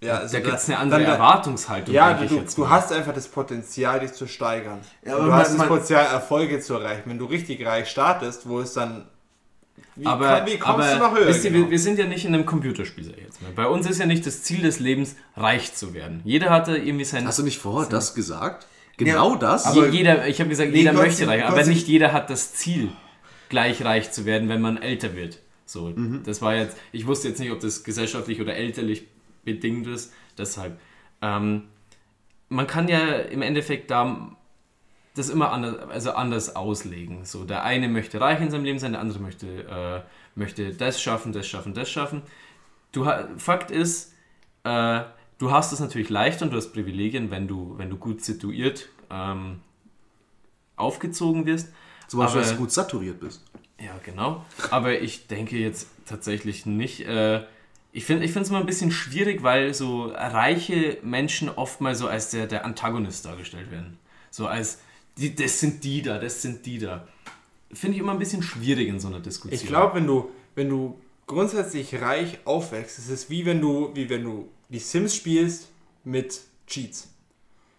Ja, 0.00 0.18
also 0.18 0.34
da 0.36 0.40
gibt 0.42 0.56
es 0.56 0.66
eine 0.68 0.78
andere 0.78 1.00
dann 1.00 1.06
da- 1.08 1.14
Erwartungshaltung. 1.16 1.94
Ja, 1.94 2.14
du, 2.14 2.44
du 2.56 2.68
hast 2.70 2.92
einfach 2.92 3.12
das 3.14 3.28
Potenzial, 3.28 4.00
dich 4.00 4.12
zu 4.14 4.26
steigern. 4.26 4.80
Ja, 5.04 5.16
aber 5.16 5.26
du 5.26 5.32
hast 5.34 5.58
das 5.58 5.66
Potenzial, 5.68 6.06
Erfolge 6.06 6.60
zu 6.60 6.74
erreichen. 6.74 7.02
Wenn 7.06 7.18
du 7.18 7.26
richtig 7.26 7.64
reich 7.66 7.88
startest, 7.90 8.48
wo 8.48 8.60
es 8.60 8.72
dann. 8.72 9.06
Wie, 9.96 10.06
aber, 10.06 10.26
kann- 10.40 10.46
wie 10.46 10.58
kommst 10.58 10.88
aber 10.88 10.92
du 10.94 10.98
noch 10.98 11.14
höher? 11.18 11.26
wisst 11.28 11.44
ihr, 11.44 11.50
genau? 11.52 11.64
wir, 11.66 11.70
wir 11.72 11.78
sind 11.78 11.98
ja 11.98 12.06
nicht 12.06 12.24
in 12.24 12.34
einem 12.34 12.46
Computerspiel 12.46 13.04
sag 13.04 13.16
ich 13.16 13.22
jetzt 13.22 13.42
mal. 13.42 13.52
Bei 13.52 13.66
uns 13.66 13.88
ist 13.88 13.98
ja 13.98 14.06
nicht 14.06 14.26
das 14.26 14.42
Ziel 14.42 14.60
des 14.62 14.80
Lebens, 14.80 15.14
reich 15.36 15.74
zu 15.74 15.94
werden. 15.94 16.20
Jeder 16.24 16.50
hatte 16.50 16.76
irgendwie 16.76 17.04
sein. 17.04 17.26
Hast 17.26 17.38
du 17.38 17.42
nicht 17.44 17.58
vorher 17.58 17.88
das 17.88 18.14
gesagt? 18.14 18.66
Genau 18.96 19.36
das? 19.36 19.64
aber- 19.66 19.86
Je- 19.88 19.98
jeder, 19.98 20.26
ich 20.26 20.40
habe 20.40 20.50
gesagt, 20.50 20.70
Nee, 20.72 20.78
jeder 20.78 20.92
möchte 20.92 21.26
reich, 21.26 21.44
aber 21.44 21.64
nicht 21.64 21.86
jeder 21.88 22.12
hat 22.12 22.30
das 22.30 22.54
Ziel, 22.54 22.90
gleich 23.48 23.84
reich 23.84 24.10
zu 24.12 24.24
werden, 24.24 24.48
wenn 24.48 24.60
man 24.60 24.76
älter 24.80 25.14
wird. 25.16 25.38
So, 25.66 25.88
Mhm. 25.94 26.22
das 26.24 26.42
war 26.42 26.54
jetzt, 26.56 26.76
ich 26.92 27.06
wusste 27.06 27.28
jetzt 27.28 27.38
nicht, 27.40 27.50
ob 27.52 27.60
das 27.60 27.84
gesellschaftlich 27.84 28.40
oder 28.40 28.54
elterlich 28.56 29.06
bedingt 29.44 29.86
ist, 29.86 30.12
deshalb. 30.38 30.78
Ähm, 31.22 31.64
man 32.48 32.66
kann 32.66 32.88
ja 32.88 32.98
im 33.16 33.42
Endeffekt 33.42 33.90
da 33.90 34.36
das 35.14 35.28
immer 35.28 35.52
anders, 35.52 35.76
also 35.90 36.12
anders 36.12 36.56
auslegen. 36.56 37.24
So, 37.24 37.44
der 37.44 37.62
eine 37.62 37.88
möchte 37.88 38.20
reich 38.20 38.40
in 38.40 38.50
seinem 38.50 38.64
Leben 38.64 38.78
sein, 38.78 38.92
der 38.92 39.00
andere 39.00 39.20
möchte, 39.20 39.46
äh, 39.46 40.02
möchte 40.38 40.74
das 40.74 41.00
schaffen, 41.00 41.32
das 41.32 41.46
schaffen, 41.46 41.72
das 41.74 41.88
schaffen. 41.88 42.22
Du, 42.92 43.08
Fakt 43.38 43.70
ist, 43.70 44.12
äh, 44.64 45.02
du 45.38 45.50
hast 45.50 45.72
es 45.72 45.80
natürlich 45.80 46.10
leichter 46.10 46.44
und 46.46 46.50
du 46.52 46.56
hast 46.56 46.72
Privilegien, 46.72 47.30
wenn 47.30 47.46
du, 47.48 47.74
wenn 47.78 47.90
du 47.90 47.96
gut 47.96 48.24
situiert 48.24 48.88
ähm, 49.10 49.60
aufgezogen 50.76 51.46
wirst. 51.46 51.72
Zum 52.08 52.20
Beispiel, 52.20 52.40
aber- 52.40 52.48
dass 52.48 52.52
du 52.56 52.58
gut 52.58 52.72
saturiert 52.72 53.20
bist. 53.20 53.42
Ja, 53.80 53.92
genau. 54.04 54.44
Aber 54.70 55.00
ich 55.00 55.26
denke 55.26 55.56
jetzt 55.56 55.88
tatsächlich 56.06 56.64
nicht. 56.64 57.00
Äh, 57.06 57.44
ich 57.92 58.04
finde 58.04 58.24
es 58.24 58.48
immer 58.48 58.58
ein 58.60 58.66
bisschen 58.66 58.90
schwierig, 58.90 59.42
weil 59.42 59.74
so 59.74 60.06
reiche 60.06 60.98
Menschen 61.02 61.48
oft 61.48 61.80
mal 61.80 61.94
so 61.94 62.06
als 62.08 62.30
der, 62.30 62.46
der 62.46 62.64
Antagonist 62.64 63.24
dargestellt 63.24 63.70
werden. 63.70 63.98
So 64.30 64.46
als, 64.46 64.80
die, 65.18 65.34
das 65.34 65.60
sind 65.60 65.84
die 65.84 66.02
da, 66.02 66.18
das 66.18 66.42
sind 66.42 66.64
die 66.66 66.78
da. 66.78 67.06
Finde 67.72 67.96
ich 67.96 68.02
immer 68.02 68.12
ein 68.12 68.18
bisschen 68.18 68.42
schwierig 68.42 68.88
in 68.88 69.00
so 69.00 69.08
einer 69.08 69.20
Diskussion. 69.20 69.60
Ich 69.60 69.66
glaube, 69.66 69.96
wenn 69.96 70.06
du, 70.06 70.30
wenn 70.54 70.68
du 70.68 70.98
grundsätzlich 71.26 72.00
reich 72.00 72.38
aufwächst, 72.44 72.98
ist 72.98 73.10
es 73.10 73.30
wie 73.30 73.46
wenn 73.46 73.60
du, 73.60 73.90
wie 73.94 74.08
wenn 74.08 74.24
du 74.24 74.48
die 74.68 74.78
Sims 74.78 75.14
spielst 75.14 75.68
mit 76.04 76.40
Cheats. 76.66 77.08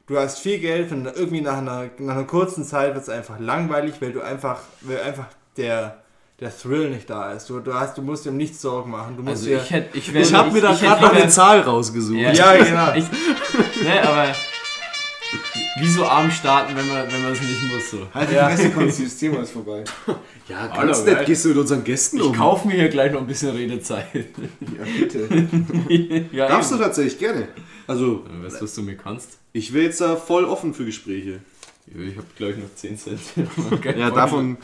Du 0.08 0.18
hast 0.18 0.40
viel 0.40 0.60
Geld 0.60 0.92
und 0.92 1.06
irgendwie 1.06 1.42
nach 1.42 1.58
einer, 1.58 1.90
nach 1.98 2.16
einer 2.16 2.26
kurzen 2.26 2.64
Zeit 2.64 2.94
wird 2.94 3.04
es 3.04 3.10
einfach 3.10 3.40
langweilig, 3.40 3.96
weil 4.00 4.12
du 4.12 4.22
einfach, 4.22 4.62
weil 4.82 5.02
einfach 5.02 5.26
der, 5.58 6.04
der 6.40 6.56
Thrill 6.56 6.92
nicht 6.92 7.10
da 7.10 7.32
ist. 7.32 7.50
Du, 7.50 7.60
du, 7.60 7.74
hast, 7.74 7.98
du 7.98 8.04
musst 8.04 8.26
dir 8.26 8.30
um 8.30 8.38
nichts 8.38 8.62
Sorgen 8.62 8.92
machen. 8.92 9.18
Du 9.18 9.24
musst 9.24 9.38
Also 9.38 9.48
dir, 9.48 9.58
ich 9.58 9.72
hätte, 9.72 9.98
ich, 9.98 10.14
Ich 10.14 10.34
habe 10.34 10.52
mir 10.52 10.62
da 10.62 10.74
gerade 10.74 11.02
noch 11.02 11.14
eine 11.14 11.30
Zahl 11.30 11.62
rausgesucht. 11.62 12.20
Ja, 12.20 12.32
Ja, 12.34 12.64
genau. 12.64 12.94
Ich, 12.94 13.06
ne, 13.84 14.08
aber 14.08 14.36
wieso 15.80 16.06
arm 16.06 16.30
starten, 16.32 16.76
wenn 16.76 16.88
man, 16.88 17.12
wenn 17.12 17.22
man 17.24 17.32
es 17.34 17.42
nicht 17.42 17.62
muss 17.74 17.92
so. 17.92 18.08
Halt 18.14 18.30
die 18.30 18.36
Ja. 18.36 18.50
Fresse, 18.50 18.72
Konsti, 18.72 19.04
das 19.06 19.18
Thema 19.18 19.40
ist 19.42 19.52
vorbei. 19.52 19.84
Ja, 20.48 20.70
Hallo, 20.72 20.86
ganz 20.92 21.04
nett 21.06 21.16
geil. 21.16 21.26
gehst 21.26 21.44
du 21.44 21.50
mit 21.50 21.58
unseren 21.58 21.84
Gästen 21.84 22.18
Ich 22.18 22.24
um. 22.24 22.36
kaufe 22.36 22.68
mir 22.68 22.76
hier 22.76 22.90
gleich 22.90 23.12
noch 23.12 23.20
ein 23.22 23.26
bisschen 23.26 23.50
Redezeit. 23.50 24.06
Ja, 24.14 24.84
bitte. 25.00 25.48
ja, 26.32 26.48
Darfst 26.48 26.70
du 26.70 26.76
eben. 26.76 26.84
tatsächlich 26.84 27.18
gerne. 27.18 27.48
Also, 27.88 28.24
Weißt 28.44 28.60
du, 28.62 28.66
was 28.66 28.76
du 28.76 28.84
mir 28.84 28.96
kannst? 28.96 29.40
ich 29.54 29.74
wäre 29.74 29.86
jetzt 29.86 30.02
da 30.02 30.16
voll 30.16 30.46
offen 30.46 30.76
für 30.76 30.86
Gespräche. 30.86 31.40
Ich 31.88 32.16
habe 32.16 32.28
gleich 32.38 32.58
noch 32.58 32.74
10 32.76 32.98
Cent. 33.00 33.20
Ja, 33.98 34.12
davon. 34.12 34.58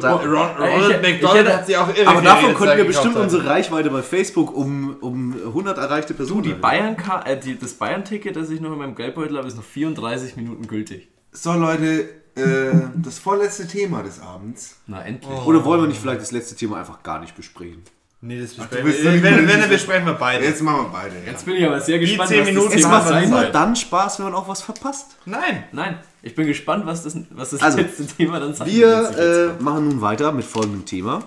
Da, 0.00 0.14
Ron, 0.16 0.28
Ronald 0.30 0.60
Ich- 0.80 0.96
ich 0.96 1.02
McDonald 1.02 1.46
hätte- 1.46 1.56
hat 1.56 1.66
sich 1.66 1.76
auch 1.76 1.88
irre 1.94 2.06
Aber 2.08 2.22
davon 2.22 2.54
könnten 2.54 2.76
wir 2.76 2.84
bestimmt 2.84 3.14
Alter. 3.16 3.22
unsere 3.24 3.46
Reichweite 3.46 3.90
bei 3.90 4.02
Facebook 4.02 4.54
um, 4.54 4.96
um 5.00 5.32
100 5.34 5.78
erreichte 5.78 6.14
Personen. 6.14 6.42
Die 6.42 6.50
erhöhen. 6.50 6.60
Bayern 6.62 6.96
äh, 7.24 7.38
die, 7.38 7.58
das 7.58 7.74
Bayern-Ticket, 7.74 8.36
das 8.36 8.50
ich 8.50 8.60
noch 8.60 8.72
in 8.72 8.78
meinem 8.78 8.94
Geldbeutel 8.94 9.36
habe, 9.36 9.46
ist 9.48 9.56
noch 9.56 9.64
34 9.64 10.36
Minuten 10.36 10.66
gültig. 10.66 11.08
So, 11.32 11.52
Leute, 11.52 12.08
äh, 12.36 12.72
das 12.96 13.18
vorletzte 13.18 13.66
Thema 13.66 14.02
des 14.02 14.20
Abends. 14.20 14.80
Na, 14.86 15.02
endlich. 15.02 15.30
Oder 15.46 15.64
wollen 15.64 15.82
wir 15.82 15.88
nicht 15.88 16.00
vielleicht 16.00 16.20
das 16.20 16.32
letzte 16.32 16.56
Thema 16.56 16.78
einfach 16.78 17.02
gar 17.02 17.20
nicht 17.20 17.34
besprechen? 17.36 17.82
Nee, 18.22 18.38
das 18.40 18.52
besprechen 18.54 18.86
wir. 18.86 19.22
Wenn, 19.22 19.48
wenn, 19.48 19.60
dann 19.60 19.68
besprechen 19.70 20.06
wir 20.06 20.12
beide. 20.14 20.44
Jetzt 20.44 20.60
machen 20.62 20.82
wir 20.86 20.88
beide. 20.90 21.16
Ja. 21.24 21.32
Jetzt 21.32 21.44
bin 21.46 21.56
ich 21.56 21.64
aber 21.66 21.80
sehr 21.80 21.98
gespannt, 21.98 22.28
10 22.28 22.40
was 22.40 22.46
Minuten 22.48 22.66
das 22.66 22.74
Es 22.76 22.82
Thema 22.82 22.94
macht 22.94 23.04
macht 23.04 23.12
sein 23.14 23.30
nur 23.30 23.40
soll. 23.40 23.50
dann 23.52 23.76
Spaß, 23.76 24.18
wenn 24.18 24.24
man 24.26 24.34
auch 24.34 24.48
was 24.48 24.60
verpasst. 24.62 25.16
Nein. 25.24 25.64
Nein, 25.72 25.98
ich 26.22 26.34
bin 26.34 26.46
gespannt, 26.46 26.84
was 26.84 27.02
das, 27.04 27.16
was 27.30 27.50
das 27.50 27.62
Also, 27.62 27.78
letzte 27.78 28.06
Thema 28.06 28.38
dann 28.40 28.52
sein 28.54 28.66
wird. 28.66 28.76
Wir 29.18 29.56
äh, 29.58 29.62
machen 29.62 29.88
nun 29.88 30.00
weiter 30.02 30.32
mit 30.32 30.44
folgendem 30.44 30.84
Thema. 30.84 31.22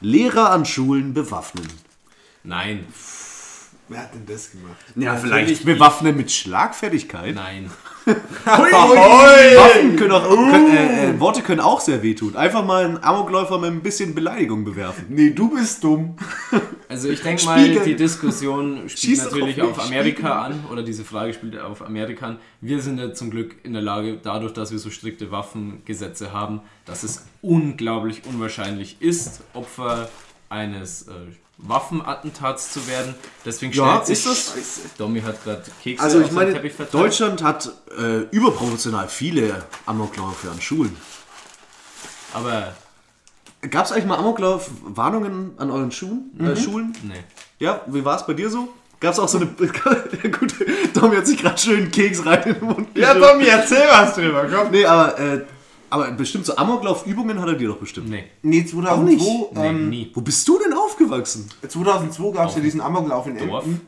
Lehrer 0.00 0.50
an 0.50 0.64
Schulen 0.64 1.12
bewaffnen. 1.12 1.66
Nein, 2.42 2.86
Wer 3.90 4.00
hat 4.02 4.14
denn 4.14 4.26
das 4.26 4.50
gemacht? 4.50 4.76
Ja, 4.96 5.14
Natürlich 5.14 5.30
vielleicht 5.58 5.64
bewaffnen 5.64 6.16
mit 6.16 6.30
Schlagfertigkeit. 6.30 7.34
nein. 7.34 7.70
Waffen 8.44 9.96
können 9.96 10.12
auch, 10.12 10.28
können, 10.28 10.70
äh, 10.70 11.10
äh, 11.10 11.20
Worte 11.20 11.42
können 11.42 11.60
auch 11.60 11.80
sehr 11.80 12.02
wehtun. 12.02 12.36
Einfach 12.36 12.64
mal 12.64 12.84
einen 12.84 13.02
Amokläufer 13.02 13.58
mit 13.58 13.70
ein 13.70 13.82
bisschen 13.82 14.14
Beleidigung 14.14 14.64
bewerfen. 14.64 15.06
Nee, 15.08 15.30
du 15.30 15.50
bist 15.54 15.84
dumm. 15.84 16.16
Also 16.88 17.10
ich 17.10 17.20
denke 17.20 17.44
mal, 17.44 17.60
Spiegel. 17.60 17.84
die 17.84 17.96
Diskussion 17.96 18.88
spielt 18.88 18.98
Schieß 18.98 19.24
natürlich 19.24 19.60
auf 19.60 19.78
auf 19.78 19.86
Amerika 19.86 20.42
an 20.42 20.64
oder 20.70 20.82
diese 20.82 21.04
Frage 21.04 21.34
spielt 21.34 21.58
auf 21.58 21.82
Amerika 21.82 22.26
an. 22.26 22.38
Wir 22.60 22.80
sind 22.80 22.98
ja 22.98 23.12
zum 23.12 23.30
Glück 23.30 23.56
in 23.62 23.74
der 23.74 23.82
Lage, 23.82 24.18
dadurch, 24.22 24.52
dass 24.54 24.72
wir 24.72 24.78
so 24.78 24.90
strikte 24.90 25.30
Waffengesetze 25.30 26.32
haben, 26.32 26.62
dass 26.86 27.02
es 27.02 27.26
unglaublich 27.42 28.22
unwahrscheinlich 28.24 28.96
ist, 29.00 29.42
Opfer 29.52 30.08
eines 30.48 31.08
äh, 31.08 31.12
Waffenattentats 31.58 32.72
zu 32.72 32.86
werden. 32.86 33.14
Deswegen 33.44 33.72
Ja, 33.72 33.98
ist 33.98 34.26
das- 34.26 34.54
Domi 34.96 35.20
hat 35.20 35.42
gerade 35.44 35.62
Kekse 35.82 36.02
Also 36.02 36.20
ich 36.20 36.30
meine. 36.30 36.58
Deutschland 36.92 37.42
hat 37.42 37.70
äh, 37.98 38.20
überproportional 38.30 39.08
viele 39.08 39.64
Amokläufe 39.86 40.50
an 40.50 40.60
Schulen. 40.60 40.96
Aber 42.32 42.74
Gab 43.70 43.86
es 43.86 43.92
eigentlich 43.92 44.04
mal 44.06 44.18
Amoklauf-Warnungen 44.18 45.52
an 45.58 45.70
euren 45.72 45.90
Schulen? 45.90 46.30
Äh, 46.38 46.56
Schulen? 46.56 46.96
nee. 47.02 47.24
Ja, 47.58 47.80
wie 47.86 48.04
war 48.04 48.14
es 48.16 48.24
bei 48.24 48.34
dir 48.34 48.48
so? 48.50 48.68
Gab 49.00 49.14
es 49.14 49.18
auch 49.18 49.28
so 49.28 49.38
eine... 49.38 49.46
ja, 50.22 50.30
gut, 50.30 50.54
Tommy 50.94 51.16
hat 51.16 51.26
sich 51.26 51.38
gerade 51.40 51.58
schön 51.58 51.90
Keks 51.90 52.24
rein 52.24 52.42
in 52.44 52.54
den 52.54 52.64
Mund 52.64 52.88
Ja. 52.96 53.14
Tommy, 53.14 53.46
erzähl 53.46 53.84
was 53.90 54.14
drüber, 54.14 54.46
komm. 54.48 54.70
Nee, 54.70 54.84
aber, 54.84 55.18
äh, 55.18 55.44
aber 55.90 56.10
bestimmt 56.12 56.46
so 56.46 56.56
Amoklaufübungen 56.56 57.40
hat 57.40 57.48
er 57.48 57.54
dir 57.54 57.68
doch 57.68 57.78
bestimmt. 57.78 58.08
Nee. 58.10 58.24
Nee, 58.42 58.60
nicht? 58.60 58.70
2002, 58.70 59.24
Nee, 59.60 59.66
ähm, 59.66 59.88
nie. 59.88 60.10
Wo 60.14 60.20
bist 60.20 60.46
du 60.48 60.58
denn 60.58 60.72
aufgewachsen? 60.72 61.48
2002 61.66 62.32
gab 62.32 62.48
es 62.48 62.56
ja 62.56 62.60
diesen 62.60 62.80
Amoklauf 62.80 63.26
in 63.26 63.38
Dorf. 63.38 63.64
Emden. 63.64 63.80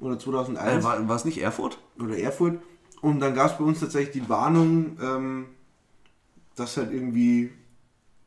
Oder 0.00 0.18
2001. 0.18 0.82
Äh, 0.82 0.86
war, 0.86 1.08
war 1.08 1.16
es 1.16 1.24
nicht 1.24 1.40
Erfurt? 1.40 1.78
oder 1.98 2.16
Erfurt. 2.18 2.58
Und 3.00 3.20
dann 3.20 3.34
gab 3.34 3.50
es 3.50 3.58
bei 3.58 3.64
uns 3.64 3.80
tatsächlich 3.80 4.22
die 4.22 4.28
Warnung, 4.28 4.98
ähm, 5.02 5.46
dass 6.56 6.76
halt 6.76 6.92
irgendwie 6.92 7.50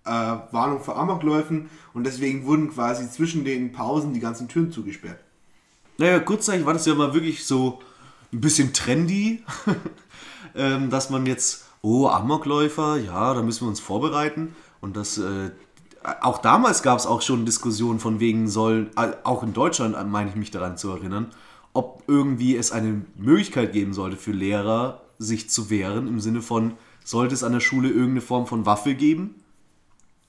äh, 0.05 0.09
Warnung 0.51 0.81
vor 0.81 0.97
Amokläufen 0.97 1.69
und 1.93 2.05
deswegen 2.05 2.45
wurden 2.45 2.69
quasi 2.69 3.09
zwischen 3.09 3.43
den 3.43 3.71
Pausen 3.71 4.13
die 4.13 4.19
ganzen 4.19 4.47
Türen 4.47 4.71
zugesperrt. 4.71 5.19
Naja, 5.97 6.19
kurzzeitig 6.19 6.65
war 6.65 6.73
das 6.73 6.85
ja 6.85 6.93
mal 6.93 7.13
wirklich 7.13 7.45
so 7.45 7.79
ein 8.31 8.39
bisschen 8.41 8.73
trendy, 8.73 9.43
ähm, 10.55 10.89
dass 10.89 11.09
man 11.09 11.25
jetzt, 11.25 11.65
oh, 11.87 12.07
Amokläufer, 12.07 12.97
ja, 12.97 13.33
da 13.33 13.41
müssen 13.41 13.65
wir 13.65 13.69
uns 13.69 13.79
vorbereiten. 13.79 14.55
Und 14.81 14.97
das, 14.97 15.17
äh, 15.17 15.51
auch 16.21 16.39
damals 16.39 16.83
gab 16.83 16.99
es 16.99 17.05
auch 17.05 17.21
schon 17.21 17.45
Diskussionen 17.45 17.99
von 17.99 18.19
wegen 18.19 18.47
soll, 18.47 18.91
äh, 18.97 19.11
auch 19.23 19.43
in 19.43 19.53
Deutschland 19.53 19.95
äh, 19.95 20.03
meine 20.03 20.29
ich 20.29 20.35
mich 20.35 20.51
daran 20.51 20.77
zu 20.77 20.91
erinnern, 20.91 21.31
ob 21.73 22.03
irgendwie 22.07 22.57
es 22.57 22.71
eine 22.71 23.01
Möglichkeit 23.15 23.71
geben 23.71 23.93
sollte 23.93 24.17
für 24.17 24.31
Lehrer, 24.31 25.01
sich 25.19 25.49
zu 25.49 25.69
wehren, 25.69 26.07
im 26.07 26.19
Sinne 26.19 26.41
von, 26.41 26.73
sollte 27.03 27.33
es 27.33 27.43
an 27.43 27.53
der 27.53 27.59
Schule 27.59 27.87
irgendeine 27.87 28.21
Form 28.21 28.45
von 28.47 28.65
Waffe 28.65 28.93
geben? 28.93 29.35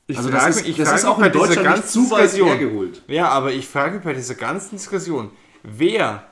Also 0.08 0.30
das 0.30 0.40
frag 0.40 0.50
ist, 0.50 0.66
ich 0.66 0.76
das 0.76 0.88
frag 0.88 0.98
ist 0.98 1.04
auch 1.04 1.18
bei 1.18 1.26
in 1.26 1.32
dieser 1.32 1.46
Deutschland 1.46 1.76
nicht 1.76 1.88
zu 1.90 2.10
weit 2.10 2.32
hergeholt. 2.32 3.02
Ja, 3.08 3.28
aber 3.28 3.52
ich 3.52 3.66
frage 3.68 3.96
mich 3.96 4.04
bei 4.04 4.14
dieser 4.14 4.36
ganzen 4.36 4.76
Diskussion, 4.76 5.30
wer 5.62 6.27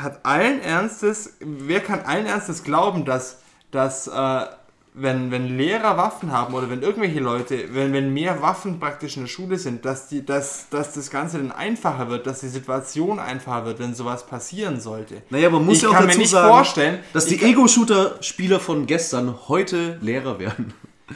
hat 0.00 0.24
allen 0.24 0.60
Ernstes, 0.60 1.36
wer 1.40 1.80
kann 1.80 2.00
allen 2.00 2.26
Ernstes 2.26 2.64
glauben, 2.64 3.04
dass, 3.04 3.42
dass 3.70 4.08
äh, 4.08 4.46
wenn, 4.94 5.32
wenn 5.32 5.58
Lehrer 5.58 5.96
Waffen 5.96 6.30
haben 6.30 6.54
oder 6.54 6.70
wenn 6.70 6.82
irgendwelche 6.82 7.18
Leute, 7.18 7.74
wenn, 7.74 7.92
wenn 7.92 8.14
mehr 8.14 8.40
Waffen 8.40 8.78
praktisch 8.78 9.16
in 9.16 9.24
der 9.24 9.28
Schule 9.28 9.58
sind, 9.58 9.84
dass, 9.84 10.06
die, 10.08 10.24
dass, 10.24 10.68
dass 10.70 10.92
das 10.92 11.10
Ganze 11.10 11.38
dann 11.38 11.50
einfacher 11.50 12.08
wird, 12.08 12.28
dass 12.28 12.40
die 12.40 12.48
Situation 12.48 13.18
einfacher 13.18 13.66
wird, 13.66 13.80
wenn 13.80 13.94
sowas 13.94 14.24
passieren 14.26 14.80
sollte. 14.80 15.22
Naja, 15.30 15.50
man 15.50 15.64
muss 15.66 15.78
Ich 15.78 15.82
ja 15.82 15.88
auch 15.88 15.98
dazu 15.98 16.18
nicht 16.18 16.30
sagen, 16.30 16.48
vorstellen, 16.48 16.98
dass 17.12 17.26
die 17.26 17.42
Ego-Shooter-Spieler 17.42 18.60
von 18.60 18.86
gestern 18.86 19.34
heute 19.48 19.98
Lehrer 20.00 20.38
werden. 20.38 20.72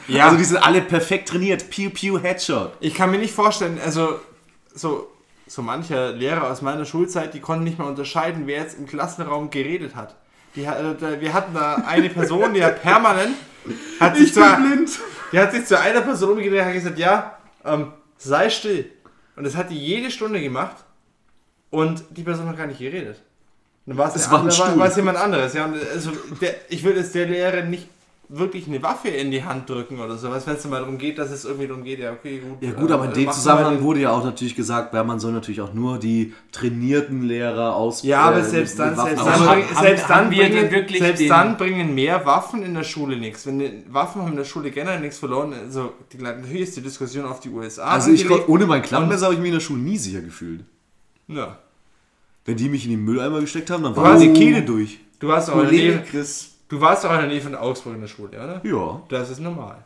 Ja. 0.07 0.25
Also 0.25 0.37
die 0.37 0.43
sind 0.43 0.57
alle 0.57 0.81
perfekt 0.81 1.29
trainiert. 1.29 1.69
Pew, 1.69 1.89
pew, 1.89 2.19
Headshot. 2.21 2.73
Ich 2.79 2.93
kann 2.93 3.11
mir 3.11 3.17
nicht 3.17 3.33
vorstellen, 3.33 3.79
also 3.83 4.19
so, 4.73 5.07
so 5.49 5.63
manche 5.63 6.11
Lehrer 6.11 6.49
aus 6.49 6.61
meiner 6.61 6.85
Schulzeit, 6.85 7.33
die 7.33 7.39
konnten 7.39 7.63
nicht 7.63 7.79
mehr 7.79 7.87
unterscheiden, 7.87 8.45
wer 8.45 8.61
jetzt 8.61 8.77
im 8.77 8.85
Klassenraum 8.85 9.49
geredet 9.49 9.95
hat. 9.95 10.15
Die, 10.55 10.63
äh, 10.63 11.19
wir 11.19 11.33
hatten 11.33 11.53
da 11.53 11.75
eine 11.87 12.09
Person, 12.09 12.53
die 12.53 12.63
hat 12.63 12.81
permanent, 12.81 13.35
hat 13.99 14.15
sich, 14.15 14.33
zu, 14.33 14.41
blind. 14.41 14.91
die 15.31 15.39
hat 15.39 15.51
sich 15.51 15.65
zu 15.65 15.79
einer 15.79 16.01
Person 16.01 16.31
umgedreht 16.31 16.59
und 16.59 16.65
hat 16.65 16.73
gesagt, 16.73 16.99
ja, 16.99 17.37
ähm, 17.65 17.93
sei 18.17 18.49
still. 18.49 18.91
Und 19.35 19.43
das 19.43 19.55
hat 19.55 19.71
die 19.71 19.79
jede 19.79 20.11
Stunde 20.11 20.39
gemacht 20.39 20.77
und 21.71 22.03
die 22.11 22.23
Person 22.23 22.47
hat 22.47 22.57
gar 22.57 22.67
nicht 22.67 22.79
geredet. 22.79 23.21
Dann 23.87 23.97
war 23.97 24.13
es, 24.15 24.29
war 24.29 24.87
es 24.87 24.95
jemand 24.95 25.17
anderes. 25.17 25.53
Ja, 25.55 25.65
und 25.65 25.75
also 25.91 26.11
der, 26.39 26.55
ich 26.69 26.83
würde 26.83 26.99
es 26.99 27.11
der 27.11 27.25
Lehrerin 27.25 27.71
nicht 27.71 27.87
wirklich 28.31 28.67
eine 28.67 28.81
Waffe 28.83 29.07
in 29.07 29.31
die 29.31 29.43
Hand 29.43 29.67
drücken 29.67 29.99
oder 29.99 30.15
sowas, 30.15 30.45
wenn 30.45 30.55
es 30.55 30.63
mal 30.65 30.79
darum 30.81 30.99
geht, 30.99 31.17
dass 31.17 31.31
es 31.31 31.45
irgendwie 31.45 31.65
darum 31.67 31.83
geht, 31.83 31.97
ja, 31.97 32.11
okay, 32.11 32.37
gut. 32.37 32.61
Ja 32.61 32.71
gut, 32.73 32.91
aber 32.91 33.05
in 33.05 33.11
äh, 33.11 33.13
dem 33.15 33.31
Zusammenhang 33.31 33.77
den- 33.77 33.83
wurde 33.83 34.01
ja 34.01 34.11
auch 34.11 34.23
natürlich 34.23 34.55
gesagt, 34.55 34.93
ja, 34.93 35.03
man 35.03 35.19
soll 35.19 35.31
natürlich 35.31 35.61
auch 35.61 35.73
nur 35.73 35.97
die 35.97 36.33
trainierten 36.51 37.23
Lehrer 37.23 37.75
aus. 37.75 38.03
Ja, 38.03 38.21
aber 38.21 38.37
äh, 38.39 38.43
selbst 38.43 38.77
dann, 38.77 38.95
Waffen 38.95 39.15
selbst 39.17 39.25
dann, 39.25 39.47
haben- 39.49 39.63
selbst 39.81 40.09
dann, 40.09 40.17
haben 40.25 40.31
wir 40.31 40.43
denn 40.43 40.51
bringen, 40.51 40.71
wirklich 40.71 40.99
selbst 40.99 41.19
den- 41.21 41.29
dann 41.29 41.57
bringen 41.57 41.95
mehr 41.95 42.23
Waffen 42.25 42.61
in 42.61 42.75
der 42.75 42.83
Schule 42.83 43.17
nichts. 43.17 43.47
Wenn 43.47 43.57
die 43.59 43.83
Waffen 43.89 44.21
haben 44.21 44.29
in 44.31 44.37
der 44.37 44.43
Schule 44.45 44.69
generell 44.69 44.99
nichts 44.99 45.17
verloren, 45.17 45.53
also 45.53 45.93
die, 46.13 46.17
natürlich 46.19 46.61
ist 46.61 46.77
die 46.77 46.81
Diskussion 46.81 47.25
auf 47.25 47.39
die 47.39 47.49
USA 47.49 47.85
Also 47.85 48.11
ich 48.11 48.27
kon- 48.27 48.45
ohne 48.47 48.67
mein 48.67 48.83
Klappmesser 48.83 49.25
habe 49.25 49.33
ich 49.35 49.39
mich 49.39 49.49
in 49.49 49.55
der 49.55 49.61
Schule 49.61 49.81
nie 49.81 49.97
sicher 49.97 50.21
gefühlt. 50.21 50.61
Ja. 51.27 51.57
Wenn 52.45 52.57
die 52.57 52.69
mich 52.69 52.85
in 52.85 52.91
den 52.91 53.03
Mülleimer 53.03 53.41
gesteckt 53.41 53.71
haben, 53.71 53.81
dann 53.83 53.95
war 53.95 54.17
die 54.19 54.33
Kehle 54.33 54.61
durch. 54.61 54.99
Du 55.19 55.27
warst 55.27 55.49
auch 55.49 55.53
Kollege 55.53 56.03
Chris. 56.09 56.51
Du 56.69 56.79
warst 56.81 57.05
auch 57.05 57.13
in 57.13 57.19
der 57.19 57.27
Nähe 57.27 57.41
von 57.41 57.55
Augsburg 57.55 57.95
in 57.95 58.01
der 58.01 58.07
Schule, 58.07 58.29
oder? 58.29 58.61
Ja. 58.65 59.01
Das 59.09 59.29
ist 59.29 59.39
normal. 59.39 59.85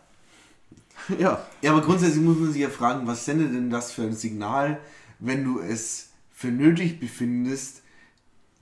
Ja. 1.17 1.45
Ja, 1.61 1.71
aber 1.71 1.81
grundsätzlich 1.81 2.23
muss 2.23 2.37
man 2.37 2.53
sich 2.53 2.61
ja 2.61 2.69
fragen, 2.69 3.07
was 3.07 3.25
sendet 3.25 3.53
denn 3.53 3.69
das 3.69 3.91
für 3.91 4.03
ein 4.03 4.15
Signal, 4.15 4.79
wenn 5.19 5.43
du 5.43 5.59
es 5.59 6.09
für 6.31 6.47
nötig 6.47 6.99
befindest, 6.99 7.81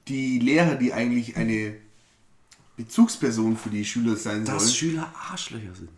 die 0.08 0.40
Lehrer, 0.40 0.76
die 0.76 0.94
eigentlich 0.94 1.36
eine 1.38 1.76
Bezugsperson 2.78 3.58
für 3.58 3.70
die 3.70 3.86
Schüler 3.86 4.16
sein 4.16 4.46
Dass 4.46 4.64
sollen, 4.64 4.74
Schüler 4.76 5.14
Arschlöcher 5.30 5.76
sind. 5.76 5.90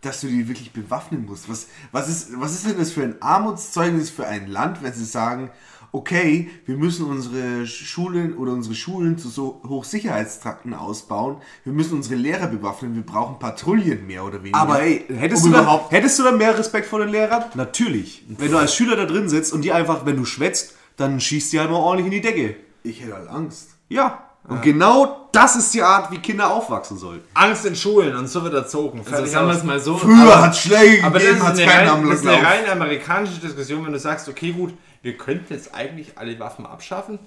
dass 0.00 0.20
du 0.20 0.28
die 0.28 0.48
wirklich 0.48 0.72
bewaffnen 0.72 1.26
musst. 1.26 1.48
Was, 1.48 1.66
was, 1.92 2.08
ist, 2.08 2.40
was 2.40 2.52
ist 2.54 2.66
denn 2.66 2.78
das 2.78 2.92
für 2.92 3.02
ein 3.02 3.20
Armutszeugnis 3.20 4.08
für 4.10 4.26
ein 4.26 4.46
Land, 4.46 4.82
wenn 4.82 4.92
sie 4.92 5.04
sagen, 5.04 5.50
okay, 5.92 6.50
wir 6.66 6.76
müssen 6.76 7.06
unsere 7.06 7.66
Schulen 7.66 8.36
oder 8.36 8.52
unsere 8.52 8.74
Schulen 8.74 9.18
zu 9.18 9.28
so 9.28 9.60
Hochsicherheitstrakten 9.66 10.74
ausbauen, 10.74 11.36
wir 11.64 11.72
müssen 11.72 11.94
unsere 11.96 12.14
Lehrer 12.16 12.46
bewaffnen, 12.46 12.94
wir 12.94 13.02
brauchen 13.04 13.38
Patrouillen 13.38 14.06
mehr 14.06 14.24
oder 14.24 14.38
weniger. 14.42 14.58
Aber 14.58 14.82
ey, 14.82 15.04
hättest, 15.08 15.44
Um 15.44 15.52
du, 15.52 15.58
überhaupt- 15.58 15.92
hättest 15.92 16.18
du 16.18 16.22
dann 16.24 16.38
mehr 16.38 16.56
Respekt 16.58 16.86
vor 16.86 16.98
den 17.00 17.08
Lehrern? 17.08 17.44
Natürlich. 17.54 18.24
Wenn 18.28 18.50
du 18.50 18.58
als 18.58 18.74
Schüler 18.74 18.96
da 18.96 19.04
drin 19.06 19.28
sitzt 19.28 19.52
und 19.52 19.62
die 19.62 19.72
einfach, 19.72 20.04
wenn 20.06 20.16
du 20.16 20.24
schwätzt, 20.24 20.74
dann 20.96 21.20
schießt 21.20 21.52
die 21.52 21.60
halt 21.60 21.70
mal 21.70 21.76
ordentlich 21.76 22.06
in 22.06 22.12
die 22.12 22.20
Decke. 22.20 22.56
Ich 22.82 23.02
hätte 23.02 23.14
halt 23.14 23.28
Angst. 23.28 23.70
Ja. 23.88 24.22
Und 24.48 24.62
genau 24.62 25.28
das 25.32 25.56
ist 25.56 25.74
die 25.74 25.82
Art, 25.82 26.12
wie 26.12 26.18
Kinder 26.18 26.52
aufwachsen 26.52 26.96
sollten. 26.96 27.26
Angst 27.34 27.66
in 27.66 27.74
Schulen 27.74 28.14
und 28.14 28.28
so 28.28 28.44
wird 28.44 28.54
erzogen. 28.54 29.02
Also 29.10 29.26
sagen 29.26 29.48
wir 29.48 29.54
es 29.54 29.64
mal 29.64 29.80
so. 29.80 29.96
Früher 29.96 30.40
hat 30.40 30.52
es 30.52 30.60
Schläge 30.60 31.02
Aber 31.04 31.18
das 31.18 31.22
gegeben, 31.24 31.38
ist, 31.40 31.46
hat 31.48 31.54
es 31.54 31.60
eine 31.60 31.70
keinen 31.72 31.88
rein, 31.88 32.08
das 32.08 32.20
ist 32.20 32.26
eine 32.28 32.46
rein 32.46 32.70
amerikanische 32.70 33.40
Diskussion, 33.40 33.84
wenn 33.84 33.92
du 33.92 33.98
sagst, 33.98 34.28
okay, 34.28 34.52
gut, 34.52 34.72
wir 35.06 35.16
könnten 35.16 35.54
jetzt 35.54 35.72
eigentlich 35.72 36.18
alle 36.18 36.38
Waffen 36.40 36.66
abschaffen. 36.66 37.20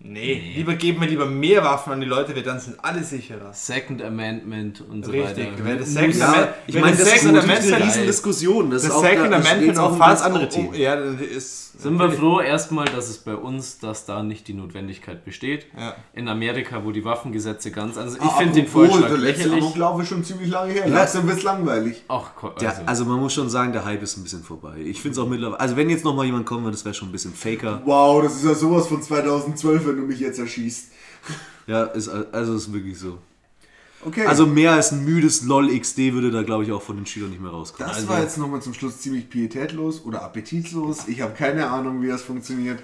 Nee, 0.00 0.52
lieber 0.54 0.74
geben 0.74 1.00
wir 1.00 1.08
lieber 1.08 1.24
mehr 1.24 1.64
Waffen 1.64 1.94
an 1.94 2.00
die 2.00 2.06
Leute, 2.06 2.36
weil 2.36 2.42
dann 2.42 2.60
sind 2.60 2.76
alle 2.84 3.02
sicherer. 3.02 3.52
Second 3.54 4.02
Amendment 4.02 4.82
und 4.86 5.04
so 5.04 5.10
Richtig, 5.10 5.52
weiter. 5.52 5.64
weil 5.64 5.78
das 5.78 5.94
Second 5.94 6.16
Ja, 6.16 6.26
Amendment- 6.28 6.54
ich 6.66 6.74
meine, 6.74 6.90
das 6.96 7.00
ist 7.00 7.20
Second 7.20 7.32
natürlich 7.46 7.74
eine 7.74 7.84
Riesendiskussion. 7.86 8.70
Das, 8.70 8.82
Das 8.82 8.90
ist 8.90 8.96
auch, 8.98 9.02
Second 9.02 9.32
da 9.32 9.36
Amendment 9.38 9.78
auch 9.78 9.98
ganz 9.98 10.20
andere 10.20 10.44
um- 10.44 10.50
Themen. 10.50 10.74
Ja, 10.74 10.96
das 10.96 11.20
ist. 11.22 11.60
Sind 11.76 11.98
wir 11.98 12.08
froh 12.12 12.40
erstmal, 12.40 12.84
dass 12.84 13.08
es 13.08 13.18
bei 13.18 13.34
uns, 13.34 13.80
dass 13.80 14.06
da 14.06 14.22
nicht 14.22 14.46
die 14.46 14.54
Notwendigkeit 14.54 15.24
besteht. 15.24 15.66
Ja. 15.76 15.96
In 16.12 16.28
Amerika, 16.28 16.84
wo 16.84 16.92
die 16.92 17.04
Waffengesetze 17.04 17.72
ganz 17.72 17.98
also 17.98 18.16
Ah, 18.20 18.26
Ich 18.26 18.30
finde 18.32 18.52
den 18.60 18.68
Vorschlag 18.68 19.08
Der 19.08 19.18
letzte 19.18 19.42
lächerlich. 19.48 19.64
Amoklauf 19.64 20.00
ist 20.02 20.08
schon 20.08 20.22
ziemlich 20.22 20.50
lange 20.50 20.72
her. 20.72 20.86
Langsam 20.88 21.26
wird 21.26 21.38
es 21.38 21.42
langweilig. 21.42 22.04
Ach, 22.06 22.30
also, 22.40 22.64
Ja, 22.64 22.74
also 22.86 23.04
man 23.06 23.18
muss 23.18 23.32
schon 23.34 23.50
sagen, 23.50 23.72
der 23.72 23.84
Hype 23.84 24.02
ist 24.04 24.16
ein 24.16 24.22
bisschen 24.22 24.44
vorbei. 24.44 24.76
Ich 24.84 25.02
finde 25.02 25.18
es 25.18 25.24
auch 25.24 25.28
mittlerweile. 25.28 25.58
Also 25.58 25.76
wenn 25.76 25.90
jetzt 25.90 26.04
noch 26.04 26.14
mal 26.14 26.24
jemand 26.24 26.46
kommen 26.46 26.62
würde, 26.62 26.76
das 26.76 26.84
wäre 26.84 26.94
schon 26.94 27.08
ein 27.08 27.12
bisschen 27.12 27.34
faker. 27.34 27.82
Wow, 27.84 28.22
das 28.22 28.36
ist 28.36 28.44
ja 28.44 28.54
sowas 28.54 28.86
von 28.86 29.02
2012, 29.02 29.83
wenn 29.86 29.96
du 29.96 30.02
mich 30.02 30.20
jetzt 30.20 30.38
erschießt. 30.38 30.88
Ja, 31.66 31.84
ist, 31.84 32.10
also 32.10 32.56
ist 32.56 32.70
wirklich 32.74 32.98
so. 32.98 33.16
Okay. 34.04 34.26
Also 34.26 34.46
mehr 34.46 34.72
als 34.72 34.92
ein 34.92 35.02
müdes 35.02 35.44
LOL 35.44 35.70
XD 35.78 36.12
würde 36.12 36.30
da 36.30 36.42
glaube 36.42 36.64
ich 36.64 36.72
auch 36.72 36.82
von 36.82 36.96
den 36.96 37.06
Schülern 37.06 37.30
nicht 37.30 37.40
mehr 37.40 37.50
rauskommen. 37.52 37.88
das 37.88 37.96
also, 37.96 38.08
war 38.10 38.20
jetzt 38.20 38.36
nochmal 38.36 38.60
zum 38.60 38.74
Schluss 38.74 39.00
ziemlich 39.00 39.30
pietätlos 39.30 40.04
oder 40.04 40.20
appetitlos. 40.22 41.08
Ich 41.08 41.22
habe 41.22 41.32
keine 41.32 41.70
Ahnung, 41.70 42.02
wie 42.02 42.08
das 42.08 42.20
funktioniert. 42.20 42.82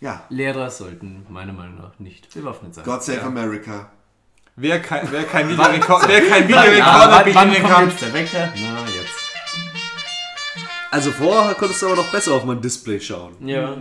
Ja, 0.00 0.24
Lehrer 0.28 0.70
sollten 0.70 1.26
meiner 1.30 1.52
Meinung 1.52 1.78
nach 1.78 1.98
nicht 1.98 2.32
bewaffnet 2.32 2.76
sein. 2.76 2.84
God 2.84 3.02
Save 3.02 3.22
America. 3.22 3.90
Wer 4.54 4.80
kein, 4.80 5.10
wer 5.10 5.24
kein 5.24 5.48
Videorekord, 5.50 6.06
wer 6.06 6.20
kein 6.28 6.48
Ja, 6.48 6.62
Videorekorder 6.64 7.24
bedienen 7.24 7.62
kommt 7.62 7.74
kann. 7.74 7.88
jetzt 7.88 8.02
der 8.02 8.12
Wecker? 8.12 8.52
Na, 8.54 8.80
jetzt. 8.84 10.66
also 10.92 11.10
vorher 11.10 11.54
konntest 11.54 11.82
du 11.82 11.86
aber 11.86 11.96
noch 11.96 12.12
besser 12.12 12.34
auf 12.34 12.44
mein 12.44 12.60
Display 12.60 13.00
schauen. 13.00 13.32
Ja. 13.46 13.76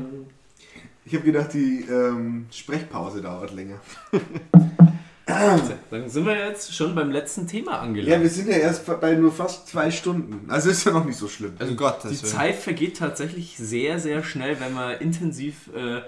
Ich 1.12 1.18
habe 1.18 1.26
gedacht, 1.26 1.54
die 1.54 1.86
ähm, 1.90 2.46
Sprechpause 2.50 3.22
dauert 3.22 3.54
länger. 3.54 3.82
Dann 5.26 6.10
sind 6.10 6.26
wir 6.26 6.38
jetzt 6.38 6.74
schon 6.74 6.96
beim 6.96 7.12
letzten 7.12 7.48
Thema 7.48 7.74
Ja, 7.74 7.80
angelangt. 7.82 8.24
wir 8.24 8.30
sind 8.30 8.48
ja 8.48 8.56
erst 8.56 8.86
bei 9.02 9.14
nur 9.16 9.34
fast 9.34 9.68
zwei 9.68 9.92
Stunden. 9.92 10.50
Also 10.50 10.70
ist 10.70 10.86
ja 10.86 10.94
noch 10.94 11.04
nicht 11.04 11.18
so 11.18 11.28
schlimm. 11.28 11.52
Also 11.60 11.76
Gott, 11.76 11.98
Die 12.10 12.16
Zeit 12.16 12.56
vergeht 12.56 12.96
tatsächlich 12.98 13.58
sehr, 13.58 14.00
sehr 14.00 14.24
schnell, 14.24 14.58
wenn 14.62 14.74
man 14.74 15.00
intensiv 15.00 15.70
äh, 15.76 16.00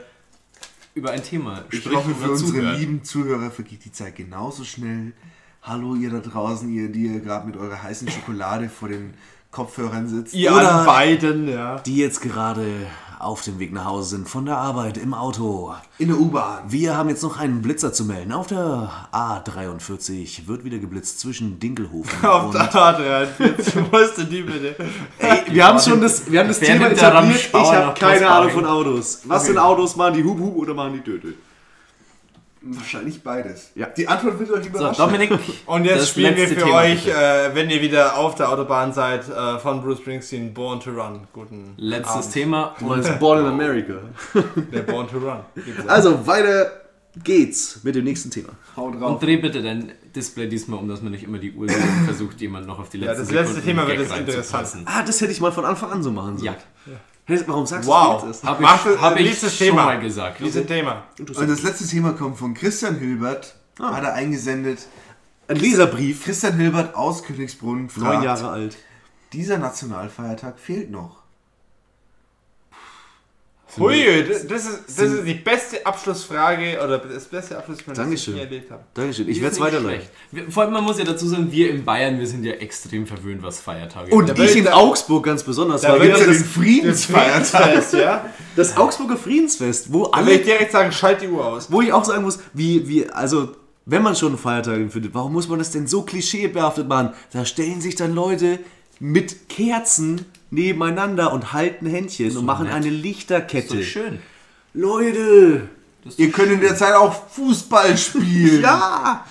über 0.96 1.12
ein 1.12 1.22
Thema 1.22 1.66
Ich 1.70 1.80
spricht 1.80 1.98
hoffe, 1.98 2.08
und 2.08 2.16
für 2.16 2.32
unsere 2.32 2.52
zuhört. 2.60 2.80
lieben 2.80 3.04
Zuhörer 3.04 3.52
vergeht 3.52 3.84
die 3.84 3.92
Zeit 3.92 4.16
genauso 4.16 4.64
schnell. 4.64 5.12
Hallo, 5.64 5.96
ihr 5.96 6.12
da 6.12 6.20
draußen, 6.20 6.70
ihr, 6.70 6.88
die 6.90 7.08
ihr 7.08 7.20
gerade 7.20 7.46
mit 7.46 7.58
eurer 7.58 7.84
heißen 7.84 8.10
Schokolade 8.10 8.70
vor 8.70 8.88
den 8.88 9.16
Kopfhörern 9.52 10.08
sitzt. 10.08 10.34
Ihr 10.34 10.52
Oder- 10.54 10.72
an 10.80 10.86
beiden, 10.86 11.50
ja. 11.50 11.80
Die 11.80 11.98
jetzt 11.98 12.22
gerade 12.22 12.66
auf 13.24 13.42
dem 13.42 13.60
Weg 13.60 13.74
nach 13.74 13.86
Hause 13.86 14.10
sind, 14.10 14.30
von 14.30 14.46
der 14.46 14.58
Arbeit, 14.58 14.98
im 14.98 15.14
Auto. 15.14 15.74
In 15.98 16.10
der 16.10 16.20
U-Bahn. 16.20 16.64
Wir 16.68 16.96
haben 16.98 17.10
jetzt 17.10 17.24
noch 17.24 17.38
einen 17.40 17.62
Blitzer 17.62 17.94
zu 17.94 18.06
melden. 18.06 18.32
Auf 18.32 18.48
der 18.48 18.92
A43 19.12 20.48
wird 20.48 20.64
wieder 20.64 20.78
geblitzt 20.78 21.20
zwischen 21.20 21.60
Dinkelhofen 21.60 22.26
Auf 22.30 22.46
und... 22.46 22.54
der 22.54 22.76
Art, 22.76 23.00
ja. 23.00 23.24
Jetzt 23.24 23.76
musste 23.92 24.26
die 24.26 24.42
bitte. 24.42 24.76
Ey, 25.20 25.44
wir 25.50 25.66
haben 25.66 25.80
schon 25.80 26.02
das, 26.02 26.30
wir 26.32 26.40
haben 26.40 26.48
das 26.48 26.62
Wer 26.62 26.68
Thema 26.68 26.88
etabliert. 26.88 27.50
Ich 27.52 27.54
habe 27.54 28.00
keine 28.00 28.28
Ahnung 28.28 28.52
von 28.52 28.66
Autos. 28.66 29.22
Was 29.26 29.46
sind 29.46 29.58
Autos? 29.58 29.96
Machen 29.96 30.16
die 30.16 30.24
Hub 30.24 30.40
Hub 30.40 30.56
oder 30.58 30.74
machen 30.74 30.94
die 30.94 31.02
Töte? 31.02 31.34
Wahrscheinlich 32.66 33.22
beides. 33.22 33.72
Ja. 33.76 33.88
Die 33.88 34.08
Antwort 34.08 34.40
wird 34.40 34.52
euch 34.52 34.64
So, 34.64 34.70
überraschen. 34.70 35.06
Dominik, 35.06 35.32
Und 35.66 35.86
jetzt 35.86 36.02
das 36.02 36.10
spielen 36.10 36.36
wir 36.36 36.48
für 36.48 36.56
Thema, 36.56 36.78
euch, 36.78 37.08
äh, 37.08 37.54
wenn 37.54 37.70
ihr 37.70 37.82
wieder 37.82 38.18
auf 38.18 38.36
der 38.36 38.50
Autobahn 38.50 38.94
seid, 38.94 39.28
äh, 39.30 39.60
von 39.60 39.82
Bruce 39.82 40.00
Springsteen, 40.00 40.54
Born 40.54 40.80
to 40.80 40.92
Run. 40.92 41.28
Guten 41.34 41.74
Letztes 41.78 42.16
Abend. 42.16 42.32
Thema. 42.34 42.76
Du 42.80 42.86
meinst 42.86 43.20
Born 43.20 43.40
in 43.42 43.46
America. 43.48 43.96
Der 44.72 44.82
Born 44.82 45.08
to 45.10 45.18
Run. 45.18 45.40
Also, 45.88 46.26
weiter 46.26 46.72
geht's 47.24 47.82
mit 47.84 47.96
dem 47.96 48.06
nächsten 48.06 48.32
Thema. 48.32 48.50
Haut 48.76 48.96
drauf. 49.00 49.12
Und 49.12 49.24
dreh 49.24 49.38
bitte 49.38 49.62
dein 49.62 49.92
Display 50.16 50.48
diesmal 50.48 50.80
um, 50.80 50.88
dass 50.88 51.02
man 51.02 51.12
nicht 51.12 51.24
immer 51.24 51.40
die 51.40 51.52
Uhr 51.52 51.68
versucht, 52.06 52.40
jemand 52.42 52.66
noch 52.66 52.80
auf 52.80 52.90
die 52.90 52.98
letzte 52.98 53.24
das 53.24 53.32
letzte 53.32 53.56
Sekunde 53.56 53.68
Thema 53.84 53.88
wird 53.88 54.00
jetzt 54.00 54.18
interessant. 54.18 54.84
Ah, 54.86 55.04
das 55.04 55.22
hätte 55.22 55.32
ich 55.32 55.42
mal 55.42 55.52
von 55.52 55.66
Anfang 55.66 55.92
an 55.92 56.02
so 56.02 56.12
machen 56.12 56.38
sollen. 56.38 56.56
Ja, 56.88 56.94
Hey, 57.26 57.42
Warum 57.48 57.66
sagst 57.66 57.88
Wow. 57.88 58.22
du 58.22 58.28
das? 58.28 58.44
habe 58.44 58.62
Mach 58.62 58.84
das- 58.84 58.96
ich, 58.96 59.02
hab 59.02 59.18
ich 59.18 59.26
nächstes 59.28 59.58
schon 59.58 59.68
Thema. 59.68 59.86
mal 59.86 60.00
gesagt. 60.00 60.40
Dieses 60.42 60.66
Thema. 60.66 61.04
Und 61.20 61.50
das 61.50 61.64
letzte 61.64 61.88
Thema 61.88 62.12
kommt 62.14 62.38
von 62.38 62.54
Christian 62.54 62.98
Hilbert. 63.00 63.56
Hat 63.80 64.04
er 64.04 64.14
eingesendet. 64.14 64.88
Ein 65.48 65.56
Leserbrief. 65.58 66.24
Christian 66.26 66.54
Hilbert 66.58 66.96
aus 66.96 67.24
Königsbrunn 67.24 67.90
fragt, 67.90 68.14
Neun 68.16 68.24
Jahre 68.24 68.50
alt. 68.50 68.78
dieser 69.32 69.58
Nationalfeiertag 69.58 70.60
fehlt 70.60 70.92
noch. 70.92 71.23
Hui, 73.78 74.24
das, 74.28 74.48
das, 74.48 74.66
ist, 74.66 74.80
das 75.00 75.12
ist 75.12 75.26
die 75.26 75.34
beste 75.34 75.86
Abschlussfrage 75.86 76.80
oder 76.84 77.00
das 77.00 77.26
beste 77.26 77.58
Abschlussfrage, 77.58 77.96
das 77.98 77.98
ich 77.98 78.26
Dankeschön. 78.26 78.36
je 78.36 78.42
erlebt 78.42 78.72
habe. 78.72 78.84
Dankeschön. 78.94 79.28
Ich 79.30 79.42
werde 79.42 79.56
es 79.56 79.60
weiterleiten. 79.62 80.08
Wir- 80.32 80.52
Vor 80.52 80.64
allem, 80.64 80.74
man 80.74 80.84
muss 80.84 81.00
ja 81.00 81.06
dazu 81.06 81.28
sagen, 81.28 81.52
wir 81.52 81.70
in 81.72 81.84
Bayern, 81.84 82.20
wir 82.20 82.28
sind 82.28 82.44
ja 82.44 82.54
extrem 82.54 83.08
verwöhnt, 83.08 83.42
was 83.42 83.60
Feiertage 83.60 84.14
Und 84.14 84.30
Da 84.30 84.44
ich 84.44 84.56
in 84.56 84.66
da- 84.66 84.74
Augsburg 84.74 85.26
ganz 85.26 85.44
besonders. 85.44 85.82
Da 85.82 85.94
weil 85.94 86.02
wir 86.04 86.10
das, 86.12 86.22
den 86.24 86.34
Friedensfeiertag. 86.36 87.62
Friedensfest, 87.64 87.94
ja? 87.94 88.26
das 88.56 88.78
Augsburger 88.78 89.18
Friedensfest, 89.18 89.92
wo 89.92 90.08
Da 90.08 90.20
will 90.26 90.34
ich 90.34 90.40
alle, 90.40 90.46
direkt 90.46 90.72
sagen, 90.72 90.92
schalt 90.92 91.22
die 91.22 91.28
Uhr 91.28 91.46
aus. 91.46 91.72
wo 91.72 91.82
ich 91.82 91.92
auch 91.92 92.06
sagen 92.06 92.24
muss, 92.24 92.40
wie, 92.54 92.88
wie, 92.88 93.10
also, 93.10 93.56
wenn 93.86 94.02
man 94.02 94.16
schon 94.16 94.30
einen 94.30 94.38
Feiertag 94.38 94.76
findet, 94.92 95.14
warum 95.14 95.34
muss 95.34 95.48
man 95.48 95.60
das 95.60 95.72
denn 95.72 95.88
so 95.88 96.04
klischeebehaftet 96.04 96.88
machen? 96.88 97.10
Da 97.34 97.44
stellen 97.46 97.82
sich 97.82 97.96
dann 97.96 98.14
Leute 98.16 98.60
mit 99.00 99.50
Kerzen 99.50 100.26
nebeneinander 100.54 101.34
und 101.34 101.54
halten 101.54 101.86
Händchen 101.88 102.36
und 102.38 102.46
machen 102.46 102.66
nett. 102.66 102.76
eine 102.76 102.90
So 102.90 102.92
Lichterkette. 102.92 103.84
schön. 103.84 104.20
Leute! 104.74 105.70
Ihr 106.18 106.32
könnt 106.32 106.52
in 106.52 106.60
der 106.62 106.76
Zeit 106.76 106.94
auch 106.96 107.28
Fußball 107.30 107.98
spielen. 107.98 108.62
Ja! 108.62 109.26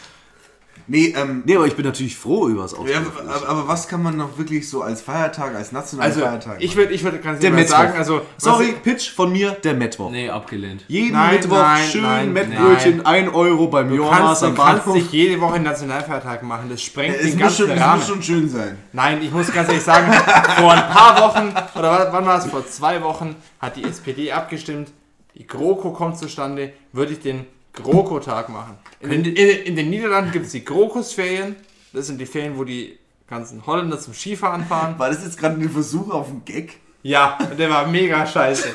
Nee, 0.92 1.14
ähm, 1.16 1.42
Nee, 1.46 1.56
aber 1.56 1.66
ich 1.66 1.74
bin 1.74 1.86
natürlich 1.86 2.14
froh 2.16 2.48
über 2.48 2.62
das 2.64 2.72
ja, 2.72 2.78
Augsburger 2.78 3.34
aber, 3.34 3.48
aber 3.48 3.68
was 3.68 3.88
kann 3.88 4.02
man 4.02 4.16
noch 4.18 4.36
wirklich 4.36 4.68
so 4.68 4.82
als 4.82 5.00
Feiertag, 5.00 5.54
als 5.54 5.72
nationalen 5.72 6.10
Also, 6.12 6.20
Feiertag 6.24 6.56
ich 6.62 6.76
würde 6.76 6.92
ich 6.92 7.02
würd 7.02 7.22
ganz 7.22 7.40
Der 7.40 7.50
mal 7.50 7.56
Mittwoch. 7.60 7.76
sagen, 7.78 7.96
also, 7.96 8.20
Sorry, 8.36 8.66
ich- 8.66 8.82
Pitch 8.82 9.10
von 9.10 9.32
mir, 9.32 9.52
der 9.52 9.72
Mittwoch. 9.72 10.10
Nee, 10.10 10.28
abgelehnt. 10.28 10.84
Jeden 10.88 11.14
Nein, 11.14 11.36
Mittwoch 11.36 11.56
nein, 11.56 11.82
schön 11.90 12.32
Mettbrötchen, 12.34 13.06
1 13.06 13.32
Euro 13.34 13.68
beim 13.68 13.88
kannst, 13.88 14.42
am 14.44 14.54
du 14.54 14.60
kannst 14.62 14.84
Bahnhof. 14.84 14.94
nicht 14.94 15.12
jede 15.12 15.40
Woche 15.40 15.54
einen 15.54 15.64
Nationalfeiertag 15.64 16.42
machen, 16.42 16.68
das 16.68 16.82
sprengt 16.82 17.16
es, 17.16 17.30
den 17.30 17.38
ganzen 17.38 17.66
schon, 17.68 17.70
es 17.70 17.80
Rahmen. 17.80 17.98
muss 17.98 18.08
schon 18.08 18.22
schön 18.22 18.48
sein. 18.50 18.76
Nein, 18.92 19.22
ich 19.22 19.30
muss 19.30 19.50
ganz 19.50 19.68
ehrlich 19.70 19.82
sagen, 19.82 20.12
vor 20.58 20.72
ein 20.72 20.88
paar 20.90 21.18
Wochen, 21.22 21.54
oder 21.78 21.90
wa- 21.90 22.08
wann 22.12 22.26
war 22.26 22.38
es, 22.38 22.44
vor 22.50 22.66
zwei 22.66 23.02
Wochen, 23.02 23.34
hat 23.60 23.76
die 23.76 23.84
SPD 23.84 24.30
abgestimmt, 24.30 24.92
die 25.36 25.46
GroKo 25.46 25.92
kommt 25.92 26.18
zustande, 26.18 26.74
würde 26.92 27.12
ich 27.14 27.20
den 27.20 27.46
GroKo-Tag 27.72 28.48
machen. 28.48 28.76
In 29.00 29.10
den, 29.10 29.24
in, 29.24 29.48
in 29.66 29.76
den 29.76 29.90
Niederlanden 29.90 30.32
gibt 30.32 30.46
es 30.46 30.52
die 30.52 30.64
GroKos-Ferien, 30.64 31.56
das 31.92 32.06
sind 32.06 32.20
die 32.20 32.26
Ferien, 32.26 32.56
wo 32.58 32.64
die 32.64 32.98
ganzen 33.28 33.64
Holländer 33.66 33.98
zum 33.98 34.12
Skifahren 34.14 34.64
fahren. 34.64 34.94
War 34.98 35.08
das 35.08 35.24
jetzt 35.24 35.38
gerade 35.38 35.60
ein 35.60 35.70
Versuch 35.70 36.10
auf 36.10 36.28
einen 36.28 36.44
Gag? 36.44 36.78
Ja, 37.04 37.36
der 37.58 37.68
war 37.68 37.88
mega 37.88 38.24
scheiße. 38.24 38.68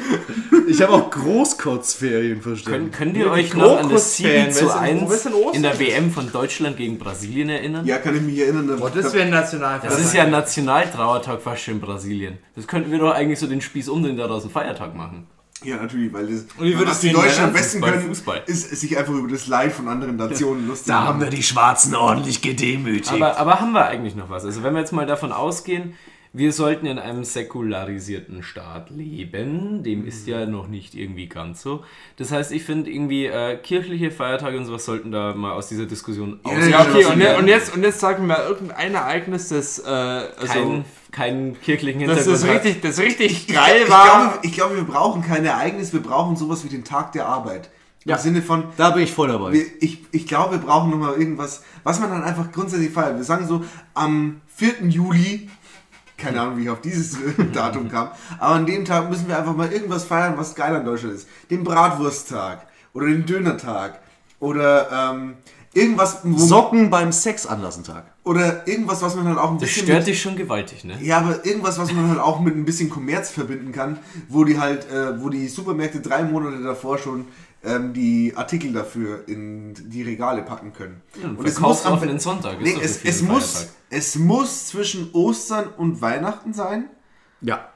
Ich 0.68 0.82
habe 0.82 0.92
auch 0.94 1.10
Großkotzferien 1.10 2.42
Können, 2.42 2.42
verstanden. 2.42 2.92
könnt 2.92 3.16
ihr 3.16 3.28
Ja, 3.28 3.32
euch 3.32 3.54
noch 3.54 3.80
an 3.80 3.90
das 3.90 4.18
7 4.18 4.52
zu 4.52 4.66
weißt 4.68 5.02
du, 5.02 5.08
wo 5.08 5.14
ist 5.14 5.24
denn 5.26 5.34
1 5.34 5.42
Ostern? 5.46 5.54
in 5.56 5.62
der 5.64 5.80
WM 5.80 6.12
von 6.12 6.30
Deutschland 6.30 6.76
gegen 6.76 7.00
Brasilien 7.00 7.48
erinnern? 7.48 7.86
Ja, 7.86 8.00
kann 8.00 8.18
ich 8.18 8.22
mich 8.22 8.38
erinnern. 8.40 8.76
Boah, 8.78 8.90
das 8.90 9.14
wäre 9.14 9.24
ein 9.24 9.30
Nationalfeiertag. 9.30 9.98
Das 9.98 10.06
ist 10.06 10.14
ja 10.14 10.24
ein 10.24 10.32
Nationaltrauertag 10.32 11.42
fast 11.42 11.62
schon 11.64 11.76
in 11.76 11.80
Brasilien. 11.82 12.38
Das 12.56 12.68
könnten 12.68 12.92
wir 12.92 13.00
doch 13.00 13.14
eigentlich 13.14 13.40
so 13.40 13.48
den 13.48 13.62
Spieß 13.62 13.88
um 13.88 14.04
den 14.04 14.18
daraus 14.18 14.44
einen 14.44 14.52
Feiertag 14.52 14.94
machen. 14.94 15.28
Ja, 15.64 15.78
natürlich, 15.78 16.14
weil 16.14 16.28
das, 16.28 16.42
Und 16.58 16.66
wie 16.66 16.74
würdest 16.78 16.88
was 16.88 17.00
die 17.02 17.12
Deutschen 17.12 17.46
am 17.46 17.54
besten 17.54 17.82
können, 17.82 18.02
Fußball. 18.08 18.44
ist 18.46 18.70
sich 18.80 18.96
einfach 18.98 19.14
über 19.14 19.28
das 19.28 19.48
Leid 19.48 19.72
von 19.74 19.88
anderen 19.88 20.16
Nationen 20.16 20.68
lustig 20.68 20.88
Da 20.88 21.00
haben 21.06 21.20
machen. 21.20 21.22
wir 21.22 21.30
die 21.38 21.44
Schwarzen 21.44 21.96
ordentlich 21.96 22.42
gedemütigt. 22.42 23.12
Aber, 23.14 23.38
aber 23.38 23.60
haben 23.60 23.72
wir 23.72 23.86
eigentlich 23.86 24.16
noch 24.16 24.30
was? 24.30 24.46
Also 24.46 24.62
wenn 24.64 24.74
wir 24.74 24.82
jetzt 24.82 24.94
mal 24.94 25.06
davon 25.08 25.32
ausgehen, 25.32 25.96
wir 26.38 26.52
sollten 26.54 26.86
in 26.86 27.00
einem 27.00 27.24
säkularisierten 27.24 28.44
Staat 28.44 28.90
leben, 28.90 29.84
dem 29.84 30.06
ist 30.08 30.28
ja 30.28 30.46
noch 30.46 30.68
nicht 30.68 30.96
irgendwie 30.96 31.28
ganz 31.28 31.62
so. 31.62 31.84
Das 32.18 32.32
heißt, 32.32 32.52
ich 32.52 32.64
finde 32.64 32.90
irgendwie 32.92 33.26
äh, 33.26 33.58
kirchliche 33.58 34.12
Feiertage 34.12 34.58
und 34.58 34.66
sowas 34.66 34.86
sollten 34.86 35.12
da 35.12 35.34
mal 35.36 35.52
aus 35.54 35.68
dieser 35.70 35.86
Diskussion 35.86 36.40
Ja, 36.46 36.52
aus. 36.52 36.68
Ja, 36.68 36.82
okay, 36.82 37.06
und, 37.06 37.22
und, 37.40 37.48
jetzt, 37.48 37.76
und 37.76 37.84
jetzt 37.84 38.00
sag 38.00 38.20
mir 38.20 38.28
mal 38.28 38.46
irgendein 38.48 38.96
Ereignis, 38.96 39.50
das, 39.50 39.80
äh, 39.80 39.90
also, 39.90 40.54
Keinen 40.54 40.86
keinen 41.12 41.62
kirchlichen 41.62 42.02
das 42.08 42.26
Hintergrund 42.26 42.36
ist 42.38 42.48
hat. 42.48 42.66
richtig, 42.66 42.82
das 42.82 43.00
richtig 43.00 43.48
Ich, 43.50 43.56
geil 43.56 43.82
ich, 43.86 43.90
war. 43.90 44.06
glaube, 44.06 44.40
ich 44.48 44.52
glaube, 44.54 44.76
wir 44.76 44.84
brauchen 44.84 45.22
kein 45.24 45.46
Ereignis, 45.46 45.94
wir 45.94 46.02
brauchen 46.02 46.36
sowas 46.36 46.64
wie 46.64 46.70
den 46.70 46.84
Tag 46.84 47.12
der 47.14 47.26
Arbeit. 47.28 47.70
Im 48.06 48.12
Ja. 48.12 48.18
Sinne 48.20 48.42
von, 48.42 48.66
da 48.78 48.92
bin 48.92 49.04
ich 49.04 49.12
voll 49.12 49.28
dabei. 49.28 49.52
wir, 49.54 49.66
ich, 49.82 50.00
ich 50.12 50.28
glaube, 50.28 50.54
wir 50.54 50.60
brauchen 50.66 50.90
nochmal 50.92 51.16
irgendwas, 51.16 51.64
was 51.84 52.00
man 52.00 52.10
dann 52.10 52.24
einfach 52.24 52.52
grundsätzlich 52.52 52.92
feiert. 52.92 53.18
Wir 53.18 53.24
sagen 53.24 53.48
so, 53.48 53.64
am 53.96 54.42
4. 54.56 54.88
Juli, 54.88 55.50
keine 56.18 56.42
Ahnung, 56.42 56.58
wie 56.58 56.64
ich 56.64 56.70
auf 56.70 56.82
dieses 56.82 57.18
Datum 57.54 57.90
kam, 57.90 58.10
aber 58.40 58.56
an 58.56 58.66
dem 58.66 58.86
Tag 58.86 59.10
müssen 59.10 59.28
wir 59.28 59.38
einfach 59.38 59.56
mal 59.56 59.72
irgendwas 59.72 60.04
feiern, 60.06 60.34
was 60.38 60.56
geil 60.56 60.76
an 60.76 60.86
Deutschland 60.86 61.16
ist. 61.16 61.28
Den 61.50 61.64
Bratwursttag 61.64 62.68
oder 62.94 63.06
den 63.08 63.26
Dönertag 63.26 64.00
oder 64.40 65.12
ähm, 65.12 65.36
irgendwas, 65.74 66.20
wo, 66.24 66.38
Socken 66.38 66.90
beim 66.90 67.12
Sexanlassentag. 67.12 68.06
oder 68.24 68.68
irgendwas, 68.68 69.02
was 69.02 69.16
man 69.16 69.28
halt 69.28 69.38
auch 69.38 69.52
ein 69.52 69.60
Das 69.60 69.70
bisschen 69.70 69.84
stört 69.84 70.00
mit, 70.00 70.08
dich 70.08 70.22
schon 70.22 70.36
gewaltig, 70.36 70.84
ne? 70.84 70.98
ja, 71.02 71.20
aber 71.20 71.46
irgendwas, 71.46 71.80
was 71.80 71.92
man 71.94 72.10
halt 72.10 72.20
auch 72.20 72.40
mit 72.40 72.56
ein 72.56 72.66
bisschen 72.66 72.90
Kommerz 72.90 73.30
verbinden 73.30 73.72
kann, 73.72 74.00
wo 74.30 74.44
die 74.44 74.60
halt, 74.60 74.90
äh, 74.92 75.22
wo 75.22 75.30
die 75.30 75.48
Supermärkte 75.48 76.02
drei 76.02 76.24
Monate 76.24 76.62
davor 76.64 76.98
schon 76.98 77.26
ähm, 77.68 77.94
die 77.94 78.34
Artikel 78.36 78.74
dafür 78.74 79.28
in 79.28 79.74
die 79.90 80.02
Regale 80.04 80.42
packen 80.42 80.74
können. 80.74 81.02
und 81.24 81.42
verkaufsoffenen 81.48 82.20
Sonntag 82.20 82.54
ist 82.60 82.64
Nee, 82.64 82.74
doch 82.76 82.82
es, 82.82 82.94
für 82.98 83.00
viele 83.02 83.14
es, 83.14 83.22
muss, 83.22 83.68
es 83.90 84.16
muss 84.16 84.68
zwischen 84.68 85.12
Ostern 85.14 85.68
und 85.78 86.02
Weihnachten 86.02 86.54
sein. 86.54 86.86
Ja. 87.42 87.70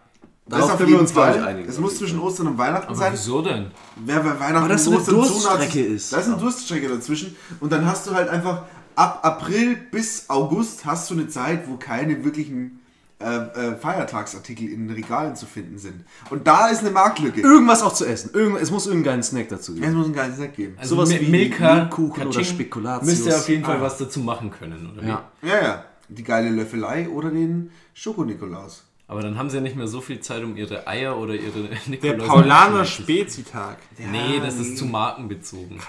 Das 0.48 0.64
auf 0.64 0.70
können 0.78 0.80
wir 0.80 0.88
jeden 0.88 1.00
uns, 1.02 1.12
Fall. 1.12 1.44
einigen. 1.44 1.70
Es 1.70 1.80
muss 1.80 1.98
zwischen 1.98 2.20
Ostern 2.20 2.48
und 2.48 2.58
Weihnachten 2.58 2.88
Aber 2.88 2.96
sein. 2.96 3.14
wieso 3.14 3.42
denn? 3.42 3.72
Wer 3.96 4.20
bei 4.20 4.38
Weihnachten 4.40 4.56
Aber 4.58 4.68
das 4.70 4.86
und 4.88 4.94
eine 4.94 5.02
Ostern 5.02 5.16
Durststrecke 5.16 5.80
ist. 5.82 6.04
ist. 6.06 6.14
Da 6.14 6.18
ist 6.18 6.28
eine 6.28 6.38
Durststrecke 6.38 6.90
dazwischen. 6.90 7.36
Und 7.62 7.72
dann 7.72 7.86
hast 7.86 8.08
du 8.08 8.12
halt 8.14 8.28
einfach 8.28 8.64
ab 8.96 9.20
April 9.24 9.78
bis 9.92 10.30
August 10.30 10.84
hast 10.86 11.10
du 11.10 11.14
eine 11.14 11.28
Zeit, 11.30 11.70
wo 11.70 11.78
keine 11.78 12.26
wirklichen 12.26 12.81
äh, 13.24 13.60
äh, 13.72 13.76
Feiertagsartikel 13.76 14.68
in 14.70 14.88
den 14.88 14.96
Regalen 14.96 15.36
zu 15.36 15.46
finden 15.46 15.78
sind. 15.78 16.04
Und 16.30 16.48
da 16.48 16.68
ist 16.68 16.80
eine 16.80 16.92
Marktlücke. 16.92 17.42
Irgendwas 17.42 17.82
auch 17.84 17.94
zu 17.94 18.06
essen. 18.06 18.32
Irgend, 18.34 18.62
es 18.62 18.72
muss 18.72 18.88
irgendeinen 18.88 19.24
Snack 19.24 19.50
dazu 19.50 19.74
Es 19.74 19.80
geben. 19.80 19.94
muss 19.94 20.06
einen 20.06 20.16
geilen 20.16 20.36
Snack 20.36 20.56
geben. 20.56 20.76
Also 20.78 20.96
Sowas 20.96 21.10
wie 21.12 21.26
Milka, 21.28 21.76
Mehlkuchen 21.76 22.24
oder 22.28 22.36
Katsching 22.38 22.46
Spekulatius. 22.56 23.06
Müsste 23.10 23.36
auf 23.38 23.48
jeden 23.50 23.64
Fall 23.66 23.82
was 23.82 23.98
dazu 23.98 24.20
machen 24.22 24.52
können, 24.52 24.90
oder 24.92 25.02
wie? 25.04 25.08
Ja. 25.08 25.30
Ja, 25.44 25.62
ja. 25.64 25.86
Die 26.10 26.24
geile 26.24 26.50
Löffelei 26.50 27.08
oder 27.10 27.30
den 27.30 27.72
Schoko-Nikolaus. 27.94 28.84
Aber 29.08 29.22
dann 29.22 29.38
haben 29.38 29.50
sie 29.50 29.58
ja 29.58 29.62
nicht 29.62 29.76
mehr 29.76 29.88
so 29.88 30.00
viel 30.02 30.20
Zeit, 30.22 30.42
um 30.44 30.56
ihre 30.56 30.88
Eier 30.88 31.18
oder 31.18 31.34
ihre 31.34 31.64
Der 31.70 31.78
Nikoläuse 31.88 32.28
Paulaner. 32.28 32.86
Spezitag. 32.86 33.78
Nee, 33.98 34.40
das 34.42 34.56
ist 34.56 34.78
zu 34.78 34.86
markenbezogen. 34.86 35.80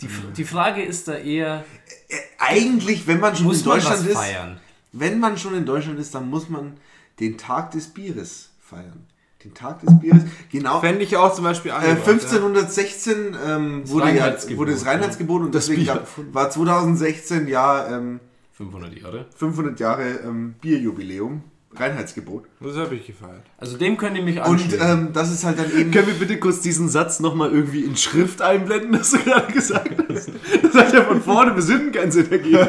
Die, 0.00 0.08
die 0.36 0.44
Frage 0.44 0.82
ist 0.82 1.08
da 1.08 1.14
eher, 1.14 1.64
Äh, 2.08 2.16
eigentlich, 2.38 3.06
wenn 3.06 3.20
man 3.20 3.36
schon 3.36 3.46
muss 3.46 3.60
in 3.62 3.68
man 3.68 3.76
Deutschland 3.76 4.00
was 4.00 4.06
ist, 4.08 4.16
feiern? 4.16 4.60
Wenn 4.94 5.18
man 5.18 5.36
schon 5.36 5.54
in 5.54 5.66
Deutschland 5.66 5.98
ist, 5.98 6.14
dann 6.14 6.30
muss 6.30 6.48
man 6.48 6.74
den 7.20 7.36
Tag 7.36 7.72
des 7.72 7.88
Bieres 7.88 8.50
feiern. 8.60 9.06
Den 9.42 9.52
Tag 9.52 9.80
des 9.80 9.98
Bieres. 10.00 10.22
Genau. 10.50 10.80
Fände 10.80 11.02
ich 11.02 11.16
auch 11.16 11.34
zum 11.34 11.44
Beispiel 11.44 11.70
Äh, 11.70 11.74
angebracht, 11.74 12.08
1516 12.08 13.36
ähm, 13.46 13.88
wurde, 13.88 14.14
ja, 14.14 14.34
wurde 14.56 14.72
das 14.72 14.86
Reinheitsgebot 14.86 15.42
und 15.42 15.54
deswegen 15.54 15.84
Bier 15.84 15.94
gab, 15.94 16.08
war 16.32 16.48
2016 16.50 17.48
ja 17.48 17.88
ähm, 17.94 18.20
500 18.52 18.94
Jahre. 18.98 19.26
500 19.36 19.80
Jahre 19.80 20.08
ähm, 20.24 20.54
Bierjubiläum, 20.60 21.42
Reinheitsgebot. 21.76 22.44
Das 22.60 22.76
habe 22.76 22.94
ich 22.94 23.06
gefeiert. 23.06 23.42
Also 23.58 23.76
dem 23.76 23.96
könnt 23.96 24.16
ihr 24.16 24.22
mich 24.22 24.36
Und 24.36 24.42
anschließen. 24.44 24.80
ähm, 24.82 25.08
das 25.12 25.32
ist 25.32 25.44
halt 25.44 25.58
dann 25.58 25.70
eben. 25.76 25.90
Können 25.90 26.06
wir 26.06 26.14
bitte 26.14 26.38
kurz 26.38 26.60
diesen 26.60 26.88
Satz 26.88 27.20
nochmal 27.20 27.50
irgendwie 27.52 27.82
in 27.82 27.96
Schrift 27.96 28.42
einblenden, 28.42 28.92
das 28.92 29.10
du 29.10 29.18
gerade 29.18 29.52
gesagt 29.52 29.90
hast? 30.08 30.30
Das 30.62 30.74
hat 30.74 30.92
ja 30.92 31.04
von 31.04 31.20
vorne 31.22 31.52
bis 31.52 31.68
hinten 31.68 31.92
keinen 31.92 32.12
Sinn 32.12 32.30
ergeben. 32.30 32.58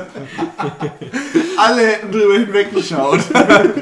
alle 1.57 1.81
hätten 1.87 2.11
drüber 2.11 2.33
hinweggeschaut. 2.39 3.19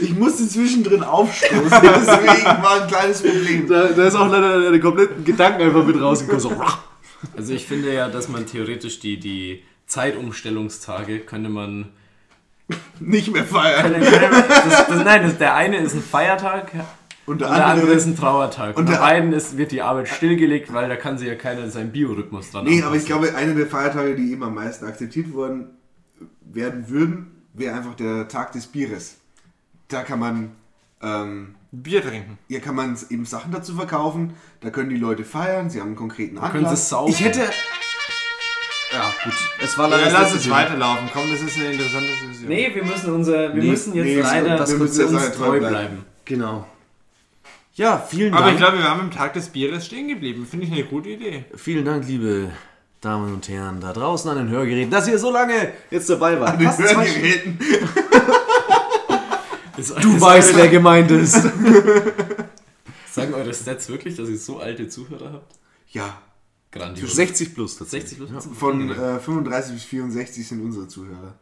ich 0.00 0.14
musste 0.14 0.46
zwischendrin 0.48 1.02
aufstoßen, 1.02 1.70
deswegen 1.70 2.46
war 2.62 2.82
ein 2.82 2.88
kleines 2.88 3.22
Problem. 3.22 3.66
Da, 3.68 3.88
da 3.88 4.06
ist 4.06 4.14
auch 4.14 4.30
leider 4.30 4.70
der 4.70 4.80
kompletten 4.80 5.24
Gedanken 5.24 5.62
einfach 5.62 5.84
mit 5.84 6.00
rausgekommen. 6.00 6.40
So, 6.40 6.52
Also 7.36 7.52
ich 7.52 7.66
finde 7.66 7.92
ja, 7.92 8.08
dass 8.08 8.28
man 8.28 8.46
theoretisch 8.46 9.00
die, 9.00 9.18
die 9.18 9.62
Zeitumstellungstage 9.86 11.20
könnte 11.20 11.50
man. 11.50 11.90
Nicht 13.00 13.32
mehr 13.32 13.44
feiern. 13.44 13.94
Das, 14.00 14.86
das, 14.88 15.04
nein, 15.04 15.22
das, 15.22 15.38
der 15.38 15.54
eine 15.54 15.78
ist 15.78 15.94
ein 15.94 16.02
Feiertag 16.02 16.70
Und 17.26 17.34
und 17.34 17.40
der 17.40 17.48
der 17.48 17.56
andere 17.66 17.80
andere 17.82 17.92
ist 17.96 18.06
ein 18.06 18.16
Trauertag. 18.16 18.76
Und 18.76 18.88
der- 18.88 18.98
beiden 18.98 19.32
ist, 19.32 19.56
wird 19.56 19.72
die 19.72 19.82
Arbeit 19.82 20.08
stillgelegt, 20.08 20.72
weil 20.72 20.88
da 20.88 20.96
kann 20.96 21.16
sich 21.18 21.28
ja 21.28 21.34
keiner 21.34 21.70
seinen 21.70 21.92
Biorhythmus 21.92 22.50
dran 22.50 22.64
Nee, 22.64 22.82
aber 22.82 22.96
ich 22.96 23.02
anpassen. 23.10 23.22
glaube, 23.32 23.36
einer 23.38 23.54
der 23.54 23.66
Feiertage, 23.66 24.14
die 24.16 24.32
eben 24.32 24.42
am 24.42 24.54
meisten 24.54 24.84
akzeptiert 24.86 25.32
worden 25.32 25.70
werden 26.42 26.88
würden, 26.88 27.42
wäre 27.54 27.74
einfach 27.76 27.94
der 27.94 28.28
Tag 28.28 28.52
des 28.52 28.66
Bieres. 28.66 29.16
Da 29.88 30.02
kann 30.02 30.18
man, 30.18 30.50
ähm, 31.02 31.54
Bier 31.70 32.02
trinken. 32.02 32.38
hier 32.48 32.60
kann 32.60 32.74
man 32.74 32.96
eben 33.10 33.24
Sachen 33.26 33.52
dazu 33.52 33.74
verkaufen, 33.76 34.32
da 34.60 34.70
können 34.70 34.88
die 34.90 34.96
Leute 34.96 35.24
feiern, 35.24 35.68
sie 35.70 35.80
haben 35.80 35.88
einen 35.88 35.96
konkreten 35.96 36.36
können 36.36 36.52
sie 36.52 36.58
Anlass. 36.66 36.88
saufen. 36.88 37.12
Ich 37.12 37.22
hätte. 37.24 37.40
Ja, 38.92 39.12
gut. 39.24 39.34
Es 39.62 39.76
war 39.76 39.90
Ja, 39.90 39.96
leider 39.96 40.10
das 40.10 40.32
lass 40.32 40.34
es 40.34 40.50
weiterlaufen. 40.50 41.08
Komm, 41.12 41.30
das 41.30 41.40
ist 41.42 41.56
eine 41.58 41.72
interessante 41.72 42.06
Diskussion. 42.08 42.48
Nee, 42.48 42.70
wir 42.74 42.84
müssen 42.84 43.12
unser, 43.12 43.54
wir 43.54 43.62
Nee, 43.62 43.70
müssen 43.70 43.94
jetzt 43.94 44.04
nee, 44.06 44.20
leider 44.20 44.56
das 44.56 44.70
uns 44.72 44.78
müssen 44.80 45.10
wir 45.12 45.18
uns 45.26 45.32
treu 45.36 45.58
bleiben. 45.58 46.04
Genau. 46.24 46.66
Ja, 47.74 47.98
vielen 47.98 48.32
Aber 48.34 48.46
Dank. 48.46 48.54
ich 48.54 48.58
glaube, 48.60 48.78
wir 48.78 48.84
waren 48.84 49.00
am 49.00 49.10
Tag 49.10 49.34
des 49.34 49.50
Bieres 49.50 49.86
stehen 49.86 50.08
geblieben. 50.08 50.46
Finde 50.50 50.66
ich 50.66 50.72
eine 50.72 50.84
gute 50.84 51.10
Idee. 51.10 51.44
Vielen 51.54 51.84
Dank, 51.84 52.06
liebe 52.08 52.50
Damen 53.00 53.32
und 53.34 53.48
Herren 53.48 53.80
da 53.80 53.92
draußen 53.92 54.28
an 54.30 54.38
den 54.38 54.48
Hörgeräten, 54.48 54.90
dass 54.90 55.06
ihr 55.06 55.18
so 55.18 55.30
lange 55.30 55.72
jetzt 55.90 56.10
dabei 56.10 56.40
wart. 56.40 56.60
Zwei 56.60 56.86
Stunden. 56.88 56.96
Hörgeräten. 56.96 57.58
Du 60.02 60.20
weißt, 60.20 60.56
wer 60.56 60.66
gemeint 60.66 61.08
ist. 61.12 61.34
Sagen 63.12 63.32
eure 63.32 63.54
Stats 63.54 63.88
wirklich, 63.88 64.16
dass 64.16 64.28
ihr 64.28 64.36
so 64.36 64.58
alte 64.58 64.88
Zuhörer 64.88 65.34
habt? 65.34 65.54
Ja, 65.90 66.20
Grandios. 66.78 67.14
60 67.14 67.54
plus 67.54 67.78
tatsächlich. 67.78 68.18
60 68.18 68.30
plus? 68.30 68.46
von 68.58 68.90
äh, 68.90 69.18
35 69.20 69.74
bis 69.74 69.84
64 69.84 70.46
sind 70.48 70.62
unsere 70.62 70.88
Zuhörer. 70.88 71.34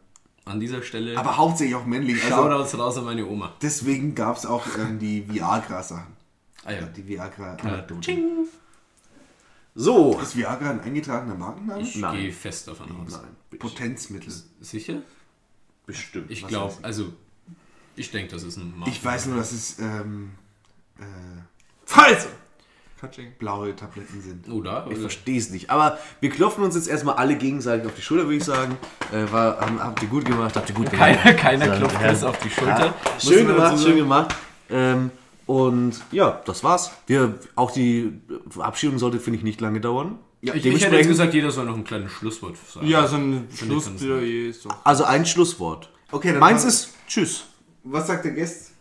An 0.45 0.59
dieser 0.59 0.81
Stelle 0.81 1.17
Aber 1.17 1.35
hauptsächlich 1.37 1.75
auch 1.75 1.85
männlich. 1.85 2.23
Also 2.23 2.35
Shoutouts 2.35 2.77
raus 2.77 2.97
an 2.97 3.05
meine 3.05 3.25
Oma. 3.25 3.53
deswegen 3.61 4.15
gab 4.15 4.37
es 4.37 4.45
auch 4.45 4.65
ähm, 4.77 4.97
die 4.97 5.29
Viagra-Sachen. 5.29 6.13
Ah 6.63 6.71
ja. 6.71 6.81
Die 6.81 7.07
Viagra. 7.07 7.57
So. 9.75 10.19
Ist 10.19 10.35
Viagra 10.35 10.71
ein 10.71 10.81
eingetragener 10.81 11.35
Markenname? 11.35 11.81
Ich 11.81 11.95
Nein. 11.97 12.17
gehe 12.17 12.31
fest 12.31 12.67
davon 12.67 12.87
aus. 13.05 13.19
Potenzmittel. 13.59 14.33
Sicher? 14.59 15.01
Bestimmt. 15.85 16.29
Ich 16.31 16.45
glaube, 16.45 16.73
also 16.81 17.13
ich 17.95 18.11
denke, 18.11 18.33
das 18.33 18.43
ist 18.43 18.57
ein 18.57 18.77
Markt. 18.77 18.91
Ich 18.91 19.03
weiß 19.03 19.27
nur, 19.27 19.37
dass 19.37 19.51
es 19.51 19.79
ähm, 19.79 20.31
äh, 20.99 21.03
Falsch! 21.85 22.27
Katsching. 22.99 23.33
blaue 23.37 23.75
Tabletten 23.75 24.21
sind. 24.21 24.49
Oder? 24.49 24.87
Ich 24.89 24.97
verstehe 24.97 25.37
es 25.37 25.49
nicht. 25.49 25.69
Aber 25.69 25.97
wir 26.19 26.29
klopfen 26.29 26.63
uns 26.63 26.75
jetzt 26.75 26.87
erstmal 26.87 27.15
alle 27.15 27.35
gegenseitig 27.35 27.85
auf 27.85 27.93
die 27.95 28.01
Schulter, 28.01 28.25
würde 28.25 28.37
ich 28.37 28.43
sagen. 28.43 28.77
Äh, 29.11 29.31
war, 29.31 29.59
haben, 29.59 29.79
habt 29.81 30.01
ihr 30.01 30.09
gut 30.09 30.25
gemacht, 30.25 30.55
habt 30.55 30.69
ihr 30.69 30.75
gut 30.75 30.89
gemacht. 30.89 31.19
Keiner, 31.21 31.33
keiner 31.37 31.65
So, 31.65 31.71
klopft 31.73 32.01
ja. 32.01 32.07
Chris 32.07 32.23
auf 32.23 32.39
die 32.39 32.49
Schulter. 32.49 32.93
Muss 33.13 33.23
Schön 33.23 33.47
gemacht, 33.47 33.79
schön 33.79 33.97
gemacht. 33.97 34.35
Ähm, 34.69 35.11
und 35.45 36.01
ja, 36.11 36.41
das 36.45 36.63
war's. 36.63 36.91
Wir, 37.05 37.39
auch 37.55 37.71
die 37.71 38.19
Verabschiedung 38.49 38.97
sollte, 38.99 39.19
finde 39.19 39.37
ich, 39.37 39.43
nicht 39.43 39.61
lange 39.61 39.79
dauern. 39.79 40.19
Ich, 40.41 40.53
ich 40.53 40.83
hätte 40.85 41.07
gesagt, 41.07 41.33
jeder 41.33 41.51
soll 41.51 41.65
noch 41.65 41.75
ein 41.75 41.83
kleines 41.83 42.11
Schlusswort 42.11 42.57
sagen. 42.71 42.87
Ja, 42.87 43.07
so 43.07 43.15
ein 43.15 43.47
doch. 44.63 44.75
Also 44.83 45.03
ein 45.03 45.25
Schlusswort. 45.25 45.89
Okay, 46.11 46.31
dann 46.31 46.39
Meins 46.39 46.63
ist 46.63 46.93
Tschüss. 47.07 47.45
Was 47.83 48.07
sagt 48.07 48.25
der 48.25 48.33
Gast? 48.33 48.71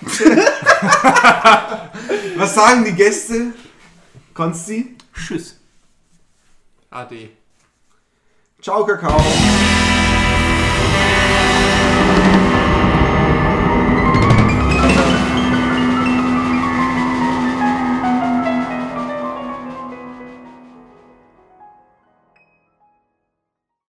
Was 2.36 2.54
sagen 2.54 2.84
die 2.84 2.92
Gäste? 2.92 3.52
Konsti? 4.32 4.96
Tschüss. 5.14 5.58
Ade. 6.90 7.30
Ciao, 8.60 8.84
Kakao. 8.84 9.20